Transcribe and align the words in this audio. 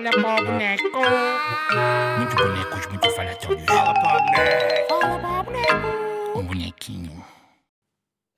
Fala 0.00 0.12
para 0.12 0.42
o 0.42 0.46
boneco. 0.46 0.82
Muito 2.16 2.36
bonecos, 2.36 2.86
muito 2.86 3.10
falatórios. 3.10 3.64
Fala 3.66 3.92
para 3.92 4.18
boneco. 4.22 4.88
Fala 4.88 5.18
para 5.18 5.40
o 5.40 5.44
boneco. 5.44 6.38
Um 6.38 6.42
bonequinho. 6.42 7.24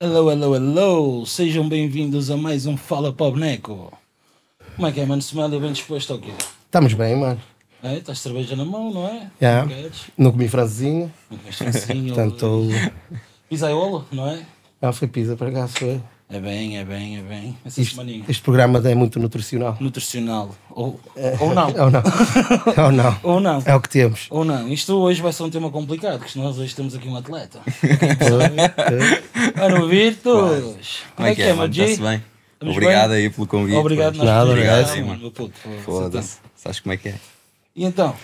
Hello, 0.01 0.29
hello, 0.29 0.55
hello! 0.55 1.25
Sejam 1.25 1.69
bem-vindos 1.69 2.29
a 2.29 2.35
mais 2.35 2.65
um 2.65 2.75
Fala 2.75 3.13
para 3.13 3.27
o 3.27 3.31
Boneco. 3.31 3.97
Como 4.75 4.87
é 4.89 4.91
que 4.91 4.99
é, 4.99 5.05
mano? 5.05 5.21
Semana 5.21 5.57
bem 5.57 5.71
disposto 5.71 6.11
ao 6.11 6.19
quê? 6.19 6.33
Estamos 6.65 6.93
bem, 6.95 7.15
mano. 7.15 7.41
É, 7.81 7.95
estás 7.95 8.19
cerveja 8.19 8.57
na 8.57 8.65
mão, 8.65 8.91
não 8.91 9.07
é? 9.07 9.31
Já. 9.39 9.65
Não 10.17 10.31
comi 10.31 10.49
francesinha, 10.49 11.09
Não 11.31 11.37
queres 11.37 11.57
francinho? 11.57 12.11
portanto. 12.13 12.67
Pisaiolo, 13.47 14.05
não 14.11 14.27
é? 14.27 14.45
Ah, 14.81 14.91
foi 14.91 15.07
pizza 15.07 15.37
para 15.37 15.49
cá, 15.49 15.65
foi. 15.69 16.01
É 16.33 16.39
bem, 16.39 16.79
é 16.79 16.83
bem, 16.83 17.19
é 17.19 17.21
bem. 17.21 17.55
Essa 17.63 17.79
Isto, 17.79 17.91
semaninha. 17.91 18.25
este 18.27 18.41
programa 18.41 18.79
é 18.89 18.95
muito 18.95 19.19
nutricional. 19.19 19.77
Nutricional. 19.79 20.55
Ou, 20.71 20.99
ou 21.39 21.53
não. 21.53 21.67
Ou 21.67 21.91
não? 21.91 22.03
Ou 22.75 22.91
não? 22.91 23.19
Ou 23.21 23.39
não. 23.39 23.61
É 23.63 23.75
o 23.75 23.79
que 23.79 23.89
temos. 23.89 24.25
Ou 24.31 24.43
não. 24.43 24.67
Isto 24.67 24.95
hoje 24.95 25.21
vai 25.21 25.31
ser 25.31 25.43
um 25.43 25.51
tema 25.51 25.69
complicado, 25.69 26.17
porque 26.17 26.39
nós 26.39 26.57
hoje 26.57 26.73
temos 26.73 26.95
aqui 26.95 27.07
um 27.07 27.15
atleta. 27.15 27.59
Ora, 29.61 29.85
Virtus! 29.85 31.03
Como 31.15 31.27
é 31.27 31.35
que 31.35 31.43
é? 31.43 31.53
Magi? 31.53 31.81
Está-se 31.83 32.01
bem? 32.01 32.23
Estamos 32.53 32.77
Obrigado 32.77 33.09
bem? 33.11 33.17
aí 33.19 33.29
pelo 33.29 33.45
convite. 33.45 33.77
Obrigado, 33.77 34.15
nós 34.15 34.25
Nada, 34.25 34.49
obrigado, 34.49 35.05
mano, 35.05 35.29
puto. 35.31 35.53
Foda-se. 35.85 36.37
Sabes 36.55 36.79
como 36.79 36.93
é 36.93 36.97
que 36.97 37.09
é? 37.09 37.15
E 37.75 37.85
então, 37.85 38.15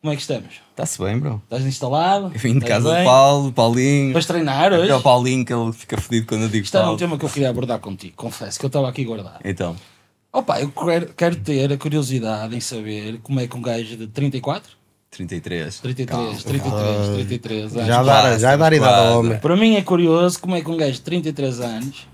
como 0.00 0.12
é 0.12 0.16
que 0.16 0.22
estamos? 0.22 0.60
Está-se 0.70 0.98
bem, 1.02 1.18
bro. 1.18 1.42
Estás 1.44 1.64
instalado? 1.64 2.30
Eu 2.34 2.40
vim 2.40 2.58
de 2.58 2.64
casa 2.64 2.90
bem? 2.90 3.02
do 3.02 3.04
Paulo, 3.04 3.52
Paulinho. 3.52 4.12
Vais 4.12 4.26
treinar 4.26 4.72
hoje? 4.72 4.90
É 4.90 4.94
o 4.94 5.02
Paulinho 5.02 5.44
que 5.44 5.52
ele 5.52 5.72
fica 5.72 6.00
fedido 6.00 6.26
quando 6.26 6.42
eu 6.42 6.48
digo 6.48 6.64
Isto 6.64 6.78
era 6.78 6.90
um 6.90 6.96
tema 6.96 7.18
que 7.18 7.24
eu 7.24 7.28
queria 7.28 7.50
abordar 7.50 7.78
contigo, 7.78 8.14
confesso, 8.16 8.58
que 8.58 8.64
eu 8.64 8.68
estava 8.68 8.88
aqui 8.88 9.04
guardado. 9.04 9.40
Então, 9.44 9.76
Opa, 10.32 10.60
eu 10.60 10.70
quero, 10.70 11.12
quero 11.14 11.36
ter 11.36 11.72
a 11.72 11.76
curiosidade 11.76 12.54
em 12.54 12.60
saber 12.60 13.18
como 13.22 13.40
é 13.40 13.48
que 13.48 13.56
um 13.56 13.62
gajo 13.62 13.96
de 13.96 14.06
34? 14.06 14.78
33. 15.10 15.80
33, 15.80 16.08
Calma. 16.08 16.38
33, 16.40 17.26
33 17.26 17.76
anos. 17.76 17.86
Já 17.88 18.02
dá, 18.02 18.38
já 18.38 18.56
dá 18.56 18.74
idade 18.74 19.08
ao 19.08 19.18
homem. 19.18 19.38
Para 19.38 19.56
mim 19.56 19.74
é 19.74 19.82
curioso 19.82 20.40
como 20.40 20.54
é 20.54 20.60
que 20.60 20.70
um 20.70 20.76
gajo 20.76 20.92
de 20.92 21.00
33 21.00 21.60
anos 21.60 22.06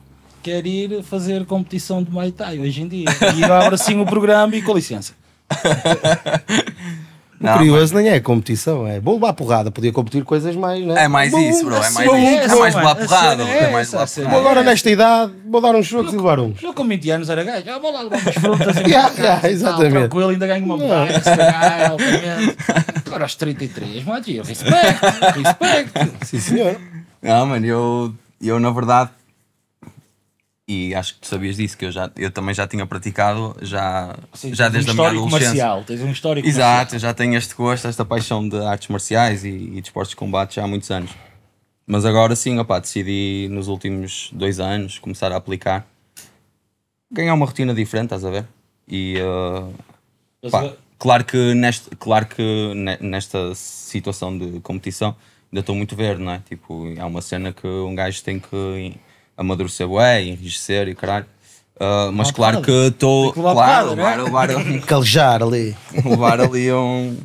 quer 0.42 0.66
ir 0.66 1.02
fazer 1.02 1.44
competição 1.44 2.02
de 2.02 2.10
Muay 2.10 2.32
Thai 2.32 2.58
hoje 2.58 2.80
em 2.80 2.88
dia. 2.88 3.04
E 3.36 3.42
eu 3.42 3.52
abro 3.52 3.74
assim 3.74 4.00
o 4.00 4.06
programa 4.06 4.56
e 4.56 4.62
com 4.62 4.72
licença. 4.72 5.12
O 7.38 7.44
Não, 7.44 7.58
curioso 7.58 7.94
nem 7.94 8.08
é 8.08 8.18
competição, 8.18 8.86
é 8.86 8.98
vou 8.98 9.14
levar 9.14 9.34
porrada, 9.34 9.70
podia 9.70 9.92
competir 9.92 10.24
coisas 10.24 10.56
mais, 10.56 10.82
né? 10.84 11.04
É 11.04 11.08
mais 11.08 11.30
Bom, 11.30 11.38
isso, 11.38 11.64
bro. 11.66 11.76
É 11.76 11.90
mais 11.90 12.08
Bom, 12.08 12.16
isso. 12.16 12.38
É 12.44 12.48
bom, 12.48 12.58
mais 12.60 12.74
mano. 12.74 12.88
levar 12.88 13.02
A 13.02 13.06
porrada. 13.06 13.42
É 13.42 13.58
é 13.64 13.70
mais 13.70 13.90
Vou 13.90 14.06
porrada. 14.06 14.36
agora 14.38 14.62
nesta 14.62 14.90
idade, 14.90 15.32
vou 15.46 15.60
dar 15.60 15.74
uns 15.74 15.86
chocos 15.86 16.14
e 16.14 16.16
levar 16.16 16.40
uns. 16.40 16.62
Eu 16.62 16.72
com 16.72 16.88
20 16.88 17.10
anos 17.10 17.28
era 17.28 17.44
gajo, 17.44 17.70
ah, 17.70 17.78
vou 17.78 17.92
lá 17.92 18.00
levar 18.02 18.16
umas 18.22 18.34
frutas 18.34 18.76
e 18.80 18.90
Yeah, 18.90 19.12
yeah, 19.18 19.50
exatamente. 19.50 19.92
tal, 19.92 20.00
tranquilo, 20.00 20.28
ainda 20.30 20.46
ganho 20.46 20.64
uma 20.64 20.78
medalha, 20.78 21.14
se 21.18 21.24
calhar, 21.24 21.90
altamente. 21.90 22.56
Agora 23.06 23.24
aos 23.24 23.34
33, 23.34 24.04
mano, 24.04 24.24
eu 24.28 24.42
respeito, 24.42 24.74
respeito. 25.34 26.16
Sim, 26.24 26.40
senhor. 26.40 26.76
Não, 27.22 27.46
mano, 27.46 27.66
eu, 27.66 28.14
eu 28.42 28.58
na 28.58 28.70
verdade, 28.70 29.10
e 30.68 30.94
acho 30.94 31.14
que 31.14 31.20
tu 31.20 31.26
sabias 31.28 31.56
disso, 31.56 31.76
que 31.78 31.84
eu, 31.84 31.92
já, 31.92 32.10
eu 32.16 32.30
também 32.30 32.52
já 32.54 32.66
tinha 32.66 32.84
praticado, 32.84 33.56
já, 33.62 34.16
Sim, 34.34 34.52
já 34.52 34.68
desde 34.68 34.90
um 34.90 34.94
a 34.94 34.96
minha 34.96 35.08
adolescência. 35.08 35.46
marcial, 35.48 35.84
tens 35.84 36.00
um 36.00 36.10
histórico 36.10 36.48
Exato, 36.48 36.96
eu 36.96 36.98
já 36.98 37.14
tenho 37.14 37.36
este 37.36 37.54
gosto, 37.54 37.86
esta 37.86 38.04
paixão 38.04 38.48
de 38.48 38.56
artes 38.64 38.88
marciais 38.88 39.44
e, 39.44 39.48
e 39.48 39.80
de 39.80 39.88
esportes 39.88 40.10
de 40.10 40.16
combate 40.16 40.56
já 40.56 40.64
há 40.64 40.66
muitos 40.66 40.90
anos. 40.90 41.12
Mas 41.86 42.04
agora 42.04 42.34
sim, 42.34 42.58
opá, 42.58 42.80
decidi 42.80 43.46
nos 43.50 43.68
últimos 43.68 44.30
dois 44.32 44.58
anos 44.58 44.98
começar 44.98 45.30
a 45.30 45.36
aplicar, 45.36 45.86
ganhar 47.12 47.34
uma 47.34 47.46
rotina 47.46 47.72
diferente, 47.72 48.06
estás 48.06 48.24
a 48.24 48.30
ver? 48.30 48.44
E 48.88 49.16
uh, 49.20 49.72
claro 50.98 51.24
que, 51.24 51.54
neste, 51.54 51.90
claro 51.94 52.26
que 52.26 52.42
ne- 52.74 52.98
nesta 53.00 53.54
situação 53.54 54.36
de 54.36 54.58
competição 54.60 55.14
ainda 55.52 55.60
estou 55.60 55.76
muito 55.76 55.94
verde, 55.94 56.22
não 56.24 56.32
é? 56.32 56.40
Tipo, 56.48 56.92
é 56.96 57.04
uma 57.04 57.22
cena 57.22 57.52
que 57.52 57.66
um 57.68 57.94
gajo 57.94 58.20
tem 58.24 58.40
que 58.40 58.94
amadurecer 59.36 59.86
bué, 59.86 60.22
enrijecer 60.22 60.88
e 60.88 60.94
caralho. 60.94 61.26
Uh, 61.76 62.10
mas 62.12 62.28
Uma 62.28 62.32
claro 62.34 62.56
porrada. 62.62 62.64
que 62.66 62.88
estou, 62.88 63.24
Tem 63.24 63.32
que 63.32 63.38
levar 63.38 63.52
claro, 63.52 63.90
levar, 63.90 64.22
levar, 64.22 64.48
Calejar 64.86 65.42
ali. 65.42 65.76
levar 66.04 66.40
ali 66.40 66.72
um, 66.72 67.18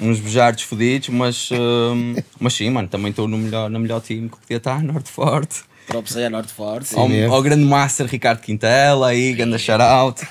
uns 0.00 0.20
bejardos 0.20 0.62
fodidos, 0.62 1.10
mas, 1.10 1.50
hum, 1.52 2.14
mas 2.40 2.54
sim, 2.54 2.70
mano, 2.70 2.88
também 2.88 3.10
estou 3.10 3.28
no 3.28 3.36
melhor, 3.36 3.68
no 3.68 3.78
melhor 3.78 4.00
time 4.00 4.28
que 4.28 4.38
podia 4.38 4.56
estar, 4.56 4.82
Norte 4.82 5.10
Forte. 5.10 5.64
Props 5.86 6.16
aí 6.16 6.24
a 6.24 6.30
Norte 6.30 6.52
Forte. 6.52 6.94
Ao, 6.96 7.08
mesmo. 7.08 7.34
ao 7.34 7.42
grande 7.42 7.64
master 7.64 8.06
Ricardo 8.06 8.40
Quintela 8.40 9.08
aí, 9.08 9.34
grande 9.34 9.58
shout-out. 9.58 10.26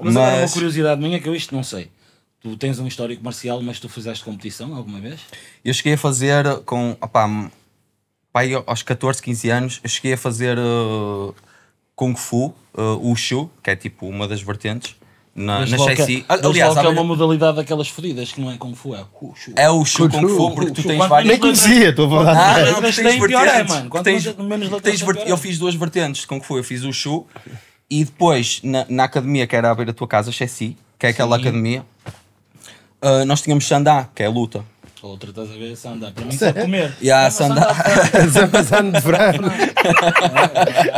Mas, 0.00 0.16
agora 0.16 0.34
uma 0.34 0.40
Mas 0.42 0.52
curiosidade 0.52 1.00
minha 1.00 1.20
que 1.20 1.28
eu 1.28 1.34
isto 1.34 1.54
não 1.54 1.62
sei. 1.62 1.90
Tu 2.40 2.56
tens 2.56 2.78
um 2.78 2.86
histórico 2.86 3.22
marcial, 3.22 3.62
mas 3.62 3.78
tu 3.78 3.88
fizeste 3.88 4.24
competição 4.24 4.74
alguma 4.74 4.98
vez? 4.98 5.20
eu 5.64 5.72
cheguei 5.72 5.92
a 5.92 5.98
fazer 5.98 6.44
com, 6.64 6.96
opá, 7.00 7.50
pai, 8.32 8.52
aos 8.66 8.82
14, 8.82 9.22
15 9.22 9.50
anos, 9.50 9.80
eu 9.82 9.90
cheguei 9.90 10.14
a 10.14 10.16
fazer 10.16 10.58
uh, 10.58 11.34
Kung 11.94 12.14
Fu, 12.16 12.54
uh, 12.74 12.82
Wushu, 13.02 13.50
que 13.62 13.70
é 13.70 13.76
tipo 13.76 14.06
uma 14.06 14.26
das 14.26 14.40
vertentes, 14.42 14.96
na, 15.34 15.60
Mas 15.60 15.70
na 15.70 15.78
Shaixi. 15.78 16.24
mas 16.28 16.44
Aliás, 16.44 16.74
que 16.74 16.86
é 16.86 16.88
uma 16.88 17.04
modalidade 17.04 17.56
daquelas 17.56 17.88
fodidas 17.88 18.32
que 18.32 18.40
não 18.40 18.50
é 18.50 18.56
Kung 18.56 18.74
Fu, 18.74 18.94
é 18.94 19.04
Wushu. 19.20 19.52
é 19.56 19.70
o 19.70 19.76
Wushu 19.76 20.08
Kung 20.08 20.28
Fu, 20.28 20.42
Wushu, 20.42 20.54
porque 20.54 20.70
tu 20.72 20.78
Wushu. 20.78 20.88
tens 20.88 21.08
vários... 21.08 21.30
Nem 21.30 21.40
conhecia, 21.40 21.88
estou 21.90 22.06
a 22.06 22.10
falar. 22.24 22.56
Ah, 22.56 22.74
tu 22.74 22.82
tens 22.82 22.96
tem, 22.96 23.20
pior 23.20 23.46
é, 23.46 23.50
vertentes. 23.50 23.74
mano. 23.74 24.02
Tens- 24.02 24.24
tens 24.82 25.02
é. 25.02 25.30
Eu 25.30 25.36
fiz 25.36 25.58
duas 25.58 25.74
vertentes 25.74 26.22
de 26.22 26.26
Kung 26.26 26.40
Fu. 26.40 26.58
Eu 26.58 26.64
fiz 26.64 26.84
o 26.84 26.92
Shu 26.92 27.26
e 27.88 28.04
depois 28.04 28.60
na, 28.62 28.86
na 28.88 29.04
academia 29.04 29.46
que 29.46 29.54
era 29.56 29.70
à 29.70 29.74
beira 29.74 29.92
da 29.92 29.96
tua 29.96 30.08
casa, 30.08 30.30
Chessi, 30.32 30.76
que 30.98 31.06
é 31.06 31.10
aquela 31.10 31.36
Sim. 31.36 31.42
academia, 31.42 31.84
ah, 33.00 33.24
nós 33.24 33.40
tínhamos 33.42 33.66
Sandá, 33.66 34.08
que 34.14 34.22
é 34.22 34.26
a 34.26 34.30
luta. 34.30 34.64
Outra, 35.02 35.30
estás 35.30 35.50
a 35.50 35.54
ver? 35.54 35.76
Sandar. 35.76 36.12
Para 36.12 36.24
mim, 36.24 36.30
só 36.30 36.52
comer. 36.52 36.94
E 37.00 37.10
há 37.10 37.28
Sandá. 37.28 37.74
Essa 38.14 38.46
passando 38.46 38.92
de 38.92 39.00
frango. 39.00 39.44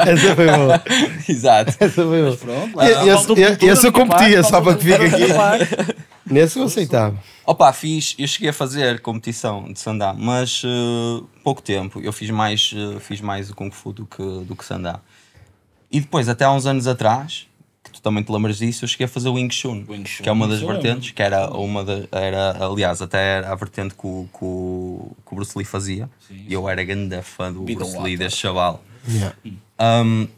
Essa 0.07 0.37
foi 0.37 0.47
boa. 0.47 0.83
Exato. 1.27 1.71
Essa 1.81 1.89
foi 1.89 2.23
boa. 2.23 2.37
Pronto, 2.37 2.77
lá- 2.77 2.91
eu 2.91 2.97
da 2.97 3.35
minha 3.35 3.93
competia, 3.93 4.43
parte, 4.43 4.43
só 4.45 4.61
para 4.61 4.75
que 4.77 4.85
fique 4.85 5.33
parte. 5.33 5.97
Nesse 6.27 6.59
eu 6.59 6.65
aceitava. 6.65 7.17
Opa, 7.47 7.73
fiz, 7.73 8.15
eu 8.19 8.27
cheguei 8.27 8.51
a 8.51 8.53
fazer 8.53 9.01
competição 9.01 9.73
de 9.73 9.79
Sandá, 9.79 10.15
mas 10.17 10.63
ah, 10.67 11.23
pouco 11.43 11.63
tempo. 11.63 12.01
Eu 12.03 12.13
fiz 12.13 12.29
mais, 12.29 12.75
ah, 12.77 13.01
fiz 13.01 13.23
mais 13.23 13.49
o 13.51 13.55
Kung 13.55 13.71
Fu 13.71 13.91
do 13.93 14.05
que, 14.05 14.23
do 14.23 14.55
que 14.55 14.65
Sandá. 14.67 15.01
E 15.91 16.01
depois, 16.01 16.29
até 16.29 16.45
há 16.45 16.53
uns 16.53 16.67
anos 16.67 16.87
atrás, 16.87 17.47
também 18.05 18.23
te 18.23 18.31
lembras 18.31 18.59
disso, 18.59 18.85
eu 18.85 18.89
cheguei 18.89 19.07
a 19.07 19.09
fazer 19.09 19.29
o 19.31 19.33
Wing 19.33 19.53
Chun, 19.53 19.85
Wing 19.89 20.07
Chun, 20.07 20.23
que 20.23 20.29
é 20.29 20.33
uma 20.33 20.47
das 20.47 20.61
vertentes, 20.61 21.11
que 21.11 21.23
era 21.23 21.49
uma 21.51 21.83
da, 21.83 22.03
era, 22.13 22.65
aliás, 22.65 23.01
até 23.03 23.39
era 23.39 23.51
a 23.51 23.55
vertente 23.57 23.95
que 23.95 24.07
o, 24.07 24.29
que 24.33 24.45
o, 24.45 25.11
que 25.27 25.33
o 25.33 25.35
Bruce 25.35 25.57
Lee 25.59 25.65
fazia. 25.65 26.09
Sim, 26.29 26.45
e 26.47 26.53
eu 26.53 26.69
era 26.69 26.85
grande 26.85 27.21
fã 27.23 27.51
do 27.53 27.63
Be 27.63 27.75
Bruce 27.75 27.99
Lee, 27.99 28.17
desse 28.17 28.37
chaval. 28.37 28.81
Yeah. 29.09 29.35
Um, 29.81 30.29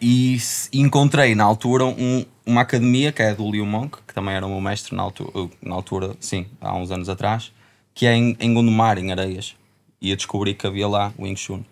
e 0.00 0.38
encontrei 0.72 1.34
na 1.34 1.44
altura 1.44 1.84
um- 1.84 2.24
uma 2.46 2.60
academia 2.62 3.12
que 3.12 3.22
é 3.22 3.34
do 3.34 3.50
Liu 3.50 3.66
Monk, 3.66 3.98
que 4.06 4.14
também 4.14 4.34
era 4.34 4.46
o 4.46 4.48
meu 4.50 4.60
mestre 4.60 4.96
na 4.96 5.02
altura, 5.02 5.48
na 5.60 5.74
altura 5.74 6.16
sim, 6.20 6.46
há 6.60 6.74
uns 6.74 6.90
anos 6.90 7.08
atrás, 7.08 7.52
que 7.94 8.06
é 8.06 8.14
em, 8.14 8.36
em 8.40 8.54
Gondomar, 8.54 8.98
em 8.98 9.12
Areias. 9.12 9.54
E 10.00 10.10
eu 10.10 10.16
descobri 10.16 10.54
que 10.54 10.66
havia 10.66 10.88
lá 10.88 11.12
o 11.18 11.22
Wing 11.24 11.36
Chun. 11.36 11.62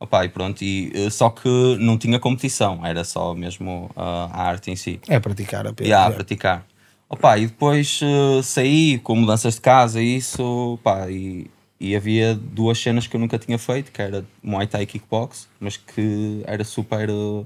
Opa, 0.00 0.24
e 0.24 0.28
pronto, 0.28 0.62
e, 0.62 0.92
eh, 0.94 1.10
só 1.10 1.28
que 1.28 1.48
não 1.80 1.98
tinha 1.98 2.20
competição, 2.20 2.86
era 2.86 3.02
só 3.02 3.34
mesmo 3.34 3.90
ah, 3.96 4.30
a 4.32 4.42
arte 4.44 4.70
em 4.70 4.76
si. 4.76 5.00
É 5.08 5.18
praticar 5.18 5.66
apenas. 5.66 5.90
E 5.90 5.92
a 5.92 6.06
é. 6.06 6.10
praticar. 6.10 6.64
Opa, 7.10 7.36
e 7.36 7.46
depois 7.46 8.00
eh, 8.02 8.42
saí 8.42 8.98
com 8.98 9.16
mudanças 9.16 9.54
de 9.54 9.60
casa 9.60 10.00
e 10.00 10.16
isso, 10.16 10.42
opa, 10.74 11.10
e, 11.10 11.50
e 11.80 11.96
havia 11.96 12.34
duas 12.34 12.78
cenas 12.78 13.08
que 13.08 13.16
eu 13.16 13.20
nunca 13.20 13.38
tinha 13.38 13.58
feito, 13.58 13.90
que 13.90 14.00
era 14.00 14.24
Muay 14.40 14.68
Thai 14.68 14.82
e 14.82 14.86
Kickbox, 14.86 15.48
mas 15.58 15.76
que 15.76 16.42
era 16.46 16.62
super, 16.62 17.08
eh, 17.08 17.44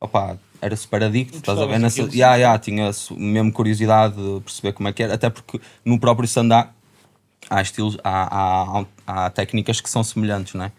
opa, 0.00 0.36
era 0.60 0.74
super 0.74 1.04
adicto, 1.04 1.36
estás 1.36 1.58
a 1.60 1.66
ver? 1.66 1.78
Nessa, 1.78 2.02
yeah, 2.12 2.34
yeah, 2.34 2.58
tinha 2.58 2.90
mesmo 3.16 3.52
curiosidade 3.52 4.16
de 4.16 4.40
perceber 4.40 4.72
como 4.72 4.88
é 4.88 4.92
que 4.92 5.02
era, 5.02 5.14
até 5.14 5.30
porque 5.30 5.60
no 5.84 6.00
próprio 6.00 6.26
Sandá 6.26 6.72
há 7.48 7.62
estilos, 7.62 7.96
há, 8.02 8.80
há, 8.80 8.84
há 9.06 9.30
técnicas 9.30 9.80
que 9.80 9.88
são 9.88 10.02
semelhantes, 10.02 10.54
não 10.54 10.64
é? 10.64 10.72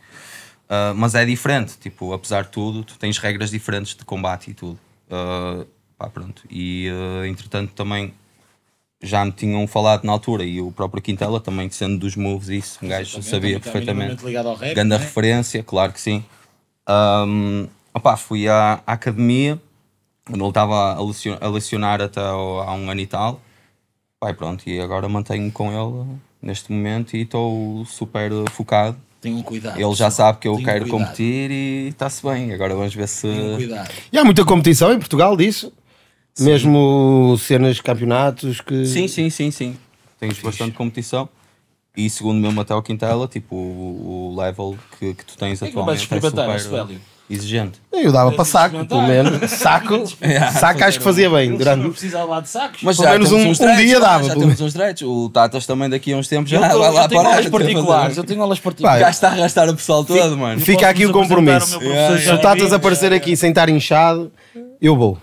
Uh, 0.69 0.93
mas 0.95 1.15
é 1.15 1.25
diferente, 1.25 1.77
tipo, 1.79 2.13
apesar 2.13 2.43
de 2.43 2.49
tudo, 2.49 2.83
tu 2.83 2.97
tens 2.99 3.17
regras 3.17 3.49
diferentes 3.49 3.95
de 3.95 4.05
combate 4.05 4.51
e 4.51 4.53
tudo. 4.53 4.79
Uh, 5.09 5.65
pá, 5.97 6.07
pronto. 6.09 6.43
E 6.49 6.87
uh, 6.91 7.25
entretanto 7.25 7.73
também 7.73 8.13
já 9.01 9.23
me 9.25 9.31
tinham 9.31 9.65
falado 9.65 10.03
na 10.03 10.11
altura 10.11 10.43
e 10.43 10.61
o 10.61 10.71
próprio 10.71 11.01
Quintela 11.01 11.39
também 11.39 11.69
sendo 11.69 11.97
dos 11.97 12.15
moves 12.15 12.49
isso, 12.49 12.79
um 12.83 12.87
gajo 12.87 13.23
sabia 13.23 13.57
está 13.57 13.71
perfeitamente. 13.71 14.23
ligado 14.23 14.49
ao 14.49 14.55
rap, 14.55 14.73
Grande 14.75 14.89
né? 14.89 14.97
referência, 14.97 15.63
claro 15.63 15.91
que 15.93 16.01
sim. 16.01 16.23
Um, 16.87 17.67
opá, 17.93 18.17
fui 18.17 18.47
à, 18.47 18.81
à 18.85 18.93
academia, 18.93 19.59
onde 20.29 20.39
ele 20.39 20.49
estava 20.49 20.93
a 20.95 21.01
lecionar, 21.01 21.43
a 21.43 21.47
lecionar 21.47 22.01
até 22.01 22.19
ao- 22.21 22.59
há 22.61 22.73
um 22.73 22.89
ano 22.91 22.99
e 22.99 23.07
tal. 23.07 23.41
Pai, 24.19 24.33
pronto, 24.33 24.67
e 24.69 24.79
agora 24.81 25.07
mantenho-me 25.07 25.49
com 25.51 25.71
ele 25.71 26.19
neste 26.41 26.71
momento 26.71 27.15
e 27.15 27.21
estou 27.21 27.85
super 27.85 28.29
focado. 28.51 28.97
Tenham 29.21 29.41
cuidado. 29.43 29.79
Ele 29.79 29.95
já 29.95 30.09
sabe 30.09 30.39
que 30.39 30.47
eu 30.47 30.55
quero 30.57 30.85
cuidado. 30.85 30.89
competir 30.89 31.51
e 31.51 31.87
está-se 31.89 32.23
bem. 32.23 32.53
Agora 32.53 32.73
vamos 32.73 32.93
ver 32.95 33.07
se. 33.07 33.27
Tenham 33.27 33.55
cuidado. 33.55 33.91
E 34.11 34.17
há 34.17 34.23
muita 34.23 34.45
competição 34.45 34.93
em 34.93 34.99
Portugal 34.99 35.35
disso. 35.35 35.73
Mesmo 36.39 37.35
cenas 37.37 37.75
de 37.75 37.83
campeonatos 37.83 38.61
que. 38.61 38.85
Sim, 38.85 39.07
sim, 39.07 39.29
sim, 39.29 39.51
sim. 39.51 39.77
Tens 40.19 40.39
bastante 40.39 40.71
competição. 40.75 41.27
E 41.97 42.09
segundo 42.09 42.39
mesmo 42.39 42.61
até 42.61 42.73
o 42.73 42.81
Quintela, 42.81 43.27
tipo, 43.27 43.55
o, 43.55 44.31
o 44.31 44.39
level 44.39 44.77
que, 44.97 45.13
que 45.13 45.25
tu 45.25 45.37
tens 45.37 45.61
É 45.61 45.67
que 45.67 45.75
não 45.75 45.85
vais 45.85 46.01
atualmente 46.01 46.55
é 46.55 46.59
super. 46.59 46.97
Exigente. 47.29 47.79
Eu 47.91 48.11
dava 48.11 48.31
para 48.31 48.37
Tens 48.43 48.47
de 48.47 48.51
saco, 48.51 48.85
pelo 48.85 49.01
menos. 49.03 49.51
Saco, 49.51 50.03
saco 50.57 50.83
acho 50.83 50.97
que 50.99 51.03
fazia 51.03 51.29
bem. 51.29 51.55
Durante... 51.57 51.81
não 51.83 51.91
precisam 51.91 52.27
lá 52.27 52.39
de 52.39 52.47
sacos. 52.49 52.79
Mas 52.81 52.95
Pelo 52.97 53.07
já 53.07 53.13
menos 53.13 53.31
um- 53.31 53.49
uns 53.49 53.59
um 53.59 53.63
dreads, 53.63 53.85
dia 53.85 53.99
lá, 53.99 54.07
dava, 54.07 54.23
Já 54.23 54.29
pelo 54.33 54.41
temos 54.45 54.61
uns 54.61 54.73
direitos. 54.73 55.01
O 55.03 55.29
Tatas 55.29 55.65
também 55.65 55.89
daqui 55.89 56.13
a 56.13 56.17
uns 56.17 56.27
tempos 56.27 56.49
já 56.49 56.57
eu, 56.57 56.61
vai 56.61 56.91
lá 56.93 57.03
eu 57.03 57.07
tenho 57.09 57.21
parar. 57.21 57.35
aulas 57.35 57.49
particulares, 57.49 58.17
eu 58.17 58.23
tenho 58.23 58.41
aulas 58.41 58.59
particulares. 58.59 59.01
gajo 59.01 59.11
está 59.11 59.29
a 59.29 59.31
arrastar 59.33 59.69
o 59.69 59.75
pessoal 59.75 60.05
todo, 60.05 60.37
mano. 60.37 60.61
Fica 60.61 60.87
aqui 60.87 61.05
o 61.05 61.11
compromisso. 61.11 61.79
Se 62.23 62.31
o 62.31 62.37
Tatas 62.37 62.71
aparecer 62.71 63.11
aqui 63.11 63.35
sem 63.35 63.49
estar 63.49 63.67
inchado, 63.69 64.31
eu 64.81 64.95
vou. 64.95 65.17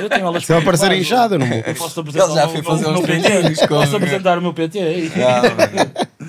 Eu 0.00 0.08
tenho 0.08 0.26
aulas 0.26 0.46
Se 0.46 0.52
ele 0.52 0.62
aparecer 0.62 0.92
inchado, 0.92 1.34
eu 1.34 1.38
não 1.40 1.46
vou. 1.46 1.58
Eu 1.58 1.74
posso 1.74 2.00
apresentar 2.00 2.24
Ele 2.26 2.34
já 2.34 2.46
o 2.46 2.48
foi 2.50 2.60
meu- 2.62 2.70
fazer 2.70 2.86
uns 2.88 3.00
PT. 3.00 3.20
treininhos 3.22 3.66
Posso 3.66 3.96
apresentar 3.96 4.38
o 4.38 4.42
meu 4.42 4.54
PT 4.54 4.78
aí. 4.78 5.12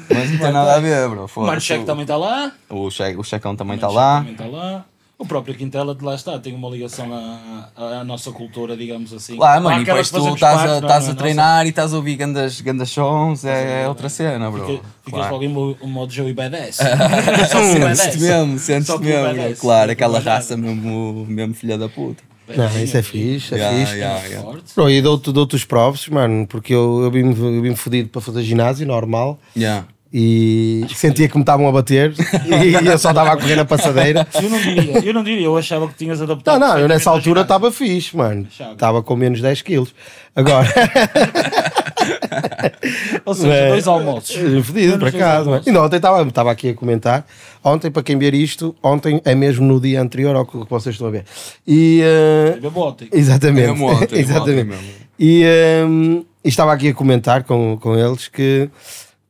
Mas 0.10 0.32
não 0.32 0.38
tem 0.40 0.52
nada 0.52 0.76
a 0.76 0.80
ver, 0.80 1.10
bro. 1.10 1.30
O. 1.36 1.42
Marcheque 1.42 1.86
também 1.86 2.04
está 2.04 2.18
lá. 2.18 2.52
O 2.70 2.90
Che- 2.90 3.16
o 3.18 3.24
Checão 3.24 3.56
também 3.56 3.76
está 3.76 3.88
lá. 3.88 4.18
Também 4.20 4.32
está 4.34 4.46
lá. 4.46 4.86
O 5.16 5.26
próprio 5.26 5.56
Quintela 5.56 5.94
de 5.96 6.04
lá 6.04 6.16
está, 6.16 6.38
tem 6.40 6.54
uma 6.54 6.68
ligação 6.70 7.08
à, 7.14 7.70
à- 8.00 8.04
nossa 8.04 8.32
cultura, 8.32 8.76
digamos 8.76 9.14
assim. 9.14 9.38
Lá, 9.38 9.58
mano, 9.60 9.82
e 9.82 9.86
depois 9.86 10.10
tu 10.10 10.34
estás 10.34 10.70
a, 10.70 10.76
é? 10.76 10.80
estás 10.80 11.08
a 11.08 11.12
é 11.12 11.16
treinar 11.16 11.66
e 11.66 11.70
estás 11.70 11.94
a 11.94 11.96
ouvir 11.98 12.16
gandas, 12.16 12.60
gandas 12.60 12.90
sons, 12.90 13.46
é, 13.46 13.84
é 13.84 13.88
outra 13.88 14.10
cena, 14.10 14.50
bro. 14.52 14.66
Fica- 14.66 14.82
Ficas 15.06 15.20
Claro. 15.20 15.34
logo 15.34 15.76
em 15.82 15.88
modo 15.88 16.12
Joey 16.12 16.34
Badass. 16.34 16.78
Badass. 16.80 18.16
mesmo, 18.18 18.58
o 18.96 19.00
mesmo, 19.00 19.56
claro, 19.58 19.92
aquela 19.92 20.20
raça 20.20 20.58
mesmo, 20.58 21.26
mesmo 21.30 21.54
filha 21.54 21.78
da 21.78 21.88
puta. 21.88 22.24
Não, 22.56 22.84
isso 22.84 22.98
é 22.98 23.02
fixe, 23.02 23.54
é 23.56 23.58
Yeah, 23.58 23.78
fixe. 23.80 23.98
yeah, 23.98 24.26
yeah. 24.28 24.60
Bro, 24.76 24.90
e 24.90 25.02
dou-te 25.02 25.32
dou 25.32 25.48
os 25.52 25.64
props, 25.66 26.08
mano, 26.10 26.46
porque 26.48 26.74
eu, 26.74 27.02
eu 27.04 27.10
vim-me 27.12 27.36
eu 27.40 27.62
vim 27.62 27.76
fodido 27.76 28.10
para 28.10 28.22
fazer 28.22 28.44
ginásio 28.44 28.86
normal 28.86 29.40
Yeah. 29.56 29.86
e 30.12 30.86
sentia 30.94 31.28
que 31.30 31.36
me 31.38 31.42
estavam 31.44 31.68
a 31.68 31.72
bater 31.72 32.14
e 32.46 32.74
eu 32.88 32.98
só 33.00 33.10
estava 33.10 33.32
a 33.32 33.38
correr 33.38 33.56
na 33.56 33.66
passadeira. 33.66 34.28
Eu 34.36 34.50
não 34.50 34.60
diria, 34.62 34.98
eu 35.06 35.14
não 35.14 35.24
diria, 35.24 35.46
eu 35.46 35.58
achava 35.58 35.88
que 35.88 35.96
tinhas 35.96 36.20
Não, 36.20 36.26
adaptado. 36.26 36.60
não, 36.60 36.78
eu 36.80 36.88
nessa 36.88 37.10
altura 37.10 37.42
estava 37.42 37.72
fixe, 37.72 38.16
mano. 38.16 38.48
Estava 38.72 39.02
com 39.02 39.16
menos 39.16 39.42
10 39.42 39.62
quilos. 39.62 39.94
Agora, 40.36 40.68
Ou 43.26 43.34
seja, 43.34 43.54
É. 43.54 43.70
dois 43.70 43.88
almoços. 43.88 44.36
por 44.36 45.00
dois 45.00 45.16
acaso. 45.16 45.46
mano. 45.46 45.50
almoços. 45.52 45.68
E 45.68 45.72
não, 45.72 45.86
ontem 45.86 45.96
estava 45.98 46.22
estava 46.28 46.52
aqui 46.52 46.70
a 46.70 46.74
comentar. 46.74 47.26
Ontem, 47.64 47.90
para 47.92 48.04
quem 48.04 48.18
ver 48.18 48.34
isto, 48.34 48.76
ontem 48.84 49.22
é 49.26 49.34
mesmo 49.36 49.66
no 49.66 49.80
dia 49.80 50.02
anterior 50.02 50.36
ao 50.36 50.46
que 50.46 50.58
vocês 50.70 50.96
estão 50.96 51.08
a 51.08 51.12
ver. 51.12 51.26
E. 51.68 52.02
eh, 52.04 52.58
Bebo 52.62 52.82
ontem. 52.82 53.08
Exatamente. 53.12 53.66
É 53.68 53.72
mesmo 53.72 53.86
ontem, 53.86 54.16
é 54.16 54.18
mesmo 54.18 54.18
Exatamente. 54.32 54.62
ontem 54.62 54.64
mesmo. 54.66 55.04
E, 55.20 55.46
hum, 55.88 56.26
e 56.44 56.50
estava 56.50 56.74
aqui 56.74 56.90
a 56.90 56.94
comentar 56.94 57.44
com, 57.44 57.78
com 57.80 57.96
eles 57.98 58.28
que 58.28 58.70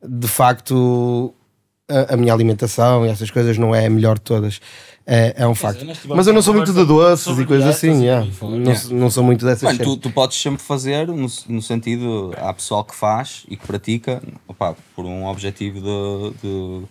de 0.06 0.26
facto 0.28 1.32
a, 1.88 2.14
a 2.14 2.16
minha 2.16 2.32
alimentação 2.32 3.06
e 3.06 3.10
essas 3.10 3.30
coisas 3.30 3.56
não 3.58 3.74
é 3.74 3.86
a 3.86 3.90
melhor 3.90 4.16
de 4.16 4.22
todas. 4.22 4.60
É, 5.06 5.34
é 5.36 5.46
um 5.46 5.54
facto. 5.54 5.80
tivemos 5.80 5.98
Mas 6.06 6.26
eu 6.26 6.32
não 6.32 6.40
sou 6.40 6.54
muito 6.54 6.72
de 6.72 6.84
doces 6.84 7.38
e 7.38 7.44
coisas 7.44 7.68
assim. 7.68 8.02
yeah. 8.02 8.26
fora. 8.32 8.52
Não, 8.56 8.72
Yeah. 8.72 8.88
não 8.94 9.10
sou 9.10 9.22
muito 9.22 9.44
dessas 9.44 9.62
Mano, 9.62 9.78
tu, 9.78 9.96
tu 9.98 10.10
podes 10.10 10.36
sempre 10.40 10.62
fazer, 10.62 11.06
no, 11.08 11.26
no 11.48 11.60
sentido, 11.62 12.32
há 12.38 12.52
pessoal 12.54 12.82
que 12.84 12.94
faz 12.94 13.44
e 13.48 13.56
que 13.56 13.66
pratica, 13.66 14.22
opá, 14.48 14.74
por 14.96 15.04
um 15.04 15.26
objetivo 15.26 15.80
de, 15.80 16.30
de 16.42 16.82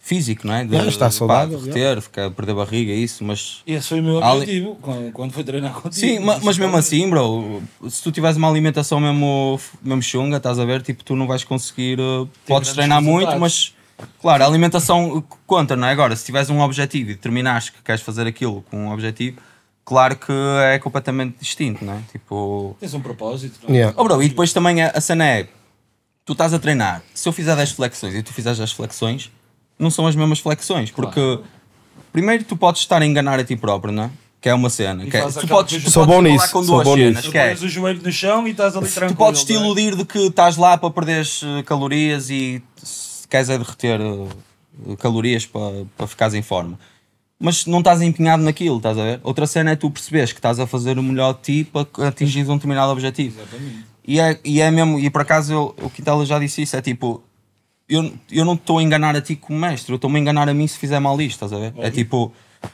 físico, 0.00 0.46
não 0.46 0.54
é? 0.54 0.64
De, 0.64 0.70
Yeah, 0.70 0.88
estar 0.88 1.06
pá, 1.06 1.10
saudável, 1.10 1.58
derreter, 1.58 2.00
ficar, 2.00 2.30
perder 2.30 2.54
barriga, 2.54 2.92
isso, 2.92 3.24
mas 3.24 3.58
Esse 3.66 3.88
foi 3.88 4.00
o 4.00 4.04
meu 4.04 4.22
Ali- 4.22 4.40
objetivo 4.42 4.78
quando, 4.80 5.12
quando 5.12 5.32
fui 5.32 5.42
treinar 5.44 5.72
contigo. 5.74 5.94
Sim, 5.94 6.20
ma- 6.20 6.38
mas 6.42 6.56
mesmo 6.56 6.76
assim, 6.76 7.10
bro, 7.10 7.60
se 7.90 8.00
tu 8.02 8.12
tiveres 8.12 8.36
uma 8.36 8.48
alimentação 8.48 9.00
mesmo, 9.00 9.60
mesmo 9.82 10.02
chunga, 10.02 10.36
estás 10.38 10.58
a 10.60 10.64
ver, 10.64 10.80
tipo, 10.82 11.02
tu 11.04 11.14
não 11.16 11.26
vais 11.26 11.42
conseguir. 11.44 11.98
uh, 12.00 12.26
podes 12.46 12.72
grandes 12.72 12.74
treinar 12.74 13.02
muito, 13.02 13.38
mas 13.38 13.74
claro, 14.20 14.44
a 14.44 14.46
alimentação 14.46 15.22
conta, 15.46 15.74
não 15.76 15.86
é? 15.88 15.92
Agora, 15.92 16.14
se 16.16 16.24
tiveres 16.24 16.50
um 16.50 16.60
objetivo 16.60 17.10
e 17.10 17.14
determinares 17.14 17.70
que 17.70 17.82
queres 17.82 18.00
fazer 18.02 18.26
aquilo 18.26 18.62
com 18.70 18.76
um 18.86 18.92
objetivo, 18.92 19.38
claro 19.84 20.16
que 20.16 20.32
é 20.72 20.78
completamente 20.78 21.36
distinto, 21.40 21.84
não 21.84 21.94
é? 21.94 22.00
Tipo. 22.12 22.76
Tens 22.80 22.94
um 22.94 23.00
propósito. 23.00 23.58
não 23.62 23.74
é? 23.74 23.78
Yeah. 23.78 23.94
Oh, 24.00 24.04
bro, 24.04 24.22
e 24.22 24.28
depois 24.28 24.52
também 24.52 24.82
a, 24.82 24.90
a 24.90 25.00
cena 25.00 25.26
é: 25.26 25.48
tu 26.24 26.32
estás 26.32 26.52
a 26.52 26.58
treinar, 26.58 27.02
se 27.14 27.28
eu 27.28 27.32
fizer 27.32 27.54
10 27.56 27.72
flexões 27.72 28.14
e 28.14 28.22
tu 28.22 28.32
fizeres 28.32 28.58
10 28.58 28.72
flexões, 28.72 29.30
não 29.78 29.90
são 29.90 30.06
as 30.06 30.14
mesmas 30.14 30.40
flexões, 30.40 30.90
porque 30.90 31.40
primeiro 32.12 32.44
tu 32.44 32.56
podes 32.56 32.82
estar 32.82 33.00
a 33.00 33.06
enganar 33.06 33.38
a 33.38 33.44
ti 33.44 33.56
próprio, 33.56 33.92
não 33.92 34.04
é? 34.04 34.10
Que 34.40 34.48
é 34.48 34.54
uma 34.54 34.70
cena. 34.70 35.04
Que 35.04 35.16
é, 35.16 35.26
tu 35.26 35.48
podes, 35.48 35.82
tu 35.82 35.90
Sou 35.90 36.06
podes 36.06 36.16
bom 36.16 36.22
falar 36.22 36.22
nisso, 36.22 36.52
com 36.52 36.62
sou 36.62 36.74
duas 36.76 36.84
bom 36.86 36.94
cenas, 36.94 37.16
nisso. 37.16 37.30
que 37.32 37.38
é, 37.38 37.48
Pões 37.48 37.62
o 37.62 37.68
joelho 37.68 38.02
no 38.04 38.12
chão 38.12 38.46
e 38.46 38.52
estás 38.52 38.76
ali 38.76 38.86
tranquilo. 38.88 39.14
tu 39.16 39.18
podes 39.18 39.42
te 39.44 39.52
é? 39.52 39.56
iludir 39.56 39.96
de 39.96 40.04
que 40.04 40.18
estás 40.26 40.56
lá 40.56 40.78
para 40.78 40.90
perderes 40.90 41.40
eh, 41.42 41.62
calorias 41.64 42.30
e 42.30 42.62
queres 43.28 43.50
é 43.50 43.58
derreter 43.58 44.00
eh, 44.00 44.96
calorias 44.96 45.46
para, 45.46 45.84
para 45.96 46.06
ficares 46.06 46.34
em 46.34 46.42
forma. 46.42 46.78
Mas 47.38 47.66
não 47.66 47.78
estás 47.78 48.02
empenhado 48.02 48.42
naquilo, 48.42 48.78
estás 48.78 48.98
a 48.98 49.02
ver? 49.02 49.20
Outra 49.22 49.46
cena 49.46 49.70
é 49.70 49.76
tu 49.76 49.90
perceberes 49.90 50.32
que 50.32 50.38
estás 50.38 50.58
a 50.58 50.66
fazer 50.66 50.98
o 50.98 51.02
melhor 51.02 51.34
de 51.34 51.40
ti 51.40 51.64
para 51.64 52.08
atingir 52.08 52.48
um 52.48 52.54
determinado 52.54 52.90
objetivo. 52.90 53.40
Exatamente. 53.40 53.86
E 54.04 54.18
é, 54.18 54.40
e 54.42 54.60
é 54.60 54.70
mesmo, 54.70 54.98
e 54.98 55.08
por 55.10 55.20
acaso 55.20 55.52
eu, 55.52 55.74
o 55.82 55.90
Quintela 55.90 56.24
já 56.24 56.38
disse 56.38 56.62
isso, 56.62 56.74
é 56.74 56.80
tipo, 56.80 57.22
eu, 57.88 58.12
eu 58.32 58.44
não 58.44 58.54
estou 58.54 58.78
a 58.78 58.82
enganar 58.82 59.14
a 59.14 59.20
ti 59.20 59.36
como 59.36 59.58
mestre, 59.58 59.92
eu 59.92 59.96
estou-me 59.96 60.16
a 60.16 60.20
enganar 60.20 60.48
a 60.48 60.54
mim 60.54 60.66
se 60.66 60.78
fizer 60.78 60.98
mal 60.98 61.20
isto, 61.20 61.44
estás 61.44 61.52
a 61.52 61.58
ver? 61.58 61.74
É 61.76 61.90
tipo, 61.90 62.32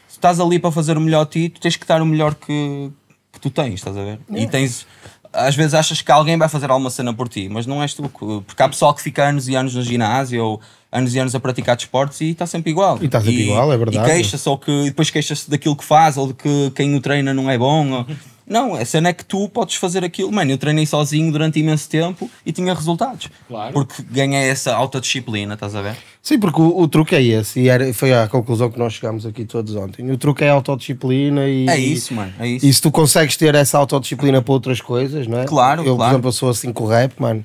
se 0.09 0.17
estás 0.17 0.41
ali 0.41 0.59
para 0.59 0.71
fazer 0.71 0.97
o 0.97 1.01
melhor 1.01 1.25
de 1.27 1.31
ti, 1.33 1.49
tu 1.49 1.61
tens 1.61 1.77
que 1.77 1.87
dar 1.87 2.01
o 2.01 2.06
melhor 2.06 2.37
que, 2.37 2.91
que 3.33 3.41
tu 3.41 3.51
tens, 3.51 3.75
estás 3.75 3.97
a 3.97 4.03
ver? 4.03 4.21
E 4.31 4.47
tens, 4.47 4.87
às 5.35 5.55
vezes 5.57 5.75
achas 5.75 6.01
que 6.01 6.11
alguém 6.13 6.37
vai 6.39 6.49
fazer 6.49 6.71
alguma 6.71 6.91
cena 6.91 7.13
por 7.13 7.29
ti, 7.29 7.49
mas 7.51 7.67
não 7.67 7.83
és 7.83 7.93
tu, 7.95 8.03
que- 8.05 8.43
porque 8.47 8.63
há 8.63 8.69
pessoal 8.69 8.95
que 8.95 9.03
fica 9.03 9.25
anos 9.29 9.49
e 9.49 9.55
anos 9.55 9.75
no 9.75 9.83
ginásio 9.83 10.43
ou 10.45 10.61
anos 10.93 11.15
e 11.15 11.19
anos 11.19 11.35
a 11.35 11.41
praticar 11.41 11.77
desportos 11.77 12.21
e 12.21 12.31
está 12.31 12.47
sempre 12.47 12.71
igual. 12.71 12.99
E 13.03 13.07
está 13.07 13.19
sempre 13.21 13.43
igual, 13.43 13.73
é 13.73 13.77
verdade. 13.77 13.97
E 13.99 14.15
queixa-se, 14.15 14.49
ou 14.49 14.57
que 14.57 14.71
e 14.71 14.85
depois 14.85 15.11
queixa-se 15.11 15.51
daquilo 15.51 15.77
que 15.77 15.85
faz, 15.85 16.17
ou 16.17 16.29
de 16.29 16.35
que 16.35 16.71
quem 16.75 16.95
o 16.95 17.01
treina 17.01 17.35
não 17.35 17.51
é 17.51 17.59
bom. 17.59 17.91
ou- 17.91 18.07
Não, 18.46 18.75
a 18.75 18.85
cena 18.85 19.08
é 19.08 19.12
que 19.12 19.25
tu 19.25 19.49
podes 19.49 19.76
fazer 19.76 20.05
aquilo. 20.05 20.31
Mano, 20.31 20.50
eu 20.50 20.58
treinei 20.58 20.85
sozinho 20.85 21.32
durante 21.32 21.58
imenso 21.58 21.88
tempo 21.88 22.31
e 22.44 22.52
tinha 22.52 22.75
resultados. 22.75 23.29
Claro. 23.49 23.73
Porque 23.73 24.02
ganhei 24.11 24.49
essa 24.49 24.75
autodisciplina, 24.75 25.55
estás 25.55 25.75
a 25.75 25.82
ver? 25.82 25.96
Sim, 26.23 26.38
porque 26.38 26.61
o, 26.61 26.81
o 26.81 26.88
truque 26.88 27.14
é 27.14 27.23
esse, 27.23 27.61
e 27.61 27.69
era, 27.69 27.93
foi 27.93 28.12
a 28.12 28.26
conclusão 28.29 28.70
que 28.70 28.79
nós 28.79 28.94
chegámos 28.94 29.26
aqui 29.26 29.44
todos 29.44 29.75
ontem. 29.76 30.11
O 30.11 30.17
truque 30.17 30.44
é 30.44 30.50
a 30.50 30.52
autodisciplina 30.55 31.49
e. 31.49 31.69
É 31.69 31.79
isso, 31.79 32.14
mano, 32.14 32.32
é 32.38 32.49
isso. 32.49 32.67
E 32.67 32.73
se 32.73 32.81
tu 32.82 32.91
consegues 32.91 33.37
ter 33.37 33.55
essa 33.55 33.79
autodisciplina 33.79 34.41
para 34.43 34.53
outras 34.53 34.81
coisas, 34.81 35.27
não 35.27 35.41
é? 35.41 35.44
Claro, 35.44 35.82
eu, 35.82 35.96
claro. 35.96 36.10
por 36.10 36.15
exemplo, 36.15 36.29
eu 36.29 36.32
sou 36.32 36.51
assim 36.51 36.72
com 36.72 36.84
o 36.84 36.86
rap, 36.86 37.13
mano. 37.19 37.44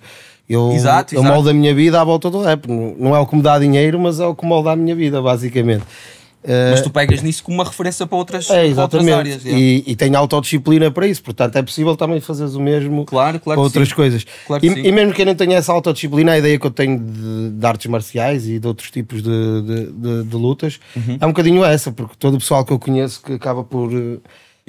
Eu, 0.50 0.72
Exato, 0.72 1.14
eu 1.14 1.20
exato. 1.20 1.34
moldo 1.34 1.50
a 1.52 1.54
minha 1.54 1.76
vida 1.76 2.02
à 2.02 2.04
volta 2.04 2.30
do 2.32 2.42
rap. 2.42 2.68
Não, 2.68 2.96
não 2.98 3.16
é 3.16 3.20
o 3.20 3.28
que 3.28 3.36
me 3.36 3.42
dá 3.42 3.60
dinheiro, 3.60 4.00
mas 4.00 4.20
é 4.20 4.26
o 4.26 4.34
que 4.34 4.44
molda 4.44 4.72
a 4.72 4.76
minha 4.76 4.96
vida, 4.96 5.22
basicamente. 5.22 5.84
Eh, 6.42 6.72
Mas 6.72 6.82
tu 6.82 6.90
pegas 6.90 7.22
nisso 7.22 7.44
como 7.44 7.58
uma 7.58 7.66
referência 7.66 8.08
para 8.08 8.18
outras, 8.18 8.50
é, 8.50 8.72
para 8.74 8.84
outras 8.84 9.04
exatamente. 9.04 9.14
áreas. 9.14 9.44
yeah. 9.44 9.60
e, 9.62 9.84
e 9.92 9.96
tenho 9.96 10.18
autodisciplina 10.18 10.90
para 10.90 11.06
isso, 11.06 11.22
portanto 11.22 11.56
é 11.58 11.62
possível 11.62 11.98
também 11.98 12.22
fazeres 12.22 12.56
o 12.56 12.62
mesmo 12.62 13.04
Claro, 13.06 13.40
claro 13.42 13.60
para 13.60 13.64
outras 13.66 13.90
sim. 13.90 13.96
coisas. 13.96 14.26
Claro 14.48 14.66
e, 14.66 14.70
e 14.88 14.92
mesmo 14.92 15.14
quem 15.14 15.26
não 15.26 15.36
tenha 15.36 15.58
essa 15.58 15.74
autodisciplina, 15.74 16.32
a 16.32 16.38
ideia 16.38 16.58
que 16.58 16.66
eu 16.66 16.72
tenho 16.72 16.98
de, 16.98 17.50
de 17.52 17.66
artes 17.66 17.92
marciais 17.92 18.48
e 18.48 18.58
de 18.58 18.66
outros 18.68 18.90
tipos 18.90 19.22
de, 19.22 19.30
de, 19.62 19.92
de- 19.92 20.24
de 20.24 20.36
lutas 20.38 20.80
Uhum. 20.96 21.18
é 21.20 21.26
um 21.26 21.30
bocadinho 21.30 21.64
essa, 21.66 21.92
porque 21.92 22.16
todo 22.18 22.36
o 22.36 22.38
pessoal 22.40 22.64
que 22.64 22.72
eu 22.72 22.80
conheço 22.80 23.22
que 23.22 23.34
acaba 23.34 23.62
por. 23.64 23.92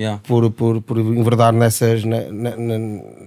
Yeah. 0.00 0.18
por, 0.26 0.50
por, 0.50 0.80
por 0.80 0.96
enverdar 0.98 1.52
nessas, 1.52 2.04
na- 2.04 2.22
na- 2.30 2.56
na- 2.56 2.78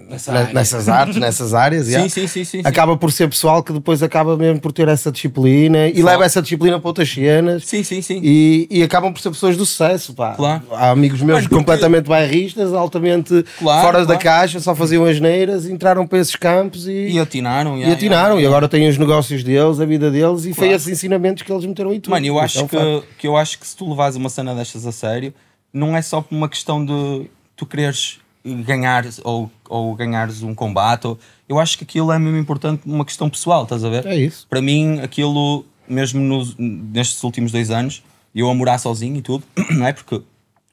Nessa 0.09 0.43
nessas 0.53 0.89
artes, 0.89 1.17
nessas 1.17 1.53
áreas, 1.53 1.87
yeah. 1.89 2.09
sim, 2.09 2.27
sim, 2.27 2.27
sim, 2.27 2.43
sim. 2.43 2.61
acaba 2.63 2.97
por 2.97 3.11
ser 3.11 3.27
pessoal 3.29 3.61
que 3.61 3.71
depois 3.71 4.01
acaba 4.01 4.35
mesmo 4.35 4.59
por 4.59 4.71
ter 4.71 4.87
essa 4.87 5.11
disciplina 5.11 5.87
e 5.87 5.93
Claro. 5.93 6.07
leva 6.07 6.25
essa 6.25 6.41
disciplina 6.41 6.79
para 6.79 6.87
outras 6.89 7.09
cenas 7.11 7.63
Sim, 7.65 7.83
sim, 7.83 8.01
sim. 8.01 8.19
e, 8.23 8.67
e 8.71 8.81
acabam 8.81 9.13
por 9.13 9.21
ser 9.21 9.29
pessoas 9.29 9.55
do 9.55 9.65
sucesso. 9.67 10.13
Pá. 10.15 10.33
Claro. 10.33 10.63
Há 10.71 10.89
amigos 10.89 11.21
meus 11.21 11.41
porque- 11.41 11.55
completamente 11.55 12.07
bairristas, 12.09 12.73
altamente 12.73 13.45
Claro, 13.59 13.81
fora 13.85 13.99
da 13.99 14.05
claro. 14.17 14.21
caixa, 14.23 14.59
só 14.59 14.73
faziam 14.73 15.05
as 15.05 15.19
neiras, 15.19 15.67
entraram 15.69 16.07
para 16.07 16.17
esses 16.19 16.35
campos 16.35 16.87
e, 16.87 17.09
E 17.11 17.19
atinaram. 17.19 17.75
e 17.75 17.81
yeah, 17.81 17.93
atinaram. 17.95 18.35
yeah, 18.35 18.41
E 18.43 18.45
agora 18.47 18.67
têm 18.67 18.87
os 18.89 18.97
negócios 18.97 19.43
deles, 19.43 19.79
a 19.79 19.85
vida 19.85 20.09
deles, 20.09 20.41
e 20.45 20.53
foi 20.53 20.67
Claro. 20.69 20.75
esses 20.75 20.87
ensinamentos 20.87 21.43
que 21.43 21.51
eles 21.51 21.65
meteram 21.65 21.93
em 21.93 21.99
tudo. 21.99 22.11
Mano, 22.11 22.25
eu 22.25 22.33
Isso 22.35 22.43
acho, 22.43 22.59
facto. 22.67 22.77
que, 22.77 23.03
que 23.19 23.27
eu 23.27 23.37
acho 23.37 23.59
que 23.59 23.67
se 23.67 23.75
tu 23.75 23.87
levares 23.89 24.15
uma 24.15 24.29
cena 24.29 24.53
destas 24.55 24.85
a 24.87 24.91
sério, 24.91 25.33
não 25.73 25.95
é 25.97 26.01
só 26.01 26.21
por 26.21 26.35
uma 26.35 26.47
questão 26.47 26.85
de 26.85 27.29
tu 27.55 27.65
quereres 27.65 28.19
ganhar 28.45 29.05
ou, 29.23 29.49
ou 29.69 29.95
ganhares 29.95 30.43
um 30.43 30.53
combate. 30.53 31.07
ou- 31.07 31.17
eu 31.49 31.59
acho 31.59 31.77
que 31.77 31.83
aquilo 31.83 32.11
é 32.11 32.19
mesmo 32.19 32.37
importante 32.37 32.81
uma 32.85 33.03
questão 33.05 33.29
pessoal, 33.29 33.63
estás 33.63 33.83
a 33.83 33.89
ver? 33.89 34.05
É 34.05 34.15
isso. 34.15 34.45
Para 34.49 34.61
mim, 34.61 34.99
aquilo, 34.99 35.65
mesmo 35.87 36.19
nos- 36.21 36.55
nestes 36.57 37.23
últimos 37.23 37.51
dois 37.51 37.71
anos, 37.71 38.03
eu 38.35 38.49
a 38.49 38.53
morar 38.53 38.77
sozinho 38.79 39.17
e 39.17 39.21
tudo, 39.21 39.43
não 39.71 39.85
é? 39.87 39.93
Porque 39.93 40.15
o 40.15 40.23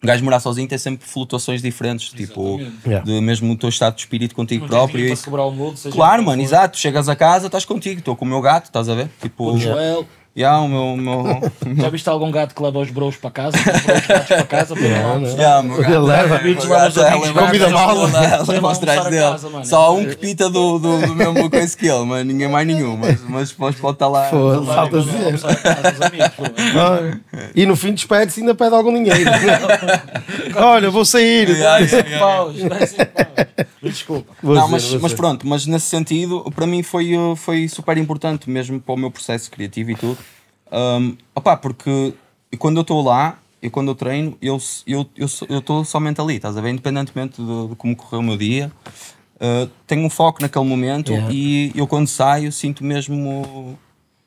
gajo 0.06 0.24
morar 0.24 0.40
sozinho 0.40 0.66
tem 0.66 0.78
sempre 0.78 1.06
flutuações 1.06 1.60
diferentes, 1.62 2.08
tipo. 2.10 2.58
Yeah. 2.86 3.04
de 3.04 3.20
mesmo 3.20 3.52
o 3.52 3.56
teu 3.56 3.68
estado 3.68 3.94
de 3.94 4.00
espírito 4.00 4.34
contigo 4.34 4.66
próprio. 4.66 5.12
isso. 5.12 5.24
quebrar 5.24 5.44
o 5.44 5.50
molde, 5.52 5.78
seja 5.78 5.94
Claro, 5.94 6.22
mano, 6.24 6.40
for. 6.42 6.48
exato. 6.48 6.78
Chegas 6.78 7.08
a 7.08 7.14
casa, 7.14 7.46
estás 7.46 7.64
contigo, 7.66 7.98
estou 8.00 8.16
com 8.16 8.24
o 8.24 8.28
meu 8.28 8.40
gato, 8.40 8.64
estás 8.66 8.88
a 8.88 8.94
ver? 8.94 9.10
Tipo, 9.20 9.52
O 9.52 9.58
Joel. 9.58 10.06
Yeah, 10.36 10.60
o 10.60 10.68
meu. 10.68 10.80
O 10.94 10.96
meu 10.96 11.40
Já 11.82 11.88
viste 11.90 12.08
algum 12.08 12.30
gato 12.30 12.54
que 12.54 12.62
leva 12.62 12.78
os 12.78 12.90
bros 12.90 13.16
para 13.16 13.30
casa? 13.32 13.56
Os 13.58 13.64
gatos 14.06 14.28
para 14.28 14.44
casa? 14.44 14.74
para 14.78 14.88
lá? 14.88 15.18
não. 15.18 15.28
Yeah, 15.28 15.62
meu 15.62 15.76
gato 15.78 15.90
Ele 15.90 15.98
leva. 15.98 16.36
Amigos, 16.36 16.64
os 16.64 16.70
amigos, 16.70 16.96
leva- 16.96 17.40
convida 17.46 17.66
leva- 17.66 17.78
mal. 17.78 17.96
leva- 18.04 18.20
leva 18.20 18.52
Leva 18.52 18.72
atrás 18.72 19.04
dele. 19.06 19.16
casa. 19.22 19.64
Só 19.64 19.76
há 19.86 19.90
um 19.92 20.04
que 20.06 20.16
pita 20.16 20.48
do, 20.48 20.78
do, 20.78 21.00
do 21.06 21.14
mesmo 21.16 21.50
coisa 21.50 21.76
que 21.76 21.86
ele, 21.88 22.04
mas 22.04 22.24
ninguém 22.24 22.48
mais 22.48 22.66
nenhum. 22.66 22.96
Mas, 22.96 23.20
mas 23.28 23.52
pode, 23.52 23.76
pode 23.78 23.96
estar 23.96 24.06
lá. 24.08 24.30
Vai, 24.30 24.30
Falta 24.74 25.00
vai, 25.00 25.32
dizer. 25.32 25.40
pô. 26.36 26.42
Ah, 26.78 27.48
E 27.54 27.66
no 27.66 27.74
fim 27.76 27.92
despede-se 27.92 28.40
ainda 28.40 28.54
pede 28.54 28.74
algum 28.74 28.92
dinheiro. 28.94 29.30
Olha, 30.56 30.90
vou 30.90 31.04
sair. 31.04 31.48
Yeah, 31.50 31.78
yeah, 31.78 32.08
yeah. 32.08 33.60
Desculpa. 33.82 34.32
Vou 34.42 34.54
não, 34.54 34.70
dizer, 34.70 34.92
mas, 34.92 35.02
mas 35.02 35.14
pronto, 35.14 35.46
mas 35.46 35.66
nesse 35.66 35.86
sentido, 35.86 36.44
para 36.54 36.66
mim 36.66 36.82
foi, 36.82 37.16
uh, 37.16 37.34
foi 37.34 37.66
super 37.68 37.96
importante 37.96 38.48
mesmo 38.48 38.80
para 38.80 38.94
o 38.94 38.96
meu 38.98 39.10
processo 39.10 39.50
criativo 39.50 39.90
e 39.90 39.96
tudo. 39.96 40.18
Um, 40.72 41.16
opá, 41.34 41.56
porque 41.56 42.14
quando 42.58 42.76
eu 42.76 42.82
estou 42.82 43.02
lá, 43.02 43.38
eu 43.62 43.70
quando 43.70 43.88
eu 43.88 43.94
treino, 43.94 44.36
eu 44.40 44.56
estou 44.56 45.08
eu, 45.16 45.28
eu, 45.48 45.62
eu 45.66 45.84
somente 45.84 46.20
ali, 46.20 46.36
estás 46.36 46.56
a 46.56 46.60
ver? 46.60 46.70
Independentemente 46.70 47.42
de, 47.42 47.68
de 47.68 47.76
como 47.76 47.94
correu 47.94 48.20
o 48.20 48.22
meu 48.22 48.36
dia, 48.36 48.70
uh, 49.36 49.68
tenho 49.86 50.04
um 50.04 50.10
foco 50.10 50.40
naquele 50.40 50.64
momento 50.64 51.12
Yeah. 51.12 51.32
e 51.32 51.72
eu 51.74 51.86
quando 51.86 52.06
saio 52.06 52.50
sinto 52.52 52.84
mesmo. 52.84 53.78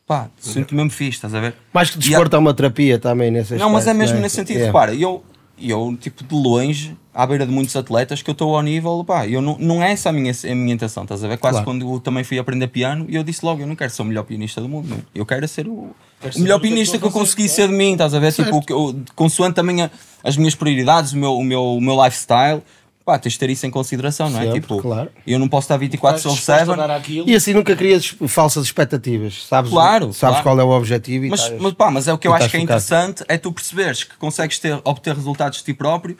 Pá, 0.05 0.29
sinto 0.37 0.75
mesmo 0.75 0.89
fixe, 0.89 1.17
estás 1.17 1.33
a 1.33 1.39
ver? 1.39 1.55
Mais 1.71 1.89
que 1.89 1.97
desporto, 1.97 2.35
há 2.35 2.39
uma 2.39 2.53
terapia 2.53 2.99
também 2.99 3.31
nesse 3.31 3.55
Não, 3.55 3.69
mas 3.69 3.87
é 3.87 3.91
aspecto, 3.91 3.97
mesmo 3.99 4.15
não 4.15 4.21
nesse 4.23 4.35
sentido. 4.35 4.57
Yeah. 4.57 4.67
Repara, 4.67 4.93
eu, 4.93 5.23
eu, 5.59 5.95
tipo, 5.99 6.23
de 6.23 6.33
longe, 6.35 6.97
à 7.13 7.25
beira 7.27 7.45
de 7.45 7.51
muitos 7.51 7.75
atletas, 7.75 8.21
que 8.21 8.29
eu 8.29 8.33
estou 8.33 8.55
ao 8.55 8.61
nível, 8.61 9.03
pá, 9.05 9.27
eu 9.27 9.41
não, 9.41 9.55
não 9.59 9.83
é 9.83 9.91
essa 9.91 10.09
a 10.09 10.11
minha, 10.11 10.31
a 10.31 10.55
minha 10.55 10.73
intenção, 10.73 11.03
estás 11.03 11.23
a 11.23 11.27
ver? 11.27 11.37
Quase 11.37 11.55
Claro. 11.55 11.65
quando 11.65 11.93
eu 11.93 11.99
também 11.99 12.23
fui 12.23 12.39
aprender 12.39 12.67
piano, 12.67 13.05
e 13.07 13.15
eu 13.15 13.23
disse 13.23 13.45
logo, 13.45 13.61
eu 13.61 13.67
não 13.67 13.75
quero 13.75 13.91
ser 13.91 14.01
o 14.01 14.05
melhor 14.05 14.23
pianista 14.23 14.59
do 14.59 14.67
mundo, 14.67 14.87
meu. 14.89 14.99
eu 15.13 15.25
quero 15.25 15.47
ser 15.47 15.67
o, 15.67 15.91
Quero 16.19 16.37
o 16.37 16.41
melhor 16.41 16.59
pianista 16.59 16.97
que 16.97 17.05
eu 17.05 17.11
consegui 17.11 17.47
ser 17.47 17.67
de 17.67 17.73
mim, 17.75 17.91
estás 17.93 18.13
a 18.13 18.19
ver? 18.19 18.31
Tipo, 18.33 18.57
o 18.57 18.61
que 18.61 18.73
eu- 18.73 18.95
consoante 19.15 19.55
também 19.55 19.81
a- 19.83 19.91
as 20.23 20.35
minhas 20.37 20.55
prioridades, 20.55 21.11
o 21.13 21.17
meu, 21.17 21.33
o 21.37 21.43
meu, 21.43 21.63
o 21.63 21.81
meu 21.81 22.03
lifestyle, 22.03 22.61
pá, 23.05 23.19
tens 23.19 23.33
de 23.33 23.39
ter 23.39 23.49
isso 23.49 23.65
em 23.65 23.69
consideração, 23.69 24.29
não 24.29 24.39
é? 24.39 24.43
Sempre, 24.45 24.61
tipo, 24.61 24.81
claro. 24.81 25.09
eu 25.27 25.37
não 25.37 25.47
posso 25.47 25.65
estar 25.65 25.77
24 25.77 26.17
Estás 26.17 26.21
sobre 26.21 26.37
disposto 26.39 26.71
a 26.71 26.75
7, 26.75 26.87
dar 26.87 26.95
aquilo? 26.95 27.29
E 27.29 27.35
assim 27.35 27.53
nunca 27.53 27.75
crias 27.75 28.05
falsas 28.27 28.65
expectativas, 28.65 29.45
sabes? 29.45 29.71
Claro, 29.71 30.13
Sabes 30.13 30.41
claro. 30.41 30.43
qual 30.43 30.59
é 30.59 30.63
o 30.63 30.69
objetivo 30.77 31.25
e 31.25 31.29
Mas, 31.29 31.41
estás- 31.41 31.61
mas, 31.61 31.73
pá, 31.73 31.91
mas 31.91 32.07
é 32.07 32.13
o 32.13 32.17
que 32.17 32.27
eu 32.27 32.33
acho 32.33 32.49
que 32.49 32.57
é 32.57 32.59
focado. 32.61 32.63
interessante 32.63 33.23
é 33.27 33.37
tu 33.37 33.51
perceberes 33.51 34.03
que 34.03 34.15
consegues 34.17 34.57
ter, 34.59 34.79
obter 34.83 35.15
resultados 35.15 35.57
de 35.59 35.65
ti 35.65 35.73
próprio, 35.73 36.17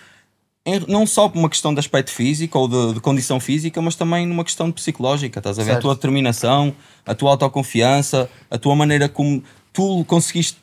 em- 0.66 0.84
não 0.88 1.06
só 1.06 1.28
por 1.30 1.40
uma 1.40 1.50
questão 1.50 1.74
de 1.74 1.80
aspecto 1.80 2.12
físico 2.12 2.58
ou 2.58 2.68
de, 2.68 2.94
de 2.96 3.00
condição 3.02 3.40
física, 3.40 3.82
mas 3.82 3.96
também 3.96 4.26
numa 4.26 4.44
questão 4.44 4.68
de 4.68 4.74
psicológica, 4.74 5.40
estás 5.40 5.60
a 5.60 5.64
ver? 5.64 5.72
A 5.72 5.74
Certo. 5.74 5.82
tua 5.84 5.96
determinação, 5.96 6.74
a 7.06 7.14
tua 7.16 7.32
autoconfiança, 7.32 8.30
a 8.50 8.58
tua 8.58 8.76
maneira 8.76 9.08
como 9.10 9.44
tu 9.74 10.04
conseguiste 10.06 10.58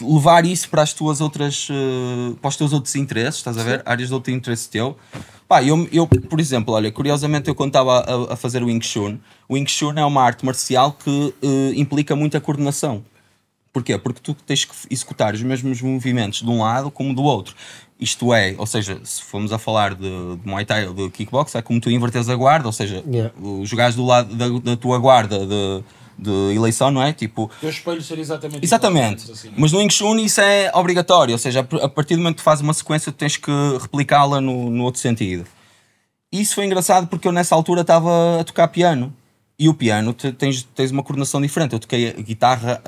levar 0.00 0.44
isso 0.44 0.68
para 0.68 0.82
as 0.82 0.92
tuas 0.92 1.20
outras 1.20 1.68
eh, 1.70 2.34
para 2.40 2.48
os 2.48 2.56
teus 2.56 2.72
outros 2.72 2.94
interesses, 2.96 3.36
estás 3.36 3.56
a 3.58 3.62
ver? 3.62 3.82
Áreas 3.84 4.08
de 4.08 4.14
outro 4.14 4.32
interesse 4.32 4.68
teu. 4.68 4.96
Pá, 5.48 5.62
eu, 5.64 5.88
eu, 5.90 6.06
por 6.06 6.38
exemplo, 6.38 6.74
olha, 6.74 6.92
curiosamente 6.92 7.48
eu 7.48 7.54
quando 7.54 7.70
estava 7.70 8.00
a, 8.00 8.34
a 8.34 8.36
fazer 8.36 8.62
o 8.62 8.66
Wing 8.66 8.84
Chun, 8.84 9.18
o 9.48 9.54
Wing 9.54 9.68
Chun 9.68 9.94
é 9.96 10.04
uma 10.04 10.22
arte 10.22 10.44
marcial 10.44 10.92
que 10.92 11.34
eh, 11.42 11.72
implica 11.74 12.14
muita 12.14 12.40
coordenação. 12.40 13.02
Porquê? 13.72 13.96
Porque 13.98 14.20
tu 14.20 14.34
tens 14.34 14.64
que 14.64 14.74
executar 14.90 15.34
os 15.34 15.42
mesmos 15.42 15.80
movimentos 15.80 16.40
de 16.40 16.48
um 16.48 16.60
lado 16.60 16.90
como 16.90 17.14
do 17.14 17.22
outro. 17.22 17.54
Isto 18.00 18.32
é, 18.34 18.54
ou 18.58 18.66
seja, 18.66 19.00
se 19.04 19.22
formos 19.22 19.52
a 19.52 19.58
falar 19.58 19.94
de, 19.94 20.36
de 20.36 20.48
Muay 20.48 20.64
Thai 20.64 20.86
ou 20.88 20.94
de 20.94 21.10
Kickbox, 21.10 21.54
é 21.54 21.62
como 21.62 21.80
tu 21.80 21.90
invertes 21.90 22.28
a 22.28 22.34
guarda, 22.34 22.66
ou 22.66 22.72
seja, 22.72 23.04
Yeah. 23.06 23.32
jogares 23.64 23.94
do 23.94 24.04
lado 24.04 24.34
da, 24.34 24.48
da 24.48 24.76
tua 24.76 24.98
guarda 24.98 25.46
de, 25.46 25.84
de 26.22 26.54
eleição, 26.54 26.90
não 26.90 27.02
é? 27.02 27.12
Tipo, 27.12 27.50
teu 27.60 27.70
espelho 27.70 28.02
seria 28.02 28.22
exatamente 28.22 28.64
Exatamente. 28.64 29.22
igual, 29.22 29.32
assim, 29.36 29.50
Mas 29.56 29.72
no 29.72 29.78
Wing 29.78 29.92
Chun 29.92 30.16
isso 30.18 30.40
é 30.40 30.70
obrigatório, 30.74 31.32
ou 31.32 31.38
seja, 31.38 31.60
a 31.82 31.88
partir 31.88 32.14
do 32.14 32.18
momento 32.18 32.36
que 32.36 32.42
tu 32.42 32.44
fazes 32.44 32.62
uma 32.62 32.74
sequência, 32.74 33.10
tens 33.10 33.36
que 33.36 33.50
replicá-la 33.80 34.40
no, 34.40 34.68
no 34.70 34.84
outro 34.84 35.00
sentido. 35.00 35.44
Isso 36.32 36.54
foi 36.54 36.64
engraçado 36.66 37.06
porque 37.06 37.26
eu 37.26 37.32
nessa 37.32 37.54
altura 37.54 37.80
estava 37.80 38.40
a 38.40 38.44
tocar 38.44 38.68
piano. 38.68 39.12
E 39.62 39.68
o 39.68 39.74
piano 39.74 40.14
te- 40.14 40.32
tens, 40.32 40.62
tens 40.74 40.90
uma 40.90 41.02
coordenação 41.02 41.38
diferente. 41.38 41.74
Eu 41.74 41.78
toquei 41.78 42.08
a 42.08 42.12
guitarra 42.22 42.82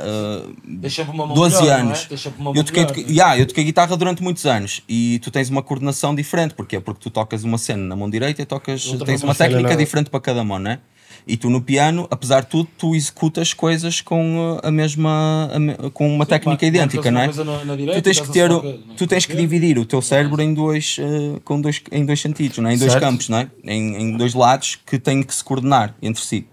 Deixa 0.65 1.05
para 1.05 1.13
uma 1.13 1.27
mão 1.27 1.35
12 1.35 1.61
melhor, 1.61 1.77
é? 1.77 1.81
anos. 1.81 2.05
Para 2.07 2.17
uma 2.39 2.51
eu, 2.51 2.55
mão 2.55 2.65
toquei, 2.65 2.87
toquei- 2.87 3.05
é? 3.05 3.11
yeah, 3.11 3.39
eu 3.39 3.47
toquei 3.47 3.65
guitarra 3.65 3.95
durante 3.95 4.23
muitos 4.23 4.47
anos 4.47 4.81
e 4.89 5.19
tu 5.23 5.31
tens 5.31 5.51
uma 5.51 5.63
coordenação 5.63 6.15
diferente. 6.15 6.55
Porquê? 6.55 6.81
Porque 6.81 7.01
tu 7.03 7.11
tocas 7.11 7.45
uma 7.45 7.59
cena 7.59 7.83
na 7.85 7.95
mão 7.97 8.09
direita 8.09 8.41
e 8.41 8.47
tocas, 8.47 8.87
Outra 8.87 9.05
tens 9.05 9.21
uma 9.23 9.27
mão 9.29 9.35
técnica 9.35 9.77
diferente 9.77 10.09
para 10.09 10.21
cada 10.21 10.43
mão, 10.43 10.59
não 10.59 10.71
é? 10.71 10.79
E 11.27 11.37
tu 11.37 11.49
no 11.49 11.61
piano, 11.63 12.07
apesar 12.11 12.41
de 12.41 12.49
tudo, 12.49 12.69
tu 12.77 12.95
executas 12.97 13.53
coisas 13.55 14.01
com 14.01 14.57
uh, 14.57 14.61
a 14.67 14.71
mesma 14.73 15.49
a 15.53 15.59
me- 15.59 15.77
com 15.95 16.13
uma 16.13 16.27
técnica 16.27 16.51
marcas 16.67 16.69
idêntica, 16.69 17.11
não 17.13 17.21
é? 17.21 17.27
na- 17.29 17.65
na 17.65 17.73
tu 17.75 17.77
direita, 17.77 18.03
tens 18.03 18.21
que 18.21 18.27
estás 18.27 18.31
ter, 18.33 18.51
o- 18.51 18.63
na 18.89 18.95
tu 18.97 19.07
tens 19.07 19.25
que 19.27 19.37
dividir 19.37 19.79
o 19.79 19.85
teu 19.85 20.03
cérebro 20.03 20.43
em 20.43 20.53
dois, 20.53 20.97
uh, 20.99 21.41
com 21.45 21.61
dois 21.61 21.81
em 21.93 22.05
dois 22.05 22.21
sentidos, 22.21 22.59
não 22.59 22.69
é? 22.71 22.75
Em 22.75 22.79
dois 22.79 22.91
Certo. 22.93 23.05
campos, 23.05 23.29
não 23.29 23.39
é? 23.39 23.49
Em, 23.65 23.97
em 23.97 24.17
dois 24.17 24.35
lados 24.35 24.79
que 24.85 24.99
têm 24.99 25.23
que 25.23 25.33
se 25.35 25.45
coordenar 25.45 25.95
entre 26.03 26.23
si. 26.25 26.47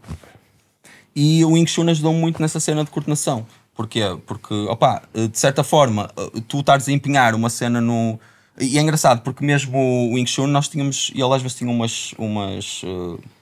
E 1.15 1.43
o 1.43 1.51
Wing 1.51 1.67
Chun 1.69 1.89
ajudou-me 1.89 2.19
muito 2.19 2.41
nessa 2.41 2.59
cena 2.59 2.83
de 2.83 2.91
coordenação. 2.91 3.45
Porquê? 3.75 4.01
Porque, 4.25 4.53
opá, 4.69 5.01
de 5.13 5.37
certa 5.39 5.63
forma, 5.63 6.09
tu 6.47 6.59
estares 6.59 6.87
a 6.87 6.91
empenhar 6.91 7.33
uma 7.33 7.49
cena 7.49 7.81
no. 7.81 8.19
E 8.59 8.77
é 8.77 8.81
engraçado, 8.81 9.21
porque 9.21 9.43
mesmo 9.43 9.77
o 9.77 10.13
Wing 10.15 10.29
Chun 10.29 10.47
nós 10.47 10.67
tínhamos. 10.67 11.11
E 11.15 11.21
ele 11.21 11.33
às 11.33 11.41
vezes 11.41 11.57
tinha 11.57 11.71
umas. 11.71 12.13
umas, 12.17 12.81
eh, 12.83 13.38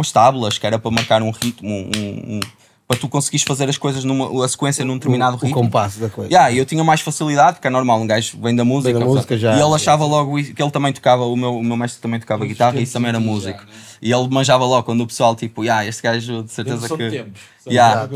umas 0.00 0.10
tábulas 0.10 0.58
que 0.58 0.66
era 0.66 0.78
para 0.78 0.90
marcar 0.90 1.22
um 1.22 1.30
ritmo, 1.30 1.68
um, 1.68 2.36
um- 2.36 2.40
para 2.88 2.98
tu 2.98 3.08
conseguires 3.08 3.44
fazer 3.44 3.68
as 3.68 3.78
coisas 3.78 4.02
numa. 4.02 4.44
a 4.44 4.48
sequência 4.48 4.84
num 4.84 4.94
determinado 4.94 5.36
o 5.36 5.38
ritmo. 5.38 5.54
compasso 5.54 6.00
da 6.00 6.08
coisa. 6.10 6.28
Yeah, 6.28 6.52
eu 6.52 6.66
tinha 6.66 6.82
mais 6.82 7.00
facilidade, 7.00 7.54
porque 7.58 7.68
é 7.68 7.70
normal, 7.70 8.00
um 8.00 8.06
gajo 8.06 8.36
vem 8.42 8.56
da 8.56 8.64
música, 8.64 8.98
da 8.98 9.04
música 9.04 9.38
já, 9.38 9.56
e 9.56 9.60
ele 9.60 9.74
achava 9.74 10.04
logo 10.04 10.36
isso- 10.40 10.52
que 10.52 10.60
ele 10.60 10.72
também 10.72 10.92
tocava, 10.92 11.24
o 11.24 11.36
meu, 11.36 11.56
o 11.58 11.62
meu 11.62 11.76
mestre 11.76 12.02
também 12.02 12.18
tocava 12.18 12.44
guitarra 12.44 12.80
e 12.80 12.82
isso 12.82 12.92
também 12.94 13.10
era 13.10 13.20
música. 13.20 13.58
já, 13.60 13.64
né? 13.64 13.70
E 14.02 14.12
ele 14.12 14.28
manjava 14.28 14.64
logo 14.64 14.82
quando 14.82 15.02
o 15.02 15.06
pessoal, 15.06 15.36
tipo, 15.36 15.62
yeah, 15.62 15.86
este 15.86 16.02
gajo 16.02 16.42
de 16.42 16.50
certeza 16.50 16.88
que. 16.88 16.96
de 16.96 17.10
tempos? 17.18 17.40
Yeah. 17.68 18.08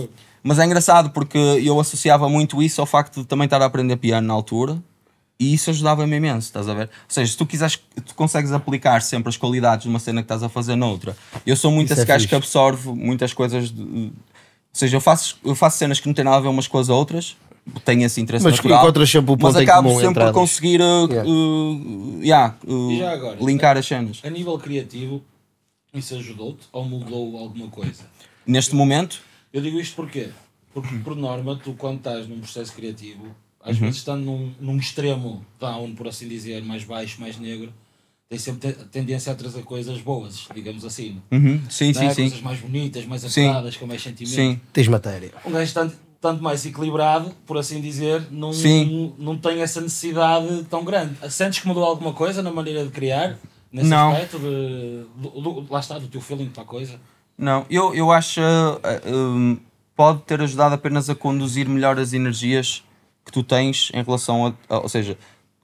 Mas 0.43 0.59
é 0.59 0.65
engraçado 0.65 1.11
porque 1.11 1.39
eu 1.39 1.79
associava 1.79 2.29
muito 2.29 2.61
isso 2.61 2.81
ao 2.81 2.87
facto 2.87 3.21
de 3.21 3.27
também 3.27 3.45
estar 3.45 3.63
a 3.63 3.67
aprender 3.67 3.97
piano 3.97 4.27
na 4.27 4.35
altura 4.35 4.83
e 5.39 5.53
isso 5.55 5.71
ajudava-me 5.71 6.17
imenso, 6.17 6.47
estás 6.47 6.69
a 6.69 6.75
ver? 6.75 6.85
Ou 6.85 6.91
seja, 7.09 7.33
se 7.33 7.37
tu 7.37 7.45
quiseres, 7.47 7.79
tu 8.07 8.15
consegues 8.15 8.53
aplicar 8.53 9.03
sempre 9.03 9.29
as 9.31 9.37
qualidades 9.37 9.83
de 9.85 9.89
uma 9.91 9.99
cena 9.99 10.21
que 10.23 10.27
estás 10.27 10.43
a 10.43 10.49
fazer 10.49 10.77
noutra. 10.77 11.17
Eu 11.47 11.57
sou 11.57 11.71
muito 11.71 11.87
Isso 11.93 11.95
esse 11.95 12.03
é 12.03 12.05
gajo 12.07 12.29
que 12.29 12.35
absorve 12.35 12.89
muitas 12.91 13.33
coisas. 13.35 13.71
de- 13.71 13.83
ou 13.83 14.13
seja, 14.73 14.97
eu 14.97 15.01
faço, 15.01 15.39
eu 15.45 15.55
faço 15.55 15.79
cenas 15.79 16.01
que 16.01 16.07
não 16.07 16.15
têm 16.15 16.25
nada 16.25 16.37
a 16.37 16.41
ver 16.41 16.49
umas 16.49 16.67
com 16.67 16.79
as 16.79 16.89
outras, 16.89 17.37
tenho 17.85 18.03
esse 18.05 18.21
interesse 18.21 18.45
Mas 18.45 18.57
natural, 18.57 18.83
encontras 18.83 19.09
sempre 19.11 19.33
o 19.33 19.37
mas 19.41 19.53
ponto 19.55 19.61
em 19.61 19.63
acabo 19.65 19.89
sempre 19.91 20.07
entre 20.09 20.25
por 20.25 20.33
conseguir 20.33 20.81
uh, 20.81 21.09
Yeah. 21.11 21.31
uh, 21.31 22.21
yeah, 22.23 22.55
uh, 22.67 22.91
E 22.93 22.99
já 22.99 23.13
agora? 23.13 23.37
linkar 23.41 23.77
as 23.77 23.87
cenas. 23.87 24.21
A 24.25 24.31
nível 24.31 24.59
criativo, 24.59 25.23
isso 25.93 26.15
ajudou-te 26.17 26.67
ou 26.73 26.85
mudou 26.85 27.39
alguma 27.39 27.69
coisa? 27.69 28.03
Neste 28.47 28.75
momento, 28.75 29.21
Eu 29.53 29.61
digo 29.63 29.79
isto 29.81 29.95
porquê? 29.95 30.31
Porque, 30.73 30.97
por 30.99 31.15
norma, 31.15 31.57
tu 31.63 31.75
quando 31.75 31.99
estás 31.99 32.27
num 32.29 32.41
processo 32.41 32.73
criativo, 32.73 33.29
às 33.65 33.77
Uhum. 33.77 33.83
vezes 33.87 33.97
estando 33.97 34.25
num, 34.25 34.53
num 34.61 34.77
extremo 34.77 35.45
down, 35.59 35.95
por 35.95 36.07
assim 36.07 36.29
dizer, 36.29 36.63
mais 36.63 36.85
baixo, 36.85 37.21
mais 37.21 37.39
negro, 37.39 37.73
tens 38.29 38.43
sempre 38.43 38.73
te- 38.73 38.85
tendência 38.87 39.33
a 39.33 39.35
trazer 39.35 39.63
coisas 39.63 40.01
boas, 40.01 40.47
digamos 40.55 40.85
assim. 40.85 41.21
uhum, 41.33 41.61
sim, 41.71 41.93
não 41.93 42.01
sim, 42.01 42.07
é? 42.07 42.11
sim. 42.15 42.23
Coisas 42.23 42.41
mais 42.43 42.61
bonitas, 42.61 43.07
mais 43.07 43.23
Sim. 43.23 43.47
apuradas, 43.49 43.77
com 43.77 43.87
mais 43.87 44.03
sentimento. 44.03 44.35
Sim. 44.35 44.61
Tens 44.73 44.89
matéria. 44.89 45.33
Um 45.47 45.51
gajo 45.53 45.73
tanto, 45.75 45.97
tanto 46.21 46.43
mais 46.43 46.65
equilibrado, 46.67 47.31
por 47.47 47.57
assim 47.59 47.81
dizer, 47.81 48.27
não, 48.31 48.53
Sim. 48.53 49.15
não 49.19 49.37
tem 49.37 49.61
essa 49.63 49.81
necessidade 49.81 50.65
tão 50.71 50.85
grande. 50.85 51.15
Sentes 51.31 51.61
que 51.61 51.67
mudou 51.69 51.85
alguma 51.85 52.13
coisa 52.13 52.43
na 52.43 52.51
maneira 52.53 52.85
de 52.85 52.91
criar? 52.91 53.39
Nesse 53.73 53.89
Não. 53.91 54.13
aspecto 54.13 54.39
de, 54.39 55.05
do, 55.17 55.41
do- 55.41 55.67
lá 55.73 55.81
está, 55.81 55.99
do 55.99 56.07
teu 56.07 56.21
feeling 56.21 56.49
para 56.49 56.63
a 56.63 56.67
coisa? 56.67 57.01
Não, 57.37 57.67
eu, 57.69 57.93
eu 57.95 58.13
acho 58.13 58.41
uh, 58.41 59.13
um, 59.13 59.59
pode 59.97 60.23
ter 60.23 60.41
ajudado 60.41 60.75
apenas 60.77 61.11
a 61.11 61.15
conduzir 61.15 61.69
melhor 61.69 61.99
as 61.99 62.13
energias 62.13 62.85
que 63.25 63.33
tu 63.33 63.43
tens 63.43 63.91
em 63.95 64.03
relação 64.03 64.47
a. 64.47 64.75
a- 64.75 64.79
ou 64.81 64.89
seja, 64.89 65.17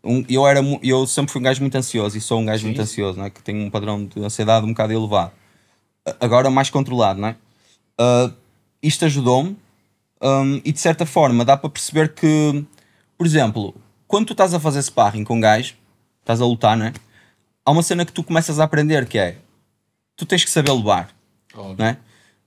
um, 0.02 0.24
eu, 0.28 0.46
era, 0.46 0.60
eu 0.82 1.06
sempre 1.06 1.32
fui 1.32 1.40
um 1.40 1.44
gajo 1.44 1.60
muito 1.60 1.74
ansioso 1.76 2.16
e 2.16 2.20
sou 2.20 2.40
um 2.40 2.44
gajo 2.46 2.60
Sim, 2.60 2.66
muito 2.68 2.80
ansioso, 2.80 3.18
não 3.18 3.26
é? 3.26 3.30
que 3.30 3.42
tenho 3.42 3.62
um 3.64 3.70
padrão 3.70 4.04
de 4.04 4.22
ansiedade 4.24 4.64
um 4.64 4.70
bocado 4.70 4.92
elevado. 4.92 5.32
Agora 6.18 6.50
mais 6.50 6.70
controlado, 6.70 7.20
não 7.20 7.28
é? 7.28 7.36
Uh, 8.00 8.32
isto 8.82 9.04
ajudou-me 9.04 9.56
um, 10.22 10.60
e 10.64 10.72
de 10.72 10.80
certa 10.80 11.04
forma 11.04 11.44
dá 11.44 11.56
para 11.56 11.68
perceber 11.68 12.14
que, 12.14 12.64
por 13.16 13.26
exemplo, 13.26 13.74
quando 14.08 14.26
tu 14.26 14.32
estás 14.32 14.54
a 14.54 14.60
fazer 14.60 14.82
sparring 14.82 15.24
com 15.24 15.36
um 15.36 15.40
gajo, 15.40 15.74
estás 16.20 16.40
a 16.40 16.46
lutar, 16.46 16.76
não 16.76 16.86
é? 16.86 16.92
Há 17.64 17.70
uma 17.70 17.82
cena 17.82 18.06
que 18.06 18.12
tu 18.12 18.24
começas 18.24 18.58
a 18.58 18.64
aprender 18.64 19.06
que 19.06 19.18
é 19.18 19.36
tu 20.16 20.24
tens 20.24 20.42
que 20.44 20.50
saber 20.50 20.72
levar 20.72 21.10
não 21.78 21.86
é? 21.86 21.98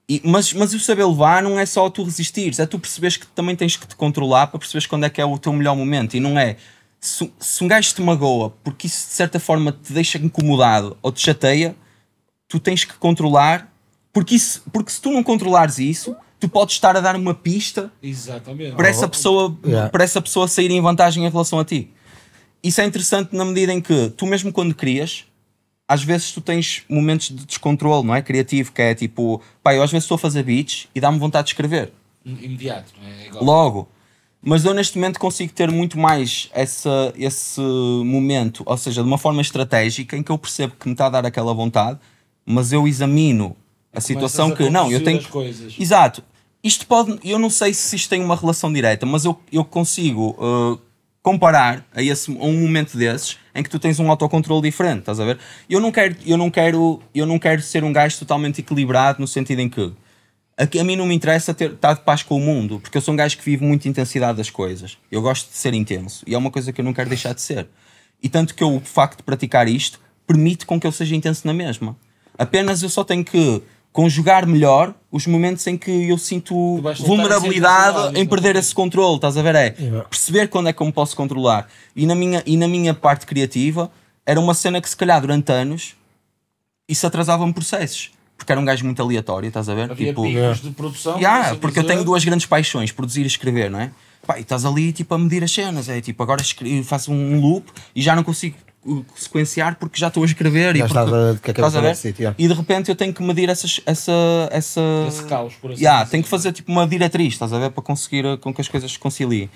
E- 0.10 0.22
mas, 0.24 0.52
mas 0.54 0.74
o 0.74 0.80
saber 0.80 1.06
levar 1.06 1.42
não 1.42 1.58
é 1.60 1.66
só 1.66 1.90
tu 1.90 2.04
resistires, 2.04 2.60
é 2.60 2.66
tu 2.66 2.78
perceberes 2.78 3.18
que 3.18 3.26
também 3.28 3.56
tens 3.56 3.78
que 3.78 3.88
te 3.88 3.96
controlar 3.96 4.48
para 4.48 4.60
perceberes 4.60 4.86
quando 4.86 5.06
é 5.06 5.10
que 5.10 5.22
é 5.22 5.26
o 5.26 5.38
teu 5.38 5.54
melhor 5.54 5.76
momento. 5.76 6.16
E 6.16 6.20
não 6.20 6.38
é 6.38 6.58
se, 7.00 7.32
se 7.40 7.64
um 7.64 7.68
gajo 7.68 7.94
te 7.94 8.02
magoa 8.02 8.50
porque 8.64 8.88
isso 8.88 9.08
de 9.10 9.14
certa 9.14 9.40
forma 9.40 9.72
te 9.72 9.94
deixa 9.94 10.18
incomodado 10.18 10.98
ou 11.02 11.12
te 11.12 11.22
chateia, 11.22 11.76
tu 12.48 12.60
tens 12.60 12.84
que 12.84 12.94
controlar, 12.96 13.72
porque, 14.12 14.36
isso, 14.36 14.62
porque 14.72 14.92
se 14.92 15.02
tu 15.02 15.12
não 15.12 15.24
controlares 15.24 15.80
isso, 15.80 16.16
tu 16.40 16.48
podes 16.50 16.76
estar 16.76 16.96
a 16.98 17.00
dar 17.00 17.16
uma 17.16 17.34
pista 17.34 17.92
Exatamente. 18.02 18.76
para 18.76 18.88
essa 18.90 19.08
pessoa, 19.08 19.58
Yeah. 19.66 19.90
para 19.90 20.04
essa 20.04 20.22
pessoa 20.22 20.48
sair 20.48 20.70
em 20.70 20.82
vantagem 20.82 21.26
em 21.26 21.30
relação 21.30 21.60
a 21.60 21.66
ti. 21.66 21.90
Isso 22.62 22.80
é 22.82 22.86
interessante 22.86 23.36
na 23.36 23.44
medida 23.46 23.74
em 23.74 23.82
que 23.82 24.10
tu 24.12 24.26
mesmo 24.26 24.52
quando 24.52 24.76
crias, 24.76 25.26
às 25.88 26.04
vezes 26.04 26.32
tu 26.32 26.42
tens 26.42 26.84
momentos 26.90 27.30
de 27.30 27.46
descontrole, 27.46 28.06
não 28.06 28.16
é? 28.16 28.22
Criativo, 28.22 28.72
que 28.72 28.82
é 28.82 28.96
tipo, 28.96 29.42
pá, 29.62 29.74
eu 29.76 29.84
às 29.84 29.92
vezes 29.92 30.06
estou 30.06 30.16
a 30.16 30.20
fazer 30.20 30.44
beats 30.44 30.88
e 30.94 31.00
dá-me 31.00 31.20
vontade 31.20 31.46
de 31.46 31.52
escrever. 31.52 31.92
Imediato, 32.26 32.94
não 33.02 33.10
é? 33.10 33.28
Igual. 33.28 33.44
Logo. 33.44 33.90
Mas 34.42 34.66
eu 34.66 34.74
neste 34.74 34.98
momento 34.98 35.20
consigo 35.20 35.54
ter 35.54 35.72
muito 35.72 35.98
mais 35.98 36.50
essa, 36.54 37.14
esse 37.18 37.62
momento, 37.62 38.62
ou 38.66 38.78
seja, 38.78 39.02
de 39.02 39.08
uma 39.08 39.18
forma 39.18 39.42
estratégica, 39.42 40.18
em 40.18 40.24
que 40.24 40.32
eu 40.32 40.38
percebo 40.38 40.76
que 40.78 40.88
me 40.88 40.94
está 40.94 41.06
a 41.06 41.10
dar 41.10 41.26
aquela 41.26 41.54
vontade, 41.54 41.98
mas 42.46 42.74
eu 42.74 42.86
examino 42.86 43.56
a 43.94 44.02
situação 44.02 44.50
a 44.50 44.56
que 44.56 44.70
não, 44.70 44.92
eu 44.92 45.02
tenho 45.02 45.20
as 45.20 45.28
coisas. 45.28 45.76
Exato. 45.80 46.24
Isto 46.62 46.88
pode, 46.88 47.20
eu 47.24 47.40
não 47.40 47.50
sei 47.50 47.74
se 47.74 47.96
isto 47.96 48.10
tem 48.10 48.22
uma 48.22 48.36
relação 48.36 48.72
direta, 48.72 49.06
mas 49.06 49.24
eu, 49.24 49.40
eu 49.52 49.64
consigo 49.64 50.36
uh, 50.40 50.80
comparar 51.24 51.88
a, 51.96 52.04
esse, 52.04 52.30
a 52.30 52.44
um 52.44 52.62
momento 52.62 52.98
desses 52.98 53.40
em 53.56 53.64
que 53.64 53.70
tu 53.70 53.80
tens 53.80 54.00
um 54.00 54.12
autocontrole 54.12 54.62
diferente, 54.62 55.00
estás 55.00 55.20
a 55.20 55.26
ver? 55.26 55.40
Eu 55.70 55.80
não 55.80 55.92
quero, 55.92 56.16
eu 56.26 56.38
não 56.38 56.52
quero, 56.52 57.02
eu 57.16 57.26
não 57.26 57.40
quero 57.40 57.62
ser 57.62 57.84
um 57.84 57.94
gajo 57.94 58.20
totalmente 58.20 58.60
equilibrado 58.60 59.22
no 59.22 59.28
sentido 59.28 59.60
em 59.60 59.70
que 59.70 59.94
a, 60.58 60.82
a 60.82 60.84
mim 60.84 60.98
não 60.98 61.08
me 61.08 61.16
interessa 61.16 61.54
ter, 61.54 61.72
estar 61.72 61.94
de 61.94 62.02
paz 62.02 62.22
com 62.22 62.36
o 62.36 62.40
mundo, 62.40 62.80
porque 62.80 62.98
eu 62.98 63.02
sou 63.02 63.14
um 63.14 63.18
gajo 63.18 63.38
que 63.38 63.46
vive 63.46 63.66
muita 63.66 63.88
intensidade 63.88 64.38
das 64.38 64.50
coisas. 64.50 64.98
Eu 65.10 65.22
gosto 65.22 65.50
de 65.50 65.56
ser 65.56 65.74
intenso 65.74 66.26
e 66.28 66.36
é 66.36 66.38
uma 66.38 66.52
coisa 66.52 66.74
que 66.74 66.82
eu 66.82 66.86
não 66.86 66.94
quero 66.94 67.08
deixar 67.08 67.34
de 67.34 67.42
ser. 67.42 67.68
E 68.22 68.28
tanto 68.28 68.54
que 68.54 68.64
eu, 68.64 68.76
o 68.76 68.82
facto 68.82 69.18
de 69.18 69.24
praticar 69.24 69.68
isto 69.68 70.02
permite 70.28 70.66
com 70.66 70.80
que 70.80 70.86
eu 70.86 70.92
seja 70.92 71.16
intenso 71.16 71.48
na 71.48 71.54
mesma. 71.54 71.98
Apenas 72.38 72.84
eu 72.84 72.90
só 72.90 73.04
tenho 73.04 73.24
que 73.24 73.62
conjugar 73.94 74.46
melhor 74.48 74.94
os 75.12 75.26
momentos 75.28 75.66
em 75.68 75.78
que 75.78 76.10
eu 76.10 76.18
sinto 76.18 76.82
vulnerabilidade 77.06 78.20
em 78.20 78.26
perder 78.26 78.56
esse 78.56 78.74
controle, 78.74 79.16
estás 79.16 79.38
a 79.38 79.42
ver? 79.42 79.56
É 79.56 79.76
Yeah. 79.80 80.08
perceber 80.10 80.48
quando 80.50 80.68
é 80.70 80.74
que 80.74 80.82
eu 80.82 80.88
me 80.88 80.92
posso 80.92 81.16
controlar. 81.16 81.70
E 81.96 82.06
na 82.06 82.16
minha, 82.16 82.42
e 82.46 82.58
na 82.58 82.68
minha 82.68 82.94
parte 82.94 83.26
criativa 83.26 83.92
era 84.26 84.40
uma 84.40 84.54
cena 84.54 84.82
que 84.82 84.90
se 84.90 84.98
calhar 84.98 85.22
durante 85.22 85.52
anos 85.52 85.96
isso 86.90 87.06
atrasava-me 87.08 87.54
processos. 87.54 88.12
Porque 88.36 88.52
era 88.52 88.60
um 88.60 88.66
gajo 88.66 88.84
muito 88.84 89.02
aleatório, 89.02 89.48
estás 89.48 89.70
a 89.70 89.76
ver? 89.76 89.92
Havia 89.92 90.08
Tipo, 90.08 90.24
picos 90.24 90.62
de 90.62 90.72
produção. 90.72 91.18
Yeah, 91.18 91.56
porque 91.56 91.80
eu 91.80 91.84
tenho 91.86 92.04
duas 92.04 92.26
grandes 92.26 92.46
paixões, 92.48 92.92
produzir 92.92 93.22
e 93.24 93.28
escrever, 93.28 93.70
não 93.70 93.80
é? 93.80 93.92
Pá, 94.26 94.38
e 94.40 94.42
estás 94.42 94.66
ali 94.66 94.92
tipo 94.92 95.14
a 95.14 95.18
medir 95.20 95.44
as 95.44 95.52
cenas, 95.52 95.88
é 95.88 96.02
tipo, 96.02 96.22
agora 96.24 96.42
faço 96.84 97.12
um 97.12 97.40
loop 97.40 97.72
e 97.96 98.02
já 98.02 98.16
não 98.16 98.24
consigo 98.24 98.56
sequenciar 99.16 99.76
porque 99.78 99.98
já 100.00 100.08
estou 100.08 100.24
a 100.24 100.26
escrever 100.26 100.76
Já 100.76 100.84
e 100.84 100.88
estás 100.88 101.10
porque, 101.10 101.16
a- 101.16 101.40
que 101.42 101.52
estás 101.52 101.76
a 101.76 101.82
ver? 101.82 101.96
sítio, 101.96 102.22
yeah. 102.24 102.36
E 102.38 102.48
de 102.48 102.54
repente 102.54 102.90
eu 102.90 102.96
tenho 102.96 103.14
que 103.14 103.24
medir 103.24 103.50
essas, 103.50 103.80
essa, 103.86 104.12
essa, 104.52 104.82
Esse 105.08 105.24
caos, 105.26 105.54
por 105.56 105.72
assim 105.72 105.82
Yeah, 105.82 106.04
dizer. 106.04 106.12
tenho 106.12 106.24
que 106.24 106.30
fazer 106.30 106.52
tipo 106.52 106.72
uma 106.72 106.86
diretriz, 106.88 107.34
estás 107.34 107.54
a 107.54 107.60
ver? 107.60 107.70
Para 107.72 107.84
conseguir 107.84 108.26
uh, 108.26 108.38
com 108.38 108.54
que 108.54 108.62
as 108.62 108.68
coisas 108.68 108.92
se 108.92 109.00
conciliem. 109.00 109.50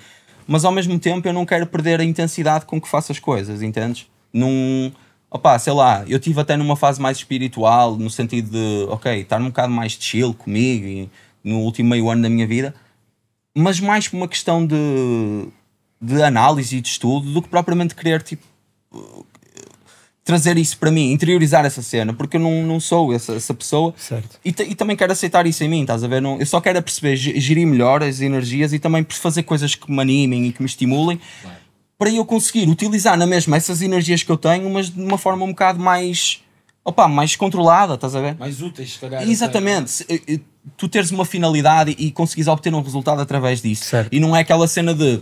Mas 0.48 0.64
ao 0.64 0.72
mesmo 0.72 0.98
tempo 0.98 1.28
eu 1.28 1.34
não 1.34 1.46
quero 1.46 1.68
perder 1.68 2.00
a 2.00 2.04
intensidade 2.04 2.66
com 2.66 2.80
que 2.80 2.88
faço 2.88 3.12
as 3.12 3.20
coisas, 3.20 3.62
entendes? 3.62 4.08
Num. 4.34 4.92
Opá, 5.30 5.60
sei 5.60 5.74
lá, 5.74 6.06
eu 6.08 6.20
tive 6.20 6.40
até 6.40 6.56
numa 6.56 6.78
fase 6.78 7.02
mais 7.02 7.18
espiritual, 7.18 7.98
no 7.98 8.10
sentido 8.10 8.50
de, 8.50 8.86
ok, 8.90 9.20
estar 9.22 9.42
um 9.42 9.48
bocado 9.48 9.74
mais 9.74 9.92
chill 10.00 10.34
comigo 10.34 10.86
e 10.88 11.10
no 11.44 11.60
último 11.60 11.90
meio 11.90 12.10
ano 12.10 12.22
da 12.22 12.30
minha 12.30 12.48
vida, 12.48 12.74
mas 13.54 13.78
mais 13.82 14.08
por 14.08 14.16
uma 14.16 14.28
questão 14.30 14.66
de, 14.66 15.48
de 16.02 16.24
análise 16.24 16.78
e 16.78 16.82
de 16.82 16.88
estudo 16.88 17.30
do 17.34 17.42
que 17.42 17.50
propriamente 17.50 17.94
querer, 17.94 18.22
tipo, 18.24 18.42
trazer 20.24 20.58
isso 20.58 20.78
para 20.78 20.92
mim, 20.92 21.12
interiorizar 21.14 21.66
essa 21.66 21.82
cena, 21.82 22.14
porque 22.14 22.36
eu 22.36 22.42
não, 22.42 22.62
não 22.64 22.80
sou 22.82 23.14
essa, 23.14 23.34
essa 23.34 23.54
pessoa 23.54 23.94
Certo. 23.98 24.38
e, 24.44 24.50
e 24.50 24.76
também 24.76 24.96
quero 24.98 25.14
aceitar 25.14 25.48
isso 25.48 25.64
em 25.64 25.70
mim, 25.70 25.82
estás 25.82 26.04
a 26.04 26.08
ver? 26.08 26.22
Não, 26.22 26.38
eu 26.38 26.46
só 26.46 26.60
quero 26.60 26.78
é 26.78 26.82
perceber, 26.82 27.16
ge- 27.16 27.40
gerir 27.40 27.66
melhor 27.66 28.04
as 28.04 28.20
energias 28.20 28.74
e 28.74 28.80
também 28.80 29.06
fazer 29.10 29.44
coisas 29.44 29.74
que 29.74 29.90
me 29.90 30.02
animem 30.02 30.48
e 30.48 30.52
que 30.52 30.62
me 30.62 30.66
estimulem 30.66 31.20
para 31.98 32.10
eu 32.12 32.26
conseguir 32.26 32.68
utilizar 32.68 33.18
na 33.18 33.26
mesma 33.26 33.56
essas 33.56 33.82
energias 33.82 34.22
que 34.22 34.30
eu 34.30 34.38
tenho, 34.38 34.70
mas 34.70 34.90
de 34.90 35.02
uma 35.02 35.18
forma 35.18 35.46
um 35.46 35.50
bocado 35.50 35.80
mais, 35.80 36.44
opa, 36.84 37.08
mais 37.08 37.36
controlada, 37.38 37.94
estás 37.94 38.14
a 38.14 38.20
ver? 38.20 38.36
Mais 38.38 38.62
úteis, 38.62 38.94
se 38.94 39.00
calhar. 39.00 39.24
Exatamente. 39.28 39.90
Se- 39.92 40.06
eh, 40.10 40.22
eh, 40.28 40.40
Tu 40.76 40.90
teres 40.90 41.10
uma 41.12 41.24
finalidade 41.24 41.96
e 41.98 42.12
conseguires 42.12 42.50
obter 42.50 42.74
um 42.74 42.82
resultado 42.82 43.22
através 43.22 43.62
disso. 43.62 43.86
Certo. 43.86 44.10
E 44.14 44.20
não 44.20 44.36
é 44.36 44.42
aquela 44.42 44.68
cena 44.68 44.94
de 44.94 45.22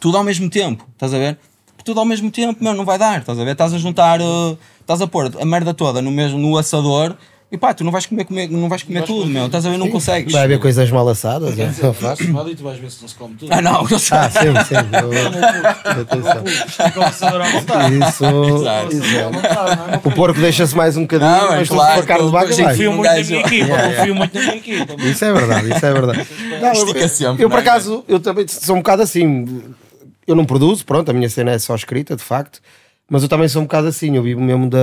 tudo 0.00 0.16
ao 0.16 0.24
mesmo 0.24 0.48
tempo, 0.48 0.88
estás 0.94 1.12
a 1.12 1.18
ver? 1.18 1.38
Tudo 1.84 2.00
ao 2.00 2.06
mesmo 2.06 2.30
tempo, 2.30 2.62
meu, 2.62 2.74
não 2.74 2.84
vai 2.84 2.98
dar, 2.98 3.20
estás 3.20 3.38
a 3.38 3.44
ver? 3.44 3.52
Estás 3.52 3.72
a 3.74 3.78
juntar, 3.78 4.20
eh, 4.20 4.56
estás 4.80 5.00
a 5.00 5.06
pôr 5.06 5.30
a 5.40 5.44
merda 5.44 5.74
toda 5.74 6.00
no 6.00 6.10
mesmo 6.10 6.38
no 6.38 6.56
assador 6.56 7.14
e 7.50 7.58
pá, 7.58 7.74
tu 7.74 7.84
não 7.84 7.90
vais 7.92 8.06
comer, 8.06 8.24
comer- 8.24 8.48
não 8.50 8.66
vais 8.66 8.82
comer 8.82 9.00
vais 9.00 9.10
tudo, 9.10 9.22
comer 9.24 9.34
meu, 9.34 9.44
estás 9.46 9.66
a 9.66 9.70
ver? 9.70 9.76
Não 9.76 9.90
consegues. 9.90 10.32
Vai 10.32 10.44
haver 10.44 10.58
coisas 10.58 10.90
mal 10.90 11.06
assadas. 11.06 11.58
É, 11.58 11.66
dizer, 11.66 12.28
mal 12.30 12.48
e 12.48 12.54
tu 12.54 12.62
vais 12.64 12.78
ver 12.78 12.90
se 12.90 13.02
não 13.02 13.08
se 13.08 13.14
come 13.14 13.34
tudo. 13.34 13.52
Ah, 13.52 13.60
não, 13.60 13.86
eu 13.90 13.98
sei. 13.98 14.16
Ah, 14.16 14.30
sim. 14.30 14.38
eu- 14.46 16.00
Atenção. 16.00 16.44
Fica 16.86 17.00
o 17.00 17.12
não 19.76 19.88
é? 19.94 19.98
Porco 20.16 20.40
deixa-se 20.40 20.74
mais 20.74 20.96
um 20.96 21.02
bocadinho, 21.02 21.30
Não, 21.30 21.52
é 21.52 21.56
mas 21.58 21.68
claro, 21.68 22.00
a 22.00 22.04
carne 22.04 22.24
de 22.24 22.30
com- 22.30 22.32
vaca 22.38 22.54
vai. 22.54 22.64
Confio 22.64 22.90
Um 22.90 22.94
muito 22.96 23.08
na 23.12 23.20
minha 23.22 23.40
equipa, 23.40 23.76
confio 23.96 24.14
muito 24.14 24.34
na 24.34 24.40
minha 24.40 24.56
equipa. 24.56 24.94
Isso 25.02 25.24
é 25.24 25.32
verdade, 25.32 25.74
isso 25.76 25.86
é 25.86 25.92
verdade. 25.92 26.26
Não, 26.60 26.68
eu, 26.72 27.08
sempre, 27.08 27.42
eu, 27.44 27.50
por 27.50 27.50
não 27.50 27.56
é? 27.58 27.60
acaso, 27.60 28.04
eu 28.08 28.18
também 28.20 28.48
sou 28.48 28.76
um 28.76 28.78
bocado 28.78 29.02
assim. 29.02 29.62
Eu 30.32 30.36
não 30.36 30.44
produzo, 30.44 30.84
pronto, 30.84 31.10
a 31.10 31.14
minha 31.14 31.28
cena 31.28 31.52
é 31.52 31.58
só 31.58 31.74
escrita, 31.74 32.16
de 32.16 32.22
facto. 32.22 32.60
Mas 33.08 33.22
eu 33.22 33.28
também 33.28 33.46
sou 33.48 33.60
um 33.60 33.66
bocado 33.66 33.88
assim, 33.88 34.16
eu 34.16 34.22
vivo 34.22 34.40
mesmo 34.40 34.70
da, 34.70 34.78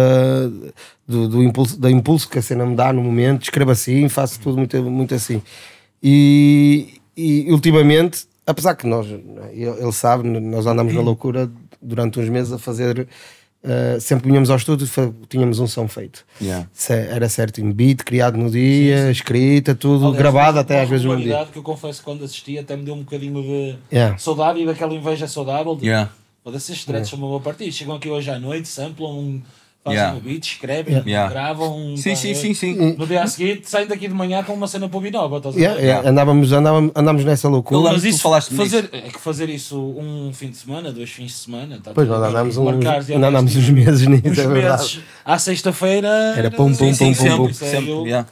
do, 1.08 1.28
do 1.28 1.44
impulso, 1.44 1.80
da 1.80 1.90
impulso 1.90 2.30
que 2.30 2.38
a 2.38 2.42
cena 2.42 2.66
me 2.66 2.76
dá 2.76 2.94
no 2.94 3.02
momento, 3.02 3.44
escrevo 3.44 3.72
assim, 3.72 4.08
faço 4.08 4.40
tudo 4.40 4.58
muito, 4.58 4.84
muito 4.84 5.16
assim. 5.16 5.42
E, 6.02 7.00
e 7.18 7.52
ultimamente, 7.52 8.28
apesar 8.46 8.76
que 8.76 8.86
nós, 8.86 9.08
ele 9.08 9.24
ele 9.52 9.92
sabe, 9.92 10.28
nós 10.28 10.68
andamos 10.68 10.94
na 10.94 11.02
loucura 11.02 11.50
durante 11.82 12.20
uns 12.20 12.30
meses 12.30 12.54
a 12.54 12.60
fazer. 12.60 13.08
Eh, 13.64 13.98
sempre 14.00 14.28
vinhamos 14.30 14.50
ao 14.50 14.58
estúdio, 14.58 14.88
tínhamos 15.28 15.60
um 15.60 15.68
som 15.68 15.88
feito. 15.88 16.26
Yeah. 16.42 16.68
Era 16.90 17.28
certinho, 17.30 17.74
beat 17.74 18.04
criado 18.04 18.38
no 18.38 18.50
dia, 18.50 19.12
escrita, 19.12 19.76
tudo 19.76 20.06
Aliás, 20.06 20.18
gravado 20.18 20.60
até 20.60 20.82
às 20.82 20.90
vezes 20.90 21.06
no 21.06 21.18
dia. 21.18 21.46
que 21.52 21.58
eu 21.60 21.64
confesso 21.64 22.00
que 22.00 22.06
quando 22.06 22.24
assisti 22.24 22.58
até 22.58 22.76
me 22.78 22.84
deu 22.84 22.94
um 22.96 23.00
bocadinho 23.04 23.42
de 23.42 23.76
Yeah. 23.92 24.18
saudade 24.18 24.60
e 24.62 24.66
daquela 24.66 24.94
inveja 24.94 25.28
saudável 25.28 25.76
de 25.76 25.86
Yeah. 25.86 26.10
pode 26.44 26.60
ser 26.60 26.74
estretos 26.74 27.12
uma 27.14 27.28
boa 27.28 27.40
partida. 27.42 27.72
Chegam 27.72 27.96
aqui 27.96 28.10
hoje 28.10 28.30
à 28.32 28.40
noite, 28.40 28.68
samplam, 28.68 29.12
um, 29.12 29.42
fazem 29.90 30.00
Yeah. 30.00 30.18
um 30.18 30.20
beat, 30.22 30.46
escrevem, 30.46 31.04
Yeah. 31.06 31.30
gravam. 31.32 31.96
Sim, 31.98 32.16
sim, 32.16 32.34
sim, 32.34 32.54
sim. 32.54 32.96
No 32.98 33.06
dia 33.06 33.24
a 33.24 33.28
seguir 33.28 33.62
saem 33.64 33.88
daqui 33.88 34.08
de 34.08 34.14
manhã 34.14 34.44
com 34.44 34.54
uma 34.54 34.68
cena 34.68 34.88
para 34.90 34.98
o 34.98 35.02
estás? 35.38 35.56
Yeah, 35.56 35.80
yeah, 35.80 36.10
Andávamos, 36.10 36.52
andávamos, 36.54 36.92
andávamos 36.96 37.26
nessa 37.26 37.48
loucura. 37.50 37.92
Mas 37.92 38.04
isso, 38.04 38.22
falaste 38.22 38.54
fazer, 38.56 38.90
é 38.94 39.02
que 39.10 39.20
fazer 39.20 39.50
isso 39.50 39.78
um 39.80 40.32
fim 40.34 40.50
de 40.50 40.58
semana, 40.58 40.92
dois 40.92 41.10
fins 41.10 41.28
de 41.32 41.38
semana, 41.38 41.80
tá 41.84 41.92
Pois 41.94 42.08
bem. 42.08 42.18
andámos, 42.18 42.58
uns, 42.58 42.68
andámos 43.10 43.56
neste- 43.56 43.60
uns 43.60 43.70
meses 43.70 44.08
nisso, 44.08 44.28
uns 44.30 44.38
é 44.40 44.48
meses 44.48 45.00
à 45.26 45.38
sexta-feira 45.38 46.08
Era 46.38 46.50
pum, 46.52 46.72
pum, 46.74 46.76
pum, 46.88 46.94
sempre, 46.94 47.28
pum. 47.28 47.50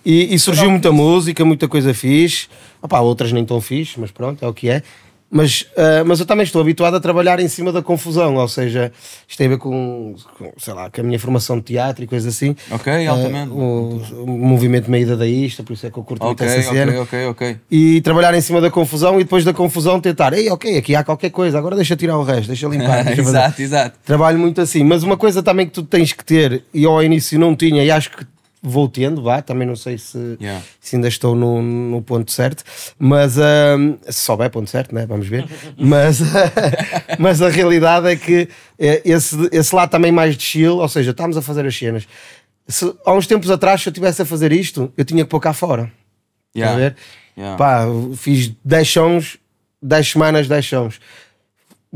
E, 0.05 0.33
surgiu 0.39 0.69
muita 0.71 0.91
música, 0.91 1.43
muita 1.45 1.67
coisa 1.67 1.93
fixe. 1.93 2.47
Opá, 2.81 2.99
outras 2.99 3.31
nem 3.31 3.43
tão 3.43 3.59
fixe, 3.59 3.99
mas 3.99 4.11
pronto, 4.11 4.43
é 4.43 4.47
o 4.47 4.53
que 4.53 4.69
é. 4.69 4.81
Mas, 5.29 5.65
ah, 5.75 6.03
mas 6.05 6.21
eu 6.21 6.25
também 6.25 6.45
estou 6.45 6.61
habituado 6.61 6.95
a 6.95 6.99
trabalhar 7.01 7.37
em 7.41 7.49
cima 7.49 7.69
da 7.71 7.81
confusão, 7.81 8.35
ou 8.35 8.47
seja, 8.47 8.91
isto 9.27 9.37
tem 9.37 9.47
a 9.47 9.49
ver 9.49 9.57
com, 9.57 10.15
com, 10.37 10.53
sei 10.57 10.73
lá, 10.73 10.89
com 10.89 11.01
a 11.01 11.03
minha 11.03 11.19
formação 11.19 11.57
de 11.57 11.63
teatro 11.63 12.01
e 12.05 12.07
coisas 12.07 12.33
assim. 12.33 12.55
Ok, 12.71 13.05
altamente. 13.05 13.51
o, 13.51 14.01
o 14.23 14.27
movimento 14.27 14.89
meio 14.89 15.05
dadaísta, 15.05 15.63
por 15.63 15.73
isso 15.73 15.85
é 15.85 15.91
que 15.91 15.97
eu 15.99 16.03
curto 16.03 16.23
muito 16.25 16.41
Ok, 16.41 16.47
essa 16.55 16.71
cena. 16.71 16.91
ok, 17.01 17.01
ok, 17.01 17.25
ok. 17.27 17.57
e 17.69 17.99
trabalhar 18.01 18.33
em 18.35 18.41
cima 18.41 18.61
da 18.61 18.71
confusão 18.71 19.15
e 19.19 19.23
depois 19.25 19.43
da 19.43 19.53
confusão 19.53 19.99
tentar, 19.99 20.31
ei, 20.31 20.49
ok, 20.49 20.77
aqui 20.77 20.95
há 20.95 21.03
qualquer 21.03 21.29
coisa, 21.29 21.57
agora 21.57 21.75
deixa 21.75 21.95
tirar 21.97 22.17
o 22.17 22.23
resto, 22.23 22.47
deixa 22.47 22.65
limpar. 22.67 23.03
Deixa 23.05 23.21
fazer." 23.23 23.37
exato, 23.37 23.61
exato. 23.61 23.99
Trabalho 24.05 24.39
muito 24.39 24.61
assim, 24.61 24.83
mas 24.85 25.03
uma 25.03 25.17
coisa 25.17 25.43
também 25.43 25.65
que 25.65 25.73
tu 25.73 25.83
tens 25.83 26.13
que 26.13 26.23
ter, 26.23 26.63
e 26.73 26.83
eu 26.83 26.91
ao 26.91 27.03
início 27.03 27.37
não 27.37 27.53
tinha, 27.53 27.83
e 27.83 27.91
acho 27.91 28.11
que 28.11 28.25
vou 28.67 28.87
tendo, 28.89 29.21
vá, 29.21 29.41
também 29.41 29.67
não 29.67 29.75
sei 29.75 29.97
se, 29.97 30.37
Yeah. 30.39 30.63
se 30.79 30.95
ainda 30.95 31.07
estou 31.07 31.35
no, 31.35 31.61
no 31.61 32.01
ponto 32.01 32.31
certo, 32.31 32.63
mas 32.99 33.37
ahm, 33.37 33.93
se 34.09 34.19
souber 34.19 34.49
ponto 34.49 34.69
certo, 34.69 34.93
né? 34.93 35.05
vamos 35.05 35.27
ver. 35.27 35.45
mas, 35.77 36.19
mas 37.19 37.41
a 37.41 37.49
realidade 37.49 38.07
é 38.07 38.15
que 38.15 38.49
eh, 38.79 39.01
esse, 39.05 39.35
esse 39.51 39.73
lado 39.75 39.89
também 39.89 40.11
mais 40.11 40.35
de 40.35 40.43
chill, 40.43 40.77
ou 40.77 40.87
seja, 40.87 41.11
estamos 41.11 41.37
a 41.37 41.41
fazer 41.41 41.65
as 41.65 41.75
cenas. 41.77 42.07
Se, 42.67 42.93
há 43.05 43.13
uns 43.13 43.27
tempos 43.27 43.49
atrás, 43.49 43.81
se 43.81 43.89
eu 43.89 43.91
estivesse 43.91 44.21
a 44.21 44.25
fazer 44.25 44.51
isto, 44.51 44.91
eu 44.97 45.05
tinha 45.05 45.23
que 45.23 45.29
pôr 45.29 45.39
cá 45.39 45.53
fora. 45.53 45.91
Estás 46.55 46.69
a 46.73 46.73
Yeah. 46.73 46.77
ver? 46.77 46.95
Yeah. 47.37 47.57
Pá, 47.57 47.85
fiz 48.15 48.51
10 48.65 48.89
sons, 48.89 49.37
10 49.81 50.11
semanas, 50.11 50.47
10 50.47 50.65
sons. 50.65 50.99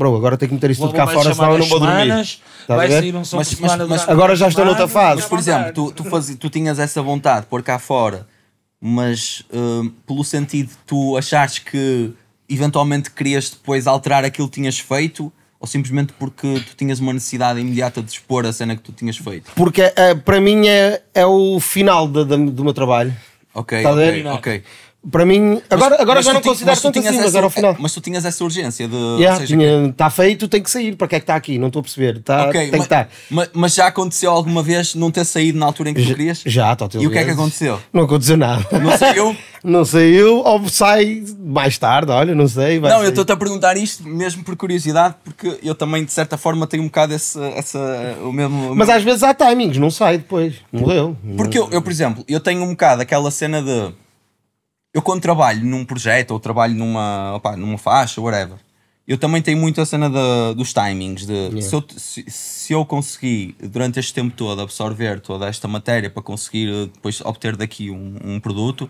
Bro, 0.02 0.16
agora 0.16 0.36
tenho 0.36 0.48
que 0.50 0.54
meter 0.54 0.70
isto 0.72 0.80
tudo 0.82 0.94
cá 0.94 1.06
fora, 1.06 1.32
senão 1.34 1.52
eu 1.52 1.58
não 1.58 1.66
vou 1.66 1.78
dormir. 1.80 2.38
vai 2.68 2.90
sair 2.90 3.14
um 3.14 3.24
som 3.24 3.36
Mas- 3.36 3.54
mas- 3.60 3.88
mas- 3.88 4.08
agora 4.08 4.34
já 4.34 4.48
estou 4.48 4.64
noutra 4.64 4.88
fase. 4.88 5.20
Mas, 5.20 5.28
por 5.28 5.38
exemplo, 5.38 5.72
tu, 5.72 5.92
tu, 5.92 6.04
fazes- 6.04 6.36
tu 6.36 6.50
tinhas 6.50 6.78
essa 6.78 7.00
vontade 7.00 7.42
de 7.42 7.46
pôr 7.46 7.62
cá 7.62 7.78
fora, 7.78 8.26
mas 8.80 9.44
hum, 9.52 9.92
pelo 10.06 10.24
sentido 10.24 10.68
de 10.70 10.76
tu 10.86 11.16
achares 11.16 11.58
que 11.58 12.12
eventualmente 12.48 13.10
querias 13.10 13.50
depois 13.50 13.86
alterar 13.86 14.24
aquilo 14.24 14.48
que 14.48 14.54
tinhas 14.54 14.78
feito, 14.78 15.32
ou 15.60 15.66
simplesmente 15.68 16.12
porque 16.18 16.60
tu 16.68 16.74
tinhas 16.76 16.98
uma 16.98 17.12
necessidade 17.12 17.60
imediata 17.60 18.02
de 18.02 18.10
expor 18.10 18.44
a 18.44 18.52
cena 18.52 18.74
que 18.74 18.82
tu 18.82 18.90
tinhas 18.92 19.16
feito? 19.16 19.52
Porque 19.54 19.82
eh, 19.94 20.14
para 20.16 20.40
mim 20.40 20.66
é, 20.66 21.00
é 21.14 21.24
o 21.24 21.60
final 21.60 22.08
da- 22.08 22.24
da- 22.24 22.36
do 22.36 22.64
meu 22.64 22.74
trabalho. 22.74 23.14
Ok, 23.54 23.78
Estás 23.78 23.96
a 23.96 24.00
ok, 24.00 24.10
ver? 24.22 24.26
ok. 24.26 24.62
Para 25.10 25.26
mim, 25.26 25.60
agora, 25.68 26.00
agora 26.00 26.18
Mas 26.18 26.24
já 26.26 26.32
não 26.32 26.40
ti- 26.40 26.48
considero 26.48 26.80
tanto 26.80 26.98
assim, 27.00 27.08
mas 27.16 27.26
essa- 27.26 27.36
era 27.38 27.46
ao 27.46 27.50
final. 27.50 27.76
Mas 27.78 27.92
tu 27.92 28.00
tinhas 28.00 28.24
essa 28.24 28.44
urgência 28.44 28.86
de. 28.86 28.94
Yeah, 29.16 29.40
seja, 29.40 29.56
tinha, 29.56 29.86
está 29.88 30.08
feito, 30.08 30.46
tem 30.46 30.62
que 30.62 30.70
sair. 30.70 30.94
Para 30.94 31.08
que 31.08 31.16
é 31.16 31.18
que 31.18 31.24
está 31.24 31.34
aqui? 31.34 31.58
Não 31.58 31.66
estou 31.66 31.80
a 31.80 31.82
perceber. 31.82 32.20
Tá, 32.22 32.44
Ok, 32.44 32.52
tem 32.60 32.70
que 32.70 32.76
mas, 32.76 32.82
estar. 32.86 33.08
mas- 33.28 33.50
mas 33.52 33.74
já 33.74 33.86
aconteceu 33.88 34.30
alguma 34.30 34.62
vez 34.62 34.94
não 34.94 35.10
ter 35.10 35.24
saído 35.24 35.58
na 35.58 35.66
altura 35.66 35.90
em 35.90 35.94
que 35.94 36.02
tu 36.02 36.06
querias? 36.08 36.42
Já, 36.46 36.76
total 36.76 37.02
E 37.02 37.06
o 37.06 37.10
que 37.10 37.16
é 37.16 37.20
que 37.20 37.24
vezes. 37.26 37.40
aconteceu? 37.40 37.80
Não 37.92 38.02
aconteceu 38.04 38.36
nada. 38.36 38.64
Não 38.80 38.96
saiu? 38.96 39.36
Não 39.64 39.84
saiu, 39.84 40.38
ou 40.38 40.68
sai 40.68 41.22
mais 41.38 41.78
tarde, 41.78 42.10
olha, 42.10 42.34
não 42.34 42.48
sei. 42.48 42.80
Não, 42.80 42.88
eu 42.88 42.96
sair. 42.98 43.08
estou-te 43.10 43.30
a 43.30 43.36
perguntar 43.36 43.76
isto 43.76 44.02
mesmo 44.02 44.42
por 44.42 44.56
curiosidade, 44.56 45.14
porque 45.22 45.56
eu 45.62 45.72
também, 45.72 46.04
de 46.04 46.12
certa 46.12 46.36
forma, 46.36 46.66
tenho 46.66 46.82
um 46.82 46.86
bocado 46.86 47.14
esse, 47.14 47.38
essa, 47.56 47.78
o 48.24 48.32
mesmo. 48.32 48.74
Mas 48.74 48.88
às 48.88 49.04
vezes 49.04 49.22
há 49.22 49.32
timings, 49.32 49.78
não 49.78 49.88
sai 49.88 50.18
depois. 50.18 50.54
Morreu. 50.72 51.16
Porque 51.36 51.56
eu, 51.56 51.68
eu, 51.70 51.80
por 51.80 51.92
exemplo, 51.92 52.24
eu 52.26 52.40
tenho 52.40 52.60
um 52.64 52.70
bocado 52.70 53.02
aquela 53.02 53.30
cena 53.30 53.62
de. 53.62 53.94
Eu, 54.94 55.00
quando 55.00 55.22
trabalho 55.22 55.64
num 55.64 55.84
projeto 55.84 56.32
ou 56.32 56.40
trabalho 56.40 56.74
numa, 56.74 57.34
opá, 57.36 57.56
numa 57.56 57.78
faixa, 57.78 58.20
whatever, 58.20 58.58
eu 59.08 59.16
também 59.16 59.40
tenho 59.40 59.58
muito 59.58 59.80
a 59.80 59.86
cena 59.86 60.08
de- 60.10 60.54
dos 60.54 60.72
timings. 60.74 61.24
De, 61.26 61.62
se, 61.62 61.74
eu, 61.74 61.84
se, 61.96 62.24
se 62.28 62.72
eu 62.72 62.84
conseguir, 62.84 63.56
durante 63.62 63.98
este 63.98 64.12
tempo 64.12 64.34
todo, 64.36 64.60
absorver 64.60 65.20
toda 65.20 65.48
esta 65.48 65.66
matéria 65.66 66.10
para 66.10 66.22
conseguir 66.22 66.68
eh, 66.68 66.86
depois 66.92 67.20
obter 67.22 67.56
daqui 67.56 67.90
um, 67.90 68.16
um 68.22 68.38
produto, 68.40 68.88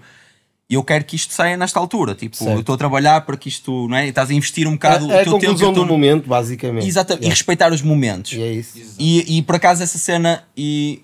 eu 0.68 0.82
quero 0.82 1.04
que 1.04 1.14
isto 1.14 1.32
saia 1.32 1.56
nesta 1.56 1.78
altura. 1.78 2.14
Tipo, 2.16 2.36
Certo. 2.36 2.50
eu 2.52 2.60
estou 2.60 2.74
a 2.74 2.78
trabalhar 2.78 3.20
para 3.20 3.36
que 3.36 3.48
isto, 3.48 3.86
não 3.88 3.96
é? 3.96 4.06
E 4.06 4.08
Estás 4.08 4.28
a 4.30 4.34
investir 4.34 4.66
um 4.66 4.72
bocado 4.72 5.10
É, 5.10 5.16
é 5.16 5.18
a 5.18 5.20
o 5.20 5.24
teu 5.24 5.32
tempo. 5.34 5.44
e 5.44 5.46
conclusão 5.46 5.70
o 5.70 5.74
teu- 5.74 5.84
do 5.84 5.88
momento, 5.88 6.28
basicamente. 6.28 6.86
Exatamente, 6.86 7.22
e 7.22 7.26
Yeah. 7.26 7.34
respeitar 7.34 7.72
os 7.72 7.80
momentos. 7.80 8.32
E 8.32 8.42
é 8.42 8.52
isso. 8.52 8.96
E, 8.98 9.38
e 9.38 9.42
por 9.42 9.54
acaso 9.54 9.82
essa 9.84 9.98
cena, 9.98 10.42
e 10.56 11.02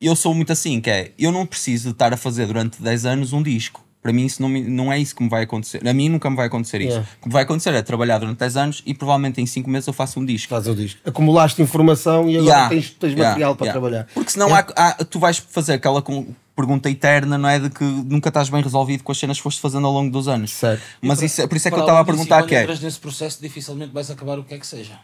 eu 0.00 0.16
sou 0.16 0.34
muito 0.34 0.52
assim, 0.52 0.80
que 0.80 0.90
é, 0.90 1.12
eu 1.18 1.30
não 1.30 1.46
preciso 1.46 1.84
de 1.84 1.90
estar 1.92 2.12
a 2.12 2.16
fazer 2.16 2.46
durante 2.46 2.82
10 2.82 3.06
anos 3.06 3.32
um 3.32 3.42
disco. 3.42 3.83
Para 4.04 4.12
mim 4.12 4.26
isso 4.26 4.42
não, 4.42 4.50
me- 4.50 4.60
não 4.62 4.92
é 4.92 4.98
isso 4.98 5.16
que 5.16 5.22
me 5.22 5.30
vai 5.30 5.44
acontecer. 5.44 5.80
A 5.88 5.94
mim 5.94 6.10
nunca 6.10 6.28
me 6.28 6.36
vai 6.36 6.46
acontecer 6.46 6.78
isso. 6.82 6.90
Yeah. 6.90 7.08
O 7.18 7.22
que 7.22 7.28
me 7.28 7.32
vai 7.32 7.42
acontecer 7.42 7.72
é 7.72 7.80
trabalhar 7.80 8.18
durante 8.18 8.36
10 8.36 8.56
anos 8.58 8.82
e 8.84 8.92
provavelmente 8.92 9.40
em 9.40 9.46
5 9.46 9.70
meses 9.70 9.86
eu 9.86 9.94
faço 9.94 10.20
um 10.20 10.26
disco. 10.26 10.50
Faz 10.50 10.68
o 10.68 10.74
disco. 10.74 11.00
Acumulaste 11.06 11.62
informação 11.62 12.28
e 12.28 12.36
agora 12.36 12.44
Yeah, 12.50 12.68
tens, 12.68 12.90
tens 12.90 13.10
yeah, 13.12 13.30
material 13.30 13.56
para 13.56 13.64
yeah. 13.66 13.80
trabalhar. 13.80 14.06
Porque 14.12 14.30
senão 14.30 14.54
há- 14.54 14.66
há- 14.76 15.04
tu 15.06 15.18
vais 15.18 15.38
fazer 15.38 15.72
aquela 15.72 16.02
com- 16.02 16.26
pergunta 16.54 16.90
eterna, 16.90 17.38
não 17.38 17.48
é? 17.48 17.58
De 17.58 17.70
que 17.70 17.82
nunca 17.82 18.28
estás 18.28 18.50
bem 18.50 18.62
resolvido 18.62 19.02
com 19.02 19.10
as 19.10 19.16
cenas 19.18 19.38
que 19.38 19.42
foste 19.42 19.58
fazendo 19.62 19.86
ao 19.86 19.92
longo 19.94 20.10
dos 20.12 20.28
anos. 20.28 20.50
Certo. 20.52 20.82
Mas 21.00 21.22
isso, 21.22 21.40
é- 21.40 21.46
por 21.46 21.56
isso 21.56 21.66
é 21.66 21.70
que 21.70 21.76
eu 21.78 21.80
estava 21.80 22.00
a 22.00 22.04
perguntar 22.04 22.42
que 22.42 22.54
é. 22.54 22.60
entras 22.62 22.80
nesse 22.80 23.00
processo, 23.00 23.40
dificilmente 23.40 23.90
vais 23.94 24.10
acabar 24.10 24.38
o 24.38 24.44
que 24.44 24.52
é 24.52 24.58
que 24.58 24.66
seja. 24.66 24.98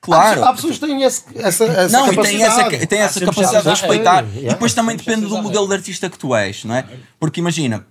Claro. 0.00 0.44
Há 0.44 0.52
pessoas 0.54 0.78
que 0.78 0.86
têm 0.86 1.02
esse, 1.02 1.24
essa, 1.34 1.64
essa 1.64 1.88
não, 1.98 2.06
e 2.06 2.10
capacidade. 2.14 2.74
essa, 2.76 2.86
tem 2.86 3.00
Há 3.00 3.02
essa 3.06 3.14
sempre 3.18 3.34
capacidade 3.34 3.64
de 3.64 3.64
chances 3.70 3.82
a 3.82 3.86
respeitar. 3.88 4.24
rei, 4.24 4.44
E 4.44 4.48
depois 4.50 4.72
também 4.72 4.96
depende 4.96 5.26
do 5.26 5.42
modelo 5.42 5.66
de 5.66 5.74
artista 5.74 6.08
que 6.08 6.16
tu 6.16 6.32
és, 6.34 6.64
não 6.64 6.76
é? 6.76 6.84
Porque 7.18 7.40
imagina, 7.40 7.84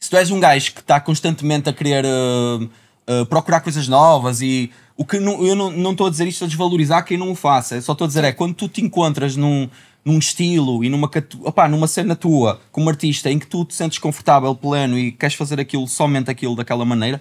se 0.00 0.08
tu 0.10 0.16
és 0.16 0.30
um 0.30 0.40
gajo 0.40 0.72
que 0.74 0.80
está 0.80 1.00
constantemente 1.00 1.68
a 1.68 1.72
querer 1.72 2.04
uh, 2.04 2.64
uh, 2.64 3.26
procurar 3.26 3.60
coisas 3.60 3.88
novas 3.88 4.40
e 4.40 4.70
o 4.96 5.04
que 5.04 5.18
não- 5.20 5.44
eu 5.44 5.54
não 5.54 5.92
estou 5.92 6.06
a 6.06 6.10
dizer 6.10 6.26
isto 6.26 6.44
a 6.44 6.46
desvalorizar 6.46 7.04
quem 7.04 7.16
não 7.16 7.30
o 7.30 7.34
faça, 7.34 7.76
eu 7.76 7.82
só 7.82 7.92
estou 7.92 8.04
a 8.04 8.08
dizer 8.08 8.24
é 8.24 8.32
quando 8.32 8.54
tu 8.54 8.68
te 8.68 8.80
encontras 8.82 9.36
num, 9.36 9.68
num 10.04 10.18
estilo 10.18 10.82
e 10.84 10.88
numa, 10.88 11.10
opá, 11.44 11.68
numa 11.68 11.86
cena 11.86 12.16
tua 12.16 12.60
como 12.72 12.88
artista 12.88 13.30
em 13.30 13.38
que 13.38 13.46
tu 13.46 13.64
te 13.64 13.74
sentes 13.74 13.98
confortável, 13.98 14.54
pleno 14.54 14.98
e 14.98 15.12
queres 15.12 15.34
fazer 15.36 15.60
aquilo, 15.60 15.86
somente 15.86 16.30
aquilo 16.30 16.56
daquela 16.56 16.84
maneira, 16.84 17.20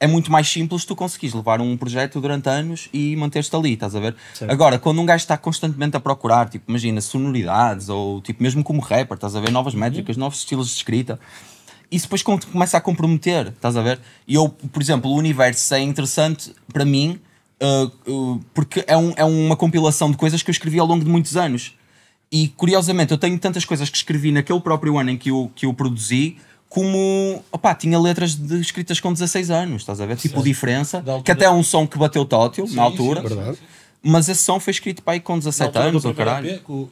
é 0.00 0.06
muito 0.06 0.30
mais 0.30 0.48
simples 0.48 0.84
tu 0.84 0.94
conseguires 0.94 1.34
levar 1.34 1.60
um 1.60 1.76
projeto 1.76 2.20
durante 2.20 2.48
anos 2.48 2.88
e 2.92 3.16
manter-te 3.16 3.54
ali, 3.56 3.72
estás 3.72 3.96
a 3.96 4.00
ver? 4.00 4.14
Agora, 4.48 4.78
quando 4.78 5.00
um 5.00 5.04
gajo 5.04 5.22
está 5.22 5.36
constantemente 5.36 5.96
a 5.96 6.00
procurar, 6.00 6.48
tipo, 6.48 6.66
imagina, 6.70 7.00
sonoridades 7.00 7.88
ou 7.88 8.20
tipo, 8.22 8.40
mesmo 8.42 8.62
como 8.62 8.80
rapper, 8.80 9.16
estás 9.16 9.34
a 9.34 9.40
ver, 9.40 9.50
novas 9.50 9.74
métricas, 9.74 10.16
novos 10.16 10.38
estilos 10.38 10.68
de 10.68 10.74
escrita, 10.76 11.18
isso 11.90 12.06
depois 12.06 12.22
com- 12.22 12.38
começa 12.38 12.76
a 12.76 12.80
comprometer, 12.80 13.48
estás 13.48 13.76
a 13.76 13.82
ver? 13.82 14.00
E 14.26 14.34
eu, 14.34 14.48
por 14.48 14.82
exemplo, 14.82 15.10
o 15.10 15.14
universo 15.16 15.74
é 15.74 15.80
interessante 15.80 16.52
para 16.72 16.84
mim 16.84 17.18
uh, 17.62 18.10
uh, 18.12 18.40
porque 18.54 18.84
é, 18.86 18.96
um- 18.96 19.12
é 19.16 19.24
uma 19.24 19.56
compilação 19.56 20.10
de 20.10 20.16
coisas 20.16 20.42
que 20.42 20.50
eu 20.50 20.52
escrevi 20.52 20.78
ao 20.78 20.86
longo 20.86 21.04
de 21.04 21.10
muitos 21.10 21.36
anos. 21.36 21.74
E 22.30 22.48
curiosamente, 22.48 23.10
eu 23.12 23.18
tenho 23.18 23.38
tantas 23.38 23.64
coisas 23.64 23.88
que 23.88 23.96
escrevi 23.96 24.30
naquele 24.30 24.60
próprio 24.60 24.98
ano 24.98 25.10
em 25.10 25.16
que 25.16 25.30
eu, 25.30 25.50
que 25.54 25.64
eu 25.64 25.72
produzi, 25.72 26.36
como 26.68 27.42
opá, 27.50 27.74
tinha 27.74 27.98
letras 27.98 28.34
de, 28.34 28.60
escritas 28.60 29.00
com 29.00 29.10
16 29.12 29.50
anos, 29.50 29.82
estás 29.82 30.00
a 30.00 30.06
ver? 30.06 30.18
Tipo, 30.18 30.42
diferença, 30.42 31.02
que 31.24 31.32
até 31.32 31.46
é 31.46 31.50
um 31.50 31.62
som 31.62 31.86
que 31.86 31.96
bateu 31.96 32.26
tótil 32.26 32.66
Sim, 32.66 32.76
na 32.76 32.82
altura, 32.82 33.22
sim, 33.26 33.28
sim. 33.54 33.62
Mas 34.08 34.28
esse 34.28 34.42
som 34.42 34.58
foi 34.58 34.70
escrito 34.70 35.02
para 35.02 35.12
aí 35.12 35.20
com 35.20 35.34
Na 35.34 35.40
17 35.40 35.66
altura 35.66 35.84
do 35.84 35.88
anos, 35.88 36.04
ou 36.06 36.14
caralho. 36.14 36.48
EP, 36.48 36.68
o, 36.68 36.88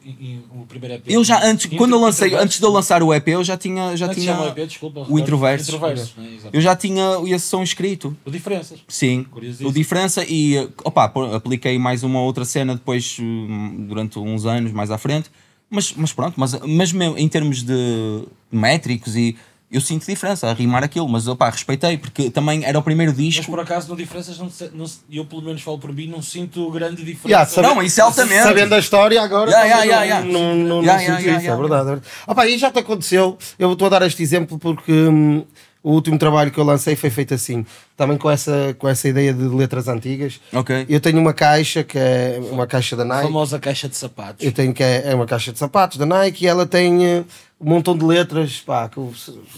o 0.51 0.65
primeiro 0.67 0.95
EP. 0.95 1.03
Eu 1.07 1.23
já 1.23 1.43
antes, 1.43 1.65
quando 1.75 1.93
eu 1.93 1.99
lancei, 1.99 2.35
antes 2.35 2.59
de 2.59 2.65
eu 2.65 2.71
lançar 2.71 3.01
o 3.01 3.11
EP, 3.11 3.27
eu 3.29 3.43
já 3.43 3.57
tinha, 3.57 3.95
já 3.97 4.07
Como 4.07 4.17
é 4.17 4.21
tinha 4.21 4.35
chama 4.35 4.45
o 4.45 4.49
EP? 4.49 4.67
Desculpa, 4.67 5.05
o 5.09 5.17
Introverso. 5.17 5.75
Introverso, 5.75 6.13
né? 6.17 6.37
Eu 6.53 6.61
já 6.61 6.75
tinha 6.75 7.03
esse 7.25 7.47
som 7.47 7.63
escrito. 7.63 8.15
O 8.23 8.29
Diferenças. 8.29 8.79
Sim, 8.87 9.25
o 9.61 9.71
diferença 9.71 10.23
e 10.27 10.69
opa, 10.83 11.11
apliquei 11.35 11.79
mais 11.79 12.03
uma 12.03 12.21
outra 12.21 12.45
cena 12.45 12.75
depois 12.75 13.17
hum, 13.19 13.87
durante 13.87 14.19
uns 14.19 14.45
anos 14.45 14.71
mais 14.71 14.91
à 14.91 14.97
frente, 14.99 15.31
mas, 15.69 15.93
mas 15.97 16.13
pronto, 16.13 16.35
mas, 16.37 16.53
mas 16.61 16.93
mesmo 16.93 17.17
em 17.17 17.27
termos 17.27 17.63
de 17.63 18.23
métricos 18.51 19.15
e 19.15 19.35
eu 19.69 19.81
sinto 19.81 20.05
diferença 20.05 20.47
a 20.49 20.53
rimar 20.53 20.83
aquilo, 20.83 21.07
mas 21.09 21.27
opa, 21.27 21.49
respeitei 21.49 21.97
porque 21.97 22.29
também 22.29 22.63
era 22.63 22.79
o 22.79 22.81
primeiro 22.81 23.11
Mas 23.11 23.21
disco. 23.21 23.45
por 23.47 23.59
acaso, 23.59 23.89
no 23.89 23.95
Diferenças, 23.97 24.37
não, 24.37 24.49
não 24.73 24.85
eu 25.11 25.25
pelo 25.25 25.41
menos 25.41 25.61
falo 25.61 25.77
por 25.77 25.93
mim, 25.93 26.07
não 26.07 26.21
sinto 26.21 26.69
grande 26.71 27.03
diferença. 27.03 27.27
Yeah, 27.27 27.45
sabe- 27.49 27.67
Não, 27.67 27.83
isso 27.83 27.99
é 27.99 28.03
altamente. 28.03 28.43
Sabendo 28.43 28.73
a 28.75 28.79
história 28.79 29.21
agora, 29.21 29.51
Yeah, 29.51 29.67
yeah, 29.83 30.03
yeah, 30.03 30.21
não, 30.25 30.31
yeah. 30.31 30.55
não, 30.55 30.55
não, 30.55 30.81
Yeah, 30.81 30.81
não 30.81 30.83
yeah, 30.85 30.99
sinto 30.99 31.21
yeah, 31.21 31.37
isso, 31.37 31.45
yeah. 31.45 31.53
é 31.53 31.55
verdade. 31.57 31.81
é 31.81 31.85
verdade. 31.95 32.07
Opa, 32.27 32.47
e 32.47 32.57
já 32.57 32.71
te 32.71 32.79
aconteceu, 32.79 33.37
eu 33.59 33.73
estou 33.73 33.87
a 33.87 33.89
dar 33.89 34.01
este 34.07 34.23
exemplo 34.23 34.57
porque 34.57 34.91
hum, 34.91 35.43
o 35.87 35.91
último 35.93 36.17
trabalho 36.17 36.51
que 36.51 36.57
eu 36.59 36.63
lancei 36.65 36.95
foi 36.95 37.09
feito 37.09 37.33
assim, 37.33 37.65
também 37.95 38.17
com 38.17 38.29
essa, 38.29 38.75
com 38.77 38.89
essa 38.89 39.07
ideia 39.07 39.33
de 39.33 39.43
letras 39.43 39.87
antigas. 39.87 40.39
Ok. 40.51 40.85
Eu 40.89 40.99
tenho 40.99 41.19
uma 41.19 41.33
caixa 41.33 41.83
que 41.83 41.97
é 41.97 42.39
uma 42.51 42.67
caixa 42.67 42.95
da 42.95 43.03
A 43.03 43.05
Nike. 43.05 43.23
famosa 43.23 43.57
caixa 43.59 43.87
de 43.87 43.95
sapatos. 43.95 44.45
Eu 44.45 44.51
tenho 44.51 44.73
que 44.73 44.83
é, 44.83 45.03
é 45.11 45.15
uma 45.15 45.25
caixa 45.25 45.53
de 45.53 45.59
sapatos 45.59 45.97
da 45.97 46.05
Nike 46.05 46.43
e 46.43 46.47
ela 46.47 46.65
tem 46.65 47.05
eh, 47.05 47.23
um 47.59 47.69
montão 47.69 47.97
de 47.97 48.03
letras, 48.03 48.59
pá, 48.59 48.89
que 48.89 48.97
eu 48.97 49.13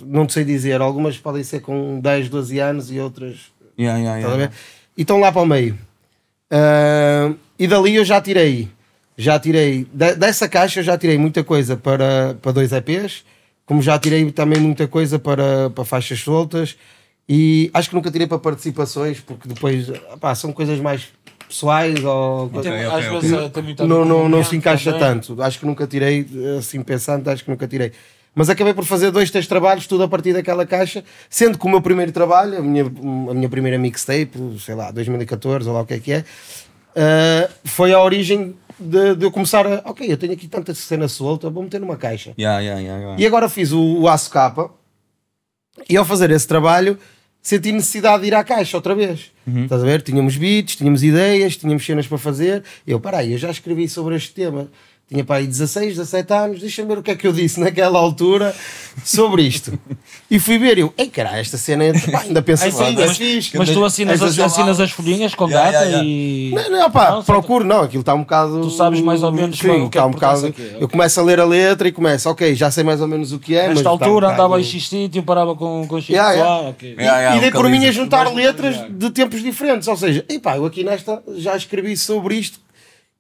não 0.05 0.29
sei 0.29 0.43
dizer, 0.43 0.81
algumas 0.81 1.17
podem 1.17 1.43
ser 1.43 1.61
com 1.61 1.99
10, 1.99 2.29
12 2.29 2.59
anos 2.59 2.91
e 2.91 2.99
outras 2.99 3.37
Yeah, 3.79 3.97
yeah, 3.97 4.27
a 4.27 4.31
yeah. 4.35 4.53
E 4.97 5.01
estão 5.03 5.19
lá 5.19 5.31
para 5.31 5.41
o 5.41 5.45
meio. 5.45 5.77
Ah, 6.51 7.31
e 7.57 7.67
dali 7.67 7.95
eu 7.95 8.05
já 8.05 8.21
tirei. 8.21 8.69
Já 9.17 9.39
tirei. 9.39 9.87
de- 9.93 10.15
dessa 10.15 10.47
caixa 10.47 10.79
eu 10.79 10.83
já 10.83 10.97
tirei 10.97 11.17
muita 11.17 11.43
coisa 11.43 11.75
para, 11.75 12.35
para 12.41 12.51
dois 12.51 12.71
EPs, 12.71 13.23
como 13.69 13.83
já 13.83 13.99
tirei 13.99 14.31
também 14.31 14.59
muita 14.59 14.87
coisa 14.87 15.19
para, 15.19 15.69
para 15.69 15.85
faixas 15.85 16.19
soltas. 16.21 16.75
E 17.29 17.69
acho 17.71 17.87
que 17.89 17.93
nunca 17.95 18.09
tirei 18.09 18.25
para 18.25 18.39
participações, 18.39 19.19
porque 19.19 19.47
depois 19.47 19.85
pá, 20.19 20.33
são 20.33 20.51
coisas 20.51 20.79
mais 20.79 21.09
pessoais 21.47 22.03
ou. 22.03 22.49
Tem- 22.49 22.59
ok, 22.61 22.71
às 22.85 23.05
ok. 23.05 23.09
vezes 23.11 23.31
eh, 23.31 23.61
ver 23.61 23.87
Não, 23.87 24.03
não, 24.03 24.27
não 24.27 24.43
se 24.43 24.55
encaixa 24.55 24.91
também. 24.91 25.07
tanto. 25.07 25.39
Acho 25.43 25.59
que 25.59 25.67
nunca 25.67 25.85
tirei, 25.85 26.25
assim 26.57 26.81
pensando, 26.81 27.27
acho 27.29 27.43
que 27.43 27.51
nunca 27.51 27.67
tirei. 27.67 27.91
Mas 28.33 28.49
acabei 28.49 28.73
por 28.73 28.85
fazer 28.85 29.11
dois, 29.11 29.29
três 29.29 29.45
trabalhos, 29.45 29.85
tudo 29.85 30.01
a 30.01 30.07
partir 30.07 30.33
daquela 30.33 30.65
caixa, 30.65 31.03
sendo 31.29 31.55
que 31.59 31.65
o 31.67 31.69
meu 31.69 31.79
primeiro 31.79 32.11
trabalho, 32.11 32.57
a 32.57 32.61
minha, 32.63 32.85
a 32.85 33.33
minha 33.35 33.49
primeira 33.49 33.77
mixtape, 33.77 34.31
sei 34.65 34.73
lá, 34.73 34.89
2014 34.89 35.67
ou 35.69 35.75
lá 35.75 35.81
o 35.81 35.85
que 35.85 35.93
é 35.93 35.99
que 35.99 36.11
é, 36.11 36.25
ah, 36.95 37.47
foi 37.65 37.93
a 37.93 38.01
origem 38.01 38.55
de, 38.79 39.15
de 39.15 39.25
eu 39.25 39.31
começar 39.31 39.65
a. 39.65 39.81
Ok, 39.85 40.09
eu 40.09 40.17
tenho 40.17 40.33
aqui 40.33 40.47
tanta 40.47 40.73
cena 40.73 41.07
solta, 41.07 41.49
vou 41.49 41.63
meter 41.63 41.79
numa 41.79 41.97
caixa. 41.97 42.33
Yeah, 42.37 42.59
yeah, 42.59 42.81
yeah. 42.81 43.21
E 43.21 43.25
agora 43.25 43.49
fiz 43.49 43.71
o, 43.71 44.01
o 44.01 44.07
aço 44.07 44.29
capa 44.29 44.71
e 45.89 45.97
ao 45.97 46.05
fazer 46.05 46.31
esse 46.31 46.47
trabalho 46.47 46.97
senti 47.41 47.71
necessidade 47.71 48.21
de 48.21 48.27
ir 48.27 48.35
à 48.35 48.43
caixa 48.43 48.77
outra 48.77 48.93
vez. 48.93 49.31
Estás 49.63 49.81
a 49.81 49.85
ver? 49.85 50.01
Tínhamos 50.01 50.35
beats, 50.37 50.75
tínhamos 50.75 51.03
ideias, 51.03 51.57
tínhamos 51.57 51.83
cenas 51.85 52.05
para 52.05 52.17
fazer. 52.17 52.63
Eu, 52.85 52.99
peraí, 52.99 53.31
eu 53.31 53.37
já 53.37 53.49
escrevi 53.49 53.89
sobre 53.89 54.15
este 54.15 54.31
tema. 54.31 54.67
Tinha 55.11 55.23
para 55.23 55.37
aí 55.37 55.47
16, 55.47 55.95
17 55.97 56.33
anos, 56.33 56.59
deixa-me 56.61 56.87
ver 56.87 56.99
o 56.99 57.01
que 57.01 57.09
é 57.09 57.15
que 57.15 57.25
eu 57.25 57.33
disse 57.33 57.59
naquela 57.59 57.97
altura 57.97 58.55
sobre 59.03 59.41
isto. 59.41 59.73
e 60.29 60.37
fui 60.37 60.59
ver, 60.59 60.77
eu, 60.77 60.93
ei 60.95 61.07
caralho, 61.07 61.39
esta 61.39 61.57
cena 61.57 61.83
é, 61.85 61.93
pá, 62.11 62.21
ainda 62.21 62.43
penso 62.43 62.61
Ai, 62.63 62.69
assim, 62.69 62.85
sim, 62.85 62.95
mas, 62.95 63.17
fixe. 63.17 63.57
mas 63.57 63.69
tu 63.71 63.83
assinas, 63.83 64.21
as, 64.21 64.37
assinas 64.37 64.79
as 64.79 64.91
folhinhas 64.91 65.33
com 65.33 65.47
Yeah, 65.49 65.71
data 65.71 65.85
yeah, 65.85 66.03
e. 66.05 66.51
Não, 66.53 66.69
não, 66.69 66.91
pá, 66.91 67.09
Não, 67.11 67.23
procuro, 67.23 67.65
não, 67.65 67.81
aquilo 67.81 68.01
está 68.01 68.13
um 68.13 68.19
bocado. 68.19 68.61
Tu 68.61 68.69
sabes 68.69 69.01
mais 69.01 69.23
ou 69.23 69.31
menos 69.31 69.57
Sim, 69.57 69.67
o 69.67 69.89
que 69.89 69.97
é 69.97 70.01
está 70.01 70.01
que 70.03 70.07
um 70.07 70.11
bocado. 70.11 70.45
aqui, 70.45 70.61
ok. 70.61 70.77
Eu 70.79 70.87
começo 70.87 71.19
a 71.19 71.23
ler 71.23 71.39
a 71.39 71.45
letra 71.45 71.87
e 71.87 71.91
começo, 71.91 72.29
ok, 72.29 72.53
já 72.53 72.69
sei 72.69 72.83
mais 72.83 73.01
ou 73.01 73.07
menos 73.07 73.31
o 73.33 73.39
que 73.39 73.55
é. 73.55 73.65
mas 73.65 73.77
Nesta 73.77 73.89
um 73.89 73.93
altura 73.93 74.27
bocado- 74.27 74.33
andava 74.33 74.61
em 74.61 74.63
X 74.63 74.89
sítio, 74.89 75.23
parava 75.23 75.55
com, 75.55 75.87
com 75.87 75.99
X 75.99 76.09
Yeah, 76.09 76.33
yeah. 76.33 76.53
pessoal, 76.53 76.69
ok. 76.69 76.89
Yeah, 76.99 77.17
yeah, 77.19 77.37
e 77.37 77.39
dei 77.39 77.49
um 77.49 77.53
por 77.53 77.67
mim 77.67 77.83
a 77.87 77.91
juntar 77.91 78.31
letras 78.31 78.75
de 78.91 79.09
tempos 79.09 79.41
diferentes. 79.41 79.87
Ou 79.87 79.97
seja, 79.97 80.23
epá, 80.29 80.55
eu 80.57 80.65
aqui 80.67 80.83
nesta 80.83 81.19
já 81.35 81.57
escrevi 81.57 81.97
sobre 81.97 82.35
isto 82.35 82.59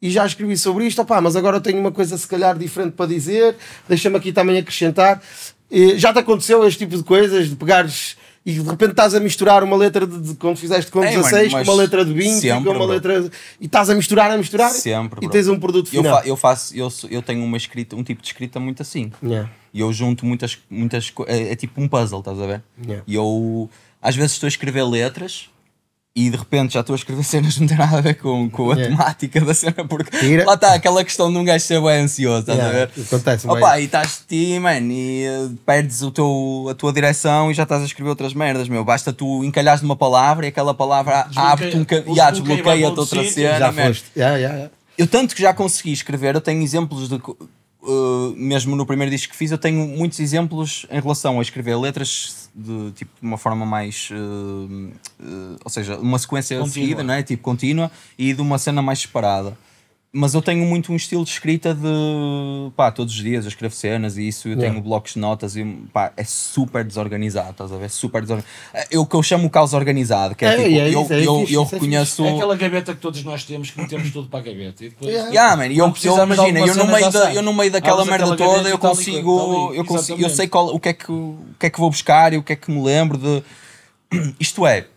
e 0.01 0.09
já 0.09 0.25
escrevi 0.25 0.55
sobre 0.57 0.85
isto, 0.87 1.01
opá, 1.01 1.19
mas 1.21 1.35
agora 1.35 1.57
eu 1.57 1.61
tenho 1.61 1.79
uma 1.79 1.91
coisa 1.91 2.17
se 2.17 2.27
calhar 2.27 2.57
diferente 2.57 2.93
para 2.93 3.05
dizer, 3.07 3.55
deixa-me 3.87 4.15
aqui 4.17 4.31
também 4.31 4.57
acrescentar. 4.57 5.21
Já 5.97 6.11
te 6.13 6.19
aconteceu 6.19 6.65
este 6.65 6.79
tipo 6.79 6.97
de 6.97 7.03
coisas, 7.03 7.49
de 7.49 7.55
pegares 7.55 8.17
e 8.45 8.53
de 8.53 8.61
repente 8.61 8.91
estás 8.91 9.13
a 9.13 9.19
misturar 9.19 9.63
uma 9.63 9.75
letra 9.75 10.07
de, 10.07 10.17
de 10.19 10.33
quando 10.35 10.55
fizeste 10.57 10.89
com 10.89 10.99
Ei, 11.03 11.11
mano, 11.11 11.23
16 11.23 11.51
mas 11.51 11.67
com 11.67 11.73
uma 11.73 11.81
letra 11.81 12.05
de 12.05 12.13
20 12.13 12.25
e 12.25 12.39
sempre, 12.39 12.63
com 12.63 12.69
uma 12.71 12.73
bro. 12.79 12.85
letra 12.87 13.21
de- 13.21 13.29
e 13.59 13.65
estás 13.65 13.89
a 13.89 13.93
misturar, 13.95 14.31
a 14.31 14.37
misturar 14.37 14.71
Sempre, 14.71 15.17
e 15.17 15.21
bro. 15.21 15.29
tens 15.29 15.47
um 15.49 15.59
produto 15.59 15.87
Eu, 15.93 16.01
final. 16.01 16.21
fa- 16.21 16.27
eu 16.27 16.37
faço, 16.37 16.75
eu, 16.75 16.89
sou- 16.89 17.09
eu 17.09 17.21
tenho 17.21 17.43
uma 17.43 17.57
escrita, 17.57 17.95
um 17.95 18.03
tipo 18.03 18.21
de 18.21 18.27
escrita 18.29 18.59
muito 18.59 18.81
assim. 18.81 19.11
Yeah. 19.21 19.49
E 19.73 19.81
eu 19.81 19.91
junto 19.93 20.25
muitas, 20.25 20.57
muitas 20.69 21.13
é, 21.27 21.51
é 21.51 21.55
tipo 21.55 21.79
um 21.79 21.87
puzzle, 21.87 22.19
estás 22.19 22.39
a 22.41 22.47
ver? 22.47 22.63
Yeah. 22.83 23.03
E 23.05 23.13
eu 23.13 23.69
às 24.01 24.15
vezes 24.15 24.31
estou 24.31 24.47
a 24.47 24.49
escrever 24.49 24.83
letras 24.85 25.49
e 26.15 26.29
de 26.29 26.35
repente 26.35 26.73
já 26.73 26.79
estou 26.81 26.93
a 26.93 26.97
escrever 26.97 27.23
cenas 27.23 27.53
que 27.53 27.59
não 27.61 27.67
têm 27.67 27.77
nada 27.77 27.97
a 27.97 28.01
ver 28.01 28.15
com, 28.15 28.49
com 28.49 28.71
a 28.71 28.75
Yeah. 28.75 28.95
temática 28.97 29.41
da 29.41 29.53
cena, 29.53 29.85
porque 29.87 30.17
Tira. 30.17 30.43
lá 30.45 30.55
está 30.55 30.73
aquela 30.73 31.03
questão 31.03 31.31
de 31.31 31.37
um 31.37 31.43
gajo 31.45 31.63
ser 31.63 31.79
bem 31.81 32.01
ansioso, 32.01 32.39
estás 32.41 32.57
Yeah, 32.57 32.83
a 32.83 32.85
ver? 32.87 33.03
acontece 33.05 33.47
bem. 33.47 33.55
Opa, 33.57 33.79
e 33.79 33.85
estás 33.85 34.23
de 34.27 34.35
ti, 34.53 34.59
man, 34.59 34.79
e 34.91 35.23
eh, 35.25 35.49
perdes 35.65 36.01
o 36.01 36.11
teu, 36.11 36.67
a 36.69 36.73
tua 36.73 36.91
direção 36.91 37.51
e 37.51 37.53
já 37.53 37.63
estás 37.63 37.81
a 37.83 37.85
escrever 37.85 38.09
outras 38.09 38.33
merdas, 38.33 38.67
meu. 38.67 38.83
Basta 38.83 39.13
tu 39.13 39.43
encalhares 39.45 39.81
numa 39.81 39.95
palavra 39.95 40.45
e 40.45 40.49
aquela 40.49 40.73
palavra 40.73 41.27
abre-te 41.35 41.77
um 41.77 41.85
ca- 41.85 42.03
o 42.05 42.15
e 42.15 42.19
ah, 42.19 42.31
desbloqueio 42.31 42.63
vai 42.63 42.77
desbloqueia-te 42.79 42.99
outra 42.99 43.23
cena, 43.31 43.59
Já 43.59 43.71
man. 43.71 43.87
foste. 43.87 44.05
Yeah, 44.17 44.35
yeah, 44.37 44.55
yeah. 44.57 44.73
Eu 44.97 45.07
tanto 45.07 45.33
que 45.35 45.41
já 45.41 45.53
consegui 45.53 45.93
escrever, 45.93 46.35
eu 46.35 46.41
tenho 46.41 46.61
exemplos 46.61 47.07
de. 47.07 47.21
Uh, 47.81 48.33
mesmo 48.35 48.75
no 48.75 48.85
primeiro 48.85 49.11
disco 49.11 49.31
que 49.31 49.37
fiz, 49.37 49.51
eu 49.51 49.57
tenho 49.57 49.87
muitos 49.87 50.19
exemplos 50.19 50.85
em 50.89 50.99
relação 50.99 51.39
a 51.39 51.41
escrever 51.41 51.75
letras 51.77 52.49
de 52.53 52.91
tipo 52.91 53.11
de 53.19 53.27
uma 53.27 53.37
forma 53.37 53.65
mais. 53.65 54.09
uh, 54.11 54.91
uh, 55.19 55.57
ou 55.63 55.69
seja, 55.69 55.97
uma 55.97 56.17
sequência 56.19 56.57
Contínua. 56.57 56.73
seguida, 56.73 57.03
não 57.03 57.13
é? 57.13 57.23
Tipo 57.23 57.43
contínua 57.43 57.91
e 58.17 58.33
de 58.33 58.41
uma 58.41 58.57
cena 58.57 58.81
mais 58.81 58.99
separada. 58.99 59.57
Mas 60.11 60.33
eu 60.33 60.41
tenho 60.41 60.65
muito 60.65 60.91
um 60.91 60.95
estilo 60.95 61.23
de 61.23 61.29
escrita 61.29 61.71
de 61.71 62.71
pá, 62.75 62.91
todos 62.91 63.13
os 63.13 63.21
dias 63.21 63.45
eu 63.45 63.49
escrevo 63.49 63.75
cenas 63.75 64.17
e 64.17 64.27
isso, 64.27 64.47
eu 64.47 64.53
Yeah. 64.53 64.71
tenho 64.71 64.83
blocos 64.83 65.13
de 65.13 65.19
notas 65.19 65.55
e 65.55 65.63
pá, 65.93 66.11
é 66.17 66.23
super 66.23 66.83
desorganizado, 66.83 67.51
estás 67.51 67.71
a 67.71 67.77
ver? 67.77 67.91
Super 67.91 68.23
desorganizado. 68.23 68.51
É 68.89 68.97
o 68.97 69.05
que 69.05 69.15
eu 69.15 69.21
chamo 69.21 69.45
o 69.45 69.49
caos 69.51 69.71
organizado, 69.73 70.33
que 70.33 70.43
é, 70.43 70.47
É, 70.47 70.55
tipo, 70.55 70.67
é 70.67 70.89
eu, 70.89 71.01
isso, 71.03 71.13
é 71.13 71.23
eu, 71.23 71.39
fixe, 71.41 71.53
eu 71.53 71.61
é 71.61 71.65
reconheço. 71.65 72.25
É 72.25 72.33
aquela 72.33 72.55
gaveta 72.55 72.95
que 72.95 72.99
todos 72.99 73.23
nós 73.23 73.43
temos, 73.43 73.69
que 73.69 73.79
metemos 73.79 74.09
tudo 74.09 74.27
para 74.27 74.39
a 74.39 74.41
gaveta. 74.41 74.83
E 74.83 74.89
depois, 74.89 75.11
Yeah. 75.11 75.29
Yeah, 75.29 75.55
man, 75.55 75.67
e 75.67 75.77
eu, 75.77 75.93
eu 76.03 76.23
imagina, 76.23 76.59
eu 76.59 76.75
no, 76.75 76.87
meio 76.87 77.11
da, 77.11 77.33
eu 77.35 77.41
no 77.43 77.53
meio 77.53 77.71
daquela 77.71 78.03
merda 78.03 78.35
toda, 78.35 78.67
eu 78.67 78.79
consigo, 78.79 79.73
eu 79.75 79.85
consigo, 79.85 80.19
eu 80.19 80.29
sei 80.29 80.47
qual, 80.47 80.73
o 80.73 80.79
que 80.79 80.89
é 80.89 80.93
que 80.93 81.11
o 81.11 81.37
que 81.59 81.67
é 81.67 81.69
que 81.69 81.79
vou 81.79 81.89
buscar 81.89 82.33
e 82.33 82.37
o 82.37 82.41
que 82.43 82.53
é 82.53 82.55
que 82.55 82.71
me 82.71 82.81
lembro 82.83 83.15
de 83.17 83.43
isto 84.39 84.65
é, 84.65 84.87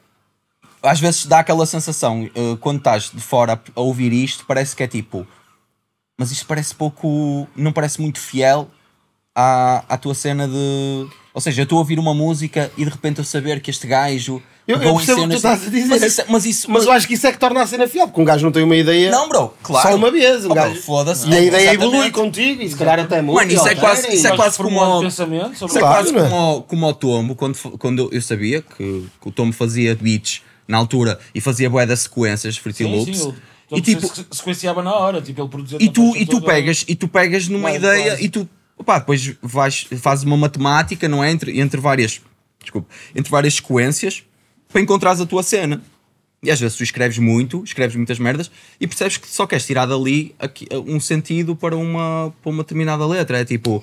às 0.83 0.99
vezes 1.01 1.27
dá 1.27 1.39
aquela 1.41 1.65
sensação, 1.67 2.29
eh, 2.35 2.57
quando 2.61 2.79
estás 2.79 3.11
de 3.13 3.21
fora 3.21 3.61
a, 3.77 3.81
ouvir 3.81 4.13
isto, 4.13 4.45
parece 4.47 4.75
que 4.77 4.83
é 4.83 4.87
tipo, 4.87 5.27
mas 6.19 6.31
isto 6.33 6.47
parece 6.47 6.75
pouco, 6.75 7.47
não 7.57 7.73
parece 7.73 8.01
muito 8.01 8.19
fiel 8.21 8.69
à, 9.35 9.85
à 9.89 9.97
tua 9.97 10.15
cena 10.15 10.47
de. 10.47 11.07
Ou 11.35 11.41
seja, 11.41 11.63
eu 11.63 11.65
estou 11.65 11.77
a 11.79 11.81
ouvir 11.81 11.99
uma 11.99 12.13
música 12.15 12.71
e 12.77 12.85
de 12.85 12.91
repente 12.91 13.19
eu 13.19 13.25
saber 13.25 13.61
que 13.61 13.71
este 13.71 13.87
gajo. 13.87 14.43
Eu- 14.69 14.81
eu 14.81 14.95
percebo 14.95 15.23
o 15.23 15.29
que 15.29 15.35
tu 15.35 15.41
cenas- 15.41 15.59
estás 15.59 15.67
a 15.67 15.71
dizer. 15.71 15.89
Mas 15.89 16.03
isso, 16.03 16.23
mas 16.29 16.47
isso 16.47 16.71
Mas 16.71 16.85
eu 16.85 16.93
acho 16.93 17.09
que 17.09 17.15
isso 17.15 17.27
é 17.27 17.33
que 17.33 17.39
torna 17.39 17.63
a 17.63 17.67
cena 17.67 17.89
fiel, 17.89 18.07
porque 18.07 18.21
um 18.21 18.25
gajo 18.25 18.45
não 18.45 18.53
tem 18.53 18.63
uma 18.63 18.77
ideia 18.77 19.11
não, 19.11 19.29
bro, 19.29 19.53
claro. 19.61 19.89
só 19.89 19.97
uma 19.97 20.09
vez. 20.09 20.45
Um 20.45 20.53
Oh, 20.53 20.55
gajo, 20.55 20.81
foda-se. 20.83 21.29
e 21.29 21.35
a 21.35 21.41
ideia 21.41 21.63
Exatamente. 21.71 21.83
evolui 21.95 22.11
contigo 22.13 22.63
e 22.63 22.69
se 22.69 22.77
calhar 22.77 23.01
até 23.01 23.21
muda. 23.21 23.41
Mano, 23.41 23.51
isso 23.53 23.67
é 23.67 23.75
quase- 23.75 24.15
isso 24.15 24.25
é 24.25 24.31
quase 24.31 24.39
Vais 24.43 24.57
formulando 24.57 24.91
como- 24.91 25.03
pensamento 25.03 25.59
sobre 25.59 25.75
Isso 25.75 25.79
é 25.79 25.81
quase 25.81 26.13
como, 26.13 26.59
o- 26.59 26.63
como 26.63 26.87
o 26.87 26.95
Tombo, 26.95 27.35
quando, 27.35 27.59
quando 27.77 28.09
eu 28.13 28.23
sabia 28.23 28.63
que, 28.63 29.07
que 29.21 29.29
o 29.29 29.33
Tombo 29.33 29.53
fazia 29.53 29.97
beats 30.01 30.43
na 30.69 30.79
altura 30.79 31.19
e 31.35 31.41
fazia 31.41 31.69
bué 31.69 31.85
das 31.87 32.01
sequências, 32.01 32.57
Fruity 32.57 32.85
Loops. 32.85 33.19
sim, 33.19 33.35
e 33.73 33.81
tipo, 33.81 34.07
se- 34.07 34.27
sequenciava 34.31 34.83
na 34.83 34.93
hora, 34.95 35.21
tipo, 35.23 35.41
ele 35.41 35.49
produzia 35.49 35.79
e 35.81 35.89
tu, 35.91 36.15
e 36.17 36.27
tu 36.27 36.41
todas. 36.41 36.55
pegas, 36.55 36.85
e 36.89 36.95
tu 36.95 37.09
pegas 37.09 37.49
numa 37.49 37.73
ideia 37.73 38.23
e 38.23 38.29
tu, 38.29 38.49
opá, 38.77 38.99
depois 38.99 39.35
vais, 39.43 39.87
fazes 40.01 40.25
uma 40.25 40.37
matemática, 40.37 41.09
não 41.09 41.23
é? 41.25 41.31
Entre, 41.31 41.59
entre 41.61 41.81
várias, 41.81 42.21
desculpa, 42.61 42.89
entre 43.15 43.31
várias 43.31 43.55
sequências 43.55 44.23
para 44.71 44.81
encontrares 44.81 45.21
a 45.21 45.27
tua 45.27 45.43
cena. 45.43 45.83
E 46.45 46.51
às 46.51 46.59
vezes 46.61 46.77
tu 46.77 46.83
escreves 46.83 47.19
muito, 47.19 47.63
escreves 47.63 47.95
muitas 47.95 48.19
merdas 48.19 48.51
e 48.81 48.87
percebes 48.87 49.17
que 49.17 49.29
só 49.29 49.47
queres 49.47 49.65
tirar 49.65 49.87
dali 49.87 50.35
aqui- 50.41 50.67
um 50.87 50.99
sentido 50.99 51.55
para 51.55 51.77
uma, 51.77 52.35
para 52.43 52.51
uma 52.51 52.63
determinada 52.65 53.07
letra. 53.07 53.39
É 53.39 53.45
tipo, 53.45 53.83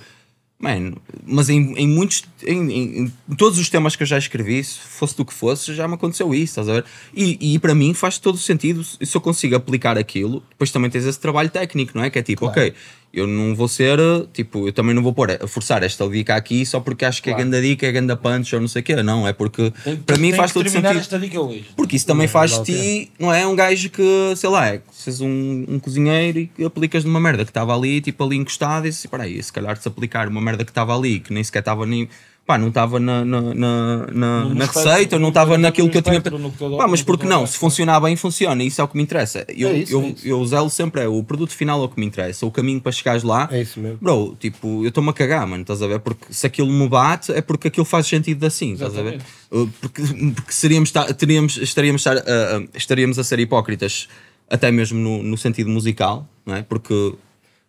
man, 0.60 0.94
mas 1.26 1.48
em, 1.50 1.74
em 1.78 1.88
muitos, 1.88 2.24
em, 2.46 2.70
em- 2.72 3.14
em 3.30 3.36
todos 3.36 3.58
os 3.58 3.70
temas 3.70 3.96
que 3.96 4.04
eu 4.04 4.08
já 4.08 4.18
escrevi, 4.18 4.62
se 4.62 4.78
fosse 4.80 5.16
do 5.16 5.24
que 5.24 5.34
fosse, 5.34 5.74
já 5.74 5.88
me 5.88 5.94
aconteceu 5.94 6.34
isso, 6.34 6.52
estás 6.60 6.68
a 6.68 6.74
ver? 6.74 6.86
E, 7.16 7.54
e 7.56 7.60
para 7.60 7.74
mim 7.74 7.94
faz 7.94 8.18
todo 8.18 8.36
o 8.36 8.38
sentido 8.38 8.84
se 8.84 9.16
eu 9.16 9.22
consigo 9.22 9.56
aplicar 9.56 9.98
aquilo. 9.98 10.44
Depois 10.50 10.70
também 10.70 10.90
tens 10.92 11.06
esse 11.06 11.20
trabalho 11.20 11.50
técnico, 11.50 11.94
não 11.96 12.04
é? 12.04 12.10
Que 12.10 12.20
é 12.20 12.22
tipo, 12.24 12.46
ok, 12.46 12.74
eu 13.14 13.26
não 13.26 13.56
vou 13.56 13.68
ser, 13.68 14.00
tipo, 14.34 14.68
eu 14.68 14.74
também 14.74 14.94
não 14.94 15.02
vou 15.02 15.14
pôr, 15.14 15.32
a 15.32 15.48
forçar 15.48 15.82
esta 15.84 16.08
dica 16.08 16.36
aqui 16.36 16.66
só 16.66 16.80
porque 16.80 17.06
acho 17.06 17.22
que 17.24 17.30
é 17.30 17.34
grande 17.34 17.60
dica, 17.62 17.88
é 17.88 17.92
grande 17.92 18.16
punch 18.16 18.54
ou 18.56 18.62
não 18.62 18.68
sei 18.68 18.82
o 18.82 18.84
quê. 18.86 19.02
Não, 19.02 19.28
é 19.28 19.34
porque 19.34 19.72
Tem- 19.84 19.96
para 19.98 20.18
mim 20.18 20.32
faz 20.34 20.52
que 20.52 20.60
todo 20.60 20.70
sentido. 20.70 20.98
esta 20.98 21.20
dica 21.20 21.40
hoje. 21.42 21.66
Porque 21.76 21.96
isso 21.96 22.06
também 22.06 22.28
faz 22.28 22.52
de 22.52 22.58
vale 22.58 22.72
a 22.72 22.84
ti, 23.06 23.12
não 23.20 23.34
é? 23.34 23.48
Um 23.48 23.56
gajo 23.56 23.90
que, 23.90 24.34
sei 24.36 24.50
lá, 24.50 24.68
é, 24.68 24.82
és 25.08 25.22
um, 25.22 25.66
um 25.68 25.80
cozinheiro 25.80 26.40
e 26.40 26.48
que 26.48 26.64
aplicas 26.64 27.04
numa 27.04 27.20
merda 27.20 27.44
que 27.44 27.52
estava 27.52 27.76
ali, 27.76 28.00
tipo 28.02 28.24
ali 28.24 28.36
encostado, 28.38 28.88
e 28.88 28.94
se 28.94 29.08
peraí, 29.08 29.42
se 29.42 29.52
calhar 29.52 29.76
se 29.78 29.88
aplicar 29.88 30.28
uma 30.28 30.42
merda 30.42 30.64
que 30.64 30.72
estava 30.72 30.96
ali, 30.96 31.20
que 31.20 31.34
nem 31.34 31.44
sequer 31.44 31.60
estava 31.60 31.86
nem. 31.86 32.08
Pá, 32.50 32.58
não 32.58 32.70
estava 32.70 33.00
na, 33.00 33.24
na, 33.24 33.42
na, 33.54 33.98
na, 34.12 34.44
No 34.46 34.56
na 34.56 34.66
receita, 34.66 35.20
não 35.20 35.28
estava 35.28 35.56
naquilo 35.56 35.88
que 35.88 36.00
eu 36.00 36.02
tinha. 36.02 36.20
Pá, 36.20 36.88
mas 36.88 37.04
porque 37.04 37.28
não? 37.28 37.46
Se 37.46 37.56
funcionar 37.60 38.00
bem, 38.00 38.16
funciona, 38.16 38.64
isso 38.64 38.82
é 38.82 38.84
o 38.84 38.88
que 38.88 38.98
me 38.98 39.04
interessa. 39.04 39.46
Eu, 39.50 39.70
É 39.70 39.74
isso, 39.78 39.94
eu, 39.94 40.02
é 40.02 40.08
isso. 40.08 40.28
eu 40.28 40.44
zelo 40.48 40.68
sempre, 40.68 41.02
é 41.04 41.08
o 41.08 41.22
produto 41.24 41.52
final 41.52 41.80
é 41.80 41.86
o 41.86 41.90
que 41.90 42.00
me 42.00 42.08
interessa, 42.08 42.48
o 42.48 42.50
caminho 42.50 42.82
para 42.82 42.92
chegares 42.92 43.22
lá. 43.22 43.48
É 43.52 43.62
isso 43.62 43.80
mesmo. 43.80 44.00
Bro, 44.02 44.36
tipo, 44.40 44.82
eu 44.84 44.88
estou-me 44.90 45.12
a 45.12 45.14
cagar, 45.14 45.46
mano, 45.46 45.62
estás 45.62 45.80
a 45.84 45.86
ver? 45.88 46.00
Porque 46.00 46.26
se 46.34 46.48
aquilo 46.48 46.72
me 46.72 46.90
bate, 46.90 47.32
é 47.32 47.40
porque 47.40 47.68
aquilo 47.68 47.86
faz 47.86 48.08
sentido 48.08 48.44
assim, 48.44 48.74
estás 48.74 48.98
a 48.98 49.04
ver? 49.04 49.22
Uh, 49.52 49.68
Porque, 49.80 50.02
porque 50.36 50.52
seríamos, 50.52 50.92
teríamos, 51.20 51.56
estaríamos, 51.58 52.02
estar, 52.02 52.18
uh, 52.18 52.20
uh, 52.64 52.70
estaríamos 52.74 53.20
a 53.20 53.24
ser 53.24 53.38
hipócritas, 53.40 54.08
até 54.50 54.72
mesmo 54.72 54.98
no, 55.00 55.22
no 55.22 55.38
sentido 55.38 55.70
musical, 55.70 56.28
não 56.44 56.56
é? 56.56 56.64
Porque. 56.64 57.14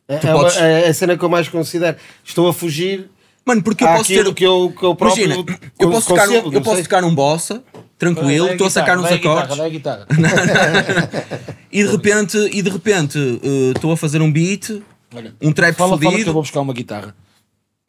É, 0.08 0.14
é 0.26 0.34
uma- 0.34 0.40
podes- 0.44 0.56
é 0.56 0.88
a 0.88 0.94
cena 0.94 1.18
que 1.18 1.22
eu 1.24 1.28
mais 1.28 1.48
considero. 1.48 1.98
Estou 2.24 2.48
a 2.48 2.54
fugir 2.54 3.10
Mano, 3.44 3.62
porque 3.62 3.82
eu 3.84 3.88
posso 3.88 4.04
ter. 4.08 4.34
que 4.34 4.44
eu, 4.44 4.72
que 4.78 4.84
eu 4.84 4.94
próprio 4.94 5.24
Imagina, 5.24 5.58
eu 5.78 5.90
posso 5.90 6.08
tocar, 6.08 6.24
um, 6.28 6.32
concebo, 6.32 6.54
eu 6.54 6.62
posso 6.62 6.82
tocar 6.82 7.04
um 7.04 7.14
bossa, 7.14 7.62
tranquilo, 7.98 8.48
estou 8.48 8.66
a 8.66 8.70
sacar 8.70 8.98
uns 8.98 9.02
vai 9.02 9.14
a 9.14 9.16
guitarra, 9.16 9.42
acordes. 9.44 9.72
guitarra. 9.72 10.06
E 11.72 11.84
de 11.84 11.90
repente, 11.90 12.36
e 12.52 12.62
de 12.62 12.70
repente 12.70 13.18
uh, 13.18 13.72
estou 13.74 13.92
a 13.92 13.96
fazer 13.96 14.20
um 14.20 14.30
beat, 14.30 14.82
Olha, 15.14 15.34
um 15.40 15.52
trap 15.52 15.74
fala, 15.76 15.90
fala 15.90 16.00
que 16.00 16.06
eu 16.06 16.10
fodido. 16.12 16.32
vou 16.32 16.42
buscar 16.42 16.60
uma 16.60 16.72
guitarra. 16.74 17.14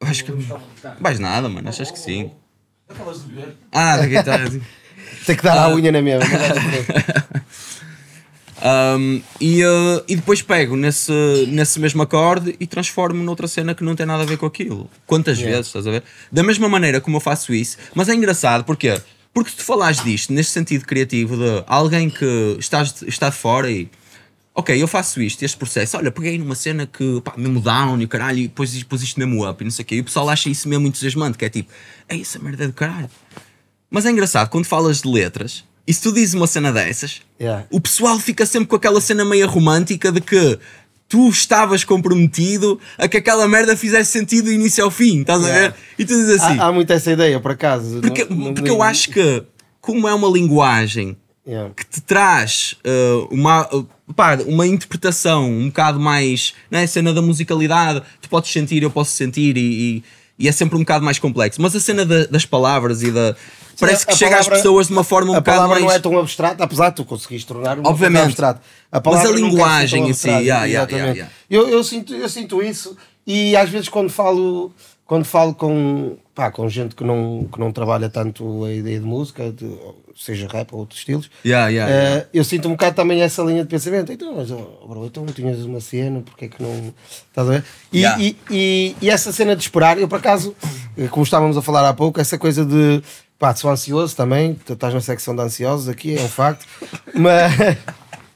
Acho 0.02 0.24
que. 0.26 0.34
Mais 1.00 1.20
nada, 1.20 1.48
mano, 1.50 1.68
achas 1.70 1.92
que 1.92 2.00
sim? 2.00 2.32
Acabas 2.90 3.24
de 3.26 3.34
ver? 3.34 3.56
Ah, 3.72 3.98
da 3.98 4.06
guitarra. 4.08 4.50
Tem 5.26 5.36
que 5.36 5.44
dar 5.44 5.54
Ah. 5.58 5.66
a 5.66 5.70
unha 5.76 5.92
na 5.92 6.02
mesma. 6.02 6.26
Um, 8.64 9.22
e, 9.40 9.64
uh, 9.64 10.04
e 10.08 10.16
depois 10.16 10.42
pego 10.42 10.76
nesse, 10.76 11.12
nesse 11.48 11.80
mesmo 11.80 12.02
acorde 12.02 12.56
e 12.60 12.68
transformo 12.68 13.24
noutra 13.24 13.48
cena 13.48 13.74
que 13.74 13.84
não 13.84 13.96
tem 13.96 14.06
nada 14.06 14.22
a 14.22 14.26
ver 14.26 14.38
com 14.38 14.46
aquilo. 14.46 14.90
Quantas 15.08 15.40
vezes, 15.40 15.68
estás 15.68 15.88
a 15.88 15.92
ver? 15.92 16.04
Da 16.32 16.44
mesma 16.44 16.70
maneira 16.70 17.02
como 17.02 17.18
eu 17.18 17.22
faço 17.22 17.54
isso, 17.54 17.78
mas 17.96 18.08
é 18.08 18.14
engraçado? 18.14 18.64
Porque 18.64 19.50
se 19.50 19.56
tu 19.56 19.64
falares 19.64 20.04
disto, 20.04 20.32
neste 20.32 20.52
sentido 20.52 20.86
criativo, 20.86 21.38
de 21.38 21.64
alguém 21.66 22.10
que 22.10 22.58
estás, 22.60 23.02
está 23.08 23.30
de 23.30 23.36
fora 23.36 23.72
e. 23.72 23.90
Ok, 24.54 24.80
eu 24.80 24.88
faço 24.88 25.22
isto, 25.22 25.44
este 25.44 25.58
processo. 25.58 25.96
Olha, 25.96 26.12
peguei 26.12 26.38
numa 26.38 26.56
cena 26.56 26.86
que, 26.86 27.22
pá, 27.22 27.34
mesmo 27.38 27.62
down 27.62 28.02
e 28.02 28.04
o 28.04 28.08
caralho, 28.08 28.40
e 28.40 28.48
depois 28.50 28.84
pus 28.84 29.02
isto 29.02 29.18
mesmo 29.18 29.50
up 29.50 29.62
e 29.62 29.64
não 29.64 29.72
sei 29.72 29.84
o 29.84 29.86
quê. 29.86 29.96
E 29.96 30.00
o 30.02 30.04
pessoal 30.04 30.28
acha 30.30 30.50
isso 30.50 30.68
mesmo 30.68 30.86
entusiasmante, 30.86 31.38
que 31.38 31.46
é 31.46 31.50
tipo, 31.50 31.72
é 32.10 32.20
essa 32.20 32.38
merda 32.38 32.68
do 32.68 32.74
caralho. 32.74 33.10
Mas 33.90 34.06
é 34.06 34.12
engraçado, 34.12 34.50
quando 34.50 34.66
falas 34.66 35.02
de 35.02 35.10
letras, 35.10 35.64
e 35.88 35.94
se 35.94 36.02
tu 36.02 36.12
dizes 36.14 36.34
uma 36.34 36.48
cena 36.48 36.72
dessas, 36.72 37.22
Yeah. 37.40 37.66
o 37.72 37.82
pessoal 37.82 38.20
fica 38.20 38.46
sempre 38.46 38.68
com 38.68 38.76
aquela 38.76 39.02
cena 39.02 39.26
meio 39.26 39.48
romântica 39.50 40.12
de 40.12 40.22
que 40.22 40.60
tu 41.10 41.28
estavas 41.30 41.84
comprometido 41.84 42.80
a 42.98 43.08
que 43.08 43.18
aquela 43.18 43.48
merda 43.48 43.76
fizesse 43.76 44.12
sentido 44.12 44.46
do 44.46 44.52
início 44.52 44.84
ao 44.84 44.92
fim, 44.92 45.22
estás 45.22 45.44
a 45.44 45.48
Yeah. 45.48 45.70
ver? 45.70 45.76
E 45.98 46.06
tu 46.06 46.14
dizes 46.14 46.42
assim. 46.42 46.60
há, 46.60 46.68
há 46.68 46.72
muito 46.72 46.92
essa 46.94 47.12
ideia, 47.12 47.40
por 47.40 47.52
acaso. 47.52 48.00
porque 48.02 48.26
Não- 48.26 48.38
não- 48.38 48.54
porque 48.54 48.70
eu 48.70 48.82
acho 48.84 49.10
que, 49.10 49.44
como 49.82 50.08
é 50.08 50.14
uma 50.14 50.30
linguagem 50.30 51.18
Yeah. 51.48 51.74
que 51.76 51.84
te 51.86 52.00
traz 52.02 52.76
uh, 52.86 53.28
uma, 53.34 53.68
uh, 53.76 53.88
pá, 54.16 54.38
uma 54.46 54.68
interpretação 54.68 55.50
um 55.50 55.66
bocado 55.68 56.00
mais, 56.00 56.54
é? 56.70 56.84
A 56.84 56.88
cena 56.88 57.12
da 57.12 57.22
musicalidade, 57.24 58.04
tu 58.22 58.30
podes 58.30 58.52
sentir, 58.52 58.84
eu 58.84 58.92
posso 58.92 59.12
sentir, 59.16 59.58
e, 59.58 59.62
e, 59.98 60.04
e 60.38 60.48
é 60.48 60.52
sempre 60.52 60.76
um 60.76 60.82
bocado 60.82 61.04
mais 61.04 61.18
complexo. 61.18 61.60
Mas 61.60 61.76
a 61.76 61.80
cena 61.80 62.06
da- 62.06 62.26
das 62.26 62.46
palavras 62.46 63.02
e 63.02 63.10
da. 63.12 63.36
Parece 63.82 64.06
que 64.06 64.14
a 64.14 64.16
chega 64.16 64.36
às 64.38 64.46
palavra- 64.46 64.56
pessoas 64.58 64.88
de 64.88 64.94
uma 64.94 65.04
forma 65.04 65.32
um 65.32 65.36
a 65.36 65.40
bocado 65.40 65.58
palavra 65.58 65.76
mais. 65.76 65.86
não 65.86 65.92
é 65.92 66.00
tão 66.00 66.18
abstrata, 66.20 66.64
apesar 66.64 66.90
de 66.90 66.96
tu 66.96 67.06
conseguires 67.06 67.44
tornar 67.44 67.78
uma 67.78 67.90
Obviamente. 67.90 68.24
abstrata. 68.24 68.62
A 68.92 68.96
Mas 68.98 69.04
palavra 69.04 69.30
a 69.30 69.32
nunca 69.34 69.42
é 69.42 69.46
assim 69.46 69.52
linguagem 69.56 70.10
em 70.10 70.14
si, 70.14 70.28
yeah, 70.30 70.66
yeah, 70.66 70.92
yeah, 70.98 71.30
Eu, 71.50 71.68
eu, 71.68 71.84
sinto, 71.84 72.14
eu 72.16 72.30
sinto 72.30 72.62
isso 72.64 72.96
e 73.28 73.56
às 73.56 73.70
vezes 73.70 73.90
quando 73.90 74.10
falo, 74.10 74.72
quando 75.06 75.26
falo 75.26 75.54
com, 75.54 76.18
pá, 76.34 76.50
com 76.52 76.68
gente 76.70 76.96
que 76.96 77.04
não, 77.04 77.48
que 77.52 77.60
não 77.60 77.72
trabalha 77.72 78.10
tanto 78.10 78.64
a 78.66 78.72
ideia 78.74 79.00
de 79.00 79.06
música, 79.06 79.52
de- 79.52 79.78
seja 80.16 80.48
rap 80.48 80.72
ou 80.74 80.80
outros 80.82 81.00
estilos, 81.00 81.32
yeah. 81.44 82.28
eu 82.34 82.44
sinto 82.44 82.68
um 82.68 82.72
bocado 82.72 82.96
também 82.96 83.22
essa 83.22 83.42
linha 83.44 83.64
de 83.64 83.70
pensamento. 83.70 84.12
Então, 84.12 84.36
mas, 84.36 84.52
oh, 84.52 84.86
bro, 84.88 85.06
então 85.06 85.26
tinhas 85.28 85.60
uma 85.66 85.80
cena, 85.80 86.22
porque 86.22 86.46
é 86.46 86.48
que 86.48 86.62
não. 86.62 86.94
Estás 87.30 87.48
a 87.48 87.52
ver? 87.52 87.64
E, 87.92 88.04
e, 88.06 88.38
e, 88.52 88.96
e 89.02 89.10
essa 89.10 89.32
cena 89.32 89.56
de 89.56 89.64
esperar, 89.64 89.98
eu 89.98 90.08
por 90.08 90.20
acaso, 90.20 90.54
eh, 90.98 91.08
como 91.08 91.24
estávamos 91.24 91.58
a 91.58 91.62
falar 91.62 91.88
há 91.90 91.94
pouco, 91.94 92.20
essa 92.22 92.38
coisa 92.38 92.64
de. 92.66 93.02
Pá, 93.42 93.56
sou 93.56 93.72
ansioso 93.72 94.16
também, 94.16 94.56
estás 94.70 94.94
na 94.94 95.02
secção 95.02 95.36
de 95.36 95.42
ansiosos 95.42 95.90
aqui, 95.90 96.16
é 96.16 96.22
um 96.22 96.30
facto, 96.30 96.64
mas. 97.16 97.52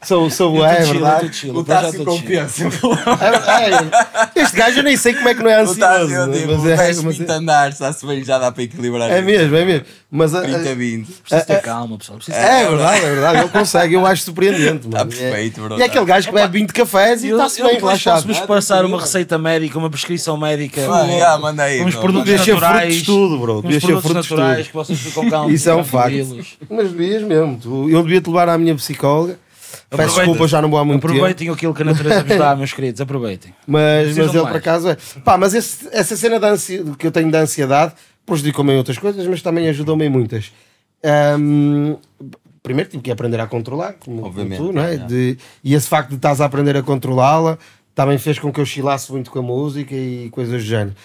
Sou, 0.06 0.30
sou, 0.30 0.56
Eu 0.58 0.65
é, 0.65 0.78
é 0.78 0.84
eu 0.84 0.88
verdade. 0.88 1.34
chill, 1.36 1.56
O 1.56 1.63
Tassi 1.63 1.98
tô 1.98 2.04
chill. 2.12 2.22
compensa. 2.22 2.63
É, 2.65 4.39
é. 4.39 4.41
Este 4.44 4.56
gajo 4.58 4.80
eu 4.80 4.84
nem 4.84 4.96
sei 4.98 5.13
como 5.13 5.30
é 5.30 5.34
que 5.34 5.41
não 5.44 5.50
é 5.50 5.63
O 5.63 5.76
Tassi, 5.76 5.82
ansioso. 5.84 6.13
eu 6.13 6.32
digo, 6.32 6.58
mas 6.58 6.80
é, 6.80 7.02
mas 7.04 7.18
20 7.18 7.30
é, 7.30 7.34
andares, 7.34 7.76
está-se 7.76 8.06
bem, 8.06 8.24
já 8.24 8.38
dá 8.38 8.52
para 8.52 8.63
equilibrar. 8.63 9.10
é 9.12 9.22
mesmo, 9.22 9.56
é 9.56 9.65
mesmo. 9.65 9.86
Mas 10.12 10.34
a- 10.34 10.39
a- 10.39 10.44
30, 10.44 10.76
20. 10.76 11.08
Preciso 11.12 11.48
ter 11.48 11.62
calma, 11.62 11.98
pessoal. 11.98 12.18
Preciso 12.18 12.38
ter 12.38 12.44
é 12.44 12.68
verdade, 12.70 12.98
é 13.06 13.10
verdade. 13.10 13.39
Ele 13.39 13.50
consegue, 13.50 13.94
eu 13.96 14.06
acho 14.06 14.24
surpreendente. 14.24 14.88
Está 14.88 15.06
perfeito, 15.06 15.62
bro. 15.62 15.78
E 15.78 15.82
é 15.82 15.86
aquele 15.86 16.06
gajo 16.06 16.28
que 16.30 16.34
bebe 16.34 16.60
20 16.60 16.72
cafés 16.72 17.24
e 17.24 17.30
está-se 17.30 17.62
bem 17.62 17.76
relaxado. 17.76 18.24
posso-vos 18.26 18.39
passar 18.48 18.86
uma 18.86 19.00
receita 19.00 19.38
médica, 19.38 19.78
uma 19.78 19.89
prescrição 19.89 20.38
médica. 20.38 20.82
Já, 21.20 21.38
manda 21.38 21.63
aí. 21.63 21.82
Uns 21.84 21.91
bro. 21.96 22.02
produtos 22.02 22.26
Devia 22.30 22.38
ser 22.44 22.52
fruto 22.52 22.60
de 22.62 22.68
naturais. 22.68 22.96
estudo, 22.96 23.38
bro. 23.39 23.58
Uns 23.58 23.62
Devia 23.63 23.80
ser 23.80 23.88
produtos 23.88 24.12
fruto 24.12 24.24
de 24.24 24.30
naturais 24.48 24.68
que 24.68 24.74
vocês 24.74 25.00
ficam 25.00 25.30
calmos. 25.30 25.54
Isso 25.54 25.70
é 25.70 25.76
um 25.76 25.84
facto. 25.84 26.38
Mas 26.70 26.91
devias 26.91 27.24
mesmo. 27.24 27.60
Eu 27.89 28.04
devia 28.04 28.22
te 28.22 28.28
levar 28.28 28.48
à 28.50 28.58
minha 28.58 28.76
psicóloga. 28.76 29.38
Peço 29.89 30.15
desculpa, 30.15 30.47
já 30.47 30.61
não 30.61 30.69
vou 30.69 30.79
há 30.79 30.85
muito 30.85 31.01
tempo. 31.01 31.13
Aproveitem 31.13 31.49
aquilo 31.49 31.73
que 31.73 31.81
a 31.81 31.85
natureza 31.85 32.23
vos 32.23 32.38
dá, 32.38 32.55
meus 32.55 32.73
queridos. 32.73 33.01
Aproveitem. 33.01 33.53
Mas, 33.67 34.03
Precisam 34.03 34.25
mas 34.25 34.33
ele 34.35 34.43
mais. 34.43 34.51
por 34.53 34.57
acaso 34.59 34.89
é. 34.89 34.97
Pá, 35.23 35.38
mas 35.38 35.53
esse- 35.53 35.88
essa 35.91 36.15
cena 36.15 36.39
da 36.39 36.49
ansi- 36.49 36.83
que 36.97 37.07
eu 37.07 37.11
tenho 37.11 37.29
de 37.31 37.38
ansiedade 37.38 37.93
prejudicou-me 38.25 38.73
em 38.73 38.77
outras 38.77 38.97
coisas, 38.97 39.25
mas 39.27 39.41
também 39.41 39.67
ajudou-me 39.69 40.05
em 40.05 40.09
muitas. 40.09 40.51
Ahm, 41.03 41.95
primeiro 42.63 42.89
tive 42.89 43.03
que 43.03 43.11
aprender 43.11 43.39
a 43.39 43.45
controlar, 43.47 43.93
como, 43.99 44.21
como 44.21 44.55
tu, 44.57 44.71
não 44.73 44.81
é? 44.81 44.95
é. 44.95 44.97
De- 44.97 45.38
e 45.63 45.73
esse 45.75 45.88
facto 45.88 46.09
de 46.09 46.15
estás 46.15 46.41
a 46.41 46.45
aprender 46.45 46.75
a 46.75 46.81
controlá-la 46.81 47.57
também 47.93 48.17
fez 48.17 48.39
com 48.39 48.51
que 48.51 48.59
eu 48.59 48.65
chilasse 48.65 49.11
muito 49.11 49.29
com 49.31 49.39
a 49.39 49.41
música 49.41 49.93
e 49.95 50.29
coisas 50.31 50.53
do 50.61 50.67
género. 50.67 50.95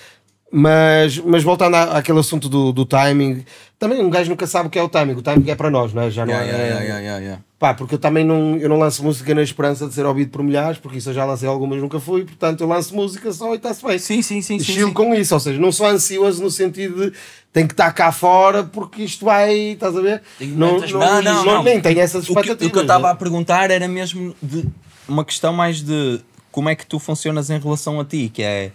Mas, 0.53 1.17
mas 1.19 1.45
voltando 1.45 1.77
à- 1.77 1.99
àquele 1.99 2.19
assunto 2.19 2.49
do, 2.49 2.73
do 2.73 2.85
timing, 2.85 3.45
também 3.79 4.03
um 4.03 4.11
gajo 4.11 4.29
nunca 4.31 4.47
sabe 4.49 4.67
o 4.67 4.71
que 4.71 4.79
é 4.79 4.83
o 4.83 4.89
timing. 4.89 5.13
O 5.15 5.23
timing 5.23 5.49
é 5.49 5.55
para 5.55 5.71
nós, 5.71 5.95
não 5.95 6.03
é? 6.03 6.11
Já 6.11 6.27
não 6.27 6.33
Yeah, 6.35 6.53
é. 6.53 6.67
yeah, 6.67 6.81
yeah, 6.99 7.19
yeah. 7.19 7.43
Pá, 7.57 7.73
porque 7.75 7.95
eu 7.95 7.99
também 7.99 8.25
não, 8.25 8.57
eu 8.57 8.69
não 8.69 8.77
lanço 8.79 9.05
música 9.05 9.33
na 9.35 9.43
esperança 9.43 9.87
de 9.87 9.95
ser 9.95 10.05
ouvido 10.07 10.31
por 10.31 10.43
milhares, 10.43 10.79
porque 10.79 10.99
isso 10.99 11.11
eu 11.11 11.15
já 11.15 11.25
lancei 11.25 11.47
algumas, 11.49 11.79
nunca 11.81 12.01
fui, 12.01 12.25
portanto 12.25 12.63
eu 12.63 12.67
lanço 12.67 12.97
música 12.97 13.31
só 13.33 13.53
e 13.53 13.59
está-se 13.59 13.85
bem. 13.87 13.99
Sim, 13.99 14.23
sim, 14.23 14.41
sim. 14.43 14.59
sim, 14.59 14.71
Estilo 14.71 14.89
sim. 14.89 14.95
com 14.95 15.15
isso, 15.15 15.35
ou 15.35 15.41
seja, 15.41 15.61
não 15.61 15.71
sou 15.71 15.87
ansioso 15.87 16.43
no 16.43 16.51
sentido 16.51 17.11
de 17.11 17.17
tem 17.53 17.67
que 17.67 17.75
estar 17.75 17.93
cá 17.93 18.11
fora 18.11 18.65
porque 18.65 19.03
isto 19.03 19.25
vai, 19.27 19.53
estás 19.73 19.95
a 19.97 20.01
ver? 20.01 20.23
Não, 20.41 20.79
não, 20.81 21.23
Não, 21.23 21.45
não. 21.45 21.63
Nem 21.63 21.81
tenho 21.81 22.01
essas 22.01 22.25
O 22.25 22.27
que, 22.27 22.41
expectativas. 22.41 22.69
o 22.69 22.73
que 22.73 22.79
eu 22.79 22.83
estava 22.83 23.09
né? 23.09 23.13
a 23.13 23.15
perguntar 23.15 23.71
era 23.71 23.87
mesmo 23.87 24.35
de 24.43 24.65
uma 25.07 25.25
questão 25.25 25.53
mais 25.53 25.83
de 25.83 26.19
como 26.51 26.69
é 26.71 26.75
que 26.75 26.87
tu 26.87 26.99
funcionas 26.99 27.51
em 27.51 27.59
relação 27.61 28.01
a 28.01 28.05
ti, 28.07 28.31
que 28.33 28.43
é 28.43 28.73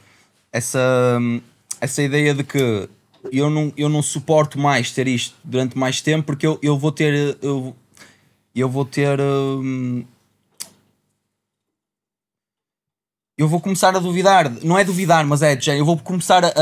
essa, 0.54 0.80
essa 1.82 2.02
ideia 2.02 2.34
de 2.34 2.44
que 2.44 2.90
eu 3.32 3.50
não, 3.50 3.74
eu 3.76 3.90
não 3.90 4.02
suporto 4.02 4.60
mais 4.60 4.92
ter 4.92 5.08
isto 5.08 5.36
durante 5.44 5.78
mais 5.78 6.02
tempo 6.02 6.26
porque 6.26 6.46
eu, 6.46 6.60
eu 6.62 6.78
vou 6.78 6.92
ter 6.92 7.38
eu, 7.42 7.76
eu 8.56 8.70
vou 8.70 8.86
ter 8.86 9.20
hum, 9.20 10.04
eu 13.38 13.50
vou 13.50 13.60
começar 13.60 13.93
a 13.93 14.00
duvidar, 14.00 14.50
não 14.63 14.78
é 14.80 14.84
duvidar, 14.86 15.26
mas 15.28 15.41
é 15.41 15.58
eu 15.78 15.84
vou 15.86 15.98
começar 15.98 16.45
a, 16.45 16.48
a, 16.48 16.54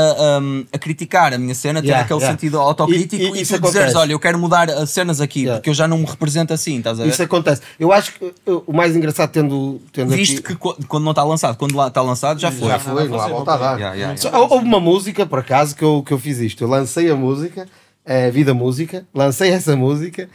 a 0.72 0.78
criticar 0.78 1.32
a 1.32 1.38
minha 1.38 1.54
cena, 1.54 1.80
ter 1.80 1.86
Yeah, 1.88 2.04
aquele 2.04 2.18
yeah. 2.18 2.36
sentido 2.36 2.58
autocrítico 2.58 3.22
E- 3.22 3.26
e, 3.26 3.38
e 3.38 3.42
isso 3.42 3.54
tu 3.54 3.60
dizeres, 3.62 3.76
acontece. 3.90 3.96
olha, 3.96 4.12
eu 4.12 4.18
quero 4.18 4.38
mudar 4.40 4.68
as 4.68 4.90
cenas 4.90 5.20
aqui, 5.20 5.40
Yeah. 5.42 5.60
porque 5.60 5.70
eu 5.70 5.74
já 5.74 5.86
não 5.86 5.98
me 5.98 6.04
represento 6.04 6.52
assim, 6.52 6.78
estás 6.78 6.98
a 6.98 7.04
ver? 7.04 7.10
Isso 7.10 7.22
acontece. 7.22 7.62
Eu 7.78 7.92
acho 7.92 8.14
que 8.14 8.24
uh, 8.50 8.64
o 8.66 8.72
mais 8.72 8.96
engraçado 8.96 9.30
tendo, 9.30 9.80
tendo 9.92 10.10
Visto 10.16 10.40
aqui... 10.40 10.48
que 10.48 10.56
qu- 10.56 10.76
quando 10.88 11.04
não 11.04 11.12
está 11.12 11.22
lançado, 11.22 11.56
quando 11.56 11.76
lá 11.76 11.86
está 11.86 12.02
lançado, 12.02 12.40
já 12.40 12.50
foi. 12.50 12.66
Já 12.68 12.78
foi, 12.80 13.08
não 13.08 13.20
há 13.20 13.28
volta 13.28 13.52
a 13.52 13.56
dar. 13.56 13.78
Yeah, 13.78 13.94
yeah, 14.16 14.38
Houve 14.38 14.64
uma 14.66 14.80
música, 14.80 15.24
por 15.24 15.38
acaso, 15.38 15.76
que 15.76 15.84
eu, 15.84 16.02
que 16.04 16.12
eu 16.12 16.18
fiz 16.18 16.38
isto. 16.40 16.64
Eu 16.64 16.68
lancei 16.68 17.08
a 17.08 17.14
música, 17.14 17.68
é 18.04 18.32
Vida 18.32 18.52
Música, 18.52 19.06
lancei 19.14 19.50
essa 19.50 19.76
música. 19.76 20.28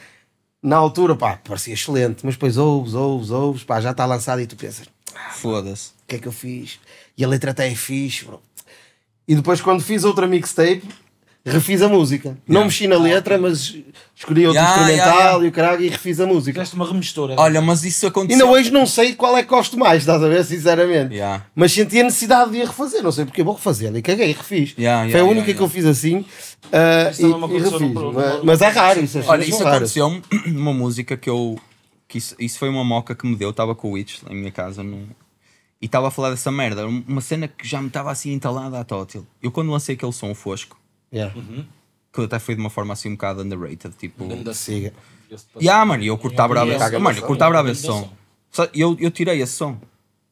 Na 0.61 0.75
altura, 0.77 1.15
pá, 1.15 1.39
parecia 1.47 1.73
excelente, 1.73 2.19
mas 2.25 2.35
depois 2.35 2.57
ouves, 2.57 2.93
ouves, 2.93 3.29
ouves, 3.31 3.63
pá, 3.63 3.79
já 3.79 3.91
está 3.91 4.05
lançado 4.05 4.41
e 4.41 4.45
tu 4.47 4.57
pensas, 4.57 4.87
Foda-se. 5.31 5.89
o 6.03 6.07
que 6.07 6.15
é 6.15 6.19
que 6.19 6.27
eu 6.27 6.31
fiz? 6.31 6.79
E 7.17 7.23
a 7.23 7.27
letra 7.27 7.51
até 7.51 7.67
é 7.67 7.75
fixe, 7.75 8.25
bro. 8.25 8.41
E 9.27 9.35
depois, 9.35 9.61
quando 9.61 9.81
fiz 9.81 10.03
outra 10.03 10.27
mixtape, 10.27 10.81
refiz 11.45 11.81
a 11.81 11.87
música. 11.87 12.37
Não 12.47 12.63
mexi 12.65 12.87
na 12.87 12.97
letra, 12.97 13.37
mas 13.37 13.75
escolhi 14.15 14.45
outro 14.47 14.59
Yeah, 14.61 14.71
instrumental 14.81 15.07
yeah, 15.07 15.23
yeah. 15.29 15.45
e 15.45 15.47
o 15.47 15.51
caralho 15.51 15.81
e 15.83 15.89
refiz 15.89 16.19
a 16.19 16.25
música. 16.25 16.53
Fizeste 16.59 16.75
uma 16.75 16.87
remistura. 16.87 17.35
Olha, 17.37 17.61
mas 17.61 17.83
isso 17.83 18.05
aconteceu. 18.07 18.45
Ainda 18.45 18.51
hoje 18.57 18.71
não 18.71 18.85
sei 18.85 19.13
qual 19.15 19.37
é 19.37 19.43
que 19.43 19.49
gosto 19.49 19.77
mais, 19.77 20.01
estás 20.01 20.21
a 20.23 20.27
ver, 20.27 20.43
sinceramente. 20.43 21.13
Yeah. 21.13 21.45
Mas 21.55 21.71
senti 21.71 21.99
a 21.99 22.03
necessidade 22.03 22.51
de 22.51 22.61
a 22.61 22.65
refazer, 22.65 23.03
não 23.03 23.11
sei 23.11 23.25
porque 23.25 23.43
vou 23.43 23.53
refazer 23.53 23.95
e 23.95 24.01
caguei 24.01 24.29
e 24.31 24.33
refiz. 24.33 24.73
Yeah, 24.77 25.05
yeah, 25.05 25.11
Foi 25.11 25.19
a 25.19 25.23
yeah, 25.23 25.31
única 25.31 25.47
yeah. 25.51 25.57
que 25.57 25.63
eu 25.63 25.69
fiz 25.69 25.85
assim 25.85 26.25
ah, 26.71 27.09
Isso 27.11 27.21
e, 27.21 27.29
e 27.29 27.59
refiz. 27.59 27.71
mas, 27.71 27.81
no- 27.81 28.13
mas 28.43 28.61
é 28.61 28.67
raro 28.67 29.03
isso. 29.03 29.19
Olha, 29.27 29.43
isso 29.43 29.57
são 29.57 29.67
raras. 29.67 29.95
aconteceu 29.97 30.21
numa 30.47 30.73
música 30.73 31.15
que 31.15 31.29
eu. 31.29 31.57
Que 32.09 32.17
isso, 32.17 32.35
isso 32.39 32.59
foi 32.59 32.67
uma 32.69 32.83
moca 32.83 33.15
que 33.15 33.25
me 33.25 33.35
deu. 33.37 33.51
Estava 33.51 33.73
com 33.73 33.87
o 33.89 33.91
Witch 33.91 34.21
em 34.29 34.35
minha 34.35 34.51
casa 34.51 34.83
num- 34.83 35.07
e 35.81 35.85
estava 35.85 36.07
a 36.09 36.11
falar 36.11 36.31
dessa 36.31 36.51
merda. 36.51 36.85
Uma 36.85 37.21
cena 37.21 37.47
que 37.47 37.65
já 37.65 37.79
me 37.81 37.87
estava 37.87 38.11
assim 38.11 38.33
entalada 38.33 38.77
à 38.79 38.83
tótil. 38.83 39.25
Eu, 39.41 39.51
quando 39.51 39.71
lancei 39.71 39.95
aquele 39.95 40.11
som 40.11 40.33
fosco, 40.35 40.77
Yeah. 41.13 41.33
que 42.11 42.21
até 42.21 42.37
foi 42.39 42.55
de 42.55 42.61
uma 42.61 42.69
forma 42.69 42.91
assim 42.93 43.09
um 43.09 43.13
bocado 43.13 43.41
underrated, 43.43 43.95
tipo. 43.97 44.27
Ganda 44.27 44.53
Siga. 44.53 44.91
Yeah, 45.61 45.85
mano, 45.85 46.03
e 46.03 46.07
eu 46.07 46.17
esse 46.71 46.91
no 46.97 46.99
Mano, 47.03 47.17
eu 47.17 47.21
som. 47.21 47.27
curtava 47.27 47.51
bravo 47.51 47.69
esse 47.69 47.83
som. 47.83 48.11
Eu, 48.73 48.97
eu 48.99 49.11
tirei 49.11 49.41
esse 49.41 49.53
som. 49.53 49.79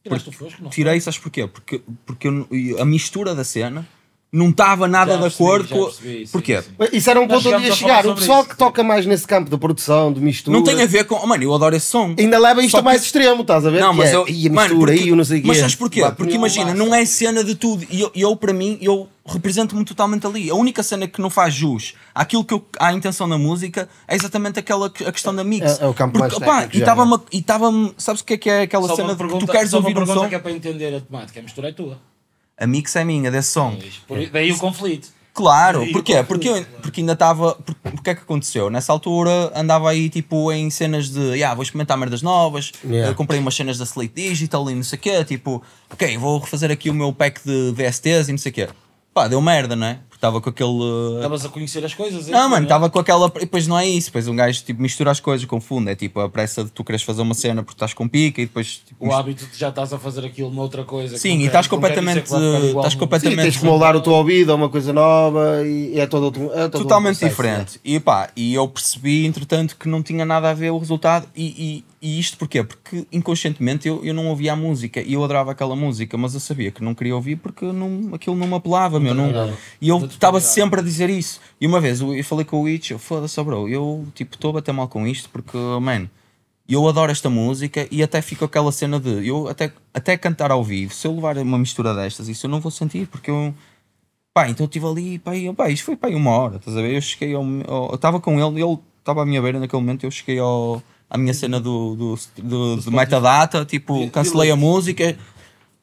Tiraste 0.02 0.28
o 0.28 0.32
fosco, 0.32 0.62
não? 0.62 0.70
Tirei, 0.70 1.00
sabes 1.00 1.18
porquê? 1.18 1.46
Porque, 1.46 1.80
porque 2.04 2.26
eu 2.28 2.48
a 2.80 2.84
mistura 2.84 3.34
da 3.34 3.44
cena 3.44 3.86
não 4.30 4.50
estava 4.50 4.86
nada 4.86 5.12
Já 5.12 5.18
de 5.20 5.26
acordo 5.26 5.68
com. 5.68 5.84
percebi, 5.86 6.26
sim, 6.26 6.32
porquê? 6.32 6.60
sim. 6.60 6.68
Isso 6.92 7.08
era 7.08 7.18
um 7.18 7.26
ponto 7.26 7.48
onde 7.48 7.64
ia 7.66 7.74
chegar. 7.74 8.06
O 8.06 8.14
pessoal 8.14 8.40
isso. 8.40 8.50
que 8.50 8.56
toca 8.58 8.82
mais 8.82 9.06
nesse 9.06 9.26
campo 9.26 9.48
da 9.50 9.56
produção, 9.56 10.12
de 10.12 10.20
mistura, 10.20 10.54
Não 10.56 10.62
tem 10.62 10.82
a 10.82 10.86
ver 10.86 11.04
com. 11.04 11.14
oh, 11.14 11.26
Mano, 11.26 11.42
eu 11.42 11.54
adoro 11.54 11.74
esse 11.74 11.86
som. 11.86 12.14
ainda 12.18 12.38
leva 12.38 12.60
isto 12.60 12.72
Só 12.72 12.78
a 12.78 12.82
mais 12.82 13.00
que- 13.00 13.06
extremo, 13.06 13.40
estás 13.40 13.64
a 13.64 13.70
ver? 13.70 13.80
Não, 13.80 13.94
mas 13.94 14.10
é, 14.10 14.16
eu. 14.16 14.28
"Ih, 14.28 14.48
a 14.48 14.52
mano, 14.52 14.68
mistura, 14.68 14.92
porque- 14.92 15.02
aí, 15.04 15.08
eu 15.08 15.16
não 15.16 15.24
sei 15.24 15.38
o 15.38 15.42
quê. 15.42 15.48
Mas 15.48 15.58
sabes 15.58 15.74
porquê? 15.74 16.02
Porque 16.16 16.34
imagina, 16.34 16.74
não 16.74 16.94
é 16.94 17.04
cena 17.06 17.42
de 17.42 17.54
tudo. 17.54 17.86
E 17.90 18.00
eu, 18.02 18.10
eu, 18.14 18.36
para 18.36 18.52
mim, 18.52 18.78
eu 18.82 19.08
represento-me 19.24 19.84
totalmente 19.84 20.26
ali. 20.26 20.50
A 20.50 20.54
única 20.54 20.82
cena 20.82 21.06
que 21.06 21.20
não 21.22 21.30
faz 21.30 21.52
jus 21.54 21.94
àquilo 22.14 22.44
que 22.44 22.52
eu, 22.54 22.64
à 22.78 22.92
intenção 22.92 23.26
da 23.28 23.36
música 23.38 23.88
é 24.06 24.14
exatamente 24.14 24.58
aquela 24.58 24.88
que- 24.90 25.04
a 25.04 25.12
questão 25.12 25.34
da 25.34 25.42
mix. 25.42 25.80
É- 25.80 25.84
é 25.84 25.86
o 25.86 25.94
campo 25.94 26.18
mais 26.18 26.32
Porque, 26.32 26.44
opá, 26.44 26.56
técnico 26.62 26.76
e 27.32 27.40
estava-me. 27.40 27.86
E. 27.88 27.92
Sabes 28.02 28.20
o 28.20 28.24
que 28.24 28.34
é 28.34 28.36
que 28.36 28.50
é 28.50 28.60
aquela 28.62 28.86
Só 28.88 28.96
cena 28.96 29.08
uma 29.08 29.14
de 29.14 29.16
que 29.18 29.24
pergunta, 29.24 29.46
tu 29.46 29.52
queres 29.52 29.70
só 29.70 29.78
uma 29.78 29.88
ouvir 29.88 29.92
um 29.98 30.04
pergunta 30.04 30.20
som? 30.24 30.28
que 30.28 30.34
é 30.34 30.38
para 30.38 30.52
entender 30.52 30.94
a 30.96 31.00
temática. 31.00 31.40
A 31.40 31.42
mistura 31.42 31.68
é 31.68 31.72
tua. 31.72 31.98
A 32.58 32.66
mix 32.66 32.94
é 32.96 33.04
minha, 33.04 33.30
desse 33.30 33.52
som. 33.52 33.76
Por- 34.06 34.26
Daí 34.30 34.50
o 34.52 34.58
conflito. 34.58 35.08
Claro, 35.32 35.86
porquê? 35.92 36.14
conflito. 36.14 36.26
Porque, 36.26 36.48
eu- 36.48 36.64
porque 36.82 37.00
ainda 37.00 37.12
estava. 37.12 37.54
Porque, 37.54 37.90
porque 37.90 38.10
é 38.10 38.14
que 38.16 38.22
aconteceu? 38.22 38.68
Nessa 38.68 38.92
altura 38.92 39.52
andava 39.54 39.88
aí 39.88 40.10
tipo 40.10 40.50
em 40.50 40.68
cenas 40.68 41.08
de. 41.10 41.20
Yeah, 41.20 41.54
vou 41.54 41.62
experimentar 41.62 41.96
merdas 41.96 42.22
novas, 42.22 42.72
Yeah. 42.84 43.12
eh, 43.12 43.14
comprei 43.14 43.38
umas 43.38 43.54
cenas 43.54 43.78
da 43.78 43.84
Slate 43.84 44.12
Digital 44.14 44.68
e 44.68 44.74
não 44.74 44.82
sei 44.82 44.98
o 44.98 45.00
quê. 45.02 45.24
Tipo, 45.24 45.62
ok, 45.92 46.18
vou 46.18 46.40
refazer 46.40 46.72
aqui 46.72 46.90
o 46.90 46.94
meu 46.94 47.12
pack 47.12 47.40
de 47.44 47.72
VSTs 47.72 48.28
e 48.28 48.32
não 48.32 48.38
sei 48.38 48.50
o 48.50 48.54
quê. 48.54 48.68
Pá, 49.14 49.28
deu 49.28 49.40
merda, 49.40 49.76
não 49.76 49.86
é? 49.86 50.00
Porque 50.18 50.26
estava 50.26 50.40
com 50.40 50.50
aquele. 50.50 50.82
eh, 51.12 51.16
Estavas 51.16 51.44
a 51.44 51.48
conhecer 51.48 51.84
as 51.84 51.94
coisas. 51.94 52.28
é? 52.28 52.32
Não, 52.32 52.48
mano, 52.50 52.64
estava 52.64 52.90
com 52.90 52.98
aquela. 52.98 53.30
E 53.36 53.40
depois 53.40 53.66
não 53.68 53.78
é 53.78 53.86
isso. 53.86 54.08
Depois 54.08 54.26
um 54.26 54.34
gajo 54.34 54.62
tipo, 54.64 54.82
mistura 54.82 55.10
as 55.12 55.20
coisas, 55.20 55.46
confunde. 55.46 55.90
É 55.92 55.94
tipo 55.94 56.18
a 56.20 56.28
pressa 56.28 56.64
de 56.64 56.70
tu 56.70 56.82
queres 56.82 57.02
fazer 57.02 57.22
uma 57.22 57.34
cena 57.34 57.62
porque 57.62 57.76
estás 57.76 57.94
com 57.94 58.08
pica 58.08 58.40
e 58.42 58.46
depois. 58.46 58.82
Tipo, 58.86 59.06
O 59.06 59.12
hábito 59.12 59.46
de 59.46 59.56
já 59.56 59.68
estás 59.68 59.92
a 59.92 59.98
fazer 59.98 60.24
aquilo 60.26 60.50
noutra 60.50 60.82
coisa. 60.84 61.16
Sim, 61.16 61.34
e 61.34 61.38
quer- 61.42 61.46
estás 61.46 61.66
completamente. 61.68 62.18
Estás 62.24 62.92
Sim, 62.92 62.98
completamente. 62.98 63.42
tens 63.42 63.56
que 63.56 63.64
moldar 63.64 63.94
o 63.94 64.00
teu 64.00 64.12
ouvido 64.12 64.50
a 64.52 64.54
uma 64.56 64.68
coisa 64.68 64.92
nova 64.92 65.64
e 65.64 65.98
é 65.98 66.06
todo 66.06 66.24
outro. 66.24 66.50
É 66.52 66.68
todo 66.68 66.82
totalmente 66.82 67.24
outro 67.24 67.36
processo, 67.36 67.64
diferente. 67.68 67.80
E 67.84 68.00
pá, 68.00 68.30
e 68.36 68.54
eu 68.54 68.66
percebi, 68.68 69.24
entretanto, 69.26 69.76
que 69.78 69.88
não 69.88 70.02
tinha 70.02 70.24
nada 70.24 70.50
a 70.50 70.54
ver 70.54 70.70
o 70.70 70.78
resultado. 70.78 71.28
E, 71.36 71.84
e, 72.02 72.08
e 72.08 72.18
isto 72.18 72.36
porquê? 72.36 72.62
Porque 72.64 73.06
inconscientemente 73.12 73.86
eu, 73.86 74.04
eu 74.04 74.14
não 74.14 74.26
ouvia 74.28 74.52
a 74.52 74.56
música 74.56 75.00
e 75.00 75.12
eu 75.14 75.22
adorava 75.24 75.52
aquela 75.52 75.74
música, 75.76 76.16
mas 76.16 76.34
eu 76.34 76.40
sabia 76.40 76.70
que 76.70 76.82
não 76.82 76.94
queria 76.94 77.14
ouvir 77.14 77.36
porque 77.36 77.64
não, 77.66 78.10
aquilo 78.14 78.34
não 78.36 78.46
me 78.46 78.54
apelava, 78.54 78.98
meu. 79.00 79.14
Não, 79.14 79.52
e 79.80 79.88
eu 79.88 80.07
estava 80.14 80.40
sempre 80.40 80.80
a 80.80 80.82
dizer 80.82 81.08
isso. 81.10 81.40
E 81.60 81.66
uma 81.66 81.80
vez 81.80 82.00
eu, 82.00 82.14
eu 82.14 82.24
falei 82.24 82.44
com 82.44 82.58
o 82.58 82.62
Witch, 82.62 82.90
eu 82.90 82.98
foda-se, 82.98 83.42
bro, 83.42 83.68
eu 83.68 84.06
tipo 84.14 84.34
estou 84.34 84.50
a 84.50 84.54
bater 84.54 84.72
mal 84.72 84.88
com 84.88 85.06
isto 85.06 85.28
porque, 85.30 85.56
man. 85.80 86.08
Eu 86.68 86.86
adoro 86.86 87.10
esta 87.10 87.30
música 87.30 87.88
e 87.90 88.02
até 88.02 88.20
fico 88.20 88.44
aquela 88.44 88.70
cena 88.70 89.00
de 89.00 89.26
eu 89.26 89.48
até, 89.48 89.72
até 89.94 90.18
cantar 90.18 90.50
ao 90.50 90.62
vivo, 90.62 90.92
se 90.92 91.06
eu 91.06 91.14
levar 91.14 91.38
uma 91.38 91.56
mistura 91.58 91.94
destas, 91.94 92.28
isso 92.28 92.44
eu 92.44 92.50
não 92.50 92.60
vou 92.60 92.70
sentir 92.70 93.06
porque 93.06 93.30
eu 93.30 93.54
Pá, 94.34 94.48
então 94.48 94.64
eu 94.64 94.66
estive 94.68 94.86
ali, 94.86 95.18
pá, 95.18 95.34
e, 95.34 95.52
pá, 95.52 95.68
isto 95.68 95.84
foi 95.84 95.96
pá, 95.96 96.08
uma 96.08 96.30
hora, 96.30 96.56
estás 96.56 96.76
a 96.76 96.80
ver? 96.82 96.94
Eu 96.94 97.00
cheguei 97.00 97.34
ao. 97.34 97.42
ao- 97.66 97.88
eu 97.88 97.94
estava 97.96 98.20
com 98.20 98.38
ele, 98.38 98.62
ele 98.62 98.78
estava 99.00 99.22
à 99.22 99.26
minha 99.26 99.42
beira 99.42 99.58
naquele 99.58 99.82
momento, 99.82 100.04
eu 100.04 100.10
cheguei 100.12 100.38
ao, 100.38 100.80
à 101.10 101.18
minha 101.18 101.34
cena 101.34 101.58
do, 101.58 101.96
do, 101.96 102.18
do, 102.36 102.76
do 102.76 102.92
metadata, 102.92 103.64
tipo, 103.64 104.08
cancelei 104.10 104.50
a 104.50 104.56
música, 104.56 105.16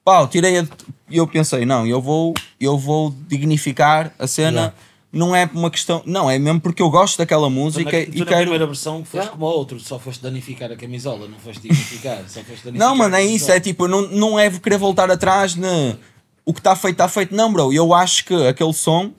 pá, 0.05 0.21
eu 0.21 0.27
tirei 0.27 0.59
a. 0.59 0.67
E 1.09 1.17
eu 1.17 1.27
pensei, 1.27 1.65
não, 1.65 1.85
eu 1.85 2.01
vou, 2.01 2.33
eu 2.59 2.77
vou 2.77 3.13
dignificar 3.27 4.13
a 4.17 4.27
cena. 4.27 4.51
Yeah. 4.59 4.73
Não 5.13 5.33
é 5.33 5.49
uma 5.53 5.71
questão, 5.71 6.03
não, 6.05 6.29
é 6.29 6.37
mesmo 6.37 6.59
porque 6.59 6.81
eu 6.81 6.89
gosto 6.89 7.17
daquela 7.17 7.47
Tu 7.47 7.51
música 7.51 7.89
na, 7.89 7.99
e 7.99 8.05
tu 8.07 8.19
na 8.19 8.25
quero. 8.25 8.41
primeira 8.41 8.65
versão 8.67 9.05
foste 9.05 9.29
como 9.29 9.45
o 9.45 9.49
outro, 9.49 9.79
só 9.79 9.97
foste 9.97 10.21
danificar 10.21 10.69
a 10.69 10.75
camisola, 10.75 11.25
não 11.29 11.39
foste 11.39 11.61
dignificar. 11.61 12.17
Só 12.27 12.41
foste 12.41 12.65
danificar 12.65 12.89
Não, 12.89 12.97
mano, 12.97 13.15
a 13.15 13.21
é 13.21 13.23
isso, 13.25 13.49
é 13.49 13.57
tipo, 13.61 13.87
não, 13.87 14.01
não 14.09 14.37
é 14.37 14.49
querer 14.49 14.77
voltar 14.77 15.09
atrás 15.09 15.55
ne, 15.55 15.95
o 16.43 16.53
que 16.53 16.59
está 16.59 16.75
feito, 16.75 16.95
está 16.95 17.07
feito. 17.07 17.33
Não, 17.33 17.49
bro, 17.53 17.71
eu 17.71 17.93
acho 17.93 18.25
que 18.25 18.33
aquele 18.45 18.73
som 18.73 19.09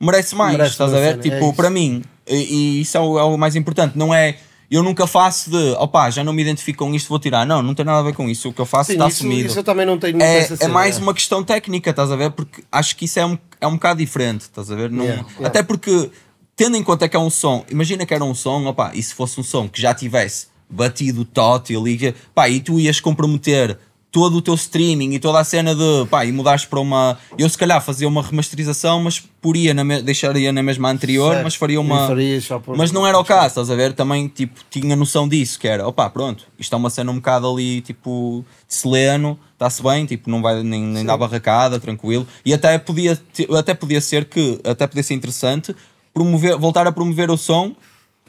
merece 0.00 0.34
mais, 0.34 0.54
Merece 0.56 0.72
estás 0.72 0.92
a 0.92 0.98
ver? 0.98 1.10
cena, 1.10 1.20
é 1.20 1.22
tipo, 1.22 1.44
isso. 1.44 1.54
para 1.54 1.70
mim, 1.70 2.02
e, 2.26 2.34
e 2.34 2.80
isso 2.80 2.96
é 2.96 3.00
o, 3.00 3.16
é 3.16 3.22
o 3.22 3.36
mais 3.38 3.54
importante, 3.54 3.96
não 3.96 4.12
é 4.12 4.36
eu 4.74 4.82
nunca 4.82 5.06
faço 5.06 5.50
de 5.50 5.72
opá, 5.78 6.10
já 6.10 6.24
não 6.24 6.32
me 6.32 6.42
identifico 6.42 6.84
com 6.84 6.94
isto, 6.94 7.08
vou 7.08 7.18
tirar. 7.18 7.46
Não, 7.46 7.62
não 7.62 7.74
tem 7.74 7.84
nada 7.84 7.98
a 8.00 8.02
ver 8.02 8.14
com 8.14 8.28
isso. 8.28 8.48
O 8.48 8.52
que 8.52 8.60
eu 8.60 8.66
faço 8.66 8.88
Sim, 8.88 8.94
está 8.94 9.08
isso, 9.08 9.18
assumido. 9.18 9.46
isso 9.48 9.58
eu 9.58 9.64
também 9.64 9.86
não 9.86 9.98
tenho 9.98 10.20
é, 10.22 10.48
é 10.60 10.68
mais 10.68 10.98
uma 10.98 11.14
questão 11.14 11.42
técnica, 11.44 11.90
estás 11.90 12.10
a 12.10 12.16
ver? 12.16 12.30
Porque 12.32 12.64
acho 12.72 12.96
que 12.96 13.04
isso 13.04 13.18
é 13.18 13.26
um, 13.26 13.38
é 13.60 13.66
um 13.66 13.74
bocado 13.74 13.98
diferente, 14.00 14.42
estás 14.42 14.70
a 14.70 14.74
ver? 14.74 14.90
Não- 14.90 15.04
Yeah, 15.04 15.22
yeah. 15.30 15.46
Até 15.46 15.62
porque, 15.62 16.10
tendo 16.56 16.76
em 16.76 16.82
conta 16.82 17.08
que 17.08 17.16
é 17.16 17.18
um 17.20 17.30
som, 17.30 17.64
imagina 17.70 18.04
que 18.06 18.12
era 18.14 18.24
um 18.24 18.34
som, 18.34 18.64
opá, 18.66 18.90
e 18.94 19.02
se 19.02 19.14
fosse 19.14 19.38
um 19.40 19.42
som 19.44 19.68
que 19.68 19.80
já 19.80 19.94
tivesse 19.94 20.46
batido 20.68 21.24
tótil 21.24 21.86
e, 21.86 21.96
que- 21.96 22.14
pá, 22.34 22.48
e 22.48 22.58
tu 22.60 22.80
ias 22.80 22.98
comprometer 23.00 23.78
todo 24.14 24.36
o 24.36 24.40
teu 24.40 24.54
streaming 24.54 25.12
e 25.12 25.18
toda 25.18 25.40
a 25.40 25.44
cena 25.44 25.74
de 25.74 26.06
pá, 26.08 26.24
e 26.24 26.30
mudares 26.30 26.64
para 26.64 26.78
uma. 26.78 27.18
Eu 27.36 27.48
se 27.48 27.58
calhar 27.58 27.82
fazia 27.82 28.06
uma 28.06 28.22
remasterização, 28.22 29.02
mas 29.02 29.18
poria 29.18 29.74
na 29.74 29.82
me- 29.82 30.00
deixaria 30.02 30.52
na 30.52 30.62
mesma 30.62 30.88
anterior, 30.88 31.32
Certo. 31.32 31.42
mas 31.42 31.56
faria 31.56 31.80
uma. 31.80 32.06
farias 32.06 32.44
só 32.44 32.60
por- 32.60 32.76
Mas 32.76 32.92
não 32.92 33.04
era 33.04 33.18
o 33.18 33.24
caso, 33.24 33.48
estás 33.48 33.70
a 33.72 33.74
ver? 33.74 33.92
Também 33.92 34.28
tipo, 34.28 34.60
tinha 34.70 34.94
noção 34.94 35.26
disso, 35.28 35.58
que 35.58 35.66
era, 35.66 35.84
opá, 35.88 36.08
pronto, 36.08 36.46
isto 36.56 36.72
é 36.72 36.76
uma 36.78 36.90
cena 36.90 37.10
um 37.10 37.16
bocado 37.16 37.50
ali, 37.50 37.80
tipo, 37.80 38.44
de 38.68 38.72
seleno, 38.74 39.36
está-se 39.54 39.82
bem, 39.82 40.06
tipo, 40.06 40.30
não 40.30 40.40
vai 40.40 40.62
nem, 40.62 40.80
nem 40.80 41.04
dar 41.04 41.16
barracada, 41.16 41.80
tranquilo. 41.80 42.24
E 42.46 42.54
até 42.54 42.78
podia, 42.78 43.20
até 43.58 43.74
podia 43.74 44.00
ser 44.00 44.26
que, 44.26 44.60
até 44.64 44.86
podia 44.86 45.02
ser 45.02 45.14
interessante 45.14 45.74
promover, 46.14 46.56
voltar 46.56 46.86
a 46.86 46.92
promover 46.92 47.32
o 47.32 47.36
som 47.36 47.74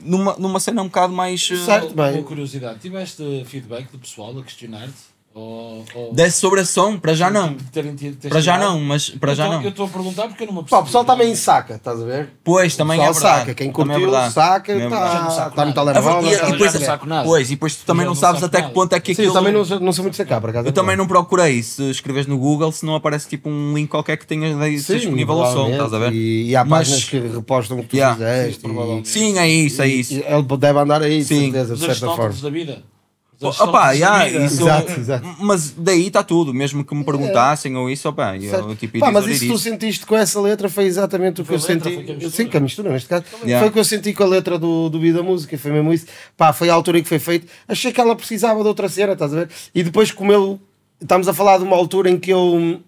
numa, 0.01 0.35
numa 0.39 0.59
cena 0.59 0.81
um 0.81 0.85
bocado 0.85 1.13
mais. 1.13 1.47
eh, 1.51 1.57
Certo. 1.63 1.93
Uma 1.93 2.09
bem. 2.11 2.23
curiosidade, 2.23 2.79
tiveste 2.79 3.43
feedback 3.45 3.91
do 3.91 3.99
pessoal 3.99 4.35
a 4.39 4.41
questionar-te? 4.41 5.13
Ou, 5.37 5.83
ou 5.93 6.13
Desse 6.13 6.37
sobre 6.39 6.61
a 6.61 6.65
som, 6.65 6.97
para 6.97 7.13
já 7.13 7.29
não. 7.29 7.55
terem 7.73 7.93
tido- 7.93 8.29
Para 8.29 8.39
já 8.39 8.57
não, 8.57 8.79
mas 8.79 9.09
para 9.09 9.33
Eu 9.33 9.35
já 9.35 9.45
tô- 9.47 9.51
não. 9.51 9.61
Eu 9.63 9.69
estou 9.69 9.85
a 9.85 9.89
perguntar 9.89 10.27
porque 10.29 10.43
eu 10.43 10.47
não 10.47 10.61
me 10.61 10.63
Pá, 10.69 10.79
o 10.79 10.83
pessoal 10.85 11.03
também 11.03 11.35
saca, 11.35 11.73
estás 11.75 12.01
a 12.01 12.05
ver? 12.05 12.29
Pois, 12.41 12.77
também 12.77 13.01
é 13.01 13.07
pessoal 13.07 13.21
verdade. 13.33 13.39
saca. 13.41 13.53
Quem 13.53 13.67
é 13.67 13.71
curtiu, 13.73 13.99
verdade. 13.99 14.33
saca, 14.33 14.71
Também 14.71 14.85
é 14.87 14.89
verdade. 14.89 15.19
Não 15.23 15.27
está 15.27 15.49
tá 15.49 15.65
no 15.65 15.73
telemóvel. 15.73 16.31
e- 16.31 16.37
tá- 16.37 16.49
depois, 16.51 16.71
já 16.71 16.79
não 16.79 16.85
saco 16.85 17.05
nada. 17.05 17.27
pois, 17.27 17.47
e 17.47 17.49
depois 17.55 17.75
tu 17.75 17.85
também 17.85 18.05
não 18.05 18.13
não 18.13 18.15
sabes 18.19 18.43
até 18.43 18.57
que 18.59 18.61
nada. 18.63 18.73
ponto 18.73 18.93
é 18.93 18.99
que 19.01 19.13
Sim, 19.13 19.23
aquilo. 19.23 19.27
eu 19.27 19.33
também 19.33 19.51
não, 19.53 19.79
não 19.81 19.91
sou 19.91 20.03
muito 20.03 20.15
sacar, 20.15 20.39
por 20.39 20.49
acaso. 20.51 20.69
Eu 20.69 20.71
também 20.71 20.95
não 20.95 21.05
procurei. 21.05 21.61
Se 21.61 21.83
escreves 21.89 22.27
no 22.27 22.37
Google, 22.37 22.71
se 22.71 22.85
não 22.85 22.95
aparece 22.95 23.27
tipo 23.27 23.49
um 23.49 23.73
link 23.75 23.89
qualquer 23.89 24.15
que 24.15 24.25
tenha 24.25 24.53
Sim, 24.79 24.95
disponível 24.95 25.35
o 25.35 25.51
som, 25.51 25.69
estás 25.69 25.93
a 25.93 25.99
ver? 25.99 26.13
E, 26.13 26.51
e 26.51 26.55
há 26.55 26.63
Mas- 26.63 26.87
páginas 26.87 27.03
que 27.09 27.19
repostam 27.19 27.77
o 27.79 27.81
que 27.81 27.89
tu 27.89 27.95
Yeah. 27.97 28.15
fizeste. 28.15 28.61
Sim. 28.61 29.01
Sim, 29.03 29.37
é 29.37 29.49
isso, 29.49 29.81
é 29.81 29.87
isso. 29.89 30.13
ele 30.13 30.43
deve 30.57 30.79
andar 30.79 31.01
aí, 31.01 31.17
de 31.19 31.25
Sim. 31.25 31.51
certeza, 31.51 31.75
de 31.75 31.81
certa 31.81 32.07
forma. 32.15 32.33
da 32.41 32.49
vida. 32.49 32.94
Opa, 33.41 33.91
yeah, 33.91 34.27
isso, 34.29 34.63
Exato, 34.63 34.91
exato. 34.91 35.35
Mas 35.39 35.71
daí 35.77 36.07
está 36.07 36.23
tudo, 36.23 36.53
mesmo 36.53 36.83
que 36.85 36.95
me 36.95 37.03
perguntassem 37.03 37.75
ou 37.75 37.89
isso, 37.89 38.07
opa, 38.07 38.37
eu 38.37 38.49
Certo. 38.49 38.75
tipo 38.75 38.99
Pá, 38.99 39.11
mas 39.11 39.25
dizer 39.25 39.45
isso 39.45 39.53
tu 39.53 39.59
sentiste 39.59 40.05
com 40.05 40.15
essa 40.15 40.39
letra 40.39 40.69
foi 40.69 40.85
exatamente 40.85 41.41
o 41.41 41.45
que 41.45 41.51
eu 41.53 41.57
letra, 41.57 41.73
senti. 41.89 41.97
mistura. 42.13 42.29
Sim, 42.29 42.47
com 42.47 42.57
a 42.57 42.59
mistura, 42.61 42.91
neste 42.91 43.09
caso. 43.09 43.25
Yeah. 43.43 43.59
Foi 43.59 43.69
o 43.69 43.71
que 43.73 43.79
eu 43.79 43.85
senti 43.85 44.13
com 44.13 44.23
a 44.23 44.27
letra 44.27 44.57
do, 44.57 44.89
do 44.89 44.99
Vida 44.99 45.21
Música, 45.21 45.57
foi 45.57 45.71
mesmo 45.71 45.91
isso. 45.93 46.05
Pá, 46.37 46.53
foi 46.53 46.69
a 46.69 46.73
altura 46.73 46.99
em 46.99 47.03
que 47.03 47.09
foi 47.09 47.19
feito. 47.19 47.47
Achei 47.67 47.91
que 47.91 47.99
ela 47.99 48.15
precisava 48.15 48.61
de 48.61 48.67
outra 48.67 48.87
cena, 48.87 49.13
estás 49.13 49.33
a 49.33 49.37
ver? 49.37 49.49
E 49.73 49.83
depois, 49.83 50.11
como 50.11 50.31
eu. 50.31 50.59
Estamos 51.01 51.27
a 51.27 51.33
falar 51.33 51.57
de 51.57 51.63
uma 51.65 51.75
altura 51.75 52.09
em 52.09 52.17
que 52.17 52.31
eu. 52.31 52.79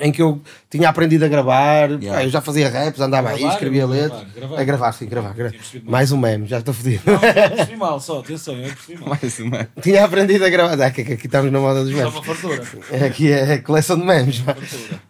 Em 0.00 0.10
que 0.10 0.20
eu 0.20 0.40
tinha 0.68 0.88
aprendido 0.88 1.24
a 1.24 1.28
gravar, 1.28 1.88
Yeah. 1.88 2.14
pá, 2.18 2.24
eu 2.24 2.28
já 2.28 2.40
fazia 2.40 2.68
raps, 2.68 3.00
andava 3.00 3.28
aí, 3.30 3.38
Gravar, 3.38 3.52
escrevia 3.54 3.86
gravar, 3.86 3.94
letras. 4.02 4.32
gravar. 4.34 4.60
A 4.60 4.64
gravar, 4.64 4.92
sim, 4.92 5.06
gravar. 5.06 5.32
gra- 5.34 5.48
Tinha 5.50 5.60
percebido 5.60 5.84
mal. 5.84 5.92
Mais 5.92 6.10
um 6.12 6.16
meme, 6.18 6.46
já 6.48 6.58
estou 6.58 6.74
fodido. 6.74 7.02
Não, 7.06 7.14
eu 7.14 7.20
percebi 7.20 7.76
mal, 7.76 8.00
só, 8.00 8.18
atenção, 8.18 8.54
eu 8.56 8.70
percebi 8.74 9.00
mal. 9.00 9.10
Mais 9.10 9.38
uma. 9.38 9.68
tinha 9.80 10.04
aprendido 10.04 10.44
a 10.44 10.48
gravar. 10.48 10.82
Ah, 10.82 10.90
que, 10.90 11.04
que, 11.04 11.12
aqui 11.12 11.26
estamos 11.26 11.52
na 11.52 11.60
moda 11.60 11.84
dos 11.84 11.92
Só 11.92 11.96
memes. 11.98 12.12
uma 12.12 12.22
fartura. 12.24 12.62
Aqui 13.06 13.30
é 13.30 13.52
a 13.54 13.62
coleção 13.62 13.96
de 13.96 14.04
memes. 14.04 14.42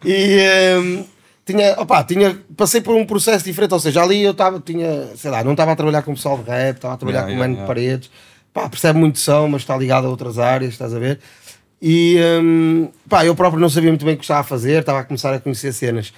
E 0.05 0.39
hum, 0.79 1.05
tinha, 1.45 1.73
opa, 1.79 2.03
tinha, 2.03 2.37
passei 2.55 2.79
por 2.81 2.95
um 2.95 3.05
processo 3.07 3.43
diferente, 3.43 3.73
ou 3.73 3.79
seja, 3.79 4.03
ali 4.03 4.21
eu 4.21 4.31
estava, 4.33 4.59
tinha, 4.59 5.09
sei 5.15 5.31
lá, 5.31 5.43
não 5.43 5.51
estava 5.53 5.71
a 5.71 5.75
trabalhar 5.75 6.03
com 6.03 6.11
o 6.11 6.15
pessoal 6.15 6.37
de 6.37 6.49
rap, 6.49 6.75
estava 6.75 6.93
a 6.93 6.97
trabalhar 6.97 7.21
Yeah, 7.27 7.33
com 7.33 7.39
o 7.39 7.43
yeah, 7.43 7.47
Mano 7.47 7.53
de 7.55 7.61
yeah. 7.61 7.67
Paredes, 7.67 8.11
pá, 8.53 8.69
percebe 8.69 8.99
muito 8.99 9.17
som, 9.19 9.47
mas 9.47 9.63
está 9.63 9.75
ligado 9.75 10.05
a 10.05 10.09
outras 10.09 10.37
áreas, 10.37 10.73
estás 10.73 10.93
a 10.93 10.99
ver? 10.99 11.19
E 11.81 12.17
hum, 12.41 12.89
pá, 13.09 13.25
eu 13.25 13.35
próprio 13.35 13.59
não 13.59 13.69
sabia 13.69 13.89
muito 13.89 14.05
bem 14.05 14.15
o 14.15 14.17
que 14.17 14.23
estava 14.23 14.39
a 14.41 14.43
fazer, 14.43 14.79
estava 14.79 14.99
a 14.99 15.03
começar 15.03 15.33
a 15.33 15.39
conhecer 15.39 15.73
cenas. 15.73 16.13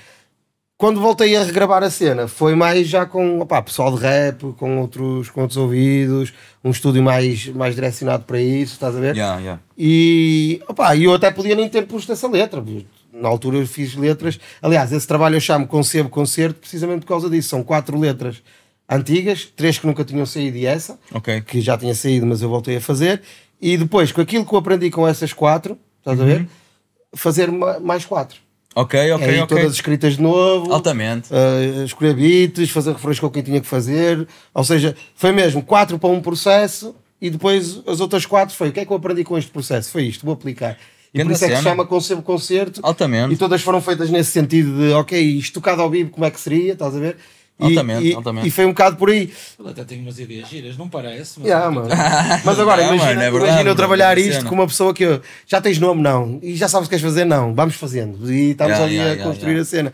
Quando 0.78 1.02
voltei 1.02 1.36
a 1.36 1.44
regravar 1.44 1.82
a 1.82 1.90
cena, 1.90 2.28
foi 2.28 2.54
mais 2.54 2.88
já 2.88 3.04
com 3.04 3.40
opá, 3.40 3.60
pessoal 3.64 3.96
de 3.96 4.00
rap, 4.00 4.54
com 4.58 4.80
outros, 4.80 5.28
com 5.32 5.42
outros 5.42 5.58
ouvidos, 5.58 6.32
um 6.64 6.70
estúdio 6.70 7.02
mais, 7.02 7.48
mais 7.48 7.74
direcionado 7.74 8.26
para 8.26 8.40
isso, 8.40 8.74
estás 8.74 8.96
a 8.96 9.00
ver? 9.00 9.16
Yeah, 9.16 9.40
yeah. 9.42 9.62
E 9.76 10.62
opá, 10.70 10.96
eu 10.96 11.12
até 11.16 11.32
podia 11.32 11.56
nem 11.56 11.68
ter 11.68 11.88
posto 11.88 12.12
essa 12.12 12.28
letra. 12.28 12.64
Na 13.12 13.28
altura 13.28 13.58
eu 13.58 13.66
fiz 13.66 13.96
letras. 13.96 14.40
Aliás, 14.62 14.92
esse 14.92 15.08
trabalho 15.08 15.38
eu 15.38 15.42
chamo 15.42 15.66
Concebo 15.66 16.10
Concerto 16.10 16.60
precisamente 16.60 17.00
por 17.00 17.08
causa 17.08 17.28
disso. 17.28 17.50
São 17.50 17.64
quatro 17.64 18.00
letras 18.00 18.44
antigas, 18.88 19.46
três 19.56 19.80
que 19.80 19.88
nunca 19.88 20.06
tinham 20.06 20.28
saído 20.28 20.58
e 20.58 20.68
essa, 20.68 21.00
Ok. 21.12 21.42
que 21.42 21.60
já 21.60 21.76
tinha 21.76 21.96
saído, 21.96 22.28
mas 22.28 22.44
eu 22.44 22.50
voltei 22.50 22.78
a 22.78 22.82
fazer. 22.82 23.22
E 23.62 23.78
depois, 23.78 24.12
com 24.12 24.22
aquilo 24.22 24.46
que 24.46 24.54
eu 24.54 24.60
aprendi 24.60 24.90
com 24.92 25.08
essas 25.08 25.34
quatro, 25.34 25.78
estás 26.00 26.20
a 26.20 26.24
ver? 26.26 26.48
Fazer 27.16 27.52
ma- 27.52 27.80
mais 27.80 28.06
quatro. 28.06 28.40
Ok, 28.76 29.12
ok, 29.12 29.28
Aí 29.28 29.40
ok. 29.40 29.58
todas 29.58 29.74
escritas 29.74 30.18
de 30.18 30.22
novo. 30.22 30.72
Altamente. 30.72 31.30
Uh, 31.34 31.84
escolher 31.84 32.14
beats, 32.14 32.70
fazer 32.70 32.92
refrões 32.92 33.20
com 33.20 33.30
quem 33.30 33.42
tinha 33.42 33.60
que 33.60 33.66
fazer. 33.66 34.28
Ou 34.54 34.64
seja, 34.64 34.96
foi 35.16 35.32
mesmo 35.32 35.64
quatro 35.64 35.98
para 35.98 36.10
um 36.10 36.22
processo 36.22 36.96
e 37.20 37.30
depois 37.32 37.82
as 37.88 38.00
outras 38.00 38.26
quatro 38.28 38.56
foi 38.56 38.70
o 38.70 38.72
que 38.72 38.82
é 38.82 38.86
que 38.86 38.92
eu 38.92 38.98
aprendi 38.98 39.24
com 39.24 39.36
este 39.36 39.50
processo? 39.50 39.92
Foi 39.92 40.04
isto, 40.04 40.24
vou 40.24 40.34
aplicar. 40.36 40.78
E 41.12 41.18
por 41.20 41.24
Grande 41.24 41.34
isso 41.34 41.46
é 41.46 41.48
que 41.48 41.56
se 41.56 41.62
cena. 41.64 41.72
chama 41.72 41.86
Concebo 41.88 42.22
Concerto. 42.22 42.80
Altamente. 42.84 43.34
E 43.34 43.38
todas 43.38 43.62
foram 43.64 43.82
feitas 43.82 44.12
nesse 44.12 44.30
sentido 44.30 44.78
de, 44.78 44.92
ok, 44.94 45.20
isto 45.20 45.56
tocado 45.56 45.82
ao 45.82 45.90
vivo, 45.90 46.12
como 46.12 46.26
é 46.26 46.30
que 46.30 46.40
seria? 46.40 46.74
Estás 46.74 46.96
a 46.96 47.00
ver? 47.00 47.18
E, 47.60 47.64
Altamente, 47.64 48.08
e, 48.08 48.14
altamente. 48.14 48.48
e 48.48 48.52
foi 48.52 48.66
um 48.66 48.70
bocado 48.70 48.98
por 48.98 49.10
aí. 49.10 49.34
Ele 49.60 49.70
até 49.70 49.84
tem 49.84 50.00
umas 50.00 50.20
ideias 50.20 50.48
giras, 50.48 50.78
não 50.78 50.88
parece? 50.88 51.40
Mas 51.40 51.48
Yeah, 51.48 51.72
mano. 51.72 51.90
Mas 52.46 52.60
agora, 52.60 52.84
Não, 52.84 52.90
imagina, 52.94 53.06
mano, 53.16 53.22
é 53.22 53.32
verdade, 53.32 53.52
imagina 53.52 53.70
eu 53.72 53.76
trabalhar 53.76 54.16
é 54.18 54.22
isto 54.22 54.46
com 54.46 54.54
uma 54.54 54.68
pessoa 54.68 54.94
que 54.94 55.04
eu, 55.04 55.22
já 55.48 55.60
tens 55.60 55.80
nome, 55.80 56.00
não, 56.04 56.38
e 56.44 56.56
já 56.56 56.68
sabes 56.68 56.86
o 56.86 56.90
que 56.90 56.96
queres 56.98 57.04
fazer, 57.04 57.26
não, 57.26 57.56
vamos 57.56 57.74
fazendo. 57.76 58.32
E 58.32 58.52
estamos 58.52 58.74
Yeah, 58.74 58.86
ali 58.86 58.94
yeah, 58.96 59.12
a 59.12 59.16
yeah, 59.16 59.30
construir 59.32 59.54
yeah. 59.54 59.62
a 59.62 59.66
cena. 59.66 59.94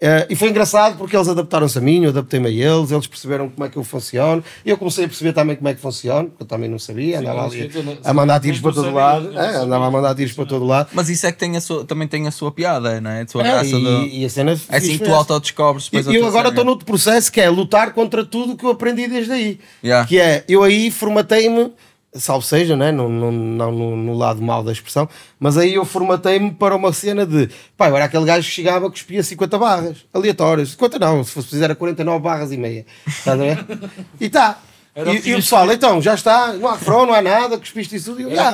Eh, 0.00 0.26
e 0.30 0.36
foi 0.36 0.50
engraçado 0.50 0.98
porque 0.98 1.16
eles 1.16 1.28
adaptaram-se 1.28 1.78
a 1.78 1.80
mim, 1.80 2.02
eu 2.02 2.10
adaptei-me 2.10 2.48
a 2.48 2.50
eles, 2.50 2.90
eles 2.90 3.06
perceberam 3.06 3.48
como 3.48 3.64
é 3.64 3.70
que 3.70 3.76
eu 3.76 3.84
funciono. 3.84 4.42
Eu 4.66 4.76
comecei 4.76 5.04
a 5.04 5.08
perceber 5.08 5.32
também 5.32 5.56
como 5.56 5.68
é 5.68 5.74
que 5.74 5.80
funciona, 5.80 6.24
porque 6.24 6.42
eu 6.42 6.46
também 6.46 6.68
não 6.68 6.78
sabia, 6.78 7.18
Sim, 7.18 7.22
andava 7.24 7.44
ali 7.46 7.70
a 8.04 8.12
mandar 8.12 8.40
tiros 8.40 8.60
para 8.60 8.72
todo 8.72 8.92
lado, 8.92 9.38
é, 9.38 9.56
andava 9.56 9.86
a 9.86 9.90
mandar 9.90 10.14
tiros 10.14 10.32
para 10.32 10.44
todo 10.46 10.64
lado. 10.64 10.88
Mas 10.92 11.08
isso 11.08 11.26
é 11.26 11.32
que 11.32 11.38
tem 11.38 11.56
a 11.56 11.60
sua, 11.60 11.84
também 11.84 12.08
tem 12.08 12.26
a 12.26 12.30
sua 12.30 12.50
piada, 12.50 13.00
não 13.00 13.10
é? 13.10 13.22
A 13.22 13.26
sua 13.28 13.42
É, 13.46 13.50
graça 13.50 13.76
e, 13.76 14.20
e 14.20 14.24
a 14.24 14.28
cena 14.28 14.60
É 14.68 14.76
assim 14.76 14.98
tu 14.98 15.04
essa. 15.04 15.14
autodescobres 15.14 15.86
E 15.86 15.90
depois 15.92 16.08
a 16.08 16.12
eu 16.12 16.20
tua 16.20 16.28
agora 16.28 16.48
estou 16.48 16.64
noutro 16.64 16.84
processo 16.84 17.30
que 17.32 17.40
é 17.40 17.48
lutar 17.48 17.92
contra 17.94 18.24
tudo 18.24 18.56
que 18.56 18.64
eu 18.66 18.70
aprendi 18.70 19.06
desde 19.06 19.32
aí. 19.32 19.60
Yeah. 19.82 20.06
Que 20.08 20.18
é, 20.18 20.44
eu 20.48 20.62
aí 20.64 20.90
formatei-me, 20.90 21.72
salvo 22.14 22.44
seja, 22.44 22.76
né? 22.76 22.92
não, 22.92 23.08
não, 23.08 23.32
não 23.32 23.72
no, 23.72 23.96
no 23.96 24.14
lado 24.14 24.40
mau 24.42 24.62
da 24.62 24.72
expressão, 24.72 25.08
mas 25.38 25.56
aí 25.58 25.74
eu 25.74 25.84
formatei-me 25.84 26.50
para 26.52 26.74
uma 26.76 26.92
cena 26.92 27.26
de 27.26 27.48
pá, 27.76 27.88
eu 27.88 27.96
era 27.96 28.04
aquele 28.04 28.24
gajo 28.24 28.46
que 28.48 28.54
chegava 28.54 28.86
que 28.86 28.92
cuspia 28.92 29.22
50 29.22 29.58
barras, 29.58 29.96
aleatórias. 30.12 30.70
50 30.70 30.98
não, 30.98 31.24
se 31.24 31.30
fosse 31.32 31.46
preciso 31.48 31.64
era 31.64 31.74
49 31.74 32.22
barras 32.22 32.52
e 32.52 32.56
meia. 32.56 32.86
Estás 33.06 33.40
a 33.40 33.42
ver? 33.44 33.64
E 34.20 34.28
tá. 34.28 34.58
Era 34.96 35.10
o 35.10 35.14
E, 35.14 35.16
e 35.28 35.32
o 35.32 35.36
pessoal, 35.36 35.66
que- 35.66 35.74
então, 35.74 36.00
já 36.00 36.14
está, 36.14 36.52
não 36.52 36.68
há 36.68 36.74
refrão, 36.74 37.04
não 37.04 37.12
há 37.14 37.20
nada, 37.20 37.58
cuspiste 37.58 37.96
isso 37.96 38.10
tudo. 38.12 38.20
E 38.20 38.24
eu, 38.24 38.30
"Ah, 38.40 38.52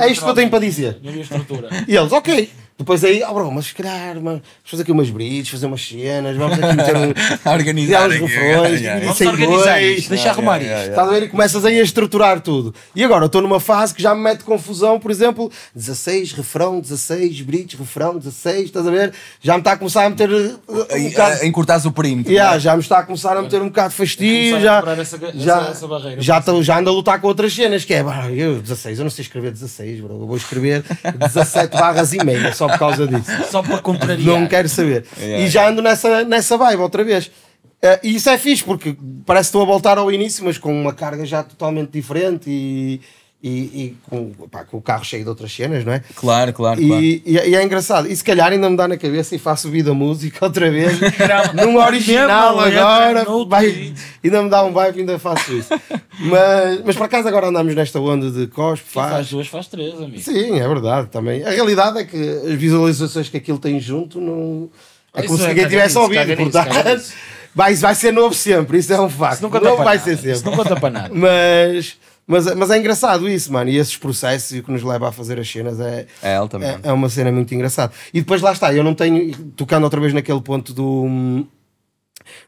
é 0.00 0.10
isto 0.10 0.24
que 0.24 0.30
eu 0.30 0.34
tenho 0.34 0.48
para 0.50 0.58
dizer. 0.60 0.98
E 1.86 1.94
eles, 1.94 2.10
ok. 2.10 2.50
Depois 2.76 3.04
aí, 3.04 3.22
oh 3.28 3.32
bro, 3.32 3.52
mas 3.52 3.66
se 3.66 3.74
calhar, 3.74 4.14
vamos 4.20 4.42
fazer 4.64 4.82
aqui 4.82 4.90
umas 4.90 5.08
bridges, 5.08 5.48
fazer 5.48 5.66
umas 5.66 5.80
cenas, 5.86 6.36
vamos 6.36 6.58
aqui 6.58 6.76
meter 6.76 6.96
um. 6.96 7.14
Organizar 7.52 8.08
uns 8.10 8.30
yeah, 8.32 8.68
yeah. 8.68 9.00
Vamos 9.00 9.20
organizar 9.20 9.78
dois. 9.78 9.98
isto, 9.98 10.08
deixa 10.08 10.30
arrumar 10.30 10.56
yeah, 10.60 10.80
isto. 10.80 10.90
Estás 10.90 11.08
a 11.08 11.10
ver? 11.12 11.22
E 11.22 11.28
começas 11.28 11.64
aí 11.64 11.78
a 11.78 11.82
estruturar 11.84 12.40
tudo. 12.40 12.74
E 12.92 13.04
agora, 13.04 13.22
eu 13.22 13.26
estou 13.26 13.40
numa 13.40 13.60
fase 13.60 13.94
que 13.94 14.02
já 14.02 14.12
me 14.12 14.22
mete 14.22 14.42
confusão, 14.42 14.98
por 14.98 15.12
exemplo, 15.12 15.52
16, 15.72 16.32
refrão, 16.32 16.80
16, 16.80 17.42
bridge, 17.42 17.76
refrão, 17.76 18.18
16, 18.18 18.64
estás 18.64 18.84
a 18.88 18.90
ver? 18.90 19.12
Já 19.40 19.52
me 19.52 19.60
está 19.60 19.72
a 19.72 19.76
começar 19.76 20.04
a 20.04 20.10
meter 20.10 20.28
uh, 20.30 20.58
um 20.68 21.10
bocado. 21.10 21.44
Em 21.44 21.52
cortares 21.52 21.84
o 21.84 21.92
perímetro. 21.92 22.32
Yeah, 22.32 22.56
é? 22.56 22.58
já 22.58 22.74
me 22.74 22.82
está 22.82 22.98
a 22.98 23.02
começar 23.04 23.36
a 23.36 23.42
meter 23.42 23.62
um 23.62 23.68
bocado 23.68 23.90
de 23.90 23.96
fastio, 23.96 24.60
já, 24.60 24.78
essa- 24.80 25.00
essa- 25.16 25.32
já, 25.36 25.68
essa 25.68 25.86
barreira. 25.86 26.20
já, 26.20 26.40
tô- 26.40 26.60
já 26.60 26.80
ando 26.80 26.90
a 26.90 26.92
lutar 26.92 27.20
com 27.20 27.28
outras 27.28 27.52
cenas, 27.54 27.84
que 27.84 27.94
é, 27.94 28.02
bah, 28.02 28.28
eu, 28.32 28.60
16, 28.60 28.98
eu 28.98 29.04
não 29.04 29.10
sei 29.10 29.22
escrever 29.22 29.52
16, 29.52 30.00
bro, 30.00 30.14
eu 30.14 30.26
vou 30.26 30.36
escrever 30.36 30.82
17 31.18 31.76
barras 31.78 32.12
e 32.12 32.24
meia, 32.24 32.52
só 32.52 32.63
por 32.68 32.78
causa 32.78 33.06
disso. 33.06 33.30
Só 33.50 33.62
para 33.62 33.78
contrariar. 33.78 34.26
Não 34.26 34.46
quero 34.46 34.68
saber. 34.68 35.04
Yeah, 35.18 35.44
e 35.44 35.48
já 35.48 35.68
ando 35.68 35.82
nessa, 35.82 36.24
nessa 36.24 36.56
vibe 36.56 36.82
outra 36.82 37.04
vez. 37.04 37.30
Eh, 37.82 38.00
e 38.02 38.14
isso 38.16 38.30
é 38.30 38.38
fixe, 38.38 38.64
porque 38.64 38.96
parece 39.26 39.48
que 39.48 39.56
estou 39.56 39.62
a 39.62 39.66
voltar 39.66 39.98
ao 39.98 40.10
início, 40.10 40.44
mas 40.44 40.56
com 40.56 40.72
uma 40.72 40.92
carga 40.92 41.26
já 41.26 41.42
totalmente 41.42 41.90
diferente 41.90 42.48
e, 42.48 43.00
e, 43.46 43.50
e 43.50 43.96
com, 44.08 44.30
pá, 44.50 44.64
com 44.64 44.78
o 44.78 44.80
carro 44.80 45.04
cheio 45.04 45.22
de 45.22 45.28
outras 45.28 45.52
cenas, 45.54 45.84
não 45.84 45.92
é? 45.92 46.02
Claro, 46.14 46.50
claro, 46.54 46.80
claro. 46.80 47.02
E, 47.02 47.22
e 47.26 47.38
é- 47.38 47.46
e 47.50 47.62
engraçado. 47.62 48.10
E 48.10 48.16
se 48.16 48.24
calhar 48.24 48.50
ainda 48.50 48.70
me 48.70 48.76
dá 48.76 48.88
na 48.88 48.96
cabeça 48.96 49.34
e 49.34 49.38
faço 49.38 49.68
vida 49.70 49.92
música 49.92 50.46
outra 50.46 50.70
vez, 50.70 50.98
num 51.54 51.76
original 51.76 52.58
agora. 52.58 53.26
Vai, 53.46 53.92
ainda 54.24 54.42
me 54.42 54.48
dá 54.48 54.64
um 54.64 54.72
vibe 54.72 54.96
e 54.96 55.00
ainda 55.00 55.18
faço 55.18 55.52
isso. 55.52 55.68
mas, 56.20 56.80
mas 56.86 56.96
por 56.96 57.04
acaso 57.04 57.28
agora 57.28 57.48
andamos 57.48 57.74
nesta 57.74 58.00
onda 58.00 58.30
de 58.30 58.46
cospe, 58.46 58.86
faz 58.88 59.10
faz. 59.12 59.28
duas, 59.30 59.46
faz 59.46 59.66
três, 59.66 59.94
amigo. 59.94 60.20
Sim, 60.20 60.58
é 60.58 60.66
verdade 60.66 61.08
também. 61.08 61.44
A 61.44 61.50
realidade 61.50 61.98
é 61.98 62.04
que 62.04 62.16
as 62.16 62.54
visualizações 62.54 63.28
que 63.28 63.36
aquilo 63.36 63.58
tem 63.58 63.78
junto 63.78 64.18
não. 64.20 64.70
É 65.12 65.22
como 65.22 65.34
Isso 65.34 65.44
se 65.44 65.44
é 65.44 65.48
ninguém 65.54 65.68
tivesse 65.68 65.98
ouvido, 65.98 66.34
portanto. 66.36 67.12
vai, 67.54 67.74
vai 67.74 67.94
ser 67.94 68.10
novo 68.12 68.34
sempre, 68.34 68.78
isso 68.78 68.92
é 68.92 69.00
um 69.00 69.08
facto. 69.10 69.34
Isso 69.34 69.42
não 69.42 69.50
conta 69.50 69.64
Novo 69.66 69.76
para 69.76 69.84
vai 69.84 69.96
nada. 69.98 70.04
ser 70.10 70.16
sempre. 70.16 70.32
Isso 70.32 70.44
não 70.46 70.52
conta 70.56 70.74
para 70.76 70.90
nada. 70.90 71.10
Mas, 71.14 71.96
mas, 72.26 72.54
mas 72.54 72.70
é 72.70 72.78
engraçado 72.78 73.28
isso, 73.28 73.52
mano. 73.52 73.70
E 73.70 73.76
esses 73.76 73.96
processos 73.96 74.52
e 74.52 74.58
o 74.60 74.62
que 74.62 74.72
nos 74.72 74.82
leva 74.82 75.08
a 75.08 75.12
fazer 75.12 75.38
as 75.38 75.50
cenas 75.50 75.78
é, 75.80 76.06
É, 76.22 76.38
é, 76.66 76.88
é 76.88 76.92
uma 76.92 77.08
cena 77.08 77.30
muito 77.30 77.54
engraçada. 77.54 77.92
E 78.12 78.20
depois 78.20 78.40
lá 78.40 78.52
está, 78.52 78.72
eu 78.72 78.82
não 78.84 78.94
tenho, 78.94 79.34
tocando 79.56 79.84
outra 79.84 80.00
vez 80.00 80.12
naquele 80.12 80.40
ponto 80.40 80.72
do, 80.72 81.44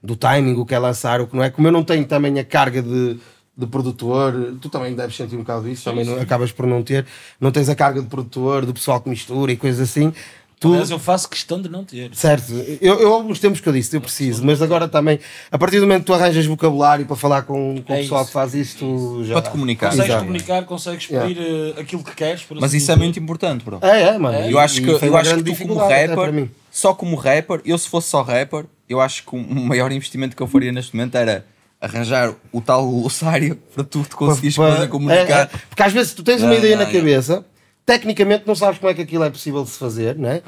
do 0.03 0.17
timing, 0.17 0.55
o 0.55 0.65
que 0.65 0.75
é 0.75 0.79
lançar, 0.79 1.21
o 1.21 1.27
que 1.27 1.37
não 1.37 1.43
é, 1.43 1.51
como 1.51 1.69
eu 1.69 1.73
não 1.73 1.85
tenho 1.85 2.05
também 2.07 2.39
a 2.39 2.45
carga 2.45 2.83
de, 2.83 3.19
de 3.57 3.67
produtor, 3.67 4.57
tu 4.61 4.69
também 4.69 4.95
deves 4.95 5.17
sentir 5.17 5.35
um 5.37 5.41
bocado 5.41 5.69
disso, 5.69 5.85
também 5.85 6.05
não- 6.05 6.21
acabas 6.21 6.53
por 6.53 6.67
não 6.67 6.83
ter, 6.83 7.05
não 7.41 7.51
tens 7.51 7.69
a 7.69 7.75
carga 7.75 8.01
de 8.01 8.09
produtor, 8.09 8.65
do 8.65 8.73
pessoal 8.73 9.01
que 9.01 9.09
mistura 9.11 9.53
e 9.53 9.57
coisas 9.57 9.81
assim. 9.91 10.13
Tu, 10.59 10.69
Aliás, 10.69 10.91
eu 10.91 10.99
faço 10.99 11.29
questão 11.29 11.61
de 11.61 11.69
não 11.69 11.85
ter. 11.85 12.11
Certo, 12.15 12.51
eu, 12.81 12.99
eu 12.99 13.13
há 13.13 13.17
alguns 13.17 13.39
tempos 13.39 13.61
que 13.61 13.69
eu 13.69 13.73
disse, 13.75 13.95
eu 13.95 14.01
preciso, 14.01 14.43
mas 14.43 14.63
agora 14.63 14.89
também, 14.89 15.21
a 15.53 15.59
partir 15.59 15.77
do 15.81 15.83
momento 15.83 16.01
que 16.01 16.07
tu 16.07 16.15
arranjas 16.15 16.47
vocabulário 16.47 17.05
para 17.05 17.15
falar 17.15 17.43
com, 17.43 17.83
com 17.87 17.93
É 17.93 17.99
o 17.99 18.01
pessoal 18.01 18.23
isso. 18.23 18.29
que 18.29 18.33
faz 18.33 18.55
isso, 18.55 18.77
tu 18.79 19.23
já. 19.25 19.35
Para 19.35 19.43
te 19.43 19.51
comunicar. 19.51 19.91
Consegues 19.91 20.09
Exato. 20.09 20.25
comunicar, 20.25 20.65
consegues 20.65 21.07
pedir 21.09 21.37
eh, 21.39 21.81
aquilo 21.81 22.03
que 22.03 22.15
queres. 22.15 22.43
por 22.43 22.55
Mas 22.55 22.71
assim 22.71 22.79
isso 22.79 22.91
é 22.91 22.97
muito 22.97 23.19
importante, 23.19 23.63
bro. 23.67 23.79
É, 23.83 24.03
é, 24.05 24.19
mano. 24.19 24.39
É, 24.39 24.51
Eu 24.51 24.59
acho 24.59 24.81
que, 24.81 24.89
eu 24.89 25.17
acho 25.17 25.37
que 25.37 25.43
tu 25.43 25.57
como 25.69 25.75
rapper, 25.75 26.33
mim. 26.33 26.51
só 26.71 26.95
como 26.95 27.17
rapper, 27.17 27.61
eu 27.63 27.77
se 27.77 27.89
fosse 27.91 28.09
só 28.09 28.23
rapper, 28.23 28.65
eu 28.89 28.99
acho 28.99 29.25
que 29.27 29.37
o 29.37 29.39
maior 29.39 29.93
investimento 29.93 30.35
que 30.35 30.43
eu 30.43 30.47
faria 30.47 30.73
neste 30.73 30.97
momento 30.97 31.17
era 31.17 31.45
arranjar 31.79 32.33
o 32.51 32.63
tal 32.63 32.89
glossário 32.89 33.57
para 33.75 33.85
tu 33.85 34.03
te 34.03 34.17
conseguires 34.17 34.57
comunicar. 34.89 35.39
é, 35.39 35.43
é. 35.43 35.51
porque 35.69 35.83
às 35.83 35.93
vezes 35.93 36.15
tu 36.15 36.23
tens 36.23 36.43
uma 36.43 36.55
ideia 36.55 36.77
não, 36.77 36.85
na 36.87 36.91
não. 36.91 36.99
cabeça, 36.99 37.45
tecnicamente 37.87 38.45
não 38.47 38.55
sabes 38.55 38.79
como 38.79 38.91
é 38.91 38.95
que 38.95 39.03
aquilo 39.03 39.25
é 39.25 39.31
possível 39.31 39.63
de 39.65 39.71
se 39.71 39.79
fazer, 39.79 40.19
né? 40.19 40.43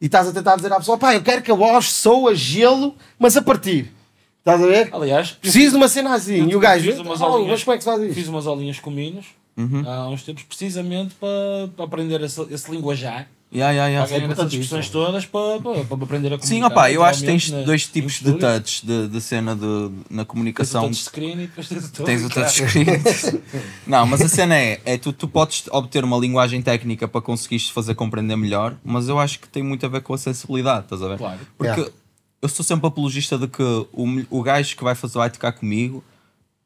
E 0.00 0.06
estás 0.06 0.28
a 0.28 0.32
tentar 0.32 0.56
dizer 0.56 0.72
à 0.72 0.76
pessoa, 0.76 0.98
pá, 0.98 1.14
eu 1.14 1.22
quero 1.22 1.42
que 1.42 1.50
a 1.50 1.54
voz 1.54 1.90
soa 1.90 2.34
gelo, 2.34 2.94
mas 3.18 3.36
a 3.36 3.42
partir. 3.42 3.90
Estás 4.40 4.60
a 4.62 4.66
ver? 4.66 4.88
Aliás, 4.92 5.30
Preciso 5.32 5.70
de 5.70 5.76
uma 5.76 5.88
cena 5.88 6.14
assim. 6.14 6.48
E 6.48 6.56
o 6.56 6.60
gajo, 6.60 6.90
fiz 6.90 6.98
umas 7.00 7.20
"Oh, 7.20 7.24
aulinhas- 7.26 7.50
mas 7.52 7.64
como 7.64 7.74
é 7.74 7.78
que 7.78 7.84
se 7.84 7.90
faz 7.90 8.02
isso? 8.02 8.14
Fiz 8.14 8.28
umas 8.28 8.46
aulinhas 8.46 8.78
com 8.80 8.90
Minos 8.90 9.26
Uhum. 9.56 9.84
há 9.88 10.08
uns 10.08 10.22
tempos, 10.24 10.42
precisamente 10.42 11.14
para, 11.14 11.68
para 11.76 11.84
aprender 11.84 12.20
esse, 12.22 12.40
esse 12.52 12.70
linguajar. 12.70 13.28
Yeah, 13.54 13.70
yeah, 13.72 13.88
yeah. 13.88 14.08
Para 14.08 14.18
ganhar 14.18 14.32
essas 14.32 14.52
expressões 14.52 14.88
todas 14.88 15.26
para, 15.26 15.60
para, 15.60 15.84
para 15.84 16.04
aprender 16.04 16.28
a 16.28 16.38
comunicar. 16.38 16.46
Sim, 16.46 16.62
opá, 16.64 16.90
eu 16.90 17.04
acho 17.04 17.20
que 17.20 17.26
tens 17.26 17.42
naturalmente, 17.50 17.66
dois 17.66 17.86
na- 17.86 17.92
tipos 17.92 18.20
de 18.20 18.32
touch 18.38 18.86
de, 18.86 19.08
de 19.08 19.20
cena 19.20 19.54
de, 19.54 19.62
na 19.64 19.90
Tens 20.08 20.22
o 20.22 20.26
comunicação. 20.26 20.82
touchscreen 20.84 21.32
e 21.34 21.46
depois 21.48 21.68
tens 21.68 21.84
o 21.84 21.92
touch. 21.92 22.06
Tens 22.06 22.24
o 22.24 22.30
touchscreen. 22.30 22.86
não, 23.86 24.06
mas 24.06 24.22
a 24.22 24.28
cena 24.28 24.56
é, 24.56 24.80
é 24.86 24.96
tu, 24.96 25.12
tu 25.12 25.28
podes 25.28 25.64
obter 25.70 26.02
uma 26.02 26.16
linguagem 26.16 26.62
técnica 26.62 27.06
para 27.06 27.20
conseguires 27.20 27.68
fazer 27.68 27.94
compreender 27.94 28.36
melhor, 28.36 28.74
mas 28.82 29.08
eu 29.08 29.18
acho 29.18 29.38
que 29.38 29.48
tem 29.48 29.62
muito 29.62 29.84
a 29.84 29.88
ver 29.88 30.00
com 30.00 30.14
a 30.14 30.18
sensibilidade, 30.18 30.84
estás 30.84 31.02
a 31.02 31.08
ver? 31.08 31.18
Claro. 31.18 31.40
Porque 31.58 31.72
Yeah. 31.72 31.92
eu 32.40 32.48
sou 32.48 32.64
sempre 32.64 32.86
apologista 32.86 33.36
de 33.36 33.48
que 33.48 33.62
o, 33.62 34.24
o 34.30 34.42
gajo 34.42 34.74
que 34.76 34.82
vai 34.82 34.94
fazer 34.94 35.18
vai 35.18 35.28
tocar 35.30 35.52
comigo 35.52 36.02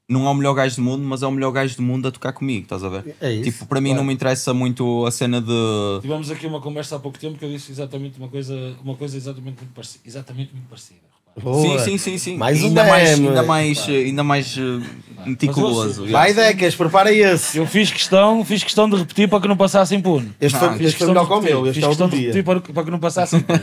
não 0.08 0.26
é 0.26 0.30
o 0.30 0.34
melhor 0.34 0.54
gajo 0.54 0.76
do 0.76 0.82
mundo, 0.82 1.02
mas 1.04 1.22
é 1.22 1.26
o 1.26 1.30
melhor 1.30 1.50
gajo 1.50 1.76
do 1.76 1.82
mundo 1.82 2.06
a 2.06 2.12
tocar 2.12 2.32
comigo, 2.32 2.62
estás 2.62 2.84
a 2.84 2.88
ver? 2.88 3.16
É 3.20 3.32
isso, 3.32 3.50
Tipo, 3.50 3.66
para 3.66 3.80
mim 3.80 3.88
claro. 3.88 4.00
não 4.02 4.06
me 4.06 4.14
interessa 4.14 4.54
muito 4.54 5.04
a 5.04 5.10
cena 5.10 5.40
de. 5.40 6.00
Tivemos 6.00 6.30
aqui 6.30 6.46
uma 6.46 6.60
conversa 6.60 6.96
há 6.96 6.98
pouco 6.98 7.18
tempo 7.18 7.36
que 7.38 7.44
eu 7.44 7.50
disse 7.50 7.72
exatamente 7.72 8.18
uma 8.18 8.28
coisa, 8.28 8.54
uma 8.84 8.94
coisa 8.94 9.16
exatamente 9.16 9.56
muito 9.56 9.72
parecida. 9.74 10.02
Exatamente 10.06 10.52
muito 10.52 10.68
parecida. 10.68 11.00
Boa. 11.42 11.78
Sim, 11.78 11.78
sim, 11.78 11.98
sim, 11.98 12.18
sim. 12.18 12.36
Mais 12.38 12.62
um 12.62 12.68
ainda, 12.68 12.84
mais, 12.84 13.10
demo. 13.10 13.28
ainda 13.28 13.42
mais, 13.42 13.88
ainda 13.88 14.24
mais 14.24 14.56
eh, 14.56 15.05
meticuloso. 15.26 16.02
Mas 16.02 16.10
Vai, 16.10 16.32
Decas, 16.34 16.74
prepara 16.74 17.12
esse. 17.12 17.58
Eu 17.58 17.66
fiz 17.66 17.90
questão, 17.90 18.44
fiz 18.44 18.62
questão 18.62 18.88
de 18.88 18.96
repetir 18.96 19.28
para 19.28 19.40
que 19.40 19.48
não 19.48 19.56
passasse 19.56 19.94
impune. 19.94 20.32
Este 20.40 20.56
Ah, 20.56 20.60
foi, 20.60 20.68
Fiz 20.78 20.86
este 20.88 20.98
foi 20.98 21.06
questão 21.06 21.08
melhor 21.08 21.26
que 21.26 21.32
o 21.32 21.40
meu, 21.42 21.66
este 21.66 21.74
fiz 21.74 21.82
é 21.82 21.86
o 21.86 21.88
questão 21.90 22.08
de 22.08 22.16
repetir 22.16 22.44
para, 22.44 22.60
para 22.60 22.84
que 22.84 22.90
não 22.90 22.98
passasse 22.98 23.36
impune. 23.36 23.60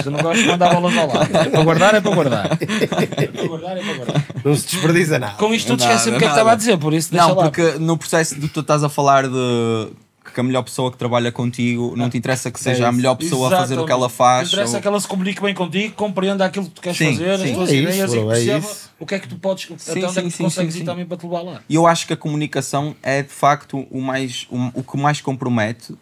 Se 0.00 0.06
eu 0.06 0.12
não 0.12 0.20
gosto 0.20 0.42
de 0.42 0.48
mandar 0.48 0.74
bolas 0.74 0.96
ao 0.96 1.06
lado. 1.08 1.36
É 1.36 1.44
para 1.50 1.62
guardar, 1.62 1.94
é 1.94 2.00
para 2.00 2.14
guardar. 2.14 2.46
É 2.60 3.26
para 3.26 3.46
guardar, 3.46 3.76
é 3.76 3.80
para 3.82 3.94
guardar. 3.94 4.24
Não 4.44 4.54
se 4.54 4.66
desperdiça 4.66 5.18
nada. 5.18 5.34
Com 5.34 5.52
isto 5.54 5.66
tudo 5.68 5.80
Nada, 5.80 5.94
esqueci 5.94 6.14
o 6.14 6.18
que 6.18 6.24
é 6.24 6.28
que 6.28 6.32
estava 6.32 6.52
a 6.52 6.54
dizer, 6.54 6.78
por 6.78 6.92
isso 6.94 7.10
deixa 7.10 7.26
Não, 7.28 7.34
lá. 7.34 7.42
porque 7.44 7.78
no 7.78 7.96
processo 7.98 8.38
de 8.38 8.48
tu 8.48 8.60
estás 8.60 8.82
a 8.84 8.88
falar 8.88 9.28
de 9.28 9.88
que 10.32 10.40
a 10.40 10.42
melhor 10.42 10.62
pessoa 10.62 10.90
que 10.90 10.96
trabalha 10.96 11.30
contigo 11.30 11.94
não 11.96 12.08
te 12.08 12.16
interessa 12.18 12.50
que 12.50 12.58
seja 12.58 12.86
a 12.86 12.88
isso. 12.88 12.96
melhor 12.96 13.14
pessoa 13.14 13.48
a 13.48 13.50
fazer 13.58 13.78
o 13.78 13.84
que 13.86 13.92
ela 13.92 14.08
faz. 14.08 14.48
O 14.48 14.50
que 14.50 14.54
interessa 14.56 14.72
ou- 14.72 14.78
é 14.78 14.82
que 14.82 14.88
ela 14.88 15.00
se 15.00 15.06
comunique 15.08 15.42
bem 15.42 15.54
contigo, 15.54 15.94
compreenda 15.94 16.44
aquilo 16.44 16.64
que 16.66 16.70
tu 16.72 16.80
queres 16.82 16.96
Sim, 16.98 17.12
fazer, 17.12 17.30
as 17.30 17.40
sim. 17.40 17.54
tuas 17.54 17.68
É 17.70 17.74
isso, 17.74 17.82
ideias 17.82 18.10
bro, 18.10 18.18
e 18.18 18.22
que 18.22 18.26
é 18.30 18.34
perceba 18.34 18.58
isso. 18.58 18.90
o 19.00 19.06
que 19.06 19.14
é 19.14 19.18
que 19.18 19.28
tu 19.28 19.36
podes, 19.36 19.64
até 19.64 19.92
onde 19.92 20.04
é 20.04 20.08
sim, 20.08 20.14
que 20.22 20.28
tu 20.30 20.36
sim, 20.36 20.42
consegues 20.44 20.72
sim, 20.74 20.78
ir 20.78 20.82
sim. 20.82 20.86
também 20.86 21.04
para 21.06 21.16
te 21.16 21.24
levar 21.24 21.42
lá. 21.42 21.60
E 21.68 21.74
eu 21.74 21.86
acho 21.86 22.06
que 22.06 22.12
a 22.12 22.16
comunicação 22.16 22.96
é 23.02 23.22
de 23.22 23.28
facto 23.28 23.86
o, 23.90 24.00
mais, 24.00 24.46
o, 24.50 24.80
o 24.80 24.82
que 24.82 24.96
mais 24.96 25.20
compromete 25.20 25.94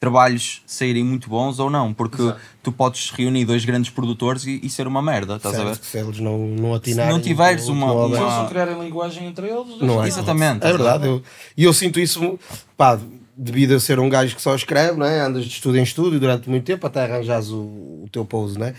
trabalhos 0.00 0.62
saírem 0.64 1.02
muito 1.02 1.28
bons 1.28 1.58
ou 1.58 1.68
não, 1.68 1.92
porque 1.92 2.22
tu 2.62 2.70
podes 2.70 3.10
reunir 3.10 3.44
dois 3.44 3.64
grandes 3.64 3.90
produtores 3.90 4.44
e, 4.46 4.60
e 4.62 4.70
ser 4.70 4.86
uma 4.86 5.02
merda, 5.02 5.36
estás 5.36 5.56
a 5.58 5.64
ver? 5.64 5.74
Certo, 5.74 5.84
se 5.86 5.98
eles 5.98 6.20
não, 6.20 6.38
não 6.38 6.74
atinarem. 6.74 7.12
não 7.12 7.20
tiveres 7.20 7.66
uma- 7.66 7.86
com 7.86 7.92
a 7.98 8.06
uma- 8.06 8.16
Se 8.16 8.22
obra. 8.22 8.28
eles 8.28 8.38
não 8.42 8.48
criarem 8.48 8.80
linguagem 8.80 9.26
entre 9.26 9.48
eles, 9.48 9.76
Não 9.80 10.04
é. 10.04 10.06
Exatamente. 10.06 10.64
É 10.64 10.70
verdade. 10.70 11.04
eu- 11.06 11.20
E 11.56 11.64
eu, 11.64 11.72
sinto 11.72 11.98
isso, 11.98 12.38
pá, 12.76 12.96
devido 13.40 13.76
a 13.76 13.80
ser 13.80 14.00
um 14.00 14.08
gajo 14.08 14.34
que 14.34 14.42
só 14.42 14.54
escreve, 14.54 14.98
né? 14.98 15.20
andas 15.20 15.44
de 15.44 15.50
estúdio 15.52 15.78
em 15.80 15.84
estúdio 15.84 16.18
durante 16.18 16.50
muito 16.50 16.64
tempo 16.64 16.84
até 16.86 17.04
arranjares 17.04 17.48
o, 17.50 17.58
o 18.04 18.08
teu 18.10 18.24
pouso, 18.24 18.58
né? 18.58 18.74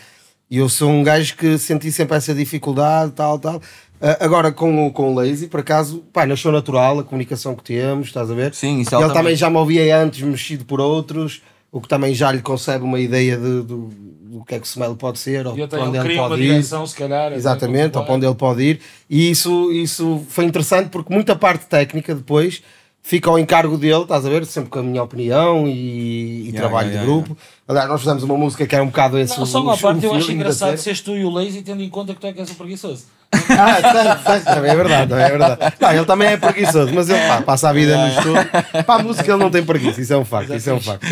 E 0.52 0.58
eu 0.58 0.68
sou 0.68 0.90
um 0.90 1.02
gajo 1.04 1.38
que 1.38 1.58
senti 1.58 1.92
sempre 1.92 2.18
essa 2.18 2.34
dificuldade, 2.36 3.12
tal, 3.14 3.40
tal. 3.40 3.62
Ah, 4.02 4.18
agora 4.20 4.52
com, 4.52 4.88
o- 4.88 4.92
com 4.92 5.12
o 5.12 5.16
Lazy, 5.16 5.48
por 5.48 5.60
acaso, 5.62 6.04
pá, 6.12 6.26
nasceu 6.26 6.52
natural 6.52 7.00
a 7.00 7.04
comunicação 7.04 7.56
que 7.56 7.64
temos, 7.64 8.08
estás 8.08 8.30
a 8.30 8.34
ver? 8.34 8.54
Sim, 8.54 8.80
isso 8.82 8.94
é 8.96 8.98
Ele 9.00 9.14
também 9.14 9.36
já 9.36 9.50
me 9.50 9.58
ouvia 9.58 9.96
antes, 9.98 10.22
mexido 10.22 10.66
por 10.66 10.82
outros, 10.82 11.42
o 11.72 11.80
que 11.80 11.88
também 11.88 12.14
já 12.16 12.32
lhe 12.32 12.42
concebe 12.42 12.84
uma 12.84 13.00
ideia 13.00 13.38
de, 13.38 13.62
do, 13.62 13.90
do 14.24 14.44
que 14.44 14.56
é 14.56 14.60
que 14.60 14.66
o 14.66 14.68
Smell 14.68 14.96
pode 14.96 15.20
ser, 15.20 15.46
ou 15.46 15.56
para 15.68 15.84
onde 15.84 15.98
ele 15.98 16.16
pode 16.18 16.42
ir. 16.42 16.48
direção, 16.48 16.86
se 16.88 16.96
calhar. 16.96 17.32
Exatamente, 17.34 17.96
ao 17.98 18.04
para 18.04 18.14
onde 18.16 18.26
ele 18.26 18.36
pode 18.36 18.62
ir. 18.64 18.80
E 19.10 19.30
isso, 19.30 19.72
isso 19.72 20.26
foi 20.30 20.46
interessante 20.46 20.90
porque 20.90 21.14
muita 21.14 21.36
parte 21.36 21.66
técnica 21.68 22.16
depois 22.16 22.64
fica 23.02 23.30
ao 23.30 23.40
encargo 23.40 23.78
dele, 23.78 24.04
estás 24.04 24.26
a 24.26 24.30
ver? 24.30 24.46
Sempre 24.46 24.70
com 24.70 24.80
a 24.80 24.84
minha 24.84 25.04
opinião 25.04 25.68
e, 25.68 25.72
e 25.72 26.50
Yeah, 26.50 26.60
trabalho 26.60 26.90
yeah, 26.90 27.06
de 27.06 27.10
yeah, 27.10 27.26
grupo. 27.28 27.38
Aliás, 27.68 27.88
nós 27.88 28.02
fizemos 28.02 28.24
uma 28.24 28.38
música 28.38 28.66
que 28.66 28.74
era 28.74 28.84
um 28.84 28.88
bocado 28.88 29.18
esse. 29.18 29.38
Não, 29.38 29.46
só 29.46 29.62
uma 29.62 29.78
parte, 29.78 30.06
o 30.06 30.10
eu 30.10 30.16
acho 30.16 30.28
da 30.28 30.34
engraçado 30.34 30.78
seres 30.78 31.02
tu 31.02 31.16
e 31.16 31.24
o 31.24 31.30
Lazy, 31.30 31.62
tendo 31.62 31.84
em 31.84 31.90
conta 31.90 32.14
que 32.14 32.20
tu 32.20 32.28
é 32.28 32.34
que 32.34 32.40
és 32.40 32.50
o 32.50 32.56
preguiçoso. 32.56 33.06
Ah, 33.32 33.78
certo, 33.94 34.24
certo, 34.24 34.46
também 34.46 34.72
é 34.72 34.76
verdade, 34.76 35.10
também 35.10 35.26
é 35.26 35.30
verdade. 35.30 35.74
Não, 35.80 35.92
ele 35.92 36.06
também 36.06 36.28
é 36.30 36.38
preguiçoso, 36.38 36.92
mas 36.94 37.10
ele 37.10 37.20
pá, 37.28 37.42
passa 37.44 37.70
a 37.70 37.74
vida 37.74 37.96
no 37.96 38.08
estudo. 38.08 38.84
Para 38.86 39.02
a 39.02 39.04
música 39.04 39.32
ele 39.32 39.44
não 39.44 39.52
tem 39.52 39.64
preguiça, 39.64 40.02
isso 40.02 40.14
é 40.14 40.18
um 40.18 40.26
facto, 40.26 40.56
isso 40.56 40.70
é 40.70 40.74
um 40.74 40.80
facto. 40.80 41.06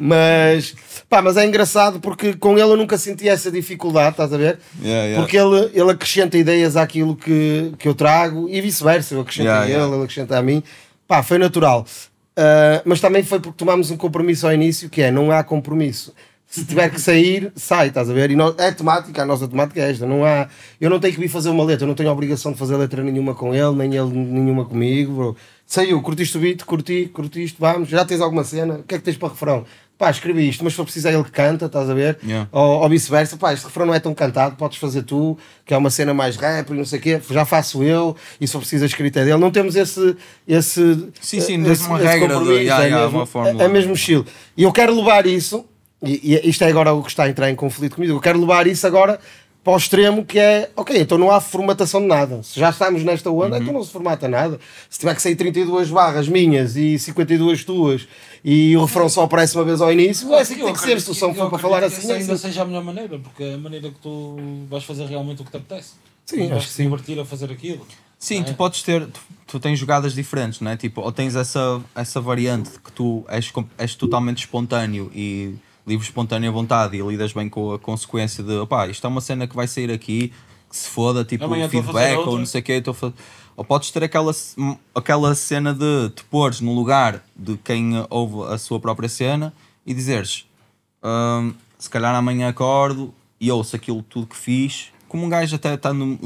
Mas, 0.00 0.74
pá, 1.10 1.20
mas 1.20 1.36
é 1.36 1.44
engraçado 1.44 1.98
porque 1.98 2.34
com 2.34 2.52
ele 2.52 2.70
eu 2.70 2.76
nunca 2.76 2.96
senti 2.96 3.28
essa 3.28 3.50
dificuldade, 3.50 4.10
estás 4.10 4.32
a 4.32 4.36
ver? 4.36 4.60
Yeah, 4.80 5.04
yeah. 5.04 5.20
Porque 5.20 5.36
ele, 5.36 5.70
ele 5.74 5.90
acrescenta 5.90 6.38
ideias 6.38 6.76
àquilo 6.76 7.16
que, 7.16 7.72
que 7.76 7.88
eu 7.88 7.94
trago 7.94 8.48
e 8.48 8.60
vice-versa, 8.60 9.14
eu 9.14 9.20
acrescento 9.20 9.46
Yeah, 9.46 9.62
a 9.62 9.66
ele, 9.66 9.74
yeah. 9.74 9.94
ele 9.94 10.04
acrescenta 10.04 10.38
a 10.38 10.42
mim. 10.42 10.62
Pá, 11.06 11.22
foi 11.22 11.38
natural. 11.38 11.86
Ah, 12.36 12.82
mas 12.84 13.00
também 13.00 13.22
foi 13.22 13.40
porque 13.40 13.56
tomámos 13.56 13.90
um 13.90 13.96
compromisso 13.96 14.46
ao 14.46 14.52
início, 14.52 14.88
que 14.90 15.02
é 15.02 15.10
não 15.10 15.30
há 15.30 15.42
compromisso. 15.42 16.14
Se 16.46 16.64
tiver 16.64 16.88
que 16.88 17.00
sair, 17.00 17.50
sai, 17.56 17.88
estás 17.88 18.08
a 18.08 18.12
ver? 18.12 18.30
E 18.30 18.36
nós, 18.36 18.54
é 18.58 18.70
temática, 18.70 19.22
a 19.22 19.26
nossa 19.26 19.48
temática 19.48 19.80
é 19.80 19.90
esta. 19.90 20.06
Não 20.06 20.24
há, 20.24 20.48
eu 20.80 20.88
não 20.88 21.00
tenho 21.00 21.14
que 21.14 21.20
vir 21.20 21.28
fazer 21.28 21.48
uma 21.48 21.64
letra, 21.64 21.84
eu 21.84 21.88
não 21.88 21.94
tenho 21.96 22.10
obrigação 22.10 22.52
de 22.52 22.58
fazer 22.58 22.76
letra 22.76 23.02
nenhuma 23.02 23.34
com 23.34 23.52
ele, 23.54 23.74
nem 23.74 23.94
ele 23.96 24.10
nenhuma 24.12 24.64
comigo. 24.64 25.14
Bro. 25.14 25.36
Saiu, 25.66 26.00
curtiste 26.02 26.36
o 26.36 26.40
beat, 26.40 26.62
curti, 26.64 27.10
curtiste, 27.12 27.56
vamos, 27.58 27.88
já 27.88 28.04
tens 28.04 28.20
alguma 28.20 28.44
cena, 28.44 28.74
o 28.74 28.82
que 28.84 28.94
é 28.94 28.98
que 28.98 29.04
tens 29.04 29.16
para 29.16 29.30
refrão? 29.30 29.64
Pá, 29.96 30.10
escrevi 30.10 30.48
isto, 30.48 30.64
mas 30.64 30.72
se 30.72 30.76
for 30.76 30.84
preciso 30.84 31.06
é 31.06 31.14
ele 31.14 31.22
que 31.22 31.30
canta, 31.30 31.66
estás 31.66 31.88
a 31.88 31.94
ver? 31.94 32.18
Yeah. 32.24 32.48
Ou, 32.50 32.80
ou 32.82 32.88
vice-versa, 32.88 33.36
pá, 33.36 33.52
este 33.52 33.64
refrão 33.66 33.86
não 33.86 33.94
é 33.94 34.00
tão 34.00 34.12
cantado, 34.12 34.56
podes 34.56 34.76
fazer 34.78 35.02
tu, 35.04 35.38
que 35.64 35.72
é 35.72 35.76
uma 35.76 35.88
cena 35.88 36.12
mais 36.12 36.34
rap 36.36 36.68
e 36.70 36.74
não 36.74 36.84
sei 36.84 36.98
o 36.98 37.02
quê, 37.02 37.20
já 37.30 37.44
faço 37.44 37.80
eu, 37.82 38.16
e 38.40 38.46
se 38.46 38.52
for 38.52 38.58
preciso 38.58 38.82
a 38.82 38.86
escrita 38.86 39.20
é 39.20 39.24
dele. 39.24 39.38
Não 39.38 39.52
temos 39.52 39.76
esse. 39.76 40.16
esse 40.48 40.80
Sim, 41.20 41.40
sim, 41.40 41.60
eh, 41.60 41.64
temos 41.64 41.86
uma 41.86 41.98
regra 41.98 42.38
de- 42.40 42.50
yeah, 42.54 42.84
é, 42.84 42.86
yeah, 42.88 43.04
mesmo, 43.04 43.18
uma 43.20 43.26
fórmula. 43.26 43.62
é, 43.62 43.66
é 43.66 43.68
mesmo 43.68 43.92
estilo. 43.92 44.26
E 44.56 44.64
eu 44.64 44.72
quero 44.72 44.92
levar 44.96 45.26
isso, 45.26 45.64
e, 46.02 46.34
e 46.34 46.50
isto 46.50 46.64
é 46.64 46.68
agora 46.68 46.92
o 46.92 47.00
que 47.02 47.10
está 47.10 47.22
a 47.24 47.28
entrar 47.28 47.48
em 47.48 47.54
conflito 47.54 47.94
comigo, 47.94 48.14
eu 48.14 48.20
quero 48.20 48.40
levar 48.40 48.66
isso 48.66 48.84
agora 48.86 49.20
para 49.64 49.72
o 49.72 49.76
extremo 49.78 50.24
que 50.26 50.38
é, 50.38 50.70
ok, 50.76 51.00
então 51.00 51.16
não 51.16 51.30
há 51.30 51.40
formatação 51.40 52.00
de 52.02 52.06
nada. 52.06 52.42
Se 52.42 52.60
já 52.60 52.68
estamos 52.70 53.02
nesta 53.02 53.30
onda, 53.30 53.56
Uhum. 53.56 53.62
então 53.62 53.72
não 53.74 53.82
se 53.82 53.90
formata 53.90 54.28
nada. 54.28 54.60
Se 54.90 54.98
tiver 54.98 55.14
que 55.14 55.22
sair 55.22 55.34
32 55.36 55.88
barras 55.90 56.28
minhas 56.28 56.76
e 56.76 56.98
52 56.98 57.64
tuas 57.64 58.06
e 58.44 58.76
o 58.76 58.84
refrão 58.84 59.08
só 59.08 59.22
aparece 59.24 59.56
uma 59.56 59.64
vez 59.64 59.80
ao 59.80 59.90
início, 59.90 60.32
é 60.34 60.40
assim 60.40 60.56
que 60.56 60.62
tem 60.64 60.72
que 60.74 60.80
ser. 60.80 61.00
Se 61.00 61.10
o 61.10 61.14
som 61.14 61.32
for 61.34 61.48
para 61.48 61.58
falar 61.58 61.82
assim, 61.82 62.10
é 62.12 62.16
ainda 62.16 62.34
assim. 62.34 62.46
seja 62.48 62.60
a 62.62 62.64
melhor 62.66 62.84
maneira, 62.84 63.18
porque 63.18 63.42
é 63.42 63.54
a 63.54 63.58
maneira 63.58 63.88
que 63.88 63.98
tu 64.00 64.36
vais 64.68 64.84
fazer 64.84 65.06
realmente 65.06 65.40
o 65.40 65.44
que 65.46 65.50
te 65.50 65.56
apetece. 65.56 65.92
Sim, 66.26 66.42
acho 66.42 66.50
vais 66.50 66.62
que 66.64 66.70
te 66.70 66.74
sim. 66.74 66.82
divertir 66.84 67.18
a 67.18 67.24
fazer 67.24 67.50
aquilo. 67.50 67.86
Sim, 68.18 68.40
É. 68.40 68.44
tu 68.44 68.54
podes 68.54 68.82
ter, 68.82 69.06
tu, 69.06 69.20
tu 69.46 69.60
tens 69.60 69.78
jogadas 69.78 70.14
diferentes, 70.14 70.60
não 70.60 70.70
é? 70.70 70.76
Tipo, 70.76 71.00
ou 71.02 71.10
tens 71.12 71.34
essa, 71.36 71.80
essa 71.94 72.20
variante 72.20 72.70
de 72.70 72.78
que 72.78 72.92
tu 72.92 73.24
és, 73.28 73.50
és 73.78 73.94
totalmente 73.94 74.38
espontâneo 74.38 75.10
e 75.14 75.54
livre 75.86 76.04
espontâneo 76.06 76.48
à 76.50 76.52
vontade 76.52 76.96
e 76.96 77.02
lidas 77.02 77.32
bem 77.32 77.48
com 77.48 77.72
a 77.72 77.78
consequência 77.78 78.42
de 78.42 78.52
opá, 78.56 78.86
isto 78.88 79.06
é 79.06 79.08
uma 79.10 79.20
cena 79.20 79.46
que 79.46 79.54
vai 79.54 79.66
sair 79.66 79.90
aqui, 79.90 80.32
que 80.70 80.76
se 80.76 80.88
foda, 80.88 81.24
tipo, 81.24 81.44
Amanhã 81.44 81.68
feedback 81.68 82.18
ou 82.18 82.38
não 82.38 82.46
sei 82.46 82.60
o 82.60 82.64
quê, 82.64 82.72
estou 82.74 82.92
a 82.92 82.94
fa- 82.94 83.12
ou 83.56 83.64
podes 83.64 83.90
ter 83.90 84.02
aquela, 84.02 84.32
aquela 84.94 85.34
cena 85.34 85.72
de 85.74 86.10
te 86.10 86.24
pôres 86.24 86.60
no 86.60 86.74
lugar 86.74 87.22
de 87.36 87.56
quem 87.58 87.92
ouve 88.10 88.52
a 88.52 88.58
sua 88.58 88.80
própria 88.80 89.08
cena 89.08 89.52
e 89.86 89.94
dizeres 89.94 90.46
"Hum, 91.02 91.54
se 91.78 91.88
calhar 91.90 92.14
amanhã 92.14 92.48
acordo 92.48 93.14
e 93.40 93.50
ouço 93.50 93.76
aquilo 93.76 94.02
tudo 94.02 94.26
que 94.26 94.36
fiz 94.36 94.86
como 95.06 95.26
um 95.26 95.28
gajo 95.28 95.54
até 95.54 95.74
está 95.74 95.92
no. 95.92 96.18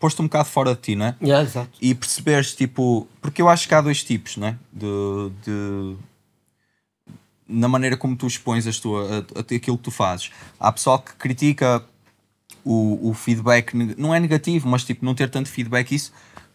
posto 0.00 0.20
um 0.20 0.24
bocado 0.26 0.48
fora 0.48 0.74
de 0.74 0.80
ti, 0.80 0.96
não 0.96 1.06
é? 1.06 1.16
Yeah, 1.22 1.46
exato. 1.48 1.70
E 1.80 1.94
perceberes, 1.94 2.56
tipo. 2.56 3.06
Porque 3.20 3.40
eu 3.40 3.48
acho 3.48 3.68
que 3.68 3.74
há 3.74 3.80
dois 3.80 4.02
tipos, 4.02 4.36
não 4.36 4.48
é? 4.48 4.56
De. 4.72 5.30
de 5.44 5.94
na 7.52 7.68
maneira 7.68 7.96
como 7.96 8.16
tu 8.16 8.26
expões 8.26 8.66
as 8.66 8.78
tua, 8.80 9.02
a- 9.04 9.38
a- 9.38 9.40
aquilo 9.40 9.76
que 9.76 9.84
tu 9.84 9.90
fazes. 9.90 10.30
Há 10.58 10.72
pessoal 10.72 10.98
que 10.98 11.12
critica 11.14 11.84
o, 12.64 13.10
o 13.10 13.14
feedback, 13.14 13.74
não 13.98 14.14
é 14.14 14.20
negativo, 14.20 14.68
mas 14.68 14.84
tipo, 14.84 15.04
não 15.04 15.14
ter 15.14 15.28
tanto 15.30 15.48
feedback, 15.48 15.92
isso. 15.94 16.12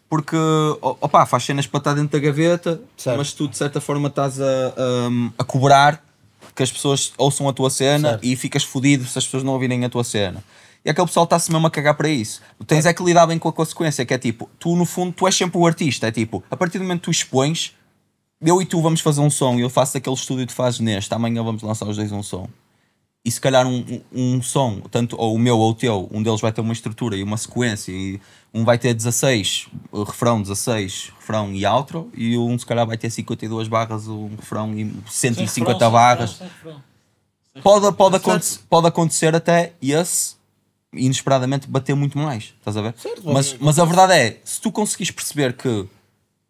Porque, 0.08 0.36
o- 0.36 0.96
opá, 1.00 1.26
faz 1.26 1.44
cenas 1.44 1.66
para 1.66 1.78
estar 1.78 1.94
dentro 1.94 2.18
da 2.18 2.24
gaveta, 2.26 2.80
Certo. 2.96 3.16
mas 3.18 3.32
tu 3.32 3.46
de 3.46 3.56
certa 3.56 3.80
forma 3.80 4.08
estás 4.08 4.40
a, 4.40 4.44
a, 4.44 5.42
a 5.42 5.44
cobrar 5.44 6.02
que 6.54 6.62
as 6.62 6.72
pessoas 6.72 7.12
ouçam 7.18 7.48
a 7.48 7.52
tua 7.52 7.68
cena 7.70 8.10
Certo. 8.10 8.24
e 8.24 8.34
ficas 8.34 8.64
fodido 8.64 9.04
se 9.06 9.18
as 9.18 9.24
pessoas 9.24 9.42
não 9.44 9.52
ouvirem 9.52 9.84
a 9.84 9.88
tua 9.90 10.02
cena. 10.02 10.42
E 10.84 10.88
aquele 10.90 11.06
pessoal 11.06 11.24
está-se 11.24 11.52
mesmo 11.52 11.66
a 11.66 11.70
cagar 11.70 11.94
para 11.94 12.08
isso. 12.08 12.40
Tu 12.58 12.64
tens 12.64 12.86
é 12.86 12.94
que 12.94 13.02
lidar 13.02 13.26
bem 13.26 13.38
com 13.38 13.48
a 13.48 13.52
consequência, 13.52 14.06
que 14.06 14.14
é 14.14 14.18
tipo, 14.18 14.48
tu 14.58 14.74
no 14.76 14.86
fundo, 14.86 15.12
tu 15.12 15.26
és 15.26 15.34
sempre 15.34 15.58
o 15.58 15.66
artista, 15.66 16.06
é 16.06 16.10
tipo, 16.10 16.42
a 16.50 16.56
partir 16.56 16.78
do 16.78 16.84
momento 16.84 17.00
que 17.00 17.04
tu 17.04 17.10
expões, 17.10 17.74
eu 18.40 18.62
e 18.62 18.66
tu 18.66 18.80
vamos 18.80 19.00
fazer 19.00 19.20
um 19.20 19.30
som, 19.30 19.56
e 19.58 19.62
eu 19.62 19.70
faço 19.70 19.96
aquele 19.96 20.14
estúdio 20.14 20.42
e 20.42 20.46
tu 20.46 20.52
fazes 20.52 20.80
neste, 20.80 21.12
amanhã 21.12 21.42
vamos 21.42 21.62
lançar 21.62 21.88
os 21.88 21.96
dois 21.96 22.12
um 22.12 22.22
som. 22.22 22.48
E 23.24 23.30
se 23.30 23.40
calhar 23.40 23.66
um, 23.66 23.84
um, 24.12 24.36
um 24.36 24.42
som, 24.42 24.80
tanto 24.90 25.16
ou 25.18 25.34
o 25.34 25.38
meu 25.38 25.58
ou 25.58 25.72
o 25.72 25.74
teu, 25.74 26.08
um 26.12 26.22
deles 26.22 26.40
vai 26.40 26.52
ter 26.52 26.60
uma 26.60 26.72
estrutura 26.72 27.16
e 27.16 27.22
uma 27.22 27.36
sequência, 27.36 27.92
e 27.92 28.20
um 28.54 28.64
vai 28.64 28.78
ter 28.78 28.94
16, 28.94 29.66
uh, 29.92 30.02
refrão 30.04 30.40
16, 30.40 31.12
refrão 31.18 31.52
e 31.52 31.66
outro, 31.66 32.10
e 32.14 32.38
um 32.38 32.56
se 32.58 32.64
calhar 32.64 32.86
vai 32.86 32.96
ter 32.96 33.10
52 33.10 33.68
barras, 33.68 34.06
um 34.06 34.30
refrão 34.36 34.72
e 34.72 34.94
150 35.08 35.90
barras. 35.90 36.40
Pode, 37.62 37.94
pode, 37.96 38.16
acontecer, 38.16 38.60
pode 38.70 38.86
acontecer 38.86 39.34
até 39.34 39.72
esse 39.82 40.36
inesperadamente 40.92 41.66
bater 41.66 41.94
muito 41.94 42.16
mais, 42.16 42.54
estás 42.58 42.76
a 42.76 42.82
ver? 42.82 42.94
mas, 43.24 43.56
mas 43.58 43.78
a 43.78 43.84
verdade 43.84 44.12
é, 44.14 44.40
se 44.44 44.60
tu 44.60 44.70
conseguires 44.70 45.10
perceber 45.10 45.54
que 45.54 45.86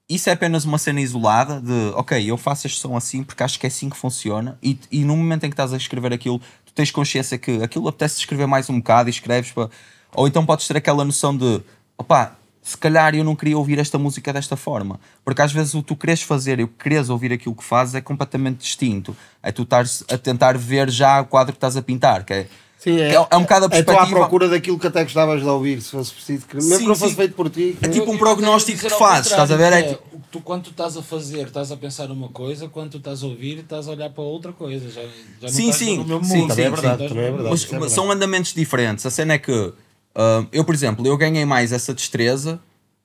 isso 0.09 0.31
é 0.31 0.33
apenas 0.33 0.65
uma 0.65 0.79
cena 0.79 1.01
isolada 1.01 1.61
de 1.61 1.93
ok, 1.95 2.31
eu 2.31 2.39
faço 2.39 2.67
este 2.67 2.81
som 2.81 2.97
assim 2.97 3.23
porque 3.23 3.43
acho 3.43 3.61
que 3.61 3.67
é 3.67 3.69
assim 3.69 3.91
que 3.91 3.97
funciona 3.97 4.59
e, 4.63 4.79
e 4.91 5.05
no 5.05 5.17
momento 5.17 5.45
em 5.45 5.51
que 5.51 5.55
estás 5.55 5.73
a 5.73 5.77
escrever 5.77 6.13
aquilo, 6.13 6.39
tu 6.65 6.73
tens 6.73 6.91
consciência 6.91 7.37
que 7.37 7.63
aquilo 7.63 7.87
apetece 7.89 8.19
escrever 8.19 8.47
mais 8.47 8.71
um 8.71 8.79
bocado 8.79 9.09
e 9.09 9.11
escreves 9.11 9.53
para. 9.53 9.69
Ou 10.15 10.27
então 10.27 10.47
podes 10.47 10.67
ter 10.67 10.79
aquela 10.79 11.05
noção 11.05 11.37
de 11.37 11.61
opá, 11.99 12.39
se 12.63 12.77
calhar 12.77 13.15
eu 13.15 13.23
não 13.23 13.37
queria 13.37 13.59
ouvir 13.59 13.79
esta 13.79 13.99
música 13.99 14.33
desta 14.33 14.57
forma. 14.57 14.99
Porque 15.25 15.43
às 15.43 15.53
vezes 15.53 15.75
o 15.75 15.83
que 15.83 15.89
tu 15.89 15.97
queres 15.97 16.23
fazer 16.23 16.59
e 16.59 16.65
o 16.65 16.69
que 16.69 16.89
queres 16.89 17.11
ouvir 17.11 17.33
aquilo 17.33 17.55
que 17.55 17.65
fazes 17.65 17.95
é 17.95 18.01
completamente 18.01 18.59
distinto. 18.59 19.17
É 19.43 19.53
tu 19.53 19.63
estares 19.63 20.05
a 20.11 20.17
tentar 20.17 20.57
ver 20.57 20.91
já 20.91 21.21
o 21.21 21.27
quadro 21.27 21.53
que 21.53 21.59
estás 21.59 21.77
a 21.77 21.83
pintar, 21.83 22.25
que 22.25 22.33
é, 22.33 22.49
Sim, 22.79 22.95
que 22.97 23.03
é, 23.03 23.15
é 23.15 23.37
um 23.37 23.43
bocado 23.43 23.67
a 23.67 23.69
É 23.77 23.83
tu 23.83 23.91
à 23.91 23.95
perspectiva. 23.95 24.21
procura 24.21 24.49
daquilo 24.49 24.79
que 24.79 24.87
até 24.87 25.03
gostavas 25.03 25.41
de 25.43 25.49
ouvir, 25.49 25.83
se 25.83 25.91
fosse 25.91 26.13
preciso. 26.15 26.47
que- 26.47 26.55
Mesmo 26.57 26.71
Sim, 26.75 26.79
que 26.83 26.87
não 26.89 26.95
fosse 26.95 27.11
sim. 27.11 27.17
feito 27.17 27.35
por 27.35 27.51
ti. 27.51 27.77
É 27.83 27.89
que- 27.89 27.99
tipo 27.99 28.11
um 28.13 28.17
prognóstico 28.17 28.79
que 28.81 28.89
fazes, 28.91 29.31
estás 29.33 29.51
a 29.51 29.57
ver? 29.57 29.73
É 29.73 29.83
tipo- 29.83 30.03
tu, 30.31 30.41
quando 30.41 30.63
tu 30.63 30.71
estás 30.71 30.97
a 30.97 31.03
fazer, 31.03 31.47
estás 31.49 31.73
a 31.73 31.77
pensar 31.77 32.09
uma 32.11 32.29
coisa, 32.29 32.69
quando 32.69 32.93
tu 32.93 32.99
estás 32.99 33.23
a 33.25 33.27
ouvir, 33.27 33.59
estás 33.59 33.89
a 33.89 33.91
olhar 33.91 34.11
para 34.11 34.23
outra 34.23 34.53
coisa. 34.53 34.89
Já, 34.91 35.03
já 35.43 35.49
Sim, 35.49 35.73
sim, 35.73 36.05
sim, 36.23 36.47
também 36.47 36.65
é 36.67 36.71
verdade, 36.71 37.09
também 37.09 37.25
é 37.25 37.31
verdade. 37.33 37.49
Mas, 37.51 37.73
é 37.73 37.79
mas 37.81 37.93
são 37.93 38.11
andamentos 38.13 38.55
diferentes. 38.55 39.05
A 39.05 39.11
cena 39.11 39.35
é 39.35 39.39
que 39.39 39.73
ah, 40.15 40.47
eu, 40.53 40.65
por 40.65 40.75
exemplo, 40.75 41.05
eu 41.07 41.17
ganhei 41.17 41.45
mais 41.45 41.73
essa 41.73 41.93
destreza 41.93 42.61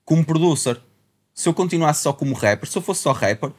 como 0.06 0.24
producer. 0.24 0.80
Se 1.34 1.50
eu 1.50 1.54
continuasse 1.54 2.04
só 2.04 2.14
como 2.14 2.36
rapper, 2.36 2.70
se 2.70 2.78
eu 2.78 2.82
fosse 2.82 3.02
só 3.02 3.12
rapper, 3.12 3.50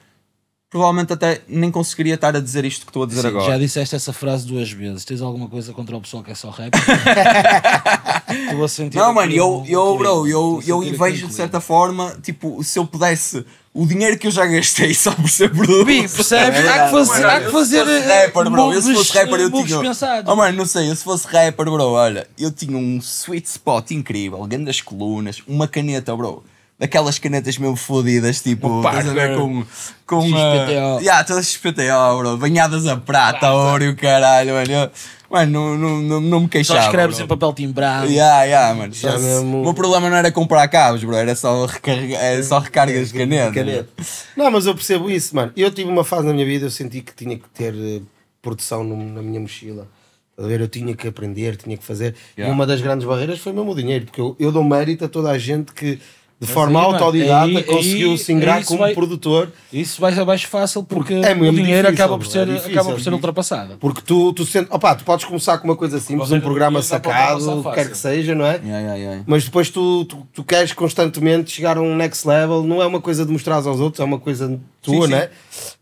provavelmente 0.74 1.12
até 1.12 1.40
nem 1.46 1.70
conseguiria 1.70 2.16
estar 2.16 2.34
a 2.34 2.40
dizer 2.40 2.64
isto 2.64 2.84
que 2.84 2.90
estou 2.90 3.04
a 3.04 3.06
dizer 3.06 3.20
Sim, 3.20 3.28
agora. 3.28 3.52
Já 3.52 3.58
disseste 3.58 3.94
essa 3.94 4.12
frase 4.12 4.44
duas 4.44 4.72
vezes. 4.72 5.04
Tens 5.04 5.22
alguma 5.22 5.48
coisa 5.48 5.72
contra 5.72 5.96
o 5.96 6.00
pessoal 6.00 6.24
que 6.24 6.32
é 6.32 6.34
só 6.34 6.50
rap? 6.50 6.74
Estou 8.28 8.64
a 8.64 8.68
sentir 8.68 8.96
Não, 8.96 9.14
mano, 9.14 9.30
eu, 9.30 9.64
eu 9.68 9.96
bro, 9.96 10.26
eu, 10.26 10.60
eu 10.66 10.82
invejo 10.82 11.28
de 11.28 11.32
certa 11.32 11.60
forma, 11.60 12.18
tipo, 12.20 12.60
se 12.64 12.76
eu 12.76 12.84
pudesse, 12.84 13.46
o 13.72 13.86
dinheiro 13.86 14.18
que 14.18 14.26
eu 14.26 14.32
já 14.32 14.46
gastei 14.46 14.92
só 14.94 15.12
por 15.12 15.28
ser 15.28 15.48
produtor. 15.52 15.84
Bi, 15.84 16.08
percebes? 16.08 16.66
Há 16.66 16.86
que 16.86 16.90
fazer, 16.90 17.24
há 17.26 17.40
que 17.40 17.50
fazer 17.52 17.86
Se 17.86 17.92
fosse 17.92 18.08
rapper, 18.08 18.50
bro, 18.50 18.72
eu 18.72 18.82
se 18.82 18.94
fosse 18.94 19.12
rapper 19.12 19.40
eu 19.40 19.50
tinha. 19.52 19.80
pensados. 19.80 20.32
Oh, 20.32 20.34
mano, 20.34 20.58
não 20.58 20.66
sei, 20.66 20.90
eu 20.90 20.96
se 20.96 21.04
fosse 21.04 21.28
rapper, 21.28 21.66
bro, 21.66 21.84
olha, 21.84 22.26
eu 22.36 22.50
tinha 22.50 22.76
um 22.76 22.98
sweet 22.98 23.46
spot 23.46 23.92
incrível, 23.92 24.44
grandes 24.44 24.80
colunas, 24.80 25.40
uma 25.46 25.68
caneta, 25.68 26.16
bro. 26.16 26.42
Daquelas 26.78 27.18
canetas 27.20 27.56
mesmo 27.56 27.76
fodidas, 27.76 28.40
tipo, 28.42 28.78
estás 28.78 29.08
a 29.08 29.12
ver 29.12 29.28
Parker. 29.28 29.36
com. 29.38 29.64
com 30.06 30.20
XPTO. 30.22 30.96
Uh, 30.96 31.00
yeah, 31.00 31.22
todas 31.24 31.46
XPTO, 31.48 32.18
bro, 32.18 32.36
banhadas 32.36 32.86
a 32.88 32.96
prata, 32.96 33.52
ouro 33.52 33.84
e 33.84 33.88
o 33.90 33.96
caralho, 33.96 34.52
mano. 34.54 34.90
Mano, 35.30 35.52
não, 35.52 35.78
não, 35.78 36.00
não, 36.02 36.20
não 36.20 36.40
me 36.40 36.46
Só 36.46 36.50
queixava. 36.50 36.80
escreves 36.80 37.16
bro. 37.16 37.24
em 37.24 37.28
papel 37.28 37.52
timbrado. 37.52 38.06
Yeah, 38.10 38.42
yeah, 38.44 38.74
mano. 38.74 38.92
Só- 38.94 39.18
mesmo- 39.18 39.60
O 39.60 39.64
meu 39.64 39.74
problema 39.74 40.10
não 40.10 40.16
era 40.16 40.30
comprar 40.32 40.66
cabos, 40.68 41.02
bro, 41.04 41.14
era 41.16 41.34
só, 41.36 41.64
recarregar, 41.64 42.22
é 42.22 42.42
só 42.42 42.58
recargas 42.58 43.12
de 43.12 43.18
caneta. 43.18 43.52
Caneta. 43.52 43.88
Não, 44.36 44.50
mas 44.50 44.66
eu 44.66 44.74
percebo 44.74 45.08
isso, 45.10 45.34
mano. 45.34 45.52
Eu 45.56 45.70
tive 45.70 45.88
uma 45.88 46.04
fase 46.04 46.26
na 46.26 46.32
minha 46.32 46.44
vida, 46.46 46.66
eu 46.66 46.70
senti 46.70 47.00
que 47.00 47.14
tinha 47.14 47.36
que 47.36 47.48
ter 47.50 47.72
eh, 47.74 48.00
produção 48.42 48.82
no- 48.84 48.96
na 49.12 49.22
minha 49.22 49.40
mochila. 49.40 49.86
Estás 50.32 50.44
a 50.46 50.48
ver? 50.48 50.60
Eu 50.60 50.68
tinha 50.68 50.94
que 50.96 51.06
aprender, 51.06 51.56
tinha 51.56 51.76
que 51.76 51.84
fazer. 51.84 52.14
Yeah. 52.36 52.52
E 52.52 52.54
uma 52.54 52.66
das 52.66 52.80
grandes 52.80 53.06
barreiras 53.06 53.38
foi 53.38 53.52
mesmo 53.52 53.70
o 53.70 53.74
dinheiro, 53.76 54.06
porque 54.06 54.20
eu, 54.20 54.36
eu 54.40 54.50
dou 54.52 54.62
mérito 54.64 55.04
a 55.04 55.08
toda 55.08 55.30
a 55.30 55.38
gente 55.38 55.72
que 55.72 55.98
de 56.40 56.46
forma 56.48 56.80
aí, 56.80 56.86
autodidata 56.86 57.62
conseguiu 57.62 58.16
se 58.18 58.32
ingrar 58.32 58.64
como 58.64 58.80
vai- 58.80 58.92
produtor. 58.92 59.52
Isso 59.72 60.00
vai 60.00 60.12
ser 60.12 60.24
mais 60.24 60.42
fácil 60.42 60.82
porque 60.82 61.14
É 61.14 61.32
o 61.32 61.34
dinheiro 61.34 61.52
difícil, 61.52 61.88
acaba 61.88 62.18
por 62.18 62.26
ser, 62.26 62.40
é 62.40 62.44
difícil. 62.52 62.70
acaba 62.72 62.92
por 62.92 63.00
ser 63.00 63.12
ultrapassado. 63.12 63.76
Porque 63.78 64.00
tu, 64.02 64.32
tu 64.32 64.44
sentes, 64.44 64.70
opá, 64.72 64.94
tu 64.94 65.04
podes 65.04 65.24
começar 65.24 65.58
com 65.58 65.68
uma 65.68 65.76
coisa 65.76 65.98
simples, 66.00 66.30
um 66.30 66.40
programa 66.40 66.82
sacado, 66.82 67.60
o 67.60 67.64
que 67.64 67.72
quer 67.72 67.90
que 67.90 67.96
seja, 67.96 68.34
não 68.34 68.44
é? 68.44 68.56
Yeah, 68.56 68.78
yeah, 68.78 68.94
yeah. 68.96 69.22
Mas 69.26 69.44
depois 69.44 69.70
tu, 69.70 70.04
tu, 70.04 70.26
tu 70.32 70.44
queres 70.44 70.72
constantemente 70.72 71.50
chegar 71.50 71.78
a 71.78 71.80
um 71.80 71.96
next 71.96 72.26
level, 72.26 72.62
não 72.62 72.82
é 72.82 72.86
uma 72.86 73.00
coisa 73.00 73.24
de 73.24 73.32
mostrar 73.32 73.56
aos 73.56 73.66
outros, 73.80 74.00
é 74.00 74.04
uma 74.04 74.18
coisa 74.18 74.60
tua, 74.82 75.06
sim. 75.06 75.12
né? 75.12 75.30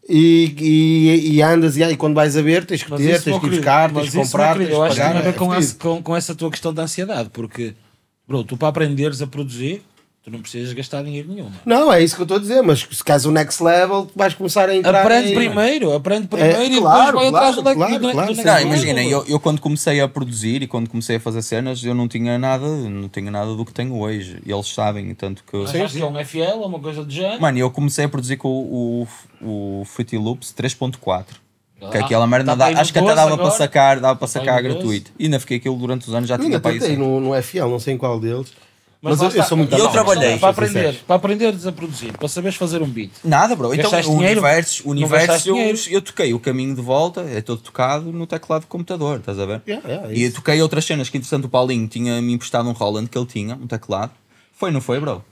E, 0.08 0.54
e, 0.60 1.34
e 1.36 1.42
andas 1.42 1.76
e 1.76 1.84
aí 1.84 1.96
quando 1.96 2.14
vais 2.14 2.36
a 2.36 2.42
ver 2.42 2.64
tens 2.64 2.82
que 2.82 2.90
ter, 2.90 2.96
tens 2.98 3.22
que 3.22 3.30
ir 3.30 3.40
querido, 3.40 3.56
buscar, 3.56 3.92
tens 3.92 4.10
que 4.10 4.16
comprar, 4.16 4.56
tens 4.56 4.68
que 4.68 4.74
eu 4.74 4.82
acho 4.82 4.94
que 4.96 5.00
pagar. 5.00 5.12
tem 5.12 5.20
a 5.20 5.22
ver 5.22 5.28
é 5.30 5.32
com, 5.32 5.44
fodido. 5.46 5.64
essa, 5.64 5.74
com, 5.78 6.02
com 6.02 6.16
essa 6.16 6.34
tua 6.34 6.50
questão 6.50 6.74
da 6.74 6.82
ansiedade, 6.82 7.30
porque, 7.32 7.74
bro, 8.26 8.42
tu 8.44 8.56
para 8.56 8.68
aprenderes 8.68 9.22
a 9.22 9.26
produzir, 9.26 9.80
tu 10.24 10.30
não 10.30 10.40
precisas 10.40 10.72
gastar 10.72 11.02
dinheiro 11.02 11.28
nenhum. 11.28 11.44
mano. 11.44 11.56
Não, 11.66 11.92
é 11.92 12.02
isso 12.02 12.14
que 12.14 12.20
eu 12.22 12.24
estou 12.24 12.36
a 12.36 12.40
dizer, 12.40 12.62
mas 12.62 12.86
se 12.90 13.02
queres 13.04 13.24
o 13.24 13.32
next 13.32 13.62
level, 13.62 14.08
vais 14.14 14.34
começar 14.34 14.68
a 14.68 14.74
entrar 14.76 15.00
Aprende 15.02 15.32
em- 15.32 15.34
primeiro, 15.34 15.92
aprende 15.92 16.28
primeiro 16.28 16.74
e 16.74 16.78
claro, 16.80 17.06
depois 17.18 17.30
vai 17.32 17.40
atrás 17.40 17.56
do 17.56 17.62
claro, 17.62 17.78
leque 17.78 17.78
claro, 17.78 17.92
do- 18.28 18.34
do 18.36 18.42
claro, 18.42 18.62
imagina, 18.66 19.02
eu, 19.02 19.24
eu 19.26 19.40
quando 19.40 19.60
comecei 19.60 20.00
a 20.00 20.06
produzir 20.06 20.62
e 20.62 20.66
quando 20.68 20.88
comecei 20.88 21.16
a 21.16 21.20
fazer 21.20 21.42
cenas, 21.42 21.82
eu 21.84 21.94
não 21.94 22.06
tinha 22.06 22.38
nada, 22.38 22.66
não 22.66 23.08
tinha 23.08 23.30
nada 23.30 23.54
do 23.54 23.64
que 23.64 23.72
tenho 23.72 23.98
hoje. 23.98 24.40
E 24.46 24.52
eles 24.52 24.68
sabem, 24.72 25.12
tanto 25.14 25.42
que. 25.42 25.56
Achaste 25.64 25.96
que 25.98 26.02
é 26.02 26.06
um 26.06 26.16
FL 26.24 26.58
ou 26.60 26.66
uma 26.68 26.78
coisa 26.78 27.04
do 27.04 27.10
género? 27.12 27.40
Mano, 27.42 27.58
eu 27.58 27.70
comecei 27.70 28.04
a 28.04 28.08
produzir 28.08 28.36
com 28.36 28.48
o, 28.48 29.08
o, 29.42 29.80
o 29.80 29.84
Fruity 29.86 30.16
Loops 30.16 30.54
3.4. 30.56 31.24
Que 31.90 31.96
é 31.98 32.00
Ah, 32.00 32.04
aquela 32.04 32.26
merda, 32.28 32.52
tá 32.56 32.70
dá- 32.70 32.80
acho 32.80 32.92
que 32.92 32.98
até 33.00 33.08
12 33.08 33.16
dava 33.16 33.30
para 33.34 33.44
agora? 33.46 33.58
sacar, 33.58 33.98
dava 33.98 34.14
para 34.14 34.28
Tá 34.28 34.32
sacar 34.32 34.62
no 34.62 34.68
12? 34.68 34.74
gratuito. 34.78 35.10
E 35.18 35.24
ainda 35.24 35.40
fiquei 35.40 35.56
aquilo 35.56 35.74
durante 35.76 36.06
os 36.08 36.14
anos, 36.14 36.28
já 36.28 36.38
tinha 36.38 36.60
para 36.60 36.72
isso. 36.76 36.92
no, 36.92 37.18
no 37.18 37.34
FL, 37.42 37.66
não 37.68 37.80
sei 37.80 37.94
em 37.94 37.98
qual 37.98 38.20
deles. 38.20 38.52
Mas, 39.02 39.18
lá 39.18 39.26
eu, 39.26 39.32
eu 39.32 39.42
sou 39.42 39.58
muito 39.58 39.74
E 39.74 39.78
eu 39.80 39.88
trabalhei, 39.88 40.38
para 40.38 40.50
aprender, 40.50 41.00
para 41.04 41.16
aprenderes 41.16 41.66
a 41.66 41.72
produzir, 41.72 42.12
para 42.16 42.28
saberes 42.28 42.56
fazer 42.56 42.80
um 42.82 42.86
beat. 42.86 43.10
Nada, 43.24 43.56
bro. 43.56 43.74
Então, 43.74 43.90
o 43.90 44.12
universo, 44.12 44.82
o 44.84 44.86
Não 44.86 44.92
universo 44.92 45.48
eu, 45.48 45.54
dinheiro? 45.54 45.78
eu 45.90 46.00
toquei 46.00 46.32
o 46.32 46.38
caminho 46.38 46.72
de 46.72 46.80
volta, 46.80 47.22
é 47.22 47.40
todo 47.40 47.60
tocado 47.60 48.12
no 48.12 48.28
teclado 48.28 48.60
do 48.60 48.68
computador, 48.68 49.18
estás 49.18 49.40
a 49.40 49.44
ver? 49.44 49.60
Yeah, 49.66 49.88
yeah, 49.88 50.08
é 50.08 50.14
E 50.16 50.22
eu 50.22 50.32
toquei 50.32 50.62
outras 50.62 50.84
cenas 50.84 51.08
que, 51.08 51.18
interessante, 51.18 51.46
o 51.46 51.48
Paulinho 51.48 51.88
tinha-me 51.88 52.32
emprestado 52.32 52.68
um 52.68 52.72
Roland 52.72 53.08
que 53.08 53.18
ele 53.18 53.26
tinha, 53.26 53.56
um 53.56 53.66
teclado. 53.66 54.12
Foi, 54.52 54.70
não 54.70 54.80
foi, 54.80 55.00
bro? 55.00 55.24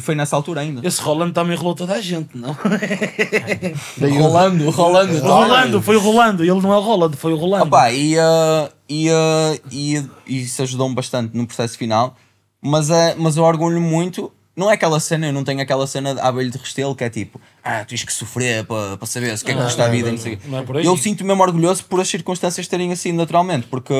Foi 0.00 0.14
nessa 0.14 0.36
altura 0.36 0.60
ainda. 0.60 0.86
Esse 0.86 1.00
Rolando 1.00 1.32
também 1.32 1.54
enrolou 1.54 1.74
toda 1.74 1.94
a 1.94 2.00
gente, 2.02 2.36
não? 2.36 2.54
Rolando, 4.20 4.68
rolando. 4.68 5.18
Rolando, 5.20 5.80
foi 5.80 5.96
o 5.96 6.00
Rolando, 6.00 6.44
ele 6.44 6.60
não 6.60 6.74
é 6.74 6.76
o 6.76 6.80
Rolando, 6.80 7.16
foi 7.16 7.32
o 7.32 7.36
Rolando. 7.36 7.64
Opa, 7.64 7.90
e, 7.90 8.18
uh, 8.18 8.68
e, 8.86 9.08
uh, 9.08 9.60
e, 9.72 9.96
e 10.26 10.42
isso 10.42 10.60
ajudou-me 10.62 10.94
bastante 10.94 11.34
no 11.34 11.46
processo 11.46 11.78
final, 11.78 12.14
mas, 12.60 12.90
uh, 12.90 13.14
mas 13.16 13.36
eu 13.36 13.44
orgulho 13.44 13.80
muito. 13.80 14.32
Não 14.56 14.68
é 14.68 14.74
aquela 14.74 14.98
cena, 14.98 15.26
eu 15.28 15.32
não 15.32 15.44
tenho 15.44 15.60
aquela 15.60 15.86
cena 15.86 16.14
de 16.14 16.20
abelho 16.20 16.50
de 16.50 16.58
restelo 16.58 16.94
que 16.94 17.04
é 17.04 17.10
tipo, 17.10 17.40
ah, 17.62 17.84
tens 17.84 18.02
que 18.02 18.12
sofrer 18.12 18.64
para 18.64 19.06
saber 19.06 19.36
se 19.36 19.44
o 19.44 19.46
que 19.46 19.52
é 19.52 19.54
que 19.54 19.62
custa 19.62 19.84
a 19.84 19.88
vida. 19.88 20.08
e 20.08 20.12
não 20.12 20.18
sei 20.18 20.34
o 20.34 20.36
quê. 20.36 20.48
não 20.48 20.58
é. 20.58 20.84
Eu 20.84 20.96
sinto 20.96 21.24
mesmo 21.24 21.40
orgulhoso 21.42 21.84
por 21.84 22.00
as 22.00 22.08
circunstâncias 22.08 22.66
terem 22.66 22.90
assim 22.90 23.12
naturalmente, 23.12 23.68
porque 23.68 23.94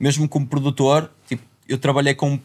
mesmo 0.00 0.26
como 0.26 0.46
produtor, 0.46 1.10
tipo, 1.28 1.42
eu 1.68 1.76
trabalhei 1.76 2.14
com 2.14 2.40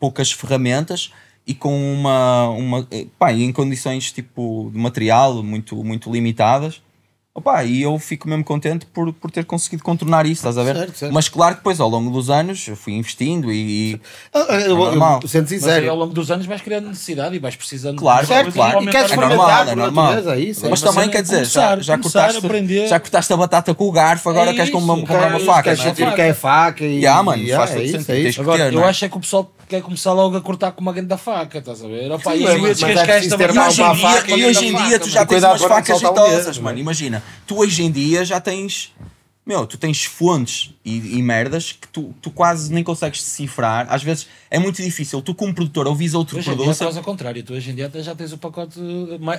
poucas 0.00 0.32
ferramentas 0.32 1.12
e 1.46 1.54
com 1.54 1.74
uma, 1.92 2.48
uma 2.48 2.88
eh, 2.90 3.06
pá, 3.18 3.32
em 3.32 3.52
condições 3.52 4.10
tipo 4.10 4.70
de 4.72 4.78
material 4.78 5.42
muito, 5.42 5.76
muito 5.84 6.10
limitadas 6.10 6.80
Opa, 7.36 7.64
e 7.64 7.82
eu 7.82 7.98
fico 7.98 8.28
mesmo 8.28 8.44
contente 8.44 8.86
por, 8.86 9.12
por 9.12 9.28
ter 9.28 9.44
conseguido 9.44 9.82
contornar 9.82 10.24
isso, 10.24 10.34
estás 10.46 10.56
a 10.56 10.62
ver? 10.62 10.76
Certo, 10.76 10.96
certo. 10.96 11.12
Mas 11.12 11.28
claro 11.28 11.56
que 11.56 11.60
depois 11.62 11.80
ao 11.80 11.88
longo 11.88 12.08
dos 12.08 12.30
anos 12.30 12.68
eu 12.68 12.76
fui 12.76 12.92
investindo 12.92 13.50
e, 13.50 13.94
e- 13.94 14.00
Ah, 14.32 14.46
ah, 14.50 14.60
eu, 14.60 14.76
normal. 14.76 15.18
eu, 15.20 15.28
sendo 15.28 15.48
sincero. 15.48 15.90
ao 15.90 15.96
longo 15.96 16.14
dos 16.14 16.30
anos 16.30 16.46
vais 16.46 16.62
criando 16.62 16.86
necessidade 16.86 17.34
e 17.34 17.40
vais 17.40 17.56
precisando 17.56 17.98
Claro, 17.98 18.20
de 18.20 18.28
Certo, 18.28 18.52
claro. 18.52 18.84
e 18.84 18.86
queres 18.86 19.10
é 19.10 19.16
normal, 19.16 19.50
é 19.66 19.74
normal. 19.74 20.04
natureza, 20.12 20.36
é 20.36 20.38
isso, 20.38 20.64
é 20.64 20.68
Mas 20.68 20.80
também 20.80 21.08
quer 21.10 21.18
é 21.18 21.22
dizer, 21.22 21.34
começar, 21.38 21.76
já, 21.78 21.82
já, 21.82 21.98
cortaste, 21.98 22.46
aprender. 22.46 22.86
já 22.86 23.00
cortaste 23.00 23.32
a 23.32 23.36
batata 23.36 23.74
com 23.74 23.88
o 23.88 23.90
garfo, 23.90 24.30
agora 24.30 24.50
É 24.50 24.54
queres 24.54 24.72
uma, 24.72 24.94
comprar 24.96 25.18
uma 25.22 25.30
Queres- 25.30 25.44
faca, 25.46 25.62
queres 25.64 25.80
é? 25.80 25.82
sentir 25.82 26.14
que 26.14 26.20
é 26.20 26.32
faca 26.34 26.84
e. 26.84 26.98
Yeah, 26.98 27.20
mano, 27.20 27.42
faz 27.48 27.70
ah, 27.72 27.74
todo 27.74 27.82
é 27.84 27.88
sentido. 27.88 28.38
é 28.38 28.40
Agora, 28.42 28.72
eu 28.72 28.80
é? 28.84 28.88
acho 28.88 29.04
é 29.06 29.08
que 29.08 29.16
o 29.16 29.20
pessoal 29.20 29.52
quer 29.74 29.82
começar 29.82 30.12
logo 30.12 30.36
a 30.36 30.40
cortar 30.40 30.72
com 30.72 30.80
uma 30.80 30.92
grande 30.92 31.08
da 31.08 31.18
faca, 31.18 31.58
estás 31.58 31.82
a 31.82 31.88
ver? 31.88 32.10
Opa, 32.12 32.32
Sim, 32.32 32.38
e 32.38 32.42
mas- 32.58 32.82
é 32.82 33.04
preciso 33.04 33.36
ter 33.36 33.50
hoje 33.50 33.82
uma 33.82 33.94
dia, 33.94 34.08
faca 34.08 34.36
e 34.36 34.44
hoje 34.44 34.66
em 34.66 34.76
dia 34.76 35.00
tu 35.00 35.08
já 35.08 35.26
tens 35.26 35.42
umas 35.42 35.62
facas 35.62 36.00
jeitosas, 36.00 36.58
mano. 36.58 36.78
Imagina, 36.78 37.22
tu 37.46 37.58
hoje 37.58 37.82
em 37.82 37.90
dia 37.90 38.24
já 38.24 38.40
tens. 38.40 38.92
Meu, 39.46 39.66
tu 39.66 39.76
tens 39.76 40.06
fontes 40.06 40.70
e, 40.82 41.18
e 41.18 41.22
merdas 41.22 41.72
que 41.72 41.86
tu, 41.88 42.14
tu 42.22 42.30
quase 42.30 42.72
nem 42.72 42.82
consegues 42.82 43.22
decifrar. 43.22 43.86
Às 43.90 44.02
vezes 44.02 44.26
é 44.50 44.58
muito 44.58 44.80
difícil. 44.82 45.20
Tu, 45.20 45.34
como 45.34 45.52
produtor, 45.54 45.86
ouvis 45.86 46.14
outro 46.14 46.38
Hoje 46.38 46.46
produtor. 46.46 46.74
faz 46.74 46.96
ao 46.96 47.02
contrário, 47.02 47.42
tu 47.42 47.52
hoje 47.52 47.70
em 47.70 47.74
dia 47.74 47.90
já 47.96 48.14
tens 48.14 48.32
o 48.32 48.38
pacote 48.38 48.80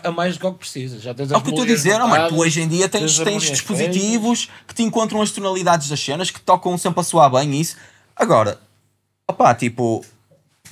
a 0.04 0.12
mais 0.12 0.36
do 0.36 0.40
que 0.42 0.46
o 0.46 0.54
que 0.54 0.60
precisas. 0.60 1.02
Já 1.02 1.12
tens 1.12 1.32
É 1.32 1.36
o 1.36 1.42
que 1.42 1.48
eu 1.48 1.54
estou 1.54 1.64
a 1.64 1.68
dizer, 1.68 2.00
oh, 2.00 2.08
mano, 2.08 2.30
tu 2.30 2.38
hoje 2.38 2.62
em 2.62 2.68
dia 2.68 2.88
tens, 2.88 3.16
tens 3.18 3.26
tens 3.26 3.50
dispositivos 3.50 4.48
que 4.68 4.76
te 4.76 4.84
encontram 4.84 5.24
as 5.24 5.32
tonalidades 5.32 5.90
das 5.90 6.00
cenas, 6.00 6.30
que 6.30 6.40
tocam 6.40 6.78
sempre 6.78 7.00
a 7.00 7.04
soar 7.04 7.32
bem 7.32 7.60
isso. 7.60 7.76
Agora, 8.16 8.60
opá, 9.28 9.56
tipo, 9.56 10.06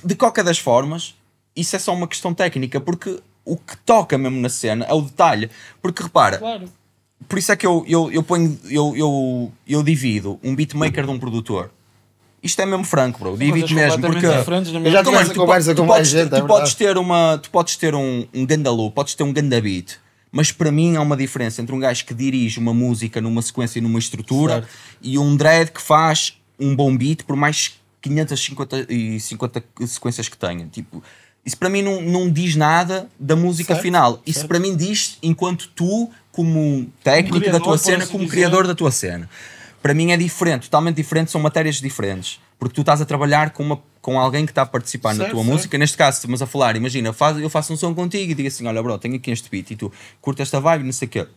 de 0.04 0.14
qualquer 0.14 0.44
das 0.44 0.58
formas, 0.58 1.14
isso 1.56 1.74
é 1.76 1.78
só 1.78 1.92
uma 1.94 2.06
questão 2.08 2.34
técnica, 2.34 2.80
porque 2.80 3.20
o 3.44 3.56
que 3.56 3.76
toca 3.78 4.16
mesmo 4.18 4.40
na 4.40 4.48
cena 4.48 4.84
é 4.86 4.92
o 4.92 5.02
detalhe. 5.02 5.50
Porque 5.82 6.02
repara, 6.02 6.38
Claro. 6.38 6.64
por 7.28 7.38
isso 7.38 7.52
é 7.52 7.56
que 7.56 7.66
eu, 7.66 7.84
eu, 7.88 8.10
eu 8.10 8.22
ponho, 8.22 8.58
eu, 8.64 8.96
eu, 8.96 9.52
eu 9.66 9.82
divido 9.82 10.38
um 10.42 10.54
beatmaker 10.54 11.04
de 11.04 11.10
um 11.10 11.18
produtor. 11.18 11.70
Isto 12.42 12.60
é 12.60 12.66
mesmo 12.66 12.84
franco, 12.84 13.18
bro. 13.20 13.36
Divido 13.38 13.74
mesmo, 13.74 14.02
porque 14.02 14.26
Eu 14.26 14.90
já 14.90 15.02
tive 15.02 15.16
essa 15.16 15.32
tu 15.32 15.40
conversa 15.40 15.74
com 15.74 15.86
mais 15.86 16.10
podes 16.10 16.12
ter- 16.12 16.18
gente, 16.24 16.34
é 16.34 16.40
tu 16.40 16.46
podes 16.46 16.72
verdade. 16.74 16.76
ter 16.76 16.98
uma 16.98 17.38
tu 17.42 17.50
podes 17.50 17.76
ter 17.76 17.94
um, 17.94 18.26
um 18.34 18.90
podes 18.90 19.14
ter 19.14 19.22
um 19.22 19.32
ganda 19.32 19.60
beat 19.60 19.96
mas 20.30 20.50
para 20.50 20.72
mim 20.72 20.96
há 20.96 21.00
uma 21.00 21.16
diferença 21.16 21.62
entre 21.62 21.72
um 21.72 21.78
gajo 21.78 22.04
que 22.04 22.12
dirige 22.12 22.58
uma 22.58 22.74
música 22.74 23.20
numa 23.20 23.40
sequência 23.40 23.78
e 23.78 23.82
numa 23.82 24.00
estrutura 24.00 24.54
Certo. 24.54 24.68
e 25.00 25.16
um 25.16 25.36
dread 25.36 25.70
que 25.70 25.80
faz 25.80 26.36
um 26.58 26.74
bom 26.74 26.94
beat 26.96 27.22
por 27.22 27.36
mais 27.36 27.80
550 28.10 28.86
e 28.88 29.18
50 29.20 29.64
sequências 29.86 30.28
que 30.28 30.36
tenha 30.36 30.66
tipo 30.66 31.02
isso 31.44 31.56
para 31.58 31.68
mim 31.68 31.82
não, 31.82 32.00
não 32.00 32.30
diz 32.30 32.54
nada 32.56 33.08
da 33.18 33.36
música 33.36 33.74
Certo, 33.74 33.82
final 33.82 34.22
isso 34.26 34.40
certo. 34.40 34.48
para 34.48 34.58
mim 34.58 34.76
diz 34.76 35.18
enquanto 35.22 35.68
tu 35.74 36.10
como 36.32 36.90
técnico 37.02 37.38
criador, 37.38 37.60
da 37.60 37.64
tua 37.64 37.78
cena 37.78 38.04
assim 38.04 38.12
como 38.12 38.24
dizer. 38.24 38.36
criador 38.36 38.66
da 38.66 38.74
tua 38.74 38.90
cena 38.90 39.28
para 39.82 39.92
mim 39.92 40.12
é 40.12 40.16
diferente, 40.16 40.62
totalmente 40.62 40.96
diferente, 40.96 41.30
são 41.30 41.38
matérias 41.38 41.78
diferentes. 41.78 42.40
Porque 42.58 42.74
tu 42.74 42.80
estás 42.80 43.02
a 43.02 43.04
trabalhar 43.04 43.50
com, 43.50 43.62
uma, 43.62 43.82
com 44.00 44.18
alguém 44.18 44.46
que 44.46 44.50
está 44.52 44.62
a 44.62 44.66
participar 44.66 45.10
na 45.10 45.24
Certo, 45.24 45.32
tua 45.32 45.40
certo. 45.42 45.52
música. 45.52 45.76
Neste 45.76 45.94
caso, 45.94 46.16
estamos 46.16 46.40
a 46.40 46.46
falar, 46.46 46.74
imagina, 46.74 47.12
faz, 47.12 47.36
eu 47.36 47.50
faço 47.50 47.70
um 47.70 47.76
som 47.76 47.92
contigo 47.94 48.32
e 48.32 48.34
digo 48.34 48.48
assim: 48.48 48.66
olha, 48.66 48.82
bro, 48.82 48.96
tenho 48.96 49.16
aqui 49.16 49.30
este 49.30 49.50
beat 49.50 49.72
e 49.72 49.76
tu 49.76 49.92
curta 50.22 50.42
esta 50.42 50.58
vibe, 50.58 50.84
não 50.84 50.92
sei 50.92 51.06
o 51.06 51.10
quê. 51.10 51.28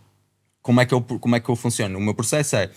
Como 0.61 0.80
é, 0.80 0.86
que 0.86 0.93
eu, 0.93 1.01
como 1.01 1.36
é 1.36 1.41
que 1.41 1.49
eu 1.49 1.57
funciono? 1.57 1.97
O 1.97 2.01
meu 2.01 2.13
processo 2.13 2.55
é: 2.55 2.72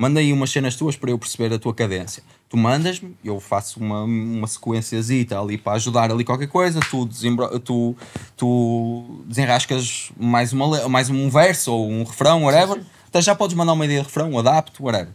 manda 0.00 0.18
aí 0.18 0.32
umas 0.32 0.50
cenas 0.50 0.76
tuas 0.76 0.96
para 0.96 1.10
eu 1.10 1.18
perceber 1.18 1.54
a 1.54 1.58
tua 1.58 1.74
cadência. 1.74 2.22
Tu 2.48 2.56
mandas-me, 2.56 3.14
eu 3.22 3.38
faço 3.38 3.78
uma, 3.78 4.02
uma 4.04 4.46
sequenciazita 4.46 5.38
ali 5.38 5.58
para 5.58 5.74
ajudar 5.74 6.10
ali 6.10 6.24
qualquer 6.24 6.46
coisa, 6.46 6.80
tu, 6.80 7.04
desembro, 7.04 7.60
tu, 7.60 7.94
tu 8.34 9.22
desenrascas 9.26 10.10
mais, 10.18 10.54
uma, 10.54 10.88
mais 10.88 11.10
um 11.10 11.28
verso 11.28 11.70
ou 11.74 11.90
um 11.90 12.02
refrão, 12.02 12.44
whatever. 12.44 12.82
Até 13.08 13.20
já 13.20 13.34
podes 13.34 13.54
mandar 13.54 13.74
uma 13.74 13.84
ideia 13.84 14.00
de 14.00 14.06
refrão, 14.06 14.30
um 14.30 14.38
adapto, 14.38 14.82
whatever. 14.82 15.12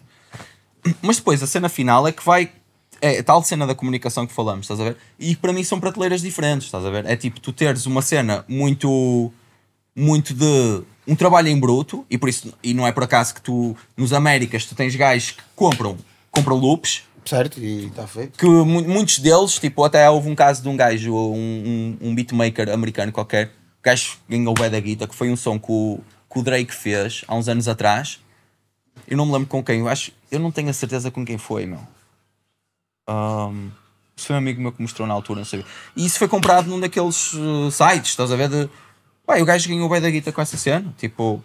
Mas 1.02 1.18
depois 1.18 1.42
a 1.42 1.48
cena 1.48 1.68
final 1.68 2.08
é 2.08 2.12
que 2.12 2.24
vai. 2.24 2.52
É 3.02 3.18
a 3.18 3.24
tal 3.24 3.44
cena 3.44 3.66
da 3.66 3.74
comunicação 3.74 4.28
que 4.28 4.34
falamos, 4.34 4.66
estás 4.66 4.80
a 4.80 4.84
ver? 4.84 4.98
E 5.18 5.36
para 5.36 5.52
mim 5.52 5.64
são 5.64 5.80
prateleiras 5.80 6.22
diferentes, 6.22 6.68
estás 6.68 6.86
a 6.86 6.92
ver? 6.92 7.08
É 7.08 7.16
tipo 7.16 7.40
tu 7.40 7.52
teres 7.52 7.88
uma 7.88 8.04
cena 8.04 8.46
muito. 8.48 9.34
muito 9.96 10.32
de. 10.32 10.84
Um 11.08 11.16
trabalho 11.16 11.48
em 11.48 11.60
bruto, 11.60 12.06
e 12.10 12.18
por 12.18 12.30
isso. 12.30 12.54
e 12.64 12.74
não 12.74 12.86
é 12.88 12.92
por 12.92 13.04
acaso 13.04 13.34
que 13.36 13.42
tu. 13.42 13.76
nos 13.96 14.12
Américas 14.14 14.66
tu 14.66 14.76
tens 14.76 14.96
gajos 14.96 15.32
que 15.32 15.44
compram. 15.56 15.98
compram 16.32 16.56
loops, 16.58 17.04
Certo, 17.26 17.60
e 17.60 17.88
está 17.88 18.06
feito. 18.06 18.38
que 18.38 18.46
mu- 18.46 18.84
muitos 18.88 19.18
deles, 19.20 19.58
tipo, 19.58 19.84
até 19.84 20.08
houve 20.10 20.30
um 20.30 20.36
caso 20.36 20.62
de 20.62 20.70
um 20.70 20.78
gajo, 20.78 21.14
um, 21.16 21.98
um, 22.02 22.10
um 22.10 22.16
beatmaker 22.16 22.70
americano 22.70 23.12
qualquer, 23.12 23.48
o 23.48 23.84
gajo 23.84 24.18
ganhou 24.30 24.54
o 24.54 24.70
da 24.70 24.80
Guita, 24.80 25.08
que 25.08 25.16
foi 25.16 25.32
um 25.32 25.36
som 25.36 25.58
que 25.58 25.72
o, 25.72 26.00
que 26.32 26.40
o 26.40 26.44
Drake 26.44 26.74
fez 26.74 27.24
há 27.28 27.34
uns 27.36 27.48
anos 27.48 27.68
atrás. 27.68 28.20
Eu 29.08 29.18
não 29.18 29.26
me 29.26 29.32
lembro 29.34 29.48
com 29.48 29.64
quem, 29.64 29.80
eu 29.80 29.88
acho, 29.90 30.12
eu 30.32 30.40
não 30.40 30.52
tenho 30.52 30.70
a 30.70 30.74
certeza 30.74 31.10
com 31.10 31.26
quem 31.26 31.38
foi, 31.38 31.66
meu. 31.66 31.80
Um, 33.10 33.70
isso 34.16 34.28
foi 34.28 34.36
um 34.36 34.40
amigo 34.40 34.62
meu 34.62 34.72
que 34.72 34.82
mostrou 34.82 35.08
na 35.08 35.14
altura, 35.14 35.40
não 35.40 35.46
sei. 35.46 35.64
E 35.96 36.06
isso 36.06 36.18
foi 36.18 36.28
comprado 36.28 36.68
num 36.70 36.80
daqueles 36.80 37.34
uh, 37.34 37.70
sites, 37.72 38.12
estás 38.12 38.32
a 38.32 38.36
ver? 38.36 38.50
De, 38.50 38.70
Ué, 39.28 39.42
o 39.42 39.46
gajo 39.46 39.68
ganhou 39.70 39.86
o 39.86 39.90
Bad 39.90 40.02
da 40.02 40.10
Guita 40.10 40.32
com 40.32 40.42
essa 40.42 40.58
cena, 40.58 40.94
tipo. 40.98 41.44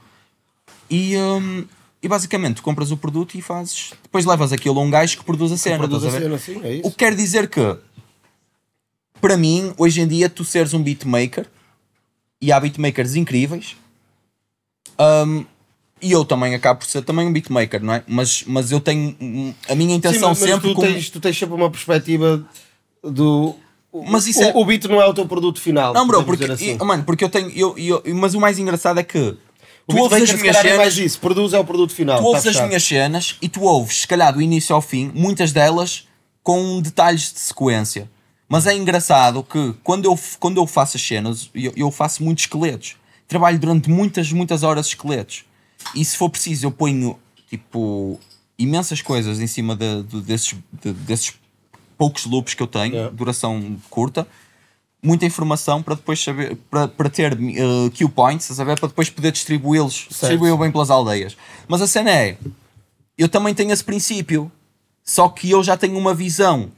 E, 0.90 1.16
um, 1.16 1.64
e 2.02 2.08
basicamente 2.08 2.56
tu 2.56 2.62
compras 2.62 2.90
o 2.90 2.96
produto 2.96 3.36
e 3.36 3.42
fazes. 3.42 3.92
Depois 4.02 4.24
levas 4.24 4.52
aquilo 4.52 4.78
a 4.78 4.82
um 4.82 4.90
gajo 4.90 5.16
que 5.18 5.24
produz 5.24 5.52
a 5.52 5.56
cena, 5.56 5.78
Produz 5.78 6.04
a 6.04 6.10
cena, 6.10 6.38
sim, 6.38 6.60
é 6.62 6.68
O 6.68 6.72
isso. 6.80 6.90
que 6.90 6.96
quer 6.96 7.14
dizer 7.14 7.48
que, 7.48 7.76
para 9.20 9.36
mim, 9.36 9.72
hoje 9.78 10.00
em 10.00 10.08
dia, 10.08 10.28
tu 10.28 10.44
seres 10.44 10.74
um 10.74 10.82
beatmaker, 10.82 11.46
e 12.40 12.50
há 12.52 12.58
beatmakers 12.58 13.14
incríveis, 13.16 13.76
hum, 14.98 15.44
e 16.02 16.12
eu 16.12 16.24
também 16.24 16.54
acabo 16.54 16.80
por 16.80 16.86
ser 16.86 17.02
também 17.02 17.26
um 17.26 17.32
beatmaker, 17.32 17.82
não 17.82 17.92
é? 17.94 18.02
Mas, 18.08 18.42
mas 18.46 18.72
eu 18.72 18.80
tenho 18.80 19.14
hum, 19.20 19.54
a 19.68 19.74
minha 19.74 19.90
Sim, 19.90 19.96
intenção 19.96 20.30
mas, 20.30 20.40
mas 20.40 20.50
sempre 20.50 20.68
tu, 20.70 20.74
como- 20.74 20.86
tens, 20.88 21.10
tu 21.10 21.20
tens 21.20 21.38
sempre 21.38 21.54
uma 21.54 21.70
perspectiva 21.70 22.44
do. 23.04 23.54
Mas 23.92 24.26
isso 24.26 24.40
o, 24.40 24.44
é- 24.44 24.52
o 24.54 24.64
beat 24.64 24.84
não 24.84 25.00
é 25.00 25.06
o 25.06 25.12
teu 25.14 25.26
produto 25.26 25.60
final. 25.60 25.92
Não, 25.92 26.06
bro, 26.06 26.22
porque, 26.24 26.44
assim. 26.44 26.76
e- 26.80 26.84
mano, 26.84 27.02
porque 27.04 27.24
eu 27.24 27.28
tenho. 27.28 27.50
Eu, 27.50 27.76
eu- 27.76 28.02
mas 28.14 28.34
o 28.34 28.40
mais 28.40 28.58
engraçado 28.58 29.00
é 29.00 29.02
que 29.02 29.36
tu 29.88 29.96
ouves 29.96 30.22
as 30.30 30.40
minhas 30.40 30.56
calhar, 30.56 30.74
é 30.74 30.76
mais 30.76 30.94
cenas. 30.94 31.10
isso. 31.12 31.20
Produz 31.20 31.52
é 31.52 31.58
o 31.58 31.64
produto 31.64 31.92
final. 31.92 32.18
Tu 32.18 32.22
tá 32.22 32.26
ouves 32.28 32.46
as 32.46 32.52
fechado. 32.52 32.66
minhas 32.68 32.82
cenas 32.84 33.36
e 33.42 33.48
tu 33.48 33.62
ouves, 33.62 34.02
se 34.02 34.06
calhar, 34.06 34.32
do 34.32 34.40
início 34.40 34.74
ao 34.74 34.80
fim, 34.80 35.10
muitas 35.14 35.50
delas 35.52 36.06
com 36.42 36.80
detalhes 36.80 37.32
de 37.32 37.40
sequência. 37.40 38.08
Mas 38.48 38.66
é 38.66 38.76
engraçado 38.76 39.42
que 39.44 39.74
quando 39.82 40.04
eu, 40.06 40.18
quando 40.38 40.56
eu 40.58 40.66
faço 40.66 40.96
as 40.96 41.02
cenas, 41.02 41.50
eu, 41.54 41.72
eu 41.76 41.90
faço 41.90 42.22
muitos 42.22 42.44
esqueletos. 42.44 42.96
Trabalho 43.28 43.58
durante 43.58 43.88
muitas, 43.90 44.32
muitas 44.32 44.62
horas 44.62 44.86
esqueletos. 44.86 45.44
E 45.94 46.04
se 46.04 46.16
for 46.16 46.28
preciso, 46.30 46.66
eu 46.66 46.70
ponho 46.72 47.16
tipo 47.48 48.18
imensas 48.58 49.00
coisas 49.02 49.40
em 49.40 49.46
cima 49.46 49.74
de, 49.76 50.02
de- 50.02 50.20
desses, 50.22 50.54
de- 50.82 50.92
desses 50.92 51.32
poucos 52.00 52.24
loops 52.24 52.54
que 52.54 52.62
eu 52.62 52.66
tenho, 52.66 52.94
Yeah. 52.94 53.14
duração 53.14 53.76
curta, 53.90 54.26
muita 55.02 55.26
informação 55.26 55.82
para 55.82 55.94
depois 55.94 56.18
saber, 56.18 56.56
para, 56.70 56.88
para 56.88 57.10
ter 57.10 57.34
uh, 57.34 57.90
cue 57.90 58.08
points, 58.08 58.58
a 58.58 58.64
ver? 58.64 58.80
Para 58.80 58.88
depois 58.88 59.10
poder 59.10 59.30
distribuí-los, 59.32 60.06
distribuir 60.08 60.56
bem 60.56 60.72
pelas 60.72 60.88
aldeias. 60.90 61.36
Mas 61.68 61.82
a 61.82 61.86
cena 61.86 62.10
é, 62.10 62.38
eu 63.18 63.28
também 63.28 63.54
tenho 63.54 63.70
esse 63.70 63.84
princípio, 63.84 64.50
só 65.04 65.28
que 65.28 65.50
eu 65.50 65.62
já 65.62 65.76
tenho 65.76 65.98
uma 65.98 66.14
visão 66.14 66.70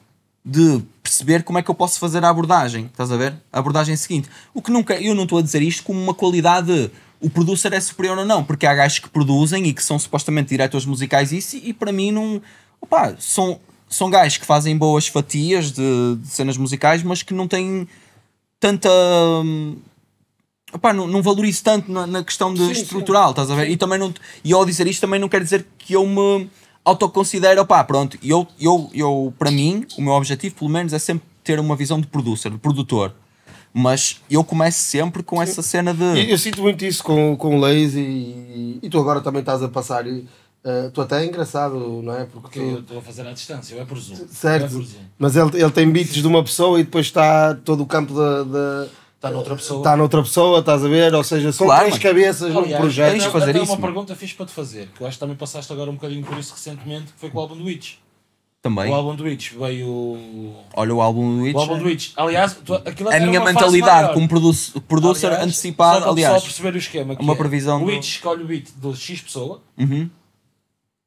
de 0.45 0.83
perceber 1.01 1.45
como 1.45 1.61
é 1.61 1.63
que 1.63 1.71
eu 1.71 1.75
posso 1.75 2.01
fazer 2.01 2.25
a 2.25 2.29
abordagem, 2.29 2.87
estás 2.87 3.13
a 3.13 3.17
ver? 3.17 3.33
A 3.53 3.61
abordagem 3.61 3.95
seguinte. 3.95 4.29
O 4.53 4.61
que 4.61 4.73
nunca, 4.73 5.01
eu 5.01 5.15
não 5.15 5.23
estou 5.23 5.39
a 5.39 5.43
dizer 5.43 5.63
isto 5.63 5.85
como 5.85 6.03
uma 6.03 6.15
qualidade 6.15 6.67
de 6.67 6.91
o 7.21 7.31
producer 7.31 7.73
é 7.73 7.81
superior 7.81 8.19
ou 8.19 8.25
não, 8.25 8.43
porque 8.43 8.67
há 8.67 8.75
gajos 8.75 8.99
que 8.99 9.09
produzem 9.09 9.69
e 9.69 9.73
que 9.73 9.85
são 9.85 9.97
supostamente 10.01 10.49
diretores 10.49 10.85
musicais 10.85 11.31
isso, 11.31 11.55
e, 11.55 11.69
e 11.69 11.73
para 11.73 11.93
mim 11.93 12.11
não. 12.11 12.43
Opa, 12.81 13.15
são, 13.21 13.61
são 13.95 14.11
gajos 14.11 14.39
que 14.39 14.47
fazem 14.47 14.77
boas 14.77 15.07
fatias 15.07 15.71
de, 15.73 16.17
de 16.17 16.27
cenas 16.29 16.57
musicais, 16.57 17.03
mas 17.03 17.23
que 17.23 17.35
não 17.35 17.47
têm 17.47 17.87
tanta. 18.59 18.89
hum, 19.45 19.77
Opá, 20.75 20.91
não, 20.95 21.07
não 21.07 21.21
valorizo 21.21 21.63
tanto 21.63 21.93
na, 21.93 22.07
na 22.07 22.25
questão 22.25 22.55
de 22.55 22.61
Sim, 22.61 22.75
sim. 22.75 22.81
estrutural, 22.81 23.31
estás 23.31 23.51
a 23.51 23.55
ver? 23.55 23.69
E, 23.69 23.77
também 23.77 23.99
não, 23.99 24.13
e 24.43 24.55
ao 24.55 24.65
dizer 24.65 24.87
isto 24.87 25.03
também 25.03 25.21
não 25.21 25.29
quer 25.29 25.43
dizer 25.43 25.67
que 25.77 25.93
eu 25.93 26.07
me 26.07 26.49
autoconsidero, 26.83 27.61
opá, 27.61 27.85
pronto, 27.85 28.19
eu, 28.23 28.47
eu, 28.59 28.91
eu, 28.95 29.35
para 29.39 29.51
mim, 29.51 29.85
o 29.99 30.03
meu 30.03 30.15
objetivo 30.15 30.55
pelo 30.55 30.71
menos 30.71 30.95
é 30.95 30.99
sempre 30.99 31.25
ter 31.45 31.61
uma 31.61 31.77
visão 31.77 32.01
de 32.01 32.07
producer, 32.07 32.51
de 32.51 32.57
produtor. 32.57 33.15
Mas 33.75 34.21
eu 34.31 34.43
começo 34.45 34.79
sempre 34.81 35.23
com 35.23 35.43
essa 35.43 35.61
cena 35.63 35.93
de. 35.93 36.03
Eu, 36.03 36.17
eu 36.17 36.39
sinto 36.39 36.61
muito 36.63 36.85
isso 36.85 37.03
com, 37.03 37.37
com 37.37 37.57
o 37.57 37.61
Lazy 37.61 38.01
e, 38.01 38.79
e 38.83 38.89
tu 38.91 38.99
agora 38.99 39.21
também 39.21 39.41
estás 39.41 39.63
a 39.63 39.69
passar. 39.69 40.07
e, 40.07 40.27
tu 40.93 41.01
até 41.01 41.23
é 41.23 41.27
engraçado, 41.27 41.75
não 42.03 42.15
é? 42.15 42.25
Porque 42.25 42.59
eu 42.59 42.79
estou 42.81 42.99
a 42.99 43.03
fazer 43.03 43.27
à 43.27 43.33
distância, 43.33 43.75
eu 43.75 43.83
é 43.83 43.85
por 43.85 43.99
Zoom. 43.99 44.17
Certo. 44.31 44.63
Eu 44.63 44.67
é 44.67 44.71
por 44.71 44.85
Zoom. 44.85 45.01
Mas 45.19 45.37
ele, 45.37 45.61
ele 45.63 45.71
tem 45.73 45.91
beats 45.91 46.15
de 46.15 46.27
uma 46.27 46.43
pessoa 46.45 46.79
e 46.81 46.85
depois 46.85 47.07
está 47.07 47.55
todo 47.55 47.83
o 47.83 47.87
campo 47.87 48.15
da. 48.15 48.45
da 48.45 48.87
Está 49.17 49.31
noutra 49.31 49.55
pessoa. 49.55 49.79
Está 49.81 49.97
noutra 49.97 50.21
pessoa, 50.23 50.59
estás 50.59 50.85
a 50.85 50.89
ver? 50.89 51.15
Ou 51.15 51.23
seja, 51.23 51.53
são 51.53 51.65
Claro, 51.67 51.83
três 51.87 51.95
mano. 51.95 52.03
cabeças 52.03 52.53
num 52.53 52.63
projeto. 52.77 53.13
tens 53.13 53.23
de 53.23 53.31
fazer 53.31 53.51
até 53.51 53.59
isso, 53.63 53.71
uma 53.73 53.79
mano. 53.81 53.87
pergunta 53.93 54.17
fixe 54.17 54.35
para 54.35 54.47
te 54.47 54.53
fazer, 54.53 54.89
que 54.97 55.01
eu 55.01 55.07
acho 55.07 55.17
que 55.17 55.21
também 55.21 55.37
passaste 55.37 55.73
agora 55.73 55.89
um 55.91 55.95
bocadinho 55.95 56.25
por 56.27 56.37
isso 56.39 56.53
recentemente, 56.53 57.13
que 57.13 57.21
foi 57.21 57.31
com 57.31 57.39
o 57.39 57.41
álbum 57.41 57.57
do 57.57 57.63
Witch. 57.65 57.95
também. 58.61 58.91
O 58.91 58.95
álbum 58.95 59.15
do 59.15 59.23
Witch 59.23 59.53
veio. 59.53 60.55
Olha 60.75 60.95
o 60.95 61.01
álbum 61.01 61.37
do 61.37 61.43
Witch. 61.45 61.55
O 61.55 61.59
álbum 61.61 61.79
do 61.79 61.85
Witch. 61.85 62.11
Aliás, 62.17 62.57
tu, 62.65 62.75
aquilo 62.75 63.13
É 63.13 63.17
a 63.19 63.21
minha 63.21 63.41
uma 63.41 63.53
fase 63.53 63.55
mentalidade 63.55 64.03
maior. 64.03 64.15
como 64.15 64.29
produ- 64.29 64.81
producer 64.89 65.27
Aliás, 65.29 65.45
antecipado. 65.47 66.05
Só 66.05 66.11
aliás, 66.11 66.33
pessoal 66.35 66.43
perceber 66.53 66.75
o 66.75 66.79
esquema. 66.79 67.15
que 67.17 67.23
uma 67.23 67.33
é, 67.35 67.37
previsão 67.37 67.77
O 67.77 67.85
do- 67.87 67.93
Witch 67.93 68.09
escolhe 68.17 68.43
o 68.43 68.47
beat 68.47 68.71
do 68.77 68.93
X 68.97 69.21
pessoa. 69.21 69.61
Uhum. 69.79 70.11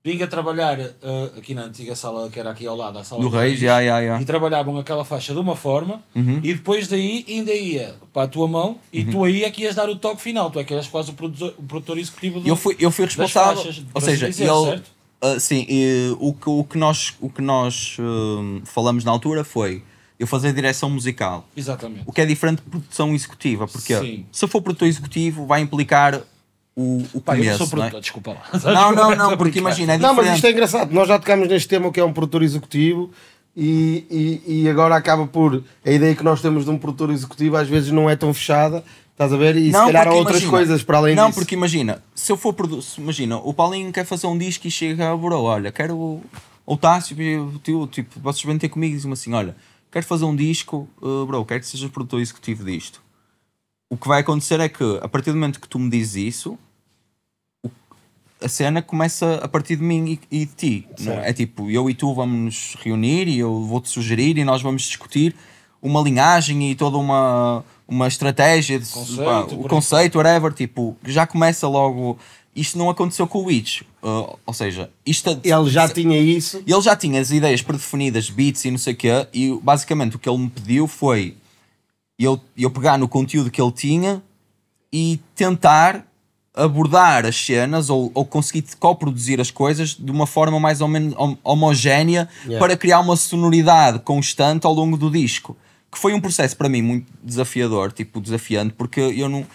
Vinha 0.05 0.27
trabalhar 0.27 0.79
eh, 0.79 0.91
aqui 1.35 1.55
na 1.55 1.63
antiga 1.63 1.95
sala 1.95 2.29
que 2.29 2.39
era 2.39 2.51
aqui 2.51 2.67
ao 2.67 2.75
lado, 2.77 2.99
a 2.99 3.03
sala 3.03 3.19
do 3.23 3.27
Reis, 3.27 3.59
já, 3.59 3.83
já, 3.83 4.05
já. 4.05 4.21
e 4.21 4.25
trabalhavam 4.25 4.77
aquela 4.77 5.03
faixa 5.03 5.33
de 5.33 5.39
uma 5.39 5.55
forma 5.55 6.03
Uhum. 6.15 6.39
e 6.43 6.53
depois 6.53 6.87
daí 6.87 7.25
ainda 7.27 7.51
ia 7.51 7.95
para 8.13 8.23
a 8.23 8.27
tua 8.27 8.47
mão 8.47 8.77
e 8.93 9.03
tu 9.03 9.23
aí 9.23 9.43
é 9.43 9.49
que 9.49 9.63
ias 9.63 9.73
dar 9.73 9.89
o 9.89 9.95
toque 9.95 10.21
final, 10.21 10.51
tu 10.51 10.59
é 10.59 10.63
que 10.63 10.71
eras 10.73 10.87
quase 10.87 11.09
o 11.09 11.13
produtor, 11.15 11.55
o 11.57 11.63
produtor 11.63 11.97
executivo 11.97 12.39
do, 12.39 12.47
Eu 12.47 12.55
fui, 12.55 12.75
eu 12.79 12.91
fui 12.91 13.05
responsável. 13.05 13.55
faixas, 13.63 13.83
ou 13.91 13.99
seja, 13.99 14.29
dizer, 14.29 14.43
ele. 14.47 14.65
certo? 14.65 14.91
ah, 15.21 15.39
sim, 15.39 15.65
e 15.67 16.15
o, 16.19 16.33
que, 16.33 16.49
o 16.49 16.63
que 16.63 16.77
nós, 16.77 17.15
o 17.19 17.27
que 17.27 17.41
nós 17.41 17.97
hum, 17.99 18.61
falamos 18.63 19.03
na 19.03 19.09
altura 19.11 19.43
foi 19.43 19.81
eu 20.19 20.27
fazer 20.27 20.53
direção 20.53 20.89
musical. 20.89 21.45
Exatamente. 21.57 22.03
O 22.05 22.11
que 22.13 22.21
é 22.21 22.25
diferente 22.27 22.61
de 22.63 22.69
produção 22.69 23.11
executiva, 23.13 23.67
porque 23.67 23.97
Sim. 23.99 24.25
se 24.31 24.45
eu 24.45 24.47
for 24.47 24.61
produtor 24.61 24.87
executivo 24.87 25.45
vai 25.47 25.61
implicar 25.61 26.21
o, 26.75 27.03
o 27.13 27.21
Pá, 27.21 27.37
eu 27.37 27.45
não 27.45 27.57
sou 27.57 27.59
não, 27.59 27.65
é? 27.65 27.69
produtor, 27.89 28.01
desculpa 28.01 28.31
lá. 28.33 28.73
não, 28.73 28.91
não, 28.91 29.15
não, 29.29 29.37
porque 29.37 29.59
imagina, 29.59 29.93
é 29.93 29.97
Não, 29.97 30.09
diferente. 30.09 30.27
mas 30.29 30.35
isto 30.35 30.47
é 30.47 30.51
engraçado. 30.51 30.91
Nós 30.91 31.07
já 31.07 31.17
tocámos 31.17 31.47
neste 31.47 31.67
tema 31.69 31.91
que 31.91 31.99
é 31.99 32.03
um 32.03 32.11
produtor 32.11 32.43
executivo 32.43 33.11
e, 33.55 34.41
e, 34.45 34.61
e 34.63 34.69
agora 34.69 34.95
acaba 34.95 35.25
por. 35.25 35.63
A 35.85 35.89
ideia 35.91 36.13
que 36.15 36.23
nós 36.23 36.41
temos 36.41 36.65
de 36.65 36.71
um 36.71 36.77
produtor 36.77 37.11
executivo 37.11 37.55
às 37.55 37.67
vezes 37.67 37.91
não 37.91 38.09
é 38.09 38.15
tão 38.15 38.33
fechada. 38.33 38.83
Estás 39.13 39.31
a 39.31 39.37
ver? 39.37 39.55
E 39.55 39.67
se 39.67 39.71
calhar 39.71 40.05
há 40.09 40.13
outras 40.13 40.41
imagina- 40.41 40.51
coisas 40.51 40.83
para 40.83 40.97
além 40.97 41.15
Não, 41.15 41.27
disso. 41.27 41.39
porque 41.39 41.55
imagina, 41.55 42.03
se 42.13 42.29
eu 42.33 42.35
for 42.35 42.51
produ- 42.53 42.81
se- 42.81 42.99
imagina, 42.99 43.37
o 43.37 43.53
Paulinho 43.53 43.89
quer 43.93 44.03
fazer 44.05 44.27
um 44.27 44.37
disco 44.37 44.67
e 44.67 44.71
chega 44.71 45.09
a 45.09 45.15
bro, 45.15 45.41
olha, 45.41 45.71
quero 45.71 45.95
o, 45.95 46.21
o 46.65 46.75
Tássio 46.75 47.15
o 47.55 47.57
tio, 47.59 47.87
tipo, 47.87 48.19
vocês 48.19 48.43
vêm 48.43 48.57
ter 48.57 48.67
comigo 48.67 48.91
e 48.93 48.97
dizem 48.97 49.13
assim, 49.13 49.31
olha, 49.33 49.55
quero 49.89 50.05
fazer 50.05 50.25
um 50.25 50.35
disco, 50.35 50.89
uh, 51.01 51.25
bro, 51.25 51.45
quero 51.45 51.61
que 51.61 51.67
sejas 51.67 51.89
produtor 51.89 52.19
executivo 52.19 52.65
disto. 52.65 53.01
O 53.89 53.95
que 53.95 54.05
vai 54.05 54.19
acontecer 54.19 54.59
é 54.59 54.67
que, 54.67 54.83
a 55.01 55.07
partir 55.07 55.31
do 55.31 55.37
momento 55.37 55.61
que 55.61 55.69
tu 55.69 55.79
me 55.79 55.89
dizes 55.89 56.15
isso, 56.35 56.59
a 58.41 58.47
cena 58.47 58.81
começa 58.81 59.35
a 59.41 59.47
partir 59.47 59.77
de 59.77 59.83
mim 59.83 60.19
e, 60.31 60.41
e 60.41 60.45
de 60.45 60.53
ti. 60.53 60.87
é? 61.07 61.29
É 61.29 61.33
tipo, 61.33 61.69
eu 61.69 61.89
e 61.89 61.93
tu 61.93 62.13
vamos 62.13 62.37
nos 62.39 62.75
reunir 62.83 63.27
e 63.27 63.39
eu 63.39 63.63
vou-te 63.63 63.89
sugerir 63.89 64.37
e 64.37 64.43
nós 64.43 64.61
vamos 64.61 64.83
discutir 64.83 65.35
uma 65.81 66.01
linhagem 66.01 66.71
e 66.71 66.75
toda 66.75 66.97
uma, 66.97 67.63
uma 67.87 68.07
estratégia, 68.07 68.79
de, 68.79 68.89
Conceito, 68.89 69.23
pá, 69.23 69.41
o 69.41 69.67
conceito, 69.67 70.17
whatever, 70.17 70.51
tipo, 70.51 70.97
já 71.05 71.27
começa 71.27 71.67
logo. 71.67 72.17
Isto 72.55 72.77
não 72.77 72.89
aconteceu 72.89 73.27
com 73.27 73.39
o 73.39 73.45
Witch. 73.45 73.81
Uh, 74.01 74.37
ou 74.45 74.53
seja, 74.53 74.89
isto 75.05 75.29
Ele 75.43 75.69
já 75.69 75.89
tinha 75.89 76.17
isso. 76.17 76.63
ele 76.65 76.81
já 76.81 76.95
tinha 76.95 77.19
as 77.19 77.29
ideias 77.29 77.61
predefinidas, 77.61 78.29
beats 78.29 78.63
e 78.63 78.71
não 78.71 78.77
sei 78.77 78.93
o 78.93 78.95
quê, 78.95 79.27
e 79.33 79.59
basicamente 79.61 80.15
o 80.15 80.19
que 80.19 80.29
ele 80.29 80.37
me 80.37 80.49
pediu 80.49 80.87
foi 80.87 81.35
eu, 82.17 82.39
eu 82.57 82.71
pegar 82.71 82.97
no 82.97 83.07
conteúdo 83.07 83.51
que 83.51 83.61
ele 83.61 83.71
tinha 83.71 84.23
e 84.91 85.19
tentar 85.35 86.07
abordar 86.55 87.25
as 87.25 87.35
cenas 87.35 87.89
ou, 87.89 88.11
ou 88.13 88.25
conseguir 88.25 88.63
coproduzir 88.79 89.41
as 89.41 89.51
coisas 89.51 89.89
de 89.93 90.11
uma 90.11 90.25
forma 90.25 90.59
mais 90.59 90.79
ou 90.81 90.87
menos 90.87 91.13
hom- 91.17 91.37
homogénea 91.43 92.29
Yeah. 92.45 92.59
para 92.59 92.77
criar 92.77 92.99
uma 92.99 93.15
sonoridade 93.15 93.99
constante 93.99 94.65
ao 94.65 94.73
longo 94.73 94.95
do 94.97 95.09
disco. 95.11 95.55
Que 95.91 95.97
foi 95.99 96.13
um 96.13 96.19
processo 96.21 96.55
para 96.57 96.67
mim 96.69 96.81
muito 96.81 97.07
desafiador, 97.23 97.91
tipo 97.91 98.19
desafiante, 98.21 98.73
porque 98.77 98.99
eu 98.99 99.27
não. 99.29 99.45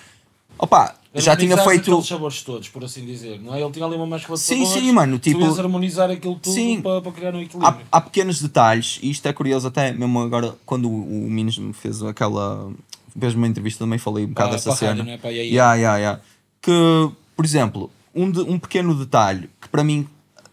Opa, 0.59 0.95
já 1.15 1.35
tinha 1.37 1.57
feito. 1.57 1.81
aqueles 1.91 2.07
sabores 2.07 2.43
todos, 2.43 2.69
por 2.69 2.85
assim 2.85 3.05
dizer, 3.05 3.41
não 3.41 3.55
é? 3.55 3.61
Ele 3.61 3.71
tinha 3.73 3.85
ali 3.85 3.97
uma 3.97 4.07
mescla 4.07 4.37
de 4.37 4.41
Sim, 4.43 4.65
sabores, 4.65 4.83
sim, 4.85 4.93
mano, 4.93 5.19
tipo- 5.19 5.39
Tu 5.55 5.61
harmonizar 5.61 6.11
aquilo 6.11 6.37
tudo 6.37 6.55
Sim. 6.55 6.81
para, 6.83 7.01
para 7.01 7.13
criar 7.13 7.35
um 7.35 7.39
há, 7.39 7.43
equilíbrio. 7.43 7.87
há 7.91 8.01
pequenos 8.01 8.41
detalhes, 8.41 8.99
e 9.03 9.11
isto 9.11 9.27
é 9.27 9.33
curioso 9.33 9.67
até 9.69 9.93
mesmo 9.93 10.21
agora, 10.21 10.55
quando 10.67 10.89
o, 10.89 11.27
o 11.27 11.31
Minos 11.31 11.59
me 11.59 11.73
fez 11.73 12.03
aquela. 12.03 12.71
fez 13.19 13.35
uma 13.35 13.49
entrevista 13.49 13.85
também 13.85 13.99
falei 13.99 14.25
um 14.25 14.29
bocado 14.29 14.51
Para- 14.51 14.57
dessa 14.59 14.77
cena. 14.77 14.91
rádio, 15.03 15.05
não 15.05 15.13
é? 15.13 15.33
IAI. 15.33 15.47
Yeah, 15.49 15.75
yeah, 15.75 15.99
yeah. 15.99 16.21
Que, 16.61 17.11
por 17.37 17.45
exemplo, 17.45 17.91
um, 18.15 18.31
de- 18.31 18.41
um 18.41 18.59
pequeno 18.59 18.95
detalhe 18.95 19.49
que 19.61 19.69
para 19.69 19.83
mim 19.85 20.07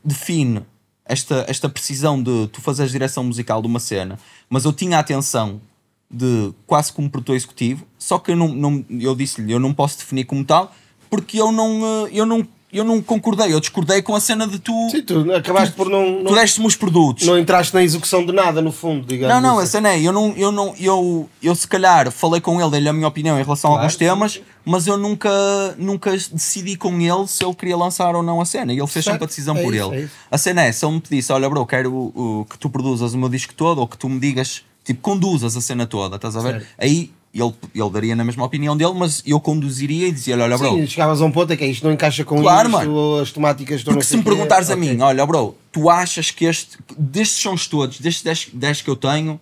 define 0.04 0.62
esta, 1.06 1.46
esta 1.48 1.68
precisão 1.70 2.22
de 2.22 2.48
tu 2.48 2.62
fazeres 2.62 2.92
direção 2.92 3.24
musical 3.24 3.62
de 3.62 3.68
uma 3.68 3.80
cena, 3.80 4.20
mas 4.50 4.66
eu 4.66 4.74
tinha 4.74 4.98
a 4.98 5.00
atenção 5.00 5.62
de 6.10 6.54
quase 6.66 6.92
como 6.94 7.10
produtor 7.10 7.36
executivo, 7.36 7.86
só 7.98 8.18
que 8.20 8.32
eu, 8.32 8.36
não, 8.36 8.48
não, 8.50 8.86
eu 8.90 9.14
disse-lhe, 9.16 9.52
eu 9.52 9.60
não 9.60 9.74
posso 9.74 9.98
definir 9.98 10.24
como 10.26 10.44
tal, 10.46 10.74
porque 11.10 11.40
eu 11.40 11.52
não, 11.52 12.06
eh, 12.06 12.10
eu 12.14 12.26
não, 12.26 12.48
eu 12.72 12.84
não 12.84 13.02
concordei, 13.02 13.54
eu 13.54 13.60
discordei 13.60 14.02
com 14.02 14.14
a 14.14 14.20
cena 14.20 14.46
de 14.46 14.60
tu, 14.60 14.90
Sim, 14.92 15.02
tu 15.02 15.34
acabaste 15.34 15.74
por 15.74 15.90
não. 15.90 16.24
tu 16.26 16.36
deste-me 16.36 16.68
os 16.68 16.76
produtos. 16.76 17.26
não 17.26 17.38
entraste 17.38 17.74
na 17.74 17.82
execução 17.82 18.26
de 18.26 18.32
nada, 18.34 18.62
no 18.62 18.72
fundo, 18.72 19.06
digamos. 19.08 19.34
Não, 19.34 19.42
não, 19.42 19.60
a 19.60 19.64
assim. 19.64 19.72
cena 19.74 19.90
é, 19.94 20.02
eu 20.02 20.12
não, 20.12 20.34
eu 20.36 20.52
não, 20.52 20.76
eu, 20.78 21.30
eu 21.42 21.56
se 21.56 21.68
calhar 21.68 22.12
falei 22.12 22.42
com 22.42 22.60
ele, 22.62 22.70
dei-lhe 22.72 22.90
a 22.90 22.94
minha 22.94 23.08
opinião 23.08 23.40
em 23.40 23.44
relação 23.44 23.72
a 23.72 23.74
Claro, 23.74 23.84
alguns 23.84 23.94
sim, 23.94 24.00
temas, 24.00 24.42
mas 24.66 24.86
eu 24.86 24.98
nunca, 24.98 25.30
nunca 25.78 26.12
decidi 26.12 26.76
com 26.76 26.92
ele 27.00 27.26
se 27.28 27.44
ele 27.44 27.56
queria 27.56 27.78
lançar 27.78 28.14
ou 28.16 28.22
não 28.22 28.42
a 28.42 28.46
cena. 28.46 28.74
E 28.74 28.78
ele 28.78 28.88
fez 28.88 29.06
Certo, 29.06 29.14
sempre 29.14 29.24
a 29.24 29.28
decisão 29.28 29.58
é 29.58 29.64
por 29.64 29.74
isso, 29.74 29.94
ele. 29.94 30.04
é. 30.04 30.10
A 30.30 30.38
cena 30.38 30.64
é, 30.64 30.72
se 30.72 30.86
ele 30.86 30.94
me 30.96 31.00
pedisse, 31.02 31.32
olha 31.32 31.50
bro, 31.50 31.66
quero 31.66 31.94
uh, 31.94 32.46
que 32.50 32.58
tu 32.60 32.70
produzas 32.70 33.14
o 33.14 33.18
meu 33.18 33.30
disco 33.30 33.54
todo, 33.54 33.80
ou 33.80 33.88
que 33.88 33.98
tu 33.98 34.10
me 34.10 34.20
digas, 34.20 34.64
tipo, 34.84 35.00
conduzas 35.00 35.56
a 35.56 35.62
cena 35.62 35.86
toda, 35.88 36.18
estás 36.18 36.36
a 36.36 36.42
ver? 36.42 36.52
Certo. 36.60 36.68
Aí 36.78 37.12
ele, 37.42 37.54
ele 37.76 37.90
daria 37.90 38.16
na 38.16 38.24
mesma 38.24 38.44
opinião 38.44 38.76
dele, 38.76 38.94
mas 38.96 39.22
eu 39.26 39.40
conduziria 39.40 40.08
e 40.08 40.12
dizia, 40.12 40.38
olha 40.38 40.58
bro, 40.58 40.70
Sim, 40.76 40.88
chegavas 40.88 41.22
a 41.22 41.26
um 41.26 41.32
ponto 41.32 41.52
é 41.54 41.58
que 41.58 41.64
é 41.64 41.68
isto 41.68 41.84
não 41.86 41.92
encaixa 41.94 42.24
com 42.26 42.42
Claro, 42.42 42.70
isto, 42.70 42.78
mano. 42.80 43.20
as 43.20 43.32
temáticas 43.32 43.78
estão 43.80 43.94
Porque 43.94 44.06
se 44.08 44.18
me 44.18 44.24
perguntares 44.24 44.70
a 44.70 44.74
ok. 44.76 44.90
mim, 44.90 45.02
olha, 45.02 45.26
bro, 45.26 45.56
tu 45.72 45.90
achas 45.90 46.32
que 46.32 46.46
este, 46.46 46.78
destes 46.98 47.40
sons 47.40 47.68
todos, 47.68 48.00
destes 48.00 48.24
10, 48.24 48.50
10 48.54 48.82
que 48.82 48.90
eu 48.90 48.96
tenho, 48.96 49.40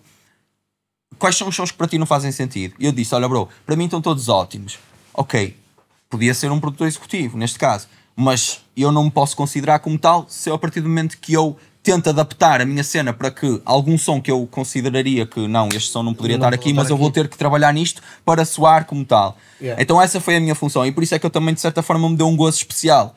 quais 1.18 1.36
são 1.36 1.48
os 1.48 1.54
sons 1.56 1.70
que 1.70 1.76
para 1.76 1.86
ti 1.88 1.98
não 1.98 2.06
fazem 2.06 2.30
sentido? 2.32 2.74
E 2.78 2.86
eu 2.86 2.92
disse, 2.92 3.14
olha, 3.14 3.28
bro, 3.28 3.48
para 3.64 3.76
mim 3.76 3.84
estão 3.84 4.00
todos 4.02 4.28
ótimos. 4.28 4.78
Ok, 5.14 5.56
podia 6.10 6.34
ser 6.34 6.50
um 6.52 6.60
produtor 6.60 6.86
executivo, 6.86 7.38
neste 7.38 7.58
caso, 7.58 7.88
mas 8.14 8.60
eu 8.76 8.92
não 8.92 9.04
me 9.04 9.10
posso 9.10 9.34
considerar 9.36 9.78
como 9.78 9.98
tal 9.98 10.26
se 10.28 10.50
eu, 10.50 10.54
a 10.54 10.58
partir 10.58 10.80
do 10.80 10.88
momento 10.88 11.16
que 11.18 11.32
eu 11.32 11.56
tento 11.86 12.08
adaptar 12.10 12.60
a 12.60 12.64
minha 12.66 12.82
cena 12.84 13.12
para 13.12 13.30
que 13.30 13.60
algum 13.64 13.96
som 13.96 14.20
que 14.20 14.30
eu 14.30 14.46
consideraria 14.50 15.24
que 15.24 15.46
não, 15.46 15.68
este 15.68 15.90
som 15.90 16.02
não 16.02 16.12
poderia 16.14 16.36
Não 16.36 16.46
estar 16.46 16.54
aqui, 16.54 16.70
estar 16.70 16.82
mas 16.82 16.90
eu 16.90 16.96
vou 16.96 17.06
aqui. 17.08 17.14
ter 17.14 17.28
que 17.28 17.38
trabalhar 17.38 17.72
nisto 17.72 18.02
para 18.24 18.44
soar 18.44 18.84
como 18.86 19.04
tal. 19.04 19.36
Yeah. 19.60 19.80
Então 19.82 20.00
essa 20.02 20.20
foi 20.20 20.36
a 20.36 20.40
minha 20.40 20.54
função 20.54 20.84
e 20.84 20.90
por 20.92 21.02
isso 21.02 21.14
é 21.14 21.18
que 21.18 21.24
eu 21.26 21.30
também 21.30 21.54
de 21.54 21.60
certa 21.60 21.82
forma 21.82 22.08
me 22.10 22.16
deu 22.16 22.26
um 22.26 22.36
gozo 22.36 22.56
especial 22.58 23.14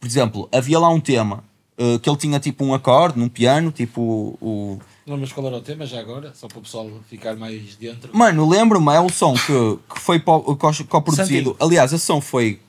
por 0.00 0.06
exemplo, 0.06 0.48
havia 0.50 0.78
lá 0.78 0.88
um 0.88 0.98
tema 0.98 1.44
uh, 1.78 1.98
que 1.98 2.08
ele 2.08 2.16
tinha 2.16 2.40
tipo 2.40 2.64
um 2.64 2.72
acorde 2.72 3.18
num 3.18 3.28
piano, 3.28 3.70
tipo 3.70 4.00
o. 4.40 4.78
Não, 5.06 5.16
mas 5.18 5.30
qual 5.32 5.46
era 5.46 5.56
o 5.56 5.60
tema 5.60 5.84
já 5.84 6.00
agora? 6.00 6.32
Só 6.34 6.48
para 6.48 6.58
o 6.58 6.62
pessoal 6.62 6.88
ficar 7.08 7.36
mais 7.36 7.76
dentro. 7.76 8.10
Mano, 8.16 8.48
lembro-me, 8.48 8.92
é 8.94 9.00
um 9.00 9.08
som 9.10 9.34
que, 9.34 9.78
que 9.94 10.00
foi 10.00 10.18
co- 10.18 10.56
coproduzido. 10.88 11.50
Santinho. 11.50 11.56
Aliás, 11.60 11.92
esse 11.92 12.04
som 12.06 12.20
foi 12.20 12.60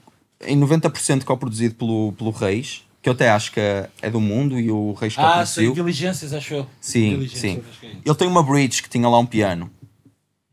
em 0.45 0.59
90% 0.59 1.23
coproduzido 1.23 1.75
pelo, 1.75 2.11
pelo 2.13 2.31
Reis, 2.31 2.83
que 3.01 3.09
eu 3.09 3.13
até 3.13 3.29
acho 3.29 3.51
que 3.51 3.59
é, 3.59 4.09
do 4.11 4.19
mundo 4.21 4.59
e 4.59 4.69
o 4.71 4.93
Reis 4.93 5.15
Ah, 5.17 5.45
sei, 5.45 5.65
coproduziu. 5.67 5.73
diligências, 5.73 6.33
acho 6.33 6.53
eu. 6.53 6.67
Sim, 6.79 7.09
Diligências, 7.11 7.39
sim. 7.41 7.63
acho 7.69 7.85
é. 7.85 7.89
Ele 8.05 8.15
tem 8.15 8.27
uma 8.27 8.43
bridge 8.43 8.83
que 8.83 8.89
tinha 8.89 9.07
lá 9.09 9.17
um 9.17 9.25
piano. 9.25 9.71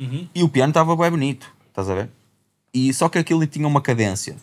Uhum. 0.00 0.26
E 0.34 0.42
o 0.42 0.48
piano 0.48 0.70
estava 0.70 0.96
bem 0.96 1.10
bonito, 1.10 1.52
estás 1.68 1.90
a 1.90 1.94
ver? 1.94 2.08
E 2.72 2.92
só 2.94 3.08
que 3.08 3.18
aquilo 3.18 3.46
tinha 3.46 3.66
uma 3.66 3.80
cadência. 3.80 4.36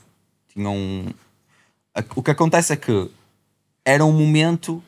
Tinha 0.53 0.70
um. 0.70 1.08
O 2.16 2.22
que 2.22 2.32
acontece 2.32 2.74
é 2.74 2.76
que 2.76 3.10
era 3.86 4.03
um 4.06 4.12
momento 4.12 4.84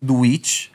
do 0.00 0.16
Witch 0.18 0.68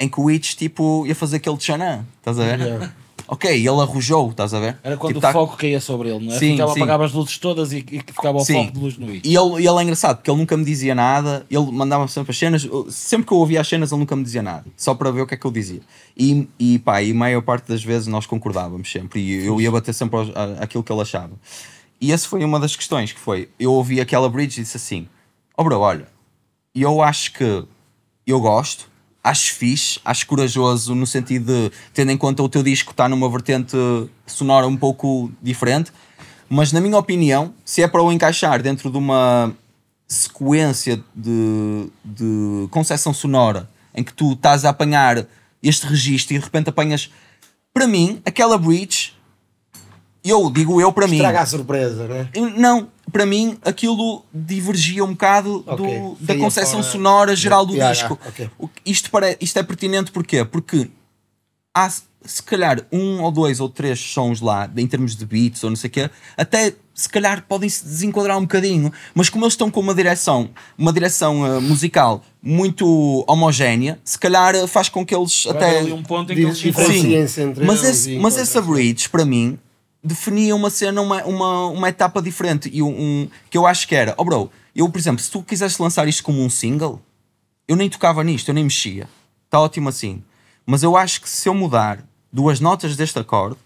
em 0.00 0.08
que 0.08 0.18
o 0.20 0.24
Witch 0.24 0.54
tipo 0.54 1.04
ia 1.06 1.14
fazer 1.14 1.36
aquele 1.36 1.56
tchanã, 1.56 2.04
estás 2.18 2.38
a 2.38 2.44
ver? 2.44 2.60
Yeah. 2.60 2.92
Ok, 3.30 3.50
ele 3.50 3.68
arrojou, 3.68 4.30
estás 4.30 4.54
a 4.54 4.58
ver? 4.58 4.78
Era 4.82 4.96
quando 4.96 5.08
Tipo, 5.14 5.18
o 5.18 5.20
tá- 5.20 5.32
foco 5.34 5.54
caía 5.58 5.80
sobre 5.82 6.08
ele, 6.08 6.24
não 6.26 6.34
é? 6.34 6.38
Sim, 6.38 6.52
Ficava, 6.52 6.72
sim. 6.72 6.80
apagava 6.80 7.04
as 7.04 7.12
luzes 7.12 7.36
todas 7.36 7.72
e, 7.72 7.84
e 7.92 7.98
ficava 8.00 8.38
o 8.38 8.40
Sim. 8.44 8.54
foco 8.54 8.72
de 8.72 8.78
luz 8.80 8.96
no. 8.96 9.14
E 9.14 9.20
ele, 9.22 9.56
ele 9.56 9.68
é 9.78 9.82
engraçado, 9.82 10.16
porque 10.16 10.30
ele 10.30 10.38
nunca 10.38 10.56
me 10.56 10.64
dizia 10.64 10.94
nada, 10.94 11.44
ele 11.50 11.70
mandava 11.70 12.08
sempre 12.08 12.30
as 12.30 12.38
cenas, 12.38 12.66
sempre 12.88 13.26
que 13.26 13.32
eu 13.34 13.36
ouvia 13.36 13.60
as 13.60 13.68
cenas 13.68 13.92
ele 13.92 13.98
nunca 14.00 14.16
me 14.16 14.24
dizia 14.24 14.42
nada, 14.42 14.64
só 14.78 14.94
para 14.94 15.10
ver 15.10 15.20
o 15.20 15.26
que 15.26 15.34
é 15.34 15.36
que 15.36 15.44
eu 15.44 15.50
dizia. 15.50 15.80
E, 16.16 16.48
e 16.58 16.78
pá, 16.78 17.02
e 17.02 17.10
a 17.10 17.14
maior 17.14 17.42
parte 17.42 17.68
das 17.68 17.84
vezes 17.84 18.06
nós 18.08 18.24
concordávamos 18.24 18.90
sempre, 18.90 19.20
e 19.20 19.44
eu 19.44 19.60
ia 19.60 19.70
bater 19.70 19.92
sempre 19.92 20.18
aquilo 20.58 20.82
que 20.82 20.90
ele 20.90 21.02
achava. 21.02 21.32
E 22.00 22.10
essa 22.12 22.26
foi 22.26 22.42
uma 22.42 22.58
das 22.58 22.74
questões, 22.76 23.12
que 23.12 23.20
foi, 23.20 23.50
eu 23.60 23.72
ouvi 23.74 24.00
aquela 24.00 24.30
bridge 24.30 24.58
e 24.60 24.62
disse 24.62 24.78
assim, 24.78 25.06
ó 25.54 25.62
bro, 25.62 25.78
olha, 25.80 26.08
eu 26.74 27.02
acho 27.02 27.34
que 27.34 27.64
eu 28.26 28.40
gosto, 28.40 28.87
acho 29.22 29.54
fixe, 29.54 30.00
acho 30.04 30.26
corajoso 30.26 30.94
no 30.94 31.06
sentido 31.06 31.46
de, 31.46 31.72
tendo 31.92 32.10
em 32.10 32.16
conta 32.16 32.42
o 32.42 32.48
teu 32.48 32.62
disco 32.62 32.92
está 32.92 33.08
numa 33.08 33.28
vertente 33.28 33.76
sonora 34.26 34.66
um 34.66 34.76
pouco 34.76 35.30
diferente, 35.42 35.92
mas 36.48 36.72
na 36.72 36.80
minha 36.80 36.96
opinião, 36.96 37.52
se 37.64 37.82
é 37.82 37.88
para 37.88 38.02
o 38.02 38.10
encaixar 38.10 38.62
dentro 38.62 38.90
de 38.90 38.96
uma 38.96 39.52
sequência 40.06 41.02
de, 41.14 41.90
de 42.02 42.68
concessão 42.70 43.12
sonora 43.12 43.68
em 43.94 44.02
que 44.02 44.12
tu 44.12 44.32
estás 44.32 44.64
a 44.64 44.70
apanhar 44.70 45.26
este 45.62 45.86
registro 45.86 46.34
e 46.34 46.38
de 46.38 46.44
repente 46.44 46.70
apanhas, 46.70 47.10
para 47.74 47.86
mim, 47.86 48.22
aquela 48.24 48.56
bridge 48.56 49.12
eu 50.30 50.50
digo 50.50 50.80
eu 50.80 50.92
para 50.92 51.06
mim. 51.06 51.16
Estraga 51.16 51.40
a 51.40 51.46
surpresa, 51.46 52.06
né? 52.06 52.28
Não, 52.56 52.88
para 53.12 53.24
mim 53.26 53.56
aquilo 53.64 54.24
divergia 54.32 55.04
um 55.04 55.12
bocado 55.12 55.60
do- 55.60 55.72
Ok. 55.72 56.16
da 56.20 56.36
concepção 56.36 56.80
fora- 56.80 56.92
sonora 56.92 57.36
geral 57.36 57.64
do 57.66 57.72
Yeah, 57.74 57.92
disco. 57.92 58.14
yeah, 58.20 58.28
ok. 58.28 58.50
O 58.58 58.68
que- 58.68 58.80
isto, 58.84 59.10
pare- 59.10 59.36
isto 59.40 59.58
é 59.58 59.62
pertinente 59.62 60.10
porquê? 60.10 60.44
Porque 60.44 60.90
há 61.74 61.88
se- 61.90 62.42
calhar 62.44 62.82
um 62.92 63.22
ou 63.22 63.30
dois 63.30 63.60
ou 63.60 63.68
três 63.68 63.98
sons 64.00 64.40
lá, 64.40 64.68
em 64.76 64.86
termos 64.86 65.14
de 65.16 65.24
beats 65.24 65.62
ou 65.64 65.70
não 65.70 65.76
sei 65.76 65.88
o 65.88 65.90
quê, 65.92 66.10
até 66.36 66.74
se 66.92 67.08
calhar 67.08 67.44
podem 67.48 67.68
se 67.70 67.84
desenquadrar 67.84 68.36
um 68.36 68.42
bocadinho, 68.42 68.92
mas 69.14 69.28
como 69.30 69.44
eles 69.44 69.52
estão 69.54 69.70
com 69.70 69.78
uma 69.80 69.94
direção, 69.94 70.50
uma 70.76 70.92
direção 70.92 71.46
eh, 71.46 71.60
musical 71.60 72.22
muito 72.42 73.24
homogénea, 73.28 74.00
se 74.04 74.18
calhar 74.18 74.54
eh, 74.54 74.66
faz 74.66 74.88
com 74.88 75.06
que 75.06 75.14
eles 75.14 75.44
Vai 75.44 75.54
até 75.56 75.82
um 75.94 76.02
ponto 76.02 76.32
em 76.32 76.34
que 76.36 76.42
eles. 76.42 76.58
Diferenciam-se 76.58 77.40
entre 77.40 77.64
mas, 77.64 77.84
eles 77.84 77.96
esse, 78.00 78.18
mas 78.18 78.36
essa 78.36 78.60
bridge, 78.60 79.08
para 79.08 79.24
mim, 79.24 79.56
definia 80.08 80.56
uma 80.56 80.70
cena, 80.70 81.00
uma, 81.00 81.22
uma, 81.24 81.66
uma 81.68 81.88
etapa 81.88 82.20
diferente. 82.22 82.70
E 82.72 82.82
um, 82.82 82.88
um- 82.88 83.28
que 83.50 83.56
eu 83.58 83.66
acho 83.66 83.86
que 83.86 83.94
era, 83.94 84.14
oh 84.16 84.24
bro, 84.24 84.50
eu, 84.74 84.88
por 84.88 84.98
exemplo, 84.98 85.22
se 85.22 85.30
tu 85.30 85.42
quisesse 85.42 85.80
lançar 85.80 86.08
isto 86.08 86.22
como 86.22 86.42
um 86.42 86.50
single, 86.50 87.00
eu 87.66 87.76
nem 87.76 87.88
tocava 87.88 88.24
nisto, 88.24 88.48
eu 88.48 88.54
nem 88.54 88.64
mexia. 88.64 89.08
Está 89.44 89.60
ótimo 89.60 89.88
assim. 89.88 90.22
Mas 90.66 90.82
eu 90.82 90.96
acho 90.96 91.20
que 91.20 91.28
se 91.28 91.48
eu 91.48 91.54
mudar 91.54 92.04
duas 92.32 92.60
notas 92.60 92.96
deste 92.96 93.18
acorde, 93.18 93.56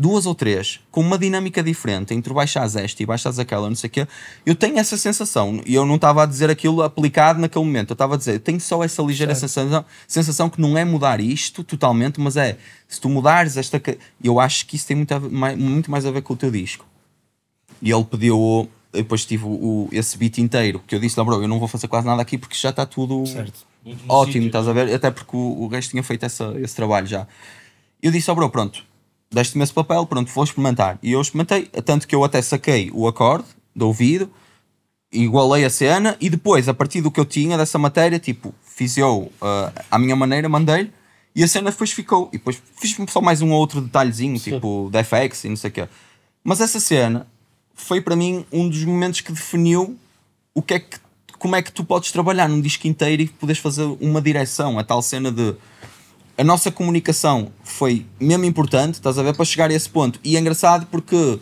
duas 0.00 0.24
ou 0.24 0.34
três, 0.34 0.80
com 0.90 1.02
uma 1.02 1.18
dinâmica 1.18 1.62
diferente, 1.62 2.14
entre 2.14 2.32
baixares 2.32 2.74
esta 2.74 3.02
e 3.02 3.04
baixares 3.04 3.38
aquela, 3.38 3.68
não 3.68 3.76
sei 3.76 3.88
o 3.88 3.90
quê, 3.90 4.08
eu 4.46 4.54
tenho 4.54 4.78
essa 4.78 4.96
sensação. 4.96 5.60
E 5.66 5.74
eu 5.74 5.84
não 5.84 5.96
estava 5.96 6.22
a 6.22 6.26
dizer 6.26 6.48
aquilo 6.48 6.82
aplicado 6.82 7.38
naquele 7.38 7.64
momento. 7.66 7.90
Eu 7.90 7.94
estava 7.94 8.14
a 8.14 8.16
dizer, 8.16 8.36
eu 8.36 8.40
tenho 8.40 8.58
só 8.58 8.82
essa 8.82 9.02
ligeira 9.02 9.34
sensação, 9.34 9.84
sensação 10.08 10.48
que 10.48 10.58
não 10.58 10.78
é 10.78 10.86
mudar 10.86 11.20
isto 11.20 11.62
totalmente, 11.62 12.18
mas 12.18 12.38
é, 12.38 12.56
se 12.88 12.98
tu 12.98 13.10
mudares 13.10 13.58
esta... 13.58 13.78
Eu 14.24 14.40
acho 14.40 14.64
que 14.64 14.76
isso 14.76 14.86
tem 14.86 14.96
muito, 14.96 15.20
ver- 15.20 15.56
muito 15.58 15.90
mais 15.90 16.06
a 16.06 16.10
ver 16.10 16.22
com 16.22 16.32
o 16.32 16.36
teu 16.36 16.50
disco. 16.50 16.86
E 17.82 17.90
ele 17.90 18.04
pediu, 18.04 18.70
depois 18.90 19.26
tive 19.26 19.44
o, 19.44 19.86
esse 19.92 20.16
beat 20.16 20.38
inteiro, 20.38 20.82
que 20.86 20.94
eu 20.94 20.98
disse, 20.98 21.18
não, 21.18 21.26
bro, 21.26 21.42
eu 21.42 21.48
não 21.48 21.58
vou 21.58 21.68
fazer 21.68 21.88
quase 21.88 22.06
nada 22.06 22.22
aqui 22.22 22.38
porque 22.38 22.56
já 22.56 22.70
está 22.70 22.86
tudo 22.86 23.24
no 23.84 23.94
ótimo, 24.08 24.32
sítio. 24.32 24.46
estás 24.46 24.66
a 24.66 24.72
ver? 24.72 24.94
Até 24.94 25.10
porque 25.10 25.36
o, 25.36 25.62
o 25.62 25.68
gajo 25.68 25.90
tinha 25.90 26.02
feito 26.02 26.24
essa, 26.24 26.54
esse 26.58 26.74
trabalho 26.74 27.06
já. 27.06 27.26
Eu 28.02 28.10
disse, 28.10 28.30
ó 28.30 28.34
bro, 28.34 28.48
pronto, 28.48 28.82
deste-me 29.32 29.62
esse 29.62 29.72
papel, 29.72 30.04
pronto, 30.06 30.30
vou 30.32 30.44
experimentar. 30.44 30.98
E 31.02 31.12
eu 31.12 31.20
experimentei, 31.20 31.66
tanto 31.84 32.06
que 32.06 32.14
eu 32.14 32.24
até 32.24 32.42
saquei 32.42 32.90
o 32.92 33.06
acorde 33.06 33.46
do 33.74 33.86
ouvido, 33.86 34.30
igualei 35.12 35.64
a 35.64 35.70
cena 35.70 36.16
e 36.20 36.28
depois, 36.28 36.68
a 36.68 36.74
partir 36.74 37.00
do 37.00 37.10
que 37.10 37.20
eu 37.20 37.24
tinha 37.24 37.56
dessa 37.56 37.78
matéria, 37.78 38.18
tipo, 38.18 38.54
fiz 38.64 38.96
eu 38.96 39.30
ah, 39.40 39.72
à 39.90 39.98
minha 39.98 40.16
maneira, 40.16 40.48
mandei-lhe 40.48 40.92
e 41.34 41.44
a 41.44 41.48
cena 41.48 41.70
depois 41.70 41.92
ficou. 41.92 42.28
E 42.32 42.38
depois 42.38 42.60
fiz 42.76 42.96
só 43.08 43.20
mais 43.20 43.40
um 43.40 43.50
ou 43.52 43.60
outro 43.60 43.80
detalhezinho, 43.80 44.38
tipo, 44.38 44.88
da 44.90 45.02
FX 45.04 45.44
e 45.44 45.48
não 45.48 45.56
sei 45.56 45.70
o 45.70 45.72
quê. 45.72 45.88
Mas 46.42 46.60
essa 46.60 46.80
cena 46.80 47.26
foi 47.74 48.00
para 48.00 48.16
mim 48.16 48.44
um 48.52 48.68
dos 48.68 48.84
momentos 48.84 49.20
que 49.20 49.32
definiu 49.32 49.96
o 50.54 50.62
que 50.62 50.74
é 50.74 50.80
que, 50.80 50.98
como 51.38 51.56
é 51.56 51.62
que 51.62 51.72
tu 51.72 51.84
podes 51.84 52.10
trabalhar 52.12 52.48
num 52.48 52.60
disco 52.60 52.86
inteiro 52.86 53.22
e 53.22 53.28
podes 53.28 53.58
fazer 53.58 53.84
uma 54.00 54.20
direção, 54.20 54.78
a 54.78 54.84
tal 54.84 55.00
cena 55.02 55.30
de 55.30 55.54
a 56.40 56.44
nossa 56.44 56.70
comunicação 56.70 57.52
foi 57.62 58.06
mesmo 58.18 58.44
importante, 58.44 58.94
estás 58.94 59.18
a 59.18 59.22
ver, 59.22 59.34
para 59.34 59.44
chegar 59.44 59.70
a 59.70 59.74
esse 59.74 59.88
ponto. 59.88 60.18
E 60.24 60.36
é 60.36 60.40
engraçado 60.40 60.86
porque 60.86 61.38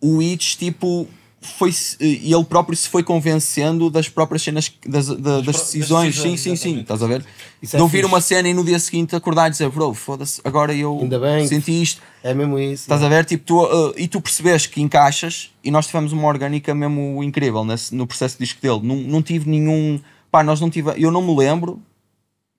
o 0.00 0.22
Itch, 0.22 0.56
tipo, 0.56 1.06
foi 1.40 1.72
e 2.00 2.32
ele 2.32 2.44
próprio 2.44 2.76
se 2.76 2.88
foi 2.88 3.02
convencendo 3.02 3.88
das 3.90 4.08
próprias 4.08 4.42
cenas, 4.42 4.72
das, 4.86 5.06
da- 5.08 5.14
das, 5.14 5.44
das 5.46 5.56
decisões. 5.56 6.14
Sim, 6.16 6.22
decisões, 6.32 6.40
sim, 6.40 6.56
sim, 6.56 6.68
exatamente. 6.70 6.82
estás 6.82 7.02
a 7.02 7.06
ver? 7.06 7.24
Isso 7.62 7.76
é 7.76 7.78
de 7.78 7.82
ouvir 7.82 7.98
fixe. 7.98 8.08
uma 8.12 8.20
cena 8.20 8.48
e 8.48 8.54
no 8.54 8.64
dia 8.64 8.78
seguinte 8.78 9.14
acordar 9.16 9.48
e 9.48 9.50
dizer, 9.50 9.68
bro, 9.70 9.94
foda-se, 9.94 10.40
agora 10.44 10.74
eu 10.74 10.98
Ainda 11.00 11.18
bem. 11.18 11.46
senti 11.46 11.82
isto. 11.82 12.02
É 12.22 12.34
mesmo 12.34 12.58
isso. 12.58 12.82
Estás 12.82 13.02
a 13.02 13.08
ver? 13.08 13.24
Tipo, 13.24 13.44
tu, 13.44 13.62
uh, 13.64 13.94
e 13.96 14.06
tu 14.08 14.20
percebes 14.20 14.66
que 14.66 14.80
encaixas 14.82 15.50
e 15.62 15.70
nós 15.70 15.86
tivemos 15.86 16.12
uma 16.12 16.26
orgânica 16.26 16.74
mesmo 16.74 17.22
incrível 17.22 17.64
nesse, 17.64 17.94
no 17.94 18.06
processo 18.06 18.36
de 18.38 18.44
disco 18.44 18.60
dele. 18.60 18.80
Não, 18.82 18.96
não 18.96 19.22
tive 19.22 19.48
nenhum. 19.48 20.00
Pá, 20.30 20.42
nós 20.42 20.60
não 20.60 20.68
tive. 20.68 20.92
Eu 20.96 21.10
não 21.10 21.22
me 21.22 21.34
lembro 21.36 21.80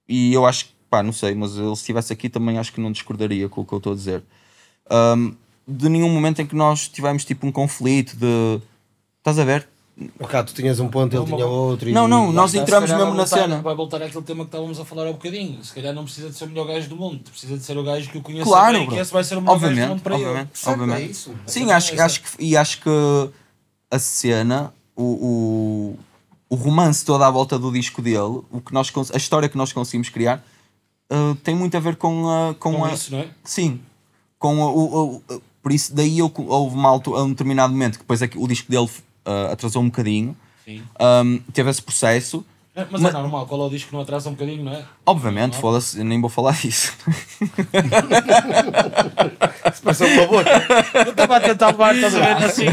e 0.08 0.34
eu 0.34 0.46
acho 0.46 0.66
que, 0.66 0.72
pá, 0.90 1.02
não 1.04 1.12
sei, 1.14 1.34
mas 1.36 1.56
ele 1.58 1.68
se 1.76 1.82
estivesse 1.82 2.12
aqui 2.14 2.30
também 2.30 2.58
acho 2.58 2.72
que 2.74 2.80
não 2.82 2.92
discordaria 2.92 3.48
com 3.50 3.62
o 3.62 3.66
que 3.66 3.74
eu 3.74 3.78
estou 3.78 3.94
a 3.94 3.96
dizer. 3.96 4.24
Um, 4.90 5.34
de 5.68 5.90
nenhum 5.90 6.10
momento 6.10 6.42
em 6.42 6.46
que 6.46 6.56
nós 6.56 6.88
tivemos 6.88 7.26
tipo 7.26 7.46
um 7.46 7.52
conflito 7.52 8.16
de. 8.16 8.62
Estás 9.20 9.38
a 9.40 9.44
ver? 9.44 9.68
Cá, 10.30 10.44
tu 10.44 10.54
tinhas 10.54 10.80
um 10.80 10.88
ponto, 10.88 11.12
ele 11.12 11.20
Não, 11.22 11.26
tinha 11.26 11.46
outro. 11.48 11.90
e- 11.90 11.92
Não, 11.92 12.08
não, 12.08 12.32
nós 12.32 12.54
entramos 12.54 12.88
mesmo 12.90 13.04
vai 13.06 13.12
na 13.18 13.18
voltar- 13.26 13.42
cena. 13.42 13.62
Vai 13.64 13.76
voltar 13.76 14.02
àquele 14.04 14.24
tema 14.24 14.44
que 14.44 14.50
estávamos 14.50 14.80
a 14.80 14.86
falar 14.86 15.08
há 15.08 15.12
bocadinho. 15.12 15.62
Se 15.64 15.74
calhar 15.74 15.92
não 15.94 16.04
precisa 16.04 16.30
de 16.30 16.36
ser 16.38 16.46
o 16.46 16.50
melhor 16.50 16.68
gajo 16.68 16.88
do 16.88 16.96
mundo, 16.96 17.20
precisa 17.30 17.58
de 17.58 17.64
ser 17.64 17.76
o 17.78 17.84
gajo 17.84 18.10
que 18.12 18.18
o 18.20 18.22
conheça 18.22 18.46
Claro, 18.46 18.78
bem, 18.78 18.88
que 18.90 18.96
esse 18.96 19.12
vai 19.12 19.24
ser 19.24 19.38
o 19.38 19.42
melhor 19.42 19.54
gajo 19.56 19.66
do 19.66 19.68
obviamente, 19.70 19.90
mundo 19.90 20.02
para 20.04 20.14
obviamente, 20.16 20.40
ele. 20.42 20.50
Certo, 20.54 20.74
obviamente. 20.82 21.02
é 21.08 21.12
isso. 21.12 21.32
Sim, 21.48 21.72
É 21.72 21.74
acho, 21.74 21.94
isso. 21.96 22.04
acho 22.04 22.22
que, 22.22 22.44
e 22.44 22.56
acho 22.56 22.80
que 22.82 22.90
a 23.90 23.98
cena, 24.00 24.72
o, 24.96 25.04
o, 25.04 26.00
o 26.50 26.56
romance 26.56 27.04
todo 27.04 27.24
à 27.24 27.32
volta 27.32 27.58
do 27.58 27.72
disco 27.72 28.00
dele, 28.02 28.42
o 28.52 28.62
que 28.64 28.72
nós, 28.74 28.92
a 29.14 29.18
história 29.18 29.50
que 29.50 29.58
nós 29.58 29.74
conseguimos 29.74 30.10
criar, 30.10 30.46
uh, 31.12 31.36
tem 31.44 31.56
muito 31.56 31.76
a 31.78 31.80
ver 31.80 31.96
com 31.96 32.30
a. 32.30 32.54
Com, 32.56 32.74
Com 32.76 32.86
a 32.86 32.94
isso, 32.94 33.12
não 33.12 33.20
é? 33.20 33.28
Sim. 33.44 33.80
Com 34.40 34.58
o, 34.60 34.66
o- 34.78 35.16
o- 35.30 35.42
por 35.62 35.72
isso, 35.72 35.94
daí 35.96 36.20
eu, 36.20 36.32
houve 36.36 36.76
uma 36.76 36.90
a 36.90 36.94
um 37.24 37.30
determinado 37.30 37.74
momento, 37.74 37.94
que 37.94 38.00
depois 38.00 38.22
é 38.22 38.28
que 38.28 38.38
o 38.38 38.48
disco 38.48 38.70
dele 38.72 38.86
uh, 39.26 39.52
atrasou 39.52 39.82
um 39.82 39.88
bocadinho, 39.88 40.36
um, 40.68 41.40
teve 41.54 41.70
esse 41.70 41.82
processo. 41.82 42.46
É, 42.76 42.86
Mas 42.92 43.04
é 43.04 43.12
normal, 43.12 43.48
qual 43.48 43.62
é 43.64 43.66
o 43.66 43.70
disco 43.70 43.90
que 43.90 43.96
não 43.96 44.02
atrasa 44.04 44.30
um 44.30 44.34
bocadinho, 44.34 44.64
não 44.64 44.72
é? 44.72 44.86
Obviamente, 45.04 45.58
foda-se, 45.58 45.98
eu 45.98 46.06
nem 46.06 46.22
vou 46.22 46.30
falar 46.30 46.54
Passou 49.84 50.08
pela 50.08 50.28
boca. 50.28 50.50
Eu 51.06 51.12
estava 51.12 51.38
a 51.38 51.40
tentar 51.40 51.68
levar, 51.68 51.96
estás 51.96 52.16
a 52.16 52.20
ver, 52.20 52.46
assim. 52.46 52.66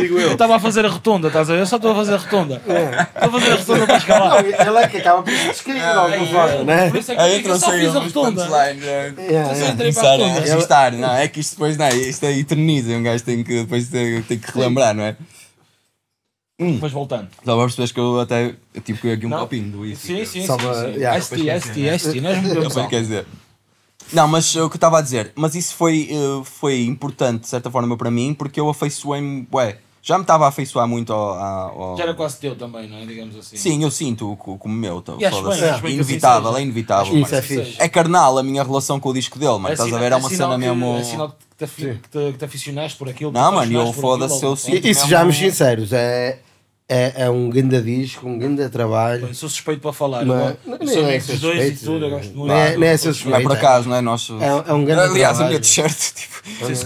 Digo 0.00 0.18
Eu 0.18 0.20
eu. 0.20 0.32
estava 0.32 0.56
a 0.56 0.60
fazer 0.60 0.84
a 0.84 0.88
rotunda, 0.88 1.28
estás 1.28 1.48
a 1.50 1.54
ver? 1.54 1.60
Eu 1.60 1.66
só 1.66 1.76
estou 1.76 1.92
a 1.92 1.94
fazer 1.94 2.14
a 2.14 2.16
rotunda. 2.18 2.62
É. 2.68 3.02
Estou 3.24 3.28
a 3.28 3.40
fazer 3.40 3.52
a 3.52 3.56
rotunda 3.56 3.86
para 3.86 4.00
chegar 4.00 4.18
lá. 4.24 4.40
Ele 4.40 4.78
é 4.78 4.88
que 4.88 4.96
acaba 4.98 5.22
por 5.22 5.32
se 5.32 5.46
descrever 5.48 5.80
de 5.80 5.86
alguma 5.86 6.26
forma, 6.26 6.64
né? 6.64 6.90
Por 6.90 6.98
isso 6.98 7.12
é 7.12 7.40
que 7.40 7.48
eu 7.48 7.58
só 7.58 7.70
fiz 7.72 7.96
a 7.96 7.98
rotunda. 8.00 8.46
Yeah, 8.46 9.14
Só 9.16 9.22
yeah. 9.22 9.68
entrei 9.70 9.92
para 9.92 10.08
a 10.08 10.12
rotunda. 10.16 10.40
registar, 10.40 10.92
não, 10.92 11.14
é 11.14 11.28
que 11.28 11.40
isto 11.40 11.52
depois 11.52 11.76
não, 11.76 11.88
isto 11.88 12.24
é 12.24 12.38
eterniza, 12.38 12.92
um 12.92 13.02
gajo 13.02 13.24
tem 13.24 13.42
que 13.42 13.60
depois 13.62 13.88
tem, 13.88 14.22
tem 14.22 14.38
que 14.38 14.50
relembrar, 14.52 14.94
não 14.94 15.04
é? 15.04 15.16
Depois 16.58 16.90
voltando. 16.90 17.28
Só 17.44 17.54
para 17.54 17.64
perceberes 17.64 17.92
que 17.92 18.00
eu 18.00 18.18
até 18.20 18.54
eu 18.74 18.80
tive 18.80 18.98
que 19.00 19.12
aqui 19.12 19.26
um 19.26 19.28
Não. 19.28 19.40
copinho 19.40 19.70
do 19.70 19.84
isso. 19.86 20.06
Sim, 20.06 20.24
sim, 20.24 20.40
sim. 20.40 20.46
para- 20.46 20.74
sim. 20.74 20.98
yeah, 20.98 21.20
ST, 21.20 21.36
ST, 21.60 21.98
ST, 21.98 22.20
nós 22.22 22.36
bebemos 22.38 22.48
Depois 22.54 22.76
álcool. 22.78 22.88
quer 22.90 23.00
dizer. 23.02 23.26
Não, 24.12 24.28
mas 24.28 24.54
uh, 24.54 24.64
o 24.64 24.68
que 24.70 24.74
eu 24.74 24.78
estava 24.78 24.98
a 24.98 25.02
dizer, 25.02 25.32
mas 25.34 25.54
isso 25.54 25.74
foi, 25.74 26.08
uh, 26.12 26.44
foi 26.44 26.84
importante 26.84 27.42
de 27.42 27.48
certa 27.48 27.70
forma 27.70 27.96
para 27.96 28.10
mim 28.10 28.32
porque 28.34 28.60
eu 28.60 28.68
afeiçoei-me, 28.68 29.46
ué, 29.52 29.78
já 30.02 30.16
me 30.16 30.22
estava 30.22 30.44
a 30.44 30.48
afeiçoar 30.48 30.86
muito 30.86 31.12
ao. 31.12 31.34
ao- 31.34 31.96
Já 31.96 32.04
era 32.04 32.14
quase 32.14 32.38
teu 32.38 32.54
também, 32.54 32.88
não 32.88 32.98
é? 32.98 33.04
Digamos 33.06 33.36
assim. 33.36 33.56
Sim, 33.56 33.82
eu 33.82 33.90
sinto 33.90 34.36
co- 34.36 34.56
como 34.56 34.72
meu, 34.72 35.02
E 35.18 35.24
acho 35.24 35.36
foda-se. 35.42 35.60
bem, 35.60 35.70
acho 35.70 35.82
bem 35.82 35.94
que 35.96 36.00
assim 36.00 36.10
inevitável, 36.10 36.48
seja. 36.50 36.58
é 36.58 36.62
inevitável. 36.62 37.16
Isso 37.18 37.34
é 37.34 37.42
fixe. 37.42 37.74
É 37.78 37.88
carnal 37.88 38.38
a 38.38 38.42
minha 38.44 38.62
relação 38.62 39.00
com 39.00 39.08
o 39.08 39.12
disco 39.12 39.36
dele, 39.38 39.58
mano. 39.58 39.72
Estás 39.72 39.92
a 39.92 39.98
ver? 39.98 40.12
É 40.12 40.16
uma 40.16 40.28
sinal 40.28 40.52
cena 40.52 40.62
que- 40.62 40.70
mesmo. 40.70 40.96
É 40.98 41.02
sinal 41.02 41.28
que 41.58 41.66
te, 41.66 41.72
que 41.74 42.08
te, 42.08 42.32
que 42.32 42.38
te 42.38 42.44
aficionaste 42.44 42.96
por 42.96 43.08
aquilo. 43.08 43.32
Não, 43.32 43.50
mano, 43.50 43.72
eu 43.72 43.92
foda-se, 43.92 44.40
eu 44.44 44.50
ou- 44.50 44.56
sinto- 44.56 44.86
E, 44.86 44.90
e 44.90 44.94
sejamos 44.94 45.36
sinceros, 45.36 45.92
é, 45.92 46.38
é, 46.88 47.24
é 47.24 47.30
um 47.30 47.50
grande 47.50 47.80
disco, 47.82 48.28
um 48.28 48.38
grande 48.38 48.68
trabalho. 48.68 49.26
Eu 49.26 49.34
sou 49.34 49.48
suspeito 49.48 49.80
para 49.80 49.92
falar. 49.92 50.24
Mas- 50.24 50.54
não, 50.64 50.86
sou 50.86 51.02
nem 51.02 51.14
é 51.16 51.18
dos 51.18 51.40
dois 51.40 51.56
e 51.58 51.62
suspeito. 51.70 51.84
tudo, 51.84 52.04
eu 52.04 52.10
gosto 52.10 52.34
muito. 52.36 52.52
É- 52.52 52.64
nem 52.70 52.74
é 52.74 52.76
Não 52.78 52.86
é 52.86 52.96
suspeito. 52.96 53.42
por 53.42 53.52
acaso, 53.52 53.88
não 53.88 53.96
é? 53.96 54.00
Nós, 54.00 54.30
É, 54.40 54.70
é 54.70 54.72
um 54.72 54.84
grande 54.84 55.02
Aliás, 55.02 55.32
a 55.40 55.44
trabalho. 55.44 55.48
minha 55.48 55.60
t-shirt, 55.60 56.14
tipo. 56.14 56.36
Que 56.46 56.62
eu 56.62 56.68
Vocês 56.68 56.84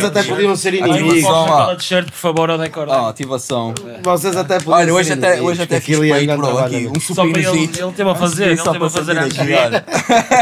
tenho 0.00 0.06
até 0.08 0.22
podiam 0.24 0.56
ser 0.56 0.74
inimigos. 0.74 1.24
aquela 1.24 1.76
t-shirt, 1.76 2.06
por 2.06 2.16
favor, 2.16 2.50
ao 2.50 2.58
decor. 2.58 2.90
Ah, 2.90 3.08
ativação. 3.08 3.72
Vocês 4.02 4.36
até 4.36 4.56
podiam 4.58 4.78
Olha, 4.78 4.94
hoje 4.94 5.12
até, 5.12 5.40
hoje 5.40 5.62
até 5.62 5.78
fiz 5.80 5.96
aquilo 5.96 6.12
é 6.12 6.16
um 6.16 6.18
peito, 6.26 6.36
bro, 6.36 6.58
aqui, 6.58 6.88
um 6.96 7.00
Só 7.00 7.24
para 7.30 7.40
ele, 7.40 7.68
teve 7.68 8.10
a 8.10 8.14
fazer, 8.16 8.46
ele 8.48 8.56
Só 8.56 8.72
teve 8.72 8.84
a 8.84 8.90
fazer 8.90 9.16
antes 9.16 9.36
de 9.46 9.52
olha. 9.54 9.84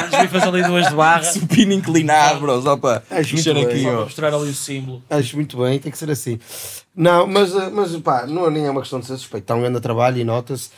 Antes 0.07 0.20
de 0.22 0.28
fazer 0.28 0.49
ali 0.49 0.62
duas 0.62 0.89
de 0.89 0.95
barra. 0.95 1.22
Supino 1.30 1.74
inclinado, 1.74 2.41
bro, 2.41 2.62
só 2.62 2.74
para 2.78 3.03
Acho 3.11 3.34
mexer 3.36 3.53
muito 3.53 3.68
aqui, 3.68 3.74
bem. 3.80 3.84
para 3.84 4.01
mostrar 4.01 4.28
ali 4.34 4.49
o 4.49 4.55
símbolo. 4.55 5.03
Acho 5.11 5.36
muito 5.36 5.59
bem, 5.59 5.78
tem 5.78 5.93
que 5.93 5.99
ser 5.99 6.11
assim. 6.11 6.39
Não, 6.99 7.29
mas, 7.29 7.55
eh, 7.55 7.71
mas 7.73 7.95
pá, 7.99 8.27
não, 8.27 8.51
nem 8.51 8.67
é 8.67 8.71
uma 8.71 8.81
questão 8.81 8.99
de 8.99 9.07
ser 9.07 9.17
suspeito. 9.17 9.45
Está 9.45 9.55
um 9.55 9.61
grande 9.61 9.81
trabalho 9.81 10.19
e 10.19 10.25
nota-se. 10.25 10.69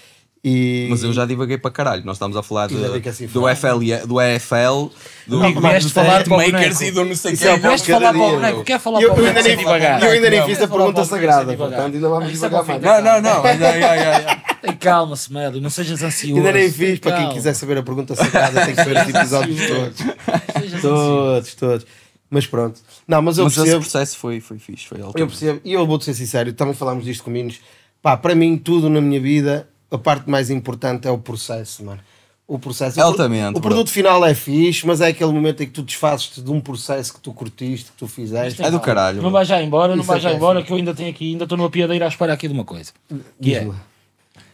E... 0.45 0.87
Mas 0.91 1.03
eu 1.03 1.12
já 1.14 1.25
divaguei 1.25 1.57
para 1.57 1.71
caralho. 1.71 2.05
Nós 2.05 2.16
estamos 2.16 2.37
a 2.37 2.43
falar 2.43 2.68
de, 2.68 3.01
que 3.01 3.09
assim 3.09 3.27
do. 3.27 3.49
FL, 3.55 3.79
do 4.07 4.21
EFL, 4.21 4.91
do, 5.27 5.43
Amigo, 5.43 5.61
do 5.61 5.68
vieste 5.68 5.93
falar 5.93 6.27
Makers 6.27 6.81
e 6.83 6.91
do 6.91 7.05
não 7.07 7.14
sei 7.14 7.33
é 7.33 7.55
o 7.55 7.59
Vieste 7.59 7.91
cada 7.91 8.12
falar 8.12 8.12
para 8.12 8.23
o 8.23 8.31
boneco. 8.37 8.64
Quer 8.64 8.81
falar 8.81 9.03
Eu, 9.03 9.09
para 9.09 9.14
o 9.14 9.16
boneco 9.16 9.35
nem, 9.35 9.45
sem 9.45 9.57
divagar? 9.57 10.03
eu 10.03 10.11
ainda 10.11 10.31
nem 10.31 10.41
Não, 10.41 10.47
fiz 10.47 10.62
a 10.62 10.68
pergunta 10.68 11.05
sagrada, 11.05 11.55
portanto 11.55 11.95
ainda 11.95 12.09
vamos 12.09 12.43
é 12.43 12.49
mais. 12.49 12.83
Não, 12.83 13.03
não, 13.03 13.21
não. 13.23 13.43
mas, 13.43 13.62
ai, 13.62 13.83
ai, 13.83 13.99
ai, 13.99 14.25
ai. 14.27 14.43
Tem 14.62 14.77
calma-se, 14.77 15.33
Melo, 15.33 15.61
não 15.61 15.71
sejas 15.71 16.03
ansioso. 16.03 16.37
Ainda 16.37 16.53
nem 16.53 16.71
fiz, 16.71 16.99
para 16.99 17.12
quem 17.12 17.21
Calma. 17.21 17.35
quiser 17.35 17.55
saber 17.55 17.79
a 17.79 17.83
pergunta 17.83 18.14
sagrada, 18.14 18.64
tem 18.66 18.75
que 18.75 18.85
ver 18.85 18.97
os 18.97 19.09
episódios 19.09 19.68
todos. 19.68 20.81
Todos, 20.83 21.55
todos. 21.55 21.87
Mas 22.31 22.47
pronto. 22.47 22.81
Não, 23.09 23.20
mas 23.20 23.39
eu 23.39 23.45
Mas 23.45 23.53
esse 23.55 23.62
percebo. 23.62 23.81
processo 23.83 24.16
foi, 24.18 24.41
foi 24.41 24.59
fixe, 24.59 24.87
foi 24.87 25.01
alto. 25.03 25.18
Eu 25.18 25.26
percebo, 25.26 25.61
e 25.64 25.72
eu 25.72 25.85
vou-te 25.87 26.05
ser 26.05 26.14
sincero, 26.14 26.53
também 26.53 26.74
falámos 26.74 27.05
disto 27.05 27.24
com 27.24 27.31
meninos. 27.31 27.59
Pá, 28.01 28.16
para 28.16 28.35
mim, 28.35 28.57
tudo 28.57 28.89
na 28.89 29.01
minha 29.01 29.20
vida, 29.20 29.68
a 29.91 29.99
parte 29.99 30.31
mais 30.31 30.49
importante 30.49 31.09
é 31.09 31.11
o 31.11 31.18
processo, 31.18 31.85
mano. 31.85 32.01
O 32.47 32.59
processo. 32.59 33.01
Altamente, 33.01 33.51
O 33.51 33.61
bro. 33.61 33.62
produto 33.62 33.91
final 33.91 34.24
é 34.24 34.35
fixe, 34.35 34.85
mas 34.87 35.01
é 35.01 35.09
aquele 35.09 35.31
momento 35.33 35.62
em 35.62 35.66
que 35.66 35.72
tu 35.72 35.83
desfazes 35.83 36.31
de 36.43 36.51
um 36.51 36.61
processo 36.61 37.14
que 37.14 37.20
tu 37.20 37.33
curtiste, 37.33 37.93
que 37.93 37.97
tu 37.97 38.09
fizeste. 38.09 38.61
É 38.62 38.70
do 38.70 38.81
caralho. 38.81 39.16
Não 39.16 39.22
bro. 39.24 39.33
vai 39.33 39.45
já 39.45 39.62
embora, 39.62 39.95
não 39.95 40.01
Isso 40.03 40.09
vai 40.09 40.18
é 40.18 40.20
já 40.20 40.31
é 40.31 40.35
embora, 40.35 40.62
que 40.62 40.72
eu 40.72 40.76
ainda 40.76 40.93
tenho 40.95 41.11
aqui, 41.11 41.31
ainda 41.33 41.45
estou 41.45 41.57
numa 41.59 41.70
piadeira 41.70 42.05
à 42.07 42.09
espera 42.09 42.33
aqui 42.33 42.49
de 42.49 42.55
uma 42.55 42.64
coisa. 42.64 42.93
Que 43.41 43.55
é, 43.55 43.68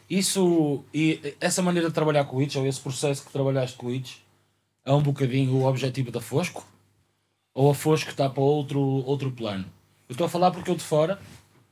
isso, 0.09 0.85
e 0.95 1.35
essa 1.41 1.62
maneira 1.62 1.89
de 1.89 1.95
trabalhar 1.95 2.24
com 2.24 2.37
o 2.37 2.43
Itch, 2.43 2.57
ou 2.57 2.66
esse 2.66 2.81
processo 2.81 3.24
que 3.24 3.33
trabalhaste 3.33 3.77
com 3.77 3.87
o 3.87 3.91
Itch, 3.95 4.16
é 4.85 4.93
um 4.93 5.01
bocadinho 5.03 5.53
o 5.55 5.66
objetivo 5.66 6.11
da 6.11 6.20
Fosco? 6.20 6.64
Ou 7.57 7.70
a 7.70 7.74
Fosco 7.74 8.11
está 8.11 8.28
para 8.28 8.42
outro, 8.42 8.78
outro 8.80 9.30
plano? 9.30 9.64
Eu 10.07 10.12
estou 10.12 10.26
a 10.26 10.28
falar 10.28 10.50
porque 10.50 10.70
eu 10.70 10.74
de 10.76 10.84
fora, 10.84 11.18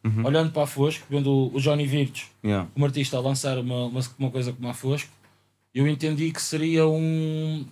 Uhum. 0.03 0.24
olhando 0.24 0.51
para 0.51 0.62
a 0.62 0.66
Fosco, 0.66 1.05
vendo 1.11 1.51
o- 1.55 1.61
Johnny 1.61 1.87
Virtus, 1.87 2.24
Yeah. 2.43 2.68
como 2.72 2.87
artista, 2.87 3.18
a 3.18 3.20
lançar 3.20 3.59
uma, 3.59 3.85
uma, 3.87 4.01
uma 4.18 4.30
coisa 4.30 4.51
como 4.53 4.66
a 4.66 4.72
Fosco, 4.74 5.11
eu 5.74 5.87
entendi 5.87 6.30
que 6.32 6.41
seria 6.41 6.87
um. 6.89 7.66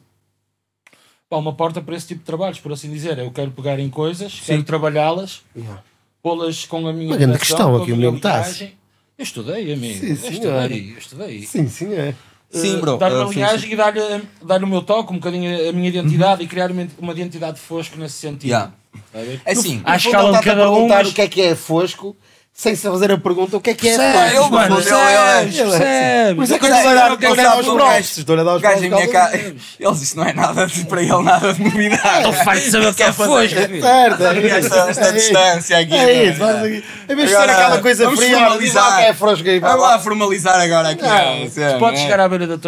pá, 1.29 1.39
uma 1.39 1.55
porta 1.55 1.81
para 1.81 1.97
esse 1.97 2.09
tipo 2.09 2.21
de 2.21 2.27
trabalhos, 2.27 2.61
por 2.61 2.71
assim 2.73 2.91
dizer. 2.93 3.19
Eu 3.19 3.31
quero 3.31 3.51
pegar 3.51 3.79
em 3.81 3.89
coisas, 3.89 4.41
quero 4.45 4.63
trabalhá-las, 4.63 5.43
Yeah. 5.57 5.83
pô-las 6.23 6.67
com 6.67 6.87
a 6.87 6.93
minha 6.93 7.09
Uma 7.09 7.17
grande 7.17 7.39
questão 7.39 7.75
aqui, 7.77 7.93
o 7.93 7.97
linhagem. 7.97 8.75
Eu 9.17 9.23
estudei, 9.25 9.73
amigo. 9.73 9.99
Sim, 10.01 10.07
eu 10.11 10.17
senhor. 10.17 10.33
estudei, 10.63 10.93
eu 10.93 10.99
estudei. 10.99 11.43
Sim, 11.43 11.69
sim, 11.69 11.93
é. 11.95 12.15
Sim, 12.53 12.77
Eh, 12.77 12.81
bro. 12.81 12.97
Dar 12.99 13.11
uma 13.13 13.33
linhagem 13.33 13.73
e 13.73 13.77
dar-lhe 13.77 14.23
dar 14.45 14.63
o 14.63 14.67
meu 14.67 14.83
toque, 14.83 15.13
um 15.13 15.17
bocadinho 15.17 15.69
a 15.71 15.73
minha 15.73 15.89
identidade 15.89 16.43
e 16.43 16.47
criar 16.47 16.71
uma, 16.71 16.87
uma 16.99 17.13
identidade 17.13 17.59
fosco 17.59 17.97
nesse 17.99 18.17
sentido. 18.17 18.51
Yeah. 18.51 18.73
Ver? 19.15 19.41
É 19.45 19.53
assim, 19.53 19.81
À 19.85 19.95
No 19.95 19.99
fundo, 20.01 20.09
escala 20.15 20.39
de 20.39 20.45
cada 20.45 20.71
um, 20.71 20.75
perguntar 20.75 20.97
mas- 20.99 21.09
o 21.09 21.15
que 21.15 21.23
é 21.23 21.29
que 21.29 21.41
é 21.41 21.55
fosco, 21.55 22.15
sem 22.55 22.77
se 22.77 22.83
fazer 22.89 23.11
a 23.11 23.19
pergunta 23.19 23.57
o 23.57 23.61
que 23.61 23.71
é 23.71 23.75
que 23.75 23.89
é 23.89 23.97
Percebes, 23.97 24.33
fosco. 24.37 24.53
mano, 24.53 24.79
ele 24.79 24.89
é- 24.89 24.93
percebes, 24.93 25.59
ele 25.59 25.63
é- 25.63 25.79
percebes. 25.79 26.35
Por 26.37 26.45
isso 26.45 26.55
é 26.55 26.59
que 26.59 26.65
eu 26.65 26.69
Mas 26.71 26.79
estou 26.79 26.91
a 26.91 26.93
é- 26.93 26.97
dar 26.97 27.11
eu 27.11 27.19
quero 27.19 27.33
estou 27.33 27.33
a 27.33 27.37
dar 27.37 27.43
dar 27.43 27.61
os 27.61 27.67
um 27.69 27.75
provos. 27.75 27.93
gajo. 27.95 28.21
Estou 28.21 28.39
a 28.39 28.43
dar 28.45 28.53
O 28.53 28.57
os 28.57 28.63
gajo 28.63 28.75
provos. 28.75 28.85
em 28.87 28.91
minha 28.95 29.07
por 29.07 29.13
cara. 29.13 29.31
causa 29.31 29.57
Ele 29.81 29.93
disse: 29.95 30.17
não 30.17 30.25
é 30.25 30.33
nada, 30.33 30.69
para 30.89 31.03
ele, 31.03 31.23
nada 31.23 31.55
de 31.55 31.65
novidade. 31.65 32.33
Farto 32.45 32.61
de 32.61 32.71
saber 32.71 32.87
o 32.89 32.95
que 32.95 33.03
é 33.03 33.13
filho. 33.13 33.83
Certo, 33.83 34.23
é 34.27 34.59
isso. 34.59 34.75
Esta, 34.75 34.77
É 34.87 34.91
isso. 34.91 35.13
distância 35.13 35.79
aqui. 35.79 35.95
É 35.95 36.25
isso, 36.25 36.45
aqui. 36.45 36.85
Em 37.09 37.17
vez 37.17 37.29
de 37.31 37.35
ser 37.37 37.51
aquela 37.51 37.79
coisa 37.81 38.11
fria, 38.11 38.37
formalizar. 38.39 38.97
que 38.99 39.03
é 39.05 39.15
fosco 39.15 39.49
aí. 39.49 39.59
Vamos 39.59 39.81
lá 39.83 39.99
formalizar 39.99 40.61
agora 40.61 40.91
aqui. 40.91 41.03
Tu 41.03 41.79
podes 41.79 42.01
né? 42.01 42.07
chegar 42.07 42.21
à 42.21 42.29
beira 42.29 42.47
da 42.47 42.59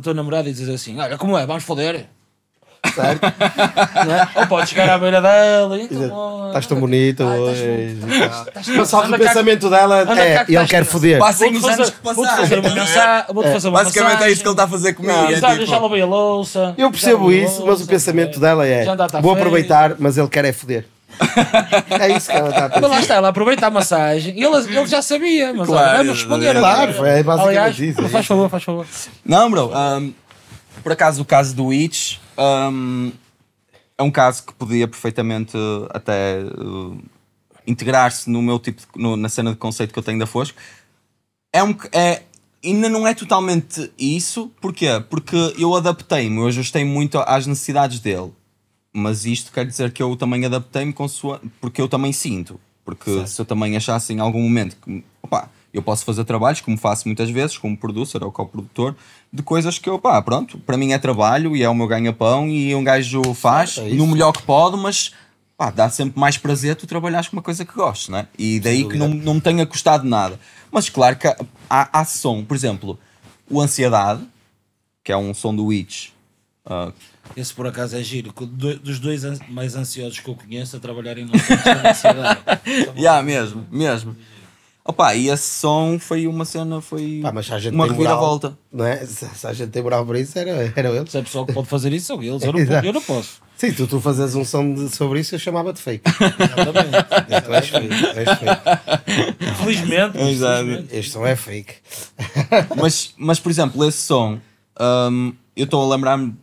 tua 0.00 0.14
namorada 0.14 0.48
e 0.48 0.52
dizer 0.52 0.72
assim: 0.74 0.98
Olha, 0.98 1.16
como 1.18 1.36
é? 1.38 1.46
Vamos 1.46 1.64
foder. 1.64 2.06
Certo? 3.02 3.24
É? 3.24 4.40
Ou 4.40 4.46
podes 4.46 4.70
chegar 4.70 4.90
à 4.90 4.98
beira 4.98 5.20
dela 5.20 5.78
e 5.78 5.84
então. 5.84 6.46
Estás 6.48 6.66
tão 6.66 6.80
bonito 6.80 7.22
Ai, 7.22 7.38
hoje. 7.38 7.98
estás- 8.10 8.68
Mas 8.68 8.88
só 8.88 9.02
que 9.02 9.12
o 9.14 9.18
pensamento 9.18 9.70
dela 9.70 10.00
é 10.18 10.44
ele 10.48 10.66
quer 10.66 10.84
foder. 10.84 11.18
Passem 11.18 11.56
os 11.56 11.64
anos 11.64 11.90
que 11.90 11.96
passaram. 12.00 13.72
Basicamente 13.72 14.22
é 14.22 14.30
isso 14.30 14.42
que 14.42 14.48
ele 14.48 14.52
está 14.52 14.64
a 14.64 14.68
fazer 14.68 14.94
comigo. 14.94 15.12
É 15.12 15.36
já, 15.36 15.52
tipo, 15.52 15.66
já 15.66 15.78
lavei 15.78 16.02
a 16.02 16.06
louça. 16.06 16.74
Eu 16.76 16.90
percebo 16.90 17.30
isso, 17.32 17.64
mas 17.66 17.80
o 17.80 17.86
pensamento 17.86 18.36
é. 18.38 18.40
dela 18.40 18.66
é 18.66 18.84
vou 19.20 19.32
aproveitar, 19.32 19.94
mas 19.98 20.16
ele 20.18 20.28
quer 20.28 20.44
é 20.44 20.52
foder. 20.52 20.86
É 21.98 22.16
isso 22.16 22.30
que 22.30 22.36
ela 22.36 22.48
está 22.50 22.66
a 22.66 22.68
Mas 22.68 22.80
lá 22.82 22.88
pensar. 22.88 23.00
está, 23.00 23.14
ela 23.16 23.28
aproveita 23.28 23.66
a 23.66 23.70
massagem 23.70 24.38
e 24.38 24.44
ele, 24.44 24.56
ele 24.56 24.86
já 24.86 25.02
sabia, 25.02 25.52
mas 25.52 25.66
Claro, 25.66 25.88
olha, 25.88 25.98
vamos 25.98 26.12
responder 26.18 26.54
claro, 26.56 26.90
agora. 26.92 27.08
é 27.08 27.22
basicamente 27.22 27.58
Aliás, 27.58 27.78
isso, 27.80 28.00
é 28.00 28.08
Faz 28.08 28.26
favor, 28.26 28.48
faz 28.48 28.62
favor. 28.62 28.86
Não, 29.24 29.50
bro. 29.50 29.72
um, 29.74 30.12
por 30.82 30.92
acaso, 30.92 31.22
o 31.22 31.24
caso 31.24 31.54
do 31.56 31.72
Itch 31.72 32.18
um, 32.38 33.12
é 33.96 34.02
um 34.02 34.10
caso 34.10 34.44
que 34.44 34.52
podia 34.54 34.86
perfeitamente 34.86 35.56
uh, 35.56 35.88
até 35.90 36.40
uh, 36.42 36.96
integrar-se 37.66 38.30
no 38.30 38.40
meu 38.40 38.58
tipo 38.58 38.80
de- 38.80 39.02
no- 39.02 39.16
na 39.16 39.28
cena 39.28 39.50
de 39.50 39.56
conceito 39.56 39.92
que 39.92 39.98
eu 39.98 40.02
tenho 40.02 40.18
da 40.18 40.26
Fosco. 40.26 40.58
É 41.52 41.62
um, 41.62 41.74
é, 41.92 42.22
ainda 42.64 42.88
não 42.88 43.06
é 43.06 43.14
totalmente 43.14 43.90
isso. 43.98 44.50
Porquê? 44.60 44.88
Porque 45.10 45.36
eu 45.58 45.74
adaptei-me, 45.74 46.36
eu 46.38 46.46
ajustei 46.46 46.84
muito 46.84 47.18
às 47.18 47.46
necessidades 47.46 48.00
dele. 48.00 48.32
Mas 48.92 49.24
isto 49.26 49.52
quer 49.52 49.66
dizer 49.66 49.92
que 49.92 50.02
eu 50.02 50.16
também 50.16 50.44
adaptei-me 50.44 50.92
com 50.92 51.06
sua, 51.08 51.40
porque 51.60 51.80
eu 51.80 51.88
também 51.88 52.12
sinto. 52.12 52.58
Porque 52.84 53.26
se 53.26 53.40
eu 53.40 53.44
também 53.44 53.76
achasse 53.76 54.12
em 54.14 54.18
algum 54.18 54.40
momento 54.42 54.76
que 54.82 55.04
opá, 55.22 55.50
eu 55.74 55.82
posso 55.82 56.04
fazer 56.06 56.24
trabalhos, 56.24 56.62
como 56.62 56.78
faço 56.78 57.06
muitas 57.06 57.28
vezes, 57.28 57.58
como 57.58 57.76
producer 57.76 58.24
ou 58.24 58.32
co-produtor, 58.32 58.96
de 59.32 59.42
coisas 59.42 59.78
que 59.78 59.88
eu, 59.88 59.98
pá, 59.98 60.20
pronto, 60.22 60.58
para 60.58 60.76
mim 60.76 60.92
é 60.92 60.98
trabalho 60.98 61.54
e 61.56 61.62
é 61.62 61.68
o 61.68 61.74
meu 61.74 61.86
ganha-pão 61.86 62.48
e 62.48 62.74
um 62.74 62.82
gajo 62.82 63.34
faz 63.34 63.78
é 63.78 63.88
no 63.90 64.06
melhor 64.06 64.32
que 64.32 64.42
pode, 64.42 64.76
mas 64.76 65.12
pá, 65.56 65.70
dá 65.70 65.90
sempre 65.90 66.18
mais 66.18 66.38
prazer 66.38 66.76
tu 66.76 66.86
trabalhares 66.86 67.28
com 67.28 67.36
uma 67.36 67.42
coisa 67.42 67.64
que 67.64 67.74
gostes, 67.74 68.08
não 68.08 68.18
é? 68.18 68.26
E 68.38 68.58
daí 68.60 68.88
que 68.88 68.96
não, 68.96 69.08
não 69.08 69.34
me 69.34 69.40
tenha 69.40 69.66
custado 69.66 70.08
nada. 70.08 70.38
Mas 70.70 70.88
claro 70.88 71.16
que 71.16 71.26
há, 71.26 71.36
há 72.00 72.04
som, 72.04 72.44
por 72.44 72.56
exemplo, 72.56 72.98
o 73.50 73.60
Ansiedade, 73.60 74.22
que 75.02 75.12
é 75.12 75.16
um 75.16 75.34
som 75.34 75.54
do 75.54 75.66
Witch, 75.66 76.10
ah, 76.70 76.92
Esse 77.34 77.54
por 77.54 77.66
acaso 77.66 77.96
é 77.96 78.02
giro, 78.02 78.32
dos 78.32 78.98
dois 78.98 79.22
mais 79.48 79.74
ansiosos 79.74 80.20
que 80.20 80.28
eu 80.28 80.34
conheço 80.34 80.76
a 80.76 80.80
trabalharem 80.80 81.24
no 81.24 81.32
cidade. 81.38 82.40
Yeah, 82.94 83.22
mesmo, 83.22 83.66
mesmo. 83.70 84.14
Opa, 84.90 85.14
e 85.14 85.28
esse 85.28 85.60
som 85.60 85.98
foi 85.98 86.26
uma 86.26 86.46
cena, 86.46 86.80
foi 86.80 87.20
Pá, 87.22 87.30
mas 87.30 87.44
se 87.44 87.52
a 87.52 87.58
gente 87.58 87.74
uma 87.74 87.86
tem 87.86 87.94
moral, 87.94 88.14
reviravolta. 88.14 88.58
Não 88.72 88.86
é? 88.86 88.96
Se, 89.04 89.26
se 89.28 89.46
a 89.46 89.52
gente 89.52 89.68
tem 89.68 89.82
moral 89.82 90.06
para 90.06 90.18
isso, 90.18 90.38
era, 90.38 90.72
era 90.74 90.88
ele. 90.88 91.10
Se 91.10 91.18
é 91.18 91.22
pessoal 91.22 91.44
que 91.44 91.52
pode 91.52 91.68
fazer 91.68 91.92
isso, 91.92 92.06
são 92.06 92.22
eles. 92.22 92.42
Eu 92.42 92.52
não, 92.54 92.58
Exato. 92.60 92.86
eu 92.86 92.92
não 92.94 93.02
posso. 93.02 93.40
Sim, 93.58 93.72
tu, 93.72 93.86
tu 93.86 94.00
fazes 94.00 94.34
um 94.34 94.44
som 94.46 94.72
de- 94.72 94.88
sobre 94.88 95.20
isso, 95.20 95.34
eu 95.34 95.38
chamava-te 95.38 95.80
fake. 95.82 96.02
Exatamente. 96.08 97.44
tu 97.44 97.52
és 97.52 97.68
fake, 97.68 97.88
tu 97.88 98.18
és 98.18 98.38
fake. 98.38 99.54
Felizmente. 99.62 100.18
Exato. 100.18 100.84
Este 100.90 101.12
som 101.12 101.26
é 101.26 101.36
fake. 101.36 101.74
mas, 102.80 103.14
mas, 103.18 103.38
por 103.38 103.50
exemplo, 103.50 103.84
esse 103.86 103.98
som, 103.98 104.38
hum, 105.10 105.32
eu 105.54 105.64
estou 105.64 105.84
a 105.84 105.94
lembrar-me 105.94 106.34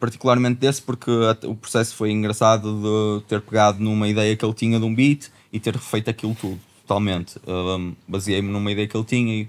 particularmente 0.00 0.58
desse 0.58 0.80
porque 0.82 1.10
o 1.44 1.54
processo 1.54 1.94
foi 1.94 2.10
engraçado 2.10 2.74
de 3.20 3.24
ter 3.28 3.40
pegado 3.42 3.78
numa 3.80 4.08
ideia 4.08 4.34
que 4.34 4.44
ele 4.44 4.54
tinha 4.54 4.78
de 4.78 4.84
um 4.84 4.94
beat 4.94 5.28
e 5.52 5.60
ter 5.60 5.78
feito 5.78 6.10
aquilo 6.10 6.34
tudo, 6.34 6.58
totalmente. 6.92 7.38
Hum, 7.46 7.94
Baseei-me 8.06 8.48
numa 8.50 8.70
ideia 8.70 8.86
que 8.86 8.96
ele 8.96 9.04
tinha 9.04 9.34
e, 9.42 9.48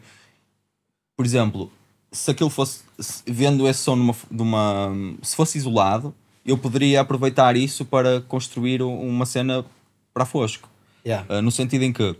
por 1.15 1.25
exemplo, 1.25 1.71
se 2.11 2.31
aquilo 2.31 2.49
fosse, 2.49 2.83
se- 2.99 3.23
vendo 3.27 3.67
esse 3.67 3.79
som 3.81 3.95
numa, 3.95 4.15
de 4.31 4.41
uma, 4.41 4.91
se 5.21 5.35
fosse 5.35 5.57
isolado, 5.57 6.13
eu 6.45 6.57
poderia 6.57 7.01
aproveitar 7.01 7.55
isso 7.55 7.85
para 7.85 8.21
construir 8.21 8.81
um- 8.81 9.07
uma 9.07 9.25
cena 9.25 9.65
para 10.13 10.25
Fosco. 10.25 10.69
Yeah. 11.05 11.25
Uh, 11.37 11.41
no 11.41 11.51
sentido 11.51 11.83
em 11.83 11.91
que 11.91 12.15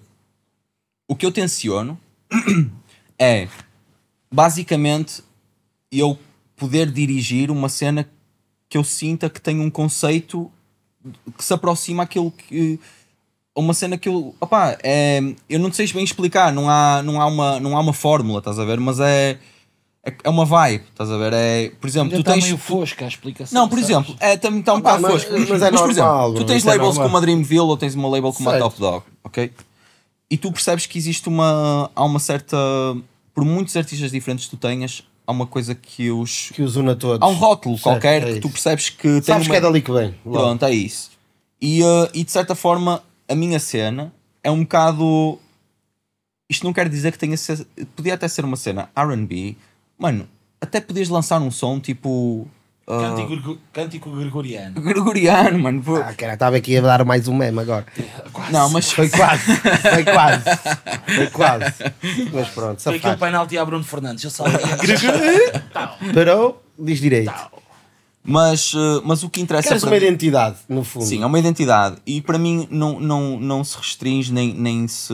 o 1.07 1.15
que 1.15 1.25
eu 1.25 1.31
tenciono 1.31 1.97
é 3.17 3.47
basicamente 4.31 5.23
eu 5.91 6.17
poder 6.55 6.91
dirigir 6.91 7.49
uma 7.49 7.69
cena 7.69 8.09
que 8.67 8.77
eu 8.77 8.83
sinta 8.83 9.29
que 9.29 9.39
tem 9.39 9.59
um 9.59 9.69
conceito 9.69 10.51
que 11.37 11.43
se 11.43 11.53
aproxima 11.53 12.03
àquilo 12.03 12.31
que 12.31 12.79
uma 13.55 13.73
cena 13.73 13.97
que 13.97 14.09
eu 14.09 14.33
opá, 14.41 14.77
é, 14.83 15.21
eu 15.49 15.59
não 15.59 15.71
sei 15.71 15.91
bem 15.91 16.03
explicar 16.03 16.51
não 16.51 16.69
há, 16.69 17.01
não, 17.03 17.21
há 17.21 17.25
uma, 17.27 17.59
não 17.59 17.77
há 17.77 17.79
uma 17.79 17.93
fórmula 17.93 18.39
estás 18.39 18.57
a 18.59 18.65
ver 18.65 18.79
mas 18.79 18.99
é 18.99 19.37
é, 20.05 20.13
é 20.23 20.29
uma 20.29 20.43
vibe 20.45 20.83
estás 20.89 21.09
a 21.11 21.17
ver 21.17 21.33
é 21.33 21.69
por 21.79 21.87
exemplo 21.87 22.13
Ainda 22.13 22.17
tu 22.17 22.21
está 22.21 22.33
tens 22.33 22.43
meio 22.45 22.57
fosca 22.57 23.05
a 23.05 23.07
explicação. 23.07 23.61
não, 23.61 23.69
por 23.69 23.79
sabes? 23.79 23.89
exemplo, 23.91 24.15
é, 24.19 24.35
também 24.37 24.59
está 24.59 24.73
um 24.73 24.77
Opa, 24.77 24.97
bocado 24.97 25.01
mas- 25.03 25.23
fosco. 25.23 25.31
mas 25.49 25.61
é 25.61 25.69
por 25.71 25.73
normal, 25.79 25.89
exemplo, 26.29 26.33
tu 26.33 26.45
tens 26.47 26.57
isso 26.57 26.69
é 26.69 26.73
labels 26.73 26.97
como 26.97 27.17
a 27.17 27.19
Dreamville 27.19 27.59
ou 27.61 27.77
tens 27.77 27.95
uma 27.95 28.09
label 28.09 28.33
como 28.33 28.49
a 28.49 28.53
Certo. 28.53 28.63
Top 28.63 28.79
Dog, 28.79 29.03
ok? 29.23 29.51
E 30.29 30.37
tu 30.37 30.51
percebes 30.51 30.87
que 30.87 30.97
existe 30.97 31.27
uma. 31.29 31.91
Há 31.95 32.03
uma 32.03 32.17
certa. 32.17 32.57
Por 33.35 33.45
muitos 33.45 33.77
artistas 33.77 34.09
diferentes 34.09 34.45
que 34.45 34.51
tu 34.51 34.57
tenhas, 34.57 35.03
há 35.27 35.31
uma 35.31 35.45
coisa 35.45 35.75
que 35.75 36.09
os. 36.09 36.49
Que 36.55 36.63
os 36.63 36.75
una 36.75 36.95
todos. 36.95 37.21
Há 37.21 37.29
um 37.29 37.35
rótulo 37.35 37.77
Certo, 37.77 37.83
qualquer 37.83 38.27
é 38.27 38.33
que 38.33 38.39
tu 38.39 38.49
percebes 38.49 38.89
que 38.89 39.07
tem. 39.07 39.21
Sabes 39.21 39.45
uma... 39.45 39.51
que 39.53 39.57
é 39.57 39.61
dali 39.61 39.81
que 39.81 39.91
vem. 39.91 40.15
Pronto, 40.23 40.65
é 40.65 40.73
isso. 40.73 41.11
E, 41.61 41.83
uh, 41.83 42.09
e 42.15 42.23
de 42.23 42.31
certa 42.31 42.55
forma, 42.55 43.03
a 43.27 43.35
minha 43.35 43.59
cena 43.59 44.13
é 44.43 44.49
um 44.51 44.61
bocado. 44.61 45.39
Isto 46.49 46.65
não 46.65 46.73
quer 46.73 46.87
dizer 46.89 47.11
que 47.11 47.17
tenha. 47.19 47.37
Ser... 47.37 47.65
Podia 47.95 48.13
até 48.13 48.27
ser 48.27 48.45
uma 48.45 48.55
cena 48.57 48.89
RB. 48.95 49.57
Mano, 49.97 50.27
até 50.61 50.79
podias 50.81 51.09
lançar 51.09 51.39
um 51.41 51.49
som 51.49 51.79
tipo. 51.79 52.47
uh, 52.85 52.99
Cântico, 52.99 53.27
grego- 53.29 53.57
cântico 53.71 54.11
gregoriano. 54.11 54.81
Gregoriano, 54.81 55.57
mano. 55.59 55.81
pô. 55.81 55.95
Ah, 55.97 56.13
cara, 56.13 56.33
estava 56.33 56.57
aqui 56.57 56.77
a 56.77 56.81
dar 56.81 57.05
mais 57.05 57.27
um 57.27 57.35
meme 57.35 57.59
agora. 57.59 57.85
não, 58.51 58.69
mas. 58.69 58.91
Foi 58.91 59.09
quase, 59.09 59.55
foi 59.55 60.03
quase, 60.03 60.43
foi 61.15 61.27
quase. 61.27 61.73
Mas 62.33 62.49
pronto, 62.49 62.81
Foi 62.81 62.97
aquele 62.97 63.17
penalti 63.17 63.57
a 63.57 63.65
Bruno 63.65 63.83
Fernandes. 63.83 64.23
Eu 64.25 64.29
sabia. 64.29 64.59
Parou, 66.13 66.61
diz 66.77 66.99
direito. 66.99 67.31
Mas, 68.25 68.73
uh, 68.73 69.01
mas 69.03 69.21
o 69.21 69.29
que 69.29 69.41
interessa 69.41 69.67
Queres 69.67 69.83
uma 69.83 69.91
mim- 69.91 69.97
identidade, 69.97 70.55
no 70.69 70.83
fundo. 70.83 71.05
Sim, 71.05 71.21
é 71.23 71.25
uma 71.25 71.37
identidade. 71.37 71.97
E 72.05 72.21
para 72.21 72.37
mim 72.37 72.65
não, 72.71 72.97
não, 72.99 73.37
não 73.39 73.63
se 73.65 73.77
restringe 73.77 74.31
nem, 74.31 74.53
nem 74.53 74.87
se, 74.87 75.13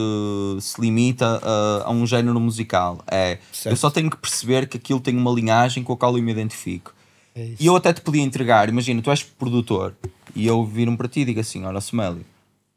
se 0.61 0.79
limita 0.79 1.41
a, 1.43 1.87
a 1.87 1.91
um 1.91 2.05
género 2.05 2.39
musical. 2.39 2.99
É, 3.09 3.39
Certo. 3.51 3.73
eu 3.73 3.77
só 3.77 3.89
tenho 3.89 4.11
que 4.11 4.17
perceber 4.17 4.67
que 4.67 4.77
aquilo 4.77 4.99
tem 4.99 5.17
uma 5.17 5.31
linhagem 5.31 5.83
com 5.83 5.93
a 5.93 5.97
qual 5.97 6.15
eu 6.15 6.23
me 6.23 6.31
identifico. 6.31 6.93
É. 7.35 7.53
E 7.59 7.65
eu 7.65 7.75
até 7.75 7.91
te 7.93 8.01
podia 8.01 8.21
entregar, 8.21 8.69
imagina, 8.69 9.01
tu 9.01 9.09
és 9.09 9.23
produtor 9.23 9.95
e 10.35 10.45
eu 10.45 10.63
vir-me 10.63 10.95
para 10.95 11.07
ti 11.07 11.21
e 11.21 11.25
digo 11.25 11.39
assim: 11.39 11.65
Olha, 11.65 11.79
Smélio, 11.79 12.23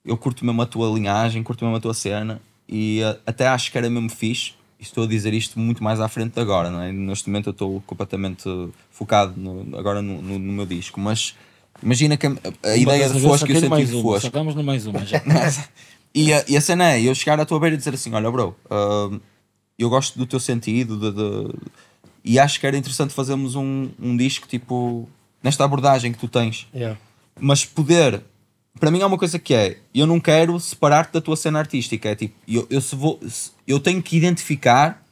eu 0.04 0.16
curto 0.16 0.46
mesmo 0.46 0.62
a 0.62 0.66
tua 0.66 0.88
linhagem, 0.94 1.42
curto 1.42 1.62
mesmo 1.64 1.76
a 1.76 1.80
tua 1.80 1.92
cena 1.94 2.40
e 2.66 3.00
uh, 3.02 3.18
até 3.26 3.48
acho 3.48 3.70
que 3.70 3.76
era 3.76 3.90
mesmo 3.90 4.08
fixe 4.08 4.52
estou 4.82 5.04
a 5.04 5.06
dizer 5.06 5.32
isto 5.32 5.58
muito 5.58 5.82
mais 5.82 6.00
à 6.00 6.08
frente 6.08 6.34
de 6.34 6.40
agora, 6.40 6.70
não 6.70 6.80
é? 6.82 6.92
Neste 6.92 7.28
momento 7.28 7.48
eu 7.48 7.52
estou 7.52 7.80
completamente 7.86 8.44
focado 8.90 9.34
no- 9.40 9.78
agora 9.78 10.02
no, 10.02 10.20
no- 10.20 10.38
no 10.38 10.52
meu 10.52 10.66
disco, 10.66 11.00
mas 11.00 11.34
imagina 11.82 12.16
que 12.16 12.26
a, 12.26 12.32
a 12.64 12.76
ideia 12.76 13.08
de 13.08 13.20
Fosco 13.20 13.50
e 13.50 13.52
o 13.56 13.60
sentido 13.60 13.96
de 13.96 14.02
Fosco. 14.02 14.26
estamos 14.26 14.54
no 14.54 14.62
mais 14.64 14.86
uma 14.86 15.04
já. 15.04 15.22
E 16.14 16.30
a, 16.30 16.44
e 16.46 16.58
a 16.58 16.60
cena 16.60 16.92
é 16.92 17.00
eu 17.00 17.14
chegar 17.14 17.40
à 17.40 17.46
tua 17.46 17.58
beira 17.58 17.74
e 17.74 17.78
dizer 17.78 17.94
assim: 17.94 18.12
Olha, 18.12 18.30
bro, 18.30 18.54
ah, 18.70 19.08
eu 19.78 19.88
gosto 19.88 20.18
do 20.18 20.26
teu 20.26 20.38
sentido 20.38 20.98
de, 20.98 21.10
de- 21.16 21.54
e 22.22 22.38
acho 22.38 22.60
que 22.60 22.66
era 22.66 22.76
interessante 22.76 23.14
fazermos 23.14 23.54
um, 23.56 23.88
um 23.98 24.14
disco 24.14 24.46
tipo 24.46 25.08
nesta 25.42 25.64
abordagem 25.64 26.12
que 26.12 26.18
tu 26.18 26.28
tens 26.28 26.68
Yeah. 26.74 26.98
mas 27.40 27.64
poder 27.64 28.22
para 28.78 28.90
mim 28.90 29.00
é 29.00 29.06
uma 29.06 29.16
coisa 29.16 29.38
que 29.38 29.54
é 29.54 29.78
eu 29.94 30.06
não 30.06 30.20
quero 30.20 30.60
separar-te 30.60 31.14
da 31.14 31.20
tua 31.22 31.34
cena 31.34 31.58
artística 31.60 32.10
é 32.10 32.14
tipo 32.14 32.34
eu, 32.46 32.66
eu, 32.68 32.80
se 32.82 32.94
vou, 32.94 33.18
se- 33.26 33.51
eu 33.72 33.80
tenho 33.80 34.02
que 34.02 34.16
identificar 34.16 35.02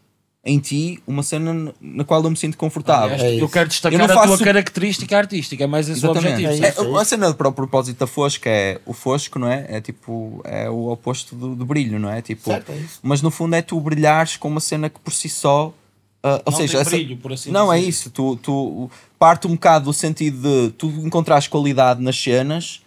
em 0.43 0.59
ti 0.59 1.03
uma 1.07 1.23
cena 1.23 1.75
na 1.81 2.03
qual 2.03 2.25
eu 2.25 2.31
me 2.31 2.37
sinto 2.37 2.57
confortável 2.57 3.15
Aliás, 3.15 3.35
É 3.35 3.43
eu 3.43 3.49
quero 3.49 3.67
Eu 3.67 3.69
destacar 3.69 3.99
não 3.99 4.07
a 4.19 4.27
tua 4.27 4.39
característica 4.39 5.19
artística, 5.19 5.63
é 5.63 5.67
mais 5.67 5.87
esse 5.89 5.99
o 6.07 6.11
Exatamente. 6.11 6.45
objetivo. 6.47 6.65
É 6.65 6.71
isso. 6.71 6.97
É, 6.97 7.01
a 7.01 7.05
cena 7.05 7.35
para 7.35 7.49
o 7.49 7.53
propósito 7.53 7.99
da 7.99 8.07
Fosco 8.07 8.45
é 8.49 8.81
o 8.87 8.95
Fosco, 8.95 9.39
não 9.39 9.49
é? 9.51 9.67
É 9.69 9.81
tipo, 9.83 10.41
é 10.45 10.71
o 10.71 10.89
oposto 10.91 11.37
do, 11.37 11.55
do 11.55 11.67
brilho, 11.67 11.99
não 11.99 12.11
é? 12.11 12.23
Tipo, 12.23 12.45
Certo, 12.45 12.73
é 12.73 12.79
mas 13.03 13.21
no 13.21 13.31
fundo 13.31 13.55
é 13.55 13.61
tu 13.61 13.79
brilhares 13.81 14.39
com 14.39 14.49
uma 14.49 14.61
cena 14.61 14.89
que 14.89 14.99
por 15.01 15.13
si 15.13 15.29
só. 15.29 15.75
ah, 16.23 16.41
ou 16.47 16.53
Não 16.53 16.59
seja, 16.59 16.73
tem 16.73 16.81
essa- 16.81 16.91
brilho, 16.91 17.17
por 17.19 17.33
assim 17.35 17.51
não 17.51 17.71
é 17.71 17.77
dizer. 17.77 17.89
isso. 17.91 18.11
Tu, 18.11 18.37
tu 18.37 18.91
parte 19.19 19.47
um 19.47 19.51
bocado 19.53 19.85
do 19.87 19.93
sentido 19.93 20.41
de 20.41 20.71
tu 20.73 20.87
encontrares 21.05 21.49
qualidade 21.49 22.03
nas 22.03 22.17
cenas 22.19 22.81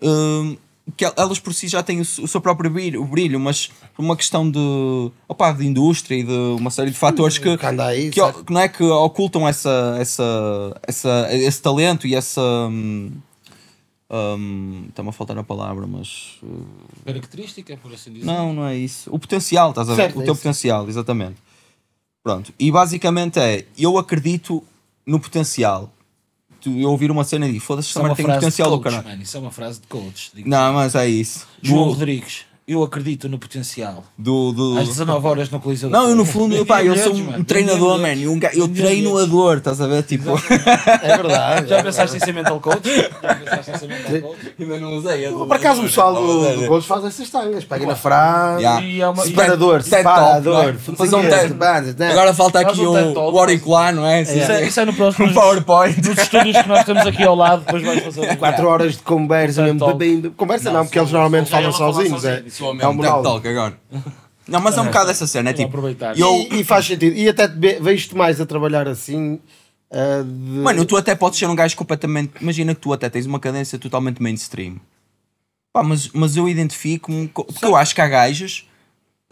hum, 0.00 0.56
que 0.96 1.04
el- 1.04 1.12
elas 1.16 1.38
por 1.38 1.54
si 1.54 1.68
já 1.68 1.82
têm 1.82 2.00
o, 2.00 2.04
seu 2.04 2.40
próprio 2.40 2.70
brilho, 2.70 3.00
o 3.02 3.06
brilho, 3.06 3.38
mas 3.38 3.70
por 3.94 4.02
uma 4.04 4.16
questão 4.16 4.50
de, 4.50 4.58
opa, 5.28 5.52
de 5.52 5.66
indústria 5.66 6.16
e 6.16 6.22
de 6.24 6.32
uma 6.32 6.70
série 6.70 6.90
de 6.90 6.96
fatores 6.98 7.38
que, 7.38 7.48
aí, 7.48 8.10
que, 8.10 8.20
que 8.44 8.52
não 8.52 8.60
é 8.60 8.68
que 8.68 8.82
ocultam 8.82 9.46
essa, 9.46 9.96
essa, 10.00 10.80
essa, 10.86 11.28
esse 11.32 11.62
talento 11.62 12.06
e 12.06 12.14
essa. 12.14 12.40
hum, 12.42 13.12
hum, 14.10 14.86
Está-me 14.88 15.08
a 15.08 15.12
faltar 15.12 15.38
a 15.38 15.44
palavra, 15.44 15.86
mas. 15.86 16.38
uh, 16.42 16.66
Característica, 17.04 17.76
por 17.76 17.92
assim 17.92 18.12
dizer. 18.12 18.26
não, 18.26 18.52
não 18.52 18.66
é 18.66 18.76
isso. 18.76 19.08
O 19.14 19.18
potencial, 19.18 19.70
estás 19.70 19.88
a 19.88 19.94
ver? 19.94 20.02
Certo, 20.02 20.18
o 20.18 20.22
é 20.22 20.24
teu 20.24 20.34
isso. 20.34 20.42
potencial, 20.42 20.88
exatamente. 20.88 21.36
Pronto. 22.22 22.52
E 22.58 22.70
basicamente 22.70 23.38
é: 23.38 23.64
eu 23.78 23.96
acredito 23.98 24.62
no 25.06 25.20
potencial. 25.20 25.92
Tu, 26.60 26.70
eu 26.78 26.90
ouvir 26.90 27.10
uma 27.10 27.24
cena 27.24 27.48
e 27.48 27.58
foda-se, 27.58 27.88
esta 27.88 28.00
é 28.00 28.02
merda 28.02 28.16
tem 28.16 28.26
potencial 28.26 28.70
do 28.70 28.76
coach, 28.78 28.92
caralho. 28.92 29.08
mano. 29.08 29.22
Isso 29.22 29.36
é 29.36 29.40
uma 29.40 29.50
frase 29.50 29.80
de 29.80 29.86
coach. 29.86 30.30
digo. 30.34 30.48
Não, 30.48 30.72
mas 30.74 30.94
é 30.94 31.08
isso. 31.08 31.46
João 31.62 31.84
Do, 31.86 31.92
Rodrigues, 31.92 32.44
eu 32.72 32.82
acredito 32.82 33.28
no 33.28 33.38
potencial. 33.38 34.04
do, 34.16 34.52
do- 34.52 34.78
Às 34.78 34.88
19 34.88 35.26
horas 35.26 35.50
no 35.50 35.58
Coliseu 35.60 35.90
Não, 35.90 36.08
eu 36.10 36.14
no 36.16 36.24
fundo, 36.24 36.64
pá, 36.64 36.84
eu 36.84 36.96
sou 36.96 37.12
um 37.14 37.24
mano. 37.24 37.44
treinador, 37.44 37.98
man. 37.98 38.14
Eu 38.14 38.34
Milhares. 38.36 38.70
treino 38.74 39.18
a 39.18 39.24
dor, 39.24 39.58
estás 39.58 39.80
a 39.80 39.86
ver? 39.86 40.02
Tipo, 40.04 40.30
É 41.02 41.16
verdade. 41.16 41.68
Já 41.68 41.82
pensaste 41.82 42.16
em 42.16 42.20
ser 42.20 42.32
mental 42.32 42.60
coach? 42.60 42.88
Já 42.88 43.34
pensaste 43.34 43.70
em 43.72 43.78
ser 43.78 43.88
mental 43.88 44.20
coach? 44.30 44.54
ainda 44.58 44.78
não 44.78 44.94
usei. 44.96 45.28
Por 45.30 45.52
acaso 45.52 45.80
o 45.80 45.84
pessoal 45.84 46.14
do, 46.14 46.56
do 46.60 46.66
Gols 46.66 46.86
faz 46.86 47.04
essas 47.04 47.28
tangas. 47.28 47.64
Pega 47.64 47.86
na 47.86 47.96
frase. 47.96 48.62
Yeah. 48.62 48.82
E 48.86 49.00
é 49.00 49.08
uma- 49.08 49.24
Separador, 49.24 49.82
separador. 49.82 50.68
É? 50.68 50.72
Fazer 50.96 51.16
um 51.16 51.22
TED- 51.22 52.02
Agora 52.12 52.32
falta 52.34 52.60
aqui 52.60 52.80
um 52.80 53.12
o, 53.12 53.38
auricular, 53.38 53.94
não 53.94 54.06
é? 54.06 54.22
Isso 54.22 54.32
é, 54.52 54.66
isso 54.66 54.80
é 54.80 54.84
no 54.84 54.92
próximo. 54.94 55.26
Um 55.26 55.32
PowerPoint. 55.32 56.00
Dos 56.00 56.18
estúdios 56.18 56.56
que 56.62 56.68
nós 56.68 56.84
temos 56.84 57.06
aqui 57.06 57.22
ao 57.24 57.34
lado, 57.34 57.64
depois 57.64 57.82
vais 57.82 58.02
fazer. 58.04 58.36
4 58.36 58.68
horas 58.68 58.92
de 58.92 58.98
conversa 59.02 59.62
mesmo. 59.62 59.80
Conversa 60.36 60.70
não, 60.70 60.84
porque 60.84 60.98
eles 60.98 61.10
normalmente 61.10 61.50
falam 61.50 61.72
sozinhos. 61.72 62.22
É, 62.68 62.80
Sou 62.80 62.80
é 62.80 62.88
um 62.88 62.94
mesmo 62.94 63.02
TED. 63.02 63.22
Talk 63.22 63.48
agora. 63.48 63.80
Não, 64.48 64.60
mas 64.60 64.76
é 64.76 64.80
um 64.80 64.86
bocado 64.86 65.10
essa 65.10 65.26
cena, 65.26 65.50
é 65.50 65.52
tipo. 65.52 65.68
aproveitar. 65.68 66.18
Eu, 66.18 66.32
E, 66.50 66.60
e 66.60 66.64
faz 66.64 66.86
sentido. 66.86 67.14
E 67.16 67.28
até 67.28 67.46
te 67.48 67.54
ve- 67.56 67.78
vejo-te 67.80 68.16
mais 68.16 68.40
a 68.40 68.46
trabalhar 68.46 68.88
assim. 68.88 69.38
ah, 69.92 70.22
de- 70.24 70.30
Mano, 70.60 70.84
tu 70.84 70.96
até 70.96 71.14
podes 71.14 71.38
ser 71.38 71.46
um 71.46 71.54
gajo 71.54 71.76
completamente. 71.76 72.32
Imagina 72.40 72.74
que 72.74 72.80
tu 72.80 72.92
até 72.92 73.08
tens 73.08 73.26
uma 73.26 73.38
cadência 73.38 73.78
totalmente 73.78 74.20
mainstream. 74.20 74.76
Pá, 75.72 75.82
mas, 75.84 76.08
mas 76.12 76.36
eu 76.36 76.48
identifico-me. 76.48 77.28
co- 77.28 77.44
Porque 77.44 77.64
eu 77.64 77.76
acho 77.76 77.94
que 77.94 78.00
há 78.00 78.08
gajas. 78.08 78.66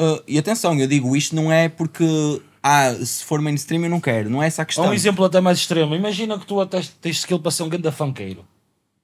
ah, 0.00 0.22
e 0.28 0.38
atenção, 0.38 0.78
eu 0.78 0.86
digo 0.86 1.16
isto 1.16 1.34
não 1.34 1.50
é 1.52 1.68
porque. 1.68 2.40
Ah, 2.62 2.92
se 3.04 3.24
for 3.24 3.40
mainstream 3.40 3.82
eu 3.84 3.90
não 3.90 4.00
quero. 4.00 4.28
Não 4.28 4.42
é 4.42 4.46
essa 4.46 4.62
a 4.62 4.64
Há 4.64 4.66
questão. 4.66 4.88
um 4.88 4.92
exemplo 4.92 5.24
até 5.24 5.40
mais 5.40 5.58
extremo. 5.58 5.94
Imagina 5.94 6.38
que 6.38 6.46
tu 6.46 6.60
até 6.60 6.80
tens 7.00 7.18
skill 7.18 7.38
para 7.40 7.50
ser 7.50 7.62
um 7.62 7.68
ganda 7.68 7.90
funkeiro. 7.90 8.44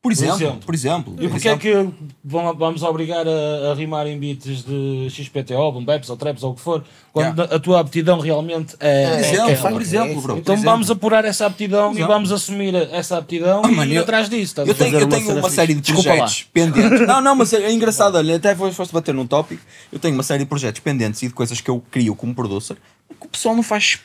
Por 0.04 0.12
exemplo, 0.12 0.34
exemplo. 0.36 0.60
por 0.66 0.74
exemplo. 0.74 1.14
E 1.18 1.22
por 1.22 1.30
porquê 1.30 1.48
é 1.48 1.56
que 1.56 1.88
vão- 2.22 2.54
vamos 2.54 2.82
obrigar 2.82 3.26
a, 3.26 3.70
a 3.70 3.74
rimar 3.74 4.06
em 4.06 4.18
beats 4.18 4.62
de 4.62 5.08
XPTO, 5.08 5.72
boom 5.72 5.82
baps 5.82 6.10
ou 6.10 6.16
traps 6.18 6.42
ou 6.42 6.52
o 6.52 6.54
que 6.54 6.60
for, 6.60 6.84
quando 7.10 7.40
a 7.40 7.58
tua 7.58 7.80
aptidão 7.80 8.20
realmente 8.20 8.76
é. 8.78 9.06
Por 9.06 9.14
é- 9.16 9.20
exemplo, 9.20 9.50
é- 9.50 9.56
por 9.72 9.80
exemplo, 9.80 10.20
bro. 10.20 10.36
Então 10.36 10.56
por 10.56 10.62
vamos 10.64 10.86
exemplo. 10.88 10.98
apurar 11.06 11.24
essa 11.24 11.46
aptidão 11.46 11.94
e 11.96 12.02
vamos 12.02 12.30
assumir 12.32 12.74
essa 12.92 13.16
aptidão 13.16 13.62
e 13.64 13.72
mano, 13.74 13.90
ir 13.92 13.96
eu- 13.96 14.02
atrás 14.02 14.28
disso. 14.28 14.42
estás 14.42 14.68
Eu 14.68 14.74
a 14.74 14.76
tenho, 14.76 14.98
eu 15.00 15.06
uma 15.06 15.16
tenho 15.16 15.38
uma 15.38 15.48
série 15.50 15.72
de 15.72 15.80
Desculpa 15.80 16.02
projetos 16.10 16.42
pendentes. 16.52 17.06
Não, 17.06 17.22
não, 17.22 17.34
mas 17.34 17.50
é 17.54 17.72
engraçado, 17.72 18.16
olha, 18.16 18.36
até 18.36 18.54
foste 18.54 18.76
foste 18.76 18.92
bater 18.92 19.14
num 19.14 19.26
tópico. 19.26 19.62
Eu 19.90 19.98
tenho 19.98 20.12
uma 20.12 20.22
série 20.22 20.40
de 20.44 20.48
projetos 20.50 20.80
pendentes 20.80 21.22
e 21.22 21.28
de 21.28 21.32
coisas 21.32 21.62
que 21.62 21.70
eu 21.70 21.82
crio 21.90 22.14
como 22.14 22.34
producer 22.34 22.76
que 23.18 23.26
o 23.26 23.30
pessoal 23.30 23.56
não 23.56 23.62
faz 23.62 24.00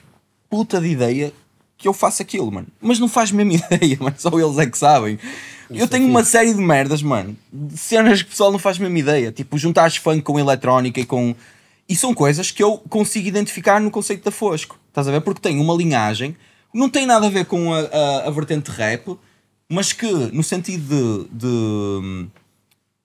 puta 0.50 0.80
de 0.80 0.88
ideia 0.88 1.34
que 1.78 1.88
eu 1.88 1.94
faço 1.94 2.22
aquilo, 2.22 2.52
mano. 2.52 2.68
Mas 2.82 3.00
não 3.00 3.08
faz 3.08 3.32
mesmo 3.32 3.52
ideia, 3.72 3.98
mano. 4.00 4.16
Só 4.18 4.30
eles 4.40 4.58
é 4.58 4.66
que 4.66 4.78
sabem. 4.78 5.18
Eu 5.70 5.88
tenho 5.88 6.08
uma 6.08 6.24
série 6.24 6.54
de 6.54 6.60
merdas, 6.62 7.02
mano. 7.02 7.36
De 7.52 7.78
cenas 7.78 8.22
que 8.22 8.28
o 8.28 8.32
pessoal 8.32 8.52
não 8.52 8.60
faz 8.60 8.78
mesmo 8.78 8.98
ideia. 8.98 9.32
Tipo, 9.32 9.58
juntares 9.58 9.96
funk 9.98 10.22
com 10.22 10.40
eletrónica 10.40 11.00
e 11.00 11.06
com. 11.06 11.36
E 11.88 11.96
são 11.96 12.14
coisas 12.14 12.52
que 12.52 12.62
eu 12.64 12.78
consigo 12.78 13.28
identificar 13.28 13.80
no 13.82 13.90
conceito 13.92 14.24
da 14.24 14.32
Fosco. 14.32 14.78
Estás 14.90 15.08
a 15.08 15.12
ver? 15.12 15.22
Porque 15.22 15.42
tem 15.42 15.60
uma 15.60 15.74
linhagem, 15.74 16.36
não 16.74 16.90
tem 16.90 17.06
nada 17.06 17.28
a 17.28 17.30
ver 17.30 17.46
com 17.46 17.74
a, 17.74 17.80
a, 17.80 18.28
a 18.28 18.30
vertente 18.32 18.70
rap, 18.70 19.18
mas 19.68 19.92
que, 19.94 20.06
no 20.12 20.44
sentido 20.44 21.28
de, 21.32 21.38
de- 21.48 22.28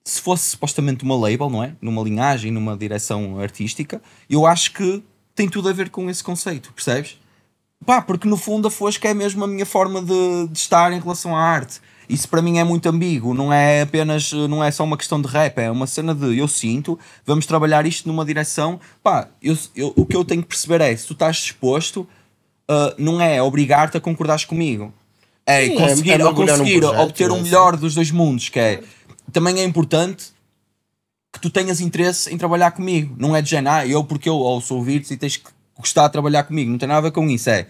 Se 0.05 0.21
fosse 0.21 0.51
supostamente 0.51 1.03
uma 1.03 1.17
label, 1.17 1.49
não 1.49 1.63
é? 1.65 1.73
Numa 1.81 2.03
linhagem, 2.03 2.51
numa 2.51 2.77
direção 2.77 3.39
artística, 3.41 4.03
eu 4.29 4.45
acho 4.47 4.73
que 4.73 5.03
tem 5.35 5.49
tudo 5.49 5.69
a 5.69 5.73
ver 5.73 5.89
com 5.91 6.09
esse 6.11 6.23
conceito, 6.23 6.73
percebes? 6.75 7.19
Pá, 7.87 8.01
porque 8.03 8.29
no 8.29 8.37
fundo 8.37 8.69
a 8.69 8.71
Fosca 8.71 9.09
é 9.09 9.15
mesmo 9.15 9.43
a 9.45 9.47
minha 9.47 9.67
forma 9.67 10.01
de, 10.03 10.49
de 10.49 10.59
estar 10.59 10.93
em 10.93 11.01
relação 11.01 11.35
à 11.37 11.41
arte. 11.43 11.81
Isso 12.09 12.29
para 12.29 12.43
mim 12.43 12.59
é 12.59 12.65
muito 12.65 12.89
ambíguo, 12.89 13.33
não 13.35 13.53
é 13.53 13.83
apenas, 13.83 14.33
não 14.33 14.63
é 14.63 14.71
só 14.71 14.85
uma 14.85 14.97
questão 14.97 15.21
de 15.21 15.29
rap, 15.29 15.59
é 15.59 15.71
uma 15.71 15.87
cena 15.87 16.15
de 16.15 16.39
eu 16.39 16.47
sinto, 16.47 16.99
vamos 17.25 17.47
trabalhar 17.47 17.87
isto 17.87 18.07
numa 18.09 18.25
direção. 18.25 18.79
Pá, 19.03 19.29
eu, 19.43 19.57
eu- 19.75 19.93
o 19.97 20.05
que 20.05 20.17
eu 20.17 20.25
tenho 20.25 20.43
que 20.43 20.49
perceber 20.49 20.81
é 20.81 20.95
se 20.97 21.07
tu 21.07 21.13
estás 21.15 21.37
disposto, 21.37 22.07
ah, 22.69 22.95
não 22.99 23.21
é 23.21 23.43
obrigar-te 23.43 23.97
a 23.97 24.01
concordares 24.01 24.45
comigo, 24.45 24.93
é 25.47 25.67
Sim, 25.67 25.73
é- 25.73 25.77
conseguir, 25.77 26.11
é 26.13 26.19
conseguir 26.19 26.81
projeto, 26.81 27.01
obter 27.03 27.31
o 27.31 27.37
é 27.37 27.41
melhor 27.43 27.77
dos 27.77 27.95
dois 27.95 28.11
mundos, 28.11 28.49
que 28.49 28.59
é 28.59 28.83
também 29.33 29.61
é 29.61 29.65
importante 29.65 30.27
que 31.33 31.41
tu 31.41 31.51
tenhas 31.51 31.81
interesse 31.81 32.33
em 32.33 32.39
trabalhar 32.39 32.71
comigo. 32.71 33.15
Não 33.19 33.35
é 33.35 33.43
de 33.43 33.51
género, 33.51 33.75
ah, 33.77 33.87
eu 33.87 34.05
porque 34.05 34.29
eu 34.29 34.37
ouço 34.37 34.75
ouvir-te 34.75 35.13
e 35.15 35.17
tens 35.17 35.37
que 35.37 35.51
gostar 35.77 36.07
de 36.07 36.13
trabalhar 36.13 36.45
comigo. 36.45 36.71
Não 36.71 36.79
tem 36.79 36.87
nada 36.87 36.99
a 36.99 37.03
ver 37.03 37.11
com 37.11 37.29
isso. 37.29 37.51
É 37.51 37.67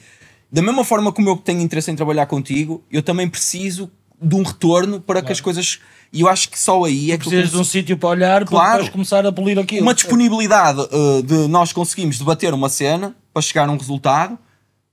da 0.53 0.61
mesma 0.63 0.85
forma 0.85 1.11
como 1.11 1.29
eu 1.29 1.37
tenho 1.37 1.61
interesse 1.61 1.91
em 1.91 1.97
trabalhar 1.97 2.27
contigo, 2.27 2.85
eu 2.91 3.03
também 3.03 3.29
preciso 3.29 3.91
de 4.25 4.35
um 4.35 4.43
retorno 4.43 5.01
para 5.01 5.23
que 5.23 5.31
as 5.33 5.41
coisas. 5.41 5.81
E 6.13 6.21
eu 6.21 6.29
acho 6.29 6.49
que 6.49 6.59
só 6.59 6.85
aí 6.85 7.11
é 7.13 7.19
que 7.19 7.27
eu 7.27 7.31
Precisas 7.31 7.51
de 7.51 7.57
um 7.59 7.65
sítio 7.65 7.99
para 7.99 8.09
olhar 8.11 8.41
para 8.43 8.49
Claro. 8.51 8.73
depois 8.75 8.89
começar 8.91 9.27
a 9.27 9.33
polir 9.33 9.59
aquilo. 9.59 9.83
uma 9.83 9.95
disponibilidade 9.95 10.81
uh, 10.81 11.23
de 11.23 11.49
nós 11.49 11.73
conseguimos 11.73 12.19
debater 12.19 12.55
uma 12.55 12.69
cena 12.69 13.15
para 13.33 13.43
chegar 13.43 13.69
a 13.69 13.73
um 13.73 13.77
resultado, 13.77 14.39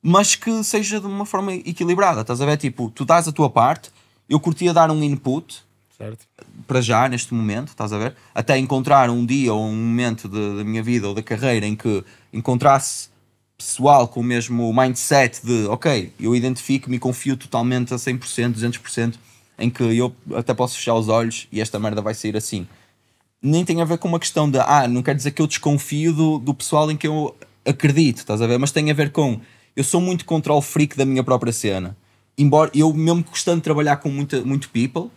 mas 0.01 0.33
que 0.35 0.63
seja 0.63 0.99
de 0.99 1.05
uma 1.05 1.25
forma 1.25 1.53
equilibrada. 1.53 2.21
Estás 2.21 2.41
a 2.41 2.45
ver? 2.45 2.57
Tipo, 2.57 2.89
tu 2.89 3.05
dás 3.05 3.27
a 3.27 3.31
tua 3.31 3.49
parte, 3.51 3.91
eu 4.27 4.39
curtia 4.39 4.73
dar 4.73 4.89
um 4.89 5.03
input, 5.03 5.59
Certo. 5.95 6.25
para 6.65 6.81
já, 6.81 7.07
neste 7.07 7.35
momento, 7.35 7.67
estás 7.67 7.93
a 7.93 7.99
ver? 7.99 8.15
Até 8.33 8.57
encontrar 8.57 9.07
um 9.11 9.23
dia 9.23 9.53
ou 9.53 9.63
um 9.63 9.75
momento 9.75 10.27
da 10.27 10.63
minha 10.63 10.81
vida 10.81 11.07
ou 11.07 11.13
da 11.13 11.21
carreira 11.21 11.67
em 11.67 11.75
que 11.75 12.03
encontrasse 12.33 13.10
pessoal 13.61 14.07
com 14.07 14.19
o 14.19 14.23
mesmo 14.23 14.73
mindset 14.73 15.45
de 15.45 15.67
ok, 15.67 16.11
eu 16.19 16.35
identifico-me 16.35 16.97
e 16.97 16.99
confio 16.99 17.38
totalmente 17.38 17.93
a 17.93 17.97
100%, 17.97 18.55
200%, 18.55 19.13
em 19.59 19.69
que 19.69 19.83
eu 19.83 20.13
até 20.35 20.53
posso 20.53 20.75
fechar 20.75 20.95
os 20.95 21.07
olhos 21.07 21.47
e 21.51 21.61
esta 21.61 21.79
merda 21.79 22.01
vai 22.01 22.15
sair 22.15 22.35
assim. 22.35 22.67
Nem 23.41 23.63
tem 23.63 23.81
a 23.81 23.85
ver 23.85 23.99
com 23.99 24.07
uma 24.07 24.19
questão 24.19 24.49
de 24.49 24.59
ah, 24.59 24.88
não 24.88 25.03
quer 25.03 25.15
dizer 25.15 25.31
que 25.31 25.41
eu 25.41 25.47
desconfio 25.47 26.13
do, 26.13 26.39
do 26.39 26.53
pessoal 26.53 26.89
em 26.89 26.97
que 26.97 27.07
eu 27.07 27.35
acredito, 27.63 28.17
estás 28.17 28.41
a 28.41 28.47
ver? 28.47 28.57
Mas 28.57 28.71
tem 28.71 28.89
a 28.89 28.93
ver 28.93 29.11
com 29.11 29.39
eu 29.75 29.83
sou 29.83 30.01
muito 30.01 30.25
control 30.25 30.61
freak 30.61 30.97
da 30.97 31.05
minha 31.05 31.23
própria 31.23 31.53
cena. 31.53 31.95
Embora 32.38 32.71
eu, 32.73 32.91
mesmo 32.93 33.23
gostando 33.23 33.57
de 33.57 33.63
trabalhar 33.63 33.97
com 33.97 34.09
muita, 34.09 34.41
muito 34.41 34.69
people, 34.69 35.09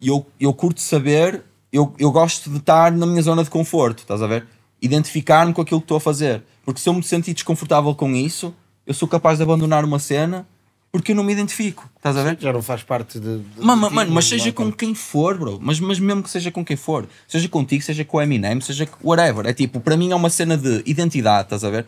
eu, 0.00 0.26
eu 0.38 0.52
curto 0.52 0.80
saber, 0.80 1.42
eu, 1.72 1.94
eu 1.98 2.12
gosto 2.12 2.50
de 2.50 2.58
estar 2.58 2.92
na 2.92 3.06
minha 3.06 3.22
zona 3.22 3.42
de 3.42 3.50
conforto, 3.50 4.00
estás 4.00 4.22
a 4.22 4.26
ver? 4.26 4.46
Identificar-me 4.80 5.52
com 5.52 5.62
aquilo 5.62 5.80
que 5.80 5.84
estou 5.84 5.96
a 5.96 6.00
fazer. 6.00 6.42
Porque 6.64 6.80
se 6.80 6.88
eu 6.88 6.94
me 6.94 7.02
sentir 7.02 7.32
desconfortável 7.34 7.94
com 7.94 8.14
isso, 8.14 8.54
eu 8.86 8.92
sou 8.94 9.08
capaz 9.08 9.38
de 9.38 9.42
abandonar 9.44 9.84
uma 9.84 9.98
cena 9.98 10.46
porque 10.92 11.12
eu 11.12 11.16
não 11.16 11.24
me 11.24 11.32
identifico, 11.32 11.90
estás 11.96 12.16
a 12.16 12.22
ver? 12.22 12.38
Já 12.40 12.52
não 12.52 12.62
faz 12.62 12.82
parte 12.82 13.20
de. 13.20 13.38
de- 13.38 13.60
Mano, 13.60 13.88
de- 13.88 13.94
mano, 13.94 14.10
mas 14.12 14.24
seja 14.24 14.50
com 14.52 14.72
quem 14.72 14.94
for, 14.94 15.36
bro. 15.36 15.58
Mas, 15.60 15.78
mas 15.78 15.98
mesmo 15.98 16.22
que 16.22 16.30
seja 16.30 16.50
com 16.50 16.64
quem 16.64 16.76
for. 16.76 17.06
Seja 17.28 17.46
contigo, 17.50 17.82
seja 17.82 18.02
com 18.04 18.16
o 18.16 18.22
Eminem, 18.22 18.58
seja 18.62 18.86
com 18.86 19.06
whatever. 19.06 19.44
É 19.46 19.52
tipo, 19.52 19.78
para 19.80 19.94
mim 19.96 20.10
é 20.10 20.14
uma 20.14 20.30
cena 20.30 20.56
de 20.56 20.82
identidade, 20.86 21.44
estás 21.48 21.64
a 21.64 21.70
ver? 21.70 21.84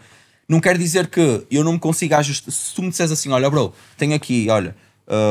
Não 0.46 0.60
quer 0.60 0.76
dizer 0.76 1.06
que 1.08 1.46
eu 1.50 1.64
não 1.64 1.72
me 1.74 1.78
consiga 1.78 2.18
ajustar. 2.18 2.52
Se 2.52 2.74
tu 2.74 2.82
me 2.82 2.90
disseres 2.90 3.10
assim, 3.12 3.30
olha, 3.30 3.48
bro, 3.48 3.72
tenho 3.96 4.14
aqui, 4.14 4.46
olha, 4.50 4.76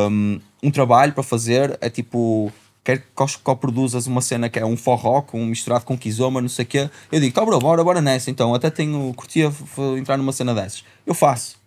um, 0.10 0.40
um 0.64 0.72
trabalho 0.72 1.14
para 1.14 1.22
fazer, 1.24 1.78
é 1.80 1.90
tipo, 1.90 2.52
quer 2.88 3.00
que 3.00 3.38
coproduzas 3.44 4.08
uma 4.08 4.22
cena 4.22 4.48
que 4.48 4.58
é 4.58 4.66
um 4.66 4.78
forró 4.78 5.22
com 5.22 5.46
misturado 5.46 5.84
com 5.84 5.98
kizoma, 5.98 6.40
não 6.40 6.48
sei 6.48 6.64
o 6.64 6.68
quê. 6.70 6.90
Eu 7.12 7.20
digo, 7.20 7.36
tá, 7.36 7.44
bro, 7.44 7.60
bora, 7.60 7.84
bora 7.84 8.00
nessa, 8.00 8.32
então, 8.32 8.54
até 8.54 8.70
tenho, 8.70 9.14
curtia 9.14 9.52
entrar 9.98 10.16
numa 10.16 10.32
cena 10.32 10.56
dessas. 10.56 10.86
Eu 11.06 11.14
faço. 11.14 11.58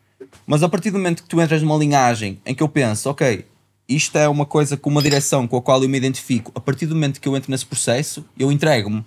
Mas 0.46 0.62
a 0.62 0.68
partir 0.68 0.90
do 0.90 0.96
momento 0.96 1.22
que 1.22 1.28
tu 1.28 1.38
entras 1.38 1.60
numa 1.60 1.76
linhagem 1.76 2.40
em 2.46 2.54
que 2.54 2.62
eu 2.62 2.68
penso, 2.70 3.10
ok, 3.10 3.44
isto 3.86 4.16
é 4.16 4.26
uma 4.30 4.46
coisa 4.46 4.78
com 4.78 4.88
uma 4.88 5.02
direção 5.02 5.46
com 5.46 5.58
a 5.58 5.60
qual 5.60 5.82
eu 5.82 5.90
me 5.90 5.98
identifico, 5.98 6.52
a 6.54 6.60
partir 6.60 6.86
do 6.86 6.94
momento 6.94 7.20
que 7.20 7.28
eu 7.28 7.36
entro 7.36 7.50
nesse 7.50 7.66
processo, 7.66 8.24
eu 8.38 8.50
entrego-me. 8.50 9.04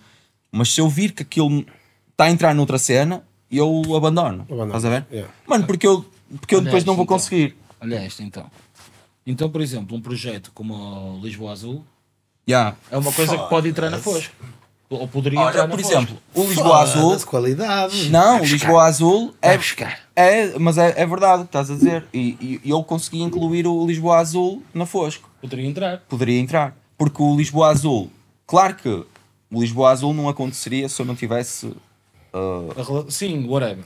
Mas 0.52 0.72
se 0.72 0.81
eu 0.81 0.88
vir 0.88 1.14
que 1.14 1.23
aquilo 1.23 1.65
está 2.11 2.26
a 2.26 2.30
entrar 2.30 2.53
noutra 2.53 2.77
cena, 2.77 3.23
eu 3.49 3.81
abandono. 3.95 4.44
Abandono, 4.44 4.68
Estás 4.68 4.85
a 4.85 4.90
ver? 4.90 5.07
yeah. 5.11 5.34
Mano, 5.48 5.65
porque 5.65 5.88
eu, 5.88 6.06
porque 6.40 6.53
eu 6.53 6.60
Olha 6.60 6.65
depois 6.65 6.85
não 6.85 6.94
vou 6.94 7.06
então. 7.06 7.18
conseguir. 7.18 7.56
Olha 7.81 7.95
esta 7.95 8.22
então. 8.22 8.45
Então, 9.26 9.49
por 9.49 9.61
exemplo, 9.61 9.98
um 9.98 10.02
projeto 10.02 10.52
como 10.53 10.76
o 10.76 11.19
Lisboa 11.19 11.53
Azul 11.53 11.84
Yeah. 12.47 12.75
é 12.91 12.97
uma 12.97 13.11
coisa 13.11 13.37
que 13.37 13.49
pode 13.49 13.69
entrar 13.69 13.89
na 13.89 13.97
Fosco. 13.99 14.33
Ou 14.89 15.07
poderia 15.07 15.39
entrar 15.39 15.61
Olha, 15.61 15.67
na 15.67 15.75
por 15.75 15.81
Fosco. 15.81 15.97
exemplo, 15.97 16.17
o 16.35 16.43
Lisboa 16.43 16.81
Azul. 16.81 17.19
Qualidade. 17.25 18.09
Não, 18.09 18.41
o 18.41 18.45
Lisboa 18.45 18.83
Azul 18.83 19.33
Vai 19.41 19.53
é, 19.53 19.57
buscar. 19.57 19.99
é 20.15 20.59
mas 20.59 20.77
é, 20.77 20.93
é 21.01 21.05
verdade 21.05 21.37
o 21.41 21.45
que 21.45 21.49
estás 21.49 21.71
a 21.71 21.75
dizer. 21.75 22.05
E, 22.13 22.59
e 22.63 22.69
eu 22.69 22.83
consegui 22.83 23.21
incluir 23.21 23.65
o 23.65 23.85
Lisboa 23.87 24.17
Azul 24.17 24.61
na 24.73 24.85
Fosco. 24.85 25.27
Poderia 25.41 25.65
entrar. 25.67 25.97
poderia 26.07 26.39
entrar. 26.39 26.75
Porque 26.97 27.21
o 27.23 27.35
Lisboa 27.35 27.69
Azul, 27.69 28.11
claro 28.45 28.75
que 28.75 28.89
o 28.89 29.61
Lisboa 29.61 29.89
Azul 29.91 30.13
não 30.13 30.29
aconteceria 30.29 30.87
se 30.87 31.01
eu 31.01 31.05
não 31.05 31.15
tivesse. 31.15 31.65
uh, 31.67 32.71
A 32.77 32.83
rela- 32.83 33.05
Sim, 33.09 33.47
whatever. 33.47 33.85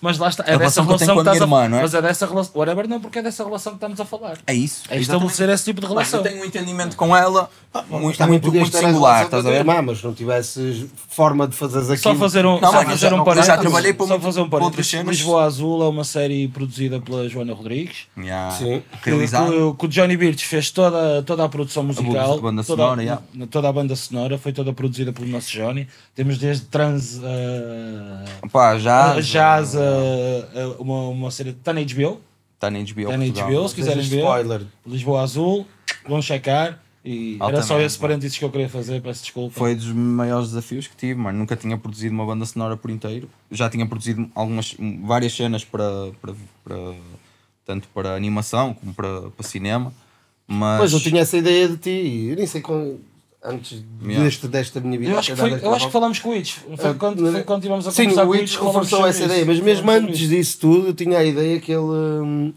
Mas 0.00 0.18
lá 0.18 0.28
está. 0.28 0.44
É 0.46 0.54
A 0.54 0.56
dessa 0.58 0.82
relação 0.82 0.86
que 0.86 0.92
eu 0.92 0.98
tenho 0.98 1.08
com 1.16 1.22
que 1.22 1.28
a 1.28 1.32
estás 1.32 1.48
minha 1.48 1.58
a 1.60 1.64
irmã, 1.64 1.68
não 1.68 1.78
é? 1.78 1.82
Mas 1.82 1.94
é 1.94 2.02
dessa 2.02 2.26
relação. 2.26 2.52
Whatever 2.54 2.88
não, 2.88 3.00
porque 3.00 3.18
é 3.18 3.22
dessa 3.22 3.44
relação 3.44 3.72
que 3.72 3.76
estamos 3.76 4.00
a 4.00 4.04
falar. 4.04 4.38
é 4.46 4.54
isso. 4.54 4.82
É 4.90 4.98
estabelecer 4.98 5.48
esse 5.48 5.64
tipo 5.64 5.80
de 5.80 5.86
relação. 5.86 6.20
Eu 6.20 6.24
tenho 6.24 6.42
um 6.42 6.44
entendimento 6.44 6.96
com 6.96 7.16
ela 7.16 7.48
muito, 7.88 8.18
Também 8.18 8.32
muito, 8.40 8.52
muito 8.52 8.76
a 8.76 8.80
singular, 8.80 9.24
estás 9.24 9.46
a 9.46 9.50
ver? 9.50 9.56
irmã, 9.58 9.80
mas 9.82 9.98
se 9.98 10.04
não 10.04 10.12
tivesses 10.12 10.86
forma 11.08 11.48
de 11.48 11.56
fazeres 11.56 11.88
aquilo. 11.90 12.14
Só 12.14 12.20
fazer 12.20 12.44
um, 12.44 12.60
Não, 12.60 12.70
só 12.70 12.84
fazer 12.84 12.96
já- 12.96 13.08
um 13.08 13.10
eu 13.12 13.18
já 13.18 13.24
parênteses. 13.24 13.60
trabalhei 13.60 13.92
para 13.94 14.06
só 14.06 14.12
muito- 14.12 14.24
fazer 14.24 14.40
um 14.40 14.48
parênteses. 14.50 14.86
cenas. 14.88 15.16
Lisboa 15.16 15.44
Azul 15.44 15.82
é 15.82 15.88
uma 15.88 16.04
série 16.04 16.48
produzida 16.48 17.00
pela 17.00 17.28
Joana 17.28 17.54
Rodrigues. 17.54 17.98
Yeah. 18.18 18.50
Sim. 18.56 18.82
Que, 19.02 19.10
Realizado. 19.10 19.74
que- 19.78 19.86
o 19.86 19.88
Johnny 19.88 20.16
Birch 20.16 20.44
fez 20.46 20.70
toda, 20.70 21.22
toda 21.22 21.44
a 21.44 21.48
produção 21.48 21.82
musical. 21.82 22.34
a 22.34 22.40
banda 22.40 22.62
toda, 22.62 22.82
sonora, 22.82 23.02
yeah. 23.02 23.22
toda 23.50 23.68
a 23.68 23.72
banda 23.72 23.96
sonora 23.96 24.36
foi 24.38 24.52
toda 24.52 24.72
produzida 24.72 25.12
pelo 25.12 25.26
nosso 25.28 25.50
Johnny. 25.50 25.88
Temos 26.14 26.36
desde 26.38 26.66
trans 26.66 27.20
a 27.24 28.48
Pá, 28.48 28.76
já. 28.78 29.18
jazz, 29.20 29.71
a, 29.76 30.60
a 30.62 30.66
uma, 30.82 31.08
uma 31.08 31.30
série. 31.30 31.50
Está 31.50 31.72
na 31.72 31.80
HBO. 31.82 32.20
Está 32.54 32.70
na 32.70 32.78
HBO. 32.78 33.00
Está 33.00 33.16
na 33.16 33.24
Portugal. 33.24 33.50
HBO, 33.50 33.68
se 33.68 33.74
quiserem 33.74 34.02
ver. 34.02 34.18
spoiler. 34.18 34.62
Lisboa 34.86 35.22
Azul. 35.22 35.66
Vão 36.08 36.20
checar. 36.22 36.80
E 37.04 37.36
era 37.40 37.62
só 37.62 37.80
esse 37.80 37.98
mano. 37.98 38.08
parênteses 38.08 38.38
que 38.38 38.44
eu 38.44 38.50
queria 38.50 38.68
fazer. 38.68 39.02
Peço 39.02 39.22
desculpa. 39.24 39.58
Foi 39.58 39.74
dos 39.74 39.86
maiores 39.92 40.48
desafios 40.48 40.86
que 40.86 40.96
tive, 40.96 41.16
mano. 41.16 41.38
Nunca 41.38 41.56
tinha 41.56 41.76
produzido 41.76 42.14
uma 42.14 42.24
banda 42.24 42.44
sonora 42.46 42.76
por 42.76 42.90
inteiro. 42.90 43.28
Já 43.50 43.68
tinha 43.68 43.84
produzido 43.86 44.30
algumas, 44.34 44.76
várias 45.04 45.32
cenas 45.34 45.64
para, 45.64 46.12
para, 46.20 46.34
para- 46.62 46.94
tanto 47.64 47.88
para 47.88 48.14
animação 48.14 48.72
como 48.74 48.94
para, 48.94 49.22
para 49.30 49.46
cinema. 49.46 49.92
Mas 50.46 50.78
Pois 50.78 50.92
eu 50.92 51.00
tinha 51.00 51.22
essa 51.22 51.36
ideia 51.36 51.68
de 51.68 51.76
ti, 51.76 52.26
eu 52.30 52.36
nem 52.36 52.46
sei 52.46 52.60
quando, 52.60 53.00
antes 53.44 53.82
Yeah. 54.02 54.24
deste, 54.24 54.48
desta 54.48 54.80
minha 54.80 54.98
vida. 54.98 55.12
Eu 55.12 55.18
acho 55.18 55.32
que, 55.32 55.38
foi, 55.38 55.52
eu 55.62 55.74
acho 55.74 55.86
que 55.86 55.92
falámos 55.92 56.18
com 56.18 56.30
o 56.30 56.34
Itch. 56.36 56.56
Foi 56.76 56.90
Ah, 56.90 56.94
quando, 56.94 57.30
foi 57.32 57.42
quando 57.42 57.62
tivemos 57.62 57.86
a 57.86 57.90
Sim, 57.90 58.04
conversar 58.04 58.22
o 58.22 58.26
com 58.26 58.32
o 58.32 58.36
Itch 58.36 58.52
Itch. 58.54 58.62
reforçou 58.62 59.06
essa 59.06 59.24
ideia, 59.24 59.44
mas 59.44 59.60
mesmo 59.60 59.84
Falamos 59.86 60.08
antes 60.10 60.20
isso. 60.20 60.30
disso 60.30 60.58
tudo, 60.60 60.86
eu 60.88 60.94
tinha 60.94 61.18
a 61.18 61.24
ideia 61.24 61.60
que 61.60 61.72
ele. 61.72 61.80
hum, 61.82 62.52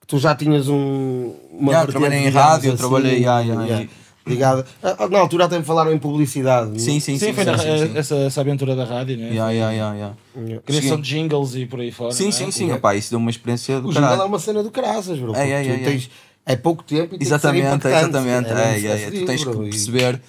que 0.00 0.06
tu 0.06 0.18
já 0.18 0.34
tinhas 0.34 0.68
um. 0.68 1.34
Uma 1.52 1.72
Yeah, 1.72 1.86
vertente, 1.86 1.90
trabalhei 1.92 2.18
em 2.26 2.30
rádio, 2.30 2.76
trabalhei, 2.76 3.18
yeah, 3.20 3.40
yeah, 3.40 3.64
yeah. 3.66 3.88
ligada. 4.26 4.66
Ah, 4.82 5.08
Na 5.08 5.18
altura 5.20 5.46
até 5.46 5.58
me 5.58 5.64
falaram 5.64 5.92
em 5.92 5.98
publicidade. 5.98 6.80
Sim, 6.80 7.00
sim, 7.00 7.18
sim. 7.18 7.26
Sim, 7.28 7.32
foi 7.32 7.44
sim, 7.44 7.50
na- 7.50 7.58
sim, 7.58 7.64
sim. 7.88 7.92
Essa, 7.98 8.14
essa 8.16 8.40
aventura 8.42 8.76
da 8.76 8.84
rádio, 8.84 9.16
né? 9.16 9.30
Yeah, 9.30 9.50
yeah, 9.52 9.72
yeah, 9.72 9.94
yeah. 10.36 10.60
Criação 10.64 10.96
Sim. 10.96 11.02
de 11.02 11.08
jingles 11.08 11.54
e 11.54 11.64
por 11.66 11.80
aí 11.80 11.90
fora. 11.90 12.12
Sim, 12.12 12.24
não 12.24 12.28
é? 12.28 12.32
sim, 12.32 12.50
sim. 12.50 12.72
Opá, 12.72 12.94
isso 12.94 13.10
deu 13.10 13.18
uma 13.18 13.30
experiência 13.30 13.80
do 13.80 13.88
O 13.88 13.90
jingle 13.92 14.04
é 14.06 14.10
caralho. 14.10 14.28
uma 14.28 14.38
cena 14.38 14.62
do 14.62 14.70
caraças, 14.70 15.18
bro. 15.18 15.34
É, 15.34 15.48
é, 15.50 15.62
tu 15.62 15.68
é, 15.70 15.74
é. 15.74 15.78
tens- 15.78 16.10
É 16.50 16.56
pouco 16.56 16.82
tempo 16.82 17.14
e 17.14 17.18
tem 17.18 17.18
que 17.18 17.24
ser 17.26 17.34
Exatamente, 17.34 17.66
é, 17.66 17.74
impactante. 17.74 17.96
exatamente. 18.16 18.48
É, 18.50 18.52
É, 18.52 18.80
é, 18.80 18.92
é. 18.92 18.98
fodido, 19.04 19.20
Tu 19.20 19.26
tens 19.26 19.44
que 19.44 19.56
perceber, 19.56 20.22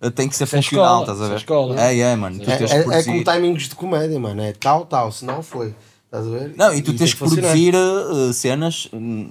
eh, 0.00 0.10
tem 0.10 0.28
que 0.28 0.34
ser 0.36 0.44
é 0.44 0.46
funcional, 0.46 1.00
estás 1.02 1.20
a 1.20 1.24
é 1.24 1.28
ver? 1.28 1.36
escola. 1.36 1.80
É, 1.80 1.98
é, 1.98 2.16
mano. 2.16 2.38
Tu 2.40 2.50
É, 2.50 2.56
tens 2.56 2.70
é, 2.72 2.76
é 2.78 2.82
produzir. 2.82 3.24
com 3.24 3.32
timings 3.32 3.68
de 3.68 3.74
comédia, 3.74 4.18
mano. 4.18 4.42
É 4.42 4.52
tal, 4.52 4.86
tal, 4.86 5.12
se 5.12 5.24
não 5.24 5.42
foi. 5.42 5.74
Estás 6.06 6.26
a 6.26 6.30
ver? 6.30 6.54
Não, 6.56 6.72
e 6.72 6.80
tu 6.80 6.92
tens 6.94 6.98
tem 6.98 7.08
que 7.10 7.16
produzir 7.16 7.74
eh, 7.74 8.32
cenas 8.32 8.88
hum, 8.92 9.28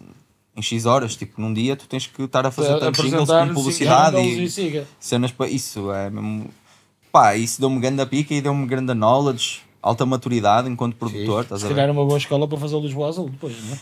em 0.55 0.61
X 0.61 0.85
horas, 0.85 1.15
tipo, 1.15 1.41
num 1.41 1.53
dia 1.53 1.75
tu 1.75 1.87
tens 1.87 2.05
que 2.07 2.21
estar 2.21 2.45
a 2.45 2.51
fazer 2.51 2.79
tantos 2.79 3.03
jingles 3.03 3.27
com 3.29 3.53
publicidade 3.53 4.17
e 4.17 4.43
e 4.43 4.49
siga. 4.49 4.85
cenas 4.99 5.31
para 5.31 5.47
isso, 5.49 5.91
é 5.91 6.09
mesmo. 6.09 6.47
Pá, 7.11 7.35
isso 7.35 7.59
deu-me 7.59 7.79
grande 7.79 8.05
pica 8.05 8.33
e 8.33 8.41
deu-me 8.41 8.65
grande 8.67 8.93
knowledge, 8.93 9.61
alta 9.81 10.05
maturidade 10.05 10.69
enquanto 10.69 10.95
produtor, 10.95 11.43
estás 11.43 11.61
Se 11.61 11.65
a 11.65 11.69
ver? 11.69 11.75
calhar 11.75 11.91
uma 11.91 12.05
boa 12.05 12.17
escola 12.17 12.47
para 12.47 12.57
fazer 12.57 12.75
o 12.75 12.81
Lisboa 12.81 13.07
Azul 13.09 13.29
depois, 13.29 13.55
não 13.63 13.73
é? 13.73 13.79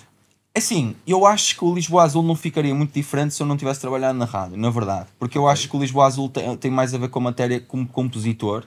Assim, 0.55 0.95
eu 1.07 1.25
acho 1.25 1.57
que 1.57 1.65
o 1.65 1.73
Lisboa 1.73 2.03
Azul 2.03 2.21
não 2.21 2.35
ficaria 2.35 2.75
muito 2.75 2.93
diferente 2.93 3.33
se 3.33 3.41
eu 3.41 3.47
não 3.47 3.57
tivesse 3.57 3.81
trabalhado 3.81 4.17
na 4.17 4.25
rádio, 4.25 4.55
na 4.55 4.69
verdade. 4.69 5.07
Porque 5.17 5.35
eu 5.37 5.47
acho 5.47 5.67
que 5.67 5.75
o 5.75 5.79
Lisboa 5.79 6.05
Azul 6.05 6.29
tem, 6.29 6.55
tem 6.57 6.69
mais 6.69 6.93
a 6.93 6.97
ver 6.99 7.09
com 7.09 7.17
a 7.19 7.23
matéria 7.23 7.59
como 7.59 7.87
compositor 7.87 8.63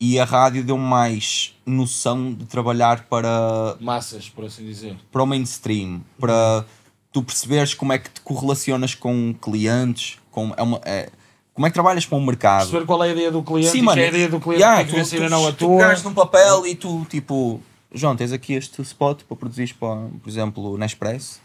e 0.00 0.18
a 0.18 0.24
rádio 0.24 0.64
deu 0.64 0.76
mais 0.76 1.54
noção 1.64 2.32
de 2.32 2.44
trabalhar 2.46 3.04
para, 3.04 3.76
Massas, 3.80 4.28
por 4.28 4.44
assim 4.44 4.64
dizer. 4.64 4.96
para 5.12 5.22
o 5.22 5.26
mainstream, 5.26 6.00
para 6.18 6.64
tu 7.12 7.22
perceberes 7.22 7.74
como 7.74 7.92
é 7.92 7.98
que 7.98 8.10
te 8.10 8.20
correlacionas 8.20 8.94
com 8.94 9.32
clientes, 9.40 10.18
com, 10.32 10.52
é 10.56 10.62
uma, 10.62 10.80
é- 10.84 11.10
como 11.54 11.66
é 11.66 11.70
que 11.70 11.74
trabalhas 11.74 12.06
para 12.06 12.18
o 12.18 12.20
mercado. 12.20 12.62
Perceber 12.68 12.86
qual 12.86 13.02
é 13.04 13.08
a 13.08 13.12
ideia 13.12 13.30
do 13.30 13.42
cliente 13.42 13.70
Sim, 13.70 13.78
e 13.78 13.82
mano. 13.82 14.00
é 14.00 14.04
a 14.04 14.08
ideia 14.08 14.28
do 14.28 14.40
cliente 14.40 14.62
Yeah, 14.62 14.84
que 14.84 14.90
tu, 14.90 15.10
tu, 15.10 15.16
tu, 15.16 15.28
não 15.30 15.46
a 15.46 15.52
tu 15.52 15.56
tua. 15.58 15.76
pegares 15.78 16.02
num 16.02 16.14
papel 16.14 16.66
e 16.66 16.74
tu, 16.76 17.04
tipo, 17.08 17.60
João, 17.92 18.14
tens 18.16 18.32
aqui 18.32 18.52
este 18.54 18.82
spot 18.82 19.22
para 19.22 19.36
produzir, 19.36 19.74
para, 19.78 19.96
por 20.22 20.28
exemplo, 20.28 20.76
na 20.76 20.86
Express. 20.86 21.40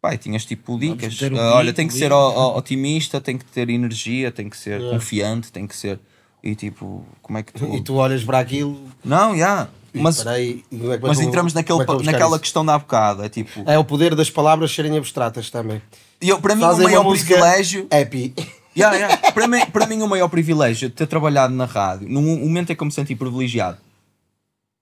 Pai, 0.00 0.16
tinhas 0.16 0.44
tipo 0.44 0.78
dicas. 0.78 1.20
o 1.20 1.36
Ah, 1.38 1.54
olha, 1.56 1.72
tem 1.72 1.88
que 1.88 1.94
ser 1.94 2.12
otimista, 2.12 3.20
tem 3.20 3.36
que 3.36 3.44
ter 3.44 3.68
energia, 3.68 4.30
tem 4.30 4.48
que 4.48 4.56
ser 4.56 4.80
confiante, 4.90 5.50
tem 5.50 5.66
que 5.66 5.76
ser. 5.76 5.98
E 6.42 6.54
tipo, 6.54 7.04
como 7.20 7.38
é 7.38 7.42
que 7.42 7.52
tu. 7.52 7.74
E 7.74 7.82
tu 7.82 7.94
olhas 7.94 8.22
para 8.22 8.38
aquilo. 8.38 8.78
Não, 9.04 9.36
já. 9.36 9.68
Mas, 9.92 10.26
aí, 10.26 10.62
como 10.70 10.92
é 10.92 10.98
mas 10.98 11.18
eu- 11.18 11.26
entramos 11.26 11.54
naquele, 11.54 11.78
é 11.78 11.80
que 11.80 11.86
vou 11.86 11.96
buscar 11.96 12.12
naquela 12.12 12.36
isso? 12.36 12.40
questão 12.40 12.64
da 12.64 12.74
há 12.74 12.78
bocado. 12.78 13.24
É 13.24 13.28
tipo. 13.28 13.62
É 13.66 13.78
o 13.78 13.84
poder 13.84 14.14
das 14.14 14.30
palavras 14.30 14.70
serem 14.70 14.96
abstratas 14.96 15.50
também. 15.50 15.80
E 16.20 16.28
eu, 16.28 16.40
para 16.40 16.54
mim, 16.54 16.62
o 16.62 16.76
maior 16.82 17.04
privilégio. 17.08 17.86
Happy. 17.90 18.34
Yeah, 18.76 18.94
yeah. 18.96 19.32
Para, 19.32 19.48
mim, 19.48 19.66
para 19.72 19.86
mim, 19.86 20.02
o 20.02 20.06
maior 20.06 20.28
privilégio 20.28 20.90
de 20.90 20.94
ter 20.94 21.06
trabalhado 21.06 21.54
na 21.54 21.64
rádio, 21.64 22.08
no 22.10 22.20
momento 22.20 22.70
em 22.70 22.76
que 22.76 22.82
eu 22.82 22.84
me 22.86 22.92
senti 22.92 23.16
privilegiado, 23.16 23.78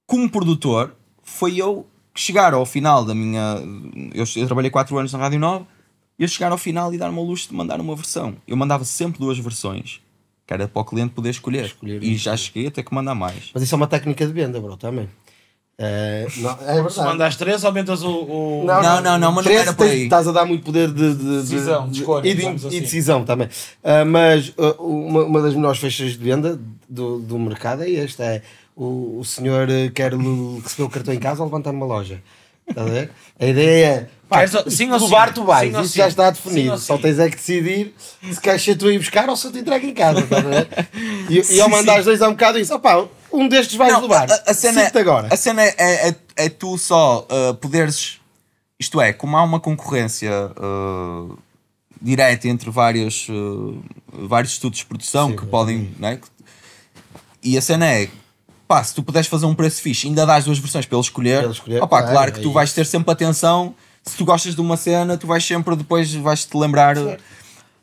como 0.07 0.29
produtor, 0.31 0.95
foi 1.23 1.57
eu 1.57 1.87
chegar 2.15 2.55
ao 2.55 2.65
final 2.67 3.05
da 3.05 3.15
minha. 3.15 3.59
Eu, 4.15 4.25
eu 4.37 4.47
trabalhei 4.47 4.71
4 4.71 4.97
anos 4.99 5.13
na 5.13 5.19
Rádio 5.19 5.39
Nova, 5.41 5.67
e 6.19 6.23
eu 6.23 6.29
chegar 6.29 6.53
ao 6.53 6.59
final 6.59 6.93
e 6.95 6.99
dar-me 6.99 7.19
ao 7.19 7.25
luxo 7.25 7.49
de 7.49 7.55
mandar 7.55 7.81
uma 7.81 7.97
versão. 7.97 8.37
Eu 8.47 8.57
mandava 8.57 8.85
sempre 8.85 9.19
duas 9.19 9.39
versões, 9.39 10.01
que 10.47 10.55
era 10.55 10.69
para 10.69 10.83
o 10.83 10.85
cliente 10.85 11.13
poder 11.15 11.31
escolher. 11.31 11.65
Escolher 11.65 12.03
e 12.03 12.15
isso. 12.15 12.25
já 12.25 12.37
cheguei 12.37 12.67
a 12.69 12.71
ter 12.71 12.83
que 12.83 12.95
mandar 12.95 13.15
mais. 13.15 13.51
Mas 13.53 13.63
isso 13.63 13.75
é 13.75 13.77
uma 13.77 13.87
técnica 13.87 14.27
de 14.27 14.33
venda, 14.33 14.61
bro, 14.61 14.77
também. 14.77 15.09
É, 15.77 16.29
não, 16.37 16.51
é 16.53 16.57
Se 16.77 16.83
verdade. 16.83 17.01
mandas 17.01 17.35
três, 17.37 17.65
aumentas 17.65 18.01
o. 18.05 18.09
o- 18.09 18.65
Não, 18.65 19.03
não, 19.03 19.19
não, 19.19 19.33
mas 19.33 19.45
não 19.45 19.53
era 19.53 19.73
por 19.73 19.87
aí. 19.89 20.05
Estás 20.05 20.29
a 20.29 20.31
dar 20.31 20.45
muito 20.45 20.65
poder 20.65 20.87
de, 20.93 21.15
de- 21.15 21.17
de- 21.17 21.37
Decisão, 21.41 21.89
de 21.89 21.99
escolha, 21.99 22.29
e, 22.29 22.31
de, 22.31 22.37
digamos 22.37 22.63
e 22.63 22.67
assim. 22.69 22.81
decisão 22.81 23.25
também. 23.25 23.49
Ah, 23.83 24.05
mas 24.05 24.53
ah, 24.57 24.77
uma, 24.81 25.25
uma 25.25 25.43
das 25.43 25.53
melhores 25.53 25.81
fechas 25.81 26.13
de 26.13 26.19
venda 26.19 26.61
do, 26.89 27.19
do 27.19 27.37
mercado 27.41 27.83
é 27.83 27.93
esta: 27.93 28.23
é 28.23 28.43
o, 28.77 29.19
o 29.21 29.25
senhor 29.25 29.69
eh, 29.71 29.89
quer 29.95 30.13
receber 30.13 30.83
o 30.85 30.89
cartão 30.91 31.15
em 31.15 31.19
casa 31.19 31.41
ou 31.41 31.47
levantar 31.47 31.73
numa 31.73 31.87
loja. 31.87 32.23
Estás 32.69 32.87
a 32.87 32.91
ver? 32.91 33.11
A 33.39 33.47
ideia 33.47 33.87
é 33.87 34.09
pá, 34.29 34.39
Queres- 34.47 34.75
sim 34.75 34.89
sim? 34.99 35.35
tu 35.35 35.45
vais, 35.45 35.71
Sim 35.73 35.81
isso 35.81 35.89
sim? 35.91 35.99
já 35.99 36.09
está 36.09 36.35
Sim 36.35 36.43
definido. 36.43 36.73
ou 36.73 36.79
Só 36.79 36.97
sim? 36.97 37.03
tens 37.03 37.19
é 37.19 37.29
que 37.31 37.37
decidir 37.37 37.95
se 38.33 38.41
queres 38.41 38.63
ser 38.63 38.77
tu 38.77 38.87
a 38.89 38.93
ir 38.93 38.99
buscar 38.99 39.29
ou 39.29 39.37
se 39.37 39.47
eu 39.47 39.53
te 39.53 39.59
entrego 39.59 39.87
em 39.87 39.93
casa. 39.93 40.21
Estás 40.21 40.47
a 40.47 40.49
ver? 40.49 40.69
E, 41.29 41.39
e 41.39 41.45
Sim, 41.45 41.61
ao 41.61 41.69
mandar 41.69 41.95
sim. 41.95 41.99
os 42.01 42.05
dois 42.07 42.23
há 42.23 42.29
um 42.29 42.33
bocado 42.33 42.59
isso, 42.59 42.75
opá, 42.75 43.07
um 43.33 43.47
destes 43.49 43.77
vais 43.77 43.93
Não, 43.93 44.01
levar. 44.03 44.31
A, 44.31 44.51
a 44.51 44.55
cena, 44.55 44.91
agora. 44.95 45.29
a 45.31 45.37
cena 45.37 45.63
é, 45.63 46.09
é, 46.09 46.15
é 46.37 46.49
tu 46.49 46.79
só 46.79 47.27
uh, 47.31 47.55
poderes. 47.55 48.19
Isto 48.81 49.01
é, 49.01 49.13
como 49.13 49.37
há 49.37 49.43
uma 49.43 49.61
concorrência 49.61 50.33
uh, 50.59 51.39
direta 52.01 52.49
entre 52.49 52.71
vários, 52.71 53.29
uh, 53.29 53.79
vários 54.27 54.53
estudos 54.55 54.79
de 54.79 54.87
produção 54.87 55.31
Sim, 55.31 55.37
que 55.37 55.47
podem. 55.47 55.95
Né, 55.99 56.19
e 57.43 57.59
a 57.59 57.61
cena 57.61 57.87
é. 57.87 58.09
Pá, 58.75 58.83
se 58.83 58.93
tu 58.93 59.05
puderes 59.05 59.29
fazer 59.29 59.47
um 59.47 59.55
preço 59.55 59.81
fixe, 59.81 60.09
ainda 60.09 60.27
dás 60.27 60.47
duas 60.47 60.59
versões 60.59 60.85
para 60.85 60.97
ele 60.97 61.05
escolher. 61.05 61.37
Para 61.37 61.45
ele 61.45 61.53
escolher, 61.53 61.81
opá, 61.81 61.99
claro, 62.01 62.13
claro 62.13 62.33
que 62.33 62.41
é 62.41 62.43
tu 62.43 62.51
vais 62.51 62.73
ter 62.73 62.85
sempre 62.85 63.09
atenção. 63.13 63.73
Se 64.03 64.17
tu 64.17 64.25
gostas 64.25 64.57
de 64.57 64.61
uma 64.61 64.77
cena, 64.77 65.17
tu 65.17 65.29
vais 65.29 65.47
sempre 65.47 65.77
depois 65.77 66.13
vais 66.13 66.45
te 66.45 66.57
lembrar. 66.57 66.97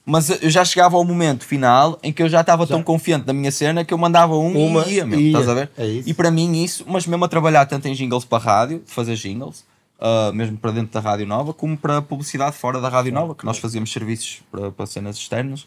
Mas 0.05 0.29
eu 0.43 0.49
já 0.49 0.65
chegava 0.65 0.97
ao 0.97 1.05
momento 1.05 1.45
final 1.45 1.97
em 2.03 2.11
que 2.11 2.21
eu 2.21 2.27
já 2.27 2.41
estava 2.41 2.67
tão 2.67 2.83
confiante 2.83 3.23
da 3.23 3.31
minha 3.31 3.53
cena 3.53 3.85
que 3.85 3.93
eu 3.93 3.97
mandava 3.97 4.35
um 4.35 4.67
Uma 4.67 4.85
e 4.85 4.95
ia, 4.95 5.05
e 5.05 5.15
ia. 5.15 5.27
estás 5.27 5.47
a 5.47 5.53
ver? 5.53 5.71
É 5.77 5.87
isso. 5.87 6.09
E 6.09 6.13
para 6.13 6.29
mim 6.29 6.61
isso, 6.61 6.83
mas 6.85 7.07
mesmo 7.07 7.23
a 7.23 7.29
trabalhar 7.29 7.65
tanto 7.67 7.87
em 7.87 7.93
jingles 7.93 8.25
para 8.25 8.43
rádio, 8.43 8.79
de 8.85 8.91
fazer 8.91 9.15
jingles, 9.15 9.63
ah, 9.97 10.33
mesmo 10.33 10.57
para 10.57 10.71
dentro 10.71 10.91
da 10.91 10.99
Rádio 10.99 11.25
Nova, 11.25 11.53
como 11.53 11.77
para 11.77 12.01
publicidade 12.01 12.57
fora 12.57 12.81
da 12.81 12.89
Rádio 12.89 13.13
Nova, 13.13 13.33
que 13.33 13.45
nós 13.45 13.57
fazíamos 13.59 13.93
serviços 13.93 14.41
para, 14.51 14.71
para 14.71 14.85
cenas 14.85 15.15
externas. 15.15 15.65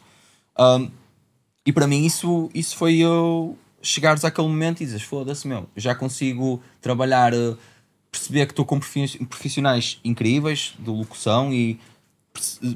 Ah, 0.54 0.86
e 1.64 1.72
para 1.72 1.86
mim 1.86 2.04
isso, 2.04 2.50
isso 2.52 2.76
foi 2.76 2.96
eu 2.98 3.56
chegares 3.84 4.24
àquele 4.24 4.48
momento 4.48 4.80
e 4.82 4.86
dizes, 4.86 5.02
foda-se 5.02 5.46
meu, 5.46 5.68
já 5.76 5.94
consigo 5.94 6.60
trabalhar, 6.80 7.32
eh, 7.34 7.54
perceber 8.10 8.46
que 8.46 8.52
estou 8.52 8.64
com 8.64 8.78
profi- 8.78 9.24
profissionais 9.26 10.00
incríveis 10.04 10.74
de 10.78 10.90
locução 10.90 11.52
e 11.52 11.78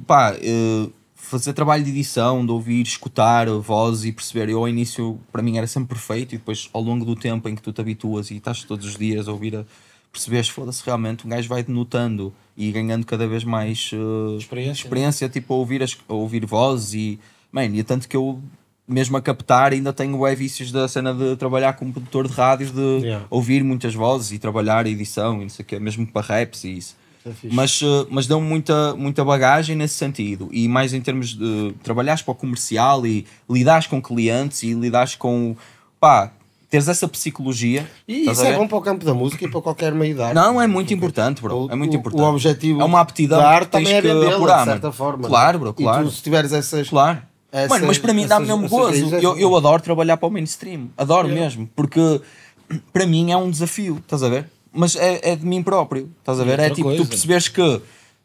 pá, 0.06 0.36
eh, 0.40 0.88
fazer 1.14 1.52
trabalho 1.52 1.82
de 1.84 1.90
edição, 1.90 2.44
de 2.44 2.52
ouvir, 2.52 2.82
escutar 2.82 3.48
a 3.48 3.54
voz 3.54 4.04
e 4.04 4.12
perceber. 4.12 4.48
Eu 4.48 4.58
ao 4.58 4.68
início 4.68 5.18
para 5.32 5.42
mim 5.42 5.56
era 5.58 5.66
sempre 5.66 5.88
perfeito 5.94 6.34
e 6.34 6.38
depois 6.38 6.68
ao 6.72 6.80
longo 6.82 7.04
do 7.04 7.16
tempo 7.16 7.48
em 7.48 7.54
que 7.54 7.62
tu 7.62 7.72
te 7.72 7.80
habituas 7.80 8.30
e 8.30 8.36
estás 8.36 8.62
todos 8.64 8.86
os 8.86 8.96
dias 8.96 9.26
a 9.28 9.32
ouvir 9.32 9.56
a 9.56 9.64
perceberes, 10.12 10.48
foda-se 10.48 10.82
realmente, 10.84 11.26
um 11.26 11.30
gajo 11.30 11.48
vai 11.48 11.64
notando 11.68 12.32
e 12.56 12.72
ganhando 12.72 13.04
cada 13.04 13.26
vez 13.28 13.44
mais 13.44 13.90
eh, 13.92 14.36
Experiência. 14.38 14.82
experiência 14.84 15.28
tipo, 15.28 15.52
a 15.54 15.56
ouvir, 15.56 15.82
as, 15.82 15.96
a 16.08 16.14
ouvir 16.14 16.46
vozes 16.46 16.94
e, 16.94 17.20
man, 17.52 17.66
e 17.66 17.80
é 17.80 17.82
tanto 17.84 18.08
que 18.08 18.16
eu, 18.16 18.40
mesmo 18.88 19.16
a 19.16 19.20
captar, 19.22 19.72
ainda 19.72 19.92
tenho 19.92 20.16
bué 20.16 20.34
vícios 20.34 20.72
da 20.72 20.88
cena 20.88 21.12
de 21.12 21.36
trabalhar 21.36 21.74
como 21.74 21.92
produtor 21.92 22.26
de 22.26 22.34
rádios, 22.34 22.70
de 22.72 22.80
Yeah. 22.80 23.26
ouvir 23.28 23.62
muitas 23.62 23.94
vozes 23.94 24.32
e 24.32 24.38
trabalhar 24.38 24.86
edição 24.86 25.36
e 25.38 25.42
não 25.42 25.48
sei 25.50 25.62
o 25.62 25.66
quê, 25.66 25.78
mesmo 25.78 26.06
para 26.06 26.26
raps 26.26 26.64
e 26.64 26.78
isso. 26.78 26.96
É. 27.26 27.30
Mas, 27.52 27.80
eh, 27.82 28.06
mas 28.10 28.26
deu-me 28.26 28.46
muita, 28.46 28.94
muita 28.96 29.22
bagagem 29.24 29.76
nesse 29.76 29.94
sentido. 29.94 30.48
E 30.50 30.66
mais 30.68 30.94
em 30.94 31.00
termos 31.02 31.34
de 31.36 31.74
trabalhares 31.82 32.22
para 32.22 32.32
o 32.32 32.34
comercial 32.34 33.06
e 33.06 33.26
lidares 33.50 33.86
com 33.86 34.00
clientes 34.00 34.62
e 34.62 34.72
lidares 34.72 35.14
com. 35.14 35.54
pá, 36.00 36.30
teres 36.70 36.86
essa 36.88 37.06
psicologia. 37.08 37.86
E 38.06 38.30
isso 38.30 38.42
é 38.44 38.54
bom 38.56 38.66
para 38.68 38.78
o 38.78 38.80
campo 38.80 39.04
da 39.04 39.12
música 39.14 39.44
e 39.44 39.48
para 39.50 39.60
qualquer 39.60 39.92
meio 39.92 40.14
de 40.14 40.22
arte. 40.22 40.34
Não, 40.34 40.60
é 40.60 40.66
muito 40.66 40.92
importante, 40.94 41.42
bro. 41.42 41.66
O- 41.66 41.70
é 41.70 41.74
muito 41.74 41.92
o- 41.94 41.96
importante. 41.96 42.22
O 42.22 42.24
objetivo 42.26 42.80
é 42.80 42.84
uma 42.84 43.00
aptidão 43.00 43.38
da 43.38 43.48
arte 43.48 43.68
também 43.70 43.92
é 43.94 44.00
que 44.00 44.08
vendê-la, 44.08 44.34
apurar, 44.36 44.58
de 44.60 44.64
certa 44.72 44.92
forma. 44.92 45.26
Claro, 45.28 45.58
bro, 45.58 45.74
E 45.78 45.82
claro. 45.82 46.04
tu, 46.04 46.10
se 46.12 46.22
tiveres 46.22 46.52
essas... 46.52 46.88
Claro. 46.88 47.18
Essas- 47.50 47.68
Mano, 47.70 47.86
mas 47.86 47.98
para 47.98 48.12
mim 48.12 48.26
dá-me 48.26 48.46
mesmo 48.46 48.68
gozo. 48.68 48.90
raízes, 48.90 49.22
Eu, 49.22 49.36
é- 49.36 49.42
eu 49.42 49.56
adoro 49.56 49.82
trabalhar 49.82 50.16
para 50.16 50.28
o 50.28 50.30
mainstream. 50.30 50.90
Adoro 50.96 51.28
mesmo. 51.28 51.68
Porque 51.74 52.20
para 52.92 53.06
mim 53.06 53.30
é 53.32 53.36
um 53.36 53.50
desafio, 53.50 53.96
estás 53.98 54.22
a 54.22 54.28
ver? 54.28 54.46
Mas 54.72 54.94
é, 54.96 55.30
é 55.32 55.36
de 55.36 55.46
mim 55.46 55.62
próprio, 55.62 56.10
estás 56.18 56.38
a 56.38 56.44
ver? 56.44 56.50
outra 56.52 56.66
É 56.66 56.70
tipo, 56.70 56.88
coisa. 56.88 57.02
tu 57.02 57.08
perceberes 57.08 57.48
que 57.48 57.80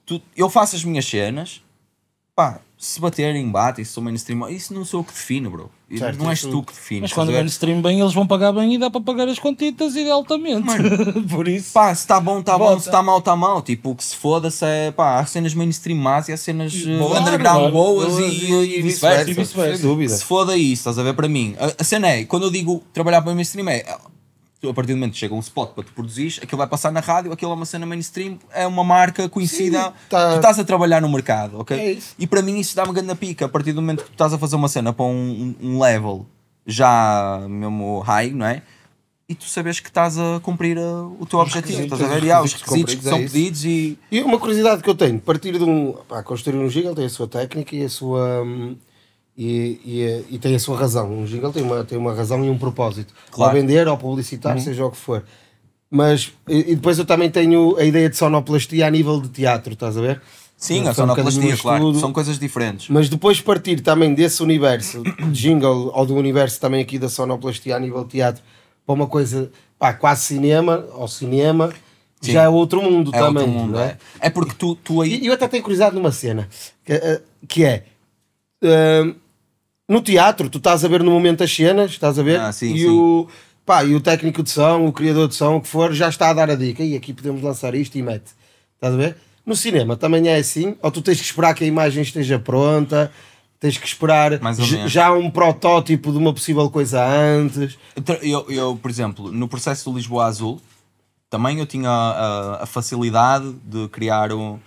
tu- 0.05 0.21
eu 0.35 0.49
faço 0.49 0.75
as 0.75 0.83
minhas 0.83 1.05
cenas, 1.05 1.61
pá, 2.35 2.59
se 2.77 2.99
baterem, 2.99 3.49
bate, 3.49 3.81
e 3.81 3.85
se 3.85 3.93
sou 3.93 4.03
mainstream, 4.03 4.49
isso 4.49 4.73
não 4.73 4.83
sou 4.83 4.99
eu 4.99 5.03
que 5.05 5.13
defino, 5.13 5.49
bro. 5.49 5.71
Certo, 5.95 6.17
não 6.17 6.29
és 6.29 6.41
tu 6.41 6.63
que 6.63 6.73
defines. 6.73 7.01
Mas 7.03 7.13
quando 7.13 7.29
o 7.29 7.31
mainstream 7.31 7.81
bem, 7.81 7.99
eles 7.99 8.13
vão 8.13 8.25
pagar 8.25 8.51
bem 8.51 8.73
e 8.73 8.77
dá 8.79 8.89
para 8.89 8.99
pagar 8.99 9.27
as 9.27 9.37
contitas 9.37 9.95
e 9.95 10.09
altamente. 10.09 10.65
Por 11.29 11.47
isso. 11.47 11.71
Pá, 11.71 11.93
se 11.93 12.01
está 12.01 12.19
bom, 12.19 12.39
está 12.39 12.57
bom, 12.57 12.79
se 12.79 12.87
está 12.89 13.03
mal, 13.03 13.19
está 13.19 13.35
mal. 13.35 13.61
Tipo, 13.61 13.95
que 13.95 14.03
se 14.03 14.15
foda-se 14.15 14.65
é, 14.65 14.91
pá, 14.91 15.19
há 15.19 15.25
cenas 15.25 15.53
mainstream 15.53 15.97
más 15.99 16.27
e 16.27 16.33
há 16.33 16.37
cenas 16.37 16.73
eh, 16.73 16.97
Claro, 16.97 17.21
underground 17.21 17.71
boas 17.71 18.17
e, 18.17 18.23
e, 18.23 18.79
E 18.79 18.81
vice-versa. 18.81 19.25
vice-versa. 19.33 19.77
Sem 19.77 19.87
dúvida. 19.87 20.13
Se 20.15 20.25
foda 20.25 20.57
isso, 20.57 20.81
estás 20.81 20.97
a 20.97 21.03
ver 21.03 21.13
para 21.13 21.27
mim. 21.27 21.55
A, 21.59 21.81
a 21.81 21.83
cena 21.83 22.07
é, 22.09 22.25
quando 22.25 22.43
eu 22.43 22.51
digo 22.51 22.81
trabalhar 22.91 23.21
para 23.21 23.31
o 23.31 23.35
mainstream 23.35 23.69
é. 23.69 23.85
Tu, 24.63 24.69
A 24.69 24.73
partir 24.73 24.93
do 24.93 24.97
momento 24.97 25.11
que 25.11 25.19
chega 25.19 25.33
um 25.35 25.39
spot 25.39 25.71
para 25.73 25.83
tu 25.83 25.91
produzires, 25.91 26.39
aquilo 26.41 26.57
vai 26.57 26.67
passar 26.67 26.89
na 26.89 27.01
rádio, 27.01 27.33
aquilo 27.33 27.51
é 27.51 27.53
uma 27.55 27.65
cena 27.65 27.85
mainstream, 27.85 28.39
é 28.53 28.65
uma 28.65 28.83
marca 28.83 29.27
conhecida, 29.27 29.83
Sim, 29.83 29.91
tá- 30.09 30.31
tu 30.31 30.35
estás 30.37 30.57
a 30.57 30.63
trabalhar 30.63 31.01
no 31.01 31.09
mercado, 31.09 31.59
ok? 31.59 31.77
É. 31.77 31.97
E 32.17 32.25
para 32.25 32.41
mim 32.41 32.57
isso 32.57 32.73
dá-me 32.73 32.93
grande 32.93 33.13
pica, 33.15 33.45
a 33.45 33.49
partir 33.49 33.73
do 33.73 33.81
momento 33.81 34.03
que 34.03 34.09
tu 34.09 34.13
estás 34.13 34.33
a 34.33 34.37
fazer 34.37 34.55
uma 34.55 34.69
cena 34.69 34.93
para 34.93 35.05
um, 35.05 35.53
um 35.61 35.79
level 35.81 36.25
já 36.65 37.45
mesmo 37.49 37.99
high, 37.99 38.31
não 38.31 38.45
é? 38.45 38.61
E 39.27 39.35
tu 39.35 39.45
sabes 39.45 39.79
que 39.79 39.87
estás 39.89 40.17
a 40.17 40.39
cumprir 40.41 40.77
uh, 40.77 41.15
o 41.19 41.25
teu 41.25 41.39
objetivo, 41.39 41.81
estás 41.81 42.01
a 42.01 42.07
ver? 42.07 42.23
os 42.43 42.53
os 42.53 42.61
requisitos 42.61 42.95
que 42.95 43.03
são 43.03 43.17
é 43.17 43.21
pedidos 43.21 43.65
e. 43.65 43.97
E 44.11 44.21
uma 44.21 44.37
curiosidade 44.37 44.81
que 44.81 44.89
eu 44.89 44.95
tenho, 44.95 45.19
partir 45.19 45.57
de 45.57 45.63
um. 45.63 45.93
Pá, 46.07 46.21
construir 46.23 46.57
um 46.57 46.67
jingle 46.67 46.93
tem 46.95 47.05
a 47.05 47.09
sua 47.09 47.27
técnica 47.27 47.75
e 47.75 47.83
a 47.83 47.89
sua. 47.89 48.43
hum, 48.43 48.75
E, 49.35 49.79
e, 49.83 50.35
e 50.35 50.37
tem 50.37 50.53
a 50.55 50.59
sua 50.59 50.77
razão. 50.77 51.11
Um 51.11 51.25
jingle 51.25 51.51
tem 51.51 51.63
uma, 51.63 51.83
tem 51.83 51.97
uma 51.97 52.13
razão 52.13 52.43
e 52.45 52.49
um 52.49 52.57
propósito. 52.57 53.13
Claro. 53.31 53.51
Ao 53.51 53.61
vender, 53.61 53.87
ao 53.87 53.97
publicitar, 53.97 54.59
seja 54.59 54.85
o 54.85 54.91
que 54.91 54.97
for. 54.97 55.23
Mas. 55.89 56.31
E, 56.47 56.71
e 56.71 56.75
depois 56.75 56.99
eu 56.99 57.05
também 57.05 57.29
tenho 57.29 57.75
a 57.77 57.83
ideia 57.83 58.09
de 58.09 58.17
sonoplastia 58.17 58.85
a 58.85 58.91
nível 58.91 59.19
de 59.19 59.29
teatro, 59.29 59.73
estás 59.73 59.97
a 59.97 60.01
ver? 60.01 60.21
Sim, 60.55 60.87
a 60.87 60.93
sonoplastia, 60.93 61.53
um 61.53 61.57
claro. 61.57 61.77
estudo. 61.77 61.99
São 61.99 62.13
coisas 62.13 62.39
diferentes. 62.39 62.87
Mas 62.89 63.09
depois 63.09 63.41
partir 63.41 63.81
também 63.81 64.13
desse 64.13 64.41
universo 64.41 65.03
de 65.03 65.31
jingle 65.31 65.91
ou 65.93 66.05
do 66.05 66.15
universo 66.15 66.59
também 66.59 66.81
aqui 66.81 66.97
da 66.97 67.09
sonoplastia 67.09 67.75
a 67.75 67.79
nível 67.79 68.03
de 68.03 68.11
teatro 68.11 68.41
para 68.85 68.93
uma 68.95 69.07
coisa 69.07 69.51
pá, 69.77 69.93
quase 69.93 70.21
cinema 70.21 70.85
ou 70.93 71.07
cinema 71.07 71.73
Sim. 72.21 72.31
já 72.31 72.43
é 72.43 72.49
outro 72.49 72.81
mundo 72.81 73.11
É 73.13 73.19
também. 73.19 73.43
outro 73.43 73.59
mundo, 73.59 73.73
não 73.73 73.79
é. 73.81 73.97
É 74.19 74.29
porque 74.29 74.53
tu, 74.57 74.75
tu 74.75 75.01
aí. 75.01 75.19
E 75.21 75.27
eu 75.27 75.33
até 75.33 75.47
tenho 75.47 75.63
curiosidade 75.63 75.95
numa 75.95 76.11
cena 76.11 76.47
que, 76.85 76.93
eh, 76.93 77.21
que 77.47 77.65
é 77.65 77.83
eh, 78.63 79.13
no 79.87 80.01
teatro, 80.01 80.49
tu 80.49 80.57
estás 80.57 80.83
a 80.83 80.87
ver 80.87 81.03
no 81.03 81.11
momento 81.11 81.43
as 81.43 81.53
cenas, 81.53 81.91
estás 81.91 82.17
a 82.17 82.23
ver? 82.23 82.39
Ah, 82.39 82.51
sim, 82.51 82.73
e, 82.73 82.79
sim. 82.79 82.89
O, 82.89 83.27
pá, 83.65 83.83
e 83.83 83.93
o 83.95 83.99
técnico 84.01 84.41
de 84.43 84.49
som, 84.49 84.85
o 84.85 84.93
criador 84.93 85.27
de 85.27 85.35
som, 85.35 85.57
o 85.57 85.61
que 85.61 85.67
for, 85.67 85.93
já 85.93 86.09
está 86.09 86.29
a 86.29 86.33
dar 86.33 86.49
a 86.49 86.55
dica. 86.55 86.83
E 86.83 86.95
aqui 86.95 87.13
podemos 87.13 87.41
lançar 87.41 87.75
isto 87.75 87.97
e 87.97 88.01
mete. 88.01 88.31
Estás 88.75 88.93
a 88.93 88.97
ver? 88.97 89.17
No 89.45 89.55
cinema 89.55 89.95
também 89.97 90.27
é 90.29 90.37
assim, 90.37 90.75
ou 90.81 90.89
tu 90.89 91.01
tens 91.01 91.19
que 91.19 91.25
esperar 91.25 91.53
que 91.53 91.63
a 91.63 91.67
imagem 91.67 92.01
esteja 92.01 92.39
pronta, 92.39 93.11
tens 93.59 93.77
que 93.77 93.85
esperar 93.85 94.39
já 94.87 95.11
um 95.11 95.29
protótipo 95.29 96.11
de 96.13 96.17
uma 96.17 96.33
possível 96.33 96.69
coisa 96.69 97.05
antes. 97.05 97.77
Eu, 98.21 98.45
eu, 98.49 98.75
por 98.81 98.89
exemplo, 98.89 99.31
no 99.31 99.47
processo 99.49 99.89
do 99.89 99.97
Lisboa 99.97 100.25
Azul, 100.25 100.61
também 101.29 101.59
eu 101.59 101.65
tinha 101.65 101.89
a, 101.89 102.63
a 102.63 102.65
facilidade 102.65 103.53
de 103.65 103.87
criar 103.89 104.31
um- 104.31 104.57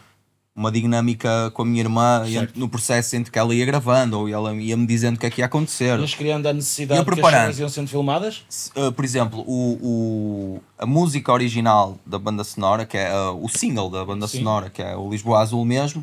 uma 0.56 0.72
dinâmica 0.72 1.50
com 1.52 1.60
a 1.60 1.64
minha 1.66 1.82
irmã 1.82 2.22
no 2.54 2.66
processo 2.66 3.14
entre 3.14 3.30
que 3.30 3.38
ela 3.38 3.54
ia 3.54 3.66
gravando 3.66 4.18
ou 4.20 4.26
ela 4.28 4.54
ia-me 4.54 4.86
dizendo 4.86 5.16
o 5.16 5.18
que 5.20 5.26
é 5.26 5.30
que 5.30 5.42
ia 5.42 5.44
acontecer. 5.44 5.98
Eles 5.98 6.14
criando 6.14 6.46
a 6.46 6.52
necessidade 6.54 6.98
Eu 6.98 7.04
que 7.04 7.20
as 7.20 7.30
cenas 7.30 7.58
iam 7.58 7.68
sendo 7.68 7.88
filmadas. 7.88 8.42
Uh, 8.74 8.90
por 8.90 9.04
exemplo, 9.04 9.44
o, 9.46 9.78
o- 9.82 10.60
a 10.78 10.86
música 10.86 11.30
original 11.30 11.98
da 12.06 12.18
banda 12.18 12.42
sonora, 12.42 12.86
que 12.86 12.96
é 12.96 13.14
uh, 13.14 13.38
o 13.44 13.48
single 13.50 13.90
da 13.90 14.02
banda 14.02 14.26
Sim. 14.26 14.38
sonora, 14.38 14.70
que 14.70 14.80
é 14.82 14.96
o 14.96 15.10
Lisboa 15.10 15.40
Azul 15.40 15.62
mesmo, 15.64 16.02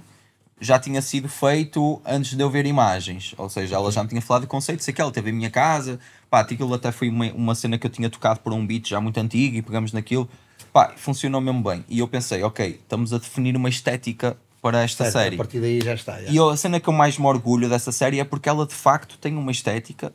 já 0.62 0.78
tinha 0.80 1.02
sido 1.02 1.28
feito 1.28 2.00
antes 2.06 2.36
de 2.38 2.44
eu 2.44 2.50
ver 2.50 2.68
imagens. 2.68 3.34
Ou 3.40 3.50
seja, 3.50 3.76
ela 3.76 3.92
já 3.92 4.04
me 4.04 4.10
tinha 4.10 4.22
falado 4.22 4.44
de 4.44 4.48
conceito, 4.48 4.84
sei 4.84 4.94
que 4.94 5.02
ela 5.02 5.12
teve 5.12 5.32
em 5.32 5.34
minha 5.34 5.50
casa, 5.50 6.00
pá, 6.30 6.42
aquilo 6.42 6.72
até 6.76 6.92
foi 6.92 7.10
uma, 7.10 7.26
uma 7.34 7.56
cena 7.56 7.78
que 7.78 7.88
eu 7.88 7.92
tinha 7.92 8.10
tocado 8.10 8.40
por 8.40 8.54
um 8.54 8.66
beat 8.66 8.88
já 8.90 9.02
muito 9.02 9.20
antigo 9.20 9.58
e 9.58 9.62
pegamos 9.64 9.92
naquilo, 9.92 10.30
pá, 10.74 10.94
funcionou 10.98 11.40
mesmo 11.40 11.62
bem. 11.64 11.86
E 11.88 12.00
eu 12.00 12.08
pensei, 12.08 12.42
ok, 12.44 12.68
estamos 12.82 13.14
a 13.14 13.20
definir 13.20 13.56
uma 13.56 13.70
estética 13.70 14.36
para 14.62 14.82
esta 14.82 15.04
Certo, 15.06 15.14
série. 15.14 15.36
A 15.36 15.38
partir 15.38 15.60
daí 15.62 15.80
já 15.82 15.94
está. 15.94 16.20
já. 16.22 16.30
E 16.32 16.36
eu- 16.36 16.50
a 16.50 16.58
cena 16.58 16.80
que 16.80 16.88
eu 16.90 16.94
mais 16.94 17.18
me 17.18 17.26
orgulho 17.28 17.70
dessa 17.70 17.92
série 17.92 18.20
é 18.20 18.24
porque 18.24 18.50
ela 18.50 18.66
de 18.66 18.74
facto 18.74 19.18
tem 19.20 19.36
uma 19.38 19.52
estética 19.52 20.12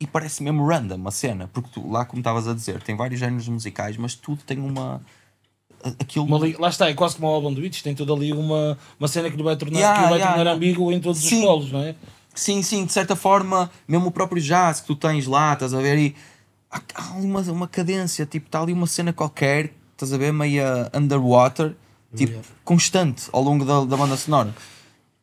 e 0.00 0.06
parece 0.06 0.42
mesmo 0.42 0.66
random 0.66 1.06
a 1.06 1.10
cena. 1.10 1.48
Porque 1.52 1.70
tu, 1.72 1.88
lá, 1.90 2.04
como 2.04 2.20
estavas 2.20 2.48
a 2.48 2.54
dizer, 2.54 2.82
tem 2.82 2.96
vários 2.96 3.20
géneros 3.20 3.46
musicais, 3.48 3.96
mas 3.96 4.14
tudo 4.14 4.42
tem 4.44 4.58
uma. 4.58 5.00
Aquilo. 5.98 6.24
Uma 6.26 6.38
li- 6.38 6.56
lá 6.58 6.68
está, 6.68 6.88
é 6.88 6.94
quase 6.94 7.16
como 7.16 7.28
o 7.28 7.30
álbum 7.34 7.52
do 7.52 7.60
Beats, 7.60 7.82
tem 7.82 7.94
tudo 7.94 8.14
ali 8.14 8.32
uma, 8.32 8.78
uma 9.00 9.08
cena 9.08 9.28
que 9.30 9.36
lhe 9.36 9.42
vai 9.42 9.56
tornar, 9.56 9.78
Yeah, 9.78 9.94
que 10.02 10.08
vai 10.10 10.18
yeah, 10.18 10.26
tornar 10.36 10.50
yeah. 10.50 10.56
ambíguo 10.56 10.92
em 10.92 11.00
todos 11.00 11.20
Sim. 11.20 11.38
os 11.40 11.44
polos, 11.44 11.72
não 11.72 11.80
é? 11.82 11.94
Sim, 12.34 12.62
sim, 12.62 12.84
de 12.86 12.92
certa 12.92 13.14
forma, 13.16 13.70
mesmo 13.86 14.06
o 14.06 14.10
próprio 14.12 14.40
jazz 14.40 14.80
que 14.80 14.86
tu 14.86 14.94
tens 14.96 15.26
lá, 15.26 15.52
estás 15.54 15.74
a 15.74 15.80
ver? 15.80 15.98
E 15.98 16.16
há, 16.70 16.80
há 16.94 17.14
ali 17.16 17.26
uma, 17.26 17.40
uma 17.42 17.68
cadência, 17.68 18.24
tipo, 18.24 18.46
está 18.46 18.62
ali 18.62 18.72
uma 18.72 18.86
cena 18.86 19.12
qualquer, 19.12 19.72
estás 20.04 20.12
a 20.12 20.18
ver? 20.18 20.32
Meia 20.32 20.90
underwater, 20.92 21.74
tipo, 22.14 22.40
constante 22.64 23.28
ao 23.32 23.42
longo 23.42 23.64
da, 23.64 23.84
da 23.84 23.96
banda 23.96 24.16
sonora. 24.16 24.54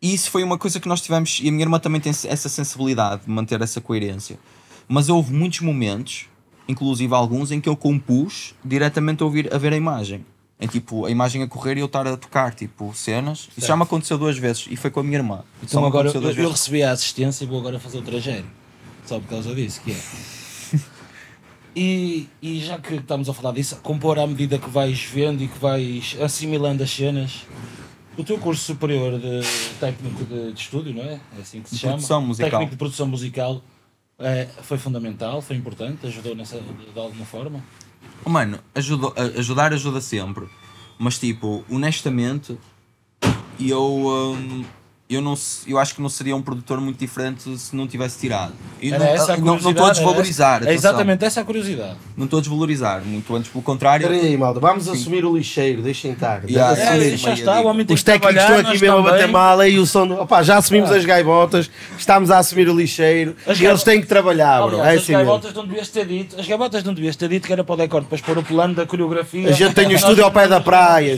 E 0.02 0.14
isso 0.14 0.32
foi 0.32 0.44
uma 0.44 0.58
coisa 0.58 0.80
que 0.80 0.88
nós 0.88 1.02
tivemos, 1.02 1.40
e 1.42 1.50
a 1.50 1.52
minha 1.52 1.64
irmã 1.64 1.78
também 1.80 2.00
tem 2.00 2.10
essa 2.10 2.48
sensibilidade 2.48 3.24
de 3.26 3.30
manter 3.30 3.62
essa 3.62 3.82
coerência. 3.82 4.40
Mas 4.88 5.10
houve 5.10 5.34
muitos 5.34 5.60
momentos, 5.60 6.28
inclusive 6.68 7.14
alguns, 7.14 7.52
em 7.52 7.60
que 7.60 7.68
eu 7.68 7.76
compus 7.76 8.56
diretamente 8.64 9.22
a, 9.22 9.26
ouvir, 9.26 9.54
a 9.54 9.58
ver 9.58 9.74
a 9.74 9.78
imagem. 9.78 10.26
Em 10.62 10.68
tipo, 10.68 11.06
a 11.06 11.12
imagem 11.12 11.44
a 11.44 11.48
correr 11.48 11.78
e 11.78 11.80
eu 11.82 11.86
estar 11.86 12.06
a 12.08 12.18
tocar, 12.18 12.54
tipo, 12.54 12.94
cenas. 12.94 13.50
Isso 13.58 13.68
já 13.68 13.78
me 13.78 13.84
aconteceu 13.84 14.18
duas 14.18 14.38
vezes 14.38 14.68
e 14.70 14.76
foi 14.76 14.90
com 14.90 15.00
a 15.00 15.04
minha 15.04 15.18
irmã. 15.18 15.44
Então 15.64 15.86
agora 15.86 16.10
eu, 16.10 16.32
eu 16.32 16.52
recebi 16.52 16.84
a 16.84 16.92
assistência 16.92 17.44
e 17.44 17.48
vou 17.48 17.60
agora 17.60 17.80
fazer 17.80 17.98
o 17.98 18.02
tragédio. 18.02 18.50
Só 19.06 19.20
por 19.20 19.30
causa 19.30 19.56
disso, 19.56 19.82
que 19.82 19.92
é. 19.92 20.39
E, 21.76 22.28
e 22.42 22.60
já 22.60 22.78
que 22.80 22.96
estamos 22.96 23.30
a 23.30 23.34
falar 23.34 23.54
disso, 23.54 23.78
compor 23.84 24.18
à 24.20 24.26
medida 24.28 24.58
que 24.58 24.70
vais 24.70 25.02
vendo 25.04 25.44
e 25.44 25.48
que 25.48 25.58
vais 25.60 26.18
assimilando 26.22 26.84
as 26.84 26.90
cenas, 26.90 27.46
o 28.18 28.24
teu 28.24 28.38
curso 28.38 28.64
superior 28.64 29.20
de 29.20 29.42
técnico 29.80 30.26
de, 30.26 30.52
de 30.52 30.60
estúdio, 30.60 30.94
não 30.94 31.04
é? 31.04 31.20
É 31.38 31.42
assim 31.42 31.62
que 31.62 31.70
se 31.70 31.76
De 31.76 31.82
chama. 31.82 31.94
produção 31.94 32.22
musical. 32.22 32.50
Técnico 32.50 32.72
de 32.72 32.78
produção 32.78 33.08
musical 33.08 33.62
é, 34.18 34.48
foi 34.64 34.78
fundamental, 34.78 35.42
foi 35.42 35.56
importante, 35.56 36.06
ajudou 36.08 36.36
nessa, 36.36 36.60
de, 36.60 36.92
de 36.94 37.00
alguma 37.00 37.24
forma. 37.26 37.64
Oh, 38.26 38.30
Mano, 38.30 38.60
ajudou- 38.76 39.14
ajudar 39.38 39.72
ajuda 39.72 40.02
sempre. 40.02 40.48
Mas 40.98 41.18
tipo, 41.18 41.64
honestamente, 41.70 42.58
eu 43.60 43.82
hum, 44.36 44.66
eu, 45.10 45.22
não, 45.22 45.34
eu 45.66 45.80
acho 45.80 45.96
que 45.96 46.02
não 46.04 46.08
seria 46.08 46.36
um 46.36 46.42
produtor 46.42 46.80
muito 46.80 47.00
diferente 47.00 47.58
se 47.58 47.76
não 47.76 47.88
tivesse 47.88 48.20
tirado. 48.20 48.54
E 48.80 48.90
Era 48.94 49.00
não, 49.00 49.06
essa 49.08 49.34
a 49.34 49.38
não, 49.38 49.58
não 49.60 49.72
estou 49.72 49.86
a 49.88 49.90
desvalorizar. 49.92 50.62
essa- 50.62 50.70
É 50.70 50.74
exatamente 50.76 51.26
essa 51.26 51.42
a 51.42 51.44
curiosidade. 51.44 51.96
Não 52.16 52.26
estou 52.26 52.38
a 52.38 52.42
desvalorizar, 52.44 53.02
muito 53.04 53.36
antes 53.36 53.50
pelo 53.50 53.64
contrário. 53.64 54.06
Espera 54.06 54.24
aí, 54.24 54.38
malta, 54.38 54.60
vamos 54.60 54.88
assumir 54.88 55.26
o 55.26 55.36
lixeiro, 55.36 55.82
deixem 55.82 56.12
estar. 56.12 56.44
Yeah, 56.48 56.80
É, 56.80 57.00
sim, 57.10 57.18
já 57.18 57.34
está, 57.34 57.60
o 57.60 57.66
homem 57.66 57.88
tem 57.88 57.96
Os 57.96 58.04
técnicos 58.04 58.40
estão 58.40 58.58
aqui 58.60 58.80
mesmo 58.80 58.98
a 58.98 59.02
bater 59.02 59.18
também. 59.22 59.32
mal 59.34 59.60
aí 59.60 59.80
o 59.80 59.86
som. 59.88 60.12
Opá, 60.14 60.44
já 60.44 60.58
assumimos 60.58 60.92
as 60.92 61.04
gaivotas, 61.04 61.72
estamos 61.98 62.30
a 62.30 62.38
assumir 62.38 62.70
o 62.70 62.76
lixeiro 62.78 63.36
As 63.48 63.60
e 63.60 63.66
eles 63.66 63.82
têm 63.82 64.00
que 64.02 64.06
trabalhar, 64.08 64.62
bro. 64.62 64.76
Aliás, 64.80 64.88
É 64.88 64.92
as 64.98 65.02
assim 65.02 65.12
mesmo. 65.14 65.26
gaivotas 65.26 65.54
não 65.56 65.66
devias 65.66 65.88
ter 65.90 66.06
dito, 66.06 66.40
as 66.40 66.46
gaivotas 66.48 66.84
não 66.84 66.94
devias 66.94 67.16
ter 67.16 67.30
dito 67.30 67.48
que 67.48 67.54
era 67.54 67.64
para 67.64 67.74
o 67.74 67.78
decor 67.78 68.02
depois 68.02 68.22
pôr 68.22 68.38
o 68.38 68.44
plano 68.44 68.76
da 68.76 68.86
coreografia. 68.86 69.50
A 69.50 69.54
gente 69.54 69.74
tem 69.74 69.88
o 69.88 69.92
estúdio 69.94 70.24
ao 70.24 70.32
pé 70.32 70.48
da 70.48 70.62
praia, 70.62 71.18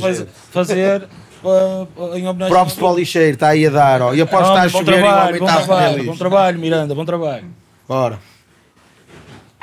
fazer 0.50 1.10
uh, 1.44 2.16
em 2.16 2.28
homenagem 2.28 2.54
Props 2.54 2.74
para 2.74 2.88
o 2.88 2.96
lixeiro, 2.96 3.34
está 3.34 3.50
aí 3.50 3.66
a 3.68 3.70
dar, 3.70 4.02
ó. 4.02 4.14
E 4.14 4.18
que 4.18 4.24
está 4.24 4.38
a 4.62 4.64
bom 4.64 4.70
chover 4.70 4.78
e 4.78 4.82
o 4.82 5.02
trabalho, 5.02 5.28
homem 5.30 5.40
bom 5.40 5.46
está 5.46 5.60
a 5.60 5.64
trabalho, 5.64 5.94
feliz. 5.94 6.06
bom 6.08 6.18
trabalho, 6.18 6.60
Miranda, 6.60 6.96
bom 6.96 7.06
trabalho. 7.06 7.46
Bora. 7.88 8.20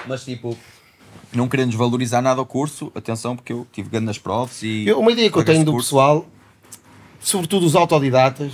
Mas 0.07 0.25
tipo, 0.25 0.57
não 1.33 1.49
querendo 1.49 1.69
desvalorizar 1.71 2.23
nada 2.23 2.41
ao 2.41 2.47
curso, 2.47 2.91
atenção, 2.95 3.37
porque 3.37 3.53
eu 3.53 3.67
tive 3.73 3.89
grandes 3.91 4.19
provas 4.19 4.63
e. 4.63 4.87
Eu- 4.87 4.99
uma 5.01 5.13
ideia 5.13 5.31
que 5.31 5.37
eu 5.39 5.45
tenho 5.45 5.65
do 5.65 5.73
curso. 5.73 5.89
pessoal, 5.89 6.27
sobretudo 7.21 7.67
os 7.67 7.75
autodidatas, 7.77 8.53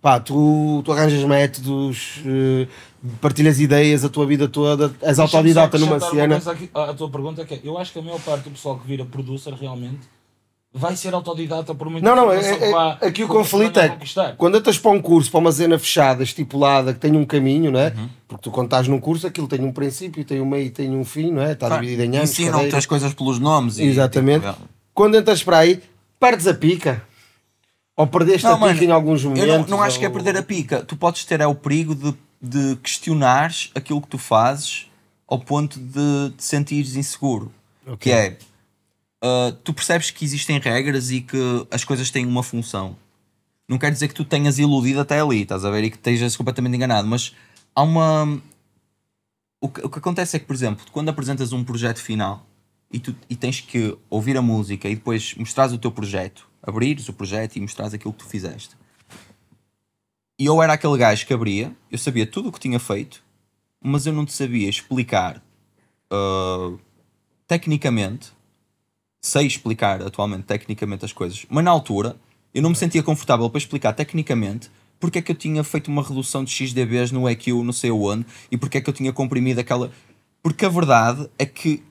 pá, 0.00 0.18
tu, 0.18 0.82
tu 0.84 0.92
arranjas 0.92 1.22
métodos, 1.24 2.20
eh, 2.26 2.66
partilhas 3.20 3.60
ideias 3.60 4.04
a 4.04 4.08
tua 4.08 4.26
vida 4.26 4.48
toda, 4.48 4.92
és 5.02 5.18
autodidata 5.18 5.78
numa 5.78 6.00
cena. 6.00 6.36
aqui. 6.36 6.70
A 6.74 6.92
tua 6.94 7.08
pergunta 7.08 7.42
é 7.42 7.44
que 7.44 7.60
eu 7.66 7.78
acho 7.78 7.92
que 7.92 7.98
a 7.98 8.02
maior 8.02 8.20
parte 8.20 8.44
do 8.44 8.50
pessoal 8.50 8.78
que 8.78 8.86
vira 8.86 9.04
producer 9.04 9.52
realmente 9.54 10.00
vai 10.74 10.96
ser 10.96 11.12
autodidata 11.14 11.74
por 11.74 11.90
muito 11.90 12.02
Não, 12.04 12.16
não, 12.16 12.32
é, 12.32 12.38
é- 12.40 12.70
vá- 12.70 12.98
aqui 13.00 13.22
o 13.24 13.28
conflito 13.28 13.78
é 13.78 13.98
quando 14.38 14.56
entras 14.56 14.78
para 14.78 14.90
um 14.90 15.02
curso, 15.02 15.30
para 15.30 15.40
uma 15.40 15.52
cena 15.52 15.78
fechada, 15.78 16.22
estipulada, 16.22 16.94
que 16.94 17.00
tem 17.00 17.14
um 17.16 17.24
caminho, 17.24 17.70
não 17.70 17.78
é? 17.80 17.88
Uhum. 17.96 18.08
Porque 18.26 18.42
tu 18.44 18.50
quando 18.50 18.66
estás 18.68 18.88
num 18.88 18.98
curso, 18.98 19.26
aquilo 19.26 19.46
tem 19.46 19.60
um 19.62 19.72
princípio, 19.72 20.24
tem 20.24 20.40
um 20.40 20.46
meio 20.46 20.66
e 20.66 20.70
tem 20.70 20.90
um 20.96 21.04
fim, 21.04 21.30
não 21.30 21.42
é? 21.42 21.52
Está 21.52 21.66
Claro, 21.68 21.82
dividido 21.82 22.04
em 22.04 22.16
anos. 22.16 22.30
Ensinam-te 22.30 22.74
as 22.74 22.86
coisas 22.86 23.12
pelos 23.12 23.38
nomes. 23.38 23.78
e, 23.78 23.84
Exatamente. 23.84 24.46
tipo, 24.46 24.62
é. 24.62 24.66
Quando 24.94 25.16
entras 25.16 25.42
para 25.42 25.58
aí, 25.58 25.82
perdes 26.18 26.46
a 26.46 26.54
pica. 26.54 27.02
Ou 27.94 28.06
perdeste 28.06 28.44
Não, 28.46 28.54
a 28.54 28.56
pica 28.56 28.68
mano, 28.68 28.82
em 28.84 28.90
alguns 28.90 29.22
momentos. 29.24 29.46
Eu 29.46 29.58
não, 29.58 29.66
não 29.66 29.82
acho 29.82 29.98
que 29.98 30.04
é 30.06 30.08
ou- 30.08 30.14
perder 30.14 30.36
a 30.38 30.42
pica. 30.42 30.82
Tu 30.82 30.96
podes 30.96 31.24
ter 31.26 31.40
é 31.42 31.46
o 31.46 31.54
perigo 31.54 31.94
de, 31.94 32.14
de 32.40 32.76
questionares 32.76 33.70
aquilo 33.74 34.00
que 34.00 34.08
tu 34.08 34.16
fazes 34.18 34.86
ao 35.28 35.38
ponto 35.38 35.78
de 35.78 36.30
te 36.36 36.42
sentires 36.44 36.96
inseguro. 36.96 37.52
Que 38.00 38.10
é, 38.10 38.36
ah, 39.22 39.56
tu 39.62 39.72
percebes 39.72 40.10
que 40.10 40.24
existem 40.24 40.58
regras 40.58 41.12
e 41.12 41.20
que 41.20 41.38
as 41.70 41.84
coisas 41.84 42.10
têm 42.10 42.26
uma 42.26 42.42
função. 42.42 42.96
Não 43.68 43.78
quer 43.78 43.92
dizer 43.92 44.08
que 44.08 44.14
tu 44.14 44.24
tenhas 44.24 44.58
iludido 44.58 45.00
até 45.00 45.20
ali, 45.20 45.42
estás 45.42 45.64
a 45.64 45.70
ver? 45.70 45.84
E 45.84 45.90
que 45.90 45.96
estejas 45.96 46.36
completamente 46.36 46.74
enganado, 46.74 47.06
mas 47.06 47.34
há 47.74 47.82
uma. 47.82 48.42
O 49.60 49.68
que, 49.68 49.80
o 49.80 49.88
que 49.88 49.98
acontece 49.98 50.36
é 50.36 50.40
que, 50.40 50.46
por 50.46 50.54
exemplo, 50.54 50.84
quando 50.90 51.08
apresentas 51.08 51.52
um 51.52 51.62
projeto 51.62 51.98
final 51.98 52.44
e, 52.92 52.98
tu, 52.98 53.14
e 53.30 53.36
tens 53.36 53.60
que 53.60 53.96
ouvir 54.10 54.36
a 54.36 54.42
música 54.42 54.88
e 54.88 54.96
depois 54.96 55.34
mostrares 55.36 55.72
o 55.72 55.78
teu 55.78 55.92
projeto, 55.92 56.48
abrires 56.60 57.08
o 57.08 57.12
projeto 57.12 57.56
e 57.56 57.60
mostrares 57.60 57.94
aquilo 57.94 58.12
que 58.12 58.24
tu 58.24 58.28
fizeste. 58.28 58.76
E 60.36 60.46
eu 60.46 60.60
era 60.60 60.72
aquele 60.72 60.98
gajo 60.98 61.24
que 61.24 61.32
abria, 61.32 61.74
eu 61.90 61.96
sabia 61.96 62.26
tudo 62.26 62.48
o 62.48 62.52
que 62.52 62.58
tinha 62.58 62.80
feito, 62.80 63.22
mas 63.80 64.04
eu 64.04 64.12
não 64.12 64.26
te 64.26 64.32
sabia 64.32 64.68
explicar 64.68 65.40
ah, 66.10 66.76
tecnicamente, 67.46 68.32
sei 69.24 69.46
explicar 69.46 70.02
atualmente 70.02 70.42
tecnicamente 70.42 71.04
as 71.04 71.12
coisas, 71.12 71.46
mas 71.48 71.64
na 71.64 71.70
altura 71.70 72.16
eu 72.52 72.60
não 72.60 72.70
me 72.70 72.76
sentia 72.76 73.02
confortável 73.02 73.48
para 73.48 73.58
explicar 73.58 73.92
tecnicamente 73.92 74.68
porque 74.98 75.20
é 75.20 75.22
que 75.22 75.30
eu 75.32 75.36
tinha 75.36 75.62
feito 75.64 75.88
uma 75.88 76.02
redução 76.02 76.44
de 76.44 76.50
XDBs 76.50 77.12
no 77.12 77.28
EQ 77.28 77.62
não 77.64 77.72
sei 77.72 77.90
onde 77.90 78.26
e 78.50 78.56
porque 78.56 78.78
é 78.78 78.80
que 78.80 78.90
eu 78.90 78.94
tinha 78.94 79.12
comprimido 79.12 79.58
aquela. 79.60 79.90
Porque 80.42 80.64
a 80.64 80.68
verdade 80.68 81.28
é 81.38 81.46
que 81.46 81.82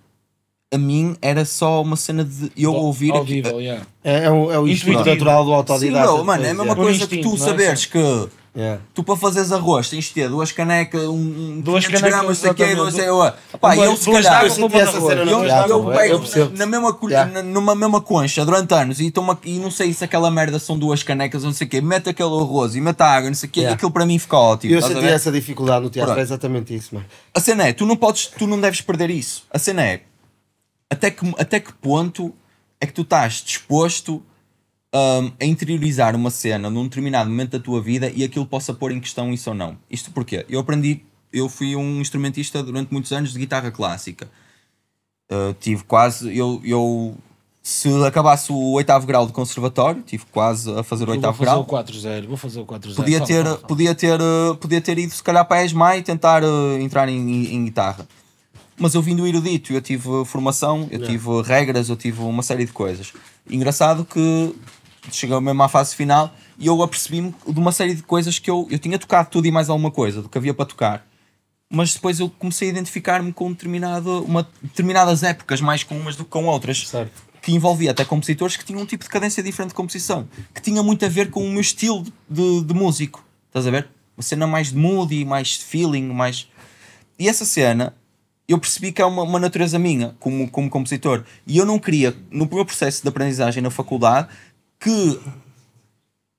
a 0.74 0.78
mim 0.78 1.16
era 1.22 1.44
só 1.44 1.82
uma 1.82 1.95
cena 1.98 2.24
de 2.24 2.52
eu 2.56 2.74
ouvir 2.74 3.12
Ao 3.12 3.22
aqui- 3.24 3.41
yeah. 3.45 3.86
É, 4.03 4.26
é, 4.26 4.32
o- 4.32 4.52
é 4.52 4.60
o 4.60 4.68
instinto 4.68 5.03
natural 5.03 5.44
do 5.44 5.49
Sim, 5.52 5.56
autodidata. 5.56 6.08
bro, 6.14 6.24
mano, 6.24 6.45
é 6.45 6.49
a 6.52 6.53
mesma 6.53 6.76
Por 6.76 6.84
coisa 6.86 6.99
que 7.08 7.16
instinto, 7.16 7.36
tu 7.36 7.38
não 7.40 7.45
é? 7.45 7.49
saberes 7.49 7.86
que 7.86 8.30
Yeah. 8.53 8.82
tu 8.94 9.02
para 9.02 9.15
fazeres 9.15 9.49
arroz 9.53 9.90
tens 9.90 10.03
de 10.06 10.11
ter 10.14 10.28
duas 10.28 10.52
canecas, 10.52 11.02
um, 11.07 11.61
Duas 11.61 11.86
500 11.86 12.02
canecas, 12.02 12.19
gramas, 12.19 12.38
sei 12.38 12.52
o 12.52 12.53
quê, 12.53 12.64
exatamente. 12.64 12.91
duas 12.91 12.94
sei. 12.94 13.60
Pá, 13.60 13.76
eu 13.78 13.95
se 13.95 14.11
calhar, 14.11 14.45
eu 14.45 14.69
pego 14.69 16.23
na 16.57 16.65
mesma, 16.65 16.98
Yeah. 17.03 17.32
na- 17.32 17.44
numa 17.44 17.73
mesma 17.76 18.02
concha 18.02 18.44
durante 18.44 18.73
anos 18.73 18.99
e, 18.99 19.10
toma, 19.10 19.40
e 19.45 19.57
não 19.57 19.72
sei 19.72 19.94
se 19.94 20.03
aquela 20.03 20.30
merda 20.30 20.60
são 20.60 20.78
duas 20.78 21.02
canecas 21.02 21.44
ou 21.44 21.48
não 21.49 21.56
sei 21.56 21.65
o 21.65 21.69
quê, 21.69 21.80
mete 21.80 22.10
aquele 22.10 22.28
arroz 22.30 22.76
e 22.76 22.82
mete 22.82 22.99
a 23.02 23.06
água, 23.06 23.30
não 23.30 23.36
sei 23.36 23.48
o 23.48 23.52
quê, 23.53 23.60
Yeah. 23.61 23.76
aquilo 23.76 23.91
para 23.91 24.06
mim 24.06 24.19
fica 24.19 24.36
ótimo. 24.38 24.73
Eu 24.73 24.82
senti 24.82 25.06
essa 25.06 25.32
dificuldade 25.32 25.84
no 25.86 25.90
teatro, 25.90 26.19
é 26.19 26.22
exatamente 26.22 26.76
isso, 26.76 26.94
mano. 26.94 27.06
A 27.34 27.40
cena 27.40 27.68
é, 27.68 27.72
tu 27.73 27.86
não 27.86 27.95
podes, 27.95 28.26
tu 28.28 28.48
não 28.48 28.60
deves 28.60 28.82
perder 28.82 29.10
isso. 29.10 29.44
A 29.49 29.57
cena 29.60 29.82
é, 29.82 30.02
até 30.90 31.10
que, 31.10 31.34
até 31.38 31.60
que 31.61 31.72
ponto 31.73 32.34
é 32.82 32.86
que 32.86 32.91
tu 32.94 33.03
estás 33.03 33.41
disposto 33.45 34.22
hum, 34.93 35.31
a 35.39 35.45
interiorizar 35.45 36.15
uma 36.15 36.30
cena 36.31 36.69
num 36.69 36.84
determinado 36.84 37.30
momento 37.30 37.51
da 37.51 37.59
tua 37.59 37.81
vida 37.81 38.11
e 38.13 38.23
aquilo 38.23 38.45
possa 38.45 38.73
pôr 38.73 38.91
em 38.91 38.99
questão 38.99 39.31
isso 39.34 39.49
ou 39.49 39.55
não. 39.55 39.77
Isto 39.89 40.11
porquê? 40.11 40.45
Eu 40.49 40.59
aprendi, 40.59 41.01
eu 41.31 41.47
fui 41.49 41.76
um 41.76 41.99
instrumentista 42.01 42.61
durante 42.63 42.91
muitos 42.91 43.11
anos 43.11 43.34
de 43.34 43.39
guitarra 43.39 43.72
clássica. 43.72 44.30
Uh, 45.31 45.53
tive 45.59 45.84
quase, 45.85 46.35
eu, 46.38 46.59
eu 46.63 47.15
se 47.63 47.88
acabasse 48.03 48.51
o 48.51 48.72
oitavo 48.72 49.05
grau 49.07 49.26
de 49.26 49.31
conservatório, 49.31 50.01
tive 50.01 50.26
quase 50.31 50.69
a 50.77 50.84
fazer 50.84 51.03
o 51.03 51.05
Eu 51.05 51.07
vou 51.07 51.15
oitavo 51.15 51.38
fazer 51.38 51.51
grau. 51.51 51.61
o 51.61 51.65
4-0, 51.65 52.27
vou 52.27 52.35
fazer 52.38 52.59
o 52.59 52.65
4-0. 52.65 52.95
Podia 52.95 53.22
ter, 53.23 53.57
podia, 53.59 53.95
ter, 53.95 54.19
uh, 54.19 54.55
podia 54.57 54.81
ter 54.81 54.97
ido 54.99 55.13
se 55.13 55.23
calhar 55.23 55.45
para 55.45 55.61
a 55.61 55.65
ESMA 55.65 55.95
e 55.97 56.01
tentar 56.01 56.43
uh, 56.43 56.77
entrar 56.81 57.07
em, 57.07 57.53
em- 57.55 57.63
guitarra. 57.63 58.05
Mas 58.77 58.93
eu 58.95 59.01
vim 59.01 59.15
do 59.15 59.27
erudito, 59.27 59.72
eu 59.72 59.81
tive 59.81 60.26
formação, 60.26 60.88
eu 60.91 61.01
tive 61.05 61.30
uh, 61.30 61.41
regras, 61.41 61.88
eu 61.88 61.95
tive 61.95 62.19
uma 62.22 62.41
série 62.41 62.65
de 62.65 62.73
coisas. 62.73 63.13
Engraçado 63.49 64.03
que 64.03 64.55
chegou 65.11 65.41
mesmo 65.41 65.64
à 65.64 65.69
fase 65.69 65.95
final 65.95 66.34
e 66.60 66.68
eu 66.68 66.82
apercebi-me 66.84 67.34
de 67.48 67.60
uma 67.60 67.72
série 67.72 67.95
de 67.95 68.03
coisas 68.03 68.38
que 68.38 68.49
eu, 68.49 68.68
eu 68.69 68.78
tinha 68.78 68.99
tocado 68.99 69.30
tudo 69.30 69.48
e 69.48 69.52
mais 69.52 69.69
alguma 69.69 69.90
coisa 69.90 70.22
do 70.22 70.30
que 70.30 70.38
havia 70.38 70.53
para 70.53 70.65
tocar. 70.65 71.07
Mas 71.69 71.94
depois 71.94 72.19
eu 72.19 72.30
comecei 72.30 72.68
a 72.68 72.72
identificar-me 72.72 73.32
com 73.32 73.52
determinado, 73.52 74.23
uma, 74.23 74.48
determinadas 74.61 75.23
épocas, 75.23 75.61
mais 75.61 75.84
com 75.84 75.98
umas 75.98 76.15
do 76.15 76.26
que 76.26 76.30
com 76.30 76.45
outras 76.45 76.88
Certo. 76.88 77.23
que 77.41 77.53
envolvia 77.53 77.91
até 77.91 78.03
compositores 78.03 78.57
que 78.57 78.65
tinham 78.65 78.82
um 78.82 78.86
tipo 78.86 79.03
de 79.03 79.10
cadência 79.10 79.41
diferente 79.41 79.69
de 79.69 79.76
composição, 79.76 80.28
que 80.53 80.61
tinha 80.61 80.84
muito 80.84 81.06
a 81.06 81.10
ver 81.10 81.32
com 81.32 81.44
o 81.44 81.49
meu 81.49 81.61
estilo 81.61 82.03
de, 82.30 82.64
de, 82.64 82.73
músico. 82.73 83.23
Estás 83.48 83.65
a 83.65 83.72
ver? 83.72 83.88
Uma 84.18 84.23
cena 84.23 84.45
mais 84.45 84.69
de 84.69 84.78
moody, 84.78 85.23
mais 85.23 85.48
de 85.48 85.64
feeling, 85.64 86.07
mais. 86.07 86.48
E 87.18 87.30
essa 87.30 87.45
cena 87.45 87.95
eu 88.48 88.60
percebi 88.60 88.91
que 88.91 89.02
é 89.02 89.06
uma, 89.06 89.23
uma 89.23 89.40
natureza 89.40 89.80
minha 89.80 90.14
como, 90.19 90.49
como 90.49 90.69
compositor. 90.69 91.23
E 91.48 91.57
eu 91.57 91.65
não 91.65 91.80
queria, 91.80 92.14
no 92.30 92.45
meu 92.45 92.65
processo 92.65 93.02
de 93.02 93.07
aprendizagem 93.07 93.64
na 93.64 93.72
faculdade, 93.72 94.28
que 94.82 95.20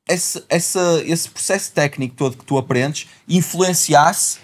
esse, 0.09 0.45
essa, 0.49 1.03
esse 1.07 1.29
processo 1.31 1.73
técnico 1.73 2.15
todo 2.17 2.37
que 2.37 2.45
tu 2.45 2.59
aprendes 2.59 3.09
influenciasse 3.29 4.39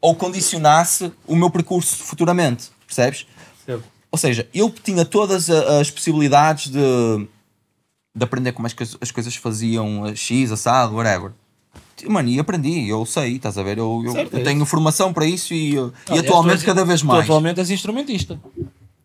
ou 0.00 0.14
condicionasse 0.14 1.12
o 1.26 1.34
meu 1.34 1.50
percurso 1.50 1.96
futuramente. 2.04 2.70
Percebes? 2.86 3.26
Percebo. 3.64 3.84
Ou 4.12 4.18
seja, 4.18 4.48
eu 4.52 4.70
tinha 4.70 5.04
todas 5.04 5.48
as 5.50 5.90
possibilidades 5.90 6.70
de, 6.70 6.78
de 8.14 8.24
aprender 8.24 8.52
como 8.52 8.66
as, 8.66 8.72
coisas- 8.72 8.96
as 9.00 9.10
coisas 9.10 9.34
faziam, 9.36 10.04
a 10.04 10.14
X, 10.14 10.50
assado, 10.52 10.94
whatever. 10.96 11.32
Mano, 12.08 12.28
e 12.30 12.38
aprendi, 12.40 12.88
eu 12.88 13.04
sei, 13.04 13.36
estás 13.36 13.58
a 13.58 13.62
ver? 13.62 13.78
Eu, 13.78 14.02
eu- 14.04 14.12
Certo, 14.12 14.32
eu 14.34 14.40
é 14.40 14.42
tenho 14.42 14.64
formação 14.66 15.12
para 15.12 15.26
isso 15.26 15.52
e, 15.54 15.74
eu- 15.74 15.92
e 16.12 16.18
atualmente 16.18 16.60
tu 16.60 16.66
cada 16.66 16.84
vez 16.84 17.00
tu 17.00 17.06
mais. 17.06 17.24
atualmente 17.24 17.60
és 17.60 17.70
instrumentista. 17.70 18.40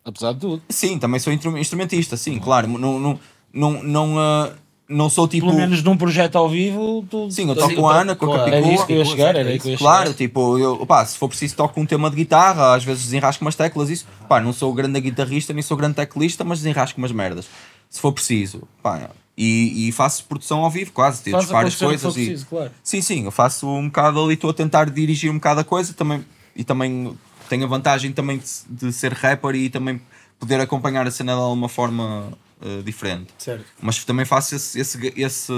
Apesar 0.04 0.32
de 0.32 0.40
tudo. 0.40 0.62
Sim, 0.68 0.98
também 0.98 1.20
sou 1.20 1.32
instru- 1.32 1.58
instrumentista, 1.58 2.16
sim, 2.16 2.38
claro. 2.38 2.66
Não, 2.66 2.98
não, 2.98 3.20
não, 3.56 3.82
não, 3.82 4.18
ah, 4.18 4.52
não 4.88 5.08
sou 5.10 5.26
tipo. 5.26 5.46
Pelo 5.46 5.58
menos 5.58 5.82
num 5.82 5.96
projeto 5.96 6.36
ao 6.36 6.48
vivo, 6.48 7.04
tu. 7.10 7.30
Sim, 7.30 7.48
eu 7.48 7.56
toco 7.56 7.74
com 7.74 7.88
a 7.88 8.00
Ana, 8.00 8.14
com 8.14 8.26
a 8.26 8.28
Claro, 8.28 8.44
Capicua. 8.44 8.58
Era 8.68 8.74
isso 8.74 8.86
que 8.86 8.92
eu 8.92 8.96
ia 8.98 9.04
chegar, 9.04 9.36
era 9.36 9.48
aí 9.48 9.58
que 9.58 9.66
eu 9.66 9.72
ia 9.72 9.78
Claro, 9.78 10.04
chegar. 10.06 10.16
tipo, 10.16 10.58
eu, 10.58 10.74
opá, 10.74 11.04
se 11.04 11.18
for 11.18 11.28
preciso 11.28 11.56
toco 11.56 11.80
um 11.80 11.86
tema 11.86 12.08
de 12.10 12.16
guitarra, 12.16 12.74
às 12.74 12.84
vezes 12.84 13.04
desenrasco 13.04 13.44
umas 13.44 13.56
teclas, 13.56 13.90
isso. 13.90 14.06
Pá, 14.28 14.40
não 14.40 14.52
sou 14.52 14.72
grande 14.72 15.00
guitarrista, 15.00 15.52
nem 15.52 15.62
sou 15.62 15.76
grande 15.76 15.94
teclista, 15.96 16.44
mas 16.44 16.58
desenrasco 16.58 16.98
umas 16.98 17.12
merdas. 17.12 17.48
Se 17.90 18.00
for 18.00 18.12
preciso, 18.12 18.62
pá, 18.82 19.10
e, 19.36 19.88
e 19.88 19.92
faço 19.92 20.24
produção 20.24 20.60
ao 20.64 20.70
vivo, 20.70 20.92
quase, 20.92 21.22
tipo, 21.22 21.40
várias 21.46 21.74
que 21.74 21.84
coisas. 21.84 22.02
for 22.02 22.10
e- 22.20 22.24
preciso, 22.24 22.46
claro. 22.46 22.70
Sim, 22.82 23.00
sim, 23.02 23.24
eu 23.24 23.30
faço 23.30 23.66
um 23.68 23.86
bocado 23.86 24.22
ali, 24.22 24.34
estou 24.34 24.50
a 24.50 24.54
tentar 24.54 24.88
dirigir 24.90 25.30
um 25.30 25.34
bocado 25.34 25.60
a 25.60 25.64
coisa 25.64 25.92
também, 25.92 26.24
e 26.54 26.64
também 26.64 27.16
tenho 27.48 27.64
a 27.64 27.66
vantagem 27.68 28.12
também 28.12 28.38
de, 28.38 28.86
de 28.86 28.92
ser 28.92 29.12
rapper 29.12 29.54
e 29.54 29.68
também 29.68 30.00
poder 30.38 30.60
acompanhar 30.60 31.06
a 31.06 31.10
cena 31.10 31.32
de 31.34 31.38
alguma 31.40 31.68
forma 31.68 32.32
eh, 32.60 32.82
diferente. 32.82 33.32
Certo. 33.38 33.64
Mas 33.80 34.04
também 34.04 34.24
faço 34.24 34.54
esse, 34.54 34.78
esse, 34.80 35.12
esse, 35.16 35.52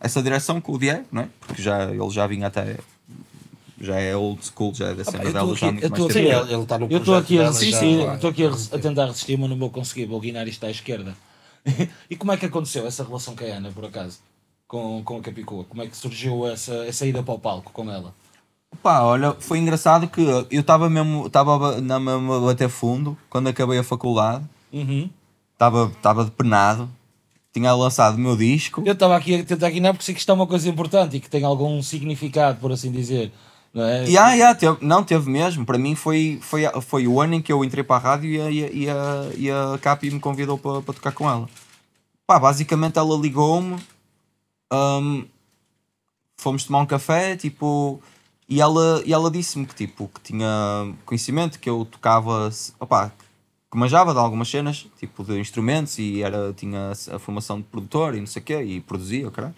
essa 0.00 0.22
direção 0.22 0.60
com 0.60 0.72
o 0.72 0.78
Diego, 0.78 1.04
não 1.10 1.22
é? 1.22 1.28
Porque 1.40 1.62
já, 1.62 1.84
ele 1.90 2.10
já 2.10 2.26
vinha 2.26 2.46
até. 2.46 2.78
Já 3.80 3.96
é 4.00 4.16
old 4.16 4.44
school, 4.44 4.74
já 4.74 4.88
é 4.88 4.94
da 4.94 5.04
cena 5.04 5.22
eu 5.22 5.32
dela 5.32 5.54
já 5.54 5.70
muito 5.70 5.88
mais. 5.88 6.12
Sim, 6.12 6.18
ele, 6.18 6.52
ele 6.52 6.62
está 6.62 6.78
no 6.78 6.86
Eu 6.90 6.98
estou 6.98 7.14
aqui 7.14 7.38
a 7.38 7.46
resistir, 7.46 8.02
já. 8.02 8.14
estou 8.16 8.30
aqui 8.30 8.44
a, 8.44 8.50
a 8.50 8.78
tentar 8.80 9.06
resistir, 9.06 9.38
mas 9.38 9.48
não 9.48 9.56
vou 9.56 9.70
conseguir, 9.70 10.06
vou 10.06 10.18
guinar 10.20 10.48
isto 10.48 10.66
à 10.66 10.70
esquerda. 10.70 11.14
e 12.10 12.16
como 12.16 12.32
é 12.32 12.36
que 12.36 12.46
aconteceu 12.46 12.86
essa 12.88 13.04
relação 13.04 13.36
com 13.36 13.44
a 13.44 13.46
Ana, 13.46 13.70
por 13.70 13.84
acaso? 13.84 14.18
com, 14.68 15.02
com 15.02 15.16
a 15.16 15.20
Capicua? 15.22 15.64
Como 15.64 15.82
é 15.82 15.86
que 15.86 15.96
surgiu 15.96 16.46
essa, 16.46 16.74
essa 16.84 17.06
ida 17.06 17.22
para 17.22 17.34
o 17.34 17.38
palco 17.38 17.72
com 17.72 17.90
ela? 17.90 18.14
Pá, 18.82 19.00
olha, 19.00 19.32
foi 19.40 19.58
engraçado 19.58 20.06
que 20.06 20.20
eu 20.20 20.60
estava 20.60 20.90
mesmo, 20.90 21.26
estava 21.26 21.80
na 21.80 21.98
mesmo 21.98 22.32
a 22.34 22.40
bater 22.40 22.68
fundo 22.68 23.16
quando 23.30 23.48
acabei 23.48 23.78
a 23.78 23.82
faculdade, 23.82 24.44
Uhum. 24.70 25.08
Estava 25.58 25.90
estava 25.94 26.24
depenado, 26.24 26.88
tinha 27.52 27.74
lançado 27.74 28.14
o 28.14 28.20
meu 28.20 28.36
disco. 28.36 28.82
Eu 28.86 28.92
estava 28.92 29.16
aqui 29.16 29.34
a 29.34 29.44
tentar 29.44 29.70
guinar 29.70 29.92
porque 29.92 30.04
sei 30.04 30.14
que 30.14 30.20
isto 30.20 30.30
é 30.30 30.34
uma 30.34 30.46
coisa 30.46 30.68
importante 30.68 31.16
e 31.16 31.20
que 31.20 31.28
tem 31.28 31.44
algum 31.44 31.82
significado, 31.82 32.60
por 32.60 32.70
assim 32.70 32.92
dizer. 32.92 33.32
Não 33.74 33.84
é? 33.84 34.08
E 34.08 34.16
ah, 34.16 34.32
yeah, 34.32 34.54
teve, 34.54 34.78
não, 34.80 35.02
teve 35.02 35.28
mesmo. 35.28 35.66
Para 35.66 35.76
mim 35.76 35.94
foi, 35.94 36.38
foi, 36.40 36.62
foi 36.80 37.08
o 37.08 37.20
ano 37.20 37.34
em 37.34 37.42
que 37.42 37.52
eu 37.52 37.64
entrei 37.64 37.82
para 37.82 37.96
a 37.96 37.98
rádio 37.98 38.30
e 38.30 38.40
a, 38.40 38.50
e 38.50 38.88
a, 38.88 39.30
e 39.36 39.50
a, 39.50 39.78
Capi 39.78 40.10
me 40.10 40.20
convidou 40.20 40.56
para, 40.56 40.80
para 40.80 40.94
tocar 40.94 41.12
com 41.12 41.28
ela. 41.28 41.48
Pá, 42.26 42.38
basicamente 42.38 42.98
ela 42.98 43.16
ligou-me, 43.16 43.76
hum, 44.72 45.24
fomos 46.36 46.64
tomar 46.64 46.80
um 46.80 46.86
café, 46.86 47.36
tipo, 47.36 48.00
e 48.48 48.60
ela, 48.60 49.02
e 49.04 49.12
ela 49.12 49.30
disse-me 49.30 49.66
que, 49.66 49.74
tipo, 49.74 50.08
que 50.08 50.20
tinha 50.20 50.94
conhecimento, 51.04 51.58
que 51.58 51.68
eu 51.68 51.84
tocava, 51.84 52.50
opá, 52.78 53.12
que 53.70 53.76
manjava 53.76 54.12
de 54.12 54.18
algumas 54.18 54.48
cenas, 54.48 54.86
tipo, 54.98 55.22
de 55.22 55.38
instrumentos, 55.38 55.98
e 55.98 56.22
era, 56.22 56.52
tinha 56.54 56.92
a 57.12 57.18
formação 57.18 57.58
de 57.58 57.64
produtor 57.64 58.14
e 58.14 58.20
não 58.20 58.26
sei 58.26 58.40
o 58.40 58.44
quê, 58.44 58.62
e 58.62 58.80
produzia, 58.80 59.30
caralho. 59.30 59.54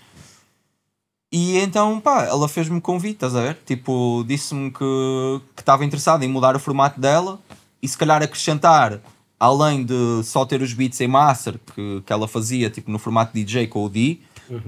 E 1.32 1.58
então, 1.58 2.00
pá, 2.00 2.24
ela 2.24 2.48
fez-me 2.48 2.80
convite, 2.80 3.14
estás 3.14 3.36
a 3.36 3.42
ver? 3.42 3.58
Tipo, 3.64 4.24
disse-me 4.26 4.70
que 4.72 5.40
que 5.54 5.62
estava 5.62 5.84
interessada 5.84 6.24
em 6.24 6.28
mudar 6.28 6.56
o 6.56 6.58
formato 6.58 7.00
dela 7.00 7.38
e 7.80 7.86
se 7.86 7.96
calhar 7.96 8.20
acrescentar, 8.20 9.00
além 9.38 9.84
de 9.84 10.22
só 10.24 10.44
ter 10.44 10.60
os 10.60 10.72
beats 10.72 11.00
em 11.00 11.06
master 11.06 11.58
que, 11.72 12.02
que 12.04 12.12
ela 12.12 12.26
fazia, 12.26 12.68
tipo 12.68 12.90
no 12.90 12.98
formato 12.98 13.32
DJ 13.32 13.68
com 13.68 13.84
o 13.84 13.88
D, 13.88 14.18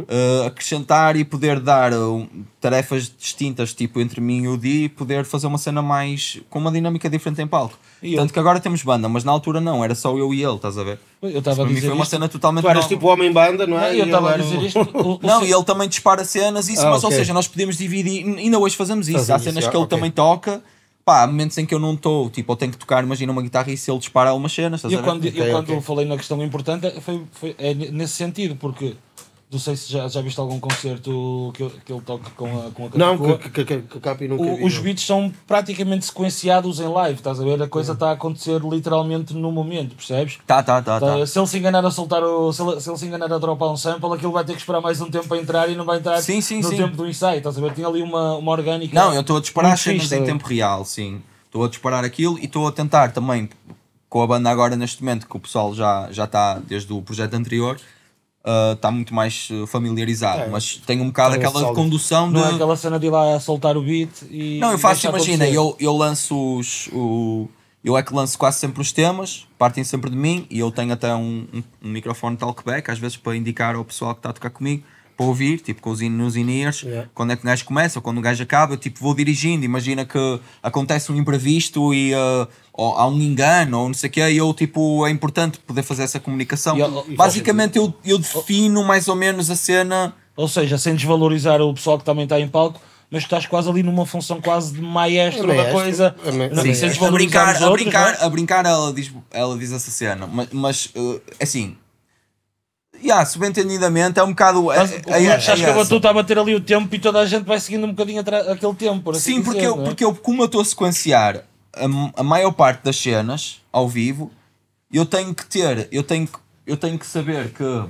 eh, 0.08 0.46
acrescentar 0.46 1.16
e 1.16 1.24
poder 1.24 1.60
dar 1.60 1.92
uh, 1.92 2.28
tarefas 2.60 3.12
distintas, 3.18 3.72
tipo 3.74 4.00
entre 4.00 4.20
mim 4.20 4.42
e 4.44 4.48
o 4.48 4.56
D, 4.56 4.84
e 4.84 4.88
poder 4.88 5.24
fazer 5.24 5.46
uma 5.46 5.58
cena 5.58 5.82
mais 5.82 6.40
com 6.48 6.58
uma 6.58 6.70
dinâmica 6.70 7.08
diferente 7.10 7.42
em 7.42 7.46
palco. 7.46 7.76
E 8.02 8.16
Tanto 8.16 8.32
que 8.32 8.38
agora 8.38 8.58
temos 8.60 8.82
banda, 8.82 9.08
mas 9.08 9.22
na 9.24 9.30
altura 9.32 9.60
não, 9.60 9.84
era 9.84 9.94
só 9.94 10.16
eu 10.18 10.32
e 10.34 10.42
ele, 10.42 10.56
estás 10.56 10.76
a 10.78 10.82
ver? 10.82 10.98
Eu 11.22 11.38
estava 11.38 11.62
a 11.62 11.66
dizer 11.66 11.82
foi 11.86 11.94
uma 11.94 12.02
isto. 12.02 12.10
cena 12.10 12.28
totalmente 12.28 12.64
Tu 12.64 12.68
eras 12.68 12.82
nova. 12.84 12.94
tipo 12.94 13.06
homem-banda, 13.06 13.66
não 13.66 13.76
Não, 13.76 13.84
é? 13.84 13.92
eu 13.94 13.98
E 13.98 14.02
estava 14.02 14.34
a 14.34 14.36
dizer 14.38 14.58
o- 14.58 14.64
isto. 14.64 14.78
o- 14.80 15.12
o- 15.22 15.26
Não, 15.26 15.44
e 15.44 15.52
ele 15.52 15.64
também 15.64 15.88
dispara 15.88 16.24
cenas, 16.24 16.68
isso, 16.68 16.82
Ah, 16.86 16.90
mas 16.90 17.04
ou 17.04 17.08
ok. 17.10 17.18
seja, 17.18 17.32
nós 17.32 17.46
podemos 17.46 17.76
dividir, 17.76 18.24
ainda 18.26 18.58
hoje 18.58 18.74
fazemos 18.76 19.08
isso. 19.08 19.18
Fazem 19.18 19.34
Há 19.34 19.36
isso, 19.36 19.44
cenas 19.44 19.64
ah, 19.66 19.70
que 19.70 19.76
ele 19.76 19.84
ok. 19.84 19.96
também 19.96 20.10
toca, 20.10 20.60
pá, 21.04 21.22
há 21.22 21.26
momentos 21.28 21.56
em 21.58 21.64
que 21.64 21.72
eu 21.72 21.78
não 21.78 21.94
estou, 21.94 22.28
tipo, 22.28 22.50
eu 22.50 22.56
tenho 22.56 22.72
que 22.72 22.78
tocar, 22.78 23.04
imagina 23.04 23.30
uma 23.30 23.42
guitarra 23.42 23.70
e 23.70 23.76
se 23.76 23.88
ele 23.88 24.00
dispara 24.00 24.30
algumas 24.30 24.52
cenas, 24.52 24.80
estás 24.80 24.92
a 24.92 24.96
Eu 24.96 25.00
ver? 25.00 25.04
quando, 25.08 25.24
eu 25.26 25.30
Ok, 25.32 25.50
quando 25.52 25.80
falei 25.80 26.04
na 26.06 26.16
questão 26.16 26.42
importante 26.42 26.90
foi, 27.02 27.22
foi 27.30 27.54
é 27.56 27.72
nesse 27.72 28.14
sentido, 28.14 28.56
porque 28.56 28.96
não 29.52 29.58
sei 29.58 29.76
se 29.76 29.92
já, 29.92 30.08
já 30.08 30.20
viste 30.22 30.40
algum 30.40 30.58
concerto 30.58 31.50
que, 31.54 31.62
ele- 31.62 31.74
que 31.84 31.92
ele 31.92 32.00
toca 32.00 32.30
com 32.30 32.46
a, 32.46 32.70
com 32.70 32.86
a 32.86 32.90
Não, 32.94 33.18
Capicua. 33.18 33.38
que, 33.38 33.50
que, 33.50 33.64
que, 33.64 33.78
que 33.82 33.98
a 33.98 34.00
Capi 34.00 34.26
nunca 34.26 34.42
O- 34.42 34.56
vi, 34.56 34.64
os 34.64 34.74
não. 34.76 34.82
beats 34.82 35.04
são 35.04 35.32
praticamente 35.46 36.06
sequenciados 36.06 36.80
em 36.80 36.88
live, 36.88 37.18
estás 37.18 37.38
a 37.38 37.44
ver? 37.44 37.62
A 37.62 37.68
coisa 37.68 37.92
está 37.92 38.08
a 38.08 38.12
acontecer 38.12 38.60
literalmente 38.64 39.34
no 39.34 39.52
momento, 39.52 39.94
percebes? 39.94 40.38
Tá, 40.46 40.62
tá, 40.62 40.80
tá, 40.80 40.98
tá. 40.98 41.18
Tá, 41.18 41.26
Se 41.26 41.38
ele 41.38 41.46
se 41.46 41.58
enganar 41.58 41.84
a 41.84 41.90
soltar 41.90 42.22
o. 42.22 42.52
Se 42.52 42.62
ele, 42.62 42.80
se 42.80 42.88
ele 42.90 42.98
se 42.98 43.06
enganar 43.06 43.32
a 43.32 43.38
dropar 43.38 43.70
um 43.70 43.76
sample, 43.76 44.12
aquilo 44.14 44.32
vai 44.32 44.44
ter 44.44 44.54
que 44.54 44.60
esperar 44.60 44.80
mais 44.80 45.00
um 45.00 45.10
tempo 45.10 45.28
para 45.28 45.36
entrar 45.38 45.68
e 45.68 45.74
não 45.76 45.84
vai 45.84 45.98
entrar 45.98 46.20
Sim, 46.22 46.40
sim, 46.40 46.60
no 46.62 46.68
sim. 46.70 46.76
tempo 46.76 46.96
do 46.96 47.06
ensaio, 47.06 47.38
estás 47.38 47.58
a 47.58 47.60
ver? 47.60 47.74
Tinha 47.74 47.86
ali 47.86 48.02
uma, 48.02 48.36
uma 48.36 48.52
orgânica. 48.52 48.94
Não, 48.94 49.12
eu 49.14 49.20
estou 49.20 49.36
a 49.36 49.40
disparar 49.40 49.76
cenas 49.76 50.10
em 50.10 50.20
tá 50.20 50.24
tempo 50.24 50.46
real, 50.46 50.84
sim. 50.84 51.20
Estou 51.44 51.64
a 51.64 51.68
disparar 51.68 52.02
aquilo 52.04 52.38
e 52.38 52.46
estou 52.46 52.66
a 52.66 52.72
tentar 52.72 53.12
também, 53.12 53.50
com 54.08 54.22
a 54.22 54.26
banda 54.26 54.48
agora 54.48 54.74
neste 54.76 55.02
momento, 55.02 55.26
que 55.28 55.36
o 55.36 55.40
pessoal 55.40 55.74
já 55.74 56.08
já 56.10 56.24
está 56.24 56.58
desde 56.58 56.90
o 56.92 57.02
projeto 57.02 57.34
anterior, 57.34 57.78
ah, 58.44 58.72
está 58.74 58.90
muito 58.90 59.14
mais 59.14 59.48
eh, 59.50 59.66
familiarizado, 59.66 60.42
É. 60.42 60.48
mas 60.48 60.76
tem 60.86 61.00
um 61.00 61.06
bocado 61.06 61.34
É 61.34 61.38
aquela 61.38 61.60
sólido. 61.60 61.74
condução 61.74 62.28
de. 62.28 62.34
Não 62.38 62.46
é 62.46 62.54
aquela 62.54 62.76
cena 62.76 62.98
de 62.98 63.06
ir 63.06 63.10
lá 63.10 63.34
a 63.36 63.40
soltar 63.40 63.76
o 63.76 63.82
beat 63.82 64.10
e. 64.30 64.58
Não, 64.58 64.72
eu 64.72 64.78
faço, 64.78 65.06
imagina, 65.06 65.46
eu, 65.48 65.76
eu 65.78 65.96
lanço 65.96 66.58
os. 66.58 66.88
O, 66.92 67.48
eu 67.84 67.96
é 67.98 68.02
que 68.02 68.14
lanço 68.14 68.38
quase 68.38 68.58
sempre 68.60 68.80
os 68.80 68.92
temas, 68.92 69.46
partem 69.58 69.82
sempre 69.82 70.08
de 70.10 70.16
mim 70.16 70.46
e 70.48 70.58
eu 70.60 70.70
tenho 70.70 70.92
até 70.92 71.12
um, 71.14 71.46
um, 71.52 71.62
um 71.82 71.88
microfone 71.90 72.36
talkback, 72.36 72.88
às 72.90 72.98
vezes 72.98 73.16
para 73.16 73.36
indicar 73.36 73.74
ao 73.74 73.84
pessoal 73.84 74.14
que 74.14 74.20
está 74.20 74.30
a 74.30 74.32
tocar 74.32 74.50
comigo, 74.50 74.84
para 75.16 75.26
ouvir, 75.26 75.60
tipo 75.60 75.80
com 75.80 75.90
os 75.90 76.00
in, 76.00 76.08
nos 76.10 76.36
in-ears, 76.36 76.82
Yeah. 76.82 77.08
quando 77.14 77.32
é 77.32 77.36
que 77.36 77.42
o 77.42 77.46
gajo 77.46 77.64
começa 77.64 77.98
ou 77.98 78.02
quando 78.02 78.18
o 78.18 78.20
gajo 78.20 78.42
acaba, 78.42 78.74
eu 78.74 78.76
tipo 78.76 79.00
vou 79.00 79.14
dirigindo, 79.14 79.64
imagina 79.64 80.04
que 80.04 80.40
acontece 80.62 81.10
um 81.12 81.16
imprevisto 81.16 81.92
e 81.94 82.14
uh, 82.14 82.46
ou 82.72 82.96
há 82.96 83.06
um 83.06 83.20
engano 83.20 83.78
ou 83.80 83.86
não 83.88 83.94
sei 83.94 84.08
o 84.08 84.12
que, 84.12 84.20
e 84.28 84.36
eu 84.36 84.52
tipo, 84.54 85.06
é 85.06 85.10
importante 85.10 85.58
poder 85.60 85.82
fazer 85.82 86.02
essa 86.04 86.18
comunicação. 86.20 86.76
E- 86.78 87.12
e 87.12 87.16
Basicamente 87.16 87.76
eu, 87.78 87.92
eu 88.04 88.18
defino 88.18 88.82
mais 88.84 89.08
ou 89.08 89.14
menos 89.16 89.50
a 89.50 89.56
cena. 89.56 90.14
Ou 90.36 90.48
seja, 90.48 90.78
sem 90.78 90.94
desvalorizar 90.94 91.60
o 91.60 91.74
pessoal 91.74 91.98
que 91.98 92.04
também 92.04 92.24
está 92.24 92.40
em 92.40 92.48
palco, 92.48 92.80
mas 93.10 93.22
tu 93.24 93.26
estás 93.26 93.44
quase 93.44 93.68
ali 93.68 93.82
numa 93.82 94.06
função 94.06 94.40
quase 94.40 94.72
de 94.72 94.80
maestro, 94.80 95.44
É 95.44 95.46
da 95.48 95.54
maestro. 95.54 95.72
coisa. 95.74 96.16
É 96.24 96.32
ma- 96.32 96.48
Não, 96.48 96.62
sim, 96.62 96.72
sem 96.74 96.84
é. 96.84 96.86
a 96.86 96.90
desvalorizar 96.92 97.44
brincar, 97.46 97.62
a 97.62 97.68
outros, 97.70 97.82
brincar, 97.84 98.14
é? 98.14 98.24
a 98.24 98.28
brincar 98.30 98.64
ela 98.66 98.92
diz, 98.94 99.12
ela 99.30 99.58
diz 99.58 99.70
essa 99.72 99.90
cena, 99.90 100.26
mas, 100.26 100.48
mas 100.50 100.86
uh, 100.96 101.20
assim, 101.40 101.76
yeah, 103.02 103.24
subentendidamente 103.26 104.18
é 104.18 104.22
um 104.22 104.28
bocado. 104.30 104.70
É, 104.72 104.76
Mas, 104.78 104.92
é- 104.92 105.02
o- 105.06 105.10
é- 105.14 105.34
achas 105.34 105.60
é 105.60 105.64
que 105.64 105.70
a 105.70 105.74
batuta 105.74 106.10
a 106.10 106.12
bater 106.12 106.38
ali 106.38 106.54
o 106.54 106.60
tempo 106.60 106.94
e 106.94 106.98
toda 106.98 107.20
a 107.20 107.26
gente 107.26 107.44
vai 107.44 107.58
seguindo 107.60 107.84
um 107.84 107.90
bocadinho 107.90 108.20
atrás 108.20 108.48
aquele 108.48 108.74
tempo, 108.74 109.00
por 109.02 109.14
assim 109.16 109.34
Sim, 109.36 109.42
porque, 109.42 109.60
dizer, 109.60 109.70
eu, 109.72 109.80
é? 109.80 109.84
porque 109.84 110.04
eu, 110.04 110.14
como 110.14 110.42
eu 110.42 110.46
estou 110.46 110.60
a 110.60 110.64
sequenciar 110.64 111.44
a, 111.74 112.20
a 112.20 112.22
maior 112.22 112.52
parte 112.52 112.82
das 112.84 112.96
cenas 112.96 113.60
ao 113.72 113.88
vivo, 113.88 114.30
eu 114.92 115.04
tenho 115.06 115.34
que 115.34 115.44
ter, 115.46 115.88
eu 115.90 116.02
tenho, 116.02 116.26
que- 116.26 116.38
eu 116.66 116.76
tenho 116.76 116.98
que 116.98 117.06
saber 117.06 117.50
que. 117.52 117.84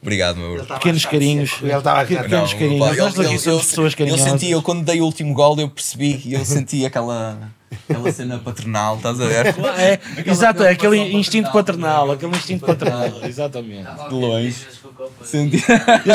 Obrigado, 0.03 0.37
meu 0.37 0.55
bro. 0.55 0.67
Pequenos 0.67 1.07
carinhos. 1.07 1.53
Ele 1.63 1.73
estava 1.73 2.03
a 2.03 2.05
Pequenos 2.05 2.53
carinhos. 2.53 2.53
eu- 2.99 3.07
aqui 3.07 3.19
eu- 3.19 3.53
eu- 3.53 3.87
Eu 3.87 3.91
carinhosas. 3.97 4.21
senti, 4.31 4.51
eu 4.51 4.61
quando 4.63 4.85
dei 4.85 5.01
o 5.01 5.05
último 5.05 5.33
gol, 5.33 5.59
eu 5.59 5.69
percebi 5.71 6.21
e 6.27 6.35
eu 6.35 6.45
senti 6.45 6.85
aquela, 6.85 7.39
aquela 7.89 8.13
cena 8.13 8.39
paternal, 8.39 8.97
estás 8.97 9.21
a 9.21 9.27
ver? 9.27 9.47
É, 9.79 9.99
exato, 10.27 10.63
é 10.63 10.71
aquele 10.71 10.99
instinto 11.15 11.51
paternal, 11.51 12.13
aquele 12.13 12.37
instinto 12.37 12.65
paternal, 12.67 13.11
exatamente. 13.25 13.89
De 14.09 14.15
longe. 14.15 14.57
Senti. 15.23 15.63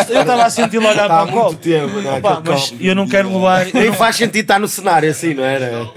Eu 0.10 0.22
estava 0.22 0.46
a 0.46 0.50
sentir 0.50 0.78
olhar 0.78 1.08
para 1.08 1.24
o 1.24 1.32
muito 1.32 1.56
tempo, 1.58 2.02
não 2.02 2.16
é? 2.16 2.18
Opa, 2.18 2.42
mas 2.46 2.70
copo. 2.70 2.84
eu 2.84 2.96
não 2.96 3.08
quero 3.08 3.32
levar. 3.34 3.66
Nem 3.74 3.92
faz 3.94 4.16
sentido 4.16 4.42
estar 4.44 4.60
no 4.60 4.68
cenário 4.68 5.10
assim, 5.10 5.34
não 5.34 5.44
era? 5.44 5.92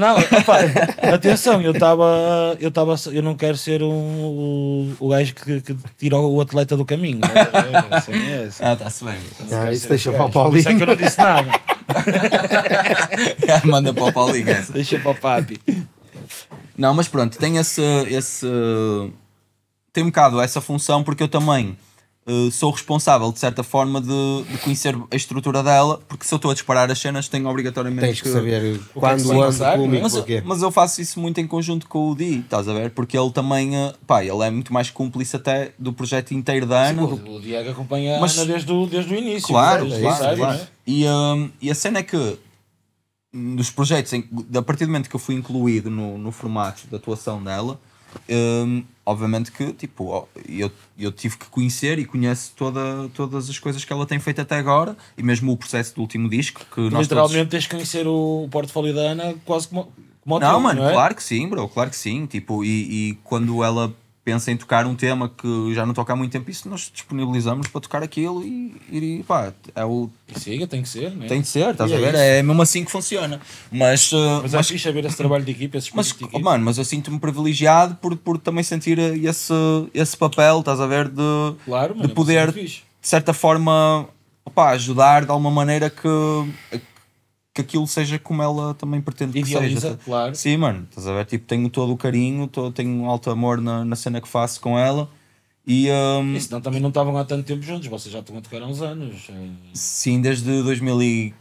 Não, 0.00 0.16
opa, 0.16 0.60
atenção, 1.14 1.60
eu 1.60 1.72
estava. 1.72 2.56
Eu, 2.58 2.70
tava, 2.70 2.94
eu 3.12 3.22
não 3.22 3.36
quero 3.36 3.54
ser 3.54 3.82
um, 3.82 3.86
o, 3.86 4.96
o 4.98 5.08
gajo 5.10 5.34
que, 5.34 5.60
que 5.60 5.76
tira 5.98 6.16
o 6.16 6.40
atleta 6.40 6.74
do 6.74 6.86
caminho. 6.86 7.20
É, 7.22 7.94
assim, 7.96 8.12
é, 8.12 8.44
assim. 8.44 8.64
Ah, 8.64 8.72
está-se 8.72 9.04
bem. 9.04 9.18
Ah, 9.52 9.70
isso 9.70 9.86
deixa 9.90 10.10
para 10.10 10.24
o 10.24 10.30
Por 10.30 10.56
isso 10.56 10.70
é 10.70 10.74
que 10.74 10.82
eu 10.82 10.86
Paulinho. 10.86 11.00
não 11.00 11.06
disse 11.06 11.18
nada. 11.18 11.50
Manda 13.68 13.92
para 13.92 14.04
o 14.04 14.12
Paulinho 14.12 14.48
essa. 14.48 14.72
Deixa 14.72 14.98
para 14.98 15.10
o 15.10 15.14
papi. 15.14 15.60
Não, 16.78 16.94
mas 16.94 17.06
pronto, 17.06 17.36
tem 17.36 17.58
esse, 17.58 17.82
esse. 18.08 18.46
Tem 19.92 20.02
um 20.02 20.06
bocado 20.06 20.40
essa 20.40 20.62
função 20.62 21.04
porque 21.04 21.22
eu 21.22 21.28
também 21.28 21.76
eh, 22.30 22.50
sou 22.52 22.70
responsável, 22.70 23.32
de 23.32 23.38
certa 23.38 23.62
forma, 23.62 24.00
de, 24.00 24.42
de 24.50 24.58
conhecer 24.58 24.96
a 25.10 25.16
estrutura 25.16 25.62
dela, 25.62 26.00
porque 26.08 26.24
se 26.24 26.32
eu 26.32 26.36
estou 26.36 26.50
a 26.50 26.54
disparar 26.54 26.90
as 26.90 26.98
cenas, 26.98 27.26
tenho 27.28 27.48
obrigatoriamente 27.48 28.06
Tens 28.06 28.20
que 28.20 28.28
saber 28.30 28.78
que 28.78 28.84
quando 28.94 29.28
passar, 29.38 29.72
como 29.76 29.86
não 29.88 29.94
é? 29.94 29.98
e 29.98 30.02
Mas, 30.02 30.12
porquê. 30.12 30.42
mas 30.44 30.62
eu 30.62 30.70
faço 30.70 31.00
isso 31.00 31.18
muito 31.18 31.40
em 31.40 31.46
conjunto 31.46 31.88
com 31.88 32.10
o 32.10 32.14
Di, 32.14 32.40
estás 32.40 32.68
a 32.68 32.72
ver? 32.72 32.90
Porque 32.90 33.18
ele 33.18 33.30
também, 33.30 33.76
eh, 33.76 33.92
pá, 34.06 34.22
ele 34.24 34.42
é 34.44 34.50
muito 34.50 34.72
mais 34.72 34.90
cúmplice 34.90 35.34
até 35.36 35.72
do 35.78 35.92
projeto 35.92 36.32
inteiro 36.32 36.66
da 36.66 36.88
Ana. 36.88 37.06
do- 37.06 37.36
O 37.36 37.40
Diego 37.40 37.70
acompanha 37.70 38.16
a 38.16 38.20
Mas- 38.20 38.36
Ana 38.38 38.46
desde 38.52 38.72
o, 38.72 38.86
desde 38.86 39.14
o 39.14 39.16
início. 39.18 39.48
Claro, 39.48 39.84
desde 39.86 40.00
claro, 40.02 40.36
claro. 40.36 40.58
é? 40.60 40.68
E, 40.86 41.06
hum, 41.08 41.50
e 41.60 41.70
a 41.70 41.74
cena 41.74 41.98
é 41.98 42.02
que 42.02 42.38
dos 43.32 43.70
projetos, 43.70 44.12
em, 44.12 44.24
a 44.56 44.62
partir 44.62 44.84
do 44.86 44.88
momento 44.88 45.08
que 45.08 45.14
eu 45.14 45.20
fui 45.20 45.34
incluído 45.36 45.88
no, 45.88 46.18
no 46.18 46.32
formato 46.32 46.82
de 46.88 46.96
atuação 46.96 47.42
dela, 47.42 47.78
hum, 48.28 48.84
obviamente 49.04 49.50
que 49.52 49.72
tipo, 49.72 50.28
eu, 50.48 50.70
eu 50.98 51.12
tive 51.12 51.36
que 51.36 51.46
conhecer 51.46 51.98
e 51.98 52.04
conheço 52.04 52.52
toda, 52.56 53.08
todas 53.14 53.48
as 53.50 53.58
coisas 53.58 53.84
que 53.84 53.92
ela 53.92 54.06
tem 54.06 54.18
feito 54.18 54.40
até 54.40 54.56
agora 54.56 54.96
e 55.16 55.22
mesmo 55.22 55.52
o 55.52 55.56
processo 55.56 55.94
do 55.94 56.00
último 56.00 56.28
disco 56.28 56.64
que 56.72 56.80
Literalmente 56.80 57.50
tens 57.50 57.66
que 57.66 57.74
conhecer 57.74 58.06
o 58.06 58.48
portfólio 58.50 58.94
da 58.94 59.02
Ana 59.02 59.34
quase 59.44 59.68
como, 59.68 59.92
como 60.22 60.40
todos... 60.40 60.40
Não, 60.40 60.50
teu, 60.52 60.60
mano, 60.60 60.82
não 60.82 60.90
é? 60.90 60.92
claro 60.92 61.14
que 61.14 61.22
sim, 61.22 61.48
bro, 61.48 61.68
claro 61.68 61.90
que 61.90 61.96
sim. 61.96 62.26
Tipo, 62.26 62.64
e, 62.64 63.10
e 63.10 63.14
quando 63.24 63.64
ela 63.64 63.94
pensa 64.24 64.50
em 64.52 64.56
tocar 64.56 64.86
um 64.86 64.94
tema 64.94 65.28
que 65.28 65.74
já 65.74 65.86
não 65.86 65.94
toca 65.94 66.12
há 66.12 66.16
muito 66.16 66.30
tempo, 66.30 66.50
isso 66.50 66.68
nós 66.68 66.90
disponibilizamos 66.92 67.68
para 67.68 67.80
tocar 67.80 68.02
aquilo 68.02 68.42
e, 68.44 68.80
e 68.90 69.24
pá, 69.26 69.52
é 69.74 69.84
o, 69.84 70.10
E 70.28 70.38
siga, 70.38 70.66
tem 70.66 70.82
que 70.82 70.88
ser, 70.88 71.10
não 71.14 71.24
é? 71.24 71.26
Tem 71.26 71.40
de 71.40 71.48
ser, 71.48 71.70
estás 71.70 71.90
E 71.90 71.94
a 71.94 71.96
é 71.96 72.00
ver? 72.00 72.08
isso. 72.14 72.22
É 72.22 72.42
mesmo 72.42 72.62
assim 72.62 72.84
que 72.84 72.90
funciona. 72.90 73.40
Mas, 73.72 74.10
Mas 74.42 74.54
é 74.54 74.56
mas, 74.58 74.68
fixe 74.68 74.88
haver 74.88 75.04
esse 75.04 75.16
trabalho 75.16 75.44
de 75.44 75.50
equipe, 75.52 75.76
esse 75.78 75.94
mas, 75.94 76.14
mano, 76.40 76.64
mas 76.64 76.78
eu 76.78 76.84
sinto-me 76.84 77.18
privilegiado 77.18 77.94
por, 77.96 78.16
por 78.16 78.38
também 78.38 78.62
sentir 78.62 78.98
esse, 78.98 79.52
esse 79.94 80.16
papel, 80.16 80.60
estás 80.60 80.80
a 80.80 80.86
ver? 80.86 81.08
De, 81.08 81.22
Claro, 81.64 81.94
mano, 81.94 82.06
de 82.06 82.12
é 82.12 82.14
poder, 82.14 82.52
de 82.52 82.82
certa 83.00 83.32
forma, 83.32 84.06
opá, 84.44 84.70
ajudar 84.70 85.24
de 85.24 85.30
alguma 85.30 85.50
maneira 85.50 85.88
que, 85.88 86.08
que 87.52 87.60
aquilo 87.60 87.86
seja 87.86 88.18
como 88.18 88.42
ela 88.42 88.74
também 88.74 89.00
pretende 89.00 89.32
que 89.32 89.38
Idealiza, 89.40 89.80
seja. 89.80 90.00
claro. 90.04 90.34
Sim, 90.34 90.56
mano, 90.56 90.86
estás 90.88 91.06
a 91.06 91.12
ver? 91.14 91.26
Tipo, 91.26 91.46
tenho 91.46 91.68
todo 91.68 91.92
o 91.92 91.96
carinho, 91.96 92.46
tô, 92.46 92.70
tenho 92.70 92.90
um 92.90 93.06
alto 93.10 93.30
amor 93.30 93.60
na, 93.60 93.84
na 93.84 93.96
cena 93.96 94.20
que 94.20 94.28
faço 94.28 94.60
com 94.60 94.78
ela 94.78 95.10
E 95.66 95.88
hum, 95.90 96.34
E 96.36 96.40
senão 96.40 96.60
também 96.60 96.80
não 96.80 96.88
estavam 96.90 97.16
há 97.16 97.24
tanto 97.24 97.44
tempo 97.46 97.62
juntos, 97.62 97.88
vocês 97.88 98.12
já 98.12 98.20
estão 98.20 98.36
a 98.38 98.40
tocar 98.40 98.62
há 98.62 98.66
uns 98.66 98.80
anos. 98.80 99.28
eh, 99.30 99.48
sim, 99.74 100.20
desde 100.20 100.62
2000 100.62 101.02
e... 101.02 101.34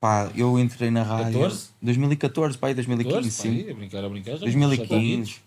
Pá, 0.00 0.30
eu 0.36 0.58
entrei 0.58 0.90
na 0.90 1.02
rádio... 1.02 1.40
14? 1.40 1.68
2014, 1.82 2.58
pá, 2.58 2.70
e 2.70 2.74
2015, 2.74 3.14
14, 3.14 3.30
sim. 3.30 3.64
pá, 3.64 3.70
a 3.70 3.74
brincar, 3.74 4.04
a 4.04 4.08
brincar. 4.08 4.32
já 4.32 4.38
2015. 4.38 5.30
6, 5.32 5.40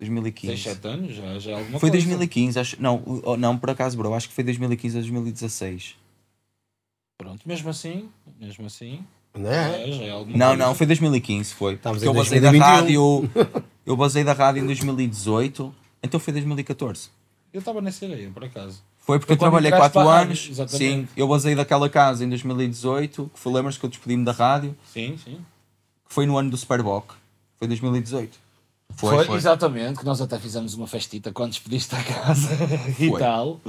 2015. 0.00 0.62
7 0.62 0.86
anos, 0.88 1.14
já, 1.14 1.38
já 1.38 1.50
é 1.50 1.54
alguma 1.54 1.80
Foi 1.80 1.90
coisa. 1.90 2.06
2015, 2.06 2.58
acho. 2.60 2.80
Não, 2.82 3.02
o- 3.04 3.36
não, 3.36 3.58
por 3.58 3.70
acaso, 3.70 3.96
bro. 3.96 4.14
Acho 4.14 4.28
que 4.28 4.34
foi 4.34 4.44
2015 4.44 4.96
a 4.98 5.00
2016. 5.00 5.96
Pronto, 7.16 7.42
mesmo 7.48 7.68
assim, 7.70 8.08
mesmo 8.38 8.66
assim, 8.66 9.04
Não 9.38 9.50
é? 9.50 9.88
é 9.88 10.24
Não, 10.36 10.56
não, 10.56 10.74
foi 10.74 10.86
2015, 10.86 11.54
foi. 11.54 11.74
Estamos 11.74 11.98
Porque 11.98 12.08
eu 12.08 12.14
basei 12.14 12.40
da 12.40 12.50
2021. 12.50 13.20
rádio. 13.20 13.30
Eu 13.86 13.96
basei 13.96 14.24
da 14.24 14.32
rádio 14.32 14.62
em 14.62 14.66
2018, 14.66 15.74
então 16.02 16.20
foi 16.20 16.32
2014. 16.32 17.08
Eu 17.52 17.60
estava 17.60 17.80
nessa 17.80 18.04
ideia, 18.04 18.30
por 18.30 18.44
acaso. 18.44 18.82
Foi 18.98 19.18
porque 19.18 19.28
Foi 19.28 19.36
eu 19.36 19.38
trabalhei 19.38 19.70
entraste 19.70 19.92
4 19.92 20.00
para 20.00 20.10
a 20.10 20.14
rádio, 20.18 20.30
anos. 20.32 20.48
exatamente. 20.50 21.08
Sim, 21.08 21.08
eu 21.16 21.26
basei 21.26 21.54
daquela 21.54 21.88
casa 21.88 22.24
em 22.24 22.28
2018, 22.28 23.30
que 23.32 23.40
foi, 23.40 23.52
lembras 23.52 23.78
que 23.78 23.84
eu 23.86 23.88
despedi-me 23.88 24.24
da 24.24 24.32
rádio, 24.32 24.76
Sim, 24.92 25.16
sim. 25.24 25.38
que 26.06 26.12
foi 26.14 26.26
no 26.26 26.36
ano 26.36 26.50
do 26.50 26.56
Superboc. 26.58 27.12
Foi 27.58 27.66
2018. 27.66 28.38
Foi, 28.96 29.14
Foi, 29.16 29.24
foi. 29.26 29.36
exatamente, 29.36 29.98
que 29.98 30.04
nós 30.04 30.20
até 30.20 30.38
fizemos 30.38 30.74
uma 30.74 30.86
festita 30.86 31.32
quando 31.32 31.50
despediste 31.52 31.94
a 31.94 32.02
casa 32.02 32.48
e 32.98 33.08
Foi. 33.08 33.18
tal. 33.20 33.60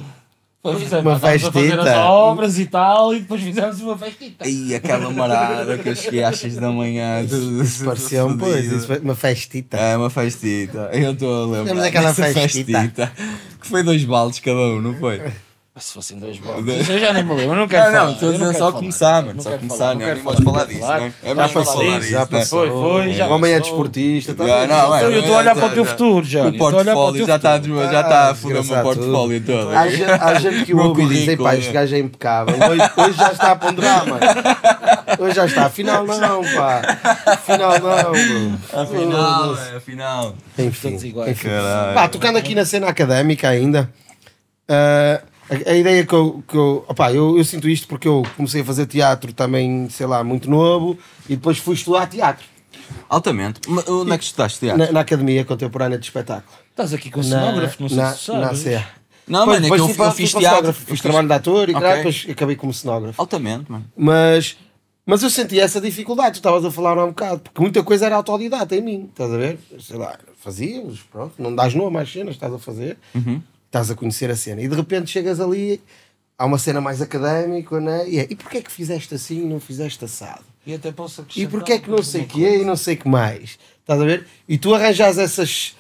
Fizemos, 0.62 1.06
Uma 1.06 1.16
estávamos 1.16 1.46
a 1.46 1.52
fazer 1.54 1.72
as 1.72 1.86
festita. 1.86 2.00
obras 2.10 2.60
e 2.60 2.66
tal, 2.66 3.14
e 3.16 3.22
depois 3.22 3.42
fizemos 3.42 3.80
uma 3.80 3.98
festita. 3.98 4.46
E 4.48 4.76
aquela 4.76 5.10
marada 5.10 5.78
que 5.78 5.88
eu 5.88 5.96
cheguei 5.96 6.22
às 6.22 6.38
6 6.38 6.58
da 6.58 6.70
manhã. 6.70 7.26
Parecia 7.86 8.26
um, 8.26 8.38
pois, 8.38 8.66
isso 8.70 8.86
foi 8.88 9.00
uma 9.00 9.16
festita. 9.16 9.78
É 9.78 9.96
uma 9.96 10.10
festita. 10.10 10.90
Eu 10.92 11.14
estou 11.14 11.44
a 11.44 11.46
lembrar. 11.46 11.66
Temos 11.66 11.84
aquela 11.86 12.12
dessa 12.12 12.34
festita. 12.34 13.12
Que 13.62 13.68
foi 13.68 13.84
dois 13.84 14.04
baldes 14.04 14.42
cada 14.42 14.60
um, 14.60 14.82
não 14.82 14.96
foi? 14.96 15.22
Se 15.80 15.94
fossem 15.94 16.20
dois 16.20 16.38
blocos, 16.40 16.90
eu 16.90 17.00
já 17.00 17.14
nem 17.14 17.24
me 17.24 17.30
lembro, 17.34 17.54
eu 17.54 17.56
não 17.56 17.68
quero 17.68 17.86
Não, 17.86 17.92
falar. 17.92 18.06
não, 18.06 18.14
estou 18.14 18.30
a 18.30 18.32
dizer 18.34 18.54
só 18.56 18.72
começar, 18.72 19.22
mano. 19.24 19.34
Não 19.36 19.44
Só 19.44 19.50
quero 19.50 19.60
começar, 19.62 19.78
falar, 19.78 19.94
não, 19.94 20.00
quero 20.02 20.16
nem 20.16 20.24
vamos 20.24 20.44
falar 20.44 20.66
disso, 20.66 20.80
não 20.82 20.94
é? 20.94 21.14
É 21.24 21.28
Já 21.30 21.36
mais 21.36 21.52
para 21.52 21.64
falar 21.66 21.84
já 21.86 22.00
disso, 22.00 22.12
não 22.14 22.22
é? 22.22 22.26
passou. 22.26 22.68
Foi, 22.68 22.70
foi, 23.04 23.14
já 23.14 23.28
o 23.28 23.32
homem 23.32 23.52
é 23.54 23.60
desportista. 23.60 24.34
tá 24.36 24.46
Já, 24.48 24.68
não, 24.68 24.96
é, 24.96 24.98
Então 25.00 25.12
eu 25.12 25.20
estou 25.22 25.36
a 25.36 25.38
olhar 25.40 25.56
para 25.56 25.66
o 25.66 25.70
teu 25.70 25.86
já- 25.86 25.92
futuro, 25.92 26.26
já. 26.26 26.46
O 26.48 26.54
portfólio 26.58 27.26
já 27.26 27.36
está 27.36 27.60
já 27.60 28.02
está 28.02 28.30
a 28.30 28.36
foder 28.36 28.62
o 28.62 28.66
meu 28.66 28.82
portfólio 28.84 29.42
todo. 29.46 29.70
Há 29.70 30.36
gente, 30.40 30.66
que 30.66 30.74
o 30.76 30.80
ouve 30.80 31.04
e 31.04 31.08
diz: 31.08 31.28
"Ei, 31.28 31.38
pá, 31.38 31.56
este 31.56 31.70
é." 31.70 31.74
gajo 31.74 31.96
é 31.96 32.00
impecável. 32.00 32.56
Hoje, 32.98 33.18
já 33.18 33.32
está 33.32 33.52
a 33.52 33.56
ponderar, 33.56 34.06
mano. 34.06 34.22
Hoje 35.20 35.36
já 35.36 35.46
está. 35.46 35.66
Afinal, 35.66 36.06
não, 36.06 36.42
pá. 36.44 36.82
Afinal, 37.26 37.72
não, 37.80 37.80
bro. 37.80 38.82
Afinal, 38.82 39.56
é, 39.56 39.76
afinal. 39.78 40.36
Enfim, 40.58 40.98
iguais. 41.04 41.38
Pá, 41.94 42.08
tocando 42.08 42.38
aqui 42.38 42.54
na 42.56 42.66
cena 42.66 42.88
académica 42.88 43.50
ainda, 43.50 43.90
ah, 44.68 45.22
a, 45.50 45.72
a 45.72 45.76
ideia 45.76 46.06
que 46.06 46.14
eu, 46.14 46.44
que 46.48 46.56
eu, 46.56 46.86
opá, 46.88 47.12
eu, 47.12 47.38
eu 47.38 47.44
sinto 47.44 47.68
isto 47.70 47.88
porque 47.88 48.08
eu 48.08 48.24
comecei 48.38 48.62
a 48.62 48.66
fazer 48.66 48.86
teatro 48.86 49.34
também, 49.34 49.90
sei 49.90 50.06
lá, 50.06 50.24
muito 50.24 50.50
novo 50.50 50.98
e 51.28 51.36
depois 51.36 51.58
fui 51.58 51.76
estudar 51.76 52.08
teatro 52.08 52.46
Altamente. 53.08 53.62
Mas 53.68 53.88
Onde 53.88 54.12
é 54.14 54.18
que 54.18 54.24
estudaste 54.24 54.60
teatro? 54.60 54.84
na, 54.86 54.92
na 54.92 55.00
Academia 55.02 55.46
Contemporânea 55.46 55.98
de 55.98 56.06
Espetáculo. 56.06 56.58
Estás 56.72 56.94
aqui 56.94 57.12
com 57.12 57.20
o 57.20 57.24
cenógrafo, 57.24 57.82
não 57.82 57.90
sei 57.90 57.98
na, 57.98 58.14
se 58.14 58.26
sabes. 58.26 58.64
na. 58.66 58.86
Não, 59.28 59.40
Depois- 59.42 59.46
mano, 59.46 59.54
é 59.54 59.58
que 59.58 59.62
depois 59.62 59.82
eu, 59.82 59.90
fui 59.90 60.06
eu 60.08 60.12
fiz 60.12 60.34
teatro. 60.34 60.74
Fiz 60.74 60.86
fiz- 60.88 61.02
trabalho 61.02 61.28
de 61.28 61.34
ator 61.34 61.70
e 61.70 61.72
Ok. 61.72 61.74
caralho, 61.82 61.98
depois 61.98 62.26
acabei 62.30 62.56
como 62.56 62.74
cenógrafo. 62.74 63.22
Altamente, 63.22 63.72
mano. 63.72 63.86
Mas, 63.96 64.58
mas 65.06 65.22
eu 65.22 65.30
senti 65.30 65.60
essa 65.60 65.80
dificuldade, 65.80 66.32
tu 66.32 66.36
estavas 66.38 66.66
a 66.66 66.72
falar 66.72 66.98
há 66.98 67.06
um 67.06 67.10
bocado, 67.10 67.42
porque 67.42 67.62
muita 67.62 67.84
coisa 67.84 68.08
era 68.08 68.16
autodidata 68.16 68.76
em 68.76 68.82
mim, 68.82 69.08
estás 69.12 69.32
a 69.32 69.38
ver? 69.38 69.60
Sei 69.80 69.98
lá, 69.98 70.18
fazíamos, 70.40 71.00
pronto, 71.12 71.34
não 71.38 71.54
dás 71.54 71.76
nome 71.76 71.98
às 72.00 72.12
cenas, 72.12 72.34
estás 72.36 72.52
a 72.54 72.58
fazer, 72.58 72.98
estás 73.70 73.92
a 73.92 73.96
conhecer 73.96 74.30
a 74.32 74.36
cena, 74.36 74.62
e 74.62 74.68
de 74.68 74.76
repente 74.76 75.12
chegas 75.12 75.40
ali, 75.40 75.80
há 76.38 76.46
uma 76.46 76.58
cena 76.58 76.82
mais 76.82 77.02
académica, 77.02 77.80
né? 77.80 78.10
e 78.10 78.18
é, 78.20 78.28
e 78.30 78.36
porquê 78.36 78.58
é 78.58 78.62
que 78.62 78.72
fizeste 78.72 79.14
assim 79.14 79.44
e 79.44 79.46
não 79.46 79.60
fizeste 79.60 80.04
assado? 80.04 80.44
E 80.66 80.74
até 80.74 80.92
posso 80.92 81.24
E 81.36 81.48
porquê 81.48 81.74
é 81.74 81.80
que 81.80 81.90
não 81.90 82.02
sei 82.04 82.22
o 82.24 82.26
que 82.26 82.42
e 82.42 82.66
não 82.66 82.76
sei 82.76 82.96
o 82.96 82.98
que 82.98 83.08
mais? 83.08 83.58
Estás 83.82 84.02
a 84.02 84.06
ver? 84.06 84.28
E 84.48 84.58
tu 84.58 84.74
arranjas 84.76 85.18
essas. 85.18 85.76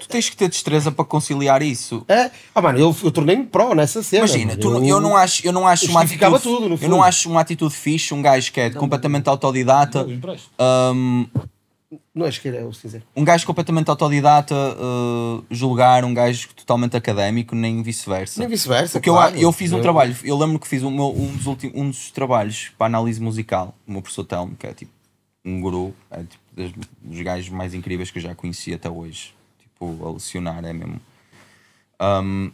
Tu 0.00 0.08
tens 0.08 0.28
que 0.30 0.36
ter 0.36 0.48
destreza 0.48 0.90
para 0.92 1.04
conciliar 1.04 1.60
isso. 1.62 2.04
É? 2.08 2.30
Ah, 2.54 2.62
mano, 2.62 2.78
eu, 2.78 2.96
eu 3.04 3.10
tornei-me 3.10 3.44
pró 3.44 3.74
nessa 3.74 4.02
cena. 4.02 4.24
Imagina, 4.24 4.56
tu 4.56 4.70
não- 4.70 4.84
eu, 4.84 5.00
não 5.00 5.16
acho, 5.16 5.46
eu 5.46 5.52
não 5.52 5.66
acho 5.66 5.90
uma 5.90 6.02
atitude, 6.02 6.40
tudo, 6.40 6.78
eu 6.82 6.88
não 6.88 7.02
acho 7.02 7.28
uma 7.28 7.40
atitude 7.40 7.74
fixe, 7.74 8.14
um 8.14 8.22
gajo 8.22 8.50
que 8.52 8.60
é 8.60 8.70
completamente 8.70 9.28
autodidata, 9.28 10.00
Eu 10.00 10.12
empresto. 10.12 10.48
um, 10.58 11.26
Não 12.14 12.26
é 12.26 12.28
isqueira, 12.28 12.58
é 12.58 12.64
o 12.64 12.72
cinzeiro. 12.72 13.04
um 13.16 13.24
gajo 13.24 13.44
completamente 13.44 13.88
autodidata 13.90 14.54
uh, 14.54 15.44
julgar 15.50 16.04
um 16.04 16.14
gajo 16.14 16.48
totalmente 16.54 16.96
académico, 16.96 17.54
nem 17.56 17.82
vice-versa. 17.82 18.38
Nem 18.40 18.48
vice-versa. 18.48 18.98
Porque 19.00 19.10
claro. 19.10 19.34
eu, 19.34 19.42
eu 19.42 19.52
fiz 19.52 19.72
um 19.72 19.78
Eu- 19.78 19.82
trabalho, 19.82 20.16
eu 20.22 20.38
lembro 20.38 20.58
que 20.60 20.68
fiz 20.68 20.82
meu- 20.82 21.10
um, 21.16 21.36
dos 21.36 21.46
últimos, 21.46 21.76
um 21.76 21.88
dos 21.90 22.10
trabalhos 22.12 22.70
para 22.78 22.86
análise 22.86 23.20
musical, 23.20 23.74
o 23.88 23.92
meu 23.92 24.02
professor 24.02 24.24
Telmo, 24.24 24.54
que 24.56 24.66
é 24.68 24.72
tipo 24.72 24.92
um 25.44 25.60
guru, 25.60 25.92
é 26.12 26.18
tipo 26.22 26.42
das- 26.54 26.72
dos 27.02 27.20
gajos 27.22 27.48
mais 27.48 27.74
incríveis 27.74 28.10
que 28.10 28.18
eu 28.18 28.22
já 28.22 28.34
conheci 28.36 28.72
até 28.72 28.88
hoje. 28.88 29.34
Tipo, 29.58 30.06
a 30.06 30.12
lecionar 30.12 30.64
é 30.64 30.72
mesmo. 30.72 31.00
Um, 32.00 32.52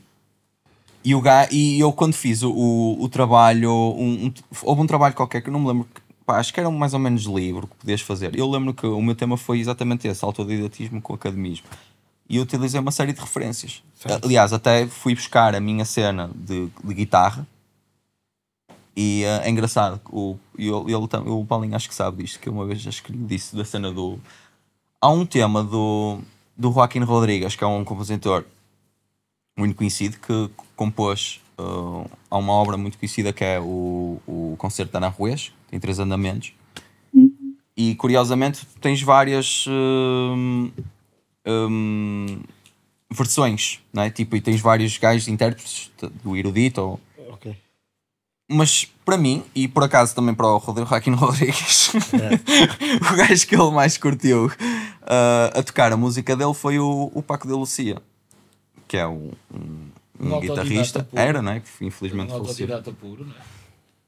e, 1.05 1.15
o 1.15 1.21
ga, 1.21 1.47
e 1.53 1.79
eu 1.79 1.93
quando 1.93 2.15
fiz 2.15 2.43
o, 2.43 2.51
o, 2.53 3.03
o 3.05 3.09
trabalho, 3.09 3.71
um, 3.71 4.27
um- 4.27 4.33
houve 4.63 4.81
um 4.81 4.87
trabalho 4.87 5.15
qualquer 5.15 5.43
que 5.43 5.49
eu 5.49 5.53
não 5.53 5.61
me 5.61 5.69
lembro, 5.69 5.87
que- 5.95 6.01
pá, 6.27 6.39
acho 6.39 6.53
que 6.53 6.59
era 6.61 6.69
um 6.69 6.77
mais 6.77 6.93
ou 6.93 6.99
menos 7.01 7.23
livre 7.23 7.67
que 7.69 7.77
podias 7.77 8.01
fazer. 8.01 8.37
Eu 8.37 8.51
lembro 8.51 8.75
que 8.75 8.87
o 8.87 9.01
meu 9.01 9.15
tema 9.15 9.37
foi 9.37 9.61
exatamente 9.61 10.09
esse, 10.09 10.25
autodidatismo 10.25 11.01
com 11.01 11.15
academismo. 11.15 11.67
E 12.29 12.37
eu 12.37 12.43
utilizei 12.43 12.81
uma 12.81 12.91
série 12.91 13.13
de 13.13 13.21
referências. 13.21 13.83
Aliás, 14.25 14.53
até 14.53 14.87
fui 14.89 15.15
buscar 15.15 15.55
a 15.55 15.61
minha 15.61 15.85
cena 15.85 16.29
de, 16.35 16.69
de 16.83 16.95
guitarra. 16.95 17.47
E 18.97 19.23
eh, 19.25 19.43
é 19.45 19.51
engraçado, 19.51 20.01
o, 20.11 20.37
e 20.59 20.69
tam- 21.09 21.27
o 21.29 21.45
Paulinho 21.45 21.77
acho 21.77 21.89
que 21.89 21.95
sabe 21.95 22.23
disto, 22.23 22.41
que 22.41 22.49
eu 22.49 22.53
uma 22.53 22.65
vez 22.67 22.85
acho 22.87 23.03
que 23.03 23.13
disse 23.13 23.55
da 23.55 23.65
cena 23.65 23.93
do. 23.93 24.19
Há 25.01 25.11
um 25.11 25.25
tema 25.27 25.63
do, 25.63 26.19
do 26.57 26.73
Joaquim 26.73 27.01
Rodrigues, 27.01 27.55
que 27.55 27.63
é 27.63 27.67
um 27.67 27.85
compositor 27.85 28.45
muito 29.57 29.77
conhecido, 29.77 30.17
que 30.19 30.51
compôs. 30.75 31.41
Eh, 31.59 32.11
há 32.31 32.37
uma 32.37 32.53
obra 32.53 32.77
muito 32.77 32.99
conhecida 32.99 33.33
que 33.33 33.45
é 33.45 33.61
o, 33.61 34.21
o 34.27 34.55
Concerto 34.59 34.91
de 34.93 34.97
Aranjuez, 34.97 35.53
tem 35.71 35.81
três 35.81 35.99
andamentos. 35.99 36.53
E 37.77 37.95
curiosamente 37.97 38.67
tens 38.81 39.03
várias 39.03 39.67
hum, 39.69 40.71
hum, 41.47 42.41
versões, 43.11 43.81
não 43.93 44.03
é? 44.03 44.11
Tipo, 44.11 44.35
e 44.37 44.41
tens 44.41 44.63
vários 44.63 44.97
gajos 44.97 45.29
intérpretes 45.29 45.91
do 46.25 46.35
erudito. 46.35 46.81
Ou... 46.81 47.01
Ok. 47.33 47.55
Mas 48.51 48.91
para 49.05 49.19
mim, 49.19 49.45
e 49.55 49.69
por 49.69 49.85
acaso 49.85 50.15
também 50.15 50.35
para 50.35 50.47
o 50.47 50.57
Rodrigo 50.57 50.89
Joaquim 50.89 51.11
Rodrigues, 51.17 51.93
o 53.13 53.17
gajo 53.17 53.47
que 53.47 53.55
ele 53.55 53.71
mais 53.71 53.99
curtiu 53.99 54.51
ah, 55.03 55.53
a 55.55 55.63
tocar 55.63 55.93
a 55.93 55.97
música 55.97 56.35
dele 56.35 56.55
foi 56.55 56.79
o, 56.79 57.11
o 57.15 57.23
Paco 57.23 57.47
de 57.47 57.53
Lucia, 57.53 58.01
que 58.89 58.97
é 58.97 59.07
um, 59.07 59.33
um, 59.53 59.89
um 60.21 60.37
Um 60.37 60.41
guitarrista. 60.41 61.03
puro. 61.05 61.23
Era, 61.23 61.43
não 61.43 61.53
é? 61.53 61.61
Que 61.61 61.85
infelizmente 61.85 62.33
Um 62.33 62.45
faleceu. 62.45 62.67
puro, 63.01 63.25
é? 63.25 63.57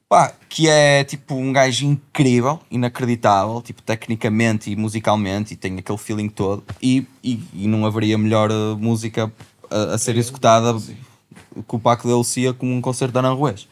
Pá, 0.09 0.33
que 0.49 0.67
é 0.69 1.05
tipo 1.05 1.35
um 1.35 1.53
gajo 1.53 1.85
incrível, 1.85 2.59
inacreditável, 2.71 3.61
tipo 3.61 3.83
tecnicamente 3.83 4.71
e 4.71 4.77
musicalmente, 4.77 5.53
e 5.53 5.57
tem 5.57 5.79
aquele 5.79 5.99
feeling 5.99 6.31
todo, 6.31 6.65
e, 6.81 7.07
e, 7.23 7.43
e 7.53 7.69
não 7.69 7.85
haveria 7.85 8.17
melhor 8.17 8.51
eh, 8.51 8.75
música 8.79 9.31
a, 9.71 9.95
a 9.95 9.99
ser 9.99 10.17
executada 10.17 10.75
que 10.81 11.77
o 11.77 11.79
Paco 11.79 12.09
de 12.09 12.15
Lucia 12.15 12.55
como 12.55 12.73
um 12.73 12.81
concerto 12.81 13.13
de 13.13 13.19
Aranjuez. 13.19 13.69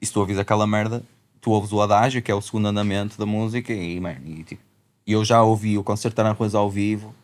E 0.00 0.06
se 0.06 0.12
tu 0.12 0.20
ouvis 0.20 0.38
aquela 0.38 0.66
merda, 0.66 1.02
tu 1.38 1.50
ouves 1.50 1.70
o 1.70 1.82
adágio, 1.82 2.22
que 2.22 2.30
é 2.30 2.34
o 2.34 2.40
segundo 2.40 2.66
andamento 2.68 3.18
da 3.18 3.26
música, 3.26 3.70
e, 3.70 4.00
man, 4.00 4.16
e, 4.24 4.42
tipo, 4.42 4.62
eu 5.06 5.22
já 5.22 5.42
ouvi 5.42 5.76
o 5.76 5.84
concerto 5.84 6.14
de 6.14 6.20
Aranjuez 6.22 6.54
ao 6.54 6.70
vivo. 6.70 7.14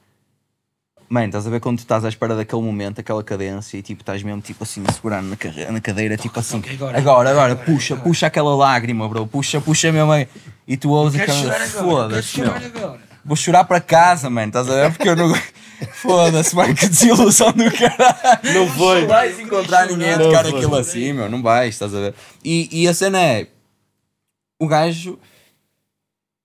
Mano, 1.12 1.26
estás 1.26 1.44
a 1.44 1.50
ver 1.50 1.58
quando 1.58 1.78
tu 1.78 1.80
estás 1.80 2.04
à 2.04 2.08
espera 2.08 2.36
daquele 2.36 2.62
momento, 2.62 3.00
aquela 3.00 3.24
cadência, 3.24 3.76
e 3.76 3.82
tipo, 3.82 4.00
estás 4.02 4.22
mesmo 4.22 4.40
tipo 4.40 4.62
assim, 4.62 4.80
segurando 4.94 5.28
na, 5.30 5.36
carre- 5.36 5.68
na 5.68 5.80
cadeira, 5.80 6.16
tipo 6.16 6.38
assim, 6.38 6.62
agora. 6.72 6.96
agora, 6.96 7.30
agora, 7.30 7.56
puxa, 7.56 7.96
puxa 7.96 8.28
aquela 8.28 8.54
lágrima, 8.54 9.08
bro, 9.08 9.26
puxa, 9.26 9.60
puxa 9.60 9.90
mesmo 9.90 10.12
aí. 10.12 10.28
E 10.68 10.76
tu 10.76 10.90
ouves 10.90 11.20
aquela. 11.20 11.52
Foda-se, 11.66 12.40
agora. 12.42 13.00
Vou 13.24 13.36
chorar 13.36 13.64
para 13.64 13.80
casa, 13.80 14.30
mano, 14.30 14.46
estás 14.46 14.70
a 14.70 14.74
ver? 14.74 14.92
Porque 14.92 15.08
eu 15.08 15.16
não. 15.16 15.34
Foda-se, 15.94 16.54
mano, 16.54 16.74
que 16.76 16.86
desilusão 16.88 17.50
do 17.52 17.64
caralho. 17.72 18.54
Não 18.54 18.68
foi. 18.68 19.00
Não 19.00 19.08
vais 19.08 19.40
encontrar 19.40 19.86
ninguém 19.88 20.12
a 20.12 20.16
Não 20.18 20.26
tocar 20.26 20.44
foi. 20.44 20.58
aquilo 20.58 20.76
assim, 20.76 21.12
meu, 21.12 21.28
não 21.28 21.42
vais, 21.42 21.74
estás 21.74 21.92
a 21.92 21.98
ver? 21.98 22.14
E, 22.44 22.68
e 22.84 22.86
a 22.86 22.94
cena 22.94 23.18
é. 23.20 23.48
O 24.60 24.68
gajo. 24.68 25.18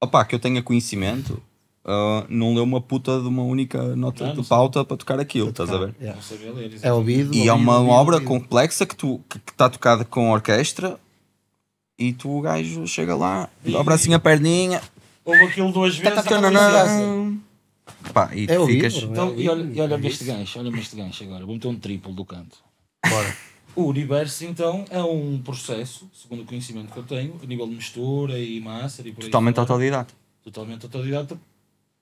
Opá, 0.04 0.26
que 0.26 0.34
eu 0.34 0.40
tenha 0.40 0.64
conhecimento. 0.64 1.40
Ah, 1.86 2.26
não 2.30 2.53
leu 2.53 2.64
uma 2.64 2.82
puta 2.82 3.22
de 3.22 3.28
uma 3.28 3.44
única 3.44 3.95
nota 3.95 4.24
Não, 4.28 4.34
não 4.36 4.41
de 4.41 4.48
sei. 4.48 4.57
pauta 4.57 4.84
para 4.84 4.98
tocar 4.98 5.20
aquilo, 5.20 5.49
estás 5.49 5.70
a 5.70 5.78
ver? 5.78 5.95
Yeah. 5.99 6.16
Não 6.16 6.22
sabia 6.22 6.52
ler, 6.52 6.64
É 6.64 6.66
exatamente. 6.66 6.90
ouvido. 6.98 7.34
E 7.36 7.48
é 7.48 7.52
ouvido, 7.53 7.64
uma 7.70 7.78
ouvido, 7.78 7.91
obra 7.94 8.16
ouvido. 8.16 8.28
complexa 8.28 8.86
que 8.86 8.95
tu 8.95 9.22
que 9.30 9.38
está 9.52 9.70
tocada 9.70 10.03
com 10.03 10.32
orquestra 10.32 10.99
e 11.98 12.12
tu 12.12 12.30
o 12.38 12.41
gajo 12.41 12.86
chega 12.88 13.16
lá, 13.16 13.49
dobra 13.64 13.95
assim 13.95 14.14
a 14.14 14.20
perninha, 14.20 14.82
Houve 15.24 15.44
aquilo 15.45 15.72
duas 15.72 15.95
vezes. 15.98 16.14
Pá, 18.14 18.30
e 18.34 18.45
É 18.45 18.56
tu 18.56 18.66
ficas. 18.68 18.94
livro, 18.94 19.12
Então, 19.12 19.30
É, 19.30 19.40
e 19.41 19.49
olha, 19.49 19.64
e 19.74 19.82
olha 19.82 19.95
é 19.95 20.07
este 20.07 20.24
gancho, 20.24 20.60
olha 20.60 20.70
este 20.80 20.95
gancho 20.95 21.24
agora. 21.24 21.45
Vou 21.45 21.56
meter 21.56 21.68
um 21.68 21.76
triplo 21.80 22.14
do 22.14 22.24
canto. 22.26 22.57
Bora. 23.07 23.36
O 23.76 23.84
universo, 23.86 24.45
então, 24.45 24.86
é 24.90 25.02
um 25.03 25.40
processo, 25.44 26.10
segundo 26.14 26.44
o 26.44 26.45
conhecimento 26.45 26.91
que 26.94 26.98
eu 26.98 27.03
tenho, 27.03 27.34
a 27.44 27.45
nível 27.45 27.68
de 27.68 27.76
mistura 27.76 28.40
e 28.40 28.60
master 28.62 29.06
e 29.07 29.12
por 29.12 29.24
Totalmente 29.24 29.60
autodidata. 29.60 30.14
Totalmente 30.44 30.84
autodidata. 30.86 31.38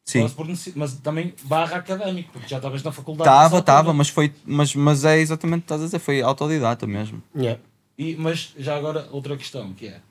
Sim. 0.05 0.19
quase 0.19 0.35
por 0.35 0.47
mas 0.75 0.93
também 0.95 1.33
barra 1.43 1.77
académico, 1.77 2.33
porque 2.33 2.47
já 2.47 2.57
estavas 2.57 2.83
na 2.83 2.91
faculdade. 2.91 3.29
Estava, 3.29 3.59
estava, 3.59 3.93
mas 3.93 4.09
foi. 4.09 4.33
Mas, 4.45 4.75
mas 4.75 5.05
é 5.05 5.17
exatamente 5.19 5.59
o 5.59 5.61
que 5.61 5.65
estás 5.65 5.81
a 5.81 5.85
dizer, 5.85 5.99
foi 5.99 6.21
autodidata 6.21 6.85
mesmo. 6.85 7.23
Yeah. 7.35 7.59
E, 7.97 8.15
mas 8.15 8.53
já 8.57 8.75
agora, 8.75 9.07
outra 9.11 9.37
questão, 9.37 9.73
que 9.73 9.87
é, 9.87 10.01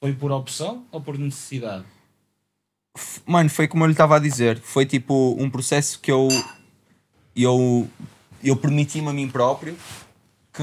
foi 0.00 0.12
por 0.12 0.30
opção 0.30 0.84
ou 0.92 1.00
por 1.00 1.18
necessidade? 1.18 1.84
Mano, 3.26 3.50
foi 3.50 3.66
como 3.66 3.82
eu 3.84 3.88
lhe 3.88 3.92
estava 3.92 4.16
a 4.16 4.18
dizer. 4.18 4.60
Foi 4.60 4.86
tipo 4.86 5.36
um 5.38 5.50
processo 5.50 5.98
que 5.98 6.12
eu. 6.12 6.28
Eu, 7.34 7.88
eu 8.44 8.54
permiti-me 8.56 9.08
a 9.08 9.12
mim 9.12 9.28
próprio 9.28 9.76
que. 10.52 10.62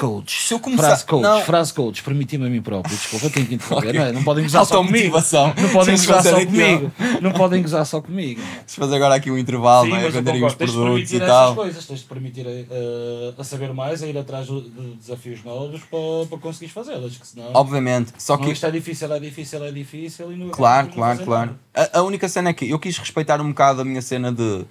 Coach. 0.00 0.42
Se 0.42 0.54
eu 0.54 0.58
começar- 0.58 0.82
Frase 0.84 1.04
coach, 1.04 1.22
Não. 1.22 1.40
frase 1.42 1.74
coach, 1.74 2.02
permiti-me 2.02 2.46
a 2.46 2.48
mim 2.48 2.62
próprio. 2.62 2.96
Desculpa, 2.96 3.28
tenho 3.28 3.46
que 3.46 3.54
interromper. 3.56 3.92
Não, 3.94 4.02
é? 4.04 4.12
não 4.12 4.24
podem 4.24 4.44
gozar 4.44 4.64
só 4.64 4.78
comigo. 4.82 5.14
Não 5.60 5.68
podem 5.68 5.94
gozar 5.96 6.22
só 6.22 6.44
comigo. 6.46 6.92
Não 7.20 7.32
podem 7.32 7.62
gozar 7.62 7.84
só 7.84 8.00
comigo. 8.00 8.40
Vamos 8.40 8.74
fazer 8.74 8.96
agora 8.96 9.14
aqui 9.16 9.30
um 9.30 9.36
intervalo, 9.36 9.84
Sim, 9.84 9.90
não 9.92 9.98
é? 9.98 10.08
Venderem 10.08 10.42
os 10.42 10.54
produtos 10.54 11.12
e 11.12 11.20
tal. 11.20 11.54
coisas. 11.54 11.84
Tens 11.84 12.00
de 12.00 12.06
permitir 12.06 12.46
a, 12.46 13.40
a 13.40 13.44
saber 13.44 13.74
mais, 13.74 14.02
a 14.02 14.06
ir 14.06 14.16
atrás 14.16 14.46
de 14.46 14.70
desafios 14.98 15.44
novos 15.44 15.82
para, 15.82 16.26
para 16.30 16.38
conseguires 16.38 16.72
fazê-las. 16.72 17.20
Senão, 17.22 17.50
Obviamente. 17.52 18.14
Só 18.16 18.38
não, 18.38 18.44
que. 18.44 18.52
isto 18.52 18.64
é 18.64 18.70
difícil, 18.70 19.12
é 19.12 19.20
difícil, 19.20 19.62
é 19.64 19.70
difícil. 19.70 20.32
E 20.32 20.36
não, 20.36 20.48
Claro, 20.48 20.86
não 20.86 20.94
claro, 20.94 21.24
claro. 21.26 21.58
A, 21.74 21.98
a 21.98 22.02
única 22.02 22.26
cena 22.26 22.48
é 22.48 22.52
que 22.54 22.70
eu 22.70 22.78
quis 22.78 22.96
respeitar 22.96 23.38
um 23.40 23.48
bocado 23.50 23.82
a 23.82 23.84
minha 23.84 24.00
cena 24.00 24.32
de. 24.32 24.64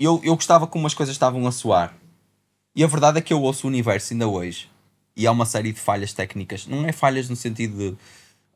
Eu, 0.00 0.20
eu 0.24 0.34
gostava 0.34 0.66
como 0.66 0.84
as 0.86 0.94
coisas 0.94 1.14
estavam 1.14 1.46
a 1.46 1.52
soar. 1.52 1.94
E 2.74 2.82
a 2.82 2.86
verdade 2.86 3.18
é 3.18 3.20
que 3.20 3.32
eu 3.32 3.40
ouço 3.42 3.66
o 3.66 3.70
universo 3.70 4.12
ainda 4.12 4.26
hoje. 4.26 4.68
E 5.16 5.26
há 5.26 5.32
uma 5.32 5.44
série 5.44 5.72
de 5.72 5.80
falhas 5.80 6.12
técnicas. 6.12 6.66
Não 6.66 6.86
é 6.86 6.92
falhas 6.92 7.28
no 7.28 7.36
sentido 7.36 7.76
de. 7.76 7.96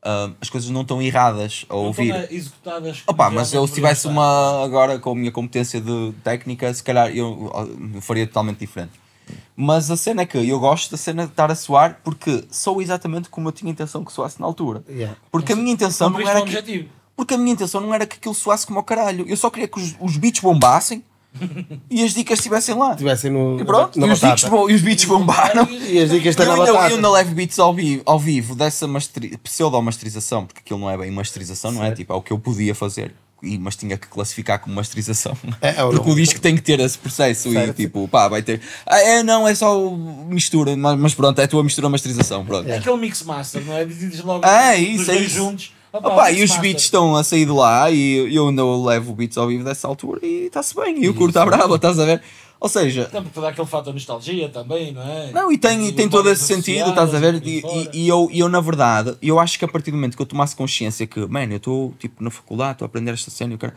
ah, 0.01 0.31
as 0.41 0.49
coisas 0.49 0.69
não 0.69 0.81
estão 0.81 1.01
erradas 1.01 1.65
a 1.69 1.73
Não 1.73 1.83
ouvir. 1.85 2.07
estão, 2.07 2.21
é, 2.21 2.27
executadas. 2.33 3.01
como 3.01 3.13
Opa, 3.15 3.29
mas 3.29 3.49
eu 3.49 3.59
realmente 3.59 3.69
se 3.69 3.75
tivesse 3.75 4.07
uma 4.07 4.63
agora 4.63 4.97
com 4.97 5.11
a 5.11 5.15
minha 5.15 5.31
competência 5.31 5.79
de 5.79 6.13
técnica, 6.23 6.73
se 6.73 6.83
calhar 6.83 7.09
eu, 7.15 7.51
eu 7.93 8.01
faria 8.01 8.25
totalmente 8.25 8.57
diferente. 8.57 8.93
Mas 9.55 9.91
a 9.91 9.97
cena 9.97 10.21
é 10.21 10.25
que 10.25 10.37
eu 10.37 10.59
gosto 10.59 10.91
da 10.91 10.97
cena 10.97 11.25
de 11.25 11.31
estar 11.31 11.51
a 11.51 11.55
soar 11.55 11.99
porque 12.03 12.45
sou 12.49 12.81
exatamente 12.81 13.29
como 13.29 13.49
eu 13.49 13.51
tinha 13.51 13.71
intenção 13.71 14.03
que 14.03 14.11
soasse 14.11 14.39
na 14.39 14.47
altura. 14.47 14.83
Yeah. 14.87 15.17
Porque 15.31 15.53
a 15.53 15.55
minha 15.55 15.71
intenção 15.73 16.09
não 16.09 16.27
era 16.27 16.39
o 16.39 16.45
que, 16.45 16.89
porque 17.15 17.33
a 17.33 17.37
minha 17.37 17.51
intenção 17.51 17.81
não 17.81 17.93
era 17.93 18.05
que 18.07 18.15
aquilo 18.15 18.33
soasse 18.33 18.65
como 18.65 18.79
ao 18.79 18.83
caralho. 18.85 19.25
Eu 19.27 19.35
só 19.35 19.49
queria 19.49 19.67
que 19.67 19.79
os, 19.79 19.95
os 19.99 20.15
beats 20.17 20.41
bombassem 20.41 21.03
e 21.89 22.03
as 22.03 22.13
dicas 22.13 22.39
estivessem 22.39 22.75
lá. 22.75 22.91
Estivessem 22.91 23.31
no, 23.31 23.59
E 23.59 23.65
pronto, 23.65 23.99
na 23.99 24.07
e 24.07 24.11
os, 24.11 24.19
beats, 24.19 24.43
bom- 24.45 24.69
e 24.69 24.73
os 24.73 24.81
beats 24.81 25.05
bombaram. 25.05 25.67
E 25.87 25.99
as 25.99 26.09
dicas 26.09 26.27
estão 26.31 26.45
Eu 26.45 26.51
na 26.51 26.57
ainda, 26.63 26.73
batata. 26.73 26.91
eu 26.91 26.95
ainda 26.97 27.09
levo 27.11 27.35
beats 27.35 27.59
ao 27.59 27.73
vivo, 27.73 28.01
ao 28.05 28.19
vivo 28.19 28.55
dessa 28.55 28.85
masteri- 28.87 29.37
pseudo-masterização, 29.37 30.45
porque 30.45 30.59
aquilo 30.59 30.79
não 30.79 30.89
é 30.89 30.97
bem 30.97 31.11
masterização, 31.11 31.71
não 31.71 31.83
é? 31.83 31.91
Tipo, 31.91 32.13
é 32.13 32.15
o 32.15 32.21
que 32.21 32.31
eu 32.31 32.39
podia 32.39 32.73
fazer. 32.75 33.13
E, 33.43 33.55
mas 33.59 33.75
tinha 33.75 33.95
que 33.97 34.07
classificar 34.07 34.57
como 34.59 34.73
masterização. 34.75 35.37
É, 35.61 35.69
é 35.69 35.73
porque 35.75 36.09
o 36.09 36.15
disco 36.15 36.39
tem 36.41 36.55
que 36.55 36.61
ter 36.61 36.79
esse 36.79 36.97
processo 36.97 37.49
e 37.49 37.53
Certo. 37.53 37.75
tipo, 37.75 38.07
pá, 38.07 38.27
vai 38.27 38.41
ter. 38.41 38.59
Ah, 38.83 38.99
é, 38.99 39.21
não, 39.21 39.47
é 39.47 39.53
só 39.53 39.91
mistura, 40.27 40.75
mas, 40.75 40.97
mas 40.99 41.13
pronto, 41.13 41.39
é 41.39 41.43
a 41.43 41.47
tua 41.47 41.63
mistura 41.63 41.87
masterização. 41.87 42.43
Pronto. 42.43 42.67
É 42.67 42.77
aquele 42.77 42.97
mix 42.97 43.21
master, 43.21 43.63
não 43.63 43.77
é? 43.77 43.85
Dizes 43.85 44.23
logo 44.23 44.41
Ah, 44.43 44.73
é 44.75 44.79
isso, 44.79 45.11
é 45.11 45.17
isso. 45.17 45.35
juntos. 45.35 45.71
Opa, 45.97 46.09
Opa, 46.13 46.31
e 46.31 46.35
os 46.43 46.49
master. 46.49 46.61
beats 46.61 46.83
estão 46.83 47.15
a 47.15 47.23
sair 47.23 47.45
de 47.45 47.51
lá 47.51 47.89
e 47.91 48.33
eu 48.33 48.47
ainda 48.47 48.63
levo 48.65 49.13
beats 49.13 49.37
ao 49.37 49.47
vivo 49.47 49.63
dessa 49.63 49.87
altura 49.87 50.19
e 50.25 50.45
está-se 50.47 50.75
bem. 50.75 51.01
E 51.01 51.05
eu 51.05 51.13
curto 51.13 51.37
a 51.37 51.45
brava, 51.45 51.75
estás 51.75 51.97
a 51.99 52.05
ver? 52.05 52.21
Ou 52.59 52.67
seja, 52.67 53.05
Também 53.05 53.31
te 53.31 53.39
dá 53.39 53.49
aquele 53.49 53.67
fator 53.67 53.93
nostalgia 53.93 54.49
também, 54.49 54.91
não 54.91 55.03
é? 55.03 55.31
Não, 55.31 55.51
e 55.51 55.59
tem, 55.59 55.87
e 55.87 55.91
tem 55.91 56.09
todo 56.09 56.27
esse 56.29 56.43
sentido, 56.43 56.89
estás 56.89 57.13
a 57.13 57.19
ver? 57.19 57.35
E, 57.45 57.59
e- 57.59 57.89
e 57.93 58.07
eu, 58.07 58.27
e 58.31 58.39
eu, 58.39 58.49
na 58.49 58.59
verdade, 58.59 59.15
eu 59.21 59.39
acho 59.39 59.59
que 59.59 59.65
a 59.65 59.67
partir 59.67 59.91
do 59.91 59.97
momento 59.97 60.15
que 60.15 60.21
eu 60.23 60.25
tomasse 60.25 60.55
consciência 60.55 61.05
que, 61.05 61.19
mano, 61.27 61.53
eu 61.53 61.57
estou 61.57 61.93
tipo 61.99 62.23
na 62.23 62.31
faculdade, 62.31 62.71
estou 62.73 62.85
a 62.85 62.87
aprender 62.87 63.11
esta 63.11 63.29
cena, 63.29 63.53
eu, 63.53 63.59
quero... 63.59 63.73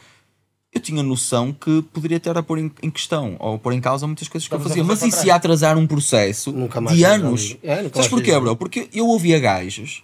eu 0.73 0.81
tinha 0.81 1.03
noção 1.03 1.53
que 1.53 1.83
poderia 1.93 2.19
ter 2.19 2.35
a 2.39 2.43
pôr 2.43 2.59
em, 2.59 2.73
em 2.83 2.91
questão 2.91 3.37
ou 3.39 3.59
pôr 3.59 3.75
em 3.75 3.83
causa 3.83 4.07
muitas 4.07 4.29
coisas 4.29 4.49
que 4.49 4.55
eu 4.55 4.57
Estavas 4.57 4.73
a 4.73 4.81
fazia, 4.83 4.85
mas 4.85 5.03
isso 5.03 5.27
ia 5.27 5.35
atrasar 5.35 5.77
um 5.77 5.87
processo 5.87 6.51
Nunca 6.51 6.81
mais 6.81 6.97
de 6.97 7.05
anos. 7.05 7.57
É, 7.63 7.83
Sabes 7.93 8.09
porquê, 8.09 8.39
bro? 8.41 8.57
Porque 8.57 8.89
eu 8.95 9.07
ouvia 9.09 9.39
gajos 9.39 10.03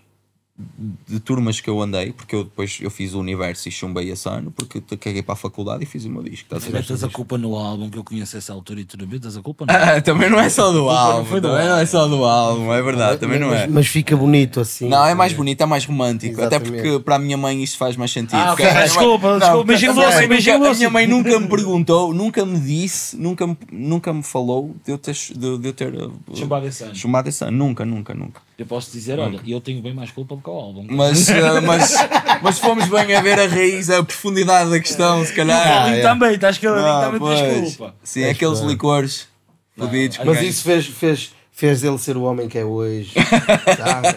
de 1.06 1.20
turmas 1.20 1.60
que 1.60 1.68
eu 1.68 1.80
andei, 1.82 2.12
porque 2.12 2.34
eu 2.34 2.42
depois 2.44 2.78
eu 2.80 2.90
fiz 2.90 3.12
o 3.12 3.20
universo 3.20 3.68
e 3.68 3.70
chumbei 3.72 4.10
esse 4.10 4.26
ano, 4.26 4.50
porque 4.50 4.80
te 4.80 4.96
caguei 4.96 5.22
para 5.22 5.34
a 5.34 5.36
faculdade 5.36 5.82
e 5.82 5.86
fiz 5.86 6.06
o 6.06 6.10
meu 6.10 6.22
disco. 6.22 6.44
Estás 6.46 6.62
a 6.64 6.66
ver? 6.68 6.78
Metes 6.78 7.04
a 7.04 7.08
culpa 7.10 7.36
no 7.36 7.54
álbum 7.56 7.90
que 7.90 7.98
eu 7.98 8.02
conheço 8.04 8.38
essa 8.38 8.54
altura 8.54 8.80
e 8.80 8.84
tu 8.86 8.96
não 8.96 9.06
metes 9.06 9.36
a 9.36 9.42
culpa 9.42 9.66
não. 9.66 9.74
Ah, 9.76 10.00
também 10.00 10.30
não 10.30 10.40
é 10.40 10.48
só 10.48 10.72
do 10.72 10.88
álbum, 10.88 11.40
também 11.42 11.66
não 11.68 11.76
é 11.78 11.84
só 11.84 12.08
do 12.08 12.24
álbum, 12.24 12.72
é 12.72 12.80
verdade, 12.82 13.20
também 13.20 13.38
não 13.38 13.48
mas, 13.48 13.60
é. 13.60 13.66
mas 13.66 13.86
fica 13.86 14.16
bonito 14.16 14.58
assim. 14.60 14.88
Não, 14.88 15.04
é 15.04 15.14
mais 15.14 15.34
bonito, 15.34 15.60
é 15.60 15.66
mais 15.66 15.84
romântico. 15.84 16.40
Até 16.40 16.56
Exatamente. 16.56 16.82
porque 16.88 17.04
para 17.04 17.16
a 17.16 17.18
minha 17.18 17.36
mãe 17.36 17.62
isto 17.62 17.76
faz 17.76 17.94
mais 17.96 18.10
sentido. 18.10 18.36
Ah, 18.38 18.46
Porque 18.48 18.62
ok, 18.62 18.70
a 18.70 18.72
minha 18.72 18.80
mãe- 18.80 18.88
desculpa, 18.88 19.38
desculpa, 19.38 19.64
beijinho 19.64 19.90
a 19.90 19.94
minha 19.94 20.06
mãe 20.10 20.26
nunca- 20.28 20.54
A 20.54 20.58
doce. 20.58 20.78
minha 20.78 20.90
mãe 20.90 21.06
nunca 21.06 21.38
me 21.40 21.48
perguntou, 21.48 22.14
nunca 22.14 22.46
me 22.46 22.58
disse, 22.58 23.14
nunca 23.16 23.46
me, 23.46 23.56
nunca 23.70 24.12
me 24.12 24.22
falou 24.22 24.74
de 24.84 24.92
eu 24.92 24.96
ter, 24.98 25.12
de, 25.12 25.58
de 25.58 25.68
eu 25.68 25.72
ter 25.74 25.94
uh, 25.94 26.12
Chumbado 26.34 26.66
esse 26.66 26.82
ano. 26.82 26.94
chumbado 26.94 27.28
esse 27.28 27.44
ano. 27.44 27.56
Nunca, 27.58 27.84
nunca, 27.84 28.14
nunca. 28.14 28.40
Eu 28.58 28.64
posso 28.64 28.90
dizer, 28.90 29.18
olha, 29.18 29.38
eu 29.46 29.60
tenho 29.60 29.82
bem 29.82 29.92
mais 29.92 30.10
culpa 30.10 30.34
do 30.34 30.40
que 30.40 30.48
o 30.48 30.52
álbum. 30.52 30.86
Mas, 30.88 31.28
uh, 31.28 31.32
mas, 31.62 31.94
mas 32.42 32.58
fomos 32.58 32.88
bem 32.88 33.14
a 33.14 33.20
ver 33.20 33.38
a 33.38 33.46
raiz, 33.46 33.90
a 33.90 34.02
profundidade 34.02 34.70
da 34.70 34.80
questão, 34.80 35.22
se 35.26 35.32
calhar. 35.34 35.92
E 35.94 36.00
também, 36.00 36.34
estás 36.34 36.56
que 36.56 36.66
Ah, 36.66 37.10
também 37.10 37.20
tens 37.36 37.76
culpa. 37.76 37.94
Sim, 38.02 38.24
aqueles 38.24 38.60
licores 38.60 39.28
fodidos. 39.76 40.18
Mas 40.24 40.38
que 40.38 40.46
isso 40.46 40.62
fez, 40.64 40.86
fez, 40.86 41.30
fez 41.52 41.84
ele 41.84 41.98
ser 41.98 42.16
o 42.16 42.22
homem 42.22 42.48
que 42.48 42.56
é 42.56 42.64
hoje. 42.64 43.12
Sabe? 43.76 44.16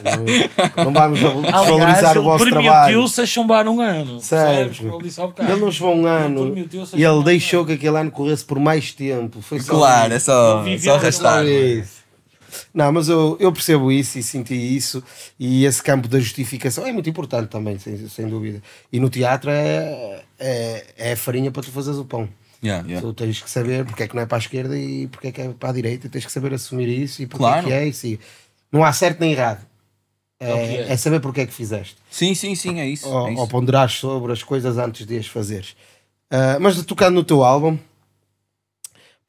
não, 0.78 0.86
não 0.86 0.94
vamos 0.94 1.20
desvalorizar 1.20 2.18
o 2.18 2.24
vosso 2.24 2.46
trabalho. 2.46 2.72
permitiu-se 2.72 3.22
a 3.22 3.26
chumbar 3.26 3.68
um 3.68 3.82
ano. 3.82 4.22
Sério. 4.22 4.72
Ele. 4.80 5.52
Ele 5.52 5.60
não 5.60 5.70
chegou 5.70 5.94
um 5.96 6.06
ano 6.06 6.56
e 6.94 7.04
ele 7.04 7.08
um 7.10 7.24
deixou 7.24 7.60
ano. 7.60 7.68
que 7.68 7.74
aquele 7.74 7.98
ano 7.98 8.10
corresse 8.10 8.46
por 8.46 8.58
mais 8.58 8.94
tempo. 8.94 9.42
Foi 9.42 9.60
só 9.60 9.74
Claro, 9.74 10.14
é 10.14 10.20
só, 10.20 10.32
Ele 10.32 10.60
só 10.60 10.64
viveu 10.64 10.96
arrastar. 10.96 11.44
Só 11.44 11.50
isso. 11.50 11.99
Não, 12.74 12.92
mas 12.92 13.10
eu, 13.10 13.38
eu 13.40 13.52
percebo 13.52 13.92
isso 13.92 14.18
e 14.20 14.24
senti 14.24 14.54
isso, 14.56 15.04
e 15.40 15.66
esse 15.66 15.82
campo 15.82 16.08
da 16.08 16.20
justificação 16.20 16.86
é 16.86 16.92
muito 16.92 17.10
importante 17.10 17.50
também, 17.50 17.78
sem, 17.80 18.08
sem 18.08 18.28
dúvida. 18.28 18.62
E 18.92 19.00
no 19.00 19.10
teatro 19.10 19.50
é, 19.50 20.24
é, 20.40 20.86
é 20.98 21.12
a 21.14 21.18
farinha 21.18 21.52
para 21.52 21.64
tu 21.64 21.72
fazeres 21.72 22.00
o 22.00 22.06
pão. 22.06 22.28
Yeah, 22.64 22.86
yeah. 22.86 23.06
Tu 23.08 23.14
tens 23.14 23.42
que 23.42 23.50
saber 23.50 23.86
porque 23.86 24.04
é 24.04 24.08
que 24.08 24.16
não 24.16 24.22
é 24.22 24.26
para 24.26 24.38
a 24.38 24.40
esquerda 24.40 24.78
e 24.78 25.08
porque 25.08 25.28
é 25.28 25.32
que 25.32 25.42
é 25.42 25.50
para 25.50 25.70
a 25.70 25.74
direita, 25.74 26.10
tens 26.10 26.26
que 26.26 26.32
saber 26.32 26.54
assumir 26.54 26.90
isso 26.90 27.22
e 27.22 27.26
porque 27.28 27.38
Claro. 27.44 27.66
é 27.68 27.70
que 27.70 27.74
é 27.74 27.88
isso. 27.88 28.06
E 28.08 28.20
não 28.72 28.84
há 28.84 28.92
certo 28.92 29.20
nem 29.22 29.32
errado. 29.32 29.66
É, 30.42 30.52
É 30.52 30.76
é. 30.90 30.92
é 30.94 30.98
saber 30.98 31.20
porque 31.22 31.42
é 31.42 31.46
que 31.46 31.54
fizeste. 31.54 31.96
Sim, 32.12 32.34
sim, 32.36 32.56
sim, 32.56 32.80
é 32.80 32.88
isso. 32.88 33.08
Ou, 33.08 33.28
é 33.30 33.32
ou 33.32 33.48
ponderares 33.48 33.94
sobre 33.94 34.32
as 34.34 34.44
coisas 34.44 34.78
antes 34.78 35.06
de 35.06 35.18
as 35.18 35.28
fazeres. 35.28 35.76
Ah, 36.30 36.58
mas 36.60 36.82
tocando 36.84 37.16
no 37.16 37.24
teu 37.24 37.44
álbum, 37.44 37.78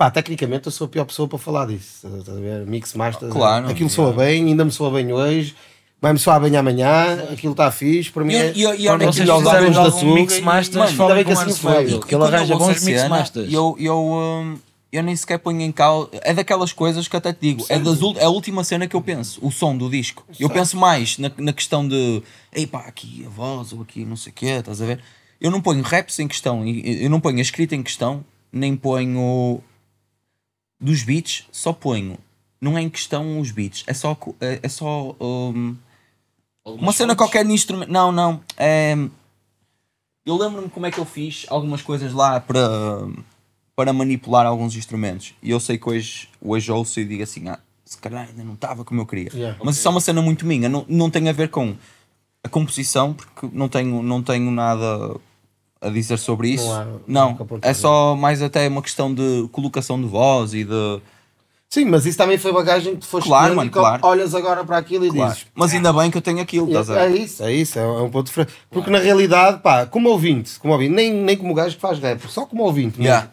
pá, 0.01 0.10
tecnicamente 0.10 0.64
eu 0.64 0.72
sou 0.72 0.86
a 0.86 0.89
pior 0.89 1.05
pessoa 1.05 1.28
para 1.28 1.39
falar 1.39 1.66
disso. 1.66 2.06
Estás 2.06 2.27
a 2.39 2.40
ver? 2.40 2.66
Mix 2.66 2.94
Masters, 2.94 3.31
Claro, 3.31 3.68
aquilo 3.68 3.90
claro. 3.90 4.12
soa 4.14 4.24
bem, 4.24 4.47
ainda 4.47 4.64
me 4.64 4.70
soa 4.70 4.90
bem 4.90 5.12
hoje. 5.12 5.55
Vai-me 6.01 6.18
soar 6.18 6.40
bem 6.40 6.56
amanhã, 6.56 7.24
aquilo 7.31 7.52
está 7.52 7.70
fixe. 7.70 8.10
Para 8.10 8.24
mim, 8.24 8.32
E- 8.32 8.36
é, 8.36 8.52
e- 8.55 8.60
e 8.60 8.62
quando 8.62 8.89
olha, 8.89 9.05
eu 9.05 9.12
Vocês 9.12 9.28
da 9.28 9.82
algum 9.82 10.14
mix 10.14 10.39
e- 10.39 10.40
masters, 10.40 10.77
Mano, 10.97 11.02
ainda 11.02 11.14
bem 11.14 11.24
com 11.24 11.31
que 11.32 11.36
o 11.36 11.40
assim 11.43 11.60
foi. 11.60 11.72
Fábio, 11.74 11.97
E 11.97 12.01
que 12.06 12.14
ele 12.14 12.24
arranja 12.24 12.56
bons 12.56 12.82
mix 12.82 13.09
masters. 13.09 13.52
Eu, 13.52 13.77
eu, 13.78 13.98
hum, 14.02 14.59
eu 14.90 15.02
nem 15.02 15.14
sequer 15.14 15.39
ponho 15.39 15.60
em 15.60 15.70
causa. 15.70 16.09
É 16.22 16.32
daquelas 16.32 16.72
coisas 16.72 17.06
que 17.06 17.14
até 17.14 17.35
te 17.35 17.39
digo. 17.43 17.66
É, 17.68 17.78
das, 17.78 17.98
é 18.16 18.24
a 18.24 18.31
última 18.31 18.64
cena 18.64 18.86
que 18.89 18.97
eu 18.97 19.02
penso. 19.02 19.39
O 19.44 19.51
som 19.52 19.77
do 19.77 19.90
disco. 19.90 20.24
Eu 20.40 20.48
penso 20.48 20.74
mais 20.78 21.18
na, 21.18 21.31
na 21.36 21.52
questão 21.52 21.86
de. 21.86 22.22
Ei 22.55 22.66
pá, 22.66 22.78
aqui 22.89 23.22
a 23.27 23.28
voz 23.28 23.74
ou 23.74 23.82
aqui 23.82 24.02
não 24.06 24.16
sei 24.16 24.32
o 24.32 24.35
quê, 24.35 24.47
estás 24.47 24.81
a 24.81 24.86
ver? 24.86 25.01
Eu 25.39 25.51
não 25.51 25.60
ponho 25.60 25.82
raps 25.82 26.18
em 26.18 26.27
questão. 26.27 26.64
e- 26.66 27.05
Eu 27.05 27.10
não 27.10 27.20
ponho 27.20 27.36
a 27.36 27.43
escrita 27.43 27.77
em 27.77 27.82
questão. 27.82 28.24
Nem 28.51 28.74
ponho. 28.74 29.62
Dos 30.81 31.02
beats, 31.02 31.47
só 31.52 31.73
ponho. 31.73 32.16
Não 32.61 32.77
é 32.77 32.82
em 32.82 32.89
questão 32.90 33.39
os 33.40 33.51
beats. 33.51 33.85
É 33.86 33.94
só. 33.94 34.15
co- 34.15 34.35
É, 34.40 34.61
é 34.62 34.69
só. 34.69 35.15
Algumas 35.19 35.77
uma 36.65 36.93
cena 36.93 37.09
fontes. 37.15 37.16
qualquer 37.16 37.44
de 37.47 37.52
instrumento. 37.52 37.90
Não, 37.90 38.11
não. 38.12 38.40
É... 38.57 38.94
Eu 40.27 40.36
lembro-me 40.36 40.69
como 40.69 40.86
é 40.86 40.90
que 40.90 40.98
eu 40.98 41.05
fiz 41.07 41.47
algumas 41.48 41.81
coisas 41.82 42.12
lá 42.12 42.39
para, 42.40 42.61
para 43.74 43.93
manipular 43.93 44.47
alguns 44.47 44.77
instrumentos. 44.77 45.35
E 45.43 45.51
eu 45.51 45.59
sei 45.59 45.78
que 45.78 45.89
hoje, 45.89 46.28
hoje 46.40 46.70
ouço 46.70 47.01
e 47.01 47.05
digo 47.05 47.23
assim: 47.23 47.48
ah, 47.48 47.59
se 47.85 47.97
calhar 47.98 48.28
ainda 48.28 48.44
não 48.44 48.55
estava 48.55 48.85
como 48.85 49.01
eu 49.01 49.07
queria. 49.07 49.31
Yeah. 49.32 49.59
Mas 49.65 49.77
isso 49.77 49.89
é 49.89 49.90
uma 49.90 50.01
cena 50.01 50.20
muito 50.23 50.44
minha. 50.47 50.69
Não, 50.69 50.85
não 50.89 51.11
tem 51.11 51.28
a 51.28 51.32
ver 51.32 51.48
com 51.48 51.74
a 52.44 52.48
composição, 52.48 53.15
porque 53.15 53.48
não 53.52 53.69
tenho, 53.69 54.02
não 54.02 54.23
tenho 54.23 54.51
nada 54.51 55.16
a 55.81 55.89
dizer 55.89 56.19
sobre 56.19 56.48
isso. 56.51 56.65
Não 56.66 56.73
há- 56.74 56.86
Não, 57.07 57.31
apontado. 57.31 57.61
é 57.70 57.74
só 57.74 58.15
mais 58.16 58.43
até 58.43 58.69
uma 58.69 58.82
questão 58.82 59.12
de 59.12 59.48
colocação 59.52 60.01
de 60.01 60.07
voz 60.07 60.52
e 60.55 60.65
de. 60.65 61.01
Sim, 61.73 61.85
mas 61.85 62.05
isso 62.05 62.19
também 62.19 62.36
foi 62.36 62.52
bagagem 62.52 62.94
que 62.94 63.01
tu 63.02 63.07
foste 63.07 63.28
Claro, 63.28 63.55
mano, 63.55 63.70
claro. 63.70 64.05
olhas 64.05 64.35
agora 64.35 64.65
para 64.65 64.77
aquilo 64.77 65.07
e 65.07 65.11
Claro. 65.11 65.31
dizes. 65.32 65.47
Mas 65.55 65.73
ainda 65.73 65.93
bem 65.93 66.11
que 66.11 66.16
eu 66.19 66.23
tenho 66.23 66.40
aquilo, 66.40 66.66
estás 66.66 66.90
a 66.90 67.01
É 67.02 67.09
ver? 67.09 67.20
isso, 67.20 67.44
é 67.44 67.52
isso, 67.52 67.78
é 67.78 67.86
um 67.86 67.98
é 67.98 68.02
um 68.02 68.11
ponto 68.11 68.27
diferente. 68.27 68.52
Porque 68.69 68.90
na 68.90 68.98
realidade, 68.98 69.61
pá, 69.62 69.86
como 69.86 70.09
ouvinte, 70.09 70.59
como 70.59 70.73
ouvinte 70.73 70.93
nem, 70.93 71.12
nem 71.12 71.36
como 71.36 71.55
gajo 71.55 71.77
que 71.77 71.81
faz 71.81 72.01
rap, 72.01 72.20
só 72.28 72.44
como 72.44 72.65
ouvinte. 72.65 73.01
Yeah. 73.01 73.31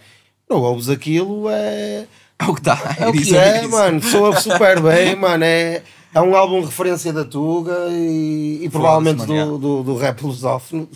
não 0.47 0.61
ouves 0.61 0.87
aquilo, 0.87 1.49
é. 1.49 2.05
É 2.39 2.45
o 2.45 2.53
que 2.53 2.59
está. 2.59 2.95
É 2.99 3.07
o 3.07 3.11
que 3.11 3.35
é, 3.35 3.65
mano, 3.67 3.99
soa 4.03 4.35
super 4.39 4.79
bem, 4.81 5.15
mano. 5.15 5.43
É, 5.43 5.81
é 6.13 6.21
um 6.21 6.35
álbum 6.35 6.61
referência 6.61 7.11
da 7.11 7.25
Tuga 7.25 7.87
e, 7.89 8.59
e 8.65 8.69
provavelmente 8.69 9.25
do, 9.25 9.57
do, 9.57 9.83
do 9.83 9.95
rap 9.97 10.21
lusófono, 10.21 10.87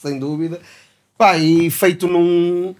sem, 0.00 0.18
dúvida. 0.18 0.60
Pá, 1.16 1.36
e 1.36 1.68
feito 1.70 2.06
num. 2.06 2.74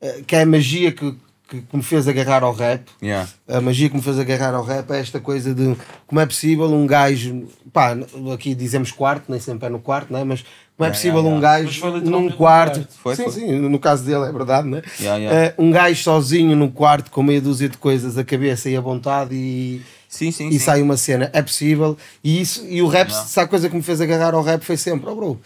eh, 0.00 0.22
que 0.26 0.34
é 0.36 0.42
a 0.42 0.46
magia 0.46 0.90
que, 0.92 1.14
que, 1.48 1.60
que 1.62 1.76
me 1.76 1.82
fez 1.82 2.08
agarrar 2.08 2.42
ao 2.42 2.52
rap. 2.52 2.82
Yeah. 3.02 3.28
A 3.48 3.60
magia 3.60 3.88
que 3.88 3.96
me 3.96 4.02
fez 4.02 4.18
agarrar 4.18 4.54
ao 4.54 4.64
rap 4.64 4.90
é 4.90 4.98
esta 5.00 5.20
coisa 5.20 5.54
de 5.54 5.76
como 6.06 6.20
é 6.20 6.26
possível 6.26 6.66
um 6.66 6.86
gajo, 6.86 7.44
pá, 7.72 7.96
aqui 8.32 8.54
dizemos 8.54 8.90
quarto, 8.90 9.24
nem 9.30 9.38
sempre 9.40 9.66
é 9.66 9.68
no 9.70 9.78
quarto, 9.78 10.12
né? 10.12 10.24
mas 10.24 10.42
como 10.76 10.86
é 10.86 10.90
Yeah, 10.90 10.96
possível 10.96 11.20
yeah, 11.20 11.36
um 11.36 11.40
yeah. 11.40 11.78
Foi 11.80 11.90
gajo 11.92 12.10
num 12.10 12.30
quarto, 12.32 12.74
quarto. 12.80 12.94
Foi, 13.00 13.14
sim, 13.14 13.22
foi. 13.24 13.32
sim, 13.32 13.52
no 13.60 13.78
caso 13.78 14.04
dele 14.04 14.24
é 14.28 14.32
verdade, 14.32 14.66
né? 14.68 14.82
Yeah, 15.00 15.18
yeah. 15.22 15.46
Eh, 15.46 15.54
um 15.56 15.70
gajo 15.70 16.02
sozinho 16.02 16.56
num 16.56 16.68
quarto 16.70 17.12
com 17.12 17.22
meia 17.22 17.40
dúzia 17.40 17.68
de 17.68 17.78
coisas, 17.78 18.18
a 18.18 18.24
cabeça 18.24 18.68
e 18.68 18.76
a 18.76 18.80
vontade 18.80 19.34
e, 19.36 19.80
Sim, 20.08 20.32
sim, 20.32 20.48
e 20.48 20.52
sim. 20.54 20.58
sai 20.58 20.82
uma 20.82 20.96
cena, 20.96 21.30
é 21.32 21.40
possível. 21.42 21.96
E, 22.24 22.40
isso, 22.40 22.64
e 22.68 22.82
o 22.82 22.88
rap, 22.88 23.08
Yeah. 23.08 23.26
se 23.28 23.38
a 23.40 23.46
coisa 23.46 23.68
que 23.70 23.76
me 23.76 23.82
fez 23.82 24.00
agarrar 24.00 24.34
ao 24.34 24.42
rap 24.42 24.62
foi 24.62 24.76
sempre, 24.76 25.08
oh 25.08 25.14
bro, 25.14 25.40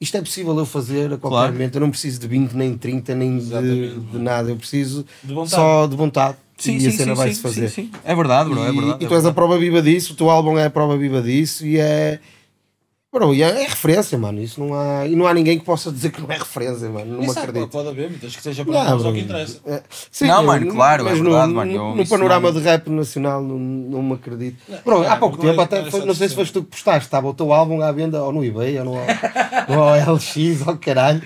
isto 0.00 0.16
é 0.16 0.20
possível 0.20 0.56
eu 0.58 0.64
fazer 0.66 1.06
a 1.12 1.18
qualquer 1.18 1.28
Claro. 1.36 1.52
momento, 1.52 1.74
eu 1.76 1.80
não 1.82 1.90
preciso 1.90 2.18
de 2.20 2.26
20, 2.26 2.52
nem 2.52 2.76
30, 2.76 3.14
nem 3.14 3.38
de, 3.38 3.98
de 4.00 4.18
nada, 4.18 4.50
eu 4.50 4.56
preciso 4.56 5.04
De 5.22 5.34
só 5.48 5.86
de 5.86 5.94
vontade. 5.96 6.36
Sim, 6.56 6.76
e 6.76 6.80
sim, 6.80 6.88
a 6.88 6.92
cena 6.92 7.14
vai-se 7.14 7.40
fazer. 7.40 7.68
sim, 7.70 7.84
sim. 7.84 7.90
É 8.04 8.14
verdade, 8.14 8.50
bro, 8.50 8.60
é 8.64 8.68
E- 8.70 8.72
verdade. 8.76 9.02
E, 9.02 9.04
é 9.04 9.08
tu 9.08 9.14
és 9.14 9.24
a 9.26 9.32
prova 9.32 9.58
viva 9.58 9.80
disso, 9.80 10.12
o 10.12 10.16
teu 10.16 10.28
álbum 10.30 10.58
é 10.58 10.66
a 10.66 10.70
prova 10.70 10.96
viva 10.96 11.20
disso 11.22 11.66
e 11.66 11.78
é. 11.78 12.18
Bro, 13.12 13.34
e 13.34 13.42
é, 13.42 13.64
é 13.64 13.66
referência, 13.66 14.16
mano. 14.16 14.40
Isso 14.40 14.60
não 14.60 14.72
há, 14.72 15.04
e 15.04 15.16
não 15.16 15.26
há 15.26 15.34
ninguém 15.34 15.58
que 15.58 15.64
possa 15.64 15.90
dizer 15.90 16.12
que 16.12 16.20
não 16.22 16.30
é 16.30 16.38
referência, 16.38 16.88
mano. 16.88 17.16
Não 17.16 17.22
me 17.22 17.30
acredito. 17.30 17.66
Pode 17.66 17.88
haver, 17.88 18.08
mas 18.22 18.36
que 18.36 18.40
seja 18.40 18.64
para 18.64 18.72
Não, 18.72 18.90
nós 18.98 19.04
é 19.04 19.08
o 19.08 19.12
que 19.12 19.18
interessa. 19.18 19.58
É, 19.66 19.82
sim, 20.12 20.26
Não, 20.28 20.36
eu- 20.36 20.46
mano, 20.46 20.72
claro, 20.72 21.02
é 21.02 21.10
mas 21.10 21.18
verdade, 21.20 21.48
no, 21.48 21.54
mano, 21.56 21.72
eu- 21.72 21.96
no, 21.96 22.06
panorama 22.08 22.52
não- 22.52 22.60
de 22.60 22.64
rap 22.64 22.88
nacional 22.88 23.42
não, 23.42 23.58
não 23.58 24.00
me 24.00 24.14
acredito. 24.14 24.58
Bro, 24.84 25.08
há 25.08 25.16
pouco 25.16 25.44
é- 25.44 25.48
tempo, 25.50 25.60
até 25.60 25.80
não 25.80 25.88
é 25.88 25.90
foi- 25.90 26.04
não 26.04 26.14
sei 26.14 26.28
se 26.28 26.36
foste 26.36 26.52
tu 26.52 26.62
que 26.62 26.70
postaste, 26.70 27.02
estava 27.08 27.26
o 27.26 27.34
teu 27.34 27.52
álbum 27.52 27.82
à 27.82 27.90
venda 27.90 28.22
ou 28.22 28.30
no 28.32 28.44
eBay 28.44 28.78
ou 28.78 28.84
no, 28.84 28.92
no 28.94 29.80
OLX 29.82 30.36
ou 30.68 30.76
caralho. 30.76 31.20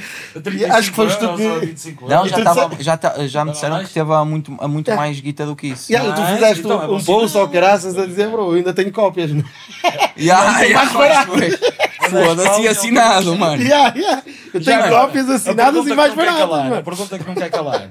E 0.58 0.64
Acho 0.64 0.88
que 0.88 0.96
foste 0.96 1.18
tu 1.18 1.26
ou 1.28 1.36
que. 1.36 1.66
25 1.66 2.08
Não, 2.08 2.26
já, 2.26 2.42
tava, 2.42 2.70
já, 2.82 2.96
tá- 2.96 3.26
já 3.26 3.44
me 3.44 3.50
disseram 3.52 3.84
que 3.84 3.90
teve 3.92 4.10
a 4.10 4.24
muito, 4.24 4.56
a 4.58 4.66
muito 4.66 4.90
mais 4.96 5.20
guita 5.20 5.44
do 5.44 5.54
que 5.54 5.66
isso. 5.66 5.92
Yeah, 5.92 6.08
e 6.08 6.14
tu 6.14 6.32
fizeste 6.32 6.60
então, 6.64 6.82
é 6.82 6.86
um, 6.88 6.94
um 6.96 7.04
post 7.04 7.28
sinal. 7.32 7.44
ao 7.44 7.52
caraças 7.52 7.98
a 7.98 8.06
dizer, 8.06 8.30
bro, 8.30 8.52
ainda 8.52 8.72
tenho 8.72 8.90
cópias. 8.90 9.30
Yeah, 10.16 10.64
é 10.64 10.72
mais 10.72 10.92
yeah, 10.92 11.26
barato. 11.26 11.73
Foda-se 12.10 12.60
e 12.62 12.68
assinado, 12.68 13.36
mano. 13.36 13.62
Yeah, 13.62 13.94
yeah. 13.96 14.22
Eu 14.52 14.62
tenho 14.62 14.80
Já, 14.82 14.88
cópias 14.88 15.28
assinadas 15.28 15.86
e 15.86 15.94
mais 15.94 16.14
baratas. 16.14 16.40
calar, 16.40 16.64
mano. 16.64 16.76
A 16.76 16.82
pergunta 16.82 17.18
que 17.18 17.26
não 17.26 17.34
quer 17.34 17.50
calar. 17.50 17.90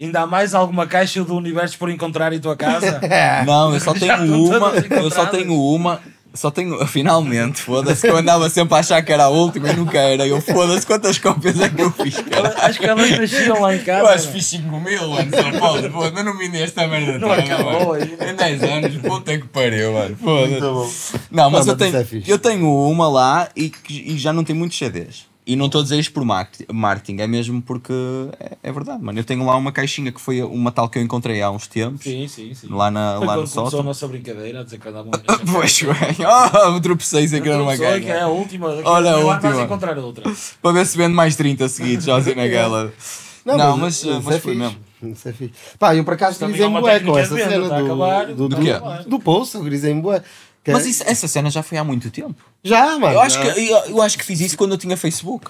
Ainda 0.00 0.20
há 0.20 0.26
mais 0.26 0.54
alguma 0.54 0.86
caixa 0.86 1.24
do 1.24 1.34
universo 1.34 1.78
por 1.78 1.90
encontrar 1.90 2.32
em 2.32 2.38
tua 2.38 2.54
casa? 2.54 3.00
Não, 3.46 3.72
eu 3.72 3.80
só 3.80 3.94
tenho 3.94 4.14
uma, 4.44 4.72
eu 4.90 5.10
só 5.10 5.24
tenho 5.24 5.58
uma, 5.58 6.00
só 6.36 6.50
tenho, 6.50 6.84
finalmente, 6.86 7.60
foda-se, 7.60 8.02
que 8.02 8.12
eu 8.12 8.16
andava 8.16 8.48
sempre 8.50 8.74
a 8.74 8.78
achar 8.78 9.02
que 9.02 9.12
era 9.12 9.24
a 9.24 9.28
última 9.28 9.70
e 9.70 9.76
nunca 9.76 9.98
era. 9.98 10.26
Eu 10.26 10.40
foda-se 10.40 10.86
quantas 10.86 11.18
cópias 11.18 11.60
é 11.60 11.68
que 11.68 11.82
eu 11.82 11.90
fiz, 11.90 12.16
cara. 12.16 12.54
Acho 12.58 12.78
que 12.78 12.86
elas 12.86 13.10
nasciam 13.10 13.60
lá 13.60 13.74
em 13.74 13.82
casa. 13.82 14.00
Eu 14.00 14.08
acho 14.08 14.26
que 14.28 14.32
fiz 14.34 14.46
5 14.46 14.80
mil, 14.80 15.08
mano, 15.08 15.30
São 15.34 15.52
Paulo, 15.58 15.90
foda 15.90 16.12
mas 16.14 16.24
não 16.24 16.36
me 16.36 16.46
esta 16.60 16.86
merda 16.86 17.18
Não 17.18 17.28
toda, 17.28 17.42
acabou 17.42 17.88
mano. 17.88 17.92
ainda. 17.92 18.30
Em 18.30 18.36
10 18.36 18.62
anos, 18.62 18.96
puta 18.98 19.38
que 19.38 19.48
pariu, 19.48 19.92
mano, 19.92 20.16
foda-se. 20.16 21.14
Não, 21.30 21.50
mas 21.50 21.66
eu 21.66 21.76
tenho, 21.76 21.96
é 21.96 22.06
eu 22.26 22.38
tenho 22.38 22.68
uma 22.88 23.08
lá 23.08 23.48
e, 23.56 23.72
e 23.88 24.18
já 24.18 24.32
não 24.32 24.44
tenho 24.44 24.58
muitos 24.58 24.78
CDs. 24.78 25.26
E 25.48 25.54
não 25.54 25.66
estou 25.66 25.80
a 25.80 25.84
dizer 25.84 25.98
isto 26.00 26.12
por 26.12 26.24
market- 26.24 26.68
marketing, 26.72 27.20
é 27.20 27.26
mesmo 27.28 27.62
porque 27.62 27.92
é, 28.40 28.56
é 28.64 28.72
verdade, 28.72 29.00
mano. 29.02 29.16
Eu 29.16 29.22
tenho 29.22 29.44
lá 29.46 29.54
uma 29.56 29.70
caixinha 29.70 30.10
que 30.10 30.20
foi 30.20 30.42
uma 30.42 30.72
tal 30.72 30.88
que 30.88 30.98
eu 30.98 31.02
encontrei 31.02 31.40
há 31.40 31.48
uns 31.52 31.68
tempos, 31.68 32.02
Sim, 32.02 32.26
sim, 32.26 32.52
sim. 32.52 32.66
lá, 32.68 32.90
na, 32.90 33.14
Foi 33.18 33.26
lá 33.28 33.32
no 33.34 33.38
começou 33.42 33.62
a 33.66 33.70
sótão. 33.70 33.84
nossa 33.84 34.08
brincadeira 34.08 34.60
a 34.60 34.64
dizer 34.64 34.80
que 34.80 34.88
andavam 34.88 35.12
Pois 35.52 35.80
bem, 35.82 36.26
oh, 36.26 36.80
tropecei 36.80 37.28
sem 37.28 37.40
querer 37.40 37.60
uma 37.60 37.76
que 37.76 37.84
é 37.84 38.00
ganha. 38.00 38.24
a 38.24 38.28
última. 38.28 38.66
Olha 38.84 39.12
a 39.12 39.18
última. 39.18 39.62
encontrar 39.62 39.96
outra. 39.98 40.24
Para 40.60 40.72
ver 40.72 40.84
se 40.84 40.98
vende 40.98 41.14
mais 41.14 41.36
30 41.36 41.68
seguidos, 41.68 42.04
já 42.06 42.16
assim 42.16 42.34
naquela. 42.34 42.92
Não, 43.46 43.76
mas, 43.76 43.94
isso 43.98 44.20
mas 44.24 44.34
é 44.34 44.40
foi 44.40 44.56
mesmo. 44.56 44.76
Isso 45.04 45.28
é 45.28 45.32
fixe. 45.32 45.52
Pá, 45.78 45.94
eu 45.94 46.02
por 46.02 46.14
acaso 46.14 46.36
Também 46.40 46.54
grisei 46.54 46.66
é 46.66 46.68
uma 46.68 46.80
bué 46.80 46.98
com 46.98 47.16
essa 47.16 47.36
cena 47.36 47.66
a 47.66 47.78
do, 47.80 47.84
acabar. 47.86 48.26
do, 48.26 48.34
do, 48.34 48.48
Do 48.48 48.56
quê? 48.56 48.72
do 49.06 49.20
poço, 49.20 49.58
eu 49.58 49.62
grisei 49.62 49.94
bué. 49.94 50.20
Que- 50.66 50.72
Mas 50.72 50.84
isso- 50.84 51.04
essa 51.06 51.28
cena 51.28 51.48
já 51.48 51.62
foi 51.62 51.78
há 51.78 51.84
muito 51.84 52.10
tempo. 52.10 52.34
Já, 52.64 52.98
mano. 52.98 53.14
Eu 53.14 53.20
acho, 53.20 53.40
que, 53.40 53.46
eu, 53.46 53.76
eu 53.86 54.02
acho 54.02 54.18
que 54.18 54.24
fiz 54.24 54.40
isso 54.40 54.58
quando 54.58 54.72
eu 54.72 54.78
tinha 54.78 54.96
Facebook. 54.96 55.46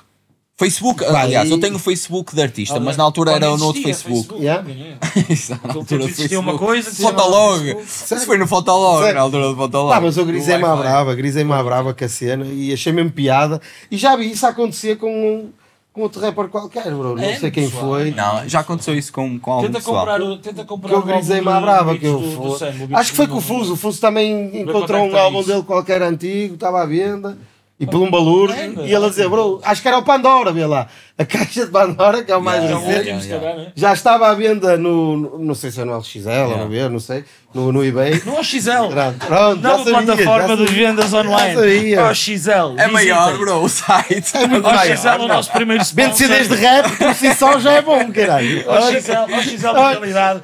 Facebook, 0.59 1.03
aliás, 1.05 1.49
e- 1.49 1.53
eu 1.53 1.59
tenho 1.59 1.79
Facebook 1.79 2.35
de 2.35 2.43
artista, 2.43 2.79
mas 2.79 2.97
na 2.99 3.05
altura 3.05 3.33
era 3.33 3.47
no 3.57 3.65
outro 3.65 3.81
existia 3.81 3.95
Facebook. 4.13 4.43
Yeah. 4.43 4.63
na 5.65 5.75
altura 5.75 6.01
do 6.03 6.09
existia 6.09 6.39
uma 6.39 6.53
Facebook. 6.53 6.59
coisa 6.67 6.91
Fotolog. 6.91 7.65
Facebook. 7.65 8.15
Isso 8.15 8.27
foi 8.27 8.37
no 8.39 8.47
Fotolog, 8.47 9.01
Sério? 9.01 9.15
na 9.15 9.21
altura 9.23 9.49
do 9.49 9.57
Fotolog. 9.57 9.95
Pá, 9.95 10.01
mas 10.03 10.17
eu 10.19 10.25
grisei-me 10.27 10.65
à 10.65 10.77
brava, 10.77 11.15
grisei-me 11.15 11.53
à 11.53 11.63
brava 11.63 11.95
com 11.95 12.05
a 12.05 12.09
cena 12.09 12.45
e 12.47 12.73
achei 12.75 12.93
mesmo 12.93 13.11
piada. 13.11 13.59
E 13.91 13.97
já 13.97 14.15
vi 14.17 14.31
isso 14.31 14.47
acontecer 14.47 14.97
com, 14.97 15.09
um- 15.11 15.51
com 15.97 16.03
outro 16.03 16.21
rapper 16.21 16.49
qualquer, 16.49 16.85
bro. 16.93 17.17
Não 17.17 17.23
É, 17.23 17.37
sei 17.37 17.51
quem 17.51 17.65
pessoal. 17.65 17.87
foi. 17.87 18.11
Não, 18.11 18.47
já 18.47 18.61
aconteceu 18.61 18.95
isso 18.95 19.11
com, 19.11 19.39
com 19.41 19.51
algum 19.51 19.67
Tenta 19.67 19.79
pessoal. 19.79 19.97
comprar, 20.01 20.21
o- 20.21 20.37
tenta 20.37 20.65
comprar 20.67 20.89
Que 20.91 20.95
eu 20.95 21.01
do- 21.03 21.49
à 21.51 21.61
brava. 21.61 21.97
Que 21.99 22.07
eu 22.07 22.19
do- 22.19 22.37
do 22.51 22.59
Sam, 22.59 22.71
Beats 22.73 22.93
Acho 22.93 23.11
que 23.13 23.17
foi 23.17 23.27
com 23.27 23.39
o 23.39 23.41
Fuso. 23.41 23.73
O 23.73 23.77
Fuso 23.77 23.99
também 23.99 24.61
encontrou 24.61 25.07
um 25.07 25.17
álbum 25.17 25.41
isso. 25.41 25.49
dele 25.49 25.63
qualquer 25.63 26.03
antigo, 26.03 26.55
estava 26.55 26.83
à 26.83 26.87
venda. 26.87 27.39
E 27.81 27.87
por 27.87 27.97
um 28.01 28.11
balúrdio, 28.11 28.57
É, 28.57 28.87
e 28.87 28.95
ele 28.95 29.05
a 29.05 29.09
dizer, 29.09 29.29
bro, 29.29 29.61
acho 29.63 29.83
que 29.83 29.89
era 29.89 29.99
o 29.99 30.03
Pandora, 30.03 30.51
vê 30.53 30.65
lá. 30.67 30.87
A 31.19 31.25
caixa 31.25 31.65
de 31.65 31.71
Pandora, 31.73 32.23
que 32.23 32.31
é 32.31 32.37
o 32.37 32.43
mais 32.43 32.63
Yeah, 32.63 32.87
recente. 32.87 33.29
calhar, 33.29 33.57
né? 33.57 33.67
Já 33.75 33.93
estava 33.95 34.29
à 34.29 34.35
venda 34.35 34.77
no, 34.77 35.17
no- 35.17 35.39
não 35.39 35.55
sei 35.55 35.71
se 35.71 35.81
é 35.81 35.85
no 35.85 35.97
LXL 35.97 36.29
ou 36.53 36.59
no 36.59 36.69
ver, 36.69 36.91
não 36.91 37.01
sei, 37.01 37.25
no, 37.55 37.73
no 37.73 37.83
eBay. 37.83 38.21
No 38.27 38.45
XL. 38.45 38.89
Pronto, 38.91 39.27
pronto, 39.27 39.63
Nova 39.63 39.91
sabia, 39.91 40.15
plataforma 40.15 40.57
de 40.59 40.67
vendas 40.67 41.15
online. 41.15 41.55
Já 41.55 41.61
sabia. 41.61 42.05
O 42.05 42.15
XL. 42.15 42.75
É 42.77 42.87
maior, 42.89 43.39
bro, 43.39 43.63
o 43.63 43.69
site. 43.71 44.37
É 44.37 44.47
muito 44.47 44.69
O 44.69 44.71
maior, 44.75 44.95
XL 44.95 45.09
é 45.09 45.15
o 45.15 45.19
não. 45.21 45.29
nosso 45.29 45.53
primeiro 45.53 45.83
Vende 45.85 46.11
sponsor. 46.17 46.37
CDs 46.37 46.49
de 46.51 46.55
rap, 46.57 46.97
por 46.99 47.15
si 47.15 47.35
só 47.35 47.59
já 47.59 47.73
é 47.73 47.81
bom, 47.81 48.13
caralho. 48.13 48.65
O 48.69 48.93
XL, 48.93 49.35
o 49.39 49.43
XL 49.43 49.73
da 49.73 49.89
realidade 49.89 50.41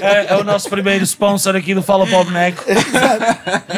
é, 0.00 0.26
é 0.34 0.36
o 0.36 0.42
nosso 0.42 0.68
primeiro 0.68 1.04
sponsor 1.04 1.54
aqui 1.54 1.72
do 1.72 1.82
Fala 1.84 2.04
para 2.04 2.18
o 2.20 2.24
Boneco. 2.24 2.64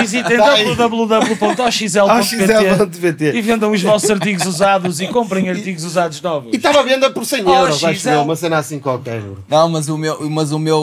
Visitem 0.00 0.38
Tá 0.38 0.54
www.oxl.pt 0.54 2.00
OXL.pt. 2.00 3.32
e 3.36 3.42
vendam 3.42 3.70
os 3.70 3.82
vossos 3.82 4.10
artigos 4.10 4.46
usados 4.46 4.98
e 5.00 5.08
comprem 5.08 5.50
artigos 5.50 5.84
usados 5.84 6.22
novos. 6.22 6.37
E 6.52 6.56
estava 6.56 6.80
à 6.80 6.82
venda 6.82 7.10
por 7.10 7.24
100 7.24 7.40
euros, 7.48 7.82
acho 7.84 8.08
eu, 8.08 8.22
uma 8.22 8.36
cena 8.36 8.58
assim 8.58 8.78
qualquer. 8.78 9.20
bro. 9.20 9.38
Não, 9.48 9.68
mas 9.68 9.88
o 9.88 9.96
meu, 9.98 10.28
mas 10.30 10.52
o 10.52 10.58
meu 10.58 10.82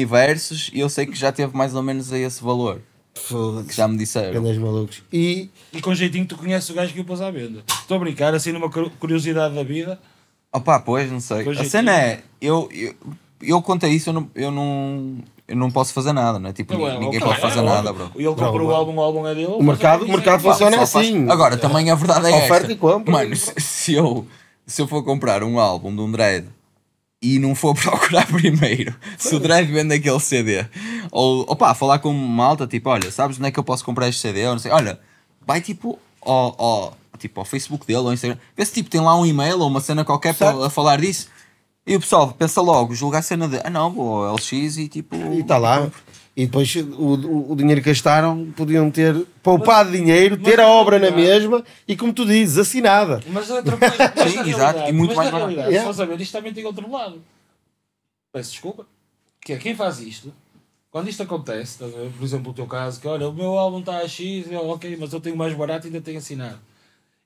Universos, 0.00 0.70
eu 0.74 0.88
sei 0.88 1.06
que 1.06 1.14
já 1.16 1.32
teve 1.32 1.56
mais 1.56 1.74
ou 1.74 1.82
menos 1.82 2.12
a 2.12 2.18
esse 2.18 2.42
valor. 2.42 2.80
Que 3.14 3.20
Foda-se. 3.22 3.72
já 3.74 3.88
me 3.88 3.96
disseram. 3.96 4.42
Grandes 4.42 4.58
malucos. 4.58 5.02
E 5.12 5.48
E 5.72 5.80
com 5.80 5.94
jeitinho 5.94 6.26
tu 6.26 6.36
conheces 6.36 6.68
o 6.68 6.74
gajo 6.74 6.92
que 6.92 7.00
o 7.00 7.04
pôs 7.04 7.20
à 7.22 7.30
venda. 7.30 7.62
Estou 7.80 7.96
a 7.96 8.00
brincar, 8.00 8.34
assim 8.34 8.52
numa 8.52 8.68
cu- 8.70 8.90
curiosidade 9.00 9.54
da 9.54 9.62
vida. 9.62 9.98
Opa, 10.52 10.78
pois, 10.80 11.10
não 11.10 11.20
sei. 11.20 11.48
A 11.48 11.52
é, 11.52 11.64
cena 11.64 11.92
é, 11.98 12.20
eu, 12.40 12.68
eu, 12.72 12.94
eu 13.42 13.62
contei 13.62 13.90
isso, 13.90 14.10
eu 14.10 14.12
não, 14.14 14.30
eu 14.34 14.50
não, 14.50 15.16
eu 15.48 15.56
não 15.56 15.70
posso 15.70 15.92
fazer 15.94 16.12
nada, 16.12 16.38
né? 16.38 16.52
Tipo, 16.52 16.74
Não 16.74 16.86
é, 16.86 16.98
ninguém 16.98 17.18
pode 17.20 17.40
fazer 17.40 17.60
é 17.60 17.62
nada, 17.62 17.90
bro. 17.92 18.10
E 18.16 18.18
ele 18.24 18.34
comprou 18.34 18.68
o 18.68 18.74
álbum, 18.74 18.96
o 18.96 19.00
álbum 19.00 19.26
é 19.26 19.34
dele. 19.34 19.46
o 19.48 19.62
mercado, 19.62 20.04
o 20.04 20.08
mercado 20.08 20.40
funciona 20.42 20.76
faz- 20.76 20.96
assim. 20.96 21.28
Agora, 21.30 21.56
também 21.56 21.90
a 21.90 21.94
verdade 21.94 22.26
é 22.26 22.36
Oferta 22.36 22.54
esta. 22.54 22.72
e 22.72 22.76
compra. 22.76 23.12
Mano, 23.12 23.34
se, 23.34 23.52
se 23.60 23.94
eu, 23.94 24.26
se 24.66 24.82
eu 24.82 24.88
for 24.88 25.02
comprar 25.02 25.42
um 25.44 25.58
álbum 25.58 25.94
de 25.94 26.00
um 26.02 26.10
dread 26.10 26.48
e 27.22 27.38
não 27.38 27.54
for 27.54 27.74
procurar 27.78 28.26
primeiro 28.26 28.94
se 29.16 29.34
o 29.34 29.40
dread 29.40 29.70
vende 29.70 29.94
aquele 29.94 30.20
CD, 30.20 30.66
ou 31.10 31.42
opá, 31.48 31.74
falar 31.74 31.98
com 31.98 32.12
malta, 32.12 32.66
tipo, 32.66 32.90
olha, 32.90 33.10
sabes 33.10 33.38
onde 33.38 33.48
é 33.48 33.50
que 33.50 33.58
eu 33.58 33.64
posso 33.64 33.84
comprar 33.84 34.08
este 34.08 34.20
CD? 34.20 34.44
Ou 34.46 34.52
não 34.52 34.58
sei, 34.58 34.72
olha, 34.72 34.98
vai 35.46 35.60
tipo 35.60 35.98
ao, 36.20 36.54
ao, 36.60 36.96
tipo, 37.18 37.40
ao 37.40 37.46
Facebook 37.46 37.86
dele 37.86 38.00
ou 38.00 38.08
ao 38.08 38.12
Instagram, 38.12 38.38
vê 38.56 38.64
se 38.64 38.72
tipo, 38.72 38.90
tem 38.90 39.00
lá 39.00 39.18
um 39.18 39.24
e-mail 39.24 39.60
ou 39.60 39.68
uma 39.68 39.80
cena 39.80 40.04
qualquer 40.04 40.34
Certo. 40.34 40.56
para 40.56 40.66
a 40.66 40.70
falar 40.70 41.00
disso. 41.00 41.28
E 41.86 41.94
o 41.94 42.00
pessoal 42.00 42.32
pensa 42.32 42.60
logo, 42.60 42.96
julga 42.96 43.18
a 43.18 43.22
cena 43.22 43.46
de, 43.46 43.60
ah 43.62 43.70
não, 43.70 43.92
vou 43.92 44.24
ao 44.24 44.34
LX 44.34 44.52
e 44.52 44.88
tipo. 44.88 45.14
E 45.14 45.40
está 45.40 45.56
lá. 45.56 45.88
E 46.36 46.44
depois 46.44 46.74
o, 46.76 46.80
o, 47.14 47.52
o 47.52 47.56
dinheiro 47.56 47.80
que 47.80 47.88
gastaram 47.88 48.52
podiam 48.54 48.90
ter 48.90 49.14
poupado 49.42 49.90
dinheiro, 49.90 50.36
ter 50.36 50.60
a 50.60 50.68
obra 50.68 50.98
na 50.98 51.10
mesma 51.10 51.64
e, 51.88 51.96
como 51.96 52.12
tu 52.12 52.26
dizes, 52.26 52.58
assinada. 52.58 53.22
Mas 53.28 53.48
é 53.48 53.54
outra 53.54 53.76
coisa. 53.78 53.96
Mas 54.14 54.30
Sim, 54.30 54.36
na 54.36 54.42
exato, 54.48 54.78
realidade- 54.78 54.90
e 54.90 54.92
muito 54.92 55.08
mas 55.10 55.16
mais 55.16 55.26
na 55.32 55.32
barato. 55.32 55.48
realidade, 55.54 55.68
Yeah. 55.72 55.78
Se 55.78 55.84
fores 55.96 56.00
a 56.00 56.04
ver, 56.14 56.20
isto 56.22 56.32
também 56.32 56.52
tem 56.52 56.64
outro 56.66 56.90
lado. 56.90 57.22
Peço 58.32 58.50
desculpa. 58.52 58.86
Que 59.40 59.54
é 59.54 59.56
quem 59.56 59.74
faz 59.74 59.98
isto. 60.00 60.30
Quando 60.90 61.08
isto 61.08 61.22
acontece, 61.22 61.78
por 61.78 62.24
exemplo, 62.24 62.50
o 62.52 62.54
teu 62.54 62.66
caso, 62.66 63.00
que 63.00 63.08
olha, 63.08 63.28
o 63.28 63.32
meu 63.32 63.56
álbum 63.58 63.80
está 63.80 63.98
a 63.98 64.08
X, 64.08 64.50
eu, 64.50 64.68
ok, 64.68 64.96
mas 65.00 65.12
eu 65.12 65.20
tenho 65.20 65.36
mais 65.36 65.54
barato 65.54 65.86
e 65.86 65.88
ainda 65.88 66.00
tenho 66.00 66.18
assinado. 66.18 66.58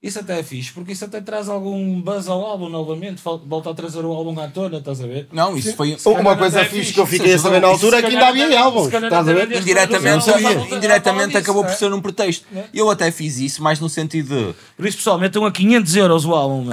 Isso 0.03 0.19
até 0.19 0.41
é 0.41 0.43
fixe, 0.43 0.73
porque 0.73 0.93
isso 0.93 1.05
até 1.05 1.21
traz 1.21 1.47
algum 1.47 2.01
buzz 2.01 2.27
ao 2.27 2.43
álbum 2.43 2.71
novamente, 2.71 3.21
volta 3.23 3.69
a 3.69 3.75
trazer 3.75 4.03
o 4.03 4.11
álbum 4.11 4.41
à 4.41 4.49
tona, 4.49 4.79
estás 4.79 4.99
a 5.03 5.07
ver? 5.07 5.29
Não, 5.31 5.55
isso 5.55 5.77
foi. 5.77 5.95
Uma 6.07 6.23
calhar 6.23 6.39
coisa 6.39 6.61
é 6.61 6.65
fixe 6.65 6.79
fixe. 6.79 6.93
que 6.95 7.01
eu 7.01 7.07
fiquei 7.07 7.35
a 7.35 7.37
Se 7.37 7.43
saber 7.43 7.61
na 7.61 7.69
altura 7.69 7.99
é 7.99 8.03
que 8.03 8.09
se 8.09 8.15
ainda 8.17 8.29
havia 8.29 8.61
álbuns. 8.61 8.89
se 8.89 8.97
Estás 8.97 9.29
a 9.29 9.33
ver? 9.35 9.53
Indiretamente, 9.55 10.31
indiretamente 10.75 11.37
acabou 11.37 11.63
por 11.63 11.73
é? 11.73 11.77
ser 11.77 11.93
um 11.93 12.01
pretexto. 12.01 12.47
Eu 12.73 12.89
até 12.89 13.11
fiz 13.11 13.37
isso, 13.37 13.63
mas 13.63 13.79
no 13.79 13.91
sentido 13.91 14.35
de. 14.35 14.55
Por 14.75 14.87
isso, 14.87 14.97
pessoal, 14.97 15.19
metam 15.19 15.45
a 15.45 15.53
500 15.53 15.97
euros 15.97 16.25
o 16.25 16.35
álbum. 16.35 16.71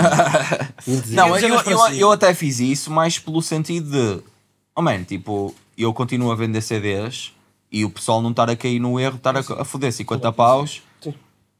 Não, 1.07 1.37
eu, 1.37 1.49
mas 1.49 1.67
eu, 1.67 1.97
eu 1.97 2.11
até 2.13 2.33
fiz 2.33 2.61
isso 2.61 2.89
mais 2.89 3.19
pelo 3.19 3.41
sentido 3.41 3.91
de. 3.91 4.23
Oh 4.73 4.81
man, 4.81 5.03
tipo, 5.03 5.53
eu 5.77 5.93
continuo 5.93 6.31
a 6.31 6.35
vender 6.35 6.61
CDs 6.61 7.33
e 7.69 7.83
o 7.83 7.89
pessoal 7.89 8.21
não 8.21 8.29
estar 8.31 8.49
a 8.49 8.55
cair 8.55 8.79
no 8.79 8.97
erro, 8.97 9.17
estar 9.17 9.35
a, 9.35 9.39
a 9.39 9.65
foder 9.65 9.91
50 9.91 10.31
paus 10.31 10.81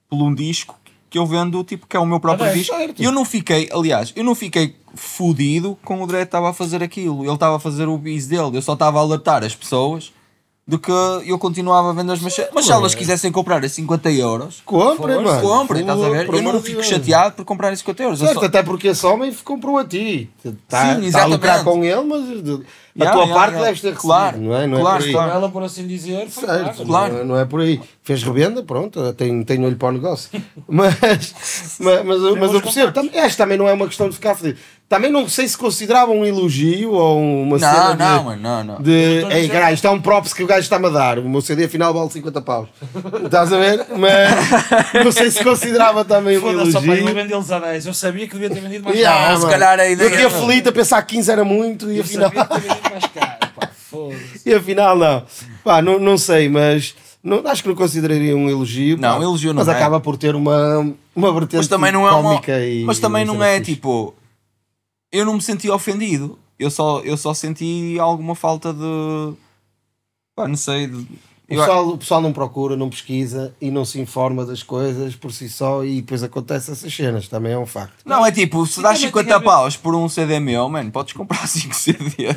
por 0.10 0.24
um 0.24 0.34
disco 0.34 0.80
que 1.10 1.18
eu 1.18 1.26
vendo, 1.26 1.64
tipo, 1.64 1.88
que 1.88 1.96
é 1.96 2.00
o 2.00 2.06
meu 2.06 2.20
próprio 2.20 2.50
Ah, 2.50 2.54
disco. 2.54 2.76
E 2.98 3.04
eu 3.04 3.12
não 3.12 3.24
fiquei, 3.26 3.70
aliás, 3.72 4.12
eu 4.16 4.24
não 4.24 4.36
fiquei 4.36 4.76
fudido 4.96 5.78
com 5.86 6.02
o 6.02 6.08
Dredd 6.08 6.24
estava 6.26 6.50
a 6.50 6.54
fazer 6.54 6.84
aquilo. 6.84 7.24
Ele 7.24 7.34
estava 7.34 7.56
a 7.56 7.60
fazer 7.60 7.88
o 7.88 7.98
bis 7.98 8.28
dele. 8.28 8.58
Eu 8.58 8.62
só 8.62 8.74
estava 8.74 9.00
a 9.00 9.02
alertar 9.02 9.44
as 9.44 9.56
pessoas 9.56 10.12
de 10.70 10.78
que 10.78 10.92
eu 11.26 11.40
continuava 11.40 11.92
a 11.92 11.94
vender 11.94 12.12
as 12.12 12.20
minhas. 12.20 12.38
Mas 12.54 12.66
se 12.66 12.72
elas 12.74 12.94
quisessem 12.94 13.32
comprar 13.32 13.64
a 13.64 13.70
50 13.70 14.12
euros, 14.12 14.62
Comprem, 14.66 15.24
mano. 15.24 15.42
comprem, 15.42 15.80
estás 15.82 16.04
a 16.04 16.10
ver? 16.10 16.28
Eu 16.28 16.42
não 16.42 16.62
fico 16.62 16.84
chateado 16.84 17.36
por 17.36 17.46
comprar 17.46 17.74
50 17.78 18.04
euros. 18.04 18.20
Eu 18.20 18.28
Certo, 18.28 18.40
só- 18.42 18.46
até 18.48 18.62
porque 18.62 18.90
esse 18.90 19.06
homem 19.06 19.34
comprou 19.46 19.78
a 19.78 19.86
ti. 19.86 20.30
Está 20.44 20.96
Sim, 20.96 21.10
tá 21.12 21.22
a 21.24 21.26
lucrar 21.26 21.56
exatamente. 21.62 21.64
com 21.64 21.84
ele, 21.86 22.02
mas 22.04 22.60
a 23.00 23.04
Yeah, 23.04 23.14
tua 23.14 23.24
yeah, 23.24 23.34
parte 23.36 23.52
yeah. 23.54 23.66
deves 23.68 23.82
ter 23.82 23.88
recebido, 23.90 24.02
Claro, 24.08 24.38
não 24.40 24.56
é? 24.58 24.68
Não 24.68 24.80
claro, 24.82 24.96
é 24.96 25.00
por 25.00 25.06
aí. 25.08 25.12
claro. 25.14 25.32
Ela, 25.32 25.50
por 25.50 25.64
assim 25.64 25.88
dizer, 25.88 26.28
foi 26.30 26.46
Certo, 26.48 26.64
paga, 26.66 26.86
Claro. 26.86 27.14
Não, 27.14 27.20
é- 27.22 27.24
não 27.26 27.40
é 27.40 27.46
por 27.46 27.62
aí. 27.62 27.80
Fez 28.04 28.24
revenda, 28.24 28.64
pronto, 28.64 29.14
tem, 29.14 29.44
tem 29.44 29.64
olho 29.66 29.76
para 29.76 29.90
o 29.90 29.92
negócio. 29.92 30.30
Mas, 30.68 30.96
mas, 31.80 32.06
mas, 32.06 32.22
eu- 32.22 32.36
mas 32.36 32.54
eu 32.54 32.62
percebo, 32.62 32.92
tam- 32.92 33.10
esta 33.14 33.44
também 33.44 33.58
não 33.58 33.68
é 33.70 33.74
uma 33.74 33.88
questão 33.88 34.10
de 34.10 34.16
ficar 34.16 34.36
fedido. 34.36 34.60
Também 34.90 35.12
não 35.12 35.28
sei 35.28 35.46
se 35.50 35.58
considerava 35.58 36.12
um 36.12 36.24
elogio 36.26 36.92
ou 36.94 37.20
uma 37.22 37.58
Não, 37.58 37.70
cena 37.70 37.92
de, 37.94 37.98
não, 38.00 38.24
mano, 38.24 38.42
não, 38.42 38.64
não. 38.64 38.82
de 38.82 39.22
Eu 39.22 39.32
ei, 39.32 39.50
caralho, 39.50 39.74
isto 39.74 39.86
é 39.86 39.90
um 39.90 40.00
props 40.00 40.34
que 40.34 40.42
o 40.44 40.48
gajo 40.48 40.62
está-me 40.62 40.86
a 40.88 40.90
dar. 40.90 41.20
O 41.20 41.28
meu 41.28 41.42
CD 41.42 41.66
afinal 41.66 41.94
vale 41.94 42.10
50 42.10 42.42
paus. 42.42 42.70
Estás 43.26 43.52
a 43.52 43.58
ver? 43.58 43.86
Mas 43.98 45.04
não 45.04 45.12
sei 45.12 45.30
se 45.30 45.44
considerava 45.44 46.06
também 46.06 46.38
um 46.38 46.42
Foda-se, 46.42 46.78
ó, 46.78 46.80
pai, 46.80 46.90
eu 46.90 46.94
elogio. 47.00 47.16
vendê-los 47.16 47.52
a 47.52 47.60
10. 47.60 47.86
Eu 47.88 47.94
sabia 47.94 48.28
que 48.28 48.34
devia 48.34 48.50
ter 48.50 48.62
vendido 48.62 48.86
mais 48.86 48.98
Yeah, 48.98 49.28
caro. 49.28 49.42
se 49.42 49.48
calhar 49.48 49.78
a 49.80 49.86
Eu 49.88 49.92
ideia 49.94 50.10
aqui 50.10 50.20
era- 50.20 50.28
aflito 50.28 50.70
a 50.70 50.72
pensar 50.72 51.02
que 51.02 51.16
15 51.16 51.32
era 51.32 51.44
muito 51.44 51.92
e 51.92 51.98
Eu 51.98 52.04
afinal. 52.04 52.32
Mais 52.90 53.06
caro. 53.08 53.38
Pá, 53.56 53.68
foda-se. 53.68 54.48
E 54.50 54.54
afinal 54.54 54.98
não. 54.98 55.26
Pá, 55.64 55.82
não, 55.82 56.00
não 56.00 56.18
sei, 56.18 56.50
mas 56.50 56.96
não, 57.24 57.46
acho 57.48 57.62
que 57.64 57.70
não 57.70 57.76
consideraria 57.76 58.36
um 58.36 58.50
elogio. 58.50 58.98
Não, 58.98 59.18
pá, 59.18 59.24
elogio 59.24 59.54
não 59.54 59.60
Mas 59.64 59.68
é. 59.68 59.72
acaba 59.78 60.00
por 60.00 60.18
ter 60.18 60.36
uma, 60.36 60.94
uma 61.16 61.32
vertente 61.34 61.58
Mas 61.58 61.68
também 61.68 61.92
não 61.92 62.08
é 62.08 62.12
uma. 62.12 62.22
cómica 62.22 62.60
e 62.66 62.84
Mas 62.84 63.00
também 63.00 63.24
uma 63.24 63.34
não 63.34 63.44
é 63.44 63.58
fixe. 63.60 63.76
tipo. 63.76 64.14
Eu 65.12 65.26
não 65.26 65.34
me 65.36 65.42
senti 65.42 65.70
ofendido. 65.70 66.38
Eu 66.60 66.70
só, 66.72 67.00
eu 67.02 67.16
só 67.18 67.34
senti 67.34 67.98
alguma 68.00 68.36
falta 68.36 68.74
de. 68.74 69.34
Pá, 70.36 70.48
não 70.48 70.56
sei. 70.56 70.88
de- 70.88 71.08
O 71.50 71.56
pessoal, 71.56 71.88
o 71.88 71.98
pessoal 71.98 72.22
não 72.22 72.34
procura, 72.34 72.76
não 72.76 72.90
pesquisa 72.90 73.54
e 73.62 73.72
não 73.72 73.86
se 73.86 74.00
informa 74.02 74.46
das 74.46 74.64
coisas 74.64 75.16
por 75.16 75.32
si 75.32 75.48
só 75.50 75.84
e 75.86 76.02
depois 76.02 76.22
acontecem 76.22 76.74
essas 76.74 76.94
cenas, 76.94 77.28
também 77.30 77.54
é 77.54 77.58
um 77.58 77.66
facto. 77.66 77.94
Não, 78.06 78.26
é 78.26 78.32
tipo, 78.34 78.66
se 78.68 78.82
dás 78.82 78.98
também 78.98 79.08
50 79.08 79.24
tinha 79.26 79.36
a 79.38 79.40
ver- 79.40 79.46
paus 79.46 79.78
por 79.78 79.96
um 79.96 80.10
CD 80.10 80.42
meu, 80.42 80.68
mano, 80.68 80.92
podes 80.92 81.14
comprar 81.14 81.48
5 81.48 81.74
CDs 81.74 82.36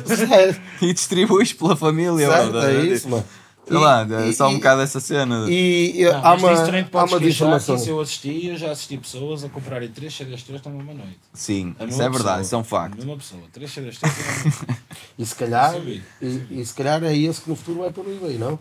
e 0.81 0.93
distribuis 0.93 1.51
pela 1.51 1.75
família. 1.75 2.27
certo, 2.29 2.51
bro, 2.51 2.59
é 2.61 2.85
isso, 2.85 3.09
mano. 3.09 3.25
Sei 3.67 3.77
lá, 3.77 4.05
E- 4.25 4.29
é 4.29 4.33
só 4.33 4.49
um 4.49 4.55
bocado 4.55 4.81
essa 4.81 4.99
cena. 4.99 5.45
E, 5.49 6.01
e 6.01 6.03
Não, 6.05 6.15
há 6.15 6.19
uma, 6.19 6.25
há 6.25 6.33
uma 6.33 6.39
dizer, 6.49 6.89
já, 6.91 7.19
desinformação. 7.19 7.75
que 7.75 7.81
se 7.81 7.89
eu 7.89 7.99
assisti, 8.01 8.47
eu 8.47 8.57
já 8.57 8.71
assisti 8.71 8.97
pessoas 8.97 9.43
a 9.43 9.49
comprarem 9.49 9.87
3 9.89 10.13
CDs 10.13 10.43
teus 10.43 10.61
na 10.63 10.71
mesma 10.71 10.93
noite. 10.95 11.19
Sim, 11.33 11.75
A 11.79 11.85
isso 11.85 12.01
é 12.01 12.09
verdade, 12.09 12.23
pessoa. 12.23 12.41
isso 12.41 12.55
é 12.55 12.57
um 12.57 12.63
facto. 12.63 12.95
mesma 12.97 13.15
pessoa, 13.17 13.41
3 13.53 13.71
CDs 13.71 13.97
teus 13.99 14.11
na 14.13 14.19
mesma 14.23 14.43
noite. 14.67 14.81
E 15.19 15.25
se 15.25 15.35
calhar, 15.35 15.75
e, 15.75 16.01
e 16.49 16.65
se 16.65 16.73
calhar 16.73 17.03
é 17.03 17.15
esse 17.15 17.41
que 17.41 17.49
no 17.49 17.55
futuro 17.55 17.79
vai 17.81 17.91
por 17.91 18.05
aí, 18.05 18.19
bem, 18.21 18.37
não? 18.39 18.57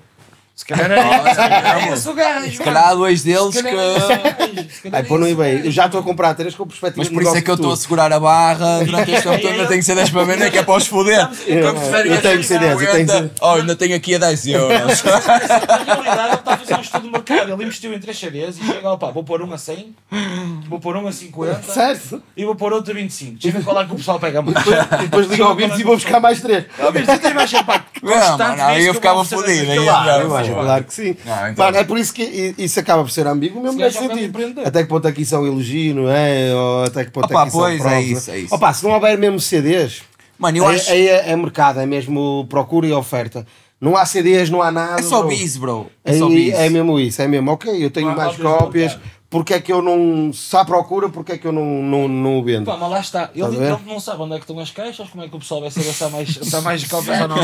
Se 0.60 0.66
calhar 0.66 0.92
é 0.92 1.92
esse 1.94 2.06
o 2.08 2.12
gajo. 2.14 2.50
Se 2.52 2.58
calhar 2.62 2.88
há 2.88 2.94
dois 2.94 3.22
deles 3.22 3.54
Se 3.54 3.62
que. 3.62 3.68
é 3.68 4.98
é 4.98 5.02
pôr 5.02 5.18
no 5.18 5.26
eBay. 5.26 5.62
Eu 5.64 5.70
já 5.70 5.86
estou 5.86 6.00
a 6.00 6.04
comprar 6.04 6.34
três 6.34 6.54
com 6.54 6.66
perspectiva 6.66 7.02
Mas 7.02 7.08
por 7.08 7.22
isso 7.22 7.34
é 7.34 7.40
que 7.40 7.50
eu 7.50 7.54
estou 7.54 7.72
a 7.72 7.76
segurar 7.76 8.12
a 8.12 8.20
barra 8.20 8.84
durante 8.84 9.10
este 9.10 9.22
tempo 9.28 9.40
todo. 9.40 9.52
Ainda 9.52 9.66
tenho 9.66 9.82
CDs 9.82 10.10
para 10.10 10.24
vender, 10.24 10.50
que 10.50 10.58
é 10.58 10.62
para 10.62 10.74
os 10.76 10.86
foder. 10.86 11.28
Eu- 11.46 11.60
eu 12.04 12.20
tenho 12.22 12.44
CDs, 12.44 12.72
eu 12.72 12.78
tenho 12.78 13.10
aguenta. 13.12 13.30
Oh, 13.40 13.46
ainda 13.54 13.74
tenho 13.74 13.96
aqui 13.96 14.14
a 14.14 14.18
10 14.18 14.46
euros. 14.48 15.02
Na 15.02 15.18
realidade, 15.18 16.26
ele 16.28 16.34
está 16.34 16.52
a 16.54 16.56
fazer 16.58 16.74
um 16.74 16.80
estudo 16.82 17.02
de 17.04 17.10
mercado. 17.10 17.52
Ele 17.52 17.62
investiu 17.64 17.94
em 17.94 17.98
3 17.98 18.18
CDs 18.18 18.58
e 18.58 18.64
chega, 18.66 18.92
opá, 18.92 19.10
vou 19.10 19.24
pôr 19.24 19.40
um 19.42 19.52
a 19.54 19.58
100, 19.58 19.94
vou 20.68 20.78
pôr 20.78 20.94
um 20.96 21.06
a 21.08 21.12
50 21.12 21.62
Certo? 21.72 22.22
e 22.36 22.44
vou 22.44 22.54
pôr 22.54 22.72
outro 22.74 22.92
a 22.92 22.94
25. 22.94 23.32
Deixa 23.38 23.48
eu 23.48 23.52
ver 23.52 23.64
qual 23.64 23.80
é 23.80 23.84
que 23.86 23.92
o 23.92 23.96
pessoal 23.96 24.20
pega 24.20 24.42
mais. 24.42 24.56
E 24.66 25.02
depois 25.04 25.26
ligo 25.26 25.42
ao 25.44 25.54
Bibs 25.54 25.78
e 25.78 25.82
vou 25.84 25.94
buscar 25.96 26.20
mais 26.20 26.40
três. 26.42 26.64
Bento, 26.92 27.06
tu 27.12 27.18
tens 27.18 27.34
mais 27.34 27.50
pá, 27.52 27.82
Não, 28.02 28.64
aí 28.66 28.84
eu 28.86 28.92
ficava 28.94 29.24
fodido, 29.24 29.72
Claro, 30.52 30.66
claro 30.66 30.84
que 30.84 30.94
sim. 30.94 31.16
Não, 31.24 31.48
então- 31.48 31.64
Mano, 31.64 31.76
é 31.78 31.84
por 31.84 31.98
isso 31.98 32.12
que 32.14 32.54
isso 32.58 32.78
acaba 32.80 33.02
por 33.02 33.10
ser 33.10 33.26
ambíguo 33.26 33.62
mesmo 33.62 33.80
Esse 33.84 34.00
nesse 34.00 34.14
sentido. 34.14 34.60
Até 34.64 34.82
que 34.82 34.88
ponto 34.88 35.06
é 35.08 35.12
que 35.12 35.22
isso 35.22 35.34
é 35.34 35.38
um 35.38 35.46
elogio, 35.46 35.94
não 35.94 36.10
é? 36.10 36.54
Ou 36.54 36.84
até 36.84 37.04
que 37.04 37.10
ponto 37.10 37.24
Opa, 37.26 37.40
é 37.40 37.42
que 37.42 37.48
isso 37.48 37.58
pois, 37.58 37.80
é 37.80 37.84
um 37.86 37.90
é 37.90 38.02
isso, 38.02 38.30
é 38.30 38.38
isso. 38.38 38.54
Opa, 38.54 38.72
se 38.72 38.84
não 38.84 38.90
houver 38.92 39.16
mesmo 39.18 39.40
CDs, 39.40 40.02
Mano, 40.38 40.58
eu 40.58 40.66
aí, 40.66 40.76
acho. 40.76 40.90
aí 40.90 41.08
é, 41.08 41.30
é 41.32 41.36
mercado, 41.36 41.80
é 41.80 41.86
mesmo 41.86 42.46
procura 42.48 42.86
e 42.86 42.92
oferta. 42.92 43.46
Não 43.80 43.96
há 43.96 44.04
CDs, 44.04 44.50
não 44.50 44.60
há 44.60 44.70
nada. 44.70 45.00
É 45.00 45.02
só 45.02 45.20
bro. 45.20 45.28
bis, 45.28 45.56
bro. 45.56 45.86
É 46.04 46.12
só 46.12 46.26
Aí 46.26 46.34
bis. 46.34 46.54
é 46.54 46.68
mesmo 46.68 47.00
isso, 47.00 47.22
é 47.22 47.26
mesmo. 47.28 47.50
Ok, 47.50 47.82
eu 47.82 47.90
tenho 47.90 48.08
mais 48.14 48.36
cópias 48.36 48.36
de 48.36 48.42
cópias, 48.42 48.92
mercado. 48.92 49.10
Porque 49.30 49.54
é 49.54 49.60
que 49.60 49.72
eu 49.72 49.80
não. 49.80 50.32
Se 50.32 50.56
há 50.56 50.64
procura, 50.64 51.08
porque 51.08 51.32
é 51.32 51.38
que 51.38 51.46
eu 51.46 51.52
não, 51.52 51.64
não, 51.64 52.08
não 52.08 52.38
o 52.40 52.42
vendo? 52.42 52.66
Pá, 52.66 52.76
mas 52.76 52.90
lá 52.90 53.00
está. 53.00 53.30
Ele, 53.32 53.56
ver? 53.56 53.72
ele 53.72 53.78
não 53.86 54.00
sabe 54.00 54.22
onde 54.22 54.34
é 54.34 54.38
que 54.38 54.42
estão 54.42 54.58
as 54.58 54.72
caixas, 54.72 55.08
como 55.08 55.22
é 55.22 55.28
que 55.28 55.36
o 55.36 55.38
pessoal 55.38 55.60
vai 55.60 55.70
saber 55.70 55.92
se 55.92 56.02
há 56.02 56.08
mais, 56.08 56.28
se 56.28 56.56
há 56.56 56.60
mais 56.60 56.84
cópias 56.90 57.20
ou 57.20 57.28
não. 57.28 57.36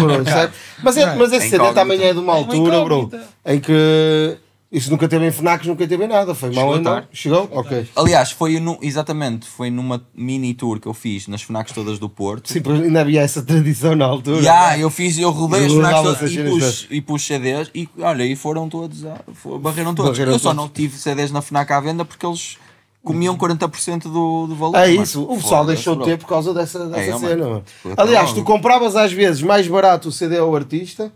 Mas, 0.83 0.97
é, 0.97 1.15
mas 1.15 1.33
esse 1.33 1.47
É 1.47 1.51
CD 1.51 1.73
também 1.73 2.03
é 2.03 2.13
de 2.13 2.19
uma 2.19 2.33
É 2.33 2.37
uma 2.39 2.45
altura, 2.45 2.81
bro, 2.83 3.11
em 3.47 3.61
que 3.61 4.37
isso 4.77 4.91
nunca 4.91 5.09
teve 5.09 5.27
em 5.27 5.31
FNACs, 5.33 5.67
nunca 5.67 5.87
teve 5.89 6.05
em 6.05 6.09
nada. 6.09 6.35
Foi 6.35 6.51
mal 6.51 6.57
Chegou 6.67 6.75
mão. 6.75 6.83
tarde. 6.85 7.09
Chegou? 7.13 7.49
Ok. 7.51 7.89
Aliás, 7.97 8.31
foi 8.31 8.61
no, 8.61 8.79
exatamente, 8.83 9.47
foi 9.47 9.71
numa 9.71 10.07
mini 10.15 10.53
tour 10.53 10.79
que 10.79 10.87
eu 10.87 10.93
fiz 10.93 11.27
nas 11.29 11.41
FNACs 11.41 11.73
todas 11.73 11.99
do 11.99 12.11
Porto. 12.11 12.53
Sim, 12.53 12.61
porque 12.61 12.83
ainda 12.85 13.01
havia 13.01 13.23
essa 13.23 13.43
tradição 13.43 13.97
na 13.97 14.05
altura. 14.05 14.39
Yeah, 14.41 14.79
eu 14.79 14.91
fiz, 14.91 15.19
eu 15.19 15.31
rodei 15.31 15.65
as 15.65 15.73
FNACs 15.73 16.03
todas 16.03 16.89
e 16.91 17.01
pus, 17.01 17.23
e 17.23 17.25
CDs 17.25 17.71
e 17.75 17.89
olha, 18.01 18.25
e 18.25 18.37
foram 18.37 18.69
todos, 18.69 19.05
a, 19.07 19.19
barreram 19.61 19.95
todos. 19.95 20.13
Barreram 20.13 20.33
eu 20.33 20.39
só 20.39 20.51
todos. 20.51 20.57
não 20.65 20.69
tive 20.69 20.97
CDs 20.99 21.31
na 21.31 21.41
FNAC 21.41 21.73
à 21.73 21.81
venda 21.81 22.05
porque 22.05 22.27
eles 22.27 22.59
comiam 23.03 23.35
40% 23.39 24.03
do, 24.03 24.47
do 24.49 24.55
valor. 24.55 24.77
É 24.77 24.89
mano. 24.89 25.03
isso, 25.03 25.23
o 25.23 25.37
pessoal 25.37 25.65
deixou 25.65 25.97
de 25.97 26.05
ter 26.05 26.19
por 26.19 26.27
causa 26.27 26.53
dessa, 26.53 26.87
dessa 26.89 27.01
É, 27.01 27.19
cena. 27.19 27.49
mano. 27.49 27.65
Aliás, 27.97 28.33
tu 28.33 28.43
compravas 28.43 28.97
às 28.97 29.13
vezes 29.13 29.41
mais 29.43 29.67
barato 29.69 30.09
o 30.09 30.13
CD 30.13 30.37
ao 30.39 30.55
artista 30.55 31.13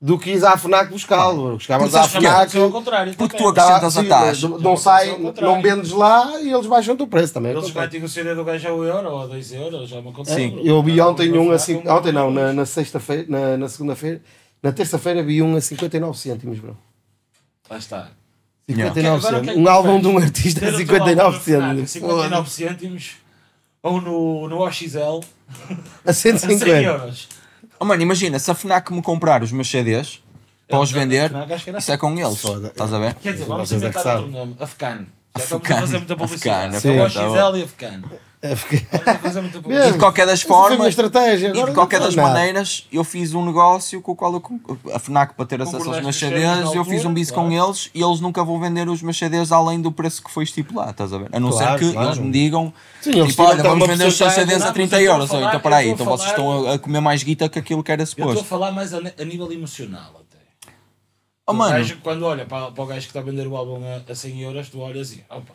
do 0.00 0.18
que 0.18 0.30
ires 0.30 0.44
à 0.44 0.56
FNAC 0.56 0.90
buscá-lo. 0.90 1.56
Porque 1.56 1.72
à 1.72 1.78
FNAC. 1.78 2.26
Aconteceu 2.26 2.64
ao 2.64 2.70
contrário. 2.70 3.14
Porque 3.14 3.36
tu 3.36 3.48
acrescentas 3.48 3.96
a 3.96 4.02
sim, 4.02 4.08
taxa. 4.08 4.48
Não 4.48 4.76
sai, 4.76 5.10
contrário. 5.16 5.54
não 5.54 5.62
vendes 5.62 5.90
lá 5.90 6.40
e 6.40 6.52
eles 6.52 6.66
baixam 6.66 6.94
o 6.94 7.06
preço 7.06 7.32
também. 7.32 7.52
Eles 7.52 7.64
acontece. 7.64 7.80
metem 7.80 8.04
o 8.04 8.08
CD 8.08 8.34
do 8.34 8.44
gajo 8.44 8.68
ao 8.68 8.84
euro 8.84 9.10
ou 9.10 9.22
a 9.22 9.26
2 9.26 9.52
euros, 9.52 9.88
já 9.88 10.00
me 10.00 10.10
aconteceu. 10.10 10.36
Sim. 10.36 10.60
Eu 10.62 10.82
vi 10.82 11.00
ontem 11.00 11.32
um 11.32 11.50
a 11.50 11.54
assim, 11.54 11.82
ontem 11.86 12.12
não, 12.12 12.30
na, 12.30 12.52
na 12.52 12.66
sexta-feira, 12.66 13.24
na, 13.28 13.56
na 13.56 13.68
segunda-feira, 13.68 14.20
na 14.62 14.72
terça-feira 14.72 15.22
vi 15.22 15.42
um 15.42 15.56
a 15.56 15.60
59 15.60 16.18
cêntimos, 16.18 16.58
bro. 16.58 16.76
Lá 17.70 17.78
está. 17.78 18.08
59 18.68 19.26
Agora, 19.26 19.38
o 19.38 19.44
que 19.44 19.50
é 19.50 19.52
cêntimos. 19.52 19.54
que 19.54 19.60
Um 19.60 19.72
álbum 19.72 20.00
de 20.00 20.06
um 20.08 20.18
artista 20.18 20.66
a 20.66 20.68
o 20.68 20.70
teu 20.72 20.78
59 20.78 21.20
álbum 21.22 21.36
na 21.36 21.40
FNAC, 21.40 21.88
cêntimos. 21.88 21.90
59 21.90 22.50
cêntimos 22.50 23.16
ou 23.82 24.00
no, 24.00 24.48
no 24.48 24.58
OXL 24.58 25.20
A 26.04 26.10
a 26.10 26.12
100 26.12 26.38
150. 26.38 26.82
euros. 26.82 27.28
Oh, 27.78 27.84
mano, 27.84 28.02
imagina, 28.02 28.38
se 28.38 28.50
a 28.50 28.54
FNAC 28.54 28.92
me 28.92 29.02
comprar 29.02 29.42
os 29.42 29.52
meus 29.52 29.70
CDs 29.70 30.20
para 30.68 30.80
os 30.80 30.90
É, 30.90 30.94
vender, 30.94 31.32
era 31.34 31.78
isso 31.78 31.92
é 31.92 31.96
com 31.96 32.12
eles. 32.18 32.40
Foda. 32.40 32.68
Estás 32.68 32.92
a 32.92 32.98
ver? 32.98 33.14
Quer 33.14 33.32
dizer, 33.32 33.44
vamos 33.44 33.70
é 33.72 33.76
inventar 33.76 34.16
outro 34.16 34.30
nome. 34.30 34.56
Afcan. 34.58 35.06
Já 35.36 35.42
estamos 35.44 35.70
a 35.70 35.76
fazer 35.80 35.98
muita 35.98 36.16
publicidade. 36.16 36.76
Afcan, 36.76 36.88
É 36.90 37.46
o 37.46 38.35
É 38.52 39.40
muita 39.42 39.58
E 39.88 39.92
de 39.92 39.98
qualquer 39.98 40.26
das 40.26 40.42
formas, 40.42 40.88
estratégia. 40.88 41.48
e 41.54 41.64
de 41.64 41.72
qualquer 41.72 42.00
das 42.00 42.14
nada. 42.14 42.28
maneiras, 42.30 42.86
eu 42.92 43.02
fiz 43.04 43.34
um 43.34 43.44
negócio 43.44 44.00
com 44.00 44.12
o 44.12 44.16
qual 44.16 44.32
eu, 44.34 44.40
con- 44.40 44.60
a 44.92 44.98
FNAC 44.98 45.34
para 45.34 45.46
ter 45.46 45.60
acesso 45.62 45.88
aos 45.92 46.00
meus 46.02 46.16
CDs 46.16 46.74
eu 46.74 46.84
fiz 46.84 47.04
um 47.04 47.12
bis 47.12 47.30
claro. 47.30 47.48
com 47.48 47.54
eles 47.54 47.90
e 47.94 48.02
eles 48.02 48.20
nunca 48.20 48.44
vão 48.44 48.58
vender 48.60 48.88
os 48.88 49.02
meus 49.02 49.16
CDs 49.18 49.52
além 49.52 49.80
do 49.80 49.90
preço 49.92 50.22
que 50.22 50.30
foi 50.30 50.44
estipulado, 50.44 50.90
estás 50.90 51.12
a 51.12 51.18
ver? 51.18 51.28
A 51.32 51.40
não 51.40 51.50
Claro, 51.50 51.78
ser 51.78 51.84
que 51.86 51.92
claro. 51.92 52.08
eles 52.08 52.18
me 52.18 52.30
digam, 52.30 52.72
Sim, 53.00 53.10
eles 53.18 53.28
tipo, 53.30 53.42
olha, 53.42 53.62
vamos 53.62 53.86
vender 53.88 54.06
os 54.06 54.16
seus. 54.16 54.32
CDs 54.32 54.62
a 54.62 54.66
Não, 54.66 54.72
30 54.72 54.96
mas 54.96 55.04
eu 55.04 55.12
estou 55.12 55.12
a 55.12 55.14
euros, 55.16 55.30
falar- 55.30 55.48
então 55.48 55.60
para 55.60 55.76
aí, 55.76 55.88
então 55.90 56.04
estou 56.04 56.14
a 56.14 56.16
vocês 56.18 56.32
falar- 56.32 56.56
estão 56.58 56.72
a, 56.74 56.78
comer 56.78 57.00
mais 57.00 57.22
guita 57.22 57.48
que 57.48 57.58
aquilo 57.58 57.82
que 57.82 57.92
era 57.92 58.02
Eu 58.02 58.04
estou 58.04 58.24
a 58.24 58.28
suposto. 58.28 58.48
falar 58.48 58.72
mais 58.72 58.92
a, 58.94 58.98
a 58.98 59.24
nível 59.24 59.50
emocional 59.52 60.10
até. 60.20 60.36
Oh, 61.48 61.52
o 61.52 61.54
mano, 61.54 61.72
gajo, 61.76 61.98
quando 62.02 62.24
olha 62.24 62.44
para, 62.44 62.70
para 62.72 62.82
o 62.84 62.86
gajo 62.86 63.00
que 63.02 63.06
está 63.06 63.20
a 63.20 63.22
vender 63.22 63.46
o 63.46 63.56
álbum 63.56 63.80
a, 63.86 64.10
a 64.10 64.14
100 64.14 64.40
euros, 64.42 64.68
tu 64.68 64.80
olhas 64.80 65.12
e, 65.12 65.24
opa, 65.30 65.54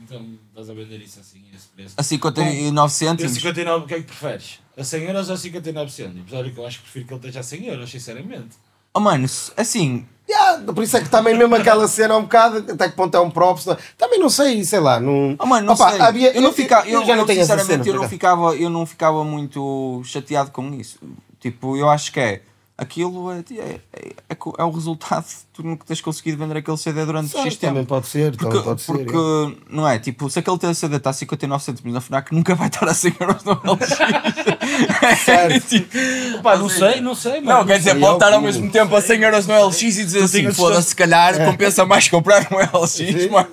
então 0.00 0.26
estás 0.48 0.70
a 0.70 0.74
vender 0.74 0.98
isso 0.98 1.20
assim, 1.20 1.42
a 1.52 1.56
esse 1.56 1.68
preço. 1.68 1.94
a 1.96 2.02
59 2.02 2.50
E 2.50 2.78
a 2.78 2.88
cêntimos, 2.88 3.32
59, 3.32 3.84
o 3.84 3.88
que 3.88 3.94
é 3.94 3.96
que 3.98 4.04
preferes? 4.04 4.58
A 4.76 4.84
100 4.84 5.02
euros 5.04 5.28
ou 5.28 5.34
a 5.34 5.38
59 5.38 5.90
cêntimos? 5.92 6.32
Olha 6.32 6.50
que 6.50 6.58
eu 6.58 6.66
acho 6.66 6.78
que 6.78 6.84
prefiro 6.84 7.06
que 7.06 7.12
ele 7.14 7.18
esteja 7.20 7.40
a 7.40 7.42
100 7.42 7.66
euros, 7.66 7.90
sinceramente. 7.90 8.56
Oh, 8.92 9.00
mano, 9.00 9.26
assim, 9.56 10.06
Yeah, 10.30 10.62
por 10.72 10.84
isso 10.84 10.96
é 10.96 11.00
que 11.02 11.08
também 11.08 11.36
mesmo 11.36 11.56
aquela 11.56 11.88
cena 11.88 12.16
um 12.16 12.22
bocado, 12.22 12.58
até 12.72 12.88
que 12.88 12.94
ponto 12.94 13.16
é 13.16 13.20
um 13.20 13.30
props, 13.30 13.66
também 13.98 14.20
não 14.20 14.30
sei, 14.30 14.64
sei 14.64 14.78
lá, 14.78 15.00
não... 15.00 15.34
Oh, 15.36 15.44
mano, 15.44 15.66
não 15.66 15.74
Opa, 15.74 15.90
sei. 15.90 16.00
havia- 16.00 16.32
eu 16.32 16.40
não 16.40 16.52
ficava, 16.52 16.88
eu, 16.88 17.04
já 17.04 17.14
não 17.16 17.22
eu, 17.22 17.26
tenho 17.26 17.40
sinceramente, 17.40 17.84
cena, 17.84 17.96
eu 17.96 18.00
não 18.00 18.08
ficava, 18.08 18.54
eu 18.54 18.70
não 18.70 18.86
ficava 18.86 19.24
muito 19.24 20.02
chateado 20.04 20.52
com 20.52 20.72
isso. 20.72 21.00
Tipo, 21.40 21.76
eu 21.76 21.90
acho 21.90 22.12
que 22.12 22.20
é 22.20 22.42
aquilo 22.80 23.30
é, 23.30 23.38
é, 23.38 23.80
é, 23.92 24.12
é 24.30 24.36
é 24.58 24.64
o 24.64 24.70
resultado 24.70 25.26
de 25.26 25.34
tu 25.52 25.62
nunca 25.62 25.84
teres 25.84 26.00
conseguido 26.00 26.38
vender 26.38 26.58
aquele 26.58 26.76
CD 26.76 27.04
durante 27.04 27.36
X 27.36 27.56
tempo. 27.56 27.72
também 27.74 27.84
pode 27.84 28.06
ser, 28.06 28.36
Porque, 28.36 28.44
também 28.46 28.62
pode 28.62 28.80
ser. 28.80 28.92
porque 28.92 29.58
não 29.68 29.86
é? 29.86 29.98
Tipo, 29.98 30.30
se 30.30 30.38
aquele 30.38 30.74
CD 30.74 30.96
está 30.96 31.10
a 31.10 31.12
59 31.12 31.62
cêntimos 31.64 31.92
na 31.92 32.00
FNAC, 32.00 32.32
nunca 32.32 32.54
vai 32.54 32.68
estar 32.68 32.88
a 32.88 32.94
100 32.94 33.14
euros 33.20 33.44
no 33.44 33.52
LX. 33.52 33.90
Certo. 35.24 36.42
Pá, 36.42 36.56
não 36.56 36.68
sei, 36.68 37.00
não 37.00 37.14
sei, 37.14 37.40
mano. 37.40 37.60
não, 37.60 37.66
quer 37.66 37.78
dizer, 37.78 37.94
pode 37.98 38.12
é 38.12 38.14
estar 38.14 38.32
ao 38.32 38.40
mesmo 38.40 38.70
tempo 38.70 38.94
a 38.94 39.00
100 39.00 39.22
euros 39.22 39.46
no 39.46 39.66
LX 39.66 39.82
e 39.82 40.04
dizer 40.04 40.22
assim, 40.22 40.50
foda-se, 40.52 40.88
se 40.88 40.96
calhar 40.96 41.44
compensa 41.44 41.84
mais 41.84 42.08
comprar 42.08 42.46
um 42.50 42.56
LX, 42.56 43.30
mano. 43.30 43.48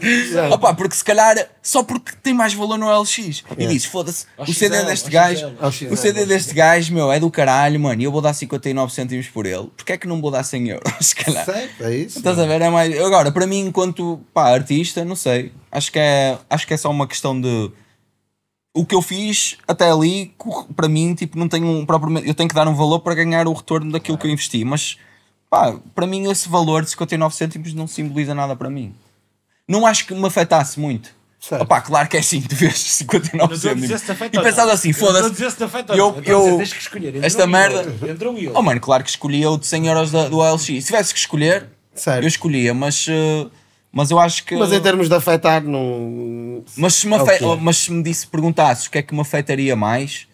Opa, 0.53 0.73
porque 0.73 0.95
se 0.95 1.03
calhar, 1.03 1.35
só 1.61 1.83
porque 1.83 2.11
tem 2.21 2.33
mais 2.33 2.53
valor 2.53 2.77
no 2.77 3.01
LX. 3.01 3.43
E 3.57 3.67
dizes, 3.67 3.85
foda-se, 3.85 4.25
o 4.37 4.53
CD 4.53 4.83
deste 4.83 5.09
gajo, 5.09 5.53
o 5.91 5.95
CD 5.95 6.25
deste 6.25 6.53
gajo, 6.53 6.93
meu, 6.93 7.11
é 7.11 7.19
do 7.19 7.29
caralho, 7.29 7.79
mano, 7.79 8.01
e 8.01 8.05
eu 8.05 8.11
vou 8.11 8.21
dar 8.21 8.33
59 8.33 8.93
cêntimos 8.93 9.27
por 9.27 9.45
ele. 9.45 9.69
Porquê 9.75 9.93
é 9.93 9.97
que 9.97 10.07
não 10.07 10.21
vou 10.21 10.31
dar 10.31 10.43
100 10.43 10.69
euros, 10.69 10.93
se 11.01 11.15
calhar? 11.15 11.45
Certo, 11.45 11.83
é 11.83 11.95
isso. 11.95 12.17
Estás 12.19 12.39
a 12.39 12.45
ver? 12.45 12.61
É 12.61 12.69
mais... 12.69 12.97
Agora, 12.99 13.31
para 13.31 13.45
mim, 13.45 13.59
enquanto 13.59 14.19
pá, 14.33 14.49
artista, 14.53 15.03
não 15.03 15.15
sei. 15.15 15.51
Acho 15.71 15.91
que, 15.91 15.99
é, 15.99 16.37
acho 16.49 16.65
que 16.65 16.73
é 16.73 16.77
só 16.77 16.89
uma 16.89 17.07
questão 17.07 17.39
de. 17.39 17.71
O 18.79 18.85
que 18.85 18.93
eu 18.95 19.01
fiz 19.01 19.57
até 19.67 19.89
ali, 19.89 20.33
para 20.75 20.87
mim, 20.87 21.15
tipo, 21.15 21.37
não 21.37 21.47
tenho 21.49 21.67
um 21.67 21.85
próprio. 21.85 22.17
Eu 22.19 22.33
tenho 22.33 22.47
que 22.49 22.55
dar 22.55 22.67
um 22.67 22.75
valor 22.75 22.99
para 22.99 23.15
ganhar 23.15 23.47
o 23.47 23.53
retorno 23.53 23.91
daquilo 23.91 24.17
que 24.17 24.27
eu 24.27 24.31
investi. 24.31 24.63
Mas, 24.63 24.97
pá, 25.49 25.75
para 25.95 26.05
mim, 26.07 26.29
esse 26.29 26.47
valor 26.47 26.83
de 26.83 26.89
59 26.91 27.35
cêntimos 27.35 27.73
não 27.73 27.87
simboliza 27.87 28.35
nada 28.35 28.55
para 28.55 28.69
mim. 28.69 28.93
Não 29.67 29.85
acho 29.85 30.05
que 30.05 30.13
me 30.13 30.25
afetasse 30.25 30.79
muito. 30.79 31.09
Certo. 31.39 31.61
Opá, 31.61 31.81
claro 31.81 32.07
que 32.09 32.17
é 32.17 32.19
assim, 32.19 32.39
de 32.39 32.55
vez 32.55 32.77
59 32.79 33.47
Não 33.47 33.55
estou 33.55 33.71
a 33.71 33.73
dizer 33.73 33.99
cêntimos. 33.99 34.33
E 34.33 34.41
pensado 34.41 34.71
assim, 34.71 34.89
Eu 34.89 34.93
foda-se. 34.95 35.43
eu- 35.95 36.21
eu- 36.25 36.57
tens 36.57 36.73
que 36.73 36.79
escolher. 36.81 37.09
entre 37.15 37.25
esta 37.27 37.43
um 37.45 37.47
merda-. 37.47 37.95
Entre 38.09 38.27
um 38.27 38.37
e 38.37 38.45
Oh, 38.45 38.49
outro. 38.49 38.63
mano, 38.63 38.79
claro 38.81 39.03
que 39.03 39.09
escolhia 39.09 39.49
o 39.51 39.57
de 39.57 39.67
100 39.67 39.87
euros 39.87 40.11
da- 40.11 40.27
do 40.29 40.37
OLX. 40.37 40.65
Se 40.65 40.81
tivesse 40.87 41.13
que 41.13 41.19
escolher, 41.19 41.67
Certo. 41.93 42.23
eu 42.23 42.27
escolhia, 42.27 42.73
mas, 42.73 43.05
eh, 43.07 43.47
mas 43.97 44.11
eu 44.11 44.19
acho 44.19 44.43
que. 44.45 44.55
Mas 44.55 44.71
em 44.71 44.79
termos 44.79 45.09
de 45.09 45.15
afetar, 45.15 45.63
não. 45.63 46.63
Mas 46.77 46.93
se 46.93 47.07
me, 47.07 47.15
afe- 47.15 47.39
que 47.39 47.43
é. 47.43 47.55
mas 47.55 47.77
se 47.77 47.91
me 47.91 48.03
disse, 48.03 48.27
perguntasses 48.27 48.85
o 48.85 48.91
que 48.91 48.99
é 48.99 49.01
que 49.01 49.13
me 49.15 49.21
afetaria 49.21 49.75
mais, 49.75 50.27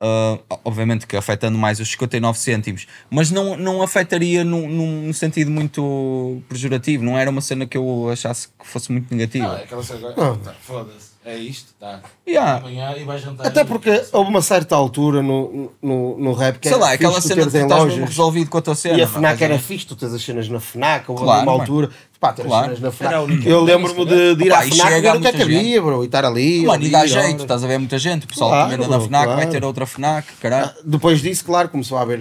ah, 0.00 0.38
obviamente 0.64 1.06
que 1.06 1.16
afetando 1.16 1.58
mais 1.58 1.80
os 1.80 1.90
59 1.90 2.38
cêntimos, 2.38 2.86
mas 3.10 3.30
não, 3.30 3.56
não 3.56 3.82
afetaria 3.82 4.44
num, 4.44 4.68
num 4.68 5.12
sentido 5.12 5.50
muito 5.50 6.40
pejorativo, 6.48 7.02
não 7.04 7.18
era 7.18 7.28
uma 7.30 7.40
cena 7.40 7.66
que 7.66 7.76
eu 7.76 8.08
achasse 8.12 8.48
que 8.48 8.66
fosse 8.66 8.92
muito 8.92 9.10
Não, 9.10 9.16
negativa. 9.18 9.58
é 9.58 9.64
aquela 9.64 9.82
cena 9.82 10.00
Não. 10.00 10.10
agora. 10.10 10.36
Tá, 10.36 10.54
Foda-se. 10.60 11.16
É 11.28 11.36
isto, 11.36 11.74
tá. 11.80 12.02
Yeah. 12.24 12.58
Amanhã 12.58 12.94
e 12.96 13.02
vais 13.02 13.20
jantar. 13.20 13.48
Até 13.48 13.64
porque 13.64 13.90
houve 14.12 14.30
uma 14.30 14.40
certa 14.40 14.76
altura 14.76 15.24
no, 15.24 15.72
no, 15.82 16.16
no 16.20 16.32
rap 16.32 16.60
que 16.60 16.68
Sei 16.68 16.78
lá, 16.78 16.92
aquela 16.92 17.20
cena 17.20 17.44
de 17.46 17.50
teres 17.50 17.66
tu 17.66 17.72
estás 17.72 17.84
mesmo 17.86 18.06
resolvido 18.06 18.48
com 18.48 18.58
a 18.58 18.62
tua 18.62 18.76
cena. 18.76 18.96
E 18.96 19.02
a 19.02 19.08
FNAC 19.08 19.42
era 19.42 19.58
fixe, 19.58 19.84
tu 19.86 19.96
tens 19.96 20.14
as 20.14 20.22
cenas 20.22 20.48
na 20.48 20.60
FNAC, 20.60 21.10
ou 21.10 21.16
Claro, 21.16 21.40
numa 21.40 21.50
mano. 21.50 21.62
altura, 21.62 21.90
pá, 22.18 22.32
ter 22.32 22.44
Claro. 22.44 22.72
as 22.72 22.78
cenas 22.78 23.00
na 23.00 23.16
a 23.16 23.22
única 23.22 23.48
Eu 23.48 23.62
lembro-me 23.62 24.04
de, 24.06 24.34
de 24.36 24.44
ir 24.44 24.52
Opa, 24.52 24.58
à 24.58 24.62
FNAC 24.62 25.00
ver 25.00 25.16
o 25.16 25.20
que 25.20 25.26
é 25.28 25.32
que 25.32 25.42
havia, 25.42 25.82
bro, 25.82 26.02
e 26.02 26.06
estar 26.06 26.24
ali. 26.24 26.64
Mano, 26.66 26.82
e 26.84 26.88
dá 26.90 27.06
jeito, 27.06 27.42
estás 27.42 27.62
a 27.62 27.66
ver 27.66 27.78
muita 27.78 27.98
gente. 27.98 28.24
O 28.24 28.28
pessoal 28.28 28.50
Claro, 28.50 28.70
que 28.70 28.76
vende 28.76 28.90
na 28.90 29.00
FNAC 29.00 29.26
vai 29.26 29.36
claro. 29.36 29.50
ter 29.50 29.64
outra 29.64 29.86
FNAC, 29.86 30.26
caralho. 30.40 30.70
Depois 30.84 31.20
disso, 31.20 31.44
claro, 31.44 31.68
começou 31.68 31.98
a 31.98 32.02
haver. 32.02 32.20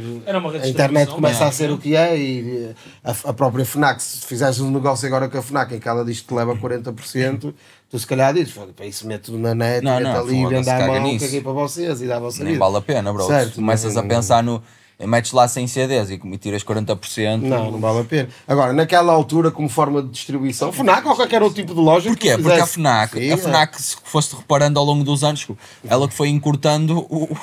A 0.61 0.67
internet 0.67 1.11
começa 1.11 1.43
é? 1.43 1.47
a 1.47 1.51
ser 1.51 1.71
o 1.71 1.77
que 1.77 1.95
é 1.95 2.17
e 2.17 2.69
a, 3.03 3.11
a 3.29 3.33
própria 3.33 3.65
FNAC, 3.65 4.01
se 4.01 4.25
fizeres 4.25 4.59
um 4.59 4.69
negócio 4.71 5.07
agora 5.07 5.27
com 5.29 5.37
a 5.37 5.41
FNAC 5.41 5.75
em 5.75 5.79
que 5.79 5.87
ela 5.87 6.03
diz 6.03 6.21
que 6.21 6.27
te 6.27 6.33
leva 6.33 6.55
40%, 6.55 7.53
tu 7.89 7.99
se 7.99 8.07
calhar 8.07 8.33
dizes, 8.33 8.51
"Foda, 8.53 8.73
para 8.75 8.85
isso 8.85 9.07
meto 9.07 9.31
na 9.37 9.53
net, 9.55 9.83
Não, 9.83 9.93
meto 9.95 10.03
não, 10.03 10.19
ali, 10.19 10.45
vende 10.45 10.69
à 10.69 10.77
caga 10.77 10.99
mão, 10.99 11.17
caguei 11.17 11.41
para 11.41 11.51
vocês 11.51 12.01
e 12.01 12.07
dá 12.07 12.17
a 12.17 12.19
vossa 12.19 12.43
Nem 12.43 12.53
vida. 12.53 12.65
vale 12.65 12.77
a 12.77 12.81
pena, 12.81 13.13
bro. 13.13 13.25
Certo, 13.25 13.51
Tu 13.51 13.55
começas 13.55 13.95
não, 13.95 14.01
a 14.01 14.05
pensar 14.05 14.43
no. 14.43 14.61
Metes 14.99 15.31
lá 15.33 15.47
100 15.47 15.67
CDs 15.67 16.09
e 16.09 16.37
tiras 16.37 16.63
40%. 16.63 17.41
Não, 17.41 17.71
não 17.71 17.79
vale 17.79 17.99
a 17.99 18.03
pena. 18.03 18.29
Agora, 18.47 18.71
naquela 18.71 19.11
altura, 19.11 19.51
como 19.51 19.67
forma 19.67 20.01
de 20.01 20.09
distribuição, 20.09 20.71
FNAC 20.71 21.05
ou 21.07 21.15
qualquer 21.15 21.43
outro 21.43 21.61
tipo 21.61 21.73
de 21.73 21.81
loja. 21.81 22.09
Porquê? 22.09 22.37
Porque 22.37 22.59
a. 22.59 22.65
FNAC, 22.65 23.13
Sim, 23.13 23.31
a 23.31 23.33
é. 23.33 23.37
FNAC, 23.37 23.81
se 23.81 23.97
foste 24.03 24.35
reparando 24.35 24.79
ao 24.79 24.85
longo 24.85 25.03
dos 25.03 25.23
anos, 25.23 25.45
ela 25.87 26.07
que 26.07 26.13
foi 26.13 26.29
encurtando 26.29 26.99
o, 27.09 27.37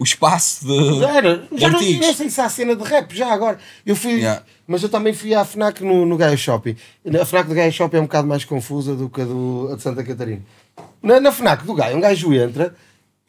o 0.00 0.04
espaço 0.04 0.66
de, 0.66 1.04
Era, 1.04 1.46
já 1.52 1.68
não, 1.68 1.78
nem 1.78 2.14
sei 2.14 2.30
se 2.30 2.40
há 2.40 2.48
cena 2.48 2.74
de 2.74 2.82
rap, 2.82 3.14
já 3.14 3.30
agora. 3.32 3.58
Eu 3.84 3.94
fui, 3.94 4.12
Yeah. 4.12 4.42
mas 4.66 4.82
eu 4.82 4.88
também 4.88 5.12
fui 5.12 5.34
à 5.34 5.44
FNAC 5.44 5.82
no, 5.82 6.06
no 6.06 6.16
Gaia 6.16 6.36
Shopping. 6.36 6.74
A 7.20 7.24
FNAC 7.24 7.48
do 7.48 7.54
Gaia 7.54 7.70
Shopping 7.70 7.98
é 7.98 8.00
um 8.00 8.04
bocado 8.04 8.26
mais 8.26 8.44
confusa 8.44 8.94
do 8.94 9.10
que 9.10 9.20
a, 9.20 9.24
do, 9.24 9.68
a 9.72 9.76
de 9.76 9.82
Santa 9.82 10.02
Catarina. 10.02 10.42
Na, 11.02 11.20
na 11.20 11.30
FNAC 11.32 11.64
do 11.64 11.74
Gaia, 11.74 11.96
um 11.96 12.00
gajo 12.00 12.32
entra, 12.32 12.74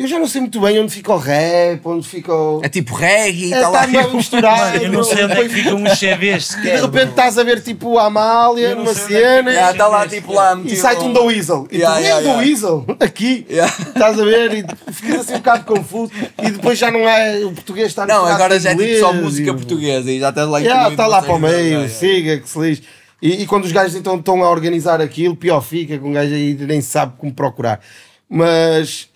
eu 0.01 0.07
já 0.07 0.19
não 0.19 0.27
sei 0.27 0.41
muito 0.41 0.59
bem 0.59 0.79
onde 0.79 0.91
fica 0.91 1.13
o 1.13 1.17
rap, 1.17 1.81
onde 1.85 2.07
fica 2.07 2.33
o. 2.33 2.61
É 2.63 2.69
tipo 2.69 2.93
reggae 2.95 3.45
e 3.49 3.53
É, 3.53 3.57
está 3.57 3.69
lá. 3.69 3.85
está 3.85 4.01
meio 4.01 4.13
misturado. 4.15 4.77
Eu 4.77 4.91
não 4.91 5.03
sei 5.03 5.23
onde 5.25 5.33
é 5.33 5.43
que 5.43 5.49
ficam 5.49 5.83
os 5.83 5.99
CDs 5.99 6.43
E 6.43 6.53
sequer. 6.53 6.75
de 6.77 6.81
repente 6.81 7.09
estás 7.09 7.37
a 7.37 7.43
ver 7.43 7.61
tipo 7.61 7.97
a 7.97 8.05
Amália 8.05 8.69
não 8.75 8.79
numa 8.83 8.91
é 8.91 8.95
cena. 8.95 9.51
Yeah, 9.51 9.71
Está 9.71 9.87
lá 9.87 10.07
tipo 10.07 10.33
lá 10.33 10.59
E 10.63 10.75
sai-te 10.75 11.03
um 11.03 11.13
da 11.13 11.21
Weasel. 11.21 11.67
E 11.71 11.77
Yeah, 11.77 11.95
tu, 11.97 12.01
yeah, 12.03 12.19
"É 12.19 12.21
do 12.23 12.27
yeah. 12.29 12.43
Weasel, 12.47 12.85
aqui. 12.99 13.45
Yeah. 13.49 13.73
Estás 13.87 14.19
a 14.19 14.23
ver? 14.25 14.53
E 14.53 14.93
ficas 14.93 15.19
assim 15.21 15.33
um 15.33 15.37
bocado 15.37 15.65
confuso. 15.65 16.11
E 16.41 16.51
depois 16.51 16.77
já 16.79 16.89
não 16.91 17.07
é. 17.07 17.39
O 17.45 17.51
português 17.51 17.87
está 17.87 18.05
Não, 18.05 18.15
misturado 18.15 18.35
agora 18.43 18.59
já 18.59 18.71
é 18.71 18.75
tipo 18.75 18.99
só 18.99 19.13
e- 19.13 19.17
música 19.21 19.53
portuguesa 19.53 20.11
e 20.11 20.19
já 20.19 20.29
estás 20.29 20.47
lá 20.49 20.59
Yeah, 20.59 20.89
está 20.89 21.07
lá 21.07 21.21
no 21.21 21.27
para 21.27 21.35
o 21.35 21.39
meio, 21.39 21.53
Yeah, 21.53 21.69
yeah. 21.85 21.89
siga, 21.89 22.37
que 22.39 22.49
se 22.49 22.59
lixe. 22.59 22.83
E, 23.21 23.43
e 23.43 23.45
quando 23.45 23.65
os 23.65 23.71
gajos 23.71 23.93
então 23.95 24.15
estão 24.17 24.43
a 24.43 24.49
organizar 24.49 24.99
aquilo, 24.99 25.35
pior 25.35 25.61
fica, 25.61 25.95
com 25.99 26.09
um 26.09 26.13
gajo 26.13 26.33
aí 26.33 26.55
nem 26.59 26.81
sabe 26.81 27.13
como 27.19 27.31
procurar. 27.31 27.79
Mas, 28.27 29.09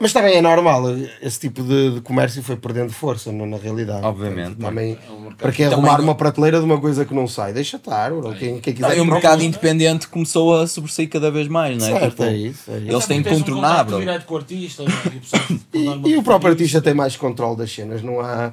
mas 0.00 0.12
também 0.12 0.34
é 0.34 0.42
normal, 0.42 0.82
esse 1.22 1.38
tipo 1.38 1.62
de, 1.62 1.94
de 1.94 2.00
comércio 2.00 2.42
foi 2.42 2.56
perdendo 2.56 2.92
força 2.92 3.30
na, 3.30 3.46
na 3.46 3.56
realidade. 3.56 4.04
Obviamente, 4.04 4.56
Portanto, 4.56 4.66
também, 4.68 4.92
É 4.92 5.34
para 5.36 5.52
quem 5.52 5.66
arrumar 5.66 5.98
não- 5.98 6.04
uma 6.04 6.14
prateleira 6.16 6.58
de 6.58 6.64
uma 6.64 6.80
coisa 6.80 7.04
que 7.04 7.14
não 7.14 7.28
sai, 7.28 7.52
deixa 7.52 7.76
estar, 7.76 8.10
bro. 8.10 8.34
quem, 8.34 8.58
quem 8.60 8.74
quiser. 8.74 8.88
Não, 8.88 8.96
e 8.96 9.00
o 9.00 9.04
mercado 9.04 9.42
independente 9.42 10.08
começou 10.08 10.60
a 10.60 10.66
sobressair 10.66 11.08
cada 11.08 11.30
vez 11.30 11.46
mais, 11.46 11.78
não 11.78 11.86
é? 11.86 11.90
Certo, 11.90 12.10
Tipo, 12.10 12.22
é 12.24 12.36
isso. 12.36 12.70
É 12.72 12.78
isso. 12.78 12.88
Eles 12.90 13.06
têm 13.06 13.22
que 13.22 13.28
Tens 13.28 13.42
um 13.42 13.98
direto 14.00 14.26
com 14.26 14.34
o 14.34 14.36
artista, 14.38 14.82
é? 14.82 14.86
E 14.86 15.16
o 15.16 15.20
pessoal 15.20 15.42
E, 15.72 15.86
uma 15.88 16.08
e 16.08 16.16
o 16.16 16.22
próprio 16.24 16.50
artista 16.50 16.80
tem 16.80 16.94
mais 16.94 17.14
controle 17.14 17.56
das 17.56 17.70
cenas, 17.70 18.02
não 18.02 18.20
há. 18.20 18.52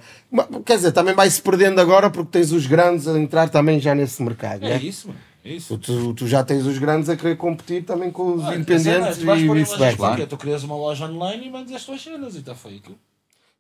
Quer 0.64 0.76
dizer, 0.76 0.92
também 0.92 1.16
vai 1.16 1.30
se 1.30 1.42
perdendo 1.42 1.82
agora 1.82 2.10
porque 2.12 2.30
tens 2.34 2.52
os 2.52 2.68
grandes 2.68 3.08
a 3.08 3.18
entrar 3.18 3.50
também 3.50 3.80
já 3.80 3.96
nesse 3.96 4.22
mercado. 4.22 4.64
É 4.64 4.70
né? 4.70 4.78
isso, 4.78 5.08
mano. 5.08 5.20
É 5.46 5.50
Tu, 5.50 5.56
isso. 5.56 5.78
tu, 5.78 6.14
tu 6.16 6.28
já 6.28 6.44
tens 6.44 6.66
os 6.66 6.78
grandes 6.80 7.08
a 7.08 7.16
querer 7.16 7.38
competir 7.38 7.84
também 7.86 8.10
com 8.12 8.34
os 8.34 8.44
Olha, 8.44 8.56
independentes 8.56 9.20
e 9.20 9.26
vice-versa. 9.54 9.96
qualquer, 9.98 10.28
Tu 10.28 10.38
crias 10.38 10.64
uma 10.64 10.76
loja 10.76 11.06
online 11.06 11.48
e 11.48 11.52
vendes 11.52 11.72
as 11.74 11.86
tuas 11.86 12.02
cenas 12.02 12.34
e 12.36 12.40
está 12.40 12.56
feito. 12.56 12.96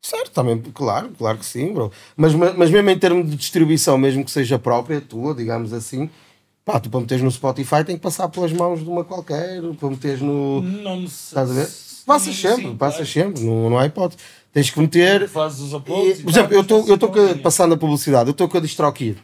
Certo, 0.01 0.31
também, 0.31 0.59
claro, 0.73 1.11
claro 1.17 1.37
que 1.37 1.45
sim, 1.45 1.73
bro. 1.73 1.91
Mas, 2.17 2.33
mas 2.33 2.69
mesmo 2.71 2.89
em 2.89 2.97
termos 2.97 3.29
de 3.29 3.35
distribuição, 3.35 3.97
mesmo 3.97 4.25
que 4.25 4.31
seja 4.31 4.57
própria, 4.59 4.99
tua, 4.99 5.33
digamos 5.35 5.73
assim, 5.73 6.09
pá, 6.63 6.79
tu 6.79 6.89
para 6.89 6.99
meteres 7.01 7.23
no 7.23 7.31
Spotify 7.31 7.83
tem 7.83 7.95
que 7.95 8.01
passar 8.03 8.27
pelas 8.29 8.51
mãos 8.51 8.83
de 8.83 8.89
uma 8.89 9.03
qualquer, 9.03 9.61
para 9.79 9.89
meteres 9.89 10.21
no. 10.21 10.61
Não 10.61 11.03
Estás 11.03 11.49
a 11.49 11.53
ver? 11.53 11.67
Passas 12.05 12.35
sempre, 12.35 12.75
passas 12.75 13.09
sempre, 13.09 13.43
não, 13.43 13.69
não 13.69 13.79
há 13.79 13.85
hipótese. 13.87 14.19
Tens 14.53 14.69
que 14.69 14.79
meter. 14.79 15.27
Fazes 15.27 15.59
os 15.59 15.71
E, 15.71 15.75
uploads. 15.75 16.21
por 16.21 16.29
exemplo, 16.29 16.53
eu 16.53 16.61
estou 16.95 17.11
passando 17.41 17.73
a 17.73 17.77
publicidade, 17.77 18.29
eu 18.29 18.31
estou 18.31 18.47
com 18.47 18.57
a 18.57 18.61
DistroKid. 18.61 19.17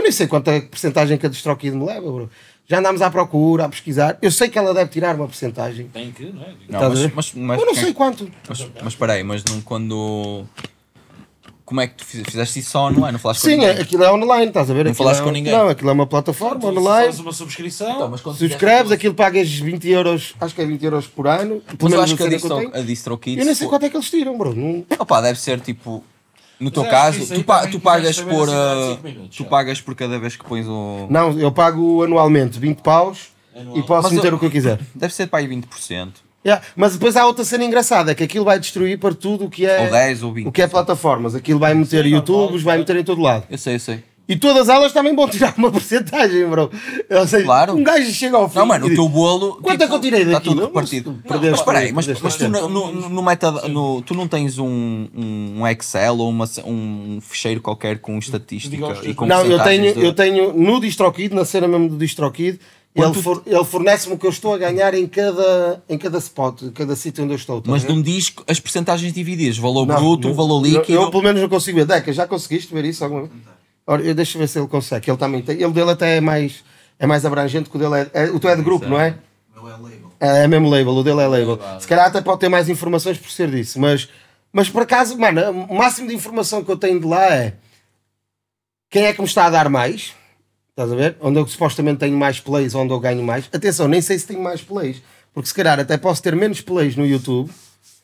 Eu 0.00 0.02
nem 0.04 0.12
sei 0.12 0.26
quanta 0.26 0.58
porcentagem 0.62 1.18
que 1.18 1.26
a 1.26 1.28
DistroKid 1.28 1.76
me 1.76 1.84
leva, 1.84 2.10
bro. 2.10 2.30
Já 2.66 2.78
andámos 2.78 3.02
à 3.02 3.10
procura, 3.10 3.66
a 3.66 3.68
pesquisar. 3.68 4.16
Eu 4.22 4.30
sei 4.30 4.48
que 4.48 4.58
ela 4.58 4.72
deve 4.72 4.88
tirar 4.90 5.14
uma 5.14 5.26
porcentagem. 5.26 5.88
Tem 5.92 6.10
que, 6.10 6.24
não 6.32 6.42
é? 6.42 6.54
Não, 6.68 6.88
mas, 6.88 7.12
mas, 7.12 7.32
mas, 7.34 7.60
eu 7.60 7.66
não 7.66 7.74
sei 7.74 7.92
quanto. 7.92 8.30
mas, 8.48 8.66
mas 8.82 8.92
espera 8.94 9.12
aí, 9.12 9.22
mas 9.22 9.44
não, 9.44 9.60
quando. 9.60 10.44
Como 11.66 11.80
é 11.82 11.86
que 11.86 11.96
tu 11.96 12.04
fiz- 12.04 12.22
fizeste 12.26 12.60
isso 12.60 12.70
só 12.70 12.86
online? 12.88 13.12
Não 13.12 13.18
falaste 13.18 13.42
Sim, 13.42 13.56
com 13.58 13.62
é, 13.62 13.68
ninguém? 13.68 13.82
aquilo 13.82 14.04
é 14.04 14.12
online, 14.12 14.46
estás 14.48 14.70
a 14.70 14.74
ver? 14.74 14.84
Não 14.84 14.90
Aquilo 14.90 15.04
falaste 15.04 15.20
é- 15.20 15.24
com 15.24 15.30
ninguém? 15.30 15.52
Não, 15.52 15.68
aquilo 15.68 15.90
é 15.90 15.92
uma 15.92 16.06
plataforma 16.06 16.58
Tu 16.60 16.66
online. 16.66 17.06
Fazes 17.06 17.20
uma 17.20 17.32
subscrição. 17.32 17.92
Então, 17.94 18.08
mas 18.08 18.20
quando 18.22 18.36
Subscreves, 18.38 18.90
aquilo 18.90 19.14
pagas 19.14 19.48
20 19.52 19.88
euros, 19.88 20.34
acho 20.40 20.54
que 20.54 20.62
é 20.62 20.66
20 20.66 20.82
euros 20.84 21.06
por 21.06 21.26
ano. 21.28 21.60
Pelo 21.60 21.76
Mas 21.82 21.82
eu 21.82 21.88
menos 21.90 22.04
acho 22.04 22.16
que 22.16 22.22
a 22.22 22.26
cena 22.26 22.36
Distro, 22.38 22.54
eu 22.54 22.70
tenho. 22.70 22.82
a 22.82 22.86
DistroKid. 22.86 23.38
Eu 23.38 23.44
nem 23.44 23.54
sei 23.54 23.68
quanto 23.68 23.84
é 23.84 23.90
que 23.90 23.96
eles 23.96 24.10
tiram, 24.10 24.36
bro. 24.38 24.54
Não... 24.54 24.84
Opa, 24.98 25.20
deve 25.20 25.38
ser 25.38 25.60
tipo. 25.60 26.02
No 26.60 26.70
teu 26.70 26.82
Mas 26.82 26.90
que 26.92 26.96
caso, 26.96 27.18
isso 27.20 27.32
aí 27.32 27.38
tu, 27.38 27.44
pa- 27.44 27.56
também 27.60 27.72
tu 27.72 27.80
pagas 27.80 28.20
por. 28.20 28.48
assim 28.48 28.56
uh, 28.56 28.90
cinco 28.90 29.02
minutos, 29.04 29.36
tu 29.36 29.42
já. 29.44 29.48
pagas 29.48 29.80
por 29.80 29.94
cada 29.94 30.18
vez 30.18 30.36
que 30.36 30.44
pões 30.44 30.66
o. 30.68 31.06
não, 31.08 31.38
eu 31.38 31.50
pago 31.50 32.02
anualmente 32.04 32.58
20 32.58 32.78
paus 32.82 33.28
Anual. 33.56 33.78
e 33.78 33.82
posso 33.82 34.08
Mas 34.08 34.12
meter 34.16 34.28
eu- 34.32 34.36
o 34.36 34.38
que 34.38 34.46
eu 34.46 34.50
quiser. 34.50 34.78
Deve 34.94 35.14
ser 35.14 35.26
para 35.26 35.38
aí 35.40 35.48
20%. 35.48 36.08
Yeah, 36.44 36.64
Mas 36.74 36.94
depois 36.94 37.16
há 37.16 37.26
outra 37.26 37.44
cena 37.44 37.64
engraçada, 37.64 38.12
é 38.12 38.14
que 38.14 38.24
aquilo 38.24 38.46
vai 38.46 38.58
destruir 38.58 38.98
para 38.98 39.14
tudo 39.14 39.44
o 39.44 39.50
que 39.50 39.66
é, 39.66 39.80
Ou 39.84 39.90
10 39.90 40.22
ou 40.22 40.32
20. 40.32 40.46
o 40.48 40.52
que 40.52 40.62
é 40.62 40.66
plataformas. 40.66 41.34
Aquilo 41.34 41.58
vai 41.58 41.74
meter 41.74 42.02
Sim, 42.04 42.10
YouTubes, 42.12 42.40
normal, 42.52 42.64
vai 42.64 42.78
meter 42.78 42.96
em 42.96 43.04
todo 43.04 43.20
lado. 43.20 43.44
Eu 43.50 43.58
sei, 43.58 43.74
eu 43.74 43.80
sei. 43.80 44.02
E 44.30 44.36
todas 44.36 44.68
elas 44.68 44.92
também 44.92 45.14
vão 45.14 45.28
tirar 45.28 45.52
uma 45.58 45.70
porcentagem, 45.72 46.46
bro. 46.48 46.70
Ou 47.10 47.26
seja, 47.26 47.44
Claro. 47.44 47.74
um 47.74 47.82
gajo 47.82 48.10
chega 48.12 48.36
ao 48.36 48.48
fim. 48.48 48.58
Não, 48.60 48.66
mano, 48.66 48.86
o 48.86 48.94
teu 48.94 49.08
bolo. 49.08 49.56
Quanto 49.60 49.74
é 49.74 49.76
que 49.76 49.82
tipo, 49.82 49.94
eu 49.96 50.00
tirei 50.00 50.20
Está 50.20 50.32
daqui? 50.34 50.48
tudo 50.48 50.60
Não, 50.60 50.66
repartido. 50.68 51.10
mas 51.10 51.20
tu 51.20 51.28
perdeste 51.28 51.50
mas 51.50 51.58
espera 51.60 51.78
aí, 51.80 51.92
mas, 51.92 52.06
mas 52.22 52.36
tu 52.36 52.48
no, 52.48 52.68
no, 52.68 53.08
no 53.10 53.22
meta, 53.22 53.50
no, 53.68 54.00
tu 54.02 54.14
não 54.14 54.28
tens 54.28 54.56
um, 54.58 55.08
um 55.14 55.66
Excel 55.66 56.16
ou 56.18 56.30
uma, 56.30 56.48
um 56.64 57.18
ficheiro 57.20 57.60
qualquer 57.60 57.98
com 57.98 58.16
estatística 58.18 58.76
e 59.02 59.12
com 59.14 59.26
Não, 59.26 59.44
eu 59.44 59.62
tenho, 59.62 59.92
de- 59.94 60.04
eu 60.04 60.12
tenho 60.14 60.52
no 60.52 60.80
DistroKid, 60.80 61.34
na 61.34 61.44
cena 61.44 61.66
mesmo 61.66 61.88
do 61.88 61.96
DistroKid, 61.96 62.60
ele, 62.94 63.14
for- 63.14 63.42
ele 63.46 63.64
fornece-me 63.64 64.14
o 64.14 64.18
que 64.18 64.26
eu 64.26 64.30
estou 64.30 64.52
a 64.54 64.58
ganhar 64.58 64.94
em 64.94 65.06
cada, 65.06 65.82
em 65.88 65.96
cada 65.98 66.18
spot, 66.18 66.62
em 66.62 66.70
cada 66.70 66.94
sítio 66.96 67.24
onde 67.24 67.32
eu 67.32 67.36
estou. 67.36 67.60
tá 67.60 67.70
Mas 67.70 67.84
um 67.84 68.00
disco, 68.02 68.44
as 68.48 68.58
percentagens 68.60 69.12
divididas, 69.12 69.58
valor 69.58 69.86
Não, 69.86 69.96
bruto, 69.96 70.28
não, 70.28 70.34
valor 70.34 70.64
eu- 70.64 70.70
líquido. 70.72 70.92
Eu, 71.00 71.10
pelo 71.10 71.22
menos 71.22 71.40
não 71.42 71.48
consigo 71.48 71.78
ver. 71.78 71.84
Deca, 71.86 72.12
já 72.12 72.26
conseguiste 72.26 72.72
ver 72.72 72.84
isso 72.84 73.02
alguma 73.04 73.22
vez? 73.22 73.32
Ora, 73.90 74.02
eu 74.02 74.14
deixa 74.14 74.38
eu 74.38 74.40
ver 74.40 74.46
se 74.46 74.56
ele 74.56 74.68
consegue. 74.68 75.04
que 75.04 75.10
Ele 75.10 75.18
também 75.18 75.42
tem. 75.42 75.60
Ele 75.60 75.72
dele 75.72 75.90
até 75.90 76.18
é 76.18 76.20
mais, 76.20 76.62
é 76.96 77.08
mais 77.08 77.26
abrangente 77.26 77.68
que 77.68 77.76
o 77.76 77.80
dele 77.80 78.08
é. 78.14 78.26
é- 78.26 78.30
o 78.30 78.38
teu 78.38 78.48
é 78.48 78.54
de 78.54 78.62
grupo, 78.62 78.86
não 78.86 79.00
é? 79.00 79.16
O 79.56 79.64
meu 79.64 79.68
é 79.68 79.72
label. 79.72 80.12
É, 80.20 80.44
é 80.44 80.46
mesmo 80.46 80.70
label, 80.70 80.92
o 80.92 81.02
dele 81.02 81.20
é 81.20 81.26
label. 81.26 81.58
Se 81.80 81.88
calhar 81.88 82.06
até 82.06 82.20
pode 82.20 82.38
ter 82.38 82.48
mais 82.48 82.68
informações 82.68 83.18
por 83.18 83.28
ser 83.32 83.50
disso, 83.50 83.80
mas, 83.80 84.08
mas 84.52 84.70
por 84.70 84.82
acaso, 84.82 85.18
mano, 85.18 85.66
o 85.68 85.76
máximo 85.76 86.06
de 86.06 86.14
informação 86.14 86.62
que 86.62 86.70
eu 86.70 86.76
tenho 86.76 87.00
de 87.00 87.06
lá 87.06 87.34
é 87.34 87.54
quem 88.88 89.06
é 89.06 89.12
que 89.12 89.20
me 89.20 89.26
está 89.26 89.46
a 89.46 89.50
dar 89.50 89.68
mais, 89.68 90.14
estás 90.68 90.92
a 90.92 90.94
ver? 90.94 91.16
Onde 91.20 91.40
eu 91.40 91.48
supostamente 91.48 91.98
tenho 91.98 92.16
mais 92.16 92.38
plays, 92.38 92.76
onde 92.76 92.92
eu 92.92 93.00
ganho 93.00 93.24
mais. 93.24 93.48
Atenção, 93.52 93.88
nem 93.88 94.00
sei 94.00 94.20
se 94.20 94.26
tenho 94.28 94.40
mais 94.40 94.62
plays, 94.62 95.02
porque 95.34 95.48
se 95.48 95.54
calhar 95.54 95.80
até 95.80 95.96
posso 95.98 96.22
ter 96.22 96.36
menos 96.36 96.60
plays 96.60 96.94
no 96.94 97.04
YouTube 97.04 97.50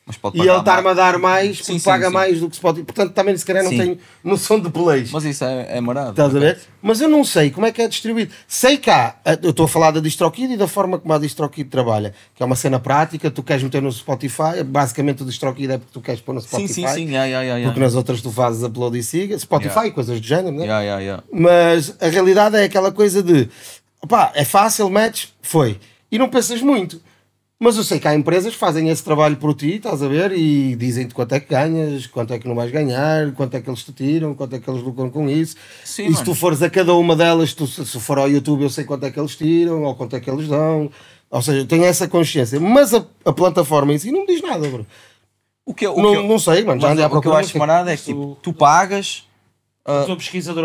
mas 0.06 0.16
pode 0.16 0.38
e 0.38 0.40
ele 0.40 0.48
mais. 0.48 0.60
a 0.60 0.94
dar 0.94 1.18
mais 1.18 1.56
porque 1.56 1.64
Sim, 1.64 1.78
sim, 1.80 1.84
paga 1.84 2.06
sim. 2.06 2.12
mais 2.12 2.38
do 2.38 2.48
que 2.48 2.54
Spotify. 2.54 2.84
Portanto, 2.84 3.12
também 3.12 3.36
se 3.36 3.44
calhar 3.44 3.64
não 3.64 3.72
Sim. 3.72 3.78
tenho 3.78 3.98
noção 4.22 4.60
de 4.60 4.70
plays. 4.70 5.10
Mas 5.10 5.24
isso 5.24 5.44
é, 5.44 5.78
é 5.78 5.80
marado. 5.80 6.10
Estás 6.10 6.36
a 6.36 6.38
ver? 6.38 6.60
Mas 6.80 7.00
eu 7.00 7.08
não 7.08 7.24
sei 7.24 7.50
como 7.50 7.66
é 7.66 7.72
que 7.72 7.82
é 7.82 7.88
distribuído. 7.88 8.32
Sei 8.46 8.78
cá, 8.78 9.20
eu 9.42 9.50
estou 9.50 9.66
a 9.66 9.68
falar 9.68 9.90
da 9.90 9.98
DistroKid 9.98 10.52
e 10.52 10.56
da 10.56 10.68
forma 10.68 11.00
como 11.00 11.12
a 11.12 11.18
DistroKid 11.18 11.68
trabalha, 11.68 12.14
que 12.36 12.40
é 12.40 12.46
uma 12.46 12.54
cena 12.54 12.78
prática, 12.78 13.32
tu 13.32 13.42
queres 13.42 13.64
meter 13.64 13.82
no 13.82 13.90
Spotify, 13.90 14.62
basicamente 14.64 15.24
o 15.24 15.26
DistroKid 15.26 15.72
é 15.72 15.78
porque 15.78 15.92
tu 15.92 16.00
queres 16.00 16.20
pôr 16.20 16.34
no 16.34 16.40
Sim, 16.40 16.46
Spotify, 16.46 16.74
sim, 16.74 16.86
sim. 16.86 17.04
Yeah, 17.06 17.24
yeah, 17.24 17.42
yeah, 17.42 17.64
porque 17.66 17.80
nas 17.80 17.96
outras 17.96 18.22
tu 18.22 18.30
fazes 18.30 18.62
upload 18.62 18.96
e 18.96 19.02
siga, 19.02 19.36
Spotify, 19.36 19.90
coisas 19.90 20.20
do 20.20 20.26
género, 20.26 20.54
né? 20.54 20.66
Mas 21.32 21.96
a 22.00 22.06
realidade 22.06 22.56
é 22.56 22.62
aquela 22.62 22.92
coisa 22.92 23.24
de 23.24 23.48
opá, 24.00 24.30
é 24.36 24.44
fácil, 24.44 24.88
metes, 24.88 25.34
foi. 25.42 25.80
E 26.12 26.16
não 26.16 26.28
pensas 26.28 26.62
muito. 26.62 27.00
Mas 27.58 27.76
eu 27.78 27.84
sei 27.84 27.98
que 27.98 28.06
há 28.06 28.14
empresas 28.14 28.52
que 28.52 28.58
fazem 28.58 28.90
esse 28.90 29.02
trabalho 29.02 29.36
por 29.38 29.54
ti, 29.54 29.76
estás 29.76 30.02
a 30.02 30.08
ver? 30.08 30.30
E 30.32 30.76
dizem-te 30.76 31.14
quanto 31.14 31.34
é 31.34 31.40
que 31.40 31.48
ganhas, 31.48 32.06
quanto 32.06 32.34
é 32.34 32.38
que 32.38 32.46
não 32.46 32.54
vais 32.54 32.70
ganhar, 32.70 33.32
quanto 33.32 33.54
é 33.56 33.60
que 33.62 33.70
eles 33.70 33.82
te 33.82 33.92
tiram, 33.92 34.34
quanto 34.34 34.54
é 34.56 34.58
que 34.60 34.68
eles 34.68 34.82
lucram 34.82 35.08
com 35.08 35.26
isso. 35.28 35.56
Sim, 35.82 36.02
e 36.04 36.08
se 36.08 36.12
mano. 36.14 36.24
tu 36.26 36.34
fores 36.34 36.62
a 36.62 36.68
cada 36.68 36.92
uma 36.94 37.16
delas, 37.16 37.54
tu, 37.54 37.66
se 37.66 37.86
se 37.86 37.98
for 37.98 38.18
ao 38.18 38.28
YouTube, 38.30 38.62
eu 38.62 38.68
sei 38.68 38.84
quanto 38.84 39.06
é 39.06 39.10
que 39.10 39.18
eles 39.18 39.34
tiram 39.36 39.84
ou 39.84 39.94
quanto 39.94 40.14
é 40.14 40.20
que 40.20 40.28
eles 40.28 40.46
dão. 40.48 40.90
Ou 41.30 41.40
seja, 41.42 41.60
eu 41.60 41.66
tenho 41.66 41.84
essa 41.84 42.06
consciência. 42.06 42.60
Mas 42.60 42.92
a, 42.92 43.02
a 43.24 43.32
plataforma 43.32 43.94
em 43.94 43.98
si 43.98 44.12
não 44.12 44.20
me 44.20 44.26
diz 44.26 44.42
nada, 44.42 44.68
bro. 44.68 44.86
O 45.64 45.72
que, 45.74 45.86
eu- 45.86 45.94
o 45.96 46.02
Não, 46.02 46.10
que 46.12 46.16
eu- 46.18 46.28
não 46.28 46.38
sei, 46.38 46.62
mano. 46.62 46.78
Já 46.80 46.88
mas 46.88 46.92
andei 46.92 47.04
à 47.04 47.06
o 47.06 47.10
que 47.10 47.16
eu 47.16 47.20
procura. 47.22 47.40
acho 47.44 47.58
marado 47.58 47.88
é 47.88 47.96
que 47.96 48.04
tipo, 48.04 48.36
tu 48.42 48.52
pagas, 48.52 49.24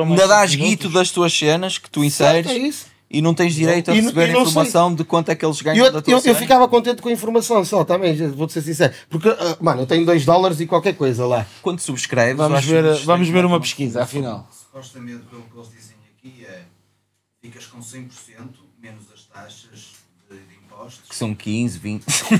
mais 0.06 0.20
ainda 0.22 0.28
dás 0.28 0.52
cinco 0.52 0.64
guito 0.66 0.90
das 0.90 1.10
tuas 1.10 1.32
cenas 1.32 1.78
que 1.78 1.90
tu 1.90 2.04
inseres 2.04 2.46
É 2.48 2.58
isso. 2.58 2.91
E 3.14 3.22
não 3.22 3.34
tens 3.34 3.54
direito 3.54 3.92
a 3.92 3.96
E- 3.96 4.00
receber 4.02 4.30
e 4.30 4.32
informação 4.32 4.94
de 4.96 5.04
quanto 5.04 5.30
é 5.30 5.36
que 5.36 5.46
eles 5.46 5.62
ganham 5.62 5.86
eu, 5.86 5.92
da 5.92 6.02
tua 6.02 6.14
eu, 6.14 6.22
eu 6.24 6.36
ficava 6.36 6.68
contente 6.68 7.02
com 7.02 7.10
a 7.10 7.12
informação 7.12 7.64
só 7.66 7.84
também, 7.84 8.16
gente, 8.16 8.36
vou-te 8.36 8.54
ser 8.54 8.62
sincero. 8.62 8.94
Porque, 9.10 9.30
ah, 9.30 9.58
mano, 9.60 9.82
eu 9.82 9.86
tenho 9.86 10.06
2 10.06 10.26
dólares 10.26 10.60
e 10.60 10.66
qualquer 10.66 10.94
coisa 10.96 11.26
lá. 11.26 11.46
Quando 11.62 11.80
subscreves, 11.80 12.38
Vamos 12.38 12.64
ver, 12.66 12.98
que- 13.00 13.06
vamos 13.06 13.28
ver 13.30 13.46
uma 13.46 13.60
pesquisa, 13.60 14.04
afinal. 14.04 14.48
Supostamente, 14.52 15.24
pelo 15.30 15.42
que 15.44 15.58
eles 15.58 15.70
dizem 15.72 15.96
aqui, 16.18 16.46
é 16.46 16.62
ficas 17.42 17.66
com 17.66 17.80
100% 17.80 18.08
menos 18.82 19.04
as 19.14 19.24
taxas 19.26 19.92
de, 20.30 20.38
de 20.38 20.56
impostos. 20.66 21.10
que 21.10 21.16
são 21.16 21.34
15, 21.36 21.78
20. 21.80 22.04
Porque 22.06 22.36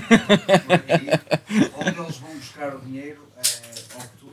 onde 1.78 2.00
eles 2.00 2.18
vão 2.18 2.36
buscar 2.36 2.76
o 2.76 2.80
dinheiro 2.82 3.22
é 3.38 3.42
ao 3.96 4.02
que 4.02 4.08
tu, 4.20 4.30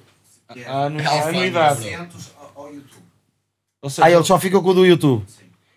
que 0.53 0.61
é 0.63 0.69
A 0.69 0.85
anu- 0.85 1.01
a 1.09 1.29
anuidade. 1.29 1.83
100% 1.85 2.09
ao, 2.39 2.53
ao 2.65 2.75
YouTube. 2.75 3.03
Ou 3.83 3.91
seja, 3.91 4.05
Ah, 4.07 4.11
eles 4.11 4.27
só 4.27 4.39
ficam 4.39 4.63
com 4.63 4.71
o 4.71 4.75
do 4.75 4.87
YouTube. 4.87 5.25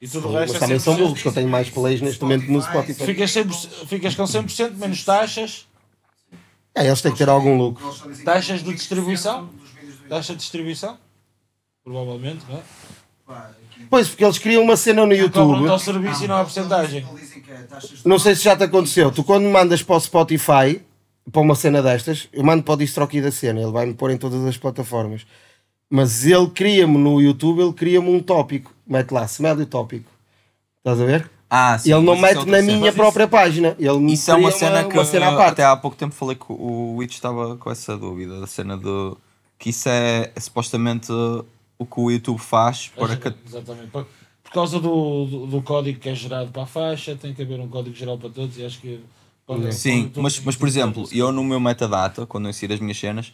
E 0.01 0.07
tudo 0.07 0.29
o 0.29 0.31
resto 0.33 0.55
é 0.55 0.59
também 0.59 0.79
são 0.79 0.95
100%. 0.95 0.97
burros, 0.97 1.21
que 1.21 1.27
eu 1.27 1.31
tenho 1.33 1.47
mais 1.49 1.69
plays 1.69 2.01
neste 2.01 2.21
momento 2.21 2.51
no 2.51 2.61
Spotify. 2.61 3.05
Ficas, 3.05 3.31
100%, 3.31 3.87
ficas 3.87 4.15
com 4.15 4.23
100% 4.23 4.71
menos 4.75 5.03
taxas, 5.05 5.67
É, 6.73 6.87
eles 6.87 7.01
têm 7.01 7.11
que 7.11 7.17
ter 7.17 7.29
algum 7.29 7.57
lucro. 7.57 7.85
Taxas 8.25 8.63
de 8.63 8.69
20% 8.71 8.75
distribuição? 8.75 9.49
taxa 10.09 10.33
de 10.33 10.39
distribuição, 10.39 10.97
provavelmente, 11.83 12.43
não 12.49 12.57
é? 12.57 12.61
Pois, 13.89 14.09
porque 14.09 14.23
eles 14.25 14.37
criam 14.37 14.63
uma 14.63 14.75
cena 14.75 15.05
no 15.05 15.13
YouTube. 15.13 15.67
Ao 15.67 15.79
serviço 15.79 16.23
e 16.23 16.27
não 16.27 16.35
há 16.35 16.43
porcentagem. 16.43 17.05
Não 18.05 18.19
sei 18.19 18.35
se 18.35 18.43
já 18.43 18.55
te 18.55 18.63
aconteceu. 18.63 19.11
Tu, 19.11 19.23
quando 19.23 19.45
mandas 19.49 19.81
para 19.83 19.95
o 19.95 19.99
Spotify, 19.99 20.81
para 21.31 21.41
uma 21.41 21.55
cena 21.55 21.81
destas, 21.81 22.27
eu 22.33 22.43
mando 22.43 22.63
para 22.63 22.73
o 22.73 22.77
DistroKey 22.77 23.21
da 23.21 23.31
cena. 23.31 23.61
Ele 23.61 23.71
vai-me 23.71 23.93
pôr 23.93 24.11
em 24.11 24.17
todas 24.17 24.43
as 24.45 24.57
plataformas. 24.57 25.25
Mas 25.93 26.26
ele 26.26 26.47
cria-me 26.47 26.97
no 26.97 27.19
YouTube, 27.19 27.61
ele 27.61 27.73
cria-me 27.73 28.09
um 28.09 28.22
tópico. 28.22 28.73
Mete 28.88 29.11
lá, 29.11 29.26
Smelly 29.26 29.65
Tópico. 29.65 30.09
Estás 30.77 31.01
a 31.01 31.05
ver? 31.05 31.30
Ah, 31.49 31.77
sim, 31.77 31.91
ele 31.91 32.01
não 32.01 32.13
isso 32.13 32.26
é 32.26 32.34
mete 32.34 32.45
na 32.45 32.61
minha 32.61 32.93
própria 32.93 33.27
página. 33.27 33.76
Ele 33.77 33.99
me 33.99 34.13
Isso 34.13 34.31
é 34.31 34.35
uma 34.35 34.51
cena 34.51 34.85
que 34.85 34.93
uma 34.93 35.03
cena 35.03 35.27
à 35.27 35.35
parte. 35.35 35.51
até 35.51 35.65
há 35.65 35.76
pouco 35.76 35.97
tempo 35.97 36.15
falei 36.15 36.38
que 36.38 36.45
o 36.47 36.95
Witch 36.95 37.15
estava 37.15 37.57
com 37.57 37.69
essa 37.69 37.97
dúvida, 37.97 38.39
da 38.39 38.47
cena 38.47 38.77
do 38.77 39.18
que 39.59 39.72
isso 39.72 39.89
é, 39.89 40.31
é 40.34 40.39
supostamente 40.39 41.11
o 41.77 41.85
que 41.85 41.99
o 41.99 42.09
YouTube 42.09 42.39
faz 42.39 42.88
para 42.95 43.18
que 43.18 43.34
Exatamente. 43.45 43.88
Por, 43.88 44.07
por 44.41 44.51
causa 44.53 44.80
do, 44.80 45.26
do, 45.26 45.47
do 45.47 45.61
código 45.61 45.99
que 45.99 46.07
é 46.07 46.15
gerado 46.15 46.51
para 46.51 46.63
a 46.63 46.65
faixa, 46.65 47.18
tem 47.18 47.34
que 47.34 47.41
haver 47.41 47.59
um 47.59 47.68
código 47.68 47.93
geral 47.93 48.18
para 48.18 48.30
todos 48.30 48.57
e 48.57 48.63
acho 48.63 48.80
que. 48.80 49.03
Sim, 49.72 50.09
mas, 50.15 50.39
mas 50.39 50.55
por 50.55 50.69
exemplo, 50.69 51.05
eu 51.11 51.34
no 51.34 51.43
meu 51.43 51.59
metadata, 51.59 52.26
quando 52.26 52.45
eu 52.45 52.51
insiro 52.51 52.73
as 52.73 52.80
minhas 52.80 52.97
cenas, 52.97 53.34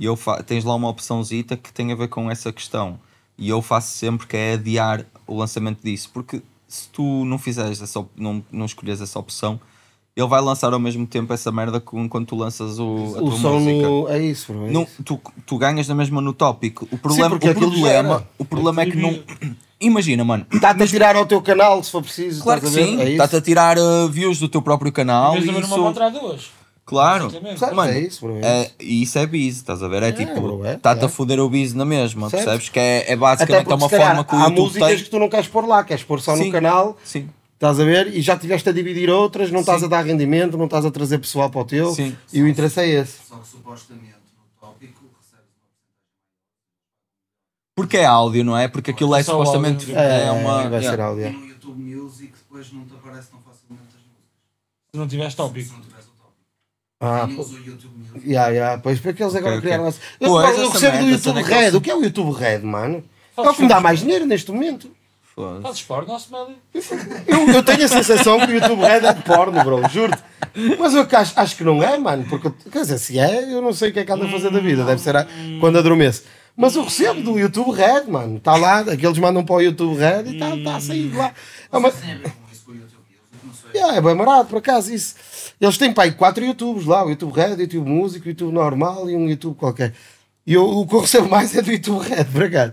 eu 0.00 0.16
fa- 0.16 0.42
tens 0.42 0.64
lá 0.64 0.74
uma 0.74 0.88
opçãozita 0.88 1.56
que 1.56 1.72
tem 1.72 1.92
a 1.92 1.94
ver 1.96 2.08
com 2.08 2.30
essa 2.30 2.52
questão. 2.52 2.98
E 3.38 3.48
eu 3.48 3.60
faço 3.62 3.96
sempre 3.96 4.26
que 4.26 4.36
é 4.36 4.52
adiar 4.54 5.04
o 5.26 5.36
lançamento 5.36 5.80
disso. 5.82 6.10
Porque 6.12 6.42
se 6.68 6.88
tu 6.90 7.24
não 7.24 7.38
fizeres 7.38 7.80
essa, 7.82 8.00
op- 8.00 8.10
não, 8.16 8.42
não 8.52 8.66
escolheres 8.66 9.00
essa 9.00 9.18
opção, 9.18 9.58
ele 10.14 10.26
vai 10.26 10.40
lançar 10.42 10.72
ao 10.72 10.78
mesmo 10.78 11.06
tempo 11.06 11.32
essa 11.32 11.50
merda 11.50 11.80
com- 11.80 12.08
quando 12.08 12.26
tu 12.26 12.36
lanças 12.36 12.78
o, 12.78 12.84
a 13.16 13.22
O 13.22 13.30
tua 13.30 13.38
som 13.38 13.58
música. 13.58 13.88
no... 13.88 14.08
É 14.08 14.18
isso, 14.22 14.52
é 14.52 14.70
Não, 14.70 14.86
tu, 15.04 15.20
tu 15.46 15.56
ganhas 15.58 15.88
na 15.88 15.94
mesma 15.94 16.20
no 16.20 16.32
tópico. 16.32 16.86
O 16.90 16.98
problema, 16.98 17.30
porque 17.30 17.48
o 17.50 17.54
problema, 17.54 18.26
o 18.38 18.44
problema 18.44 18.82
é 18.82 18.86
que 18.86 18.96
não. 18.96 19.18
Imagina, 19.80 20.22
mano. 20.24 20.46
Está-te 20.52 20.82
a 20.82 20.86
tirar 20.86 21.16
ao 21.16 21.26
teu 21.26 21.42
canal, 21.42 21.82
se 21.82 21.90
for 21.90 22.02
preciso. 22.02 22.40
Claro 22.42 22.60
que 22.60 22.68
sim, 22.68 23.00
É 23.00 23.10
está-te 23.10 23.34
a 23.36 23.40
tirar 23.40 23.76
uh, 23.78 24.08
views 24.08 24.38
do 24.38 24.48
teu 24.48 24.62
próprio 24.62 24.92
canal. 24.92 25.34
E 25.34 25.38
haver 25.38 25.50
uma 25.50 25.58
isso, 25.60 25.74
contra 25.74 26.06
a 26.06 26.10
duas. 26.10 26.50
Claro, 26.92 27.74
mano, 27.74 27.92
é 27.92 28.00
isso, 28.00 28.20
bro. 28.20 28.36
É 28.36 28.40
é, 28.46 28.62
isso. 28.62 28.74
e 28.80 29.02
isso 29.02 29.18
é 29.18 29.26
biz, 29.26 29.56
estás 29.56 29.82
a 29.82 29.88
ver? 29.88 30.02
É, 30.02 30.12
tipo, 30.12 30.40
bro, 30.40 30.64
é, 30.64 30.74
está-te 30.74 31.02
é. 31.02 31.04
a 31.06 31.08
foder 31.08 31.40
o 31.40 31.48
biz 31.48 31.74
na 31.74 31.84
mesma, 31.84 32.28
Certo. 32.30 32.44
percebes? 32.44 32.68
Que 32.68 32.78
é, 32.78 33.12
é 33.12 33.16
basicamente 33.16 33.60
é 33.60 33.64
porque, 33.64 33.74
uma 33.84 33.88
calhar, 33.90 34.06
forma 34.08 34.24
que 34.24 34.34
o 34.34 34.38
há 34.38 34.42
YouTube 34.44 34.58
músicas 34.64 34.88
tem. 34.88 34.98
que 35.04 35.10
tu 35.10 35.18
não 35.18 35.28
queres 35.28 35.48
pôr 35.48 35.66
lá, 35.66 35.82
queres 35.84 36.04
pôr 36.04 36.20
só 36.20 36.36
Sim. 36.36 36.46
no 36.46 36.52
canal, 36.52 36.96
Sim, 37.04 37.28
estás 37.54 37.80
a 37.80 37.84
ver? 37.84 38.08
E 38.14 38.20
já 38.22 38.36
tiveste 38.38 38.68
a 38.68 38.72
dividir 38.72 39.10
outras, 39.10 39.50
não 39.50 39.60
estás 39.60 39.80
Sim. 39.80 39.86
a 39.86 39.88
dar 39.88 40.04
rendimento, 40.04 40.56
não 40.58 40.66
estás 40.66 40.84
a 40.84 40.90
trazer 40.90 41.18
pessoal 41.18 41.48
para 41.50 41.60
o 41.60 41.64
teu. 41.64 41.92
Sim. 41.92 42.16
E 42.32 42.42
o 42.42 42.48
interesse 42.48 42.80
é 42.80 42.88
esse. 42.88 43.18
Só 43.28 43.36
que 43.36 43.48
supostamente 43.48 44.06
no 44.36 44.60
tópico 44.68 45.00
porque 47.74 47.96
é 47.96 48.04
áudio, 48.04 48.44
não 48.44 48.56
é? 48.56 48.68
Porque 48.68 48.90
aquilo 48.90 49.14
é 49.16 49.20
É 49.20 49.22
só 49.22 49.32
supostamente 49.32 49.84
áudio. 49.86 49.98
é, 49.98 50.26
É, 50.26 50.30
uma. 50.30 50.68
vai 50.68 50.82
ser 50.82 51.00
áudio. 51.00 51.26
E 51.26 51.30
no 51.32 51.46
YouTube 51.46 51.82
Music 51.82 52.32
depois 52.36 52.70
não 52.72 52.84
te 52.84 52.92
aparece 52.94 53.28
tão 53.30 53.40
facilmente 53.40 53.88
as 53.88 54.02
músicas. 54.02 54.92
Se 54.92 54.98
não 54.98 55.08
tiveres 55.08 55.32
Se 55.32 55.36
tópico. 55.38 55.72
não 55.72 55.80
tiveres 55.80 55.86
o 55.86 55.90
tópico. 55.90 55.91
Ah, 57.02 57.28
usa 57.36 57.54
o 57.56 57.58
YouTube 57.58 57.92
Music. 57.98 58.28
Yeah, 58.30 58.50
yeah, 58.50 58.80
pois 58.80 59.00
porque 59.00 59.22
eles 59.22 59.34
agora 59.34 59.56
Ok, 59.56 59.58
ok. 59.58 59.68
criaram 59.70 59.86
essa. 59.88 59.98
Eu, 60.20 60.28
Pô, 60.28 60.40
eu 60.42 60.70
recebo 60.70 60.98
do 60.98 61.10
YouTube 61.10 61.42
Red. 61.42 61.76
O 61.76 61.80
que 61.80 61.90
é 61.90 61.94
o 61.96 62.02
YouTube 62.02 62.32
Red, 62.38 62.60
mano? 62.60 63.02
É 63.36 63.36
Fazes 63.36 63.52
o 63.52 63.54
que 63.56 63.62
me 63.62 63.68
dá 63.68 63.80
mais 63.80 64.00
dinheiro 64.00 64.24
neste 64.24 64.50
momento. 64.52 64.88
Foda-se. 65.34 65.82
Fazes 65.82 66.06
nosso 66.08 66.28
médio. 66.30 66.54
Eu, 67.26 67.48
eu 67.54 67.62
tenho 67.62 67.84
a 67.84 67.88
sensação 67.88 68.38
que 68.40 68.52
o 68.52 68.54
YouTube 68.54 68.82
Red 68.82 69.06
é 69.06 69.12
de 69.14 69.22
porno, 69.22 69.64
bro, 69.64 69.88
juro-te. 69.88 70.22
Mas 70.78 70.94
eu 70.94 71.06
acho, 71.10 71.32
acho 71.40 71.56
que 71.56 71.64
não 71.64 71.82
é, 71.82 71.98
mano. 71.98 72.24
Porque, 72.28 72.50
quer 72.70 72.82
dizer, 72.82 72.98
se 72.98 73.18
é, 73.18 73.52
eu 73.52 73.60
não 73.62 73.72
sei 73.72 73.88
o 73.90 73.92
que 73.92 74.00
é 74.00 74.04
que 74.04 74.12
anda 74.12 74.26
a 74.26 74.28
fazer 74.28 74.50
da 74.50 74.60
vida. 74.60 74.84
Deve 74.84 75.00
ser 75.00 75.16
a- 75.16 75.26
quando 75.58 75.78
adormeço. 75.78 76.22
Mas 76.54 76.76
eu 76.76 76.84
recebo 76.84 77.22
do 77.22 77.38
YouTube 77.38 77.72
Red, 77.74 78.04
mano. 78.10 78.36
Está 78.36 78.56
lá, 78.56 78.80
aqueles 78.80 79.16
mandam 79.18 79.42
para 79.42 79.54
o 79.54 79.60
YouTube 79.62 79.96
Red 79.96 80.24
e 80.26 80.34
está 80.34 80.50
tá 80.70 80.76
a 80.76 80.80
sair 80.80 81.08
de 81.08 81.16
lá. 81.16 81.32
É 81.72 81.76
uma, 81.78 81.90
Mas 81.90 81.94
Yeah, 83.74 83.96
é 83.96 84.00
bem 84.00 84.14
barato, 84.16 84.46
por 84.50 84.58
acaso, 84.58 84.92
isso. 84.92 85.14
Eles 85.60 85.78
têm, 85.78 85.92
pá, 85.92 86.02
aí 86.04 86.12
quatro 86.12 86.44
YouTubes 86.44 86.86
lá, 86.86 87.04
o 87.04 87.10
YouTube 87.10 87.32
Red, 87.34 87.54
o 87.54 87.60
YouTube 87.62 87.88
Músico, 87.88 88.26
o 88.26 88.28
YouTube 88.28 88.52
Normal 88.52 89.08
e 89.08 89.16
um 89.16 89.28
YouTube 89.28 89.56
qualquer. 89.56 89.92
E 90.44 90.54
eu, 90.54 90.64
o 90.68 90.84
que 90.86 90.94
eu 90.94 91.00
recebo 91.00 91.28
mais 91.28 91.56
é 91.56 91.62
do 91.62 91.70
YouTube 91.70 92.04
Red, 92.06 92.24
por 92.24 92.42
acaso. 92.42 92.72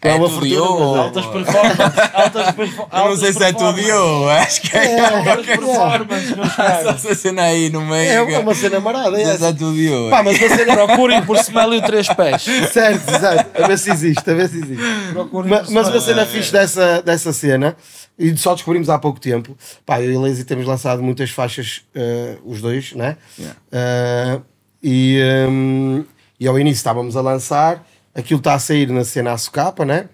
É, 0.00 0.10
É 0.10 0.14
uma 0.14 0.28
fortuna. 0.28 0.54
eu, 0.54 0.78
mas 0.78 0.96
é. 0.96 0.98
Altas 1.00 1.26
performances. 1.26 2.14
Altas 2.14 2.50
performances. 2.54 2.92
Eu 3.02 3.08
não 3.08 3.16
sei 3.16 3.32
se 3.32 3.42
é 3.44 3.52
tudo 3.52 3.80
eu, 3.80 4.30
acho 4.30 4.60
que 4.62 4.76
é. 4.76 5.00
Altas 5.00 5.46
performances, 5.46 6.36
meus 6.36 6.54
caros. 6.54 6.86
Essa 7.04 7.14
cena 7.16 7.42
aí 7.42 7.70
no 7.70 7.80
meio. 7.84 8.10
É 8.30 8.38
uma 8.38 8.54
cena 8.54 8.78
marada, 8.78 9.20
é 9.20 9.22
é 9.34 9.52
tudo 9.52 9.76
eu. 9.80 10.10
Pá, 10.10 10.22
mas 10.22 10.36
cena. 10.38 10.74
Procurem 10.74 11.22
por 11.24 11.36
Smelly 11.38 11.82
Três 11.82 12.06
Pés. 12.08 12.42
Certo, 12.72 13.08
exato. 13.12 13.62
A 13.62 13.66
ver 13.66 13.78
se 13.78 13.90
existe, 13.90 14.30
a 14.30 14.34
ver 14.34 14.48
se 14.48 14.58
existe. 14.58 14.84
Procurem 15.12 15.50
Ma- 15.50 15.58
por 15.64 15.70
Mas 15.72 15.88
uma 15.88 16.00
cena 16.00 16.26
fixe 16.26 16.52
dessa, 16.52 17.02
dessa 17.02 17.32
cena, 17.32 17.76
e 18.18 18.36
só 18.36 18.54
descobrimos 18.54 18.90
há 18.90 18.98
pouco 18.98 19.20
tempo. 19.20 19.56
Pá, 19.86 20.02
eu 20.02 20.12
e 20.12 20.16
a 20.16 20.20
Lazy 20.20 20.44
temos 20.44 20.66
lançado 20.66 21.02
muitas 21.02 21.30
faixas, 21.30 21.84
eh, 21.94 22.36
os 22.44 22.60
dois, 22.60 22.92
né? 22.92 23.16
Yeah. 23.38 23.60
Eh, 23.70 24.40
e, 24.82 25.20
hum, 25.48 26.04
e 26.38 26.48
ao 26.48 26.58
início 26.58 26.78
estávamos 26.78 27.16
a 27.16 27.20
lançar, 27.20 27.86
aquilo 28.12 28.38
está 28.38 28.54
a 28.54 28.58
sair 28.58 28.88
na 28.90 29.04
cena 29.04 29.32
a 29.32 29.38
socapa, 29.38 29.84
né? 29.84 30.08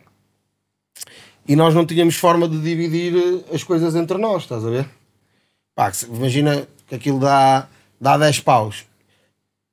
E 1.48 1.56
nós 1.56 1.74
não 1.74 1.86
tínhamos 1.86 2.16
forma 2.16 2.46
de 2.46 2.60
dividir 2.60 3.14
eh, 3.16 3.54
as 3.54 3.64
coisas 3.64 3.94
entre 3.94 4.18
nós, 4.18 4.42
estás 4.42 4.64
a 4.66 4.68
ver? 4.70 4.86
Pá, 5.74 5.90
imagina 6.08 6.68
que 6.86 6.94
aquilo 6.94 7.18
dá, 7.18 7.68
dá 7.98 8.18
10 8.18 8.40
paus. 8.40 8.84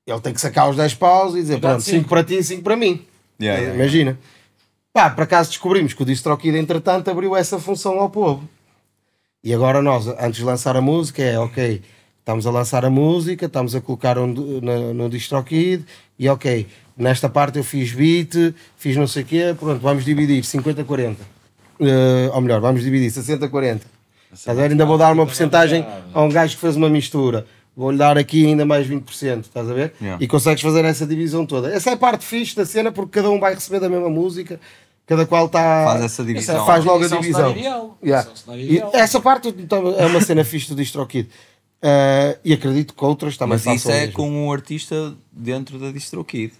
Ele 0.07 0.21
tem 0.21 0.33
que 0.33 0.41
sacar 0.41 0.69
os 0.69 0.77
10 0.77 0.93
paus 0.95 1.33
e 1.33 1.41
dizer, 1.41 1.59
pronto, 1.59 1.81
5 1.81 1.97
cinco. 1.97 2.09
para 2.09 2.23
ti 2.23 2.35
e 2.35 2.43
5 2.43 2.63
para 2.63 2.77
mim. 2.77 3.05
Yeah, 3.39 3.59
yeah, 3.59 3.75
Imagina. 3.75 4.17
Pá, 4.93 5.09
por 5.09 5.23
acaso 5.23 5.49
descobrimos 5.49 5.93
que 5.93 6.03
o 6.03 6.05
DistroKid, 6.05 6.57
entretanto, 6.57 7.09
abriu 7.09 7.35
essa 7.35 7.57
função 7.57 7.99
ao 7.99 8.09
povo. 8.09 8.47
E 9.43 9.53
agora 9.53 9.81
nós, 9.81 10.07
antes 10.07 10.39
de 10.39 10.43
lançar 10.43 10.75
a 10.75 10.81
música, 10.81 11.23
é 11.23 11.39
ok, 11.39 11.81
estamos 12.19 12.45
a 12.45 12.51
lançar 12.51 12.83
a 12.83 12.89
música, 12.89 13.45
estamos 13.45 13.73
a 13.73 13.81
colocar 13.81 14.17
um, 14.19 14.27
no, 14.27 14.93
no 14.93 15.09
DistroKid, 15.09 15.85
e 16.19 16.27
ok, 16.27 16.67
nesta 16.97 17.29
parte 17.29 17.57
eu 17.57 17.63
fiz 17.63 17.93
beat, 17.93 18.53
fiz 18.75 18.97
não 18.97 19.07
sei 19.07 19.23
o 19.23 19.25
quê, 19.25 19.55
pronto, 19.57 19.79
vamos 19.79 20.03
dividir 20.03 20.43
50-40. 20.43 21.15
Eh, 21.79 22.29
ou 22.33 22.41
melhor, 22.41 22.59
vamos 22.59 22.83
dividir 22.83 23.09
60-40. 23.09 23.81
Estás 24.33 24.57
a 24.57 24.61
ver? 24.61 24.71
Ainda 24.71 24.85
vou 24.85 24.97
dar 24.97 25.11
uma 25.13 25.25
porcentagem 25.25 25.85
a 26.13 26.21
um 26.21 26.29
gajo 26.29 26.55
que 26.55 26.61
fez 26.61 26.75
uma 26.75 26.89
mistura. 26.89 27.45
Vou-lhe 27.75 27.97
dar 27.97 28.17
aqui 28.17 28.45
ainda 28.45 28.65
mais 28.65 28.87
20%, 28.87 29.41
estás 29.41 29.69
a 29.69 29.73
ver? 29.73 29.93
Yeah. 30.01 30.21
E 30.23 30.27
consegues 30.27 30.61
fazer 30.61 30.83
essa 30.83 31.05
divisão 31.05 31.45
toda. 31.45 31.73
Essa 31.73 31.91
é 31.91 31.93
a 31.93 31.97
parte 31.97 32.25
fixe 32.25 32.55
da 32.55 32.65
cena 32.65 32.91
porque 32.91 33.11
cada 33.19 33.29
um 33.29 33.39
vai 33.39 33.53
receber 33.53 33.79
da 33.79 33.87
mesma 33.87 34.09
música, 34.09 34.59
cada 35.05 35.25
qual 35.25 35.45
está. 35.45 35.85
Faz 35.85 36.03
essa 36.03 36.23
divisão. 36.23 36.65
Faz 36.65 36.83
logo 36.83 37.03
a 37.03 37.07
é 37.07 37.09
divisão. 37.09 37.51
ideal. 37.51 37.97
Yeah. 38.03 38.29
É 38.49 38.57
E 38.57 38.79
essa 38.93 39.21
parte 39.21 39.47
então, 39.57 39.95
é 39.97 40.05
uma 40.05 40.21
cena 40.21 40.43
fixe 40.43 40.67
do 40.69 40.75
DistroKid. 40.75 41.29
Uh, 41.83 42.37
e 42.45 42.53
acredito 42.53 42.93
que 42.93 43.03
outras 43.03 43.35
também 43.37 43.57
Mas 43.57 43.65
isso 43.65 43.89
é 43.89 44.01
mesmo. 44.01 44.13
com 44.13 44.29
um 44.29 44.51
artista 44.51 45.15
dentro 45.31 45.79
da 45.79 45.91
DistroKid. 45.91 46.53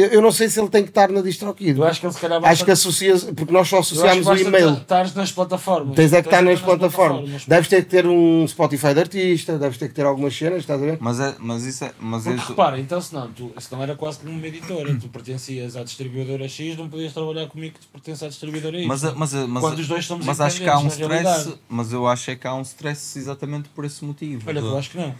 Eu, 0.00 0.08
eu 0.08 0.22
não 0.22 0.32
sei 0.32 0.48
se 0.48 0.58
ele 0.58 0.68
tem 0.68 0.82
que 0.82 0.88
estar 0.88 1.10
na 1.10 1.20
DistroKid. 1.20 1.78
Eu 1.78 1.84
acho 1.84 2.00
que 2.00 2.06
ele 2.06 2.12
se 2.12 2.20
calhar 2.20 2.40
vai 2.40 2.50
Acho 2.50 2.64
que 2.64 2.70
associa 2.70 3.16
porque 3.36 3.52
nós 3.52 3.68
só 3.68 3.78
associamos 3.78 4.26
o 4.26 4.36
e-mail. 4.36 4.72
Estás 4.74 5.14
nas 5.14 5.30
plataformas. 5.30 5.94
Tens 5.94 6.12
é 6.12 6.22
que 6.22 6.28
estar 6.28 6.42
nas 6.42 6.60
plataformas. 6.60 7.44
Deves 7.46 7.68
ter 7.68 7.84
que 7.84 7.90
ter 7.90 8.06
um 8.06 8.46
Spotify 8.46 8.94
de 8.94 9.00
artista, 9.00 9.58
deves 9.58 9.76
ter 9.76 9.88
que 9.88 9.94
ter 9.94 10.06
algumas 10.06 10.36
cenas, 10.36 10.60
estás 10.60 10.82
a 10.82 10.84
ver? 10.84 10.98
Mas, 11.00 11.20
é, 11.20 11.34
mas 11.38 11.64
isso 11.64 11.84
é. 11.84 11.92
Mas 12.00 12.24
Porque 12.24 12.38
isso, 12.38 12.48
repara, 12.48 12.80
então 12.80 13.00
se 13.00 13.12
não, 13.12 13.28
tu, 13.30 13.52
se 13.58 13.72
não 13.72 13.82
era 13.82 13.94
quase 13.94 14.18
como 14.18 14.32
uma 14.32 14.46
editora, 14.46 14.96
tu 14.96 15.08
pertencias 15.08 15.76
à 15.76 15.82
distribuidora 15.82 16.48
X, 16.48 16.76
não 16.76 16.88
podias 16.88 17.12
trabalhar 17.12 17.46
comigo 17.48 17.74
que 17.74 17.80
tu 17.80 17.88
pertences 17.92 18.22
à 18.22 18.28
distribuidora 18.28 18.78
Y. 18.78 18.86
mas, 18.86 19.02
mas, 19.02 19.32
mas, 19.32 19.62
Quando 19.62 19.78
os 19.78 19.88
dois 19.88 20.06
somos 20.06 20.26
mas 20.26 20.40
acho 20.40 20.60
que 20.60 20.68
há 20.68 20.78
um 20.78 20.86
stress. 20.88 21.08
realidade. 21.08 21.54
Mas 21.68 21.92
eu 21.92 22.06
acho 22.06 22.30
é 22.30 22.36
que 22.36 22.46
há 22.46 22.54
um 22.54 22.62
stress 22.62 23.18
exatamente 23.18 23.68
por 23.70 23.84
esse 23.84 24.04
motivo. 24.04 24.42
Olha, 24.48 24.60
eu 24.60 24.78
acho 24.78 24.90
que 24.90 24.98
não. 24.98 25.14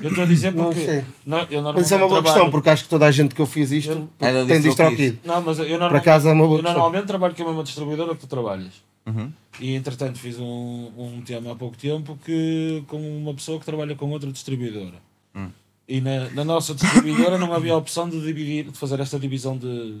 Eu 0.00 0.08
estou 0.08 0.24
a 0.24 0.26
dizer 0.26 0.52
Não 0.54 0.64
porque. 0.66 0.84
sei. 0.84 1.04
Não, 1.26 1.38
eu 1.50 1.62
Mas 1.62 1.84
isso 1.86 1.94
é 1.94 1.96
uma 1.96 2.08
boa 2.08 2.22
questão, 2.22 2.50
porque 2.50 2.70
acho 2.70 2.84
que 2.84 2.88
toda 2.88 3.06
a 3.06 3.10
gente 3.10 3.34
que 3.34 3.40
eu 3.40 3.46
fiz 3.46 3.72
isto 3.72 3.90
Eu- 3.90 4.08
tem 4.46 4.60
DistroKid. 4.60 4.62
DistroKid. 4.62 5.18
Não, 5.24 5.42
mas 5.42 5.58
eu 5.58 5.68
normalmente, 5.70 5.96
acaso 6.00 6.28
é 6.28 6.32
uma 6.32 6.46
boa 6.46 6.58
eu 6.58 6.62
questão. 6.62 6.72
normalmente 6.80 7.06
trabalho 7.06 7.34
com 7.34 7.42
a 7.42 7.46
mesma 7.46 7.64
distribuidora 7.64 8.14
que 8.14 8.20
tu 8.20 8.26
trabalhas. 8.28 8.72
Uhum. 9.06 9.32
E 9.60 9.74
entretanto 9.74 10.18
fiz 10.18 10.38
um, 10.38 10.90
um 10.96 11.22
tema 11.22 11.52
há 11.52 11.54
pouco 11.54 11.76
tempo 11.76 12.18
que 12.24 12.82
com 12.86 12.96
uma 13.18 13.34
pessoa 13.34 13.58
que 13.58 13.66
trabalha 13.66 13.94
com 13.94 14.08
outra 14.10 14.30
distribuidora. 14.30 14.94
Hum. 15.34 15.48
E 15.86 16.00
na, 16.00 16.30
na 16.30 16.44
nossa 16.44 16.74
distribuidora 16.74 17.36
não 17.36 17.52
havia 17.52 17.72
a 17.74 17.76
opção 17.76 18.08
de 18.08 18.20
dividir, 18.20 18.70
de 18.70 18.78
fazer 18.78 19.00
esta 19.00 19.18
divisão 19.18 19.58
de, 19.58 19.98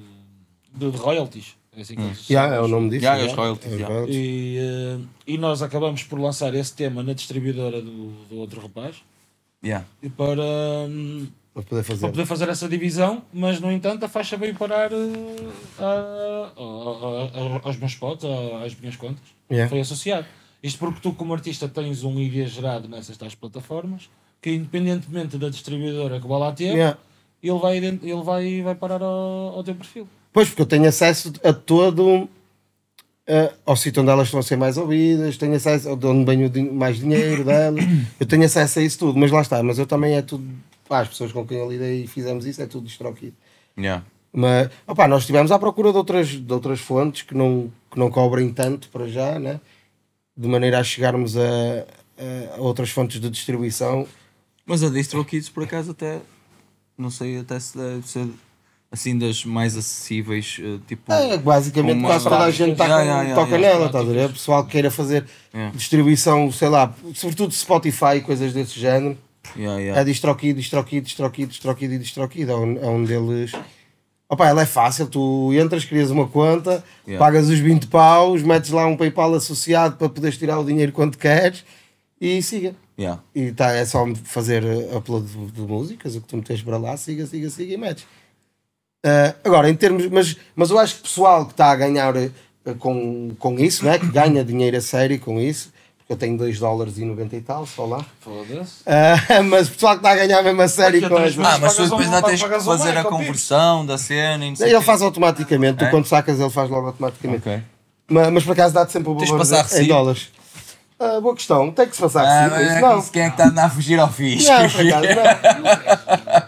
de, 0.72 0.90
de 0.90 0.96
royalties. 0.96 1.56
É 1.76 1.80
assim 1.82 1.96
que 1.96 2.02
Hum. 2.02 2.12
Yeah, 2.30 2.54
é 2.56 2.60
o 2.60 2.68
nome 2.68 2.90
disso. 2.90 3.04
Yeah, 3.04 3.20
yeah. 3.22 3.32
os 3.32 3.36
royalties, 3.36 3.72
os 3.72 3.78
yeah. 3.78 3.94
royalties. 3.94 4.16
E, 4.16 4.56
eh, 4.58 4.98
e 5.26 5.36
nós 5.38 5.60
acabamos 5.60 6.04
por 6.04 6.18
lançar 6.18 6.54
esse 6.54 6.72
tema 6.74 7.02
na 7.02 7.12
distribuidora 7.12 7.82
do, 7.82 8.12
do 8.30 8.36
outro 8.36 8.60
rapaz 8.60 8.96
Yeah. 9.64 9.84
e 10.02 10.08
para, 10.10 10.42
hum, 10.88 11.26
Para 11.54 11.62
poder 11.62 11.82
para 11.84 11.94
fazer. 11.94 12.06
poder 12.10 12.26
fazer 12.26 12.48
essa 12.48 12.68
divisão, 12.68 13.22
mas 13.32 13.60
no 13.60 13.72
entanto 13.72 14.04
a 14.04 14.08
faixa 14.08 14.36
veio 14.36 14.54
parar 14.54 14.92
eh, 14.92 14.96
a- 15.78 16.50
a- 16.56 16.60
a- 16.60 17.56
a- 17.56 17.60
aos 17.64 17.76
meus 17.76 17.92
spots, 17.92 18.24
a- 18.24 18.64
às 18.64 18.74
minhas 18.78 18.96
contas. 18.96 19.22
Yeah. 19.50 19.68
Foi 19.70 19.80
associado. 19.80 20.26
Isto 20.62 20.78
porque 20.78 21.00
tu, 21.00 21.12
como 21.12 21.32
artista, 21.34 21.68
tens 21.68 22.04
um 22.04 22.18
ID 22.18 22.46
gerado 22.46 22.88
nessas 22.88 23.16
tais 23.16 23.34
plataformas 23.34 24.08
que, 24.40 24.50
independentemente 24.50 25.36
da 25.38 25.48
distribuidora 25.48 26.20
que 26.20 26.26
vá 26.26 26.38
lá 26.38 26.52
ter, 26.52 26.72
Yeah. 26.74 26.98
ele, 27.42 27.58
vai, 27.58 27.76
ele 27.78 28.22
vai, 28.22 28.62
vai 28.62 28.74
parar 28.74 29.02
ao, 29.02 29.56
ao 29.56 29.64
teu 29.64 29.74
perfil. 29.74 30.06
Pois, 30.32 30.48
porque 30.48 30.62
eu 30.62 30.66
tenho 30.66 30.88
acesso 30.88 31.32
a 31.44 31.52
todo. 31.52 32.28
Eh, 33.26 33.52
ao 33.64 33.76
sítio 33.76 34.02
onde 34.02 34.10
elas 34.10 34.28
estão 34.28 34.40
a 34.40 34.42
ser 34.42 34.56
mais 34.56 34.76
ouvidas, 34.76 35.36
tenho 35.36 35.54
acesso 35.54 35.92
o 35.92 36.48
din- 36.48 36.70
mais 36.70 36.98
dinheiro 36.98 37.44
delas, 37.44 37.84
eu 38.20 38.26
tenho 38.26 38.44
acesso 38.44 38.78
a 38.78 38.82
isso 38.82 38.98
tudo, 38.98 39.18
mas 39.18 39.30
lá 39.30 39.40
está, 39.40 39.62
mas 39.62 39.78
eu 39.78 39.86
também 39.86 40.14
é 40.14 40.22
tudo, 40.22 40.44
pá, 40.88 41.00
as 41.00 41.08
pessoas 41.08 41.32
com 41.32 41.46
quem 41.46 41.58
eu 41.58 41.70
lidei 41.70 42.04
e 42.04 42.06
fizemos 42.06 42.46
isso, 42.46 42.60
é 42.62 42.66
tudo 42.66 42.86
DistroKid. 42.86 43.34
Yeah. 43.78 44.04
Mas, 44.32 44.68
opá, 44.86 45.06
nós 45.06 45.22
estivemos 45.22 45.52
à 45.52 45.58
procura 45.58 45.90
de 45.92 45.96
outras, 45.96 46.28
de 46.28 46.52
outras 46.52 46.80
fontes 46.80 47.22
que 47.22 47.34
não, 47.34 47.70
que 47.90 47.98
não 47.98 48.10
cobrem 48.10 48.52
tanto 48.52 48.88
para 48.88 49.06
já, 49.08 49.38
né? 49.38 49.60
de 50.36 50.48
maneira 50.48 50.80
a 50.80 50.84
chegarmos 50.84 51.36
a, 51.36 51.40
a 52.56 52.60
outras 52.60 52.90
fontes 52.90 53.20
de 53.20 53.30
distribuição. 53.30 54.06
Mas 54.66 54.82
a 54.82 54.88
DistroKids, 54.88 55.48
por 55.48 55.62
acaso, 55.62 55.92
até. 55.92 56.20
Não 56.96 57.10
sei, 57.10 57.38
até 57.38 57.58
se 57.58 57.78
ser 58.02 58.26
assim 58.94 59.18
das 59.18 59.44
mais 59.44 59.76
acessíveis. 59.76 60.58
eh, 60.62 60.78
Tipo. 60.86 61.12
É, 61.12 61.36
basicamente 61.36 61.98
Uma- 61.98 62.08
quase 62.08 62.24
toda 62.24 62.44
a 62.44 62.50
gente 62.50 62.76
tá 62.76 62.84
Yeah, 62.84 63.04
com- 63.04 63.10
yeah, 63.22 63.34
toca 63.34 63.56
yeah. 63.56 63.74
nela, 63.74 63.86
estás 63.86 64.08
a 64.08 64.12
ver? 64.12 64.26
O 64.26 64.32
pessoal 64.32 64.64
que 64.64 64.70
queira 64.70 64.90
fazer 64.90 65.24
distribuição, 65.74 66.50
sei 66.50 66.68
lá, 66.68 66.94
sobretudo 67.14 67.52
Spotify 67.52 68.16
e 68.16 68.20
coisas 68.20 68.52
desse 68.52 68.78
género, 68.78 69.18
Yeah, 69.56 69.78
é 69.78 69.84
yeah. 69.84 70.02
DistroKid, 70.04 70.54
DistroKid, 70.58 71.04
DistroKid, 71.06 71.46
DistroKid 71.50 71.94
e 71.94 71.98
DistroKid, 71.98 72.50
é 72.50 72.54
um, 72.56 72.78
é 72.82 72.88
um 72.88 73.04
deles... 73.04 73.52
Opa, 74.26 74.48
ela 74.48 74.62
é 74.62 74.66
fácil, 74.66 75.06
tu 75.06 75.52
entras, 75.52 75.84
crias 75.84 76.10
uma 76.10 76.26
conta, 76.26 76.82
pagas 77.18 77.48
os 77.50 77.58
20 77.58 77.86
paus, 77.88 78.42
metes 78.42 78.70
lá 78.70 78.86
um 78.86 78.96
PayPal 78.96 79.34
associado 79.34 79.96
para 79.96 80.08
poderes 80.08 80.38
tirar 80.38 80.58
o 80.58 80.64
dinheiro 80.64 80.92
quando 80.92 81.18
queres 81.18 81.62
e 82.18 82.40
siga. 82.42 82.74
E 83.34 83.52
tá, 83.52 83.72
é 83.72 83.84
só 83.84 84.04
fazer 84.24 84.64
upload 84.96 85.26
de, 85.26 85.52
de 85.52 85.60
músicas, 85.60 86.16
o 86.16 86.20
que 86.22 86.26
tu 86.28 86.36
metes 86.38 86.62
para 86.62 86.78
lá, 86.78 86.96
siga, 86.96 87.26
siga, 87.26 87.50
siga 87.50 87.74
e 87.74 87.76
metes. 87.76 88.06
Uh, 89.04 89.34
agora, 89.44 89.68
em 89.68 89.74
termos. 89.74 90.06
Mas, 90.08 90.36
mas 90.56 90.70
eu 90.70 90.78
acho 90.78 90.94
que 90.94 91.00
o 91.00 91.02
pessoal 91.04 91.44
que 91.44 91.52
está 91.52 91.70
a 91.70 91.76
ganhar 91.76 92.16
uh, 92.16 92.30
com, 92.78 93.32
com 93.38 93.58
isso, 93.60 93.84
né? 93.84 93.98
que 93.98 94.06
ganha 94.06 94.42
dinheiro 94.42 94.76
a 94.76 94.80
sério 94.80 95.20
com 95.20 95.38
isso, 95.38 95.70
porque 95.98 96.14
eu 96.14 96.16
tenho 96.16 96.38
2 96.38 96.58
dólares 96.58 96.96
e 96.96 97.04
90 97.04 97.36
e 97.36 97.40
tal, 97.42 97.66
só 97.66 97.84
lá. 97.84 98.02
Foda-se. 98.20 98.80
Uh, 98.82 99.42
mas 99.44 99.68
o 99.68 99.72
pessoal 99.72 99.92
que 99.94 99.98
está 99.98 100.12
a 100.12 100.16
ganhar 100.16 100.42
mesmo 100.42 100.62
a 100.62 100.68
sério 100.68 101.06
com 101.06 101.22
isso. 101.26 101.36
tenho- 101.36 101.46
Ah, 101.46 101.58
mas 101.58 101.76
tu 101.76 101.82
depois 101.84 102.06
ainda 102.06 102.22
tens 102.22 102.42
que 102.42 102.48
fazer 102.60 102.90
a 102.90 102.94
like 102.94 102.98
ao 103.06 103.10
conversão 103.10 103.84
da 103.84 103.98
cena 103.98 104.46
e 104.46 104.48
não 104.50 104.56
sei 104.56 104.70
Ele 104.70 104.78
quê. 104.78 104.84
faz 104.84 105.02
automaticamente, 105.02 105.78
tu 105.78 105.84
É? 105.84 105.90
quando 105.90 106.06
sacas 106.06 106.40
ele 106.40 106.50
faz 106.50 106.70
logo 106.70 106.86
automaticamente. 106.86 107.46
Ok. 107.46 107.62
Mas, 108.08 108.30
mas 108.32 108.44
por 108.44 108.52
acaso 108.52 108.72
dá-te 108.74 108.92
sempre 108.92 109.10
o 109.10 109.14
valor 109.14 109.40
em 109.78 109.86
dólares. 109.86 110.28
Ah, 110.98 111.20
boa 111.20 111.34
questão, 111.34 111.72
tem 111.72 111.88
que 111.88 111.96
se 111.96 112.00
passar 112.02 112.24
Ah, 112.24 112.62
isso 112.62 112.72
é 112.76 112.80
não. 112.80 113.02
que 113.02 113.10
quem 113.10 113.22
é 113.22 113.26
que 113.26 113.32
está 113.32 113.44
a 113.44 113.48
andar 113.48 113.64
a 113.64 113.70
fugir 113.70 113.98
ao 113.98 114.08
fixe? 114.08 114.48
Não, 114.48 114.70
por 114.70 114.80
acaso 114.80 115.06
não. 115.08 115.76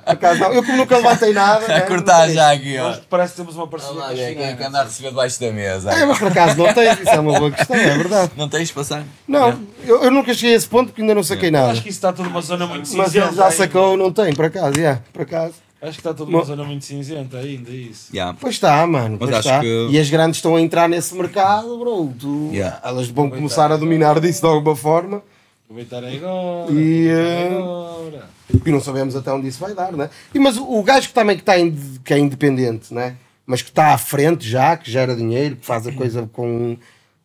Por 0.04 0.12
acaso 0.12 0.40
não. 0.40 0.52
Eu 0.52 0.62
como 0.64 0.78
nunca 0.78 0.96
levantei 0.96 1.32
nada. 1.34 1.64
a 1.64 1.68
né, 1.68 1.80
cortar 1.80 2.18
não 2.20 2.24
sei. 2.26 2.34
já 2.34 2.52
aqui, 2.52 2.78
ó. 2.78 2.94
Parece 3.10 3.32
que 3.32 3.36
temos 3.38 3.56
uma 3.56 3.66
parceria 3.66 4.00
Olha 4.00 4.02
com 4.06 4.16
lá, 4.16 4.22
a 4.30 4.34
quem 4.34 4.44
é 4.44 4.54
que 4.56 4.62
anda 4.62 4.80
a 4.80 4.84
receber 4.84 5.08
debaixo 5.08 5.40
da 5.40 5.52
mesa? 5.52 5.90
É, 5.92 6.04
mas 6.06 6.18
por 6.18 6.28
acaso 6.28 6.56
não 6.56 6.72
tens, 6.72 7.00
isso 7.00 7.08
é 7.10 7.20
uma 7.20 7.38
boa 7.38 7.50
questão, 7.50 7.76
é 7.76 7.96
verdade. 7.98 8.30
Não 8.36 8.48
tens 8.48 8.68
de 8.68 8.74
passar? 8.74 9.02
Não, 9.26 9.58
eu, 9.84 10.04
eu 10.04 10.10
nunca 10.12 10.32
cheguei 10.32 10.54
a 10.54 10.56
esse 10.56 10.68
ponto 10.68 10.86
porque 10.88 11.00
ainda 11.02 11.14
não 11.16 11.24
saquei 11.24 11.50
nada. 11.50 11.72
Acho 11.72 11.82
que 11.82 11.88
isso 11.88 11.98
está 11.98 12.12
tudo 12.12 12.28
uma 12.28 12.40
zona 12.40 12.66
muito 12.68 12.86
cinzenta. 12.86 13.02
Mas 13.04 13.14
ele 13.16 13.34
já 13.36 13.50
sacou, 13.50 13.96
não 13.96 14.12
tem, 14.12 14.32
por 14.32 14.44
acaso, 14.44 14.78
yeah, 14.78 15.00
por 15.12 15.22
acaso. 15.22 15.54
Acho 15.86 15.92
que 15.98 16.00
está 16.00 16.12
tudo 16.14 16.30
Mo- 16.30 16.38
uma 16.38 16.44
zona 16.44 16.64
muito 16.64 16.84
cinzenta 16.84 17.38
ainda, 17.38 17.70
isso. 17.70 18.10
Yeah. 18.12 18.36
Pois 18.40 18.54
está, 18.54 18.86
mano, 18.86 19.18
pois 19.18 19.30
está. 19.36 19.60
que- 19.60 19.88
E 19.90 19.98
as 19.98 20.10
grandes 20.10 20.38
estão 20.38 20.56
a 20.56 20.60
entrar 20.60 20.88
nesse 20.88 21.14
mercado, 21.14 21.78
bro. 21.78 22.12
Tu, 22.18 22.50
Yeah. 22.52 22.80
Elas 22.84 23.08
vão 23.08 23.30
começar 23.30 23.70
a 23.70 23.76
dominar 23.76 24.18
disso 24.20 24.40
de 24.40 24.46
alguma 24.46 24.74
forma 24.76 25.22
Aproveitar 25.64 26.04
agora. 26.04 26.70
E, 26.72 27.08
eh, 27.08 27.56
agora. 27.58 28.28
e 28.64 28.70
não 28.70 28.80
sabemos 28.80 29.16
até 29.16 29.32
onde 29.32 29.48
isso 29.48 29.58
vai 29.60 29.74
dar, 29.74 29.92
né? 29.92 30.08
E, 30.34 30.38
mas 30.38 30.56
o, 30.56 30.64
o 30.78 30.82
gajo 30.82 31.08
que 31.08 31.14
também 31.14 31.36
que, 31.36 31.42
está 31.42 31.58
ind- 31.58 31.98
que 32.04 32.14
é 32.14 32.18
independente, 32.18 32.92
né? 32.94 33.16
mas 33.44 33.62
que 33.62 33.68
está 33.70 33.92
à 33.94 33.98
frente 33.98 34.48
já, 34.48 34.76
que 34.76 34.90
gera 34.90 35.14
dinheiro, 35.14 35.54
que 35.56 35.64
faz 35.66 35.86
a 35.86 35.92
coisa 35.92 36.28
com. 36.32 36.76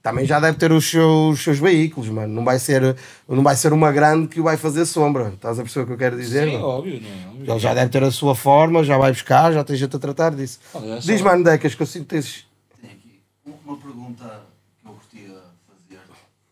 Também 0.01 0.25
já 0.25 0.39
deve 0.39 0.57
ter 0.57 0.71
os 0.71 0.89
seus, 0.89 1.37
os 1.37 1.43
seus 1.43 1.59
veículos, 1.59 2.09
mano. 2.09 2.33
Não 2.33 2.43
vai, 2.43 2.57
ser, 2.57 2.95
não 3.29 3.43
vai 3.43 3.55
ser 3.55 3.71
uma 3.71 3.91
grande 3.91 4.27
que 4.27 4.39
o 4.39 4.43
vai 4.43 4.57
fazer 4.57 4.85
sombra. 4.85 5.29
Estás 5.29 5.59
a 5.59 5.61
perceber 5.61 5.83
o 5.83 5.87
que 5.87 5.93
eu 5.93 5.97
quero 5.97 6.17
dizer? 6.17 6.47
Sim, 6.47 6.53
mano? 6.53 6.65
óbvio, 6.65 7.01
não 7.01 7.09
é? 7.09 7.27
Óbvio. 7.27 7.51
Ele 7.51 7.59
já 7.59 7.73
deve 7.75 7.91
ter 7.91 8.03
a 8.03 8.09
sua 8.09 8.33
forma, 8.33 8.83
já 8.83 8.97
vai 8.97 9.11
buscar, 9.11 9.53
já 9.53 9.63
tem 9.63 9.75
gente 9.75 9.95
a 9.95 9.99
tratar 9.99 10.31
disso. 10.31 10.59
Aliás, 10.73 11.03
Diz-me, 11.03 11.29
Andecas, 11.29 11.75
que 11.75 11.83
eu 11.83 11.85
sinto 11.85 12.03
que 12.03 12.15
tens. 12.15 12.47
Tenho 12.81 12.93
aqui 12.93 13.21
uma 13.63 13.77
pergunta 13.77 14.41
que 14.81 14.87
eu 14.87 14.93
curtia 14.93 15.27
fazer, 15.67 16.01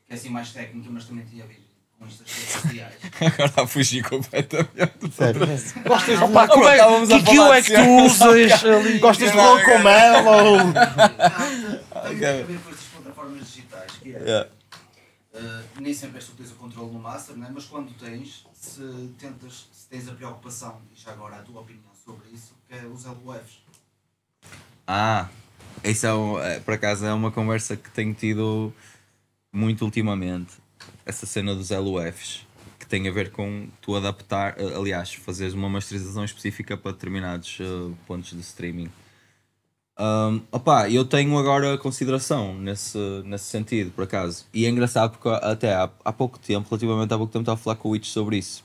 que 0.05 0.13
é 0.13 0.15
assim 0.15 0.29
mais 0.29 0.51
técnica, 0.51 0.87
mas 0.91 1.05
também 1.05 1.25
tinha 1.25 1.43
a 1.43 1.47
ver 1.47 1.59
com 1.97 2.05
estas 2.05 2.31
redes 2.31 2.51
sociais. 2.51 2.93
Agora 3.33 3.63
a 3.63 3.67
fugir 3.67 4.03
completamente. 4.03 5.11
Sério. 5.11 5.39
Gostas 5.87 6.19
de 6.19 6.23
Opa, 6.23 6.47
como 6.47 6.67
é, 6.67 6.75
que 6.75 6.81
é 6.81 7.61
que 7.63 7.73
tu 7.73 8.05
usas 8.05 8.63
ali? 8.63 8.99
Gostas 8.99 9.31
de 9.31 9.37
rolo 9.37 9.63
com 9.63 9.79
mel 9.79 10.25
ou... 10.27 10.59
plataformas 13.29 13.47
digitais, 13.47 13.91
que 14.01 14.13
é, 14.13 14.19
Yeah. 14.19 14.49
uh, 15.33 15.81
nem 15.81 15.93
sempre 15.93 16.17
és 16.17 16.25
tu 16.25 16.31
que 16.31 16.37
tens 16.37 16.51
o 16.51 16.55
controle 16.55 16.91
no 16.91 16.99
master, 16.99 17.35
né? 17.35 17.49
mas 17.53 17.65
quando 17.65 17.91
tens, 17.97 18.45
se 18.53 18.81
tentas, 19.17 19.67
se 19.71 19.87
tens 19.87 20.07
a 20.07 20.13
preocupação, 20.13 20.81
e 20.95 20.99
já 20.99 21.11
agora 21.11 21.37
a 21.37 21.41
tua 21.41 21.61
opinião 21.61 21.91
sobre 22.05 22.29
isso, 22.29 22.53
que 22.67 22.75
é 22.75 22.85
os 22.85 23.05
LUFs. 23.05 23.59
Ah, 24.87 25.29
isso 25.83 26.05
é, 26.05 26.13
um- 26.13 26.39
é, 26.39 26.59
por 26.59 26.73
acaso 26.73 27.05
é 27.05 27.13
uma 27.13 27.31
conversa 27.31 27.75
que 27.77 27.89
tenho 27.91 28.13
tido 28.13 28.73
muito 29.51 29.85
ultimamente. 29.85 30.53
Essa 31.05 31.25
cena 31.25 31.53
dos 31.55 31.69
LUFs, 31.71 32.45
que 32.79 32.85
tem 32.85 33.07
a 33.07 33.11
ver 33.11 33.31
com 33.31 33.67
tu 33.81 33.95
adaptar, 33.95 34.59
eh, 34.59 34.75
aliás, 34.75 35.13
fazeres 35.13 35.53
uma 35.53 35.69
masterização 35.69 36.23
específica 36.23 36.75
para 36.77 36.91
determinados 36.91 37.57
eh, 37.59 37.93
pontos 38.07 38.31
de 38.31 38.39
streaming. 38.41 38.89
Um, 39.99 40.41
opa, 40.49 40.89
eu 40.89 41.03
tenho 41.03 41.37
agora 41.37 41.77
consideração 41.77 42.55
nesse, 42.55 42.97
nesse 43.25 43.45
sentido, 43.45 43.91
por 43.91 44.05
acaso. 44.05 44.45
E 44.53 44.65
é 44.65 44.69
engraçado 44.69 45.11
porque 45.11 45.27
até 45.27 45.73
há, 45.73 45.89
há 46.05 46.13
pouco 46.13 46.39
tempo, 46.39 46.69
relativamente 46.69 47.13
há 47.13 47.17
pouco 47.17 47.33
tempo, 47.33 47.43
estava 47.43 47.59
a 47.59 47.61
falar 47.61 47.75
com 47.75 47.89
o 47.89 47.91
Witch 47.91 48.07
sobre 48.07 48.37
isso. 48.37 48.63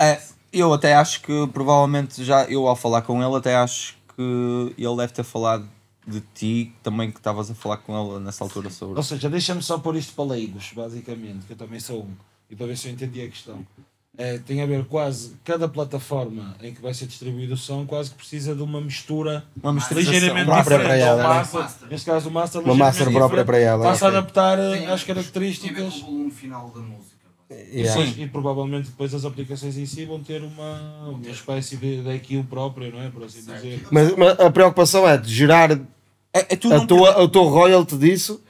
É, 0.00 0.22
eu 0.50 0.72
até 0.72 0.94
acho 0.94 1.20
que 1.20 1.46
provavelmente 1.48 2.24
já, 2.24 2.44
eu 2.44 2.66
ao 2.66 2.74
falar 2.74 3.02
com 3.02 3.22
ele, 3.22 3.36
até 3.36 3.56
acho 3.56 3.98
que 4.14 4.74
ele 4.78 4.96
deve 4.96 5.12
ter 5.12 5.24
falado 5.24 5.68
de 6.06 6.22
ti 6.34 6.72
também 6.82 7.10
que 7.10 7.18
estavas 7.18 7.50
a 7.50 7.54
falar 7.54 7.78
com 7.78 8.14
ele 8.14 8.24
nessa 8.24 8.44
altura 8.44 8.70
sobre. 8.70 8.96
Ou 8.96 9.02
seja, 9.02 9.28
deixa-me 9.28 9.62
só 9.62 9.78
pôr 9.78 9.96
isto 9.96 10.14
para 10.14 10.24
leigos, 10.24 10.72
basicamente, 10.74 11.44
que 11.46 11.52
eu 11.52 11.56
também 11.56 11.80
sou 11.80 12.04
um, 12.04 12.14
e 12.48 12.56
para 12.56 12.66
ver 12.66 12.78
se 12.78 12.88
eu 12.88 12.92
entendi 12.92 13.20
a 13.20 13.28
questão. 13.28 13.66
É, 14.18 14.38
tem 14.38 14.62
a 14.62 14.66
ver 14.66 14.84
quase, 14.86 15.32
cada 15.44 15.68
plataforma 15.68 16.56
em 16.62 16.72
que 16.72 16.80
vai 16.80 16.94
ser 16.94 17.04
distribuído 17.06 17.52
o 17.52 17.56
som 17.56 17.84
quase 17.84 18.10
que 18.10 18.16
precisa 18.16 18.54
de 18.54 18.62
uma 18.62 18.80
mistura 18.80 19.44
Uma 19.62 19.72
ligeiramente 19.90 20.46
própria 20.46 20.78
diferente 20.78 21.00
para 21.00 21.10
ao 21.10 21.18
ela, 21.20 21.22
né? 21.22 21.48
master. 21.52 21.88
Neste 21.90 22.06
caso 22.06 22.28
o 22.30 22.32
master 22.32 22.62
Uma 22.62 22.74
master 22.74 23.12
própria 23.12 23.44
para 23.44 23.58
ela, 23.58 23.84
Passa 23.84 24.06
a 24.06 24.08
ok. 24.08 24.18
adaptar 24.18 24.58
eh, 24.58 24.62
Tem- 24.62 24.72
às 24.72 24.78
Tem 24.78 24.90
a 24.90 24.96
ver 24.96 25.06
características 25.06 25.94
com 25.96 26.00
o 26.00 26.06
volume 26.06 26.30
final 26.30 26.70
da 26.70 26.80
música. 26.80 27.14
e, 27.50 27.80
Yeah. 27.82 28.00
depois- 28.00 28.18
e 28.18 28.26
provavelmente 28.26 28.86
depois 28.88 29.12
as 29.12 29.24
aplicações 29.26 29.76
em 29.76 29.84
si 29.84 30.06
vão 30.06 30.18
ter 30.22 30.42
uma, 30.42 31.08
uma 31.10 31.28
espécie 31.30 31.76
de, 31.76 32.02
de 32.02 32.10
IQ 32.14 32.44
própria, 32.48 32.90
não 32.90 33.02
é? 33.02 33.10
Por 33.10 33.22
assim 33.24 33.40
dizer. 33.40 33.86
Mas, 33.90 34.16
mas 34.16 34.40
a 34.40 34.50
preocupação 34.50 35.06
é 35.06 35.18
de 35.18 35.30
gerar 35.32 35.72
É, 36.32 36.54
é 36.54 36.56
tudo 36.56 36.74
a 36.74 36.78
um 36.80 36.86
tua, 36.86 37.20
o 37.22 37.28
teu 37.28 37.44
royalty 37.44 37.98
disso, 37.98 38.42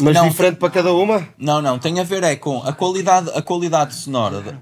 mas 0.00 0.14
Não. 0.14 0.28
diferente 0.28 0.56
para 0.56 0.70
cada 0.70 0.92
uma? 0.92 1.26
Não, 1.38 1.60
não, 1.62 1.78
tem 1.78 1.98
a 2.00 2.04
ver 2.04 2.22
é 2.22 2.36
com 2.36 2.62
a 2.62 2.72
qualidade, 2.72 3.30
a 3.34 3.42
qualidade 3.42 3.94
sonora. 3.94 4.40
da- 4.40 4.54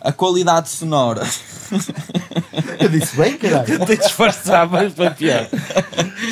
A 0.00 0.12
qualidade 0.12 0.68
sonora. 0.68 1.22
Eu 2.78 2.88
disse 2.88 3.16
bem, 3.16 3.36
caralho. 3.36 3.64
Tentei 3.64 3.96
disfarçar, 3.96 4.68
mas 4.68 4.92
foi 4.92 5.10
pior. 5.10 5.48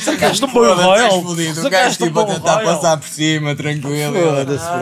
Sacaste 0.02 0.44
um 0.44 0.48
bom 0.48 0.74
royal. 0.74 1.18
O 1.20 1.34
gajo 1.34 1.62
Sacaste 1.62 2.02
um 2.02 2.06
tipo 2.06 2.20
a 2.20 2.24
bom 2.24 2.34
tentar 2.34 2.58
passar 2.60 2.96
por 2.96 3.08
cima, 3.08 3.54
tranquilo. 3.54 4.14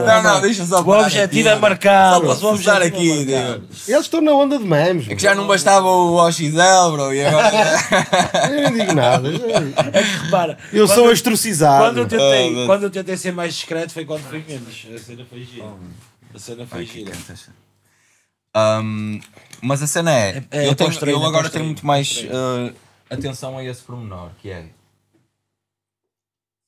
Não, 0.06 0.22
não, 0.22 0.40
deixa 0.40 0.64
só 0.64 0.82
O 0.82 1.00
objetivo 1.00 1.48
é 1.48 1.56
marcar. 1.56 2.14
Só 2.14 2.20
para 2.20 2.28
o 2.28 2.32
objetivo 2.32 2.56
forçar 2.56 2.82
é 2.82 2.86
aqui, 2.86 3.08
marcar. 3.08 3.24
digo. 3.58 3.68
Eles 3.88 4.00
estão 4.00 4.20
na 4.20 4.32
onda 4.32 4.58
de 4.58 4.64
memes. 4.64 5.08
É 5.08 5.14
que 5.14 5.22
já 5.22 5.34
não 5.34 5.46
bastava 5.46 5.86
o 5.86 6.16
OXL, 6.16 6.92
bro, 6.92 7.14
e 7.14 7.24
agora. 7.24 7.52
Eu 8.50 8.62
não 8.62 8.78
digo 8.78 8.92
nada. 8.92 9.28
Repara, 10.24 10.58
Eu 10.72 10.86
sou 10.88 11.10
astrocizado. 11.10 11.84
Quando 11.84 11.98
eu, 11.98 12.06
tentei, 12.06 12.66
quando 12.66 12.82
eu 12.84 12.90
tentei 12.90 13.16
ser 13.16 13.32
mais 13.32 13.54
discreto 13.54 13.92
foi 13.92 14.04
quando 14.04 14.22
foi 14.22 14.44
menos. 14.46 14.86
A 14.94 14.98
cena 14.98 15.24
foi 15.28 15.44
gira. 15.44 15.66
A 16.34 16.38
cena 16.38 16.66
foi 16.66 16.86
gira. 16.86 17.12
Um, 18.54 19.20
mas 19.62 19.82
a 19.82 19.86
cena 19.86 20.12
é, 20.12 20.44
É- 20.50 20.58
é 20.64 20.68
eu, 20.68 20.74
tenho- 20.74 20.92
eu 20.92 21.22
é 21.22 21.26
agora 21.26 21.48
tenho 21.48 21.64
muito 21.64 21.86
mais 21.86 22.18
uh, 22.24 22.74
atenção 23.08 23.56
a 23.58 23.64
esse 23.64 23.82
pormenor, 23.82 24.30
que 24.40 24.50
é 24.50 24.66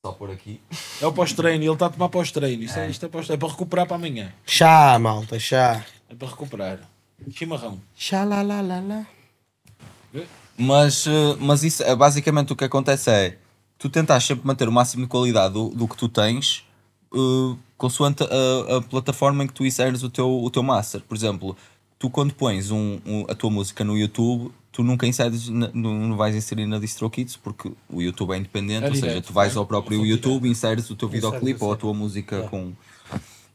só 0.05 0.11
por 0.11 0.29
aqui. 0.31 0.61
É 1.01 1.05
o 1.07 1.11
pós-treino, 1.13 1.63
ele 1.63 1.73
está 1.73 1.87
a 1.87 1.89
tomar 1.89 2.09
pós-treino. 2.09 2.63
Isto 2.63 2.79
é, 2.79 2.89
isto 2.89 3.05
é, 3.05 3.09
pós 3.09 3.29
é 3.29 3.37
para 3.37 3.49
recuperar 3.49 3.87
para 3.87 3.95
amanhã. 3.95 4.31
Chá, 4.45 4.97
malta, 4.99 5.39
chá. 5.39 5.83
É 6.09 6.15
para 6.15 6.27
recuperar. 6.27 6.79
Chimarrão. 7.31 7.79
Chá, 7.95 8.23
lá, 8.23 8.41
lá, 8.41 8.61
lá, 8.61 8.79
lá. 8.79 9.07
Mas, 10.57 11.05
uh, 11.05 11.37
mas 11.39 11.63
isso 11.63 11.83
é 11.83 11.95
basicamente 11.95 12.53
o 12.53 12.55
que 12.55 12.63
acontece 12.63 13.09
é 13.09 13.37
tu 13.77 13.89
tentas 13.89 14.23
sempre 14.23 14.45
manter 14.47 14.67
o 14.69 14.71
máximo 14.71 15.03
de 15.03 15.09
qualidade 15.09 15.53
do, 15.53 15.69
do 15.69 15.87
que 15.87 15.97
tu 15.97 16.07
tens 16.07 16.63
uh, 17.13 17.57
consoante 17.77 18.23
a, 18.23 18.77
a 18.77 18.81
plataforma 18.81 19.43
em 19.43 19.47
que 19.47 19.53
tu 19.53 19.65
inseres 19.65 20.01
o 20.03 20.09
teu, 20.09 20.29
o 20.43 20.49
teu 20.49 20.63
master. 20.63 21.01
Por 21.01 21.15
exemplo, 21.17 21.57
tu 21.99 22.09
quando 22.09 22.33
pões 22.33 22.71
um, 22.71 22.99
um- 23.05 23.25
a 23.29 23.35
tua 23.35 23.49
música 23.49 23.83
no 23.83 23.97
YouTube, 23.97 24.51
tu 24.71 24.83
nunca 24.83 25.07
inseres, 25.07 25.47
na- 25.49 25.69
não, 25.73 26.15
vais 26.17 26.35
inserir 26.35 26.65
na 26.65 26.77
DistroKids 26.79 27.37
porque 27.37 27.71
o 27.89 28.01
YouTube 28.01 28.31
é 28.33 28.37
independente, 28.37 28.85
É 28.85 28.89
ou 28.89 28.93
seja, 28.95 29.07
direto, 29.07 29.27
tu 29.27 29.33
vais 29.33 29.53
não 29.53 29.59
é? 29.59 29.63
ao 29.63 29.65
próprio 29.65 30.05
YouTube, 30.05 30.49
inseres 30.49 30.89
o 30.89 30.95
teu 30.95 31.07
videoclipe 31.07 31.63
ou 31.63 31.71
a 31.73 31.77
tua 31.77 31.93
música 31.93 32.43
com. 32.49 32.73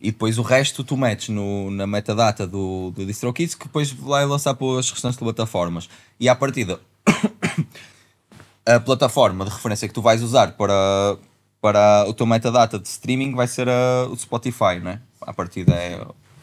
E 0.02 0.10
depois 0.10 0.38
o 0.38 0.42
resto 0.42 0.82
tu 0.82 0.96
metes 0.96 1.28
no, 1.28 1.70
na 1.70 1.86
metadata 1.86 2.46
do, 2.46 2.90
do 2.96 3.04
DistroKids 3.04 3.54
que 3.54 3.66
depois 3.66 3.90
vai 3.90 4.24
lançar 4.24 4.54
para 4.54 4.78
as 4.78 4.90
restantes 4.90 5.18
plataformas. 5.18 5.90
E 6.18 6.26
à 6.26 6.34
partida, 6.34 6.80
a 8.64 8.80
plataforma 8.80 9.44
de 9.44 9.50
referência 9.50 9.86
que 9.88 9.92
tu 9.94 10.00
vais 10.02 10.22
usar 10.22 10.52
para, 10.52 11.18
para 11.60 12.06
o 12.08 12.14
teu 12.14 12.24
metadata 12.26 12.78
de 12.78 12.88
streaming 12.88 13.34
vai 13.34 13.46
ser 13.46 13.68
a, 13.68 14.06
o 14.10 14.16
Spotify, 14.16 14.78
não 14.82 14.92
é? 14.92 15.00
A 15.20 15.32
partida 15.34 15.74
é, 15.74 16.00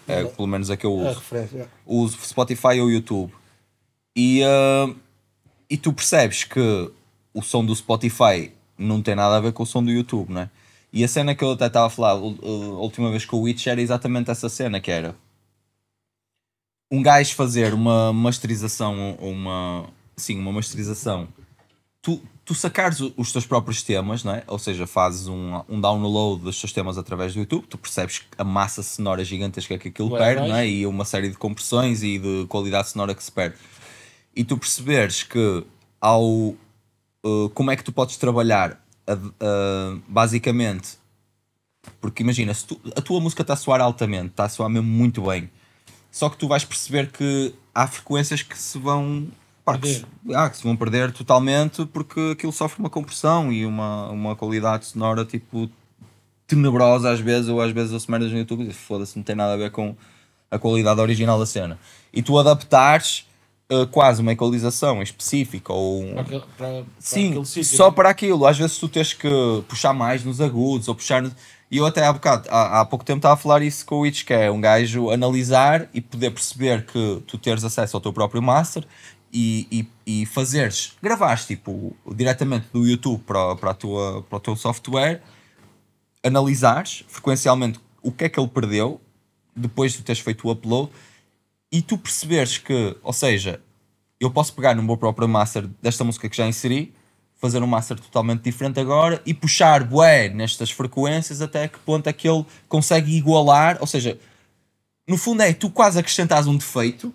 é 0.07 0.23
pelo 0.23 0.47
menos 0.47 0.69
a 0.69 0.77
que 0.77 0.85
eu 0.85 0.91
A 0.91 1.09
uso. 1.09 1.19
referência. 1.19 1.69
Uso 1.85 2.17
Spotify 2.23 2.79
ou 2.79 2.89
YouTube. 2.89 3.34
E, 4.15 4.41
ah, 4.43 4.93
e 5.69 5.77
tu 5.77 5.93
percebes 5.93 6.43
que 6.43 6.91
o 7.34 7.41
som 7.41 7.63
do 7.63 7.75
Spotify 7.75 8.51
não 8.77 9.01
tem 9.01 9.15
nada 9.15 9.38
a 9.38 9.39
ver 9.39 9.53
com 9.53 9.63
o 9.63 9.65
som 9.65 9.84
do 9.84 9.91
YouTube, 9.91 10.31
não 10.31 10.41
é? 10.41 10.49
E 10.91 11.03
a 11.03 11.07
cena 11.07 11.35
que 11.35 11.43
eu 11.43 11.51
até 11.51 11.67
estava 11.67 11.88
a 11.88 11.89
falar 11.89 12.15
uh, 12.15 12.75
a 12.75 12.81
última 12.81 13.11
vez 13.11 13.25
com 13.25 13.38
o 13.38 13.41
Witch 13.41 13.67
era 13.67 13.81
exatamente 13.81 14.31
essa 14.31 14.47
cena 14.49 14.79
que 14.79 14.89
era 14.89 15.15
um 16.91 17.01
gajo 17.01 17.35
fazer 17.35 17.73
uma 17.73 18.13
masterização 18.13 19.15
uma 19.19 19.89
sim, 20.15 20.39
uma 20.39 20.51
masterização 20.51 21.27
tu, 22.01 22.21
tu 22.47 22.55
sacares 22.55 22.99
os 23.17 23.31
teus 23.33 23.45
próprios 23.45 23.83
temas, 23.83 24.23
não 24.23 24.33
é? 24.33 24.41
ou 24.47 24.57
seja, 24.57 24.87
fazes 24.87 25.27
um, 25.27 25.61
um 25.67 25.81
download 25.81 26.41
dos 26.43 26.57
teus 26.59 26.71
temas 26.71 26.97
através 26.97 27.33
do 27.33 27.39
YouTube, 27.41 27.65
tu 27.67 27.77
percebes 27.77 28.21
a 28.37 28.43
massa 28.45 28.81
sonora 28.81 29.23
gigantesca 29.25 29.77
que 29.77 29.89
aquilo 29.89 30.11
Ué, 30.13 30.17
perde, 30.17 30.41
mas- 30.41 30.49
não 30.49 30.55
é? 30.55 30.65
e 30.67 30.85
uma 30.87 31.03
série 31.03 31.29
de 31.29 31.35
compressões 31.37 32.01
e 32.03 32.17
de 32.17 32.45
qualidade 32.47 32.89
sonora 32.89 33.13
que 33.13 33.21
se 33.21 33.31
perde. 33.31 33.57
E 34.33 34.45
tu 34.45 34.57
perceberes 34.57 35.23
que 35.23 35.65
ao 35.99 36.23
uh, 36.25 36.55
como 37.53 37.69
é 37.69 37.75
que 37.75 37.83
tu 37.83 37.91
podes 37.91 38.15
trabalhar 38.15 38.81
a- 39.05 39.97
basicamente 40.07 40.97
porque 42.01 42.23
imagina, 42.23 42.53
se 42.53 42.65
tu- 42.65 42.79
a 42.95 43.01
tua 43.01 43.19
música 43.19 43.41
está 43.41 43.53
a 43.53 43.57
soar 43.57 43.81
altamente, 43.81 44.27
está 44.27 44.45
a 44.45 44.49
soar 44.49 44.69
mesmo 44.69 44.87
muito 44.89 45.21
bem, 45.21 45.49
só 46.11 46.29
que 46.29 46.37
tu 46.37 46.47
vais 46.47 46.63
perceber 46.65 47.11
que 47.11 47.53
há 47.75 47.87
frequências 47.87 48.41
que 48.41 48.57
se 48.57 48.77
vão 48.77 49.27
pá, 49.73 49.77
que 49.77 49.88
se, 49.95 50.06
ah, 50.34 50.49
que 50.49 50.57
se 50.57 50.64
vão 50.64 50.76
perder 50.76 51.11
totalmente 51.11 51.85
porque 51.88 52.31
aquilo 52.34 52.52
sofre 52.52 52.80
uma 52.80 52.89
compressão 52.89 53.52
e 53.52 53.65
uma, 53.65 54.10
uma 54.10 54.35
qualidade 54.35 54.85
sonora 54.85 55.26
tipo 55.26 55.69
tenebrosa 56.45 57.11
às 57.11 57.19
vezes, 57.19 57.49
ou 57.49 57.61
às 57.61 57.72
vezes 57.72 58.02
se 58.02 58.10
merdas 58.10 58.31
no 58.31 58.38
YouTube 58.38 58.68
e 58.68 58.73
foda-se, 58.73 59.18
não 59.18 59.23
tem 59.23 59.35
nada 59.35 59.53
a 59.53 59.57
ver 59.57 59.72
com 59.72 59.95
a 60.49 60.57
qualidade 60.57 60.99
original 61.02 61.38
da 61.38 61.45
cena. 61.45 61.77
E 62.14 62.22
tu 62.22 62.38
adaptares 62.39 63.26
uh, 63.69 63.85
quase 63.88 64.22
uma 64.22 64.31
equalização 64.31 65.02
específica 65.02 65.73
ou 65.73 66.02
um, 66.03 66.14
Para, 66.14 66.22
aquele- 66.22 66.39
para, 66.57 66.68
para 66.68 66.84
Sim, 66.99 67.44
sítio, 67.44 67.64
só 67.77 67.89
né? 67.89 67.95
para 67.95 68.10
aquilo. 68.10 68.45
Às 68.48 68.57
vezes 68.57 68.77
tu 68.77 68.88
tens 68.88 69.11
que 69.14 69.30
puxar 69.68 69.94
mais 69.94 70.23
nos 70.23 70.39
agudos 70.39 70.88
ou 70.88 70.95
puxar. 70.95 71.22
no- 71.22 71.31
E 71.69 71.76
eu 71.77 71.85
até 71.85 72.06
há 72.06 72.14
bocado, 72.14 72.48
há, 72.49 72.80
há 72.80 72.85
pouco 72.85 73.03
tempo 73.03 73.18
estava 73.18 73.34
a 73.34 73.38
falar 73.38 73.61
isso 73.61 73.85
com 73.85 73.95
o 73.98 74.06
Itch, 74.06 74.23
que 74.23 74.34
é 74.34 74.49
um 74.49 74.61
gajo 74.61 75.10
analisar 75.11 75.89
e 75.94 75.99
poder 75.99 76.31
perceber 76.31 76.85
que 76.85 77.22
tu 77.27 77.38
teres 77.38 77.65
acesso 77.65 77.98
ao 77.98 78.02
teu 78.02 78.14
próprio 78.14 78.41
master 78.41 78.85
e, 79.31 79.87
e, 80.05 80.21
e 80.21 80.25
fazeres, 80.25 80.93
gravares 81.01 81.45
tipo 81.45 81.95
diretamente 82.15 82.67
do 82.71 82.85
YouTube 82.85 83.21
para, 83.23 83.55
para, 83.55 83.71
a 83.71 83.73
tua, 83.73 84.23
para 84.23 84.37
o 84.37 84.39
teu 84.39 84.55
software, 84.55 85.21
analisares 86.23 87.03
frequencialmente 87.07 87.79
o 88.01 88.11
que 88.11 88.25
é 88.25 88.29
que 88.29 88.39
ele 88.39 88.47
perdeu 88.47 89.01
depois 89.55 89.93
de 89.93 90.01
teres 90.01 90.21
feito 90.21 90.47
o 90.47 90.51
upload 90.51 90.91
e 91.71 91.81
tu 91.81 91.97
perceberes 91.97 92.57
que, 92.57 92.95
ou 93.03 93.13
seja, 93.13 93.61
eu 94.19 94.31
posso 94.31 94.53
pegar 94.53 94.75
no 94.75 94.83
meu 94.83 94.97
próprio 94.97 95.27
master 95.27 95.67
desta 95.81 96.03
música 96.03 96.29
que 96.29 96.37
já 96.37 96.47
inseri, 96.47 96.93
fazer 97.35 97.61
um 97.61 97.67
master 97.67 97.99
totalmente 97.99 98.41
diferente 98.41 98.79
agora 98.79 99.21
e 99.25 99.33
puxar 99.33 99.83
bué 99.83 100.29
nestas 100.29 100.71
frequências 100.71 101.41
até 101.41 101.67
que 101.67 101.77
ponto 101.79 102.07
é 102.07 102.13
que 102.13 102.27
ele 102.27 102.45
consegue 102.67 103.15
igualar, 103.15 103.77
ou 103.79 103.87
seja, 103.87 104.17
no 105.07 105.17
fundo 105.17 105.43
é 105.43 105.53
tu 105.53 105.69
quase 105.69 105.99
acrescentas 105.99 106.47
um 106.47 106.57
defeito 106.57 107.13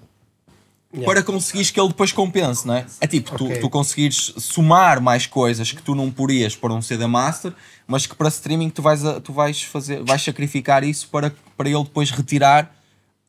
para 1.04 1.22
conseguires 1.22 1.70
que 1.70 1.80
ele 1.80 1.88
depois 1.88 2.12
compense, 2.12 2.66
não 2.66 2.74
é? 2.74 2.86
É 3.00 3.06
tipo, 3.06 3.36
tu, 3.36 3.46
Ok. 3.46 3.58
tu 3.60 3.70
conseguires 3.70 4.34
somar 4.38 5.00
mais 5.00 5.26
coisas 5.26 5.72
que 5.72 5.80
tu 5.82 5.94
não 5.94 6.10
porias 6.10 6.54
para 6.54 6.72
um 6.74 6.82
CD 6.82 7.06
Master, 7.06 7.52
mas 7.86 8.06
que 8.06 8.14
para 8.14 8.28
streaming 8.28 8.68
tu 8.70 8.82
vais, 8.82 9.04
a- 9.04 9.20
tu 9.20 9.32
vais 9.32 9.62
fazer, 9.62 10.02
vais 10.04 10.20
sacrificar 10.22 10.84
isso 10.84 11.08
para, 11.08 11.32
para 11.56 11.68
ele 11.68 11.82
depois 11.84 12.10
retirar 12.10 12.74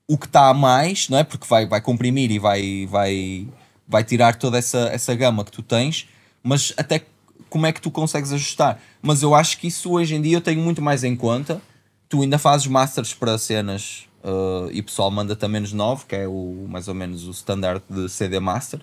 o 0.08 0.18
que 0.18 0.26
está 0.26 0.50
a 0.50 0.54
mais, 0.54 1.08
não 1.08 1.18
é? 1.18 1.24
Porque 1.24 1.48
vai, 1.48 1.66
vai 1.66 1.80
comprimir 1.80 2.30
e 2.32 2.38
vai, 2.40 2.86
vai, 2.90 3.48
vai 3.88 4.04
tirar 4.04 4.36
toda 4.36 4.58
essa, 4.58 4.90
essa 4.92 5.16
gama 5.16 5.46
que 5.46 5.52
tu 5.52 5.64
tens, 5.64 6.08
mas 6.44 6.74
até 6.76 7.06
como 7.50 7.66
é 7.66 7.72
que 7.72 7.80
tu 7.80 7.90
consegues 7.90 8.34
ajustar? 8.34 8.82
Mas 9.02 9.22
eu 9.22 9.34
acho 9.34 9.58
que 9.58 9.68
isso 9.68 9.92
hoje 9.92 10.16
em 10.16 10.22
dia 10.22 10.36
eu 10.38 10.42
tenho 10.42 10.60
muito 10.62 10.82
mais 10.82 11.04
em 11.04 11.16
conta. 11.16 11.62
Tu 12.10 12.22
ainda 12.22 12.38
fazes 12.38 12.68
masters 12.68 13.14
para 13.14 13.38
cenas 13.38 14.06
uh, 14.24 14.70
e 14.72 14.80
o 14.80 14.84
pessoal 14.84 15.12
manda-te 15.12 15.44
a 15.44 15.48
menos 15.48 15.74
9, 15.74 16.06
que 16.06 16.16
é 16.16 16.28
o, 16.28 16.66
mais 16.70 16.88
ou 16.88 16.94
menos 16.94 17.28
o 17.28 17.32
standard 17.32 17.82
de 17.90 18.10
CD 18.10 18.40
Master. 18.40 18.80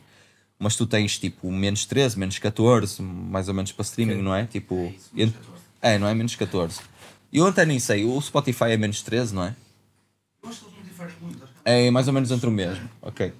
Mas 0.59 0.77
tu 0.77 0.87
tens 0.87 1.19
tipo 1.19 1.51
menos 1.51 1.87
13, 1.87 2.19
menos 2.19 2.39
14, 2.39 3.01
mais 3.03 3.49
ou 3.49 3.55
menos 3.55 3.73
para 3.73 3.83
streaming, 3.83 4.21
não 4.21 4.35
é? 4.35 4.45
Tipo, 4.45 4.93
isso, 4.95 5.11
ent- 5.17 5.33
14. 5.33 5.62
é, 5.81 5.99
não 5.99 6.07
é? 6.07 6.15
Menos 6.15 6.37
14. 6.37 6.81
Eu 7.33 7.47
até 7.47 7.65
nem 7.65 7.79
sei, 7.79 8.05
o 8.05 8.21
Spotify 8.21 8.65
é 8.73 8.77
menos 8.77 9.01
13, 9.03 9.35
não 9.35 9.45
é? 9.45 9.57
Eu 10.43 10.51
acho 10.51 10.61
que 10.65 11.25
muito. 11.25 11.39
que 11.41 11.47
É 11.65 11.91
mais 11.91 12.09
ou 12.09 12.12
menos 12.12 12.31
entre 12.31 12.47
o 12.47 12.51
mesmo. 12.53 12.89
Ok. 13.01 13.33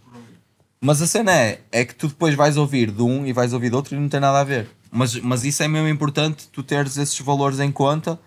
Mas 0.81 1.03
a 1.03 1.07
cena 1.07 1.31
é, 1.33 1.61
é 1.71 1.85
que 1.85 1.95
tu 1.95 2.09
depois 2.09 2.35
vais 2.35 2.57
ouvir 2.57 2.91
de 2.91 3.03
um 3.03 3.27
e 3.27 3.35
vais 3.35 3.53
ouvir 3.53 3.69
do 3.69 3.77
outro 3.77 3.95
e 3.95 3.99
não 4.01 4.09
tem 4.09 4.19
nada 4.19 4.41
a 4.41 4.45
ver. 4.45 4.67
Mas, 4.91 5.15
mas 5.17 5.45
isso 5.45 5.63
é 5.63 5.69
mesmo 5.69 5.89
importante, 5.89 6.49
tu 6.49 6.63
teres 6.63 6.97
esses 6.97 7.19
valores 7.21 7.61
em 7.61 7.71
conta, 7.71 8.19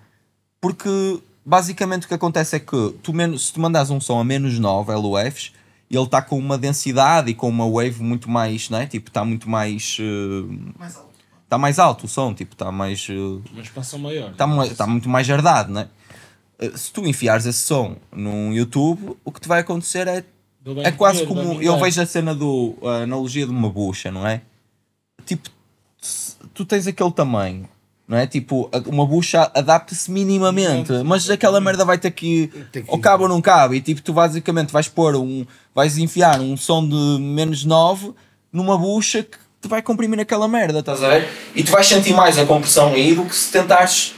porque 0.62 1.20
basicamente 1.45 2.06
o 2.06 2.07
que 2.07 2.14
acontece 2.14 2.56
é 2.56 2.60
que 2.60 2.95
tu 3.02 3.14
menos, 3.14 3.48
se 3.48 3.53
tu 3.53 3.60
mandas 3.60 3.90
um 3.90 3.99
som 3.99 4.20
a 4.20 4.24
menos 4.24 4.57
9 4.60 4.94
LUFs, 4.94 5.52
ele 5.90 6.03
está 6.03 6.22
com 6.22 6.38
uma 6.40 6.57
densidade 6.57 7.30
e 7.30 7.34
com 7.36 7.48
uma 7.49 7.70
wave 7.70 8.02
muito 8.02 8.30
mais, 8.30 8.70
não 8.70 8.80
é? 8.80 8.86
Tipo, 8.88 9.10
está 9.10 9.24
muito 9.24 9.49
mais. 9.49 9.98
eh, 9.99 10.74
Mais 10.80 10.95
alto. 10.95 11.10
Está 11.44 11.57
mais 11.60 11.78
alto 11.80 12.06
o 12.06 12.10
som, 12.10 12.34
tipo, 12.34 12.53
está 12.53 12.72
mais. 12.72 13.06
eh, 13.10 13.14
Uma 13.52 13.61
expansão 13.61 13.99
maior. 13.99 14.32
está 14.32 14.48
está 14.72 14.88
muito 14.88 15.07
mais 15.07 15.30
herdado, 15.30 15.72
não 15.72 15.82
é? 15.82 15.88
Eh, 16.60 16.72
Se 16.76 16.91
tu 16.91 17.06
enfiares 17.06 17.45
esse 17.45 17.60
som 17.60 17.95
num 18.11 18.52
YouTube, 18.53 19.15
o 19.24 19.32
que 19.32 19.40
te 19.40 19.48
vai 19.48 19.60
acontecer 19.61 20.07
é 20.07 20.24
é 20.82 20.91
quase 20.91 21.20
como. 21.28 21.61
Eu 21.61 21.74
vejo 21.80 22.02
a 22.02 22.06
cena 22.06 22.34
do. 22.34 22.76
a 22.84 23.03
analogia 23.03 23.45
de 23.45 23.52
uma 23.52 23.70
bucha, 23.70 24.10
não 24.11 24.26
é? 24.26 24.41
Tipo, 25.26 25.49
tu 26.53 26.65
tens 26.65 26.88
aquele 26.88 27.11
tamanho, 27.11 27.68
não 28.07 28.17
é? 28.17 28.27
Tipo, 28.27 28.69
uma 28.88 29.05
bucha 29.05 29.49
adapta-se 29.53 30.11
minimamente, 30.11 30.91
mas 31.05 31.30
aquela 31.30 31.59
merda 31.61 31.85
vai 31.85 31.97
ter 31.97 32.11
que. 32.11 32.47
Tem 32.71 32.84
que- 32.84 32.91
Ou 32.91 32.99
cabe 32.99 33.23
ou 33.23 33.30
não 33.30 33.41
cabe. 33.41 33.77
E 33.77 33.81
tipo, 33.81 34.01
tu 34.01 34.13
basicamente 34.13 34.71
vais 34.71 34.88
pôr 34.88 35.15
um. 35.15 35.45
vais 35.73 35.97
enfiar 35.97 36.39
um 36.39 36.55
som 36.57 36.88
de 36.88 36.95
menos 37.21 37.63
9 37.63 38.13
numa 38.51 38.77
bucha 38.77 39.23
que 39.23 39.38
te 39.61 39.67
vai 39.67 39.81
comprimir 39.81 40.19
aquela 40.19 40.47
merda, 40.47 40.80
estás 40.80 41.01
a 41.01 41.07
ver? 41.09 41.30
E 41.55 41.63
tu 41.63 41.71
vais 41.71 41.88
sentir 41.88 42.13
mais 42.13 42.38
a 42.38 42.45
compressão 42.45 42.89
aí 42.93 43.15
do 43.15 43.23
que 43.25 43.34
se 43.35 43.51
tentares 43.51 44.13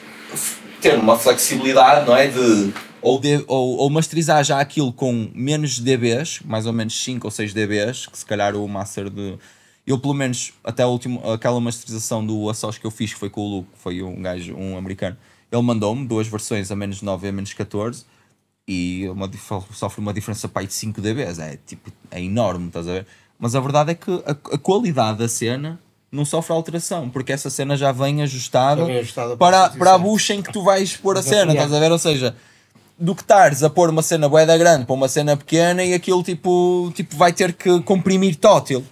ter 0.81 0.97
uma 0.97 1.17
flexibilidade, 1.17 2.05
não 2.07 2.15
é? 2.17 2.27
De, 2.27 2.73
ou, 3.01 3.19
de, 3.19 3.43
ou, 3.47 3.77
ou 3.77 3.89
masterizar 3.89 4.43
já 4.43 4.59
aquilo 4.59 4.91
com 4.91 5.29
menos 5.35 5.79
dBs, 5.79 6.39
mais 6.43 6.65
ou 6.65 6.73
menos 6.73 7.01
5 7.03 7.27
ou 7.27 7.31
6 7.31 7.53
dBs, 7.53 8.07
que 8.07 8.17
se 8.17 8.25
calhar 8.25 8.55
o 8.55 8.67
master 8.67 9.09
de. 9.09 9.35
Eu, 9.85 9.99
pelo 9.99 10.13
menos, 10.13 10.53
até 10.63 10.83
a 10.83 10.87
última, 10.87 11.33
aquela 11.33 11.59
masterização 11.61 12.25
do 12.25 12.49
Assos 12.49 12.77
que 12.77 12.85
eu 12.85 12.91
fiz, 12.91 13.13
que 13.13 13.19
foi 13.19 13.29
com 13.29 13.41
o 13.41 13.49
Luke, 13.57 13.69
foi 13.75 14.01
um 14.01 14.21
gajo, 14.21 14.55
um 14.55 14.77
americano, 14.77 15.15
ele 15.51 15.61
mandou-me 15.61 16.07
duas 16.07 16.27
versões, 16.27 16.71
a 16.71 16.75
menos 16.75 17.01
9 17.01 17.27
e 17.27 17.29
a 17.29 17.31
menos 17.31 17.53
14, 17.53 18.03
e 18.67 19.07
uma, 19.09 19.29
sofre 19.71 20.01
uma 20.01 20.11
diferença 20.11 20.47
para 20.47 20.61
aí 20.61 20.67
de 20.67 20.73
5 20.73 20.99
dBs, 20.99 21.37
é, 21.37 21.59
tipo, 21.65 21.91
é 22.09 22.19
enorme, 22.21 22.67
estás 22.67 22.87
a 22.87 22.93
ver? 22.93 23.07
Mas 23.37 23.53
a 23.53 23.59
verdade 23.59 23.91
é 23.91 23.95
que 23.95 24.11
a, 24.11 24.31
a 24.31 24.57
qualidade 24.57 25.19
da 25.19 25.27
cena 25.27 25.79
não 26.11 26.25
sofre 26.25 26.53
alteração, 26.53 27.09
porque 27.09 27.31
essa 27.31 27.49
cena 27.49 27.77
já 27.77 27.91
vem 27.91 28.23
ajustada, 28.23 28.81
Já 28.81 28.87
vem 28.87 28.97
ajustada 28.97 29.37
para, 29.37 29.37
para 29.37 29.65
a 29.65 29.69
para 29.69 29.89
a 29.91 29.99
posição. 29.99 30.11
bucha 30.11 30.33
em 30.33 30.41
que 30.41 30.51
tu 30.51 30.63
vais 30.63 30.95
pôr 30.97 31.17
a 31.17 31.21
cena, 31.21 31.51
estás 31.51 31.71
a 31.73 31.79
ver? 31.79 31.91
Ou 31.91 31.99
seja, 31.99 32.35
do 32.97 33.13
que 33.13 33.21
estares 33.21 33.61
a 33.61 33.69
pôr 33.69 33.89
uma 33.89 34.01
cena 34.01 34.29
boeda 34.29 34.57
grande 34.57 34.85
para 34.85 34.95
uma 34.95 35.07
cena 35.07 35.35
pequena 35.35 35.83
e 35.83 35.93
aquilo 35.93 36.23
tipo, 36.23 36.91
tipo 36.95 37.15
vai 37.15 37.33
ter 37.33 37.53
que 37.53 37.81
comprimir 37.81 38.35
tótil. 38.37 38.83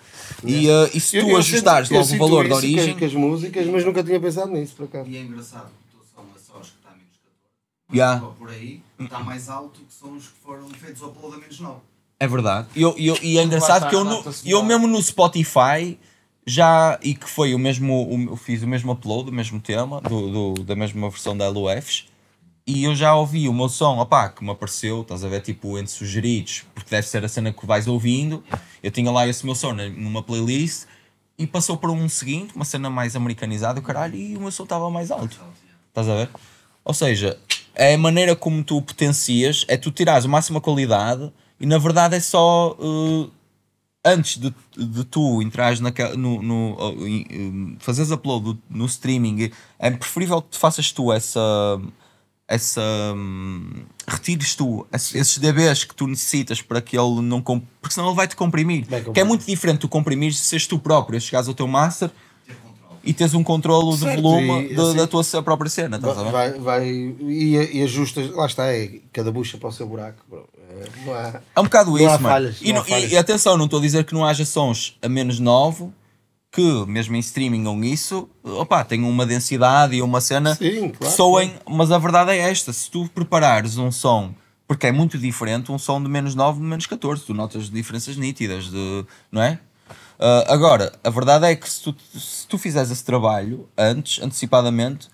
E, 0.46 0.68
uh, 0.70 0.90
e 0.94 1.00
se 1.00 1.18
Eu- 1.18 1.24
tu 1.26 1.30
eu 1.32 1.38
ajustares 1.38 1.88
sinto- 1.88 1.98
eu 1.98 2.02
logo 2.02 2.14
o 2.14 2.18
valor 2.18 2.48
da 2.50 2.56
origem, 2.56 2.98
Com 2.98 3.06
as 3.06 3.14
músicas, 3.14 3.68
mas 3.68 3.86
nunca 3.86 4.04
tinha 4.04 4.20
pensado 4.20 4.52
nisso, 4.52 4.76
por 4.76 4.86
acaso. 4.86 5.10
E 5.10 5.18
é 5.18 5.22
engraçado 5.22 5.68
que 5.92 5.96
o 5.98 6.00
teu 6.00 6.06
som 6.14 6.22
a 6.36 6.40
sós 6.40 6.70
que 6.70 6.78
está 6.78 6.90
a 6.90 6.94
menos 6.94 7.18
14. 7.18 7.96
Yeah. 7.98 8.26
Por 8.38 8.50
aí 8.50 8.82
está 9.00 9.20
mais 9.20 9.50
alto 9.50 9.80
que 9.82 9.94
sons 9.94 10.24
que 10.24 10.40
foram 10.44 10.68
feitos 10.70 11.02
ao 11.02 11.10
upload 11.10 11.36
a 11.36 11.40
menos 11.40 11.60
9. 11.60 11.78
É 12.20 12.28
verdade. 12.28 12.68
E, 12.76 12.82
eu, 12.82 12.96
e 12.98 13.08
eu- 13.08 13.18
e 13.22 13.38
é 13.38 13.44
engraçado 13.44 13.90
que 13.90 13.96
eu, 13.96 14.04
no, 14.04 14.24
eu 14.46 14.64
mesmo 14.64 14.88
no 14.88 15.02
Spotify 15.02 15.98
já, 16.46 17.00
e 17.02 17.16
que 17.16 17.30
foi 17.30 17.54
o 17.56 17.60
mesmo, 17.60 18.08
o- 18.10 18.32
eu 18.32 18.36
fiz 18.36 18.62
o 18.64 18.68
mesmo 18.68 18.92
upload, 18.92 19.30
o 19.30 19.34
mesmo 19.34 19.60
tema, 19.62 20.02
do, 20.02 20.54
do- 20.54 20.64
da 20.64 20.76
mesma 20.76 21.10
versão 21.10 21.36
da 21.36 21.48
LUFs, 21.50 22.06
e 22.66 22.84
eu 22.84 22.96
já 22.96 23.16
ouvi 23.16 23.50
o 23.50 23.54
meu 23.54 23.68
som, 23.68 24.00
opá, 24.00 24.30
que 24.30 24.44
me 24.44 24.52
apareceu, 24.52 25.02
estás 25.02 25.24
a 25.24 25.28
ver, 25.28 25.42
tipo, 25.42 25.78
entre 25.78 25.92
sugeridos, 25.92 26.64
porque 26.74 26.90
deve 26.90 27.08
ser 27.08 27.24
a 27.26 27.28
cena 27.28 27.52
que 27.52 27.66
vais 27.66 27.88
ouvindo, 27.88 28.44
eu 28.82 28.90
tinha 28.90 29.12
lá 29.12 29.28
esse 29.28 29.46
meu 29.46 29.56
som 29.56 29.74
numa 29.74 30.24
playlist, 30.24 30.86
e 31.38 31.46
passou 31.48 31.78
para 31.78 31.92
um 31.92 32.08
seguinte, 32.08 32.56
uma 32.56 32.64
cena 32.64 32.90
mais 32.90 33.16
americanizada, 33.16 33.82
caralho, 33.82 34.16
e 34.16 34.38
o 34.38 34.40
meu 34.40 34.52
som 34.52 34.64
estava 34.64 34.90
mais 34.90 35.12
alto. 35.12 35.40
Estás 35.90 36.08
a 36.08 36.16
ver? 36.16 36.30
Ou 36.86 36.94
seja, 36.94 37.40
é 37.76 37.96
a 37.96 37.98
maneira 37.98 38.36
como 38.36 38.64
tu 38.64 38.82
potencias, 38.82 39.66
é 39.68 39.76
tu 39.76 39.92
tirares 39.92 40.26
a 40.26 40.28
máxima 40.28 40.62
qualidade 40.62 41.32
e 41.60 41.66
na 41.66 41.78
verdade 41.78 42.16
é 42.16 42.20
só 42.20 42.78
uh, 42.80 43.32
antes 44.06 44.38
de, 44.38 44.54
de 44.78 45.04
tu 45.06 45.42
entrares 45.42 45.80
naquela, 45.80 46.16
no, 46.16 46.42
no, 46.42 47.08
em- 47.08 47.78
fazeres 47.80 48.12
upload 48.12 48.60
no 48.70 48.86
streaming, 48.86 49.52
é 49.80 49.90
preferível 49.92 50.42
que 50.42 50.50
tu 50.50 50.60
faças 50.60 50.92
tu 50.92 51.12
essa 51.12 51.82
essa 52.54 52.82
hum, 53.16 53.84
retires 54.08 54.56
tu 54.56 54.86
esse- 54.94 55.18
esses 55.18 55.38
DBs 55.38 55.84
que 55.84 55.96
tu 55.96 56.08
necessitas 56.08 56.62
para 56.62 56.82
que 56.82 56.98
ele 56.98 57.22
não 57.22 57.42
com- 57.42 57.62
porque 57.82 57.94
senão 57.94 58.08
ele 58.08 58.16
vai 58.16 58.28
te 58.28 58.36
comprimir. 58.36 58.86
Vai 58.88 59.00
Que 59.00 59.04
é 59.04 59.06
comprimir. 59.06 59.28
muito 59.28 59.46
diferente 59.46 59.80
tu 59.80 59.88
comprimires 59.90 60.38
se 60.40 60.46
seres 60.46 60.68
tu 60.68 60.78
próprio, 60.80 61.20
chegares 61.20 61.48
ao 61.48 61.54
teu 61.54 61.68
master 61.68 62.10
e 63.04 63.14
tens 63.14 63.34
um 63.34 63.44
controlo 63.44 63.98
de 63.98 64.06
volume 64.16 64.72
e 64.72 64.76
da- 64.76 64.84
assim- 64.84 64.96
da 64.96 65.08
tua 65.08 65.24
própria 65.44 65.70
cena, 65.70 65.98
estás 65.98 66.18
a 66.18 66.24
ver? 66.24 66.32
Vai, 66.32 66.52
vai, 66.54 66.88
e, 66.88 67.78
e 67.80 67.82
ajustas, 67.84 68.30
lá 68.32 68.46
está, 68.46 68.72
é 68.74 69.00
cada 69.12 69.32
bucha 69.32 69.58
para 69.58 69.70
o 69.70 69.72
seu 69.72 69.86
buraco. 69.88 70.20
bro. 70.30 70.48
É, 70.70 71.12
há- 71.12 71.42
É 71.56 71.60
um 71.60 71.64
bocado 71.66 71.98
isso, 72.00 72.20
mano. 72.22 72.54
e, 72.62 72.74
não 72.74 72.84
e 72.88 73.16
atenção, 73.18 73.58
não 73.58 73.66
estou 73.66 73.80
a 73.80 73.82
dizer 73.82 74.06
que 74.06 74.14
não 74.14 74.26
haja 74.26 74.44
sons 74.46 74.98
a 75.02 75.10
menos 75.10 75.40
9 75.40 75.90
que, 76.54 76.86
mesmo 76.86 77.16
em 77.16 77.20
streaming 77.20 77.66
ou 77.66 77.84
isso, 77.84 78.30
opá, 78.44 78.84
tenham 78.84 79.10
uma 79.10 79.26
densidade 79.26 79.96
e 79.96 80.02
uma 80.04 80.22
cena 80.22 80.54
Sim, 80.54 80.90
que 80.90 81.00
claro, 81.00 81.16
soem, 81.16 81.56
mas 81.68 81.92
a 81.92 81.98
verdade 81.98 82.32
é 82.32 82.38
esta: 82.38 82.72
se 82.72 82.92
tu 82.92 83.10
preparares 83.10 83.78
um 83.78 83.92
som, 83.92 84.34
porque 84.68 84.86
é 84.86 84.92
muito 84.92 85.18
diferente, 85.18 85.72
um 85.72 85.80
som 85.80 86.02
de 86.02 86.08
menos 86.08 86.36
9 86.36 86.60
de 86.60 86.66
menos 86.66 86.86
14, 86.86 87.24
tu 87.24 87.34
notas 87.34 87.72
diferenças 87.72 88.16
nítidas, 88.16 88.70
de, 88.70 89.06
não 89.32 89.42
é? 89.42 89.60
Ah, 90.20 90.46
agora, 90.48 90.94
a 91.04 91.10
verdade 91.10 91.48
é 91.48 91.56
que 91.56 91.70
se 91.70 91.82
tu, 91.82 91.96
se 92.18 92.48
tu 92.48 92.58
fizeres 92.60 92.92
esse 92.92 93.04
trabalho 93.04 93.68
antes, 93.76 94.24
antecipadamente, 94.24 95.10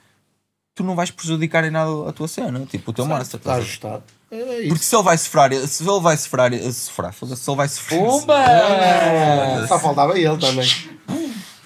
tu 0.76 0.84
não 0.84 0.94
vais 0.94 1.10
prejudicar 1.10 1.64
em 1.64 1.72
nada 1.72 2.10
a 2.10 2.12
tua 2.12 2.28
cena, 2.28 2.66
tipo 2.70 2.92
o 2.92 2.94
teu 2.94 3.06
master. 3.06 3.40
Está 3.40 3.56
ajustado. 3.56 4.04
É. 4.30 4.68
Porque 4.68 4.84
se 4.84 4.96
ele 4.96 5.04
vai 5.04 5.18
sofrer, 5.18 5.68
se 5.68 5.90
ele 5.90 6.00
vai 6.00 6.16
sofrer, 6.16 6.72
sofrer, 6.72 7.14
se 7.14 7.50
ele 7.50 7.58
vai 7.58 7.68
sofrer. 7.68 8.00
Pumba! 8.00 9.68
Só 9.68 9.80
faltava 9.80 10.20
ele 10.20 10.38
também. 10.38 10.99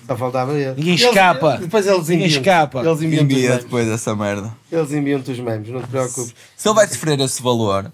Só 0.06 0.18
faltava 0.18 0.54
ele. 0.54 0.70
Ninguém 0.76 0.94
Eles- 0.96 1.02
escapa. 1.06 1.58
depois 1.58 1.88
eles 1.88 2.10
enviam. 2.10 2.28
escapa. 2.28 2.80
Eles 2.86 3.02
enviam 3.02 3.24
Envia 3.24 3.58
depois 3.58 3.88
essa 3.88 4.16
merda. 4.16 4.52
Eles 4.72 4.92
enviam 4.92 5.20
os 5.22 5.40
memes, 5.40 5.70
não 5.70 5.82
te 5.82 5.88
preocupes. 5.88 6.34
Se 6.58 6.68
ele 6.68 6.76
vai 6.76 6.88
sofrer 6.88 7.20
esse 7.22 7.42
valor, 7.42 7.92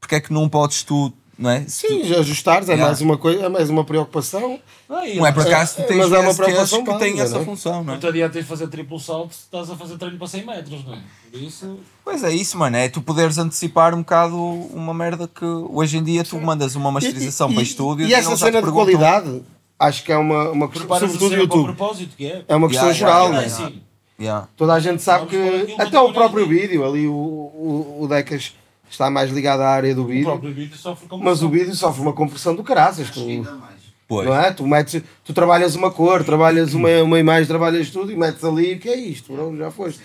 porque 0.00 0.14
é 0.14 0.20
que 0.20 0.32
não 0.32 0.48
podes 0.48 0.82
tu, 0.84 1.12
não 1.36 1.50
é? 1.50 1.64
Se 1.66 1.86
tu- 1.88 2.04
Sim, 2.04 2.14
ajustares 2.14 2.68
é 2.68 2.72
Yeah. 2.72 2.86
mais 2.88 3.00
uma 3.00 3.16
coisa, 3.18 3.46
é 3.46 3.48
mais 3.48 3.68
uma 3.70 3.82
preocupação. 3.84 4.60
não 4.88 5.26
é 5.26 5.32
por 5.32 5.46
acaso 5.46 5.76
tu 5.76 5.82
É, 5.82 5.84
tens 5.86 5.96
mas 5.98 6.12
é 6.12 6.18
uma 6.18 6.34
preocupação 6.34 6.84
que 6.84 6.98
tem 6.98 7.20
essa 7.20 7.34
não 7.34 7.42
é? 7.42 7.44
função, 7.44 7.72
não 7.78 7.84
Não 7.84 7.94
é? 7.94 7.98
te 7.98 8.06
adianta 8.06 8.42
fazer 8.44 8.68
triplo 8.68 8.98
salto 9.00 9.32
se 9.34 9.40
estás 9.44 9.70
a 9.70 9.76
fazer 9.76 9.96
treino 9.98 10.18
para 10.18 10.26
100 10.26 10.44
metros, 10.46 10.84
não 10.84 10.94
é? 10.94 10.98
Por 11.30 11.40
isso. 11.40 11.78
Pois 12.04 12.22
é 12.24 12.32
isso, 12.32 12.58
mano. 12.58 12.76
É 12.76 12.88
tu 12.88 13.00
poderes 13.00 13.38
antecipar 13.38 13.94
um 13.94 13.98
bocado 13.98 14.36
uma 14.36 14.92
merda 14.94 15.26
que 15.28 15.44
hoje 15.44 15.96
em 15.98 16.02
dia 16.04 16.22
tu 16.24 16.40
mandas 16.40 16.74
uma 16.76 16.90
masterização 16.92 17.50
E- 17.50 17.54
para 17.54 17.62
e- 17.62 17.66
estúdio 17.66 18.06
E 18.06 18.14
essa 18.14 18.30
já 18.30 18.36
te 18.36 18.38
cena 18.38 18.50
de 18.58 18.62
perguntam- 18.64 18.72
qualidade, 18.84 19.42
acho 19.80 20.04
que 20.04 20.12
é 20.12 20.16
uma, 20.16 20.50
uma 20.50 20.68
questão, 20.68 20.98
sobretudo 20.98 21.32
o 21.34 21.38
YouTube. 21.38 21.64
propósito 21.64 22.16
que 22.16 22.26
é. 22.26 22.44
É 22.46 22.54
uma 22.54 22.68
questão 22.68 22.88
Yeah, 22.90 22.98
geral, 22.98 23.28
yeah, 23.32 23.42
é 23.46 23.48
né? 23.48 23.56
yeah. 23.58 23.76
Yeah. 24.20 24.48
Toda 24.54 24.74
a 24.74 24.80
gente 24.80 25.02
sabe 25.02 25.34
Vamos 25.34 25.66
que 25.66 25.80
até 25.80 25.98
o 25.98 26.12
próprio 26.12 26.46
vídeo. 26.46 26.84
ali 26.84 27.06
o, 27.08 27.12
o, 27.12 27.98
o 28.02 28.06
Decas 28.06 28.54
está 28.90 29.08
mais 29.08 29.30
ligado 29.30 29.60
à 29.62 29.70
área 29.70 29.94
do 29.94 30.02
O 30.02 30.06
vídeo, 30.06 30.24
próprio 30.26 30.52
vídeo 30.52 30.76
sofre 30.76 31.08
com 31.08 31.16
mas 31.16 31.42
o 31.42 31.48
vídeo 31.48 31.74
sofre 31.74 32.02
uma 32.02 32.12
compressão 32.12 32.54
do 32.54 32.62
caraças. 32.62 33.08
Acho 33.08 33.14
Tu, 33.14 33.24
que 33.24 33.30
ainda 33.30 33.52
mais. 33.52 33.80
Pois. 34.06 34.26
não 34.28 34.34
é? 34.38 34.52
tu, 34.52 34.66
metes, 34.66 35.02
tu 35.24 35.32
trabalhas 35.32 35.74
uma 35.74 35.90
cor, 35.90 36.22
trabalhas 36.22 36.74
uma, 36.74 36.90
uma 37.02 37.18
imagem, 37.18 37.46
trabalhas 37.46 37.88
tudo 37.90 38.12
e 38.12 38.16
metes 38.16 38.44
ali, 38.44 38.74
o 38.74 38.78
que 38.78 38.88
é 38.90 38.96
isto? 38.96 39.32
Não, 39.32 39.56
já 39.56 39.70
foste. 39.70 40.00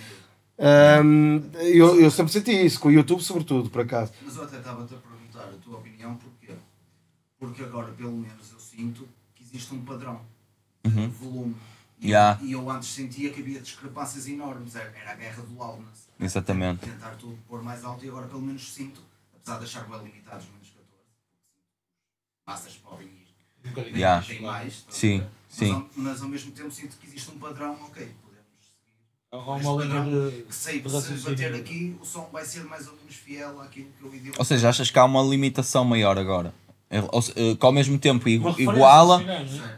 Ahm, 0.58 1.42
eu, 1.60 2.00
eu 2.00 2.10
sempre 2.10 2.32
senti 2.32 2.52
isso, 2.52 2.80
com 2.80 2.88
o 2.88 2.92
YouTube 2.92 3.22
sobretudo, 3.22 3.70
por 3.70 3.82
acaso. 3.82 4.14
Mas 4.24 4.38
eu 4.38 4.44
até 4.44 4.58
estava-te 4.58 4.94
a 4.94 4.98
perguntar 4.98 5.50
a 5.54 5.58
tua 5.62 5.78
opinião, 5.80 6.16
porquê? 6.16 6.54
Porque 7.38 7.64
agora, 7.64 7.88
pelo 7.98 8.14
menos, 8.14 8.52
eu 8.54 8.60
sinto 8.60 9.06
existe 9.56 9.74
um 9.74 9.84
padrão 9.86 10.22
Uhum. 10.86 11.08
de 11.10 11.16
volume. 11.16 11.56
E, 12.00 12.08
Yeah. 12.10 12.40
e 12.44 12.52
eu 12.52 12.70
antes 12.70 12.90
sentia 12.90 13.32
que 13.32 13.40
havia 13.42 13.60
discrepâncias 13.62 14.28
enormes. 14.28 14.76
Era, 14.76 14.90
era 14.98 15.12
a 15.14 15.16
guerra 15.16 15.42
do 15.44 15.58
loudness. 15.58 16.08
Exatamente. 16.20 16.82
Tentar 16.86 17.12
tudo 17.16 17.38
pôr 17.48 17.64
mais 17.64 17.84
alto 17.84 18.06
e 18.06 18.10
agora, 18.10 18.28
pelo 18.28 18.42
menos, 18.42 18.72
sinto, 18.74 19.02
apesar 19.34 19.58
de 19.60 19.64
achar 19.66 19.88
bem 19.88 19.98
limitados 20.04 20.46
menos 20.48 20.68
14, 20.70 20.86
massas 22.48 22.74
podem 22.78 23.08
ir. 23.08 23.26
Um 23.66 23.98
Yeah. 23.98 24.24
Tem 24.26 24.42
mais. 24.42 24.86
a 24.88 24.92
Sim, 24.92 25.20
ver? 25.20 25.28
sim. 25.50 25.72
Mas, 25.72 25.82
ao, 25.82 25.90
mas 25.96 26.22
ao 26.22 26.28
mesmo 26.30 26.52
tempo 26.52 26.70
sinto 26.72 26.98
que 26.98 27.08
existe 27.08 27.32
um 27.32 27.40
padrão, 27.40 27.74
ok, 27.86 28.14
podemos 28.22 28.46
seguir. 28.62 28.94
Há 29.32 29.38
uma 29.38 29.84
linha 29.84 30.04
de. 30.32 30.44
Que 30.44 30.54
sei 30.56 30.82
que 30.82 30.90
se 30.90 31.14
bater 31.30 31.56
aqui, 31.56 31.98
o 32.00 32.06
som 32.06 32.30
vai 32.32 32.46
ser 32.46 32.64
mais 32.66 32.88
ou 32.88 32.96
menos 32.98 33.16
fiel 33.16 33.60
àquilo 33.62 33.90
que 33.98 34.04
eu 34.04 34.10
idealizo. 34.14 34.36
Ou 34.38 34.46
seja, 34.46 34.70
achas 34.70 34.92
que 34.92 35.00
há 35.00 35.06
uma 35.06 35.24
limitação 35.24 35.84
maior 35.84 36.18
agora? 36.20 36.54
Eh, 36.90 37.02
Que 37.60 37.66
ao 37.66 37.72
mesmo 37.72 37.98
tempo 37.98 38.28
iguala. 38.30 39.24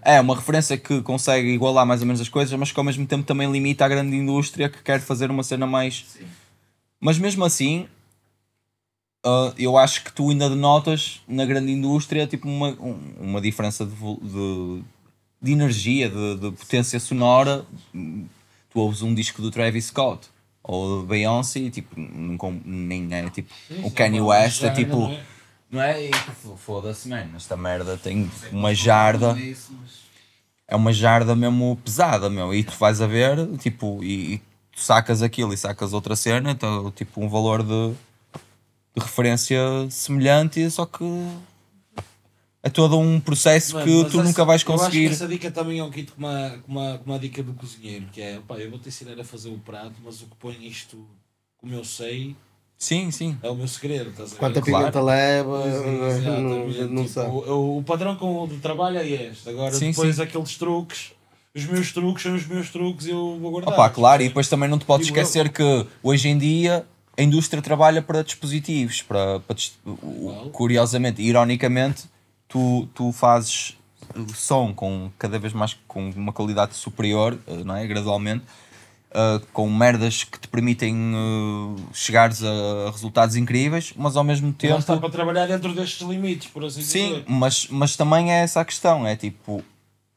é? 0.04 0.16
É, 0.18 0.22
uma 0.22 0.36
referência 0.36 0.78
que 0.78 1.02
consegue 1.02 1.50
igualar 1.50 1.86
mais 1.86 2.02
ou 2.02 2.08
menos 2.08 2.22
as 2.22 2.30
coisas, 2.30 2.58
mas 2.60 2.72
que 2.72 2.80
ao 2.80 2.84
mesmo 2.84 3.06
tempo 3.08 3.24
também 3.26 3.50
limita 3.52 3.86
a 3.86 3.88
grande 3.88 4.16
indústria 4.16 4.70
que 4.70 4.82
quer 4.84 5.00
fazer 5.00 5.32
uma 5.32 5.44
cena 5.44 5.66
mais. 5.66 6.06
Sim. 6.08 6.26
Mas 7.00 7.18
mesmo 7.18 7.46
assim, 7.46 7.88
ah, 9.26 9.54
eu 9.58 9.78
acho 9.78 10.04
que 10.04 10.12
tu 10.12 10.30
ainda 10.30 10.50
denotas 10.50 11.22
na 11.28 11.46
grande 11.46 11.72
indústria 11.72 12.28
tipo 12.28 12.48
uma, 12.48 12.70
um- 12.70 13.00
uma 13.20 13.42
diferença 13.42 13.86
de, 13.86 13.94
de, 13.96 14.82
de 15.42 15.52
energia, 15.52 16.10
de, 16.10 16.36
de 16.36 16.52
potência 16.52 17.00
sonora. 17.00 17.66
Tu 17.94 18.80
ouves 18.80 19.02
um 19.02 19.14
disco 19.14 19.42
do 19.42 19.50
Travis 19.50 19.86
Scott 19.86 20.28
ou 20.64 21.02
de 21.02 21.08
Beyoncé 21.08 21.70
tipo, 21.70 21.96
nem 22.66 23.08
é 23.14 23.30
tipo. 23.30 23.50
Sim, 23.68 23.82
o 23.84 23.92
Kanye 23.92 24.22
West 24.22 24.64
é 24.64 24.70
tipo. 24.72 25.10
Não 25.70 25.82
é? 25.82 26.08
E 26.08 26.12
tu, 26.42 26.56
Foda-se, 26.58 27.08
mano. 27.08 27.36
Esta 27.36 27.56
merda 27.58 27.98
tem 27.98 28.30
uma 28.52 28.74
jarda 28.74 29.32
é 29.32 29.34
mas- 29.34 29.70
é 30.70 30.76
uma 30.76 30.92
jarda 30.94 31.36
mesmo 31.36 31.80
pesada, 31.84 32.30
meu. 32.30 32.54
E 32.54 32.64
tu 32.64 32.74
vais 32.78 33.02
a 33.02 33.08
ver, 33.08 33.38
tipo, 33.58 34.04
e, 34.04 34.36
e 34.36 34.38
tu 34.72 34.80
sacas 34.82 35.22
aquilo 35.22 35.54
e 35.54 35.58
sacas 35.58 35.94
outra 35.94 36.16
cena, 36.16 36.52
então, 36.52 36.92
tipo, 36.92 37.22
um 37.22 37.30
valor 37.30 37.64
de, 37.64 37.94
de 38.96 39.00
referência 39.02 39.60
semelhante, 39.90 40.70
só 40.70 40.86
que 40.86 41.04
é 42.64 42.70
todo 42.70 42.98
um 43.00 43.20
processo 43.20 43.76
Mano, 43.76 43.86
que 43.86 44.04
tu 44.10 44.18
essa- 44.20 44.24
nunca 44.24 44.44
vais 44.44 44.62
Eu 44.64 44.74
acho 44.74 44.84
conseguir. 44.84 45.08
que 45.08 45.14
essa 45.14 45.28
dica 45.28 45.50
também 45.52 45.80
é 45.80 45.84
um 45.84 45.90
kit 45.92 46.12
como 46.12 46.28
a, 46.28 46.58
como 46.66 46.80
a, 46.82 46.98
como 46.98 47.16
a 47.16 47.18
dica 47.18 47.42
do 47.42 47.54
cozinheiro, 47.54 48.08
que 48.12 48.22
é, 48.22 48.40
pá, 48.46 48.58
eu 48.58 48.70
vou 48.70 48.80
te 48.80 48.90
ensinar 48.90 49.18
a 49.20 49.24
fazer 49.24 49.50
o 49.50 49.60
prato, 49.60 49.94
mas 50.04 50.22
o 50.22 50.26
que 50.26 50.36
põe 50.38 50.68
isto, 50.68 51.08
como 51.58 51.74
eu 51.74 51.86
sei, 51.86 52.36
Sim, 52.78 53.10
sim. 53.10 53.36
é 53.42 53.50
o 53.50 53.56
meu 53.56 53.68
segredo, 53.68 54.12
estás 54.12 54.30
a 54.30 54.34
ver? 54.34 54.40
Quanta 54.40 54.62
Claro. 54.62 54.78
pimenta 54.92 55.02
leva, 55.02 55.66
não, 55.66 56.68
não 56.90 57.04
tipo, 57.04 57.08
sabe. 57.10 57.30
o, 57.30 57.78
o 57.80 57.84
padrão 57.84 58.16
com 58.16 58.44
o 58.44 58.48
de 58.48 58.58
trabalho 58.58 58.98
é 59.00 59.08
este. 59.08 59.50
Agora, 59.50 59.74
Sim, 59.74 59.90
depois 59.90 60.20
aqueles 60.20 60.56
truques, 60.58 61.12
os 61.56 61.66
meus 61.66 61.92
truques 61.92 62.22
são 62.24 62.36
os 62.36 62.46
meus 62.46 62.70
truques, 62.70 63.08
eu 63.08 63.38
vou 63.42 63.50
guardar. 63.52 63.74
Opa, 63.74 63.90
claro, 63.90 64.22
e 64.22 64.28
depois 64.28 64.48
também 64.48 64.70
não 64.70 64.78
te 64.78 64.86
podes 64.86 65.08
Digo 65.08 65.18
eu. 65.18 65.24
esquecer 65.24 65.50
que 65.50 65.88
hoje 66.04 66.30
em 66.30 66.38
dia 66.38 66.86
a 67.18 67.22
indústria 67.24 67.64
trabalha 67.64 68.00
para 68.02 68.24
dispositivos, 68.24 69.02
para, 69.02 69.40
para 69.40 69.56
Claro. 69.84 70.50
curiosamente, 70.52 71.20
ironicamente, 71.20 72.04
tu, 72.48 72.88
tu 72.94 73.12
fazes 73.12 73.76
som 74.36 74.72
com 74.72 75.10
cada 75.18 75.40
vez 75.40 75.52
mais 75.52 75.76
com 75.88 76.12
uma 76.12 76.32
qualidade 76.32 76.76
superior, 76.76 77.38
eh, 77.48 77.64
não 77.66 77.76
é? 77.76 77.88
Gradualmente, 77.88 78.44
eh, 79.10 79.42
com 79.54 79.70
merdas 79.70 80.24
que 80.26 80.38
te 80.38 80.48
permitem 80.48 80.96
eh, 80.96 81.82
chegares 81.94 82.44
a 82.44 82.92
resultados 82.92 83.36
incríveis, 83.36 83.94
mas 83.96 84.18
ao 84.18 84.24
mesmo 84.24 84.52
tempo. 84.52 84.78
está 84.78 84.98
para 84.98 85.10
trabalhar 85.10 85.48
dentro 85.48 85.74
destes 85.74 86.08
limites, 86.08 86.50
por 86.50 86.66
assim 86.66 86.82
Sim, 86.82 87.08
dizer. 87.10 87.26
mas, 87.28 87.68
mas 87.70 87.96
também 87.96 88.32
é 88.32 88.44
essa 88.44 88.62
a 88.62 88.66
questão, 88.66 89.08
é 89.08 89.16
tipo, 89.16 89.64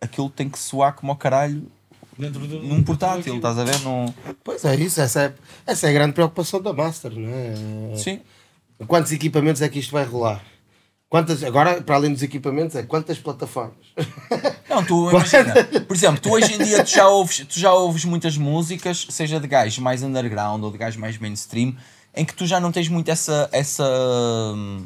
aquilo 0.00 0.28
tem 0.28 0.48
que 0.48 0.58
soar 0.58 0.94
como 0.94 1.12
ao 1.12 1.16
caralho 1.16 1.70
Dentro 2.18 2.46
do, 2.46 2.62
num 2.62 2.82
portátil, 2.82 3.36
estás 3.36 3.56
a 3.58 3.64
ver? 3.64 3.78
Num... 3.80 4.12
Pois 4.44 4.64
é 4.64 4.74
isso, 4.74 5.00
essa 5.00 5.22
é, 5.22 5.34
essa 5.66 5.86
é 5.86 5.90
a 5.90 5.92
grande 5.92 6.12
preocupação 6.12 6.60
da 6.60 6.72
Master, 6.72 7.12
não 7.12 7.30
é? 7.30 7.96
Sim. 7.96 8.20
Quantos 8.86 9.12
equipamentos 9.12 9.62
é 9.62 9.68
que 9.68 9.78
isto 9.78 9.92
vai 9.92 10.04
rolar? 10.04 10.44
Quantas, 11.10 11.42
agora, 11.42 11.82
para 11.82 11.96
além 11.96 12.12
dos 12.12 12.22
equipamentos, 12.22 12.76
é 12.76 12.84
quantas 12.84 13.18
plataformas? 13.18 13.74
Não, 14.68 14.84
tu 14.84 15.10
imagina, 15.10 15.52
por 15.84 15.96
exemplo, 15.96 16.20
tu 16.20 16.30
hoje 16.30 16.54
em 16.54 16.58
dia 16.58 16.84
tu 16.84 16.90
já, 16.90 17.08
ouves, 17.08 17.44
tu 17.48 17.58
já 17.58 17.72
ouves 17.72 18.04
muitas 18.04 18.36
músicas, 18.36 19.08
seja 19.10 19.40
de 19.40 19.48
gajos 19.48 19.80
mais 19.80 20.04
underground 20.04 20.62
ou 20.62 20.70
de 20.70 20.78
gajos 20.78 21.00
mais 21.00 21.18
mainstream, 21.18 21.76
em 22.14 22.24
que 22.24 22.32
tu 22.32 22.46
já 22.46 22.60
não 22.60 22.70
tens 22.70 22.88
muito 22.88 23.10
essa 23.10 23.48
essa 23.50 23.84
hum, 24.54 24.84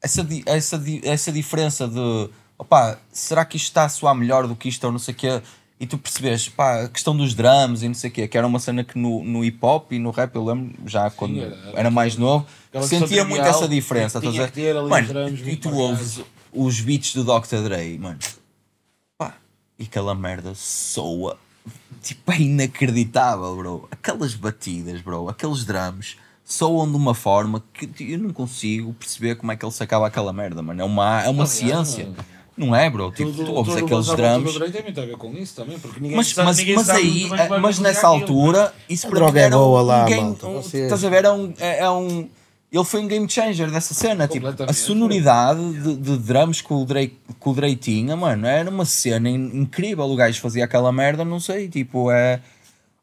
essa, 0.00 0.24
essa, 0.46 0.84
essa 1.02 1.32
diferença 1.32 1.88
de 1.88 2.30
opá, 2.56 2.96
será 3.10 3.44
que 3.44 3.56
isto 3.56 3.66
está 3.66 3.86
a 3.86 3.88
soar 3.88 4.14
melhor 4.14 4.46
do 4.46 4.54
que 4.54 4.68
isto 4.68 4.84
ou 4.84 4.92
não 4.92 5.00
sei 5.00 5.14
o 5.14 5.16
quê? 5.16 5.42
E 5.78 5.86
tu 5.86 5.98
percebes, 5.98 6.48
pá, 6.48 6.84
a 6.84 6.88
questão 6.88 7.14
dos 7.14 7.34
drums 7.34 7.82
e 7.82 7.88
não 7.88 7.94
sei 7.94 8.08
o 8.08 8.12
quê, 8.12 8.26
que 8.26 8.38
era 8.38 8.46
uma 8.46 8.58
cena 8.58 8.82
que 8.82 8.98
no, 8.98 9.22
no 9.22 9.44
hip 9.44 9.58
hop 9.60 9.92
e 9.92 9.98
no 9.98 10.10
rap 10.10 10.34
eu 10.34 10.42
lembro 10.44 10.74
já 10.86 11.10
quando 11.10 11.38
era- 11.42 11.72
era, 11.74 11.90
mais 11.90 12.16
novo, 12.16 12.46
sentia 12.88 13.24
muito 13.26 13.42
essa 13.44 13.68
diferença. 13.68 14.18
estás 14.18 14.34
a 14.40 14.44
os 14.82 14.90
Mano, 14.90 15.06
drums 15.08 15.40
e 15.46 15.56
tu 15.56 15.68
ouves 15.74 16.20
os 16.50 16.80
beats 16.80 17.14
do 17.14 17.24
Dr. 17.24 17.56
Dre, 17.62 17.98
mano. 17.98 18.18
Pá, 19.18 19.34
e 19.78 19.84
aquela 19.84 20.14
merda 20.14 20.54
soa. 20.54 21.36
Tipo, 22.02 22.32
é 22.32 22.40
inacreditável, 22.40 23.54
bro. 23.56 23.88
Aquelas 23.90 24.34
batidas, 24.34 25.02
bro, 25.02 25.28
aqueles 25.28 25.64
drums 25.66 26.16
soam 26.42 26.88
de 26.88 26.96
uma 26.96 27.12
forma 27.14 27.62
que 27.74 27.90
eu 28.12 28.18
não 28.18 28.30
consigo 28.32 28.94
perceber 28.94 29.34
como 29.34 29.52
é 29.52 29.56
que 29.56 29.64
ele 29.64 29.72
sacava 29.72 30.06
aquela 30.06 30.32
merda, 30.32 30.62
mano. 30.62 30.80
É 30.80 30.84
uma, 30.84 31.22
é 31.22 31.28
uma 31.28 31.44
ciência. 31.44 32.04
mano. 32.04 32.16
Não 32.56 32.74
é, 32.74 32.88
bro? 32.88 33.12
Tipo, 33.12 33.30
Tudo- 33.32 33.44
tu 33.44 33.52
ouves 33.52 33.74
tudo 33.74 33.84
aqueles 33.84 34.06
drums. 34.06 34.54
Drake 34.54 34.72
tem 34.72 34.82
muito 34.82 35.00
a 35.00 35.04
ver 35.04 35.16
com 35.18 35.32
isso 35.34 35.54
também, 35.56 35.78
porque 35.78 36.00
ninguém 36.00 36.16
Mas, 36.16 36.28
sabe, 36.28 36.46
mas, 36.46 36.56
ninguém 36.56 36.74
mas 36.76 36.86
sabe 36.86 36.98
aí, 37.00 37.28
como 37.28 37.34
é 37.54 37.58
mas 37.60 37.78
nessa 37.78 38.00
fazer 38.00 38.22
aquilo, 38.22 38.38
altura, 38.40 38.74
isso 38.88 39.06
A 39.06 39.10
para 39.10 39.18
droga 39.18 39.32
mim 39.32 39.38
é 39.38 39.42
era 39.42 39.56
boa 39.56 39.82
um 39.82 39.84
lá, 39.84 40.04
game, 40.06 40.22
malta, 40.22 40.46
um- 40.48 40.60
estás 40.60 41.04
a 41.04 41.08
ver? 41.10 41.24
É 41.26 41.30
um, 41.30 41.52
é, 41.58 41.78
é 41.80 41.90
um, 41.90 42.28
ele 42.72 42.84
foi 42.84 43.00
um 43.00 43.06
game 43.08 43.28
changer 43.30 43.70
dessa 43.70 43.92
cena. 43.92 44.26
Tipo, 44.26 44.46
a 44.48 44.72
sonoridade 44.72 45.60
de, 45.82 45.96
de 45.96 46.16
drums 46.18 46.60
que 46.62 46.72
o, 46.72 46.84
Drake, 46.84 47.16
que 47.40 47.48
o 47.48 47.52
Drake 47.52 47.76
tinha, 47.76 48.16
mano, 48.16 48.46
era 48.46 48.68
uma 48.70 48.84
cena 48.86 49.28
in- 49.28 49.50
incrível. 49.60 50.04
O 50.06 50.16
gajo 50.16 50.40
fazia 50.40 50.64
aquela 50.64 50.90
merda, 50.90 51.24
não 51.24 51.38
sei, 51.38 51.68
tipo, 51.68 52.10
é. 52.10 52.40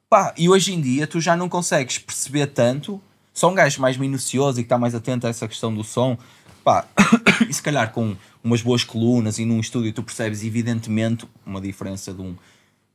Pá, 0.09 0.33
e 0.37 0.49
hoje 0.49 0.73
em 0.73 0.81
dia 0.81 1.07
tu 1.07 1.19
já 1.21 1.35
não 1.35 1.47
consegues 1.47 1.97
perceber 1.99 2.47
tanto. 2.47 2.99
Só 3.33 3.49
um 3.49 3.55
gajo 3.55 3.81
mais 3.81 3.97
minucioso 3.97 4.59
e 4.59 4.63
que 4.63 4.65
está 4.67 4.77
mais 4.77 4.93
atento 4.93 5.25
a 5.25 5.29
essa 5.29 5.47
questão 5.47 5.73
do 5.73 5.83
som. 5.83 6.17
Pá, 6.63 6.85
e 7.49 7.53
se 7.53 7.61
calhar 7.61 7.91
com 7.91 8.15
umas 8.43 8.61
boas 8.61 8.83
colunas 8.83 9.39
e 9.39 9.45
num 9.45 9.59
estúdio 9.59 9.93
tu 9.93 10.03
percebes 10.03 10.43
evidentemente 10.43 11.25
uma 11.45 11.61
diferença 11.61 12.13
de 12.13 12.21
um. 12.21 12.35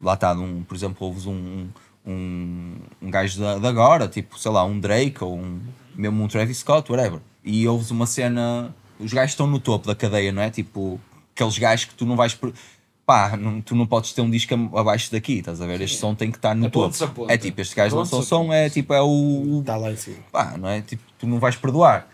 Lá 0.01 0.15
está, 0.15 0.33
de 0.35 0.41
um, 0.41 0.63
por 0.63 0.77
exemplo, 0.77 1.07
ouves 1.07 1.27
um, 1.27 1.67
um, 2.07 2.75
um 3.03 3.11
gajo 3.11 3.37
de, 3.39 3.61
de 3.61 3.67
agora, 3.67 4.07
tipo, 4.09 4.39
sei 4.39 4.51
lá, 4.51 4.65
um 4.65 4.79
Drake 4.79 5.23
ou 5.25 5.37
um, 5.37 5.59
mesmo 5.97 6.23
um 6.23 6.29
Travis 6.29 6.59
Scott, 6.59 6.91
whatever. 6.93 7.21
E 7.45 7.67
ouves 7.67 7.91
uma 7.91 8.07
cena. 8.07 8.75
Os 9.01 9.13
gajos 9.13 9.33
estão 9.33 9.47
no 9.47 9.59
topo 9.59 9.87
da 9.87 9.95
cadeia, 9.95 10.31
não 10.33 10.43
é? 10.43 10.51
Tipo, 10.51 11.01
aqueles 11.35 11.59
gajos 11.59 11.87
que 11.87 11.95
tu 11.95 12.05
não 12.07 12.15
vais. 12.17 12.39
Pá, 13.07 13.37
não- 13.37 13.61
tu 13.63 13.75
não 13.75 13.87
podes 13.87 14.13
ter 14.13 14.21
um 14.21 14.31
disco 14.31 14.53
abaixo 14.77 15.11
daqui, 15.11 15.39
estás 15.39 15.63
a 15.63 15.67
ver? 15.67 15.81
Este 15.81 15.97
som 15.97 16.15
tem 16.15 16.31
que 16.31 16.37
estar 16.37 16.55
no 16.55 16.67
É 16.67 16.71
topo. 16.71 17.09
ponto. 17.15 17.31
É 17.31 17.39
tipo, 17.39 17.61
este 17.61 17.75
gajo 17.75 17.97
lançou 17.97 18.21
a 18.21 18.23
som, 18.23 18.53
é 18.53 18.69
tipo, 18.69 18.93
é 18.93 19.01
o, 19.01 19.61
Está 19.61 19.77
lá 19.77 19.91
em 19.91 19.97
cima. 19.97 20.19
pá, 20.31 20.57
não 20.59 20.69
é? 20.69 20.83
Tipo, 20.83 21.03
tu 21.19 21.27
não 21.27 21.39
vais 21.39 21.57
perdoar. 21.57 22.07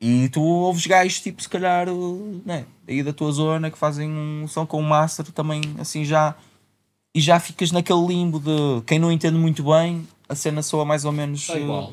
E 0.00 0.28
tu 0.28 0.42
ouves 0.42 0.86
gajos, 0.86 1.20
tipo, 1.20 1.40
se 1.42 1.48
calhar, 1.48 1.88
uh, 1.88 2.42
né, 2.44 2.66
aí 2.86 3.02
da 3.02 3.12
tua 3.12 3.32
zona 3.32 3.70
que 3.70 3.78
fazem 3.78 4.10
um 4.10 4.46
som 4.46 4.66
com 4.66 4.78
um 4.80 4.86
master 4.86 5.26
também, 5.32 5.60
assim, 5.78 6.04
já. 6.04 6.34
E 7.14 7.20
já 7.20 7.40
ficas 7.40 7.72
naquele 7.72 8.06
limbo 8.06 8.38
de 8.38 8.82
quem 8.86 8.98
não 8.98 9.10
entende 9.10 9.38
muito 9.38 9.62
bem, 9.64 10.06
a 10.28 10.34
cena 10.34 10.62
soa 10.62 10.84
mais 10.84 11.06
ou 11.06 11.12
menos. 11.12 11.40
Está 11.40 11.58
igual. 11.58 11.92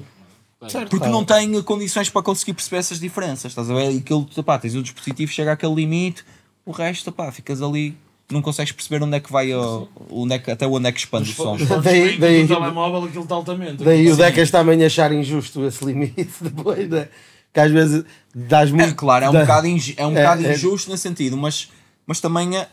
uh, 0.61 0.65
Está 0.65 0.79
igual. 0.79 0.89
Porque 0.89 1.05
Tá. 1.05 1.09
não 1.11 1.23
tem 1.23 1.61
condições 1.63 2.09
para 2.09 2.21
conseguir 2.21 2.53
perceber 2.53 2.77
essas 2.77 2.99
diferenças, 2.99 3.51
estás 3.51 3.69
a 3.71 3.73
ver? 3.73 3.89
E 3.93 3.99
aquilo, 3.99 4.25
pá, 4.43 4.59
tens 4.59 4.75
o 4.75 4.83
dispositivo, 4.83 5.31
chega 5.31 5.53
àquele 5.53 5.73
limite, 5.75 6.25
o 6.65 6.71
resto, 6.71 7.09
pá, 7.09 7.31
ficas 7.31 7.61
ali, 7.61 7.95
não 8.29 8.41
consegues 8.41 8.73
perceber 8.73 9.01
onde 9.01 9.15
é 9.15 9.19
que 9.21 9.31
vai, 9.31 9.53
uh, 9.53 9.87
onde 10.11 10.33
é 10.35 10.39
que, 10.39 10.51
até 10.51 10.67
onde 10.67 10.87
é 10.89 10.91
que 10.91 10.99
expande 10.99 11.31
o 11.31 11.33
som. 11.33 11.53
Os 11.55 11.67
Daí- 11.81 12.17
daí- 12.17 12.45
do 12.45 12.55
telemóvel 12.55 13.05
aquilo 13.05 13.23
está 13.23 13.35
altamente. 13.35 13.81
Daí 13.81 13.99
o 13.99 14.11
Aquilo 14.11 14.17
Decas 14.17 14.51
também 14.51 14.83
achar 14.83 15.09
injusto 15.13 15.63
esse 15.65 15.83
limite 15.85 16.27
depois, 16.41 16.89
né? 16.89 17.07
Que 17.53 17.59
às 17.59 17.71
vezes 17.71 18.03
dás 18.33 18.71
muito. 18.71 18.89
É, 18.89 18.93
claro, 18.93 19.25
é 19.25 19.29
um 19.29 19.33
dá- 19.33 19.41
bocado, 19.41 19.67
inju- 19.67 19.93
é 19.95 20.05
um 20.07 20.11
É, 20.17 20.21
bocado 20.23 20.45
é. 20.47 20.53
injusto 20.53 20.89
nesse 20.89 21.03
sentido, 21.03 21.37
mas, 21.37 21.69
mas 22.07 22.19
também 22.19 22.57
é. 22.57 22.67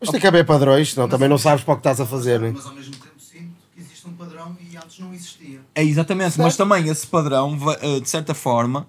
Mas 0.00 0.10
tem 0.10 0.20
que 0.20 0.26
haver 0.26 0.44
padrões, 0.44 0.92
senão 0.92 1.08
também 1.08 1.28
não 1.28 1.38
sabes 1.38 1.64
para 1.64 1.74
o 1.74 1.76
que 1.76 1.80
estás 1.80 2.00
a 2.00 2.06
fazer, 2.06 2.38
né? 2.40 2.52
Mas 2.54 2.66
ao 2.66 2.74
mesmo 2.74 2.92
tempo 2.94 3.14
sinto 3.18 3.50
que 3.74 3.80
existe 3.80 4.06
um 4.06 4.12
padrão 4.12 4.56
e 4.60 4.76
antes 4.76 4.98
não 4.98 5.12
existia. 5.14 5.60
É 5.74 5.82
exatamente, 5.82 6.38
mas 6.38 6.56
também 6.56 6.88
esse 6.88 7.06
padrão, 7.06 7.56
eh, 7.80 8.00
de 8.00 8.08
certa 8.08 8.32
forma, 8.34 8.86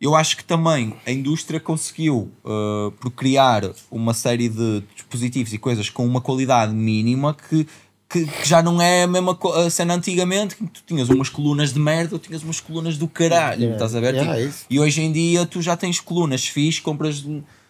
eu 0.00 0.14
acho 0.14 0.36
que 0.36 0.44
também 0.44 0.94
a 1.06 1.10
indústria 1.10 1.58
conseguiu 1.60 2.30
eh, 2.44 2.92
procriar 3.00 3.70
uma 3.90 4.12
série 4.14 4.48
de 4.50 4.82
dispositivos 4.94 5.52
e 5.54 5.58
coisas 5.58 5.88
com 5.90 6.04
uma 6.06 6.20
qualidade 6.20 6.74
mínima 6.74 7.34
que, 7.34 7.66
que, 8.10 8.26
que 8.26 8.48
já 8.48 8.62
não 8.62 8.82
é 8.82 9.04
a 9.04 9.06
mesma 9.06 9.38
a 9.64 9.70
cena 9.70 9.94
antigamente, 9.94 10.56
que 10.56 10.64
tu 10.66 10.82
tinhas 10.86 11.08
umas 11.08 11.28
colunas 11.28 11.72
de 11.72 11.78
merda 11.78 12.16
ou 12.16 12.18
tinhas 12.18 12.42
umas 12.42 12.58
colunas 12.60 12.96
do 12.98 13.06
caralho, 13.06 13.60
Yeah, 13.60 13.76
estás 13.76 13.94
a 13.94 14.00
ver? 14.00 14.14
yeah, 14.14 14.34
Tipo, 14.36 14.48
é 14.50 14.64
e 14.68 14.80
hoje 14.80 15.00
em 15.02 15.12
dia 15.12 15.46
tu 15.46 15.62
já 15.62 15.76
tens 15.76 16.00
colunas 16.00 16.44
fixe, 16.44 16.80
compras 16.82 17.24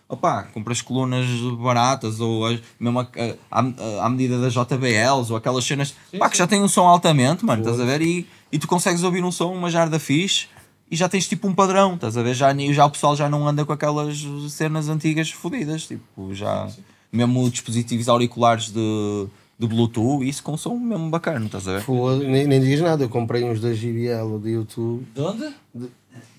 opá, 0.09 0.43
compras 0.45 0.83
colunas 0.83 1.27
baratas 1.63 2.19
ou 2.19 2.45
as- 2.47 2.59
mesmo 2.81 2.99
a- 3.01 3.09
a- 3.51 3.61
à, 3.61 4.07
à 4.07 4.09
medida 4.09 4.41
das 4.41 4.53
JBLs 4.55 5.31
ou 5.31 5.37
aquelas 5.37 5.65
cenas 5.65 5.95
pá, 6.19 6.29
que 6.29 6.37
já 6.39 6.47
têm 6.47 6.63
um 6.63 6.69
som 6.69 6.87
altamente, 6.87 7.45
mano, 7.45 7.63
estás 7.63 7.79
a 7.81 7.85
ver? 7.85 8.01
E, 8.03 8.27
e 8.51 8.59
tu 8.59 8.67
consegues 8.67 9.03
ouvir 9.05 9.23
um 9.23 9.31
som, 9.31 9.53
uma 9.55 9.71
jarda 9.71 9.99
fixe 10.01 10.47
e 10.91 10.97
já 10.97 11.09
tens 11.09 11.29
tipo 11.29 11.47
um 11.47 11.55
padrão, 11.55 11.95
estás 11.95 12.17
a 12.17 12.23
ver? 12.23 12.35
Já, 12.35 12.49
já 12.73 12.87
o 12.87 12.91
pessoal 12.91 13.15
já 13.15 13.29
não 13.29 13.47
anda 13.47 13.65
com 13.65 13.73
aquelas 13.73 14.19
cenas 14.49 14.89
antigas 14.89 15.31
fodidas, 15.31 15.87
tipo, 15.87 16.35
já 16.35 16.67
mesmo 17.13 17.49
dispositivos 17.51 18.09
auriculares 18.09 18.71
de, 18.73 19.27
de 19.61 19.67
Bluetooth, 19.67 20.27
isso 20.27 20.43
com 20.43 20.57
som 20.57 20.75
mesmo 20.75 21.11
bacana, 21.11 21.45
estás 21.45 21.69
a 21.69 21.73
ver? 21.75 21.83
Foda, 21.83 22.25
nem, 22.25 22.47
nem 22.47 22.61
digas 22.61 22.81
nada, 22.81 23.05
eu 23.05 23.11
comprei 23.11 23.45
uns 23.45 23.61
da 23.61 23.71
JBL 23.73 24.39
de 24.43 24.51
YouTube. 24.53 25.07
De 25.15 25.21
onde? 25.21 25.51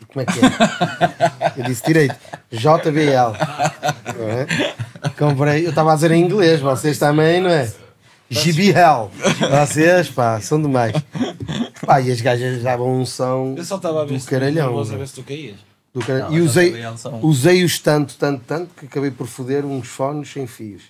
Como 0.08 0.22
é 0.22 0.26
que 0.26 0.40
é? 0.40 1.54
Eu 1.62 1.64
disse 1.66 1.86
direito. 1.86 2.16
JBL. 2.52 3.38
Não 4.18 4.28
é? 4.28 5.10
Comprei, 5.18 5.66
eu 5.66 5.70
estava 5.70 5.92
a 5.92 5.96
dizer 5.96 6.12
em 6.12 6.24
inglês, 6.24 6.60
vocês 6.60 6.98
também, 6.98 7.40
não 7.42 7.50
é? 7.50 7.72
JBL. 8.30 9.10
Vocês, 9.50 10.10
pá, 10.10 10.42
são 10.42 10.62
demais. 10.62 10.94
Pá, 11.86 12.02
e 12.02 12.12
as 12.12 12.20
gajas 12.22 12.64
davam 12.64 13.00
um 13.02 13.06
som 13.06 13.56
Eu 13.58 13.64
só 13.64 13.78
estava 13.78 14.02
a 14.02 14.06
ver 14.06 14.16
do 14.16 14.20
se 14.20 14.28
caralhão. 14.28 14.66
nervoso 14.68 14.90
a 14.90 14.98
meu. 14.98 15.00
ver 15.00 15.08
se 15.08 15.14
tu 15.16 15.24
caías. 15.24 15.56
Do. 15.94 16.00
Não, 16.08 16.34
e 16.34 16.42
usei, 16.42 16.74
usei-os 17.22 17.80
tanto, 17.80 18.16
tanto, 18.18 18.42
tanto 18.48 18.70
que 18.76 18.86
acabei 18.88 19.12
por 19.12 19.28
foder 19.28 19.66
uns 19.66 19.88
fones 19.88 20.30
sem 20.32 20.48
fios. 20.48 20.84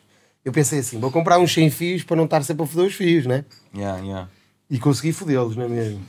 Eu 0.44 0.52
pensei 0.52 0.80
assim, 0.80 1.00
vou 1.00 1.12
comprar 1.12 1.40
uns 1.40 1.54
sem 1.54 1.70
fios 1.70 2.04
para 2.04 2.16
não 2.18 2.26
estar 2.26 2.44
sempre 2.44 2.64
a 2.64 2.68
foder 2.68 2.88
os 2.88 2.96
fios, 2.96 3.26
né? 3.26 3.46
Yeah, 3.76 4.00
yeah. 4.04 4.30
E 4.70 4.80
consegui 4.80 5.12
fodê-los, 5.14 5.56
não 5.56 5.66
é 5.66 5.68
mesmo? 5.68 6.02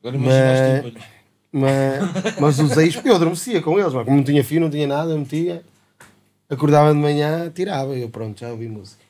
Agora 0.00 0.18
Mas- 0.18 0.84
tímpanos. 0.84 1.18
Mas, 1.50 2.38
mas 2.38 2.58
usei-os 2.58 2.94
porque 2.96 3.08
eu 3.08 3.14
adormecia 3.14 3.62
com 3.62 3.78
eles, 3.78 3.92
mas 3.94 4.04
como 4.04 4.16
não 4.18 4.24
tinha 4.24 4.44
fio, 4.44 4.60
não 4.60 4.68
tinha 4.68 4.86
nada, 4.86 5.12
eu 5.12 5.18
metia, 5.18 5.62
acordava 6.48 6.92
de 6.92 6.98
manhã, 6.98 7.50
tirava 7.54 7.96
e 7.96 8.02
eu 8.02 8.10
pronto, 8.10 8.38
já 8.38 8.48
ouvi 8.50 8.68
música. 8.68 9.02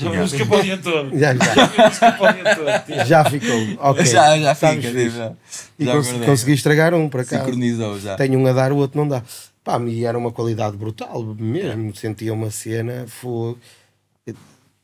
Já 0.00 0.10
música 0.10 0.46
para 0.46 0.56
o 0.58 0.62
dia 0.62 0.78
todo. 0.78 1.10
Já, 1.18 1.34
já, 1.34 1.84
música 1.86 2.12
para 2.12 2.30
o 2.30 2.34
dia 2.34 2.54
todo. 2.56 2.96
já 3.06 3.24
ficou, 3.24 3.76
ok. 3.80 4.06
Já, 4.06 4.38
já 4.38 4.54
fica, 4.54 4.80
tipo, 4.80 5.10
já, 5.10 5.32
E 5.78 5.84
já 5.84 5.92
cons- 5.92 6.08
acordei. 6.08 6.28
consegui 6.28 6.52
estragar 6.52 6.94
um 6.94 7.08
para 7.08 7.24
cá. 7.24 7.38
Sincronizou 7.40 7.98
já. 8.00 8.14
Tenho 8.16 8.38
um 8.38 8.46
a 8.46 8.52
dar, 8.52 8.72
o 8.72 8.76
outro 8.76 8.96
não 8.98 9.06
dá. 9.08 9.22
Pá, 9.64 9.78
e 9.80 10.04
era 10.06 10.16
uma 10.16 10.30
qualidade 10.32 10.76
brutal 10.76 11.22
mesmo. 11.38 11.94
Sentia 11.96 12.32
uma 12.32 12.50
cena, 12.50 13.06
fogo. 13.08 13.58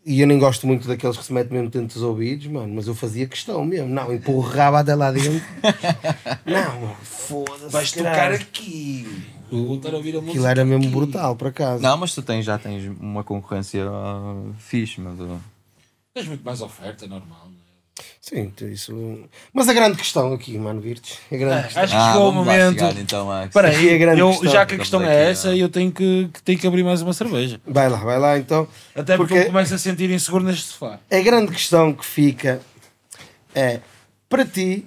E 0.07 0.21
eu 0.21 0.27
nem 0.27 0.39
gosto 0.39 0.67
muito 0.67 0.87
daqueles 0.87 1.17
que 1.17 1.25
se 1.25 1.33
metem 1.33 1.55
mesmo 1.55 1.71
dentro 1.71 1.95
dos 1.95 2.03
ouvidos, 2.03 2.47
mano, 2.49 2.75
mas 2.75 2.87
eu 2.87 2.95
fazia 2.95 3.27
questão 3.27 3.65
mesmo. 3.65 3.89
Não, 3.89 4.13
empurrava 4.13 4.81
até 4.81 4.95
lá 4.95 5.11
dentro. 5.11 5.33
não, 6.45 6.95
foda-se. 7.03 7.71
Vais 7.73 7.91
tocar 7.91 8.15
caralho. 8.15 8.35
aqui. 8.35 9.25
Vou 9.51 9.67
voltar 9.67 9.95
a 9.95 9.97
ouvir 9.97 10.11
a 10.11 10.17
música. 10.17 10.31
Aquilo 10.33 10.47
era 10.47 10.65
mesmo 10.65 10.85
aqui. 10.85 10.95
brutal, 10.95 11.37
por 11.37 11.49
acaso. 11.49 11.83
Não, 11.83 11.97
mas 11.97 12.15
tu 12.15 12.21
tens, 12.21 12.45
já 12.45 12.59
tens 12.59 12.85
uma 13.01 13.25
concorrência 13.25 13.87
ah, 13.89 14.35
fixe, 14.59 15.01
mas. 15.01 15.19
ah, 15.21 15.39
Tens 16.13 16.29
muito 16.29 16.45
mais 16.45 16.61
oferta, 16.61 17.07
normal. 17.07 17.49
Não 18.33 18.39
é? 18.43 18.47
Sim, 18.49 18.53
isso. 18.73 19.21
Mas 19.53 19.69
a 19.69 19.73
grande 19.73 19.97
questão 19.97 20.33
aqui, 20.33 20.59
mano, 20.59 20.81
Virtus. 20.81 21.19
A 21.31 21.37
grande 21.37 21.65
questão. 21.65 21.83
Acho 21.85 21.95
que 21.97 22.05
chegou 22.13 22.29
o 22.29 22.33
momento. 22.33 22.79
chegar, 22.79 22.97
então, 22.99 23.27
Max. 23.27 23.57
Aqui 23.57 23.67
é 23.67 23.71
a 23.71 23.93
aí, 23.93 23.99
grande 23.99 24.21
eu- 24.21 24.31
questão. 24.31 24.51
já 24.53 24.67
que 24.67 24.75
a 24.75 24.79
questão 24.79 25.01
Estamos 25.01 25.17
é 25.19 25.23
aqui, 25.23 25.31
essa, 25.33 25.49
ó. 25.51 25.53
eu 25.53 25.69
tenho 25.69 25.93
que, 25.93 26.29
que 26.33 26.43
tenho 26.43 26.59
que 26.59 26.67
abrir 26.67 26.83
mais 26.83 27.03
uma 27.03 27.13
cerveja. 27.13 27.61
Vai 27.67 27.89
lá, 27.89 27.99
vai 27.99 28.19
lá 28.19 28.39
então. 28.39 28.67
Até 28.97 29.17
porque, 29.17 29.35
Porque- 29.35 29.47
eu 29.49 29.53
começo 29.53 29.75
a 29.75 29.79
sentir 29.79 30.11
inseguro 30.11 30.43
neste 30.45 30.63
sofá. 30.73 30.99
A 31.11 31.21
grande 31.21 31.53
questão 31.53 31.93
que 31.93 32.05
fica 32.05 32.61
é: 33.55 33.81
para 34.29 34.45
ti, 34.45 34.85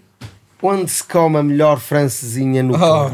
onde 0.61 0.91
se 0.91 1.03
come 1.03 1.37
a 1.37 1.43
melhor 1.43 1.79
francesinha 1.79 2.61
no 2.63 2.73
Oh. 2.75 3.11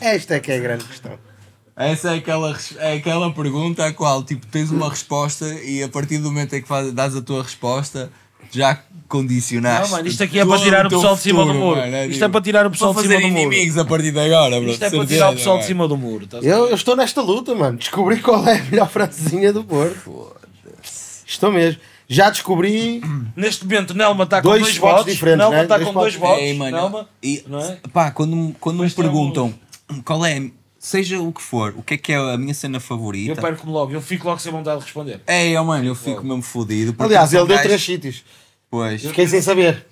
Esta 0.00 0.34
é 0.36 0.40
que 0.40 0.52
é 0.52 0.56
a 0.56 0.60
grande 0.60 0.84
questão. 0.84 1.18
Essa 1.76 2.12
é 2.14 2.18
aquela, 2.18 2.58
é 2.78 2.94
aquela 2.94 3.32
pergunta 3.32 3.86
a 3.86 3.92
qual 3.92 4.22
tipo, 4.24 4.44
tens 4.48 4.70
uma 4.70 4.88
resposta 4.90 5.46
e 5.62 5.80
a 5.82 5.88
partir 5.88 6.18
do 6.18 6.24
momento 6.28 6.54
em 6.56 6.60
que 6.62 6.66
faz, 6.66 6.92
dás 6.92 7.14
a 7.16 7.22
tua 7.22 7.40
resposta 7.42 8.10
já 8.50 8.78
condicionaste. 9.08 9.82
Não, 9.90 9.96
mano, 9.96 10.08
isto 10.08 10.22
aqui 10.22 10.38
é 10.38 10.44
para 10.44 10.58
tirar 10.58 10.86
o 10.86 10.90
pessoal 10.90 11.14
de 11.14 11.20
cima 11.22 11.44
do 11.46 11.54
muro. 11.54 11.80
mano, 11.80 11.96
Isto 11.96 12.12
tipo, 12.12 12.24
é 12.24 12.28
para 12.28 12.40
tirar 12.42 12.66
o 12.66 12.70
pessoal 12.70 12.94
de 12.94 13.00
cima 13.02 13.14
do 13.14 13.20
muro. 13.28 13.38
inimigos 13.52 13.78
a 13.78 13.84
partir 13.84 14.12
de 14.12 14.20
agora, 14.20 14.60
bro. 14.60 14.70
Isto 14.70 14.84
é 14.84 14.90
para 14.90 15.06
tirar 15.06 15.30
o 15.30 15.34
pessoal 15.36 15.58
de 15.58 15.64
cima 15.64 15.88
do 15.88 15.96
muro. 15.96 16.24
estás 16.24 16.44
a 16.44 16.46
Eu, 16.46 16.66
eu 16.68 16.74
estou 16.74 16.94
nesta 16.96 17.22
luta, 17.22 17.54
mano. 17.54 17.78
Descobri 17.78 18.20
qual 18.20 18.46
é 18.46 18.58
a 18.58 18.64
melhor 18.64 18.88
francesinha 18.90 19.52
do 19.52 19.64
Porto. 19.64 20.32
Estou 21.26 21.52
mesmo. 21.52 21.80
Já 22.10 22.30
descobri. 22.30 23.02
Neste 23.36 23.64
momento, 23.66 23.92
Nelma 23.94 24.24
está 24.24 24.40
com 24.40 24.48
Dois 24.48 24.62
dois, 24.62 24.76
votos 24.78 24.96
votos. 25.00 25.12
diferentes, 25.12 25.38
Nelma 25.40 25.56
né? 25.56 25.62
está 25.64 25.76
Dois 25.76 25.88
com 25.88 25.94
dois 26.00 26.14
votos. 26.14 26.30
votos. 26.30 26.42
Ei, 26.44 26.54
mano, 26.56 26.76
Nelma, 26.76 27.08
e, 27.22 27.44
não 27.46 27.58
é? 27.60 27.78
pá, 27.92 28.10
quando, 28.10 28.34
me- 28.34 28.56
quando 28.58 28.82
me 28.82 28.88
tem 28.90 29.04
perguntam 29.04 29.52
qual 30.06 30.24
é, 30.24 30.50
seja 30.78 31.20
o 31.20 31.32
que 31.32 31.42
for, 31.42 31.74
o 31.76 31.82
que 31.82 31.94
é 31.94 31.98
que 31.98 32.12
é 32.12 32.16
a 32.16 32.36
minha 32.36 32.54
cena 32.54 32.76
Eu 32.76 32.80
favorita, 32.80 33.40
perco-me 33.40 33.72
logo, 33.72 33.92
eu 33.92 34.00
fico 34.00 34.26
logo 34.26 34.38
sem 34.38 34.52
vontade 34.52 34.78
de 34.78 34.84
responder. 34.84 35.20
é, 35.26 35.60
oh, 35.60 35.64
mano, 35.64 35.84
eu 35.84 35.94
fico 35.94 36.22
mesmo 36.22 36.42
fodido. 36.42 36.94
Aliás, 36.98 37.32
ele 37.32 37.46
deu 37.46 37.60
três 37.60 37.82
sítios. 37.82 38.24
Pois. 38.70 39.02
Fiquei 39.02 39.26
sem 39.26 39.40
saber. 39.42 39.86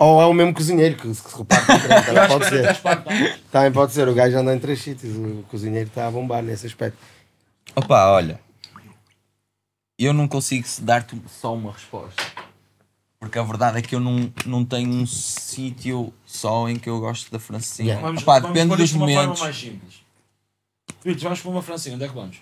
Ou 0.00 0.22
é 0.22 0.26
o 0.26 0.32
mesmo 0.32 0.54
cozinheiro 0.54 0.94
que 0.96 1.12
se 1.12 1.22
reparte. 1.36 1.66
Eu 1.72 2.04
Também 2.04 2.28
pode 2.28 2.48
ser. 2.48 2.80
Também 3.50 3.72
pode 3.72 3.92
ser. 3.92 4.08
O 4.08 4.14
gajo 4.14 4.38
anda 4.38 4.54
em 4.54 4.58
três 4.60 4.80
sítios. 4.80 5.16
O 5.16 5.44
cozinheiro 5.48 5.88
está 5.88 6.06
a 6.06 6.10
bombar 6.10 6.40
nesse 6.40 6.66
aspecto. 6.66 6.96
Opa, 7.74 8.06
olha, 8.12 8.40
eu 9.98 10.12
não 10.12 10.28
consigo 10.28 10.66
dar-te 10.82 11.20
só 11.28 11.52
uma 11.54 11.72
resposta. 11.72 12.22
Porque 13.20 13.38
a 13.38 13.42
verdade 13.42 13.78
é 13.78 13.82
que 13.82 13.94
eu 13.94 14.00
não, 14.00 14.32
não 14.46 14.64
tenho 14.64 14.88
um 14.90 15.04
sítio 15.06 16.12
só 16.24 16.68
em 16.68 16.78
que 16.78 16.88
eu 16.88 17.00
gosto 17.00 17.30
da 17.32 17.38
francesinha. 17.40 17.88
Yeah. 17.94 18.06
Vamos, 18.06 18.22
Opa, 18.22 18.38
vamos 18.40 18.54
depende 18.54 18.76
dos 18.76 18.92
uma 18.92 19.00
momentos. 19.00 19.24
forma 19.38 19.44
mais 19.44 19.56
simples. 19.58 19.94
Filhos, 21.00 21.22
vamos 21.22 21.40
para 21.40 21.50
uma 21.50 21.62
francinha, 21.62 21.94
onde 21.96 22.04
é 22.04 22.08
que 22.08 22.14
vamos? 22.14 22.36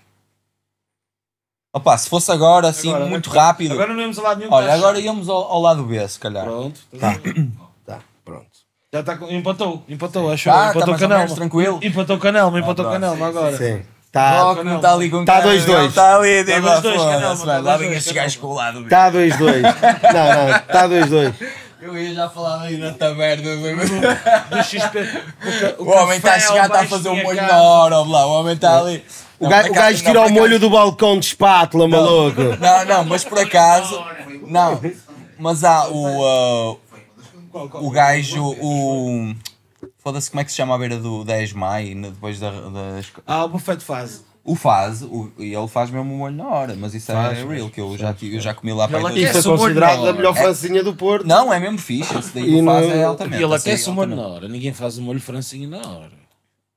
Opa, 1.75 1.97
se 1.99 2.09
fosse 2.09 2.31
agora, 2.33 2.69
assim, 2.69 2.89
Agora, 2.91 3.07
muito 3.07 3.31
agora- 3.31 3.47
rápido. 3.47 3.73
Agora 3.73 3.93
não 3.95 4.01
íamos 4.01 4.19
a 4.19 4.23
lado 4.23 4.39
nenhum. 4.39 4.53
olha, 4.53 4.67
tá 4.69 4.75
agora 4.75 4.99
íamos 5.01 5.29
ao, 5.29 5.43
ao 5.45 5.61
lado 5.61 5.83
B, 5.85 6.09
se 6.09 6.19
calhar. 6.19 6.45
Pronto, 6.45 6.81
a 7.03 7.09
ver? 7.13 7.51
Tá, 7.85 8.01
pronto. 8.25 8.47
já 8.93 9.01
está 9.01 9.17
com... 9.17 9.31
empatou, 9.31 9.83
empatou, 9.89 10.31
acho 10.33 10.49
Tá, 10.49 10.71
empatou 10.71 10.83
tá 10.89 10.93
o 10.93 10.99
canal. 10.99 11.35
tranquilo. 11.35 11.81
Empatou 11.83 12.17
o 12.17 12.21
canal, 12.21 12.59
empatou 12.59 12.87
o 12.87 12.91
canal 12.91 13.17
sim, 13.17 13.23
agora. 13.23 13.57
Sim. 13.57 13.83
Tá, 14.17 14.41
Rock 14.41 14.65
não 14.65 14.77
está 14.77 14.93
ali 14.95 15.11
com 15.11 15.25
Tá 15.25 15.33
cara, 15.41 15.47
2-2. 15.55 15.67
não 15.67 15.87
Está 15.87 16.17
ali, 16.17 16.45
tipo, 16.45 16.61
dois, 16.61 16.81
dois, 16.81 16.97
mano, 16.97 17.21
tá 17.39 17.59
Lá 17.59 17.61
dois, 17.61 17.79
vem 17.79 17.89
dois, 17.89 17.99
estes 17.99 18.13
gajos 18.13 18.37
com 18.37 18.47
o 18.47 18.55
lado 18.55 18.81
B. 18.81 18.89
tá 18.89 19.11
2-2. 19.11 19.39
Não, 19.43 20.49
não. 20.49 20.59
Tá 20.61 20.89
2-2. 20.89 21.35
Eu 21.83 21.97
ia 21.99 22.15
já 22.15 22.29
falar 22.29 22.63
aí 22.63 22.79
na 22.79 22.91
taberna. 22.93 23.43
Do 23.55 24.63
XP. 24.65 24.99
O, 25.79 25.85
O 25.85 25.89
homem 25.91 26.17
está 26.17 26.35
a 26.35 26.41
chegar, 26.41 26.67
está 26.67 26.81
a 26.81 26.87
fazer 26.87 27.09
um 27.11 27.23
molho 27.23 27.43
na 27.43 27.63
hora, 27.63 27.99
lá. 27.99 28.27
O 28.27 28.41
homem 28.41 28.55
está 28.55 28.79
ali. 28.81 29.05
O 29.39 29.45
Não, 29.45 29.51
gajo, 29.51 29.71
o 29.71 29.75
gajo 29.75 30.03
tira 30.03 30.21
o 30.23 30.31
molho 30.31 30.59
do 30.59 30.71
balcão 30.71 31.19
de 31.21 31.27
espátula, 31.27 31.87
maluco. 31.87 32.41
Não, 32.59 32.85
não, 32.87 33.05
mas 33.05 33.23
por 33.23 33.39
acaso. 33.39 34.03
Não, 34.47 34.81
mas 35.39 35.63
há 35.63 35.87
o. 35.89 36.73
uh, 36.73 36.79
o 37.75 37.91
gajo, 37.91 38.43
o. 38.43 39.35
Foda-se, 40.07 40.31
como 40.31 40.41
é 40.41 40.45
que 40.45 40.53
se 40.53 40.57
chama 40.57 40.73
a 40.73 40.79
beira 40.79 40.99
do 41.01 41.25
10 41.25 41.49
de 41.49 41.57
maio, 41.57 42.01
depois 42.01 42.39
da. 42.39 42.49
das- 42.53 43.07
Ah, 43.27 43.45
o 43.45 43.49
buffet 43.49 43.75
de 43.79 43.85
fase. 43.85 44.21
o 44.45 44.55
faz, 44.55 45.03
o, 45.03 45.33
e 45.37 45.53
ele 45.53 45.67
faz 45.67 45.91
mesmo 45.91 46.15
o 46.15 46.17
molho 46.17 46.37
na 46.37 46.47
hora, 46.47 46.77
mas 46.79 46.95
isso 46.95 47.07
Faz, 47.07 47.33
é 47.39 47.43
faz, 47.43 47.51
real, 47.59 47.69
que 47.69 47.81
eu 47.81 47.99
já, 47.99 48.15
tive- 48.15 48.37
eu 48.37 48.41
já 48.41 48.55
comi 48.55 48.73
lá 48.73 48.87
para 48.87 48.99
Ele 49.01 49.07
aí 49.09 49.13
E 49.15 49.17
dois- 49.17 49.31
aquece 49.31 49.43
foi 49.43 49.53
o 49.53 49.57
molho 49.59 49.75
considerado 49.75 50.09
a 50.09 50.13
melhor 50.13 50.35
francinha 50.37 50.85
do 50.85 50.95
Porto. 50.95 51.27
Não, 51.27 51.53
é 51.53 51.59
mesmo 51.59 51.79
fixe, 51.79 52.17
esse 52.17 52.33
daí 52.33 52.45
E 52.45 52.59
que 52.61 52.65
faz 52.65 52.87
no- 52.87 52.93
é 52.93 52.99
E 52.99 53.03
altamente. 53.03 53.43
ele 53.43 53.53
aí 53.53 53.59
aquece 53.59 53.91
o 53.91 53.93
molho 53.93 54.15
na 54.15 54.23
hora. 54.29 54.49
Ninguém 54.49 54.73
faz 54.73 54.97
o 54.97 55.03
molho 55.03 55.21
francinho 55.21 55.69
na 55.69 55.79
hora. 55.79 56.13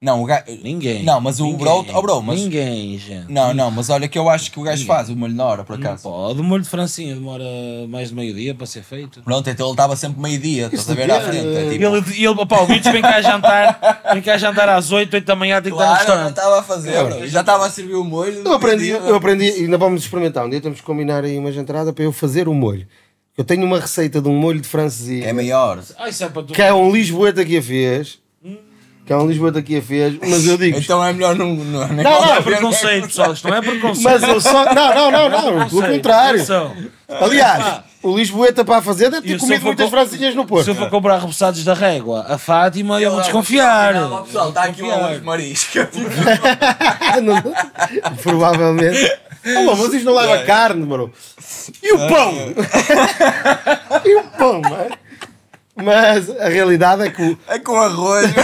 Não, 0.01 0.23
o 0.23 0.25
gajo. 0.25 0.45
Ninguém. 0.63 1.03
Não, 1.03 1.19
mas 1.19 1.41
o 1.41 1.51
bro- 1.57 1.85
oh, 1.93 2.01
bro, 2.01 2.21
mas- 2.21 2.39
Ninguém, 2.39 2.97
gente. 2.97 3.29
Não, 3.29 3.53
não, 3.53 3.69
mas 3.69 3.89
olha 3.89 4.07
que 4.07 4.17
eu 4.17 4.29
acho 4.29 4.49
que 4.49 4.57
o 4.57 4.63
gajo 4.63 4.83
Ninguém. 4.83 4.95
faz 4.95 5.09
o 5.09 5.15
molho 5.15 5.33
na 5.35 5.43
hora, 5.43 5.63
por 5.65 5.77
Não 5.77 5.85
acaso. 5.85 6.03
pode. 6.03 6.39
O 6.39 6.43
molho 6.43 6.63
de 6.63 6.69
francinha 6.69 7.13
demora 7.13 7.43
mais 7.89 8.07
de 8.07 8.15
meio-dia 8.15 8.55
para 8.55 8.65
ser 8.65 8.81
feito. 8.81 9.21
Pronto, 9.21 9.49
então 9.49 9.65
ele 9.67 9.73
estava 9.73 9.97
sempre 9.97 10.21
meio-dia, 10.21 10.67
estás 10.67 10.89
a 10.89 10.93
ver 10.93 11.11
à 11.11 11.19
frente. 11.19 11.45
É 11.47 11.65
E 11.65 11.69
tipo, 11.71 11.83
ele, 11.83 12.11
e 12.17 12.25
ele 12.25 12.27
opa, 12.29 12.61
o 12.61 12.65
bicho 12.67 12.89
vem 12.93 13.01
cá 13.01 13.21
jantar, 13.21 14.01
vem 14.13 14.21
cá 14.21 14.37
jantar 14.37 14.69
às 14.69 14.89
8, 14.89 15.15
8 15.15 15.25
da 15.25 15.35
manhã, 15.35 15.61
tem 15.61 15.69
que 15.73 15.77
estar 15.77 15.89
no 15.91 15.97
restaurante. 15.97 16.29
estava 16.29 16.59
a 16.59 16.63
fazer, 16.63 17.03
bro. 17.03 17.27
Já 17.27 17.41
estava 17.41 17.65
a 17.65 17.69
servir 17.69 17.95
o 17.95 18.03
molho. 18.05 18.41
Eu 18.45 18.53
aprendi, 18.53 18.87
eu 18.91 19.15
aprendi, 19.15 19.49
e 19.49 19.63
ainda 19.65 19.77
vamos 19.77 20.03
experimentar. 20.03 20.45
Um 20.45 20.49
dia 20.49 20.61
temos 20.61 20.79
que 20.79 20.85
combinar 20.85 21.25
aí 21.25 21.37
uma 21.37 21.51
jantarada 21.51 21.91
para 21.91 22.05
eu 22.05 22.13
fazer 22.13 22.47
o 22.47 22.53
molho. 22.53 22.87
Eu 23.37 23.43
tenho 23.43 23.65
uma 23.65 23.77
receita 23.79 24.21
de 24.21 24.29
um 24.29 24.37
molho 24.37 24.61
de 24.61 24.67
francesinha. 24.69 25.25
É 25.27 25.33
maior. 25.33 25.83
Ah, 25.97 26.07
isso 26.07 26.23
é 26.23 26.29
para 26.29 26.43
tu. 26.43 26.53
que 26.53 26.61
é 26.61 26.73
um 26.73 26.89
Lisboeta 26.89 27.43
que 27.43 27.57
a 27.57 27.61
fez. 27.61 28.17
Que 29.09 29.13
é 29.13 29.17
um 29.17 29.25
Lisboeta 29.25 29.59
que 29.63 29.75
a 29.75 29.81
fez, 29.81 30.19
mas 30.21 30.45
eu 30.45 30.55
digo. 30.55 30.77
Então 30.77 31.03
é 31.03 31.11
melhor 31.11 31.35
não. 31.35 31.55
Não, 31.55 31.87
Não, 31.87 32.03
Não 32.03 32.35
é 32.35 32.41
preconceito, 32.45 33.07
pessoal. 33.07 33.33
Isto 33.33 33.47
não 33.47 33.55
é 33.55 33.59
preconceito. 33.63 34.03
Mas 34.03 34.21
eu 34.21 34.39
só. 34.39 34.65
Não, 34.71 34.93
não, 34.93 35.09
não, 35.11 35.29
não. 35.57 35.67
Pelo 35.67 35.81
contrário. 35.81 36.35
atenção. 36.35 36.75
Aliás, 37.19 37.79
o 38.03 38.15
Lisboeta 38.15 38.63
para 38.63 38.77
a 38.77 38.81
fazer 38.83 39.09
deve 39.09 39.27
ter 39.27 39.39
se 39.39 39.47
comido 39.47 39.65
muitas 39.65 39.85
com- 39.85 39.89
francinhas 39.89 40.35
no 40.35 40.43
Se 40.43 40.47
Porto. 40.47 40.67
eu 40.67 40.75
for 40.75 40.91
comprar 40.91 41.15
repousados 41.17 41.63
da 41.63 41.73
régua, 41.73 42.23
a 42.29 42.37
Fátima, 42.37 43.01
eu 43.01 43.09
vou 43.09 43.21
desconfiar. 43.21 43.95
Não, 43.95 44.21
pessoal, 44.25 44.49
está 44.49 44.65
aqui 44.65 44.83
um 44.83 45.23
marisco. 45.23 45.79
Não- 47.23 48.13
Provavelmente. 48.21 49.11
Oh, 49.67 49.75
mas 49.75 49.91
isto 49.91 50.05
não 50.05 50.13
leva 50.13 50.43
carne, 50.43 50.85
mano. 50.85 51.11
E 51.81 51.93
o 51.93 51.97
pão? 51.97 52.33
e 54.05 54.15
o 54.17 54.23
pão, 54.37 54.61
mano? 54.61 54.95
Mas 55.81 56.29
a 56.41 56.49
realidade 56.49 57.03
é 57.03 57.09
que 57.09 57.21
o, 57.23 57.39
É 57.47 57.57
com 57.57 57.75
arroz. 57.79 58.29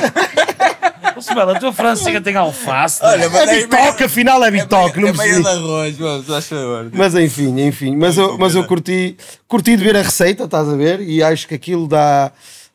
Ô, 1.15 1.21
Samuel, 1.21 1.49
a 1.51 1.59
tua 1.59 1.71
francinha 1.73 2.19
tem 2.21 2.35
alface. 2.35 2.99
Olha, 3.03 3.29
mas 3.29 3.49
É 3.49 3.55
bitoque, 3.61 4.03
afinal 4.03 4.43
é 4.43 4.51
bitoque, 4.51 4.99
não 4.99 5.07
é 5.09 5.13
meio 5.13 5.41
de 5.41 5.47
arroz, 5.47 5.97
vamos, 5.97 6.27
faz 6.27 6.47
favor. 6.47 6.89
Mas 6.93 7.15
enfim, 7.15 7.61
enfim. 7.61 7.95
Mas 7.95 8.17
eu, 8.17 8.37
mas 8.37 8.53
eu 8.55 8.63
curti, 8.65 9.15
curti 9.47 9.75
de 9.77 9.83
ver 9.83 9.95
a 9.95 10.01
receita, 10.01 10.43
estás 10.43 10.67
a 10.67 10.75
ver? 10.75 11.01
E 11.01 11.23
acho 11.23 11.47
que 11.47 11.55
aquilo 11.55 11.87
dá, 11.87 12.31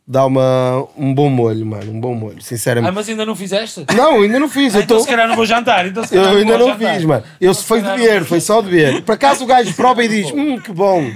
dá 0.07 0.25
uma, 0.25 0.87
um 0.97 1.13
bom 1.15 1.29
molho, 1.29 1.67
mano. 1.67 1.93
Um 1.93 2.01
bom 2.01 2.15
molho, 2.15 2.37
Ah, 2.39 2.43
sinceramente. 2.43 2.93
mas 2.95 3.09
ainda 3.09 3.27
não 3.27 3.37
fizeste? 3.37 3.85
Não, 3.95 4.23
ainda 4.23 4.39
não 4.41 4.49
fiz. 4.49 4.75
Eu, 4.75 4.81
Então 4.83 4.97
tô, 4.97 5.03
se 5.03 5.09
calhar 5.09 5.29
não 5.29 5.37
vou 5.37 5.45
jantar. 5.47 5.87
Então, 5.87 6.03
se 6.05 6.15
eu 6.17 6.25
ainda 6.25 6.57
não 6.57 6.69
jantar. 6.69 6.95
fiz, 6.95 7.05
mano. 7.05 7.23
Eu 7.41 7.51
Então, 7.51 7.55
se 7.55 7.65
foi 7.65 7.83
de 7.83 7.97
ver, 7.97 8.25
foi 8.25 8.41
só 8.41 8.61
de 8.63 8.71
ver. 8.71 9.03
Por 9.03 9.13
acaso 9.13 9.45
o 9.45 9.47
gajo 9.47 9.73
prova 9.75 10.03
e 10.05 10.09
diz: 10.09 10.33
Hum, 10.33 10.59
que 10.59 10.73
bom. 10.73 11.11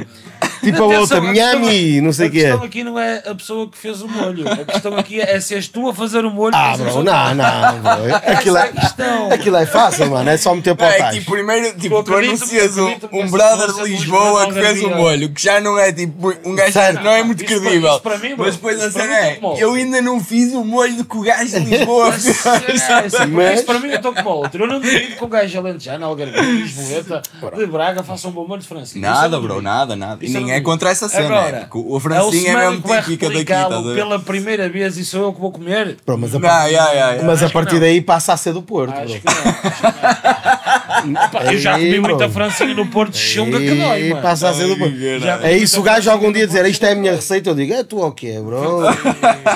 Tipo 0.65 0.83
a 0.83 0.87
outra, 0.99 1.19
a 1.19 1.21
questão- 1.21 1.33
nhami, 1.35 2.01
não 2.01 2.13
sei 2.13 2.27
o 2.27 2.29
A 2.29 2.33
quê. 2.33 2.41
questão 2.41 2.63
aqui 2.65 2.85
não 2.85 2.99
é 2.99 3.23
a 3.27 3.35
pessoa 3.35 3.69
que 3.69 3.79
fez 3.79 4.01
o 4.03 4.09
molho. 4.09 4.49
A 4.49 4.57
questão 4.65 4.97
aqui 4.97 5.21
é 5.21 5.39
se 5.41 5.55
és 5.55 5.69
tu 5.69 5.89
a 5.89 5.95
fazer 5.95 6.25
o 6.25 6.31
molho. 6.31 6.55
Ah, 6.55 6.73
a 6.73 6.77
bro, 6.77 6.87
pessoa- 6.87 7.05
não, 7.05 7.35
não, 7.35 7.81
bro. 7.81 8.15
Aquilo 8.33 8.57
é 8.57 8.61
é, 8.61 8.63
a 8.65 8.73
questão. 8.73 9.33
aquilo 9.33 9.57
é 9.57 9.67
fácil, 9.67 10.07
mano. 10.11 10.29
É 10.31 10.37
só 10.37 10.55
meter 10.55 10.75
para 10.75 10.87
o 10.87 10.91
É 10.91 10.99
tacho. 10.99 11.19
tipo, 11.19 11.31
primeiro, 11.33 11.79
tipo, 11.79 12.03
tu 12.03 12.15
anuncias 12.17 12.79
um, 12.79 12.95
que 12.99 13.09
um 13.13 13.31
brother 13.31 13.73
de 13.73 13.83
Lisboa 13.91 14.47
que 14.47 14.55
fez 14.55 14.83
o 14.83 14.91
molho, 14.91 15.31
que 15.31 15.43
já 15.43 15.61
não 15.61 15.79
é 15.79 15.93
tipo, 15.93 16.35
um 16.45 16.55
gajo 16.55 16.73
Certo. 16.73 17.03
não 17.03 17.11
é 17.13 17.23
muito 17.23 17.45
Isso 17.45 17.53
para- 17.55 17.61
credível. 17.63 17.91
isso 17.93 18.01
para 18.01 18.19
mim, 18.19 18.35
bro. 18.35 18.45
Mas 18.47 18.55
depois 18.57 18.83
a 18.83 18.91
cena 18.91 19.05
mim 19.07 19.13
é, 19.13 19.39
eu 19.59 19.75
ainda 19.75 20.01
não 20.03 20.21
fiz 20.23 20.53
o 20.55 20.65
molho 20.65 21.05
que 21.05 21.17
o 21.17 21.21
gajo 21.23 21.51
de 21.51 21.59
Lisboa 21.71 22.13
fez. 22.13 22.45
É, 22.47 22.93
assim, 22.95 23.27
Mas- 23.29 23.55
Isso 23.57 23.65
para 23.67 23.79
mim 23.81 23.89
eu 23.89 23.97
estou 23.97 24.15
como 24.15 24.29
outro. 24.31 24.63
Eu 24.65 24.67
não 24.69 24.81
duvido 24.81 25.17
que 25.17 25.25
o 25.25 25.27
gajo 25.29 25.59
alentejano, 25.59 26.05
Algarvia, 26.07 26.41
Lisboeta, 26.43 27.23
de 27.57 27.67
Braga 27.67 28.03
faça 28.03 28.29
um 28.29 28.31
bom 28.31 28.47
molho 28.47 28.61
de 28.63 28.69
eu 28.69 29.01
Nada, 29.01 29.39
bro, 29.41 29.61
nada, 29.63 29.95
nada. 29.97 30.25
E 30.25 30.29
ninguém 30.29 30.54
é 30.55 30.61
contra 30.61 30.91
essa 30.91 31.09
cena. 31.09 31.27
Agora, 31.27 31.57
é, 31.57 31.61
porque 31.61 31.79
o 31.79 31.93
é 31.93 31.97
o 31.97 32.01
Francinho 32.01 32.49
é 32.49 32.67
mesmo 32.69 32.83
que 32.83 32.89
vai 32.89 33.03
típica 33.03 33.29
daqui, 33.29 33.85
ver? 33.85 33.95
pela 33.95 34.19
primeira 34.19 34.69
vez 34.69 34.97
e 34.97 35.05
sou 35.05 35.25
eu 35.25 35.33
que 35.33 35.41
vou 35.41 35.51
comer. 35.51 35.97
Mas 36.07 36.35
a, 36.35 36.39
Não, 36.39 36.49
yeah, 36.49 36.67
yeah, 36.69 36.91
yeah. 36.91 37.25
mas 37.25 37.43
a 37.43 37.51
partir 37.51 37.81
daí 37.81 38.01
passa 38.01 38.33
a 38.33 38.37
ser 38.37 38.53
do 38.53 38.63
Porto, 38.63 38.93
Acho 38.93 39.07
bro. 39.07 39.21
que 39.21 39.27
não. 39.27 39.51
Acho 39.51 41.03
que 41.03 41.09
não. 41.09 41.29
Pá, 41.29 41.45
eu 41.53 41.59
já 41.59 41.73
comi 41.73 42.01
muita 42.01 42.29
francinha 42.29 42.75
no 42.75 42.87
Porto 42.87 43.13
de 43.13 43.19
chunga 43.19 43.59
que 43.59 43.75
dói, 43.75 44.09
mano. 44.11 44.23
passa 44.23 44.49
a 44.49 44.55
ser 44.55 44.67
do 44.69 44.77
Porto. 44.77 44.95
É 45.43 45.57
isso, 45.57 45.81
o 45.81 45.83
gajo 45.83 46.11
algum 46.11 46.33
dia 46.33 46.47
dizer 46.47 46.65
isto 46.67 46.85
é 46.85 46.93
a 46.93 46.95
minha 46.95 47.13
receita, 47.13 47.51
eu 47.51 47.55
digo, 47.55 47.73
é 47.75 47.83
tu 47.85 48.01
o 48.01 48.13
quê, 48.13 48.41
bro? 48.41 48.83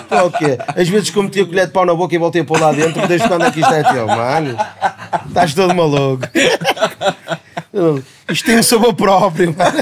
tu 0.08 0.14
o 0.14 0.30
quê? 0.32 0.58
Às 0.76 0.88
vezes 0.88 1.10
que 1.10 1.18
eu 1.18 1.22
meti 1.22 1.40
a 1.40 1.46
colher 1.46 1.66
de 1.66 1.72
pau 1.72 1.86
na 1.86 1.94
boca 1.94 2.14
e 2.14 2.18
voltei 2.18 2.42
a 2.42 2.44
pôr 2.44 2.60
lá 2.60 2.72
dentro, 2.72 3.06
desde 3.06 3.28
quando 3.28 3.44
é 3.44 3.50
que 3.50 3.60
isto 3.60 3.72
é 3.72 3.82
teu, 3.82 4.06
mano? 4.06 4.56
Estás 5.28 5.54
todo 5.54 5.74
maluco. 5.74 6.24
Isto 8.30 8.46
tem 8.46 8.58
um 8.58 8.62
sabor 8.62 8.94
próprio, 8.94 9.54
mano. 9.56 9.78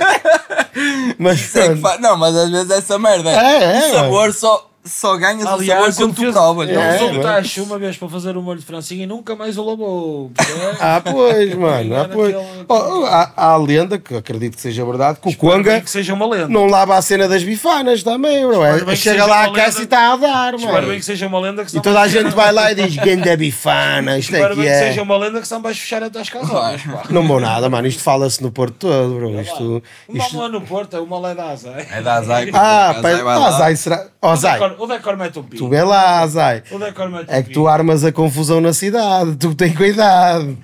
Mas 1.19 1.55
é 1.57 1.75
Não, 2.01 2.17
mas 2.17 2.37
às 2.37 2.51
vezes 2.51 2.71
essa 2.71 2.99
merda 2.99 3.31
É, 3.31 3.79
é, 3.79 3.91
o 3.91 3.95
sabor 3.95 4.33
só, 4.33 4.69
só 4.87 5.17
ganhas 5.17 5.45
o 5.45 5.49
Aliás, 5.49 5.67
sabor 5.67 5.87
ele 5.89 5.95
quando 5.97 6.15
tu 6.27 6.33
provas. 6.33 6.69
ele 6.69 6.79
É, 6.79 6.95
usou 6.97 7.09
mano. 7.09 7.21
o 7.21 7.23
tacho 7.23 7.63
uma 7.63 7.79
vez 7.79 7.97
para 7.97 8.09
fazer 8.09 8.37
o 8.37 8.43
molho 8.43 8.59
de 8.61 8.65
francinha 8.67 9.05
e 9.05 9.07
nunca 9.07 9.35
mais 9.35 9.57
o 9.59 9.65
lavou. 9.65 10.31
Ah, 10.81 11.01
pois, 11.01 11.55
mano. 11.55 11.97
Ah, 11.97 12.09
pois. 12.13 12.35
Oh, 12.69 13.05
há, 13.07 13.33
há 13.37 13.47
a 13.53 13.57
lenda, 13.57 13.99
que 13.99 14.15
acredito 14.15 14.57
que 14.57 14.61
seja 14.61 14.85
verdade, 14.85 15.19
que 15.21 15.29
o 15.29 15.37
Conga 15.37 15.83
uma 16.13 16.49
não 16.49 16.67
lava 16.67 16.97
a 16.97 17.03
cena 17.03 17.29
das 17.29 17.43
bifanas 17.43 18.03
também, 18.03 18.47
bro. 18.47 18.65
Espero 18.65 18.91
É, 18.91 18.97
chega 18.97 19.27
lá 19.27 19.49
uma 19.49 19.53
a 19.53 19.53
casa 19.53 19.81
e 19.81 19.85
está 19.85 20.13
a 20.13 20.17
dar, 20.17 20.55
Espero 20.55 20.73
bem 20.73 20.83
mano. 20.87 20.95
que 20.99 21.05
seja 21.05 21.27
uma 21.27 21.39
lenda 21.41 21.65
que 21.65 21.77
E 21.77 21.81
toda 21.81 22.01
a 22.01 22.09
gente 22.09 22.31
vai 22.31 22.53
lá 22.53 22.73
e 22.73 22.75
diz: 22.75 22.97
Ganda 22.97 23.37
bifana, 23.37 24.19
isto 24.19 24.35
é 24.35 24.39
Espero 24.39 24.55
que 24.55 24.61
bem 24.61 24.71
que 24.71 24.75
é. 24.75 24.79
seja 24.89 25.03
uma 25.03 25.17
lenda 25.17 25.41
que 25.41 25.49
senão 25.49 25.63
vais 25.63 25.79
fechar 25.79 26.03
até 26.03 26.21
as 26.21 26.29
casas. 26.31 26.83
Não 27.11 27.27
vou 27.27 27.41
nada, 27.41 27.69
mano. 27.69 27.87
Isto 27.87 28.03
fala-se 28.03 28.43
no 28.43 28.51
Porto 28.51 28.75
todo, 28.79 29.15
bro. 29.15 29.41
Isto. 29.41 29.83
O 30.09 30.17
isto... 30.17 30.43
é 30.45 30.49
no 30.49 30.61
Porto, 30.61 30.97
é 30.97 31.01
o 31.01 31.07
mal 31.07 31.27
é 31.27 31.35
da 31.35 31.51
Azai. 31.51 31.87
É 31.91 32.01
da 32.03 32.15
Azai. 32.15 32.51
Ah, 32.59 32.95
porque 33.01 33.17
pá, 33.23 33.31
a 33.33 33.35
Azai 33.35 33.41
lá. 33.41 33.49
Azai 33.49 33.77
será. 33.77 34.07
Ó, 34.23 34.33
O 34.79 34.85
Azai, 34.85 34.85
decor- 34.85 34.85
O 34.85 34.87
decor 34.87 35.17
mete 35.17 35.39
um 35.39 35.43
pi. 35.43 35.57
tu 35.57 35.69
vê 35.69 35.83
lá, 35.83 36.21
Azai. 36.21 36.63
O 36.71 36.79
decor 36.79 37.09
mete 37.11 37.31
um 37.31 37.35
É 37.35 37.43
que 37.43 37.49
pi. 37.49 37.55
tu 37.55 37.67
armas 37.69 38.05
a 38.05 38.13
confusão 38.13 38.61
na 38.61 38.73
cidade, 38.73 39.37
tu 39.37 39.55
tem 39.55 39.73
cuidado. 39.75 40.57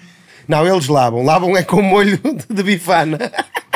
Não, 0.49 0.67
eles 0.67 0.89
lavam. 0.89 1.23
Lavam 1.25 1.57
é 1.57 1.63
com 1.63 1.81
molho 1.83 2.19
de 2.51 2.63
bifana. 2.63 3.19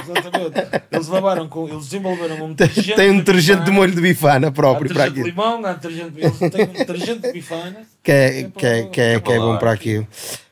Exatamente. 0.09 0.53
Eles 0.93 1.09
lavaram 1.09 1.49
com. 1.49 1.69
Eles 1.69 1.85
desenvolveram 1.87 2.45
um 2.45 2.53
detergente. 2.53 2.95
tem 2.95 3.11
um 3.11 3.19
detergente 3.19 3.59
de 3.59 3.65
bifana. 3.65 3.77
molho 3.77 3.93
de 3.95 4.01
bifana 4.01 4.53
próprio 4.53 4.93
para 4.93 5.05
detergente 5.09 5.15
de 5.25 5.31
aquilo. 5.31 5.47
limão, 5.59 5.67
há 5.67 5.73
detergente. 5.73 6.13
Eles 6.19 6.39
têm 6.39 6.63
um 6.65 6.73
detergente 6.73 7.21
de 7.23 7.33
bifana. 7.33 7.77
Que 8.03 8.13
é, 8.13 8.51
que 8.57 8.67
é, 8.67 8.83
que 8.85 9.01
é, 9.01 9.21
que 9.21 9.33
é 9.33 9.39
bom 9.39 9.45
Olá. 9.47 9.59
para 9.59 9.73
aquilo. 9.73 10.07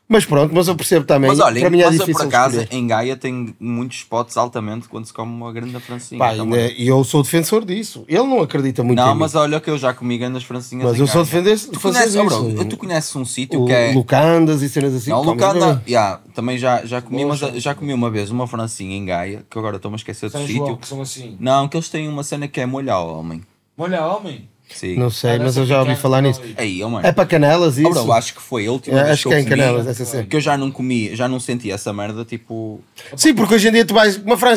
Mas 0.07 0.27
pronto, 0.27 0.55
mas 0.55 0.69
eu 0.69 0.77
percebo 0.77 1.07
também. 1.07 1.31
Mas 1.31 1.41
olha, 1.41 1.61
para 1.61 1.71
mim 1.71 1.81
é 1.81 1.87
mas 1.87 1.95
eu, 1.95 2.01
difícil 2.05 2.15
por 2.21 2.29
acaso, 2.29 2.61
escolher. 2.61 2.79
em 2.79 2.87
Gaia 2.87 3.17
tem 3.17 3.55
muitos 3.59 3.97
spots 3.99 4.37
altamente 4.37 4.87
quando 4.87 5.07
se 5.07 5.13
come 5.15 5.33
uma 5.33 5.51
grande 5.51 5.79
francinha. 5.81 6.19
Pá, 6.19 6.29
ainda- 6.31 6.61
E 6.73 6.87
eu 6.87 7.03
sou 7.05 7.23
defensor 7.23 7.65
disso. 7.65 8.05
Ele 8.07 8.23
não 8.23 8.43
acredita 8.43 8.85
muito 8.85 8.99
Não, 8.99 9.15
em 9.15 9.19
mas 9.19 9.33
mim. 9.33 9.41
olha 9.41 9.61
que 9.61 9.71
eu 9.71 9.79
já 9.79 9.95
comi 9.95 10.19
grandes 10.19 10.43
francinhas 10.43 10.85
Mas 10.85 10.97
em 10.99 11.01
eu 11.01 11.07
sou 11.07 11.25
Gaia. 11.25 11.43
defender 11.43 11.59
Tu 11.73 11.81
fazer 11.81 11.99
conheces, 12.01 12.17
oh, 12.17 12.25
isso. 12.27 12.51
bro, 12.55 12.65
tu 12.67 12.77
conheces 12.77 13.17
um 13.17 13.25
sítio 13.25 13.65
que 13.65 13.73
é... 13.73 13.93
Lucandas 13.95 14.61
e 14.61 14.69
cenas 14.69 14.95
assim. 14.95 15.09
Não, 15.11 15.23
Lucanda, 15.23 15.83
yeah, 15.89 16.21
também 16.35 16.59
já, 16.59 16.85
já 16.85 17.01
comi, 17.01 17.25
mas 17.25 17.39
já 17.39 17.75
comi 17.75 17.95
uma 17.95 18.11
vez 18.11 18.31
uma 18.31 18.47
francinha 18.47 18.95
em 18.95 19.07
Gaia, 19.07 19.43
que 19.51 19.59
agora 19.59 19.77
estou-me 19.77 19.95
a 19.95 19.97
esquecer 19.97 20.27
do 20.27 20.33
São 20.33 20.43
sítio. 20.43 20.57
João, 20.67 20.77
que 20.77 20.87
são 20.87 21.01
assim. 21.01 21.37
Não, 21.41 21.67
que 21.67 21.79
eles 21.79 21.89
têm 21.89 22.09
uma 22.09 22.23
cena 22.23 22.47
que 22.47 22.61
é 22.61 22.67
molho 22.67 22.93
ao 22.93 23.19
homem. 23.19 23.41
Molha 23.77 24.05
homem. 24.07 24.49
Sim. 24.73 24.97
Não 24.97 25.11
sei, 25.11 25.33
Ah, 25.33 25.39
mas 25.39 25.57
eu 25.57 25.65
já 25.67 25.77
ouvi 25.79 25.91
picante, 25.91 26.03
falar 26.03 26.21
nisso. 26.23 26.41
Aí, 26.57 26.83
oh, 26.83 26.89
mano. 26.91 27.07
É 27.07 27.13
para 27.13 27.27
canelas 27.27 27.77
Oh, 27.79 27.81
isso? 27.83 27.91
bro, 27.91 28.13
acho 28.13 28.35
que 28.35 28.43
foi 28.43 28.67
a 28.67 28.73
última 28.73 28.99
É, 28.99 29.03
vez 29.05 29.13
acho 29.15 29.23
que 29.25 29.29
que 29.29 29.35
é 29.35 29.39
eu 29.39 29.41
em 29.41 29.45
comi, 29.45 29.57
Canelas, 29.57 29.87
essa 29.87 30.05
cena. 30.05 30.25
que 30.25 30.37
eu 30.37 30.41
já 30.41 30.57
não 30.57 30.71
comi, 30.71 31.15
já 31.15 31.29
não 31.29 31.39
senti 31.39 31.71
essa 31.71 31.93
merda, 31.93 32.25
tipo... 32.25 32.81
Sim, 33.17 33.35
porque 33.35 33.55
hoje 33.55 33.69
em 33.69 33.73
dia 33.73 33.85
tu 33.85 33.95
vais 33.95 34.17
uma 34.17 34.35
a 34.35 34.37
ver 34.37 34.49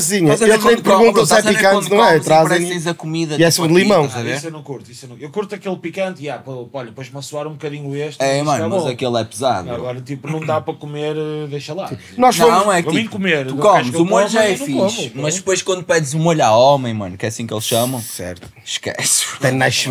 Eles 0.54 0.64
nem 0.64 0.76
te 0.78 0.82
perguntam 0.82 1.26
se 1.26 1.34
é 1.34 1.40
a 1.40 1.44
picante, 1.44 1.90
não 1.90 2.04
é? 2.06 2.18
e 2.18 2.20
Trazem. 2.22 2.82
a 2.88 2.94
comida 2.94 3.34
E 3.36 3.44
é 3.44 3.50
tipo, 3.50 3.52
sobre 3.52 3.72
aqui, 3.74 3.84
limão. 3.84 4.06
a 4.06 4.18
Ah, 4.18 4.24
isso 4.24 4.48
eu 4.48 4.52
não 4.52 4.64
curto. 4.64 4.92
Isso 4.92 5.06
eu, 5.06 5.10
não... 5.10 5.18
eu 5.18 5.30
curto 5.30 5.54
aquele 5.54 5.76
picante, 5.78 6.24
yeah, 6.24 6.42
pô, 6.42 6.68
olha, 6.74 6.88
depois 6.88 7.10
me 7.12 7.20
assoar 7.20 7.46
um 7.46 7.52
bocadinho 7.52 7.96
este. 7.96 8.24
É, 8.24 8.42
mano, 8.42 8.70
mas 8.70 8.84
bom. 8.84 8.90
aquele 8.90 9.18
é 9.18 9.24
pesado. 9.24 9.70
Agora, 9.72 10.02
tipo, 10.02 10.28
não 10.30 10.40
dá 10.40 10.60
para 10.62 10.74
comer, 10.74 11.16
eh, 11.16 11.48
deixa 11.50 11.74
lá. 11.74 11.92
Nós. 12.18 12.38
Não, 12.38 12.72
é 12.72 12.82
que 12.82 12.90
tipo, 12.92 13.12
comer, 13.12 13.46
tu 13.48 13.56
comes, 13.58 13.94
o 13.94 14.06
molho 14.06 14.28
já 14.30 14.44
é 14.46 14.56
fixe, 14.56 15.12
mas 15.16 15.36
depois 15.36 15.62
quando 15.62 15.84
pedes 15.84 16.14
o 16.14 16.18
molho 16.20 16.44
a 16.44 16.56
homem, 16.56 16.94
mano, 16.94 17.18
que 17.18 17.26
é 17.26 17.30
assim 17.30 17.46
que 17.46 17.54
eles 17.54 17.66
chamam, 17.66 18.02
Certo. 18.02 18.48
esquece. 18.64 19.26
Até 19.36 19.52
nasce, 19.52 19.90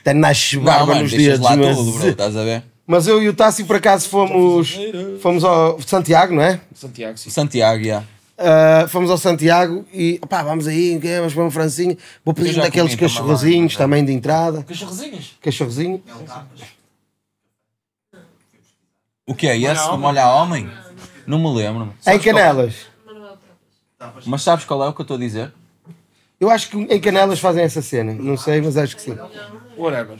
até 0.00 0.14
nasce 0.14 0.56
barba 0.58 0.94
nos 0.96 1.10
dedos. 1.10 1.40
lá 1.40 1.56
mas... 1.56 1.76
tudo, 1.76 1.92
bro, 1.92 2.08
estás 2.08 2.36
a 2.36 2.44
ver? 2.44 2.62
mas 2.86 3.06
eu 3.06 3.22
e 3.22 3.28
o 3.28 3.34
Tassi 3.34 3.64
por 3.64 3.76
acaso 3.76 4.08
fomos. 4.08 4.78
Fomos 5.20 5.44
ao 5.44 5.80
Santiago, 5.82 6.34
não 6.34 6.42
é? 6.42 6.60
Santiago, 6.74 7.18
sim. 7.18 7.30
Santiago, 7.30 7.84
já. 7.84 8.02
Ah, 8.38 8.86
fomos 8.88 9.10
ao 9.10 9.18
Santiago 9.18 9.84
e 9.92 10.20
pá, 10.28 10.44
vamos 10.44 10.68
aí, 10.68 10.98
que 11.00 11.08
é, 11.08 11.18
vamos 11.18 11.34
para 11.34 11.42
uma 11.42 11.50
francinha. 11.50 11.98
Vou 12.24 12.32
pedir 12.32 12.56
um 12.56 12.62
daqueles 12.62 12.94
cachorrozinhos 12.94 13.74
é. 13.74 13.76
também 13.76 14.04
de 14.04 14.12
entrada. 14.12 14.62
Cachorrozinhas. 14.62 15.32
Cachorrozinho. 15.42 16.02
O 19.26 19.34
que 19.34 19.48
é 19.48 19.58
esse? 19.58 19.80
a 19.80 19.86
O 19.86 19.88
homem? 19.88 20.00
molho 20.00 20.20
a 20.20 20.34
homem? 20.36 20.70
Não 21.26 21.38
me 21.38 21.54
lembro. 21.54 21.92
Em 22.06 22.18
Canelas. 22.18 22.86
Mas 24.24 24.42
sabes 24.42 24.64
qual 24.64 24.84
é 24.84 24.88
o 24.88 24.94
que 24.94 25.00
eu 25.00 25.02
estou 25.02 25.16
a 25.16 25.20
dizer? 25.20 25.52
Eu 26.40 26.50
acho 26.50 26.68
que 26.70 26.76
em 26.76 27.00
Canelas 27.00 27.40
fazem 27.40 27.64
essa 27.64 27.82
cena. 27.82 28.12
Não 28.14 28.36
sei, 28.36 28.60
mas 28.60 28.76
acho 28.76 28.94
que 28.96 29.02
sim. 29.02 29.16
Whatever. 29.76 30.16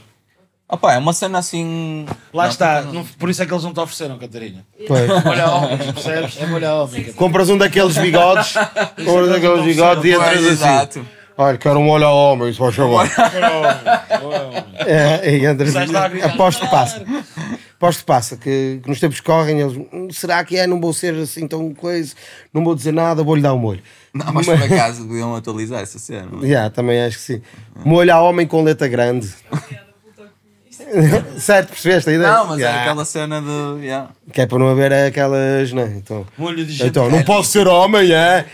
Opa, 0.71 0.93
é 0.93 0.97
uma 0.97 1.13
cena 1.13 1.39
assim. 1.39 2.05
Lá 2.33 2.43
Não, 2.43 2.49
está. 2.51 2.81
Não- 2.83 3.03
por 3.03 3.29
isso 3.29 3.41
é 3.41 3.45
que 3.45 3.51
eles 3.53 3.63
não 3.63 3.73
te 3.73 3.79
ofereceram, 3.79 4.19
Catarina. 4.19 4.63
Pois. 4.87 5.23
Molha 5.23 5.49
homens, 5.49 5.91
percebes? 5.91 6.37
É 6.41 6.45
molha 6.45 6.73
homem. 6.75 6.87
Catarina. 6.95 7.13
Compras 7.13 7.49
um 7.49 7.57
daqueles 7.57 7.97
bigodes, 7.97 8.53
compras 9.05 9.29
daqueles 9.29 9.65
bigodes 9.65 10.05
e 10.05 10.11
entras 10.11 10.37
assim. 10.37 10.47
exato. 10.47 11.05
Olha, 11.37 11.57
quero 11.57 11.79
um 11.79 11.83
molho 11.83 12.05
ao 12.05 12.15
homem, 12.33 12.51
se 12.51 12.59
faz 12.59 12.75
favor. 12.75 13.09
Molha 13.17 13.51
homem, 13.51 14.21
molha 14.21 14.43
homem. 14.43 14.65
É, 14.85 15.31
e 15.37 15.45
entras 15.45 15.71
Sais 15.71 15.89
lá 15.89 16.05
a 16.05 16.07
gritar, 16.09 16.27
Aposto 16.33 16.65
que 16.65 16.67
passa. 16.69 17.01
Que 17.79 18.03
passa, 18.03 18.35
que, 18.35 18.79
que 18.83 18.89
nos 18.89 18.99
tempos 18.99 19.21
correm, 19.21 19.61
eles. 19.61 19.77
"Hum, 19.93 20.09
Será 20.11 20.43
que 20.43 20.57
é? 20.57 20.67
Não 20.67 20.81
vou 20.81 20.91
ser 20.93 21.13
assim 21.15 21.47
tão 21.47 21.73
coisa, 21.73 22.13
não 22.53 22.63
vou 22.63 22.75
dizer 22.75 22.91
nada, 22.91 23.23
vou-lhe 23.23 23.41
dar 23.41 23.53
um 23.53 23.57
molho. 23.57 23.81
Não, 24.13 24.33
mas 24.33 24.45
por 24.45 24.55
acaso 24.61 25.05
deviam 25.05 25.33
atualizar 25.35 25.81
essa 25.81 25.97
cena. 25.97 26.29
Yeah, 26.45 26.69
também 26.69 27.01
acho 27.01 27.17
que 27.17 27.23
sim. 27.23 27.41
Molho 27.85 28.13
a 28.13 28.21
homem 28.21 28.45
com 28.45 28.61
letra 28.63 28.87
grande. 28.87 29.29
certo, 31.39 31.69
percebeste 31.69 32.09
a 32.09 32.13
ideia? 32.13 32.31
Não, 32.31 32.45
mas 32.47 32.59
é 32.59 32.61
Yeah. 32.63 32.81
aquela 32.81 33.05
cena 33.05 33.41
de. 33.41 33.85
yeah. 33.85 34.09
Que 34.31 34.41
é 34.41 34.45
para 34.45 34.59
não 34.59 34.69
haver 34.69 34.93
aquelas. 34.93 35.71
Não, 35.71 35.85
então, 35.87 36.25
Molho 36.37 36.63
de 36.65 36.71
gente 36.71 36.87
então 36.89 37.09
não 37.09 37.23
posso 37.23 37.51
ser 37.51 37.67
homem, 37.67 38.11
é? 38.11 38.45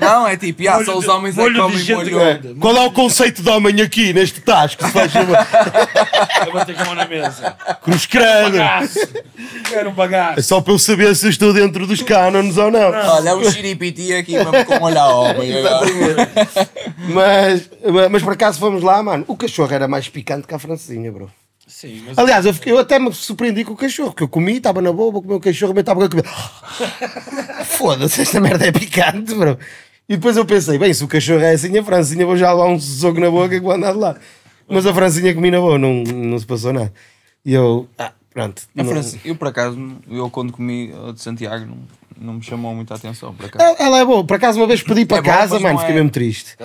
Não, 0.00 0.26
é 0.28 0.36
tipo, 0.36 0.60
yeah, 0.62 0.84
só 0.84 0.92
Molho 0.92 0.98
os 0.98 1.04
de- 1.04 1.10
homens 1.10 1.32
é 1.32 1.36
que 1.36 1.42
molho 1.42 1.54
de 1.54 1.60
comem 1.60 1.78
gente 1.78 1.96
molho. 1.96 2.10
grande. 2.18 2.54
Qual 2.60 2.76
é 2.76 2.80
o 2.86 2.90
conceito 2.92 3.42
de 3.42 3.48
homem 3.50 3.80
aqui 3.80 4.12
neste 4.12 4.40
tasco? 4.40 4.84
Se 4.84 4.92
faz 4.92 5.12
favor? 5.12 5.36
Eu 6.46 6.52
bater 6.52 6.74
com 6.76 6.82
a 6.82 6.84
mão 6.86 6.94
na 6.94 7.06
mesa. 7.06 7.56
Cruz 7.82 8.06
credo. 8.06 8.52
Bagaço. 8.58 8.98
Quero 9.68 9.88
um 9.88 9.92
É 9.92 9.94
bagaço. 9.94 10.42
só 10.42 10.60
para 10.60 10.72
eu 10.72 10.78
saber 10.78 11.14
se 11.16 11.26
eu 11.26 11.30
estou 11.30 11.52
dentro 11.52 11.86
dos 11.86 12.00
cânones 12.02 12.56
ou 12.56 12.70
não. 12.70 12.90
Olha, 12.90 13.30
é 13.30 13.34
um 13.34 13.50
xiripiti 13.50 14.12
aqui 14.14 14.32
mesmo 14.32 14.64
com 14.64 14.78
molho 14.78 14.98
a 15.00 15.06
homem. 15.08 15.58
agora. 15.58 16.30
Mas, 17.12 17.68
mas 18.10 18.22
por 18.22 18.32
acaso 18.34 18.58
fomos 18.58 18.82
lá, 18.82 19.02
mano. 19.02 19.24
O 19.26 19.36
cachorro 19.36 19.72
era 19.72 19.88
mais 19.88 20.08
picante 20.08 20.46
que 20.46 20.54
a 20.54 20.58
francesinha, 20.58 21.10
bro. 21.10 21.30
Sim, 21.68 22.02
mas 22.06 22.16
Aliás, 22.18 22.46
eu, 22.46 22.54
fiquei- 22.54 22.72
eu 22.72 22.78
até 22.78 22.98
me 22.98 23.12
surpreendi 23.12 23.62
com 23.64 23.74
o 23.74 23.76
cachorro, 23.76 24.12
que 24.14 24.22
eu 24.22 24.28
comi, 24.28 24.56
estava 24.56 24.80
na 24.80 24.90
boa, 24.92 25.12
vou 25.12 25.20
comer 25.22 25.34
o 25.34 25.40
cachorro, 25.40 25.72
mas 25.74 25.82
estava 25.82 26.04
a 26.04 26.08
comer. 26.08 26.24
Foda-se, 27.64 28.22
esta 28.22 28.40
merda 28.40 28.66
é 28.66 28.72
picante, 28.72 29.34
bro. 29.34 29.58
E 30.08 30.16
depois 30.16 30.36
eu 30.36 30.44
pensei, 30.46 30.78
bem, 30.78 30.92
se 30.94 31.04
o 31.04 31.08
cachorro 31.08 31.40
é 31.40 31.52
assim, 31.52 31.76
a 31.76 31.84
francinha 31.84 32.24
vou 32.24 32.36
já 32.36 32.52
levar 32.52 32.68
um 32.68 32.80
soco 32.80 33.20
na 33.20 33.30
boca 33.30 33.50
que 33.50 33.60
vou 33.60 33.72
andar 33.72 33.92
de 33.92 33.98
lá. 33.98 34.16
Mas 34.68 34.86
a 34.86 34.94
francinha 34.94 35.34
comi 35.34 35.50
na 35.50 35.60
boa, 35.60 35.78
não, 35.78 36.02
não 36.02 36.38
se 36.38 36.46
passou 36.46 36.72
nada. 36.72 36.92
E 37.44 37.52
eu, 37.52 37.86
ah, 37.98 38.12
Pronto. 38.32 38.62
A 38.76 38.82
não- 38.82 38.90
França- 38.90 39.18
eu 39.24 39.34
por 39.36 39.48
acaso, 39.48 39.78
eu 40.08 40.30
quando 40.30 40.52
comi 40.52 40.92
a 41.08 41.12
de 41.12 41.20
Santiago 41.20 41.66
não, 41.66 41.78
não 42.20 42.34
me 42.34 42.42
chamou 42.42 42.74
muita 42.74 42.94
atenção. 42.94 43.32
Por 43.34 43.46
acaso. 43.46 43.76
Ela, 43.78 43.98
é 44.00 44.04
boa. 44.04 44.24
Por 44.24 44.36
acaso, 44.36 44.58
uma 44.58 44.66
vez 44.66 44.82
pedi 44.82 45.06
para 45.06 45.18
É 45.18 45.22
bom, 45.22 45.28
casa, 45.30 45.54
mas 45.54 45.62
mano, 45.62 45.74
não 45.74 45.80
fiquei 45.80 45.94
é- 45.94 45.98
mesmo 45.98 46.10
triste. 46.10 46.56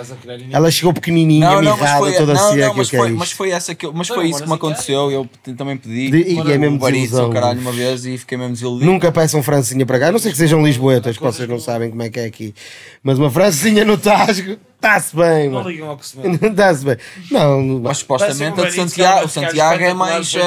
Ela 0.50 0.70
chegou 0.70 0.92
pequenininha, 0.92 1.60
mirrada, 1.60 2.12
toda 2.12 2.34
não, 2.34 2.50
seca. 2.50 2.66
não, 2.68 2.74
mas, 2.74 2.86
o 2.86 2.90
que 2.90 2.96
é 2.96 2.98
foi, 2.98 3.08
isto? 3.08 3.18
mas 3.18 3.32
foi 3.32 3.50
essa 3.50 3.74
que 3.74 3.86
eu, 3.86 3.92
mas 3.92 4.08
Não, 4.08 4.16
foi 4.16 4.28
isso 4.28 4.38
que 4.38 4.44
me 4.44 4.48
mas 4.50 4.58
assim, 4.58 4.66
aconteceu. 4.66 5.10
Eu 5.10 5.54
também 5.56 5.76
pedi 5.76 6.10
De- 6.10 6.32
e 6.34 6.52
é 6.52 6.58
mesmo 6.58 6.78
desilusão, 6.78 7.30
caralho, 7.30 7.60
uma 7.60 7.72
vez 7.72 8.04
e 8.04 8.18
fiquei 8.18 8.36
mesmo 8.36 8.52
desiludido. 8.54 8.90
Nunca 8.90 9.10
peçam 9.12 9.42
francinha 9.42 9.86
para 9.86 9.98
cá, 9.98 10.08
a 10.08 10.12
não 10.12 10.18
sei 10.18 10.32
que 10.32 10.38
sejam 10.38 10.64
lisboetas, 10.64 11.16
que 11.16 11.22
vocês 11.22 11.48
não 11.48 11.58
sabem 11.60 11.90
como 11.90 12.02
é 12.02 12.08
que 12.10 12.20
é 12.20 12.24
aqui. 12.24 12.54
Mas 13.02 13.18
uma 13.18 13.30
francinha 13.30 13.84
no 13.84 13.96
Tasco, 13.96 14.56
está-se 14.94 15.16
bem, 15.16 15.46
Não 15.48 15.54
mano. 15.58 15.68
ligam 15.70 15.88
ao 15.88 15.96
que 15.96 16.06
se 16.06 16.18
mete. 16.18 16.44
Está-se 16.44 16.84
bem. 16.84 16.96
Não, 17.30 17.80
Mas 17.80 17.98
supostamente 17.98 18.60
a 18.60 18.64
de 18.66 18.72
Santiago, 18.72 19.24
o 19.26 19.28
Santiago 19.28 19.82
é 19.82 19.94
mais, 19.94 20.34
800 20.34 20.44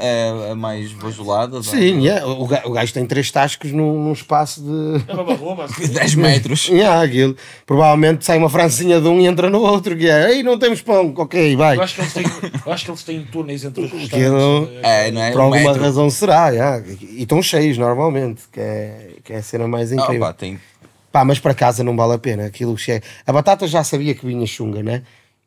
é, 0.00 0.04
é, 0.48 0.50
é 0.50 0.54
mais 0.54 0.92
bajulada. 0.92 1.52
não 1.54 1.60
é? 1.60 1.62
sim, 1.62 2.08
é, 2.08 2.24
o, 2.24 2.46
ga- 2.46 2.62
o 2.64 2.70
gajo 2.70 2.92
tem 2.92 3.04
três 3.06 3.30
tascos 3.30 3.72
num, 3.72 4.04
num 4.04 4.12
espaço 4.12 4.60
de. 4.62 5.04
É 5.10 5.12
uma 5.14 5.24
basicamente. 5.56 5.92
10 5.94 6.14
metros. 6.14 6.68
Yeah, 6.74 7.02
aquilo. 7.02 7.36
Provavelmente 7.66 8.24
sai 8.24 8.36
uma 8.38 8.50
francinha 8.50 9.00
de 9.00 9.06
um 9.08 9.20
e 9.20 9.26
entra 9.26 9.48
no 9.48 9.60
outro, 9.60 9.96
que 9.96 10.08
é, 10.08 10.32
ei, 10.32 10.42
não 10.42 10.58
temos 10.58 10.80
pão, 10.82 11.12
ok, 11.16 11.56
vai. 11.56 11.76
Eu 11.76 11.82
acho 11.82 11.94
que 11.94 12.00
eles 12.00 12.12
têm, 12.12 12.24
eu 12.66 12.72
acho 12.72 12.84
que 12.84 12.90
eles 12.90 13.02
têm 13.02 13.22
túneis 13.24 13.64
entre 13.64 13.84
os 13.84 13.92
Aquilo- 13.92 14.60
restaurantes. 14.64 14.78
É, 14.82 15.10
não 15.10 15.22
é? 15.22 15.30
Por 15.30 15.40
Um 15.40 15.44
alguma 15.44 15.62
metro. 15.62 15.82
razão 15.82 16.10
será, 16.10 16.48
yeah. 16.50 16.82
e 17.00 17.22
estão 17.22 17.40
cheios 17.42 17.78
normalmente, 17.78 18.42
que 18.52 18.60
é, 18.60 19.08
que 19.24 19.32
é 19.32 19.36
a 19.36 19.42
cena 19.42 19.66
mais 19.68 19.92
Ah, 19.92 19.94
incrível. 19.94 20.20
pá, 20.26 20.32
tem, 20.32 20.58
Pá, 21.14 21.24
mas 21.24 21.38
para 21.38 21.54
casa 21.54 21.84
não 21.84 21.94
vale 21.96 22.14
a 22.14 22.18
pena. 22.18 22.46
Aquilo 22.46 22.74
que 22.74 22.90
é. 22.90 23.00
A 23.24 23.32
batata 23.32 23.68
já 23.68 23.84
sabia 23.84 24.16
que 24.16 24.26
vinha 24.26 24.44
chunga, 24.48 24.82
né? 24.82 25.04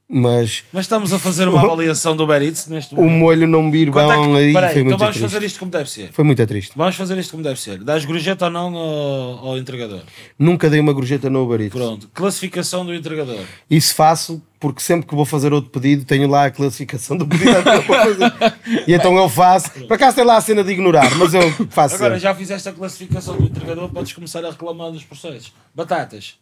Mas 0.09 0.63
Mas 0.71 0.85
estamos 0.85 1.11
a 1.11 1.19
fazer 1.19 1.49
uma 1.49 1.61
avaliação 1.61 2.15
do 2.15 2.23
Uber 2.23 2.41
Eats 2.41 2.67
neste 2.67 2.93
o 2.95 2.97
momento. 2.97 3.13
molho 3.19 3.45
não 3.47 3.69
vir 3.69 3.91
Quanto 3.91 4.09
é 4.11 4.15
que- 4.15 4.21
bom 4.23 4.35
aí 4.35 4.53
Peraí, 4.53 4.71
foi 4.73 4.81
então 4.81 4.83
muito 4.85 4.99
vamos 4.99 5.15
triste. 5.17 5.33
fazer 5.33 5.45
isto 5.45 5.59
como 5.59 5.71
deve 5.71 5.89
ser. 5.91 6.09
Foi 6.13 6.23
muito 6.23 6.47
triste. 6.47 6.71
Vamos 6.77 6.95
fazer 6.95 7.17
isto 7.17 7.31
como 7.31 7.43
deve 7.43 7.59
ser. 7.59 7.83
Dás 7.83 8.05
gorjeta 8.05 8.45
ou 8.45 8.51
não 8.51 8.73
ao, 8.73 9.47
ao 9.49 9.57
entregador? 9.57 9.99
Nunca 10.39 10.69
dei 10.69 10.79
uma 10.79 10.93
gorjeta 10.93 11.29
no 11.29 11.43
Uber 11.43 11.59
Eats. 11.59 11.73
Pronto. 11.73 12.09
Classificação 12.13 12.85
do 12.85 12.93
entregador. 12.95 13.41
Isso 13.69 13.93
faço 13.93 14.41
porque 14.61 14.79
sempre 14.81 15.05
que 15.07 15.13
vou 15.13 15.25
fazer 15.25 15.51
outro 15.51 15.69
pedido 15.69 16.05
tenho 16.05 16.27
lá 16.29 16.45
a 16.45 16.51
classificação 16.51 17.17
do 17.17 17.27
pedido 17.27 17.51
fazer. 17.85 18.33
E 18.87 18.93
então 18.93 19.15
eu 19.17 19.27
faço. 19.27 19.71
Por 19.71 19.93
acaso 19.93 20.15
tem 20.15 20.23
lá 20.25 20.37
a 20.37 20.41
cena 20.41 20.63
de 20.63 20.71
ignorar, 20.71 21.13
mas 21.17 21.33
eu 21.33 21.41
faço. 21.69 21.95
Agora, 21.95 22.11
sempre. 22.15 22.19
já 22.19 22.33
fizeste 22.33 22.69
a 22.69 22.71
classificação 22.71 23.35
do 23.35 23.43
entregador, 23.43 23.89
podes 23.89 24.13
começar 24.13 24.43
a 24.45 24.51
reclamar 24.51 24.89
dos 24.89 25.03
processos. 25.03 25.51
Batatas. 25.75 26.35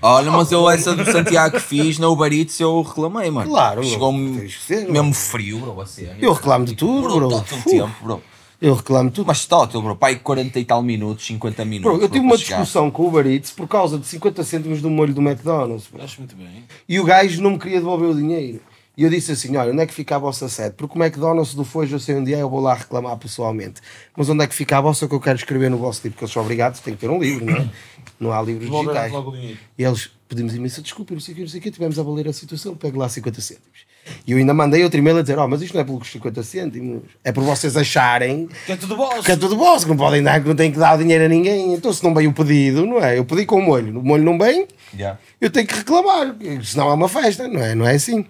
Olha, 0.00 0.30
mas 0.30 0.52
eu 0.52 0.68
essa 0.68 0.94
do 0.94 1.04
Santiago 1.10 1.56
que 1.56 1.62
fiz 1.62 1.98
na 1.98 2.08
Uber 2.08 2.32
Eats 2.32 2.60
eu 2.60 2.82
reclamei, 2.82 3.30
mano. 3.30 3.50
Claro, 3.50 3.82
Chegou-me 3.82 4.48
mesmo 4.90 5.12
frio, 5.14 5.58
bro, 5.58 5.80
a 5.80 5.86
cena. 5.86 6.16
Eu 6.20 6.32
reclamo 6.32 6.64
de 6.64 6.74
tudo, 6.74 7.02
bro. 7.02 7.28
Bro, 7.28 7.44
todo 7.48 7.64
tempo, 7.64 7.94
bro. 8.02 8.22
Eu 8.60 8.74
reclamo 8.74 9.10
de 9.10 9.16
tudo. 9.16 9.26
Mas 9.26 9.44
tótil, 9.46 9.82
bro, 9.82 9.96
pai, 9.96 10.16
40 10.16 10.58
e 10.60 10.64
tal 10.64 10.82
minutos, 10.82 11.26
50 11.26 11.64
minutos. 11.64 11.92
Bro, 11.92 12.02
eu 12.04 12.08
tive 12.08 12.24
uma 12.24 12.36
discussão 12.36 12.90
com 12.90 13.02
o 13.02 13.08
Uber 13.08 13.26
Eats 13.26 13.50
por 13.50 13.66
causa 13.66 13.98
de 13.98 14.06
50 14.06 14.44
cêntimos 14.44 14.80
do 14.80 14.88
molho 14.88 15.12
do 15.12 15.20
McDonald's. 15.20 15.86
bro. 15.90 16.02
Acho 16.02 16.20
muito 16.20 16.36
bem. 16.36 16.64
E 16.88 17.00
o 17.00 17.04
gajo 17.04 17.42
não 17.42 17.50
me 17.52 17.58
queria 17.58 17.78
devolver 17.78 18.08
o 18.10 18.14
dinheiro. 18.14 18.60
E 18.96 19.02
eu 19.02 19.10
disse 19.10 19.32
assim: 19.32 19.56
olha, 19.56 19.72
onde 19.72 19.82
é 19.82 19.86
que 19.86 19.92
fica 19.94 20.16
a 20.16 20.18
vossa 20.18 20.48
sede? 20.48 20.74
Porque 20.76 20.98
o 20.98 21.02
McDonald's 21.02 21.54
do 21.54 21.64
Fojo 21.64 21.96
eu 21.96 21.98
sei 22.00 22.14
onde 22.16 22.32
é, 22.32 22.42
eu 22.42 22.48
vou 22.50 22.60
lá 22.60 22.74
reclamar 22.74 23.16
pessoalmente. 23.16 23.80
Mas 24.16 24.28
onde 24.28 24.44
é 24.44 24.46
que 24.46 24.54
fica 24.54 24.78
a 24.78 24.80
vossa 24.80 25.08
que 25.08 25.14
eu 25.14 25.20
quero 25.20 25.36
escrever 25.36 25.68
no 25.70 25.78
vosso 25.78 26.00
livro? 26.04 26.12
Porque 26.16 26.24
eles 26.24 26.32
são 26.32 26.42
obrigados, 26.42 26.80
tem 26.80 26.94
que 26.94 27.00
ter 27.00 27.10
um 27.10 27.18
livro, 27.18 27.44
não 27.44 27.56
é? 27.56 27.68
Não 28.20 28.32
há 28.32 28.40
livros 28.40 28.64
Devolver 28.66 28.90
digitais. 28.94 29.12
logo. 29.12 29.34
E 29.34 29.56
eles 29.78 30.10
pedimos 30.28 30.54
imensa 30.54 30.80
desculpa, 30.80 31.12
não 31.14 31.20
sei 31.20 31.32
o 31.32 31.36
que, 31.36 31.40
não 31.42 31.48
sei 31.48 31.58
o 31.58 31.62
que, 31.62 31.70
tivemos 31.70 31.98
a 31.98 32.02
valer 32.02 32.28
a 32.28 32.32
situação, 32.32 32.74
pego 32.76 32.98
lá 32.98 33.08
50 33.08 33.40
cêntimos. 33.40 33.80
E 34.26 34.32
eu 34.32 34.38
ainda 34.38 34.54
mandei 34.54 34.84
outro 34.84 34.98
e-mail 34.98 35.18
a 35.18 35.22
dizer: 35.22 35.38
oh, 35.38 35.48
mas 35.48 35.62
isto 35.62 35.74
não 35.74 35.80
é 35.80 35.84
pelos 35.84 36.06
50 36.12 36.42
cêntimos, 36.42 37.02
é 37.24 37.32
por 37.32 37.42
vocês 37.42 37.76
acharem 37.76 38.48
Que 38.66 38.72
é 38.72 38.76
tudo 38.76 38.96
bolso. 38.96 39.22
que 39.22 39.32
é 39.32 39.36
tudo 39.36 39.56
vosso, 39.56 39.84
que 39.86 39.90
não 39.90 39.96
podem 39.96 40.22
dar, 40.22 40.40
que 40.40 40.46
não 40.48 40.54
têm 40.54 40.70
que 40.70 40.78
dar 40.78 40.94
o 40.94 40.98
dinheiro 40.98 41.24
a 41.24 41.28
ninguém. 41.28 41.74
Então, 41.74 41.92
se 41.92 42.04
não 42.04 42.14
vem 42.14 42.28
o 42.28 42.32
pedido, 42.32 42.86
não 42.86 43.02
é? 43.02 43.18
Eu 43.18 43.24
pedi 43.24 43.44
com 43.46 43.56
o 43.58 43.62
molho, 43.62 43.98
o 43.98 44.02
molho 44.04 44.22
não 44.22 44.38
vem, 44.38 44.68
Yeah. 44.94 45.18
eu 45.40 45.50
tenho 45.50 45.66
que 45.66 45.74
reclamar, 45.74 46.36
senão 46.62 46.88
é 46.90 46.94
uma 46.94 47.08
festa, 47.08 47.48
não 47.48 47.60
é? 47.60 47.74
Não 47.74 47.84
é 47.86 47.94
assim. 47.96 48.24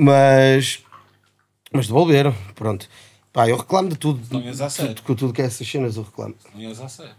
Mas, 0.00 0.78
mas 1.72 1.86
devolveram, 1.88 2.32
pronto. 2.54 2.88
Pá, 3.32 3.48
eu 3.48 3.56
reclamo 3.56 3.88
de 3.88 3.96
tudo, 3.96 4.20
Não 4.30 4.40
ias 4.40 4.60
à 4.60 4.70
sério. 4.70 4.94
tudo, 4.94 5.16
tudo 5.16 5.32
que 5.32 5.42
é 5.42 5.46
essas 5.46 5.68
cenas 5.68 5.96
eu 5.96 6.04
reclamo. 6.04 6.36
Não 6.54 6.60
ias 6.62 6.80
a 6.80 6.88
sério. 6.88 7.12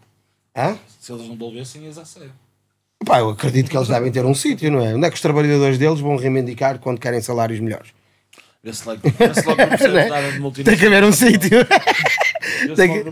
Hã? 0.56 0.78
Se 1.00 1.12
eles 1.12 1.24
não 1.28 1.36
devolvessem, 1.36 1.84
ias 1.84 1.98
a 1.98 2.06
sério. 2.06 2.32
Pá, 3.06 3.20
eu 3.20 3.30
acredito 3.30 3.70
que 3.70 3.76
eles 3.76 3.90
devem 3.90 4.10
ter 4.12 4.26
um 4.26 4.34
sítio, 4.34 4.72
não 4.72 4.80
é? 4.80 4.96
Onde 4.96 5.06
é 5.06 5.10
que 5.10 5.16
os 5.16 5.22
trabalhadores 5.22 5.78
deles 5.78 6.00
vão 6.00 6.16
reivindicar 6.16 6.80
quando 6.80 7.00
querem 7.02 7.22
salários 7.22 7.60
melhores? 7.60 7.90
Vê-se 8.64 8.86
logo, 8.88 9.02
vê-se 9.04 9.46
logo 9.46 9.62
não 9.62 9.70
percebes 9.70 9.96
é? 10.00 10.08
nada 10.10 10.22
de 10.28 10.32
Tem 10.32 10.40
multinacional. 10.42 10.80
que 10.80 10.86
haver 10.86 11.04
um 11.04 11.12
sítio. 11.12 11.60
Tem 12.76 13.04
que-. 13.04 13.10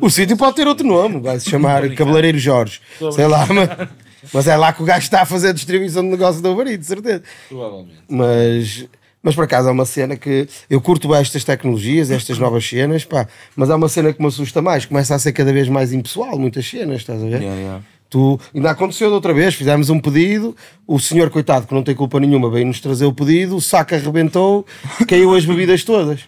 O 0.00 0.10
sítio 0.10 0.36
pode 0.36 0.54
ter 0.56 0.66
outro 0.66 0.86
nome, 0.86 1.20
vai 1.20 1.38
se 1.40 1.50
chamar. 1.50 1.88
Cabeleireiro 1.94 2.38
Jorge. 2.38 2.80
Sei 3.12 3.26
lá, 3.26 3.46
mas, 3.46 3.88
mas 4.32 4.46
é 4.48 4.56
lá 4.56 4.72
que 4.72 4.82
o 4.82 4.84
gajo 4.86 5.04
está 5.04 5.22
a 5.22 5.26
fazer 5.26 5.48
a 5.48 5.52
distribuição 5.52 6.02
de 6.02 6.08
negócio 6.08 6.40
do 6.40 6.50
Uber 6.52 6.66
Eats, 6.68 6.86
certeza. 6.86 7.22
Provavelmente. 7.48 7.98
Mas, 8.08 8.86
mas 9.22 9.34
por 9.34 9.44
acaso 9.44 9.68
é 9.68 9.72
uma 9.72 9.84
cena 9.84 10.16
que 10.16 10.48
eu 10.68 10.80
curto 10.80 11.08
bem 11.08 11.18
estas 11.18 11.44
tecnologias, 11.44 12.10
estas 12.10 12.36
novas 12.40 12.66
cenas, 12.66 13.04
pá, 13.04 13.26
mas 13.56 13.70
é 13.70 13.74
uma 13.74 13.88
cena 13.88 14.12
que 14.12 14.20
me 14.20 14.28
assusta 14.28 14.62
mais, 14.62 14.84
começa 14.84 15.14
a 15.14 15.18
ser 15.18 15.32
cada 15.32 15.52
vez 15.52 15.68
mais 15.68 15.92
impessoal, 15.92 16.38
muitas 16.38 16.68
cenas, 16.68 16.98
estás 16.98 17.22
a 17.22 17.26
ver? 17.26 17.42
Yeah, 17.42 17.60
yeah. 17.60 17.82
Tu, 18.10 18.40
ainda 18.54 18.70
aconteceu 18.70 19.10
da 19.10 19.16
outra 19.16 19.34
vez, 19.34 19.54
fizemos 19.54 19.90
um 19.90 20.00
pedido, 20.00 20.56
o 20.86 20.98
senhor, 20.98 21.28
coitado, 21.28 21.66
que 21.66 21.74
não 21.74 21.82
tem 21.82 21.94
culpa 21.94 22.18
nenhuma, 22.18 22.50
veio-nos 22.50 22.80
trazer 22.80 23.04
o 23.04 23.12
pedido, 23.12 23.56
o 23.56 23.60
saco 23.60 23.94
arrebentou, 23.94 24.64
caiu 25.06 25.34
as 25.34 25.44
bebidas 25.44 25.84
todas. 25.84 26.20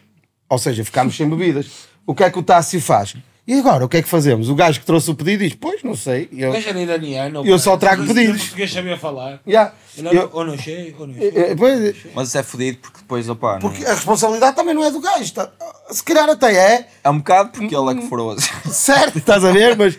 Ou 0.48 0.58
seja, 0.58 0.84
ficámos 0.84 1.16
sem 1.16 1.28
bebidas. 1.28 1.88
O 2.06 2.14
que 2.14 2.24
é 2.24 2.30
que 2.30 2.38
o 2.38 2.42
Tássio 2.42 2.80
faz? 2.80 3.14
E 3.50 3.58
agora, 3.58 3.84
o 3.84 3.88
que 3.88 3.96
é 3.96 4.02
que 4.02 4.08
fazemos? 4.08 4.48
O 4.48 4.54
gajo 4.54 4.78
que 4.78 4.86
trouxe 4.86 5.10
o 5.10 5.14
pedido 5.16 5.42
diz, 5.42 5.54
pois, 5.60 5.82
não 5.82 5.96
sei. 5.96 6.28
E 6.30 6.40
eu, 6.40 6.50
O 6.50 6.52
gajo 6.52 6.68
era 6.68 6.80
iraniano. 6.80 7.44
Eu 7.44 7.58
só 7.58 7.76
trago 7.76 8.06
pedidos. 8.06 8.42
português 8.42 8.72
sabia 8.72 8.96
falar. 8.96 9.40
Yeah, 9.44 9.72
eu- 10.12 10.30
ou 10.32 10.44
não 10.44 10.56
sei, 10.56 10.94
ou 10.96 11.04
não 11.08 11.14
sei. 11.14 11.32
eh, 11.34 11.54
pois, 11.58 11.96
Mas 12.14 12.28
isso 12.28 12.38
é 12.38 12.44
fodido 12.44 12.78
porque 12.78 12.98
depois, 13.00 13.28
opá, 13.28 13.54
não- 13.54 13.58
porque 13.58 13.84
a 13.84 13.92
responsabilidade 13.94 14.54
também 14.54 14.72
não 14.72 14.84
é 14.84 14.90
do 14.92 15.00
gajo. 15.00 15.32
tá? 15.34 15.50
Se 15.90 16.00
calhar 16.04 16.28
até 16.30 16.54
é, 16.54 16.86
é 17.02 17.10
um 17.10 17.18
bocado 17.18 17.50
porque 17.50 17.74
ele 17.74 17.90
é 17.90 17.94
que 17.96 18.08
furou. 18.08 18.36
certo, 18.70 19.18
estás 19.18 19.44
a 19.44 19.50
ver? 19.50 19.76
Mas, 19.76 19.98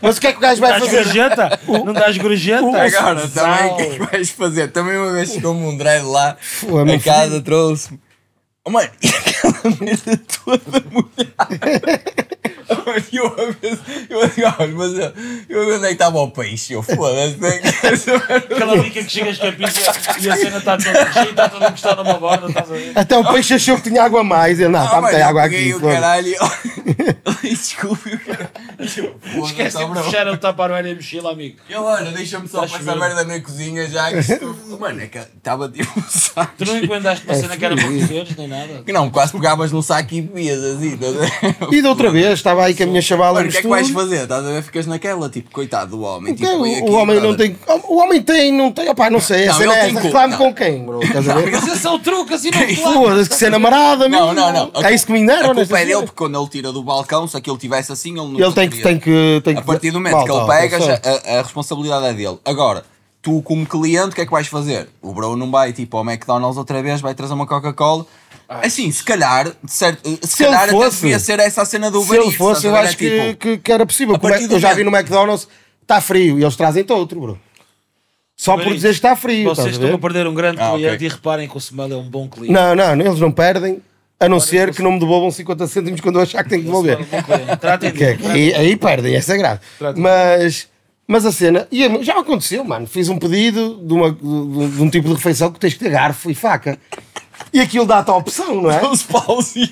mas 0.00 0.16
o 0.16 0.20
que 0.20 0.28
é 0.28 0.32
que 0.32 0.38
o 0.38 0.40
gajo 0.40 0.60
vai 0.60 0.70
Dás 0.70 0.84
fazer? 0.84 1.02
gorjeta? 1.02 1.60
Não 1.66 1.92
dás 1.92 2.16
gorjeta? 2.16 2.64
Agora, 2.68 3.26
também 3.28 3.72
o 3.72 3.76
que 3.76 3.82
é 3.82 3.86
que 3.90 3.98
vais 4.06 4.30
fazer? 4.30 4.68
Também 4.70 4.96
uma 4.96 5.10
vez 5.10 5.32
chegou-me 5.32 5.66
um 5.66 5.76
dread 5.76 6.04
lá, 6.06 6.36
é 6.62 6.84
meu 6.84 6.94
a 6.94 6.98
casa 7.00 7.40
trouxe-me. 7.42 7.98
Oh, 8.64 8.70
mano, 8.70 8.88
e 9.02 9.08
aquela 9.08 9.76
merda 9.80 10.20
toda 10.44 10.84
molhada. 10.90 12.02
E 13.12 13.16
eu 13.16 13.26
a 13.26 13.50
ver, 13.60 13.78
eu 14.08 14.28
digo, 14.28 14.54
olha, 14.58 14.72
mas 14.74 14.92
eu, 14.94 15.12
eu 15.48 15.74
onde 15.76 15.84
é 15.84 15.88
que 15.88 15.92
estava 15.94 16.18
o 16.20 16.30
peixe? 16.30 16.72
Eu 16.72 16.82
foda-se, 16.82 17.34
tem 17.38 17.60
que 17.60 17.96
saber. 17.96 18.34
Aquela 18.36 18.78
dica 18.78 19.02
que 19.04 19.10
chegas 19.10 19.38
com 19.38 19.46
a 19.48 19.52
pizza 19.52 19.80
e 20.20 20.30
a 20.30 20.36
cena 20.36 20.58
está 20.58 20.76
toda 20.78 21.12
cheia, 21.12 21.30
está 21.30 21.48
toda 21.48 21.66
encostada 21.66 22.02
numa 22.04 22.18
borda, 22.18 22.48
estás 22.48 22.70
a 22.70 22.74
ver? 22.74 22.92
Até 22.94 23.16
o 23.18 23.24
peixe 23.32 23.54
achou 23.54 23.76
que 23.76 23.88
tinha 23.90 24.02
água 24.02 24.20
a 24.20 24.24
mais. 24.24 24.58
Ele, 24.58 24.68
não, 24.70 24.80
Ah, 24.80 24.84
está 24.84 25.08
a 25.08 25.20
eu 25.20 25.26
água 25.26 25.42
peguei 25.42 25.60
aqui. 25.60 25.74
o 25.74 25.80
foda-se. 25.80 26.00
caralho. 26.00 26.28
e- 26.28 26.36
Desculpe, 27.52 28.14
o 28.14 28.18
caralho. 28.20 28.48
Esquece 29.44 29.78
de 29.78 30.02
fechar 30.04 30.28
o 30.28 30.36
taparoeira 30.38 30.88
e 30.88 30.92
a 30.92 30.94
mochila, 30.94 31.32
amigo. 31.32 31.56
Eu, 31.68 31.82
olha, 31.84 32.10
deixa-me 32.10 32.48
só 32.48 32.62
Tá 32.62 32.68
chovendo. 32.68 32.98
merda 32.98 33.24
na 33.24 33.40
cozinha 33.40 33.88
já. 33.88 34.08
Mano, 34.78 35.00
é 35.02 35.06
que 35.06 35.18
estava 35.18 35.68
tipo 35.68 35.98
um 35.98 36.02
saco. 36.02 36.52
Tu 36.58 36.64
não 36.64 36.78
encomendaste 36.78 37.24
uma 37.26 37.34
É 37.34 37.36
cena 37.36 37.56
que 37.56 37.64
era 37.64 37.74
para 37.76 37.84
cozeres, 37.84 38.36
nem 38.36 38.48
nada? 38.52 38.82
Que 38.84 38.92
não, 38.92 39.10
quase 39.10 39.32
pegavas 39.32 39.72
num 39.72 39.82
saco 39.82 40.14
e 40.14 40.20
bebias 40.22 40.62
assim, 40.62 40.94
estás 40.94 41.16
a 41.16 41.20
ver? 41.20 41.56
E 41.72 41.82
da 41.82 41.88
outra 41.88 42.10
vez, 42.10 42.32
estava 42.34 42.64
aí 42.64 42.74
com 42.74 42.82
a 42.82 42.86
minha 42.86 43.02
chavala 43.02 43.42
no 43.42 43.48
o 43.48 43.50
que 43.50 43.58
é 43.58 43.62
que 43.62 43.66
vais 43.68 43.90
fazer? 43.90 44.22
Estás 44.22 44.44
a 44.46 44.50
ver? 44.50 44.62
Ficas 44.62 44.86
naquela, 44.86 45.28
tipo, 45.28 45.50
coitado 45.50 45.96
do 45.96 46.02
homem. 46.02 46.32
O 46.32 46.36
Tipo, 46.36 46.48
é? 46.48 46.58
vem 46.58 46.76
aqui, 46.76 46.90
O 46.90 46.94
homem 46.94 47.20
não 47.20 47.36
tem. 47.36 47.56
O 47.88 47.96
homem 47.98 48.22
tem, 48.22 48.52
não 48.52 48.70
tem. 48.70 48.88
Opá, 48.88 49.10
não 49.10 49.20
sei. 49.20 49.46
Não, 49.46 49.54
cena 49.54 49.74
é 49.76 49.80
tem 49.88 49.98
essa. 49.98 50.26
não. 50.28 50.38
com 50.38 50.54
quem, 50.54 50.84
bro? 50.84 51.02
Estás 51.02 51.28
a 51.28 51.34
ver? 51.34 51.50
Mas 51.50 51.66
esse 51.66 51.86
é 51.86 51.90
o 51.90 51.98
truque, 51.98 52.34
assim 52.34 52.50
não 52.50 52.92
Foda-se, 52.92 53.28
que 53.30 53.36
cena 53.36 53.58
marada, 53.58 54.08
Não, 54.08 54.32
mesmo. 54.32 54.34
não, 54.34 54.52
não. 54.52 54.82
A 54.82 54.90
É 54.90 54.94
isso 54.94 55.06
que 55.06 55.12
me 55.12 55.20
A 55.20 55.24
nesta 55.24 55.54
culpa 55.54 55.78
é 55.78 55.84
dele, 55.84 56.02
porque 56.02 56.16
quando 56.16 56.38
ele 56.38 56.48
tira 56.48 56.72
do 56.72 56.82
balcão, 56.82 57.26
se 57.26 57.36
aquilo 57.36 57.56
tivesse 57.56 57.92
assim, 57.92 58.10
ele 58.10 58.32
não 58.32 58.40
Ele 58.40 58.52
tem 58.52 58.68
que, 58.68 58.82
tem 58.82 58.98
que, 58.98 59.40
tem 59.44 59.54
que. 59.54 59.60
A 59.60 59.64
partir 59.64 59.90
do 59.90 60.00
momento 60.00 60.24
que 60.24 60.30
ele 60.30 60.40
tá, 60.40 60.46
pega, 60.46 60.98
tá 60.98 61.22
a 61.38 61.42
responsabilidade 61.42 62.06
é 62.06 62.12
dele. 62.12 62.38
Agora, 62.44 62.84
tu 63.22 63.40
como 63.42 63.64
cliente, 63.64 64.08
o 64.08 64.14
que 64.14 64.20
é 64.20 64.26
que 64.26 64.32
vais 64.32 64.48
fazer? 64.48 64.88
O 65.00 65.12
bro 65.14 65.36
não 65.36 65.50
vai 65.50 65.72
tipo 65.72 65.96
ao 65.96 66.04
McDonald's 66.04 66.58
outra 66.58 66.82
vez, 66.82 67.00
vai 67.00 67.14
trazer 67.14 67.32
uma 67.34 67.46
Coca-Cola. 67.46 68.04
Assim, 68.48 68.90
se 68.90 69.02
calhar, 69.02 69.52
de 69.64 69.72
certo, 69.72 70.06
se, 70.22 70.36
Se 70.36 70.42
ele 70.42 70.50
calhar 70.50 70.62
até 70.64 70.72
fosse- 70.72 71.00
devia 71.02 71.18
ser 71.18 71.38
essa 71.38 71.62
a 71.62 71.64
cena 71.64 71.90
do 71.90 72.00
Se 72.00 72.04
Uber 72.06 72.16
ele 72.18 72.26
Eats, 72.26 72.36
fosse, 72.36 72.66
eu 72.66 72.76
a 72.76 72.80
acho 72.80 72.92
É 72.92 72.96
que, 72.96 73.10
tipo, 73.28 73.36
que, 73.38 73.58
que 73.58 73.72
era 73.72 73.86
possível. 73.86 74.16
a 74.16 74.18
Como 74.18 74.34
é- 74.34 74.42
Eu 74.44 74.58
já 74.58 74.74
vi 74.74 74.84
no 74.84 74.90
McDonald's, 74.94 75.48
está 75.80 76.00
frio 76.02 76.38
e 76.38 76.42
eles 76.42 76.56
trazem-te 76.56 76.92
outro, 76.92 77.18
bro. 77.20 77.38
Só 78.36 78.56
por 78.58 78.74
dizer 78.74 78.88
que 78.88 78.94
está 78.94 79.14
frio. 79.14 79.44
Vocês 79.44 79.58
estás 79.58 79.66
a 79.68 79.70
estão 79.70 79.88
ver? 79.88 79.94
a 79.94 79.98
perder 79.98 80.26
um 80.26 80.34
grande 80.34 80.60
Ah, 80.60 80.70
cliente 80.72 80.94
ok. 80.96 81.06
e 81.06 81.10
reparem 81.10 81.48
que 81.48 81.56
o 81.56 81.58
Smell 81.58 81.92
é 81.92 81.96
um 81.96 82.10
bom 82.10 82.28
cliente. 82.28 82.52
Não, 82.52 82.74
não, 82.74 82.92
eles 83.00 83.20
não 83.20 83.30
perdem, 83.30 83.80
a 84.18 84.28
não 84.28 84.40
ser 84.40 84.74
que 84.74 84.82
não 84.82 84.92
me 84.92 84.98
devolvam 85.00 85.30
50 85.30 85.66
cêntimos 85.68 86.00
quando 86.00 86.16
eu 86.16 86.22
achar 86.22 86.42
que 86.42 86.50
tenho 86.50 86.62
que 86.62 86.66
devolver. 86.66 86.98
Tratem 87.60 87.88
é- 87.90 87.92
dele. 87.92 88.26
aí, 88.26 88.54
aí 88.54 88.76
perdem, 88.76 89.14
essa 89.14 89.34
é 89.34 89.38
grave. 89.38 89.60
Mas, 89.96 90.66
mas 91.06 91.26
a 91.26 91.32
cena, 91.32 91.66
e 91.70 92.02
já 92.02 92.18
aconteceu, 92.18 92.64
mano. 92.64 92.86
Fiz 92.86 93.08
um 93.08 93.18
pedido 93.18 93.80
de, 93.82 93.92
uma, 93.92 94.12
de, 94.12 94.18
de 94.76 94.82
um 94.82 94.88
tipo 94.88 95.08
de 95.08 95.14
refeição 95.14 95.52
que 95.52 95.58
tens 95.58 95.74
que 95.74 95.80
ter 95.80 95.90
garfo 95.90 96.30
e 96.30 96.34
faca. 96.34 96.78
E 97.52 97.60
aquilo 97.60 97.84
dá-te 97.84 98.10
a 98.10 98.14
opção, 98.14 98.62
não 98.62 98.70
é? 98.70 98.82
Os 98.82 99.02
pauzinhos. 99.02 99.70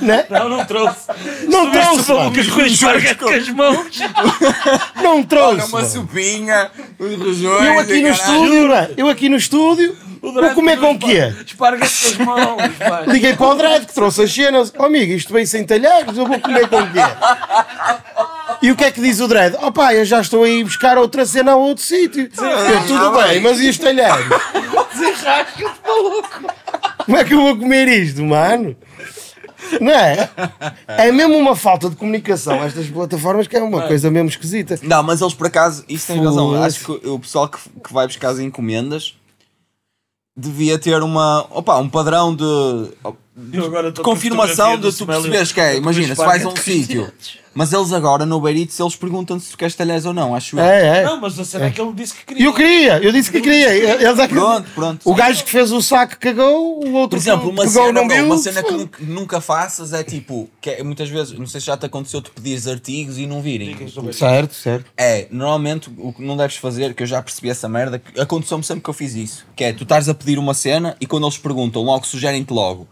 Né? 0.00 0.26
Não, 0.28 0.48
não 0.48 0.64
trouxe. 0.64 1.08
Não 1.48 1.70
trouxe, 1.70 2.12
o 2.12 2.24
Lucas 2.24 2.48
com 2.48 3.28
as 3.28 3.48
mãos. 3.50 3.98
Não 5.02 5.22
trouxe. 5.22 5.54
Olha, 5.54 5.64
uma 5.66 5.80
mano. 5.80 5.88
sopinha, 5.88 6.70
os 6.98 7.16
rojões. 7.16 7.66
Eu 7.66 7.78
aqui 7.78 8.02
no 8.02 8.08
estúdio, 8.08 8.68
não 8.68 8.74
é? 8.74 8.90
eu 8.96 9.08
aqui 9.08 9.28
no 9.28 9.36
estúdio, 9.36 9.96
vou 10.20 10.50
comer 10.50 10.80
com 10.80 10.92
o 10.92 10.98
quê? 10.98 11.32
Esparguete 11.46 11.92
com 11.92 12.08
as 12.08 12.26
mãos. 12.26 12.72
pá. 12.78 13.00
Liguei 13.06 13.36
para 13.36 13.46
o 13.46 13.54
Dredd 13.54 13.86
que 13.86 13.94
trouxe 13.94 14.22
as 14.22 14.32
cenas. 14.32 14.72
Oh 14.76 14.84
amigo, 14.84 15.12
isto 15.12 15.32
vem 15.32 15.46
sem 15.46 15.64
talheres, 15.64 16.16
eu 16.16 16.26
vou 16.26 16.40
comer 16.40 16.68
com 16.68 16.76
o 16.78 16.92
quê? 16.92 17.00
E 18.62 18.70
o 18.70 18.76
que 18.76 18.84
é 18.84 18.90
que 18.90 19.00
diz 19.00 19.20
o 19.20 19.28
Dredd? 19.28 19.56
Oh 19.62 19.70
pá, 19.72 19.94
eu 19.94 20.04
já 20.04 20.20
estou 20.20 20.44
aí 20.44 20.62
buscar 20.64 20.98
outra 20.98 21.24
cena 21.26 21.52
a 21.52 21.56
outro 21.56 21.84
sítio. 21.84 22.22
Eu, 22.22 22.86
tudo 22.86 23.10
bem, 23.22 23.40
mas 23.40 23.60
e 23.60 23.68
os 23.68 23.78
talheres? 23.78 24.26
Desenrasca-te, 24.92 25.80
maluco. 25.86 26.54
Como 27.04 27.16
é 27.16 27.24
que 27.24 27.34
eu 27.34 27.40
vou 27.40 27.56
comer 27.56 27.88
isto, 27.88 28.22
mano? 28.22 28.76
Não 29.80 29.92
é? 29.92 30.30
É 30.86 31.10
mesmo 31.10 31.36
uma 31.36 31.56
falta 31.56 31.90
de 31.90 31.96
comunicação 31.96 32.62
estas 32.62 32.88
plataformas 32.88 33.46
que 33.46 33.56
é 33.56 33.62
uma 33.62 33.86
coisa 33.86 34.10
mesmo 34.10 34.28
esquisita. 34.28 34.78
Não, 34.82 35.02
mas 35.02 35.20
eles 35.20 35.34
por 35.34 35.46
acaso, 35.46 35.84
isso 35.88 36.06
tem 36.06 36.22
razão. 36.22 36.62
Acho 36.62 36.84
que 36.84 37.08
o 37.08 37.18
pessoal 37.18 37.48
que, 37.48 37.58
que 37.84 37.92
vai 37.92 38.06
buscar 38.06 38.30
as 38.30 38.38
encomendas 38.38 39.14
devia 40.36 40.78
ter 40.78 41.02
uma, 41.02 41.46
opa, 41.50 41.78
um 41.78 41.88
padrão 41.88 42.34
de, 42.34 42.44
de 43.36 44.00
confirmação 44.02 44.76
de 44.76 44.82
tu 44.82 44.88
Smelly 44.88 45.06
perceberes 45.12 45.52
que 45.52 45.60
é. 45.60 45.76
Imagina, 45.76 46.14
se 46.14 46.24
vais 46.24 46.44
a 46.44 46.48
um 46.48 46.56
sítio, 46.56 47.12
mas 47.52 47.70
eles 47.72 47.92
agora 47.92 48.24
no 48.24 48.36
Uber 48.36 48.56
Eats 48.56 48.78
eles 48.80 48.96
perguntam 48.96 49.38
se 49.38 49.50
tu 49.50 49.58
queres 49.58 49.74
talheres 49.74 50.06
ou 50.06 50.14
não, 50.14 50.34
acho 50.34 50.58
eu. 50.58 50.64
É, 50.64 51.00
é. 51.00 51.04
Não, 51.04 51.20
mas 51.20 51.38
a 51.38 51.44
cena 51.44 51.66
é 51.66 51.70
que 51.70 51.78
ele 51.80 51.92
disse 51.92 52.14
que 52.14 52.20
E 52.20 52.24
queria. 52.26 52.46
eu 52.46 52.54
queria, 52.54 52.98
eu 53.02 53.12
disse 53.12 53.30
que 53.30 53.40
queria. 53.42 53.74
Eles 53.74 54.18
é 54.18 54.26
que- 54.26 54.34
Pronto, 54.34 54.70
pronto. 54.74 55.00
O 55.04 55.14
gajo 55.14 55.44
que 55.44 55.50
fez 55.50 55.70
o 55.70 55.82
saco 55.82 56.16
cagou, 56.18 56.82
o 56.82 56.92
outro 56.94 57.10
Por 57.10 57.22
exemplo, 57.22 57.50
uma 57.50 57.64
pegou 57.64 57.86
cena, 57.86 57.92
não 58.00 58.08
viu. 58.08 58.24
uma 58.24 58.38
cena 58.38 58.62
que 58.62 59.04
nunca, 59.04 59.40
faças 59.40 59.92
é 59.92 60.02
tipo, 60.02 60.48
que 60.60 60.70
é, 60.70 60.82
muitas 60.82 61.08
vezes, 61.10 61.38
não 61.38 61.46
sei 61.46 61.60
se 61.60 61.66
já 61.66 61.76
te 61.76 61.84
aconteceu, 61.84 62.22
tu 62.22 62.30
pedires 62.30 62.66
artigos 62.66 63.18
e 63.18 63.26
não 63.26 63.42
virem. 63.42 63.76
Certo, 64.12 64.54
certo. 64.54 64.86
É, 64.96 65.26
normalmente 65.30 65.90
o 65.98 66.10
que 66.12 66.22
não 66.22 66.36
deves 66.38 66.56
fazer, 66.56 66.94
que 66.94 67.02
eu 67.02 67.06
já 67.06 67.20
percebi 67.22 67.50
essa 67.50 67.68
merda, 67.68 68.00
aconteceu-me 68.18 68.64
sempre 68.64 68.82
que 68.82 68.88
eu 68.90 68.94
fiz 68.94 69.14
isso, 69.14 69.46
que 69.54 69.62
é 69.64 69.72
tu 69.74 69.82
estás 69.82 70.08
a 70.08 70.14
pedir 70.14 70.38
uma 70.38 70.54
cena 70.54 70.96
e 71.00 71.06
quando 71.06 71.24
eles 71.26 71.36
perguntam, 71.38 71.82
logo 71.82 72.06
sugerem-te 72.06 72.52
logo. 72.52 72.88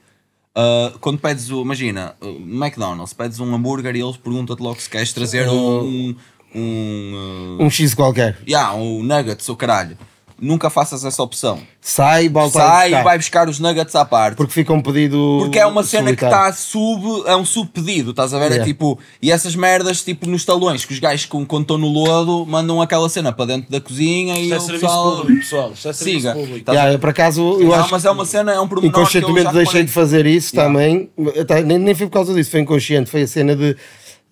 Ah, 0.54 0.92
quando 1.00 1.18
pedes 1.18 1.50
o, 1.50 1.62
imagina, 1.62 2.14
uh, 2.20 2.26
McDonald's, 2.28 3.12
pedes 3.12 3.40
um 3.40 3.54
hambúrguer 3.54 3.94
e 3.96 4.00
eles 4.00 4.16
perguntam-te 4.16 4.62
logo 4.62 4.80
se 4.80 4.88
queres 4.88 5.12
trazer 5.12 5.48
um. 5.48 5.80
um, 5.80 6.16
um, 6.54 7.56
uh, 7.58 7.62
Um 7.64 7.70
X 7.70 7.94
qualquer. 7.94 8.38
yeah, 8.46 8.72
um 8.74 9.02
nuggets 9.02 9.48
ou 9.48 9.56
caralho. 9.56 9.96
Nunca 10.40 10.68
faças 10.68 11.04
essa 11.04 11.22
opção. 11.22 11.60
Sai, 11.80 12.28
volta 12.28 12.58
Sai 12.58 12.92
e 12.92 13.02
vai 13.02 13.16
buscar 13.16 13.48
os 13.48 13.60
nuggets 13.60 13.94
à 13.94 14.04
parte. 14.04 14.36
Porque 14.36 14.52
fica 14.52 14.72
um 14.72 14.80
pedido. 14.82 15.38
Porque 15.42 15.58
é 15.58 15.66
uma 15.66 15.82
cena 15.84 16.12
que 16.12 16.20
solitário. 16.20 16.50
está 16.50 16.52
sub. 16.60 17.22
É 17.26 17.36
um 17.36 17.44
subpedido, 17.44 18.10
estás 18.10 18.34
a 18.34 18.38
ver? 18.38 18.46
É 18.46 18.48
Yeah. 18.54 18.64
tipo. 18.64 18.98
E 19.22 19.30
essas 19.30 19.54
merdas, 19.54 20.02
tipo, 20.02 20.28
nos 20.28 20.44
talões, 20.44 20.84
que 20.84 20.92
os 20.92 20.98
gajos 20.98 21.26
com- 21.26 21.46
quando 21.46 21.62
estão 21.62 21.78
no 21.78 21.86
lodo 21.88 22.44
mandam 22.46 22.82
aquela 22.82 23.08
cena 23.08 23.32
para 23.32 23.46
dentro 23.46 23.70
da 23.70 23.80
cozinha 23.80 24.36
e 24.36 24.42
Isto 24.42 24.54
é 24.54 24.58
serviço 24.60 24.80
pessoal. 24.86 25.16
público, 25.18 25.40
pessoal. 25.40 25.72
Isto 25.72 25.88
é 25.88 25.92
serviço 25.92 26.18
Siga. 26.20 26.32
público. 26.34 26.64
Tá- 26.64 26.72
Yeah, 26.72 26.92
eu, 26.94 26.98
por 26.98 27.08
acaso, 27.10 27.40
eu 27.60 27.68
Não, 27.68 27.74
acho 27.74 27.90
mas 27.92 28.04
é 28.04 28.10
uma 28.10 28.24
cena, 28.26 28.52
é 28.52 28.60
um 28.60 28.66
pormenor 28.68 28.92
que 28.92 28.98
eu 28.98 29.02
inconscientemente 29.02 29.44
já 29.44 29.52
deixei 29.52 29.84
de 29.84 29.92
fazer 29.92 30.26
isso 30.26 30.54
Yeah. 30.56 30.72
também. 30.72 31.10
Até- 31.40 31.62
Nem, 31.62 31.78
nem 31.78 31.94
foi 31.94 32.06
por 32.06 32.12
causa 32.14 32.34
disso, 32.34 32.50
foi 32.50 32.60
inconsciente. 32.60 33.08
Foi 33.10 33.22
a 33.22 33.26
cena 33.28 33.54
de. 33.54 33.76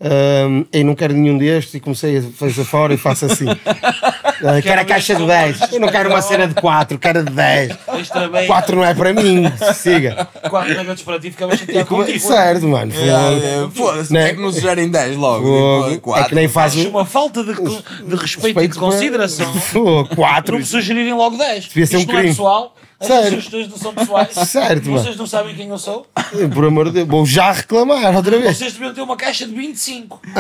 Um, 0.05 0.65
eu 0.73 0.85
não 0.85 0.97
quero 0.97 1.15
nenhum 1.15 1.39
destes 1.39 1.75
e 1.75 1.81
comecei 1.81 2.19
a 2.19 2.23
fazer 2.37 2.65
fora 2.65 2.93
e 2.93 2.97
faço 2.97 3.27
assim. 3.27 3.47
Ah, 4.45 4.61
quero 4.61 4.81
a 4.81 4.85
caixa 4.85 5.15
de 5.15 5.25
10. 5.25 5.73
Eu 5.73 5.79
não 5.79 5.87
quero 5.87 6.09
uma 6.11 6.21
cena 6.21 6.49
de 6.49 6.55
4, 6.55 6.99
quero 6.99 7.23
de 7.25 7.31
10. 7.33 7.79
Extra 8.01 8.29
bem. 8.29 8.49
4 8.49 8.75
não 8.75 8.85
é 8.85 8.93
para 8.93 9.13
mim. 9.13 9.45
Siga. 9.73 10.27
4 10.51 10.75
nuggets 10.79 11.03
para 11.05 11.21
ti, 11.21 11.31
ficava 11.31 11.57
chateado 11.57 11.87
contigo. 11.87 12.19
certo, 12.19 12.67
mano. 12.67 12.93
Yeah, 12.93 13.29
Fogo. 13.31 13.41
yeah, 13.47 13.71
Foda-se, 13.73 14.13
Né? 14.13 14.31
é 14.31 14.35
que 14.35 14.41
não 14.41 14.51
sugerem 14.53 14.91
10 14.91 15.17
logo. 15.17 15.47
Fogo. 15.47 15.83
tipo, 15.91 15.95
É 15.95 15.99
quatro. 16.01 16.29
que 16.31 16.35
nem 16.35 16.49
faz 16.49 16.75
uma 16.75 17.05
falta 17.05 17.45
de, 17.45 17.53
de 17.55 18.17
respeito 18.17 18.61
e 18.61 18.67
de 18.67 18.77
consideração. 18.77 19.55
Fogo, 19.55 20.09
4. 20.17 20.53
Não 20.55 20.59
me 20.59 20.67
sugerirem 20.67 21.15
logo 21.15 21.37
10. 21.37 21.67
Devia 21.67 21.87
ser 21.87 21.97
um 21.99 22.01
Isto 22.01 22.09
não 22.09 22.15
é 22.19 22.19
crime. 22.23 22.35
pessoal. 22.35 22.75
As 23.03 23.09
Sério. 23.09 23.31
sugestões 23.31 23.69
não 23.69 23.77
são 23.77 23.93
pessoais. 23.95 24.31
Certo, 24.49 24.89
mano. 24.89 25.03
Vocês 25.03 25.17
não 25.17 25.27
sabem 25.27 25.55
quem 25.57 25.69
eu 25.69 25.79
sou. 25.79 26.07
Por 26.55 26.65
amor 26.65 26.87
de 26.87 26.93
Deus, 26.93 27.09
vou 27.09 27.27
já 27.27 27.51
reclamar 27.51 28.15
outra 28.15 28.39
vez. 28.39 28.57
Vocês 28.57 28.75
deviam 28.75 28.95
ter 28.95 29.01
uma 29.01 29.17
caixa 29.17 29.45
de 29.45 29.53
25. 29.53 30.21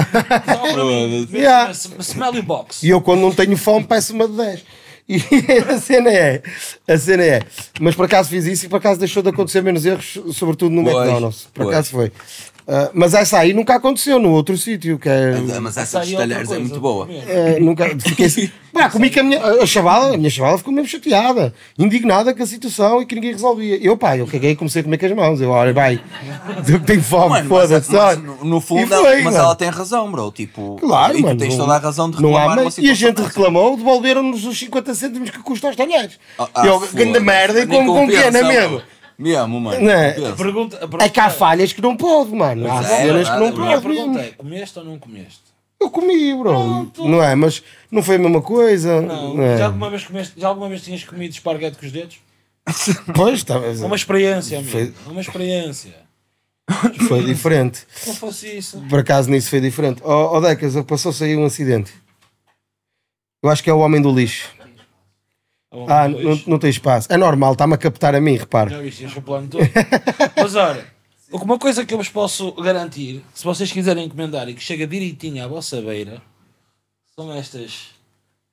Só 0.46 0.72
para 0.72 0.84
mim. 0.84 1.28
Yeah. 1.32 1.72
Smelly 1.72 2.40
box. 2.42 2.84
E 2.84 2.88
eu, 2.88 3.00
quando 3.00 3.20
não 3.20 3.32
tenho 3.32 3.56
fome, 3.56 3.84
peço 3.84 4.14
uma 4.14 4.28
de 4.28 4.36
10. 4.36 4.60
E 5.08 5.16
a 5.68 5.78
cena 5.78 6.10
é, 6.10 6.42
a 6.86 6.96
cena 6.96 7.24
é, 7.24 7.42
mas 7.80 7.94
por 7.96 8.04
acaso 8.04 8.28
fiz 8.28 8.44
isso 8.44 8.66
e 8.66 8.68
por 8.68 8.76
acaso 8.76 9.00
deixou 9.00 9.20
de 9.20 9.30
acontecer 9.30 9.60
menos 9.60 9.84
erros, 9.84 10.16
sobretudo 10.32 10.70
no 10.70 10.84
Pois, 10.84 10.96
McDonald's. 10.96 11.48
Por 11.52 11.64
pois. 11.64 11.68
acaso 11.68 11.90
foi. 11.90 12.12
Ah, 12.66 12.90
mas 12.94 13.12
essa 13.14 13.38
aí 13.38 13.52
nunca 13.52 13.74
aconteceu 13.74 14.18
no 14.20 14.30
outro 14.30 14.56
sítio, 14.56 14.98
que 14.98 15.08
é. 15.08 15.32
Mas 15.60 15.76
Essa 15.76 15.80
essa 15.98 16.00
dos 16.00 16.12
é 16.12 16.16
talheres 16.16 16.44
é 16.44 16.46
coisa. 16.46 16.60
muito 16.60 16.80
boa. 16.80 17.08
é, 17.10 17.58
nunca 17.60 17.88
fiquei. 17.98 18.50
Pá, 18.72 18.88
comi 18.88 19.10
com 19.10 19.20
a 19.20 19.22
minha 19.22 19.44
a 19.44 19.66
chavala, 19.66 20.14
a 20.14 20.16
minha 20.16 20.30
chavala 20.30 20.56
ficou 20.56 20.72
mesmo 20.72 20.88
chateada, 20.88 21.52
indignada 21.78 22.32
com 22.34 22.42
a 22.42 22.46
situação 22.46 23.02
e 23.02 23.06
que 23.06 23.14
ninguém 23.14 23.32
resolvia. 23.32 23.76
Eu, 23.76 23.98
pá, 23.98 24.16
eu 24.16 24.26
caguei 24.26 24.52
e 24.52 24.56
comecei 24.56 24.80
a 24.80 24.84
comer 24.84 24.96
com 24.96 25.04
as 25.04 25.12
mãos. 25.12 25.40
Eu, 25.42 25.50
olha, 25.50 25.74
vai, 25.74 26.00
eu 26.66 26.80
tenho 26.80 27.02
fome, 27.02 27.42
foda-se. 27.46 27.92
no, 28.22 28.44
no 28.46 28.60
fundo, 28.62 28.86
foi, 28.86 28.96
ela, 28.96 29.14
mas 29.16 29.24
mano. 29.24 29.36
ela 29.36 29.54
tem 29.54 29.68
razão, 29.68 30.10
bro. 30.10 30.30
Tipo, 30.32 30.76
Claro, 30.80 31.18
e 31.18 31.20
mano. 31.20 31.36
tu 31.36 31.40
tens 31.40 31.50
não- 31.56 31.66
toda 31.66 31.76
a 31.76 31.80
razão 31.80 32.10
de 32.10 32.22
não 32.22 32.30
reclamar 32.30 32.44
há 32.52 32.56
numa 32.62 32.70
meio. 32.78 32.86
E 32.86 32.90
a 32.90 32.94
gente 32.94 33.16
dessa. 33.16 33.28
reclamou, 33.28 33.76
devolveram-nos 33.76 34.44
os 34.46 34.58
50 34.58 34.94
cêntimos 34.94 35.28
que 35.28 35.38
custa 35.40 35.66
aos 35.66 35.76
talheres. 35.76 36.18
Ah, 36.38 36.48
ah, 36.54 36.66
eu, 36.66 36.80
grande 36.94 37.20
merda, 37.20 37.60
e 37.60 37.66
como 37.66 37.92
com 37.92 38.06
pena 38.06 38.38
bro. 38.38 38.48
mesmo. 38.48 38.82
Mesmo, 39.18 39.60
mano. 39.60 39.80
Não 39.80 39.90
é? 39.90 40.12
compensa. 40.12 40.36
Pergunta, 40.36 40.76
a 40.76 40.80
pergunta 40.80 41.04
É 41.04 41.08
que 41.08 41.20
há 41.20 41.30
falhas 41.30 41.72
que 41.72 41.80
não 41.82 41.96
pode, 41.96 42.32
mano. 42.34 42.70
Há 42.70 42.80
é, 42.80 42.82
cenas 42.84 43.28
que 43.28 43.36
não 43.36 43.46
é 43.46 43.48
A 43.48 43.52
pode 43.52 43.82
pergunta 43.82 44.18
mesmo. 44.18 44.18
é: 44.18 44.30
comeste 44.30 44.78
ou 44.78 44.84
não 44.84 44.98
comeste? 44.98 45.42
Eu 45.80 45.90
comi, 45.90 46.32
bro. 46.34 46.50
Pronto. 46.50 47.08
Não 47.08 47.22
é? 47.22 47.34
Mas 47.34 47.62
não 47.90 48.02
foi 48.02 48.16
a 48.16 48.18
mesma 48.18 48.40
coisa. 48.40 49.00
Não. 49.02 49.34
não 49.34 49.42
é? 49.42 49.58
Já, 49.58 49.66
alguma 49.66 49.90
vez 49.90 50.04
comeste, 50.04 50.40
já 50.40 50.48
alguma 50.48 50.68
vez 50.68 50.82
tinhas 50.82 51.02
comido 51.04 51.32
esparguete 51.32 51.76
com 51.78 51.86
os 51.86 51.92
dedos? 51.92 52.18
Pois, 53.14 53.42
tá, 53.42 53.54
É 53.56 53.84
uma 53.84 53.96
experiência, 53.96 54.58
amigo. 54.58 54.70
Foi- 54.70 54.94
É 55.06 55.10
uma 55.10 55.20
experiência. 55.20 55.94
foi 57.08 57.24
diferente. 57.26 57.84
Se 57.92 58.08
não 58.08 58.14
fosse 58.14 58.56
isso. 58.58 58.80
Por 58.88 59.00
acaso 59.00 59.28
nisso 59.28 59.50
foi 59.50 59.60
diferente. 59.60 60.00
Ó 60.04 60.36
oh, 60.36 60.40
Decas, 60.40 60.74
passou-se 60.84 61.24
aí 61.24 61.36
um 61.36 61.44
acidente. 61.44 61.92
Eu 63.42 63.50
acho 63.50 63.62
que 63.62 63.68
é 63.68 63.72
o 63.74 63.80
homem 63.80 64.00
do 64.00 64.14
lixo. 64.14 64.48
Ah, 65.88 66.06
não, 66.08 66.40
não 66.46 66.58
tem 66.58 66.68
espaço. 66.70 67.08
É 67.10 67.16
normal, 67.16 67.52
está-me 67.52 67.74
a 67.74 67.78
captar 67.78 68.14
a 68.14 68.20
mim, 68.20 68.36
repare. 68.36 68.70
Já 68.70 68.78
viste, 68.78 69.04
enche 69.04 69.18
o 69.18 69.22
plano 69.22 69.48
todo. 69.48 69.62
Mas 70.36 70.54
olha, 70.54 70.86
uma 71.30 71.58
coisa 71.58 71.84
que 71.84 71.94
eu 71.94 71.98
vos 71.98 72.10
posso 72.10 72.52
garantir, 72.52 73.22
se 73.32 73.42
vocês 73.42 73.72
quiserem 73.72 74.04
encomendar 74.04 74.48
e 74.48 74.54
que 74.54 74.62
chega 74.62 74.86
direitinho 74.86 75.42
à 75.42 75.48
vossa 75.48 75.80
beira, 75.80 76.20
são 77.16 77.32
estas 77.32 77.90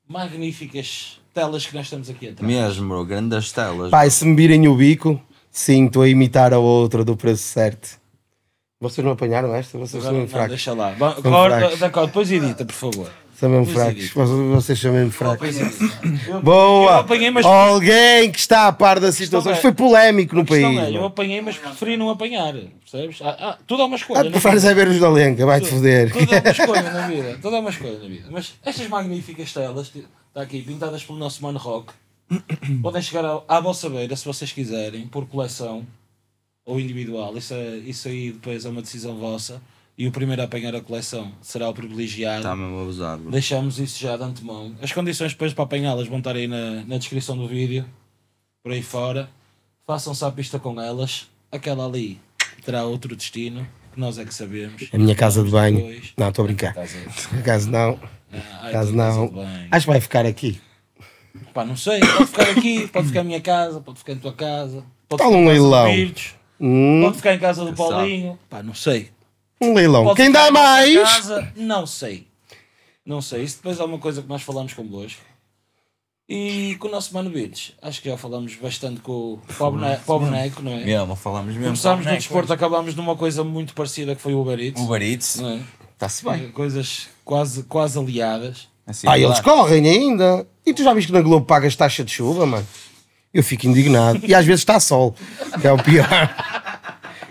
magníficas 0.07 1.19
telas 1.33 1.65
que 1.65 1.75
nós 1.75 1.89
temos 1.89 2.09
aqui 2.09 2.29
atrás. 2.29 2.47
Mesmo, 2.47 2.87
bro. 2.87 3.05
Grandes 3.05 3.51
telas. 3.51 3.91
Pai, 3.91 4.09
se 4.09 4.25
me 4.25 4.35
virem 4.35 4.67
o 4.67 4.75
bico, 4.75 5.21
sim, 5.51 5.87
estou 5.87 6.03
a 6.03 6.07
imitar 6.07 6.53
a 6.53 6.59
outra 6.59 7.03
do 7.03 7.17
preço 7.17 7.43
certo. 7.43 7.99
Vocês 8.79 9.03
não 9.03 9.11
apanharam 9.11 9.53
esta? 9.53 9.77
Vocês 9.77 10.01
são 10.01 10.11
Agora, 10.11 10.13
mesmo 10.13 10.25
não, 10.25 10.31
fracos. 10.31 10.49
deixa 10.49 10.73
lá. 10.73 10.95
São 11.77 11.91
Corta, 11.91 12.07
depois 12.07 12.31
edita, 12.31 12.63
por 12.63 12.73
favor. 12.73 13.11
São 13.39 13.49
mesmo 13.49 13.67
fracos. 13.73 14.09
Vocês, 14.11 14.79
são 14.79 14.91
mesmo 14.91 15.11
fracos. 15.11 15.55
Eu- 16.27 16.41
Boa! 16.41 16.91
Eu 16.91 16.97
apanhei, 16.99 17.31
mas- 17.31 17.45
Alguém 17.45 18.31
que 18.31 18.39
está 18.39 18.67
a 18.67 18.71
par 18.71 18.99
da 18.99 19.11
situação. 19.11 19.51
é- 19.53 19.55
foi 19.55 19.71
polémico 19.71 20.35
no 20.35 20.45
país. 20.45 20.63
é, 20.77 20.97
eu 20.97 21.05
apanhei, 21.05 21.41
mas 21.41 21.57
preferi 21.57 21.95
não 21.95 22.09
apanhar. 22.09 22.53
Percebes? 22.53 23.19
Ah, 23.21 23.37
ah, 23.39 23.57
tudo 23.65 23.83
é 23.83 23.85
uma 23.85 23.95
escolha. 23.95 24.21
Ah, 24.27 24.31
preferes 24.31 24.65
é 24.65 24.73
ver 24.73 24.87
os 24.89 24.99
da 24.99 25.09
Lenca, 25.09 25.45
vai-te 25.45 25.67
foder. 25.67 26.11
Tudo 26.11 26.33
é 26.33 26.39
uma 26.39 26.49
escolha 26.51 26.81
na 26.91 27.07
vida. 27.07 27.39
Tudo 27.41 27.55
é 27.55 27.59
uma 27.59 27.69
escolha 27.69 27.99
na 27.99 28.07
vida. 28.07 28.27
Mas 28.29 28.53
estas 28.65 28.87
magníficas 28.87 29.53
telas, 29.53 29.87
está 29.87 30.41
aqui, 30.41 30.61
pintadas 30.61 31.03
pelo 31.03 31.17
nosso 31.17 31.41
mano 31.41 31.57
Rock, 31.59 31.93
podem 32.81 33.01
chegar 33.01 33.23
à, 33.25 33.41
à 33.47 33.59
vossa 33.59 33.89
beira 33.89 34.15
se 34.15 34.25
vocês 34.25 34.51
quiserem, 34.51 35.07
por 35.07 35.25
coleção 35.27 35.85
ou 36.65 36.79
individual. 36.79 37.37
Isso, 37.37 37.53
é, 37.53 37.77
isso 37.77 38.07
aí 38.07 38.31
depois 38.33 38.65
é 38.65 38.69
uma 38.69 38.81
decisão 38.81 39.15
vossa. 39.17 39.61
E 39.99 40.07
o 40.07 40.11
primeiro 40.13 40.41
a 40.41 40.45
apanhar 40.45 40.73
a 40.73 40.79
coleção 40.79 41.29
será 41.41 41.67
o 41.67 41.73
privilegiado. 41.73 42.37
Está 42.37 42.55
mesmo 42.55 42.79
abusado, 42.79 43.21
bro. 43.23 43.31
Deixamos 43.33 43.79
isso 43.79 43.99
já 43.99 44.15
de 44.15 44.23
antemão. 44.23 44.73
As 44.81 44.93
condições 44.93 45.33
depois 45.33 45.53
para 45.53 45.65
apanhá-las 45.65 46.07
vão 46.07 46.19
estar 46.19 46.37
aí 46.37 46.47
na, 46.47 46.85
na 46.85 46.97
descrição 46.97 47.35
do 47.37 47.45
vídeo, 47.49 47.83
por 48.63 48.71
aí 48.71 48.81
fora. 48.81 49.29
Façam-se 49.85 50.23
à 50.23 50.31
pista 50.31 50.57
com 50.57 50.79
elas. 50.79 51.27
Aquela 51.51 51.85
ali 51.85 52.17
terá 52.63 52.85
outro 52.85 53.13
destino, 53.13 53.67
que 53.93 53.99
nós 53.99 54.17
é 54.17 54.23
que 54.23 54.33
sabemos. 54.33 54.87
A 54.93 54.97
minha 54.97 55.15
casa 55.15 55.43
de 55.43 55.49
banho. 55.51 55.77
Depois- 55.77 56.13
Não, 56.17 56.29
estou 56.29 56.43
a 56.43 56.45
brincar. 56.47 56.73
Casa- 56.73 56.97
Por 57.29 57.39
acaso 57.39 57.69
não. 57.69 57.99
Ah, 58.31 58.69
não. 58.93 59.27
banho. 59.27 59.67
Acho 59.69 59.85
que 59.85 59.91
vai 59.91 59.99
ficar 59.99 60.25
aqui. 60.25 60.61
Pá, 61.53 61.65
não 61.65 61.75
sei, 61.75 61.99
pode 61.99 62.25
ficar 62.27 62.49
aqui, 62.51 62.87
pode 62.87 63.07
ficar 63.07 63.21
em 63.21 63.25
minha 63.25 63.41
casa, 63.41 63.81
pode 63.81 63.99
ficar 63.99 64.13
em 64.13 64.17
tua 64.19 64.33
casa, 64.33 64.83
pode 65.09 65.21
Tal 65.21 65.29
ficar 65.29 65.41
um 65.41 65.47
leilão. 65.47 65.87
Hum, 66.61 67.01
pode 67.03 67.17
ficar 67.17 67.33
em 67.33 67.39
casa 67.39 67.65
do? 67.65 67.73
Paulinho. 67.73 68.39
Pá, 68.49 68.63
não 68.63 68.73
sei. 68.73 69.09
Um 69.61 69.73
leilão. 69.73 70.03
Pode 70.05 70.17
Quem 70.17 70.31
dá 70.31 70.49
mais? 70.51 70.95
Casa, 70.99 71.51
não 71.55 71.85
sei. 71.85 72.27
Não 73.05 73.21
sei. 73.21 73.43
Isso 73.43 73.57
depois 73.57 73.79
é 73.79 73.83
uma 73.83 73.97
coisa 73.97 74.21
que 74.21 74.27
nós 74.29 74.41
falamos 74.41 74.73
convosco. 74.73 75.21
E 76.31 76.75
com 76.79 76.87
o 76.87 76.91
nosso 76.91 77.11
Mano 77.13 77.29
Beach, 77.31 77.75
acho 77.81 78.01
que 78.03 78.09
já 78.09 78.15
falamos 78.15 78.53
bastante 78.55 78.99
com 79.01 79.11
o 79.33 79.41
para 79.57 79.65
o 79.67 79.71
bone- 79.71 79.97
para 79.97 80.13
o 80.15 80.19
boneco, 80.19 80.61
não 80.61 80.73
é? 80.73 80.85
Mesmo, 80.85 81.15
falamos 81.15 81.47
mesmo. 81.53 81.63
Começámos 81.65 82.05
no 82.05 82.11
desporto, 82.11 82.53
acabámos 82.53 82.93
numa 82.93 83.15
coisa 83.15 83.43
muito 83.43 83.73
parecida 83.73 84.15
que 84.15 84.21
foi 84.21 84.35
o 84.35 84.41
Uber 84.41 84.59
Eats. 84.59 84.79
Uber 84.81 85.01
Eats. 85.01 85.35
não 85.39 85.49
é? 85.49 85.59
Está-se 85.93 86.23
bem. 86.23 86.51
Coisas 86.51 87.07
quase, 87.25 87.63
quase 87.63 87.97
aliadas. 87.97 88.67
Assim, 88.85 89.07
Ah, 89.09 89.17
eles 89.17 89.39
correm 89.39 89.87
ainda. 89.89 90.45
E 90.65 90.71
tu 90.73 90.83
já 90.83 90.93
viste 90.93 91.07
que 91.07 91.13
na 91.13 91.21
Globo 91.21 91.47
pagas 91.47 91.75
taxa 91.75 92.03
de 92.03 92.11
chuva, 92.11 92.45
mano? 92.45 92.67
Eu 93.33 93.43
fico 93.43 93.65
indignado. 93.67 94.19
E 94.23 94.33
às 94.35 94.45
vezes 94.45 94.61
está 94.61 94.79
sol, 94.79 95.15
que 95.59 95.65
é 95.67 95.71
o 95.71 95.81
pior. 95.81 96.07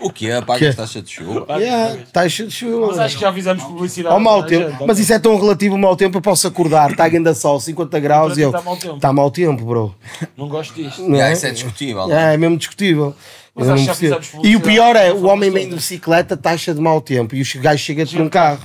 O 0.01 0.09
quê? 0.11 0.29
Pagas 0.45 0.75
taxa 0.75 1.01
de 1.01 1.09
chuva? 1.11 1.45
Yeah, 1.57 1.97
taxa 2.13 2.45
de 2.45 2.51
chuva. 2.51 2.87
Mas 2.87 2.99
acho 2.99 3.15
que 3.15 3.21
já 3.21 3.33
fizemos 3.33 3.63
publicidade. 3.63 4.13
Ao 4.13 4.19
mau 4.19 4.43
tempo. 4.45 4.69
gente, 4.71 4.85
Mas 4.87 4.99
isso 4.99 5.13
é 5.13 5.19
tão 5.19 5.37
relativo 5.39 5.75
ao 5.75 5.81
mau 5.81 5.95
tempo, 5.95 6.17
eu 6.17 6.21
posso 6.21 6.47
acordar, 6.47 6.91
está 6.91 7.05
a 7.05 7.33
sol, 7.35 7.59
50 7.59 7.99
graus 7.99 8.37
e 8.37 8.41
eu. 8.41 8.51
tá 8.51 8.61
mau 8.61 8.77
tempo. 8.77 8.95
Está 8.95 9.13
mau 9.13 9.31
tempo, 9.31 9.65
bro. 9.65 9.95
Não 10.37 10.47
gosto 10.47 10.73
disto. 10.73 11.01
Não 11.01 11.21
é? 11.21 11.33
isso 11.33 11.45
é 11.45 11.51
discutível. 11.51 12.07
não 12.07 12.15
é? 12.17 12.31
É, 12.31 12.33
é 12.33 12.37
mesmo 12.37 12.57
discutível. 12.57 13.15
Mas 13.53 13.67
Eu 13.67 13.73
acho 13.73 13.83
que 13.83 13.87
já 13.87 13.95
fizemos 13.95 14.31
E 14.43 14.55
o 14.55 14.61
pior 14.61 14.95
é, 14.95 15.11
o 15.11 15.25
homem 15.25 15.49
vem 15.51 15.67
de 15.67 15.75
bicicleta, 15.75 16.37
taxa 16.37 16.73
de 16.73 16.79
mau 16.79 17.01
tempo, 17.01 17.35
e 17.35 17.41
o 17.41 17.61
gajo 17.61 17.83
chega 17.83 18.05
de 18.05 18.21
um 18.21 18.29
carro. 18.29 18.61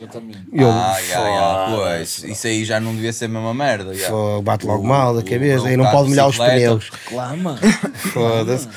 Exatamente. 0.00 0.38
E 0.52 0.62
eu, 0.62 0.70
Ah, 0.70 0.96
yeah, 1.00 1.28
yeah, 1.28 1.76
pois. 1.76 2.22
Isso 2.24 2.46
aí 2.46 2.64
já 2.64 2.78
não 2.78 2.94
devia 2.94 3.12
ser 3.12 3.24
a 3.24 3.28
mesma 3.28 3.52
merda. 3.52 3.92
yeah. 3.92 4.40
Bate 4.42 4.64
logo 4.64 4.84
O- 4.84 4.86
mal 4.86 5.12
da 5.14 5.22
cabeça, 5.22 5.64
o 5.64 5.68
e 5.68 5.76
não 5.76 5.90
pode 5.90 6.04
de 6.04 6.10
molhar 6.10 6.28
os 6.28 6.36
pneus. 6.38 6.88
Reclama. 6.90 7.58
Foda-se. 8.12 8.68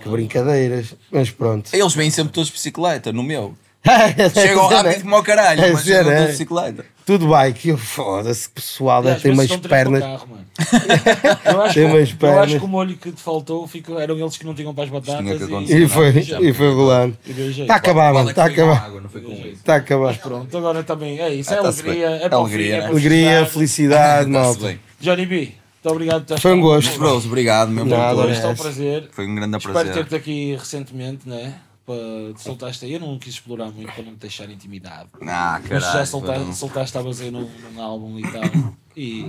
Que 0.00 0.08
brincadeiras. 0.08 0.94
Mas 1.10 1.30
pronto. 1.30 1.68
Eles 1.72 1.94
vêm 1.94 2.10
sempre 2.10 2.32
todos 2.32 2.48
de 2.48 2.52
bicicleta, 2.54 3.12
no 3.12 3.22
meu. 3.22 3.54
É 3.82 4.28
Chegam 4.28 4.66
rápido 4.66 5.00
como 5.02 5.16
ao 5.16 5.22
caralho, 5.22 5.62
É 5.64 5.72
mas 5.72 5.82
chegam 5.84 6.04
sério, 6.04 6.04
todos 6.10 6.20
é. 6.20 6.24
de 6.26 6.30
bicicleta. 6.32 6.84
Tudo 7.06 7.28
bike. 7.28 7.68
Eu, 7.70 7.78
Foda-se, 7.78 8.48
pessoal, 8.50 9.02
deve 9.02 9.20
ter 9.20 9.30
umas 9.32 9.56
pernas. 9.56 10.00
no 10.02 10.06
carro, 10.06 10.28
mano. 10.28 10.44
Eu 11.46 11.62
acho, 11.62 11.74
Tem 11.74 11.86
que, 11.88 11.94
umas 11.96 12.10
eu 12.10 12.16
pernas. 12.16 12.38
acho 12.44 12.58
que 12.58 12.64
o 12.64 12.68
molho 12.68 12.96
que 12.98 13.10
te 13.10 13.22
faltou 13.22 13.66
ficou, 13.66 13.98
eram 13.98 14.18
eles 14.18 14.36
que 14.36 14.44
não 14.44 14.52
tinham 14.54 14.74
para 14.74 14.84
as 14.84 14.90
batatas. 14.90 15.24
tinha 15.24 15.64
que 15.66 15.72
e-. 15.72 15.84
E 15.84 15.88
foi, 15.88 16.12
Já 16.22 16.40
e 16.42 16.52
foi 16.52 16.72
rolando. 16.74 17.16
e 17.26 17.32
deu 17.32 17.46
jeito. 17.46 17.62
Está 17.62 17.74
a 17.74 17.76
acabar, 17.78 18.12
mano. 18.12 18.28
Está 18.30 18.44
a 18.44 18.46
é 18.46 18.50
que 18.50 18.54
foi 18.56 18.64
acabar. 18.74 19.08
foi. 19.10 19.48
Está 19.52 19.72
a 19.72 19.76
acabar. 19.78 20.18
Pronto, 20.18 20.58
agora 20.58 20.82
também 20.84 21.18
é 21.18 21.30
isso. 21.34 21.52
É 21.54 21.58
Ah, 21.58 21.62
tá-se 21.62 21.80
alegria. 21.80 22.08
bem. 22.10 22.20
É 22.20 22.34
Alegria, 22.34 22.74
é 22.74 22.80
né? 22.80 22.86
Alegria, 22.86 23.46
felicidade, 23.46 24.28
malta. 24.30 24.66
bem. 24.66 24.80
Johnny 25.00 25.24
B, 25.24 25.52
muito 25.82 25.92
obrigado 25.94 26.20
por 26.22 26.26
teres 26.28 26.42
Foi 26.42 26.52
um 26.52 26.60
gosto. 26.60 26.98
Bros, 26.98 27.26
obrigado 27.26 27.70
mesmo 27.70 27.90
Nada, 27.90 28.14
por 28.20 28.28
é. 28.28 28.32
Isto 28.32 28.46
é 28.46 28.50
um 28.50 28.54
prazer. 28.56 29.08
Foi 29.12 29.26
um 29.26 29.34
grande 29.34 29.56
Espero 29.56 29.72
prazer. 29.74 29.94
ter-te 29.94 30.14
aqui 30.14 30.54
recentemente, 30.56 31.28
né? 31.28 31.58
Para 31.86 32.34
te 32.34 32.42
soltaste 32.42 32.84
aí. 32.84 32.92
Eu 32.94 33.00
não 33.00 33.18
quis 33.18 33.34
explorar 33.34 33.70
muito 33.70 33.90
para 33.92 34.04
não 34.04 34.12
te 34.12 34.18
deixar 34.18 34.48
intimidado. 34.50 35.08
Ah, 35.26 35.60
Mas 35.68 35.82
já 35.82 35.90
caralho. 35.90 36.06
soltaste, 36.06 36.54
soltaste 36.54 36.86
estavas 36.88 37.20
aí 37.20 37.30
num, 37.30 37.48
num 37.72 37.82
álbum 37.82 38.18
e 38.18 38.22
tal. 38.22 38.42
E 38.96 39.22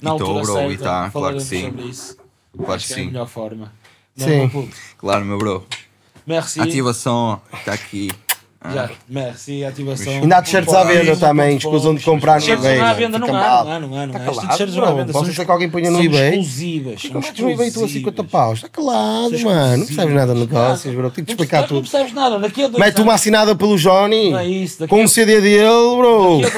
na 0.00 0.14
E 0.14 0.18
tô, 0.18 0.24
altura 0.26 0.42
bro, 0.42 0.54
certa 0.54 0.72
e 0.72 0.78
tá, 0.78 0.84
claro 0.84 1.10
falaremos 1.10 1.42
que 1.42 1.48
sim. 1.48 1.64
sobre 1.64 1.82
isso. 1.86 2.16
Claro 2.56 2.72
Acho 2.72 2.86
que 2.86 2.94
que 2.94 3.00
é 3.00 3.02
a 3.02 3.04
sim. 3.04 3.10
melhor 3.12 3.26
forma. 3.28 3.72
Não, 4.16 4.26
Sim. 4.26 4.50
meu? 4.54 4.68
Claro, 4.96 5.24
meu 5.24 5.38
bro. 5.38 5.66
Merci. 6.24 6.60
Ativação 6.60 7.42
está 7.52 7.72
aqui. 7.72 8.10
Já, 8.74 8.90
merci, 9.08 9.64
ativação. 9.64 10.12
Ainda 10.12 10.36
há 10.36 10.42
t-shirts 10.42 10.74
à 10.74 10.84
venda 10.84 11.16
também, 11.16 11.56
escusam 11.56 11.94
de 11.94 12.04
comprar 12.04 12.34
no 12.34 12.40
T-shirts 12.40 12.64
eBay. 12.64 12.78
não 12.78 12.86
há 12.86 12.92
venda, 12.92 13.18
não 13.18 13.26
há, 13.28 13.30
não 13.30 13.38
há, 13.38 13.80
não 13.80 13.98
há, 14.00 14.06
não 14.06 14.16
há. 14.16 14.46
T-shirts 14.48 14.74
não 14.76 14.84
há 14.84 14.90
venda, 14.92 15.06
Posso 15.12 15.24
são 15.24 15.30
dizer 15.30 15.44
que 15.44 15.50
alguém 15.50 15.70
ponha 15.70 15.90
no 15.90 16.02
eBay? 16.02 16.28
exclusivas. 16.40 17.02
Como 17.02 17.24
é 17.24 17.32
que 17.32 17.42
no 17.42 17.50
eBay 17.50 17.70
tu 17.70 17.84
a 17.84 17.88
50 17.88 17.98
exclusivas. 17.98 18.30
paus? 18.30 18.56
Está 18.58 18.68
calado, 18.68 19.38
mano. 19.40 19.76
Não 19.78 19.86
percebes 19.86 20.14
nada 20.14 20.34
de 20.34 20.40
negócios, 20.40 20.94
bro. 20.94 21.10
Tenho 21.10 21.24
que 21.26 21.32
explicar 21.32 21.58
percebes- 21.58 21.70
Não 21.70 21.82
tudo. 21.82 21.90
percebes 21.90 22.12
nada, 22.14 22.38
daqui 22.38 22.64
a 22.64 22.68
dois 22.68 22.78
Mete 22.84 23.00
uma 23.00 23.14
assinada 23.14 23.54
pelo 23.54 23.76
Johnny. 23.78 24.30
Não 24.30 24.38
é 24.38 24.86
Com 24.88 25.00
a- 25.00 25.04
o 25.04 25.08
CD 25.08 25.40
dele, 25.40 25.96
bro. 25.96 26.40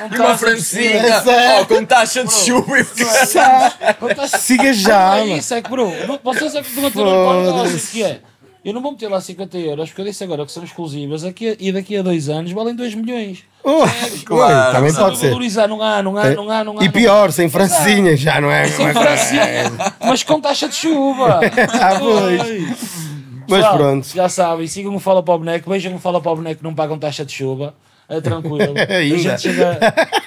E 0.00 0.16
uma 0.16 0.32
estás 0.32 0.42
a 0.42 0.46
perceber. 0.46 0.90
francinha, 0.98 1.14
Essa 1.14 1.30
é- 1.32 1.60
oh, 1.60 1.66
com 1.66 1.84
taxa 1.84 2.24
de 2.24 2.32
chuva 2.32 2.78
e 2.78 2.80
estás- 2.82 4.30
Siga 4.40 4.72
já, 4.72 5.18
é 5.18 5.26
isso, 5.36 5.54
é 5.54 5.60
que, 5.62 5.70
bro, 5.70 5.92
não- 6.06 6.18
vocês 6.24 6.54
é 6.54 6.62
que 6.62 6.68
estão 6.68 6.86
a 6.86 6.90
ter 6.90 6.98
um 7.00 7.04
Foda-se. 7.04 7.46
negócio 7.46 7.90
que 7.92 8.02
é. 8.02 8.20
Eu 8.64 8.74
não 8.74 8.82
vou 8.82 8.92
meter 8.92 9.08
lá 9.08 9.20
50 9.20 9.56
euros, 9.58 9.88
porque 9.88 10.02
eu 10.02 10.04
disse 10.04 10.22
agora 10.22 10.44
que 10.44 10.52
são 10.52 10.62
exclusivas 10.62 11.24
aqui, 11.24 11.56
e 11.58 11.72
daqui 11.72 11.96
a 11.96 12.02
dois 12.02 12.28
anos 12.28 12.52
valem 12.52 12.74
2 12.74 12.94
milhões. 12.94 13.42
Oh, 13.64 13.84
Claro, 14.24 14.72
também 14.76 14.92
pode 14.94 15.18
ser. 15.18 15.28
valorizar, 15.28 15.66
não 15.66 15.82
há, 15.82 16.02
não 16.02 16.16
há, 16.16 16.30
não 16.30 16.50
há, 16.50 16.64
não 16.64 16.78
há. 16.78 16.82
E 16.82 16.86
não 16.86 16.92
pior, 16.92 17.32
sem 17.32 17.48
francinha, 17.48 18.16
já 18.16 18.40
não 18.40 18.50
é? 18.50 18.66
Sem 18.66 18.92
francinha, 18.92 19.72
mas 20.00 20.22
com 20.22 20.40
taxa 20.40 20.68
de 20.68 20.74
chuva. 20.74 21.40
Ah, 21.72 21.98
pois. 21.98 23.10
Mas 23.48 23.66
pronto. 23.68 24.08
Já 24.14 24.28
sabem, 24.28 24.66
sigam 24.66 24.94
o 24.94 25.00
Fala 25.00 25.22
para 25.22 25.34
o 25.34 25.38
Boneco, 25.38 25.68
vejam 25.70 25.94
o 25.94 25.98
Fala 25.98 26.20
para 26.20 26.30
o 26.32 26.36
Boneco, 26.36 26.62
não 26.62 26.74
pagam 26.74 26.98
taxa 26.98 27.24
de 27.24 27.32
chuva. 27.32 27.74
É 28.10 28.20
tranquilo. 28.20 28.74
A 28.76 28.92
Ainda. 28.94 29.18
gente 29.18 29.40
chega, 29.42 29.78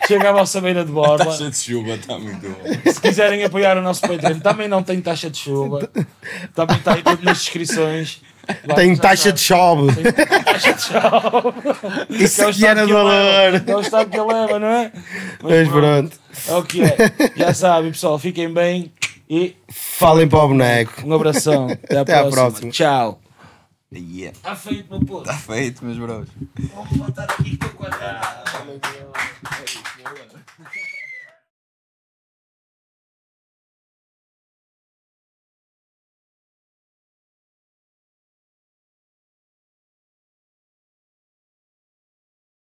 chega 0.07 0.29
à 0.29 0.31
vossa 0.31 0.61
beira 0.61 0.85
de 0.85 0.91
borla. 0.91 1.17
taxa 1.25 1.49
de 1.51 1.57
chuva 1.57 1.95
está 1.95 2.17
muito 2.17 2.39
bom. 2.49 2.91
Se 2.91 3.01
quiserem 3.01 3.43
apoiar 3.43 3.77
o 3.77 3.81
nosso 3.81 4.01
Patreon, 4.01 4.39
também 4.39 4.67
não 4.69 4.81
tem 4.81 5.01
taxa 5.01 5.29
de 5.29 5.37
chuva. 5.37 5.89
Também 6.55 6.77
está 6.77 6.93
aí 6.93 7.03
tudo 7.03 7.23
nas 7.23 7.39
descrições. 7.39 8.21
Lá 8.67 8.75
Tem 8.75 8.93
taxa 8.95 9.31
de 9.31 9.39
chove. 9.39 9.93
taxa 10.43 10.73
de 10.73 10.81
chuva. 10.81 11.53
Isso 12.09 12.51
Que 12.51 12.65
é 12.65 12.69
era 12.69 12.83
estado 12.83 12.85
de 12.85 12.85
que 12.85 12.91
ele 12.91 12.93
valor. 12.93 13.11
leva. 13.11 13.71
É 13.71 13.75
o 13.75 13.79
estado 13.81 14.09
que 14.09 14.19
leva, 14.19 14.59
não 14.59 14.67
é? 14.67 14.91
Mas 15.41 15.67
pronto. 15.69 16.19
É 16.49 16.53
o 16.55 16.63
que 16.63 16.81
é. 16.83 16.95
Já 17.37 17.53
sabem, 17.53 17.91
pessoal. 17.91 18.19
Fiquem 18.19 18.53
bem 18.53 18.91
e 19.29 19.55
Falem 19.69 20.27
para 20.27 20.39
o 20.39 20.47
boneco. 20.49 21.03
um 21.05 21.13
abração. 21.13 21.67
Até 21.71 21.97
à 21.97 22.01
Até 22.01 22.13
à 22.15 22.19
próxima. 22.23 22.31
próxima. 22.49 22.71
Tchau. 22.71 23.19
Yeah. 23.95 24.37
Está 24.37 24.55
feito, 24.55 24.89
meu 24.89 24.99
puto. 24.99 25.29
Está 25.29 25.33
feito, 25.33 25.85
meus 25.85 25.97
bros. 25.97 26.27
Vamos 26.73 26.97
botar 26.97 27.23
aqui 27.25 27.57
que 27.57 27.65
eu 27.65 27.73
quadrado. 27.73 28.43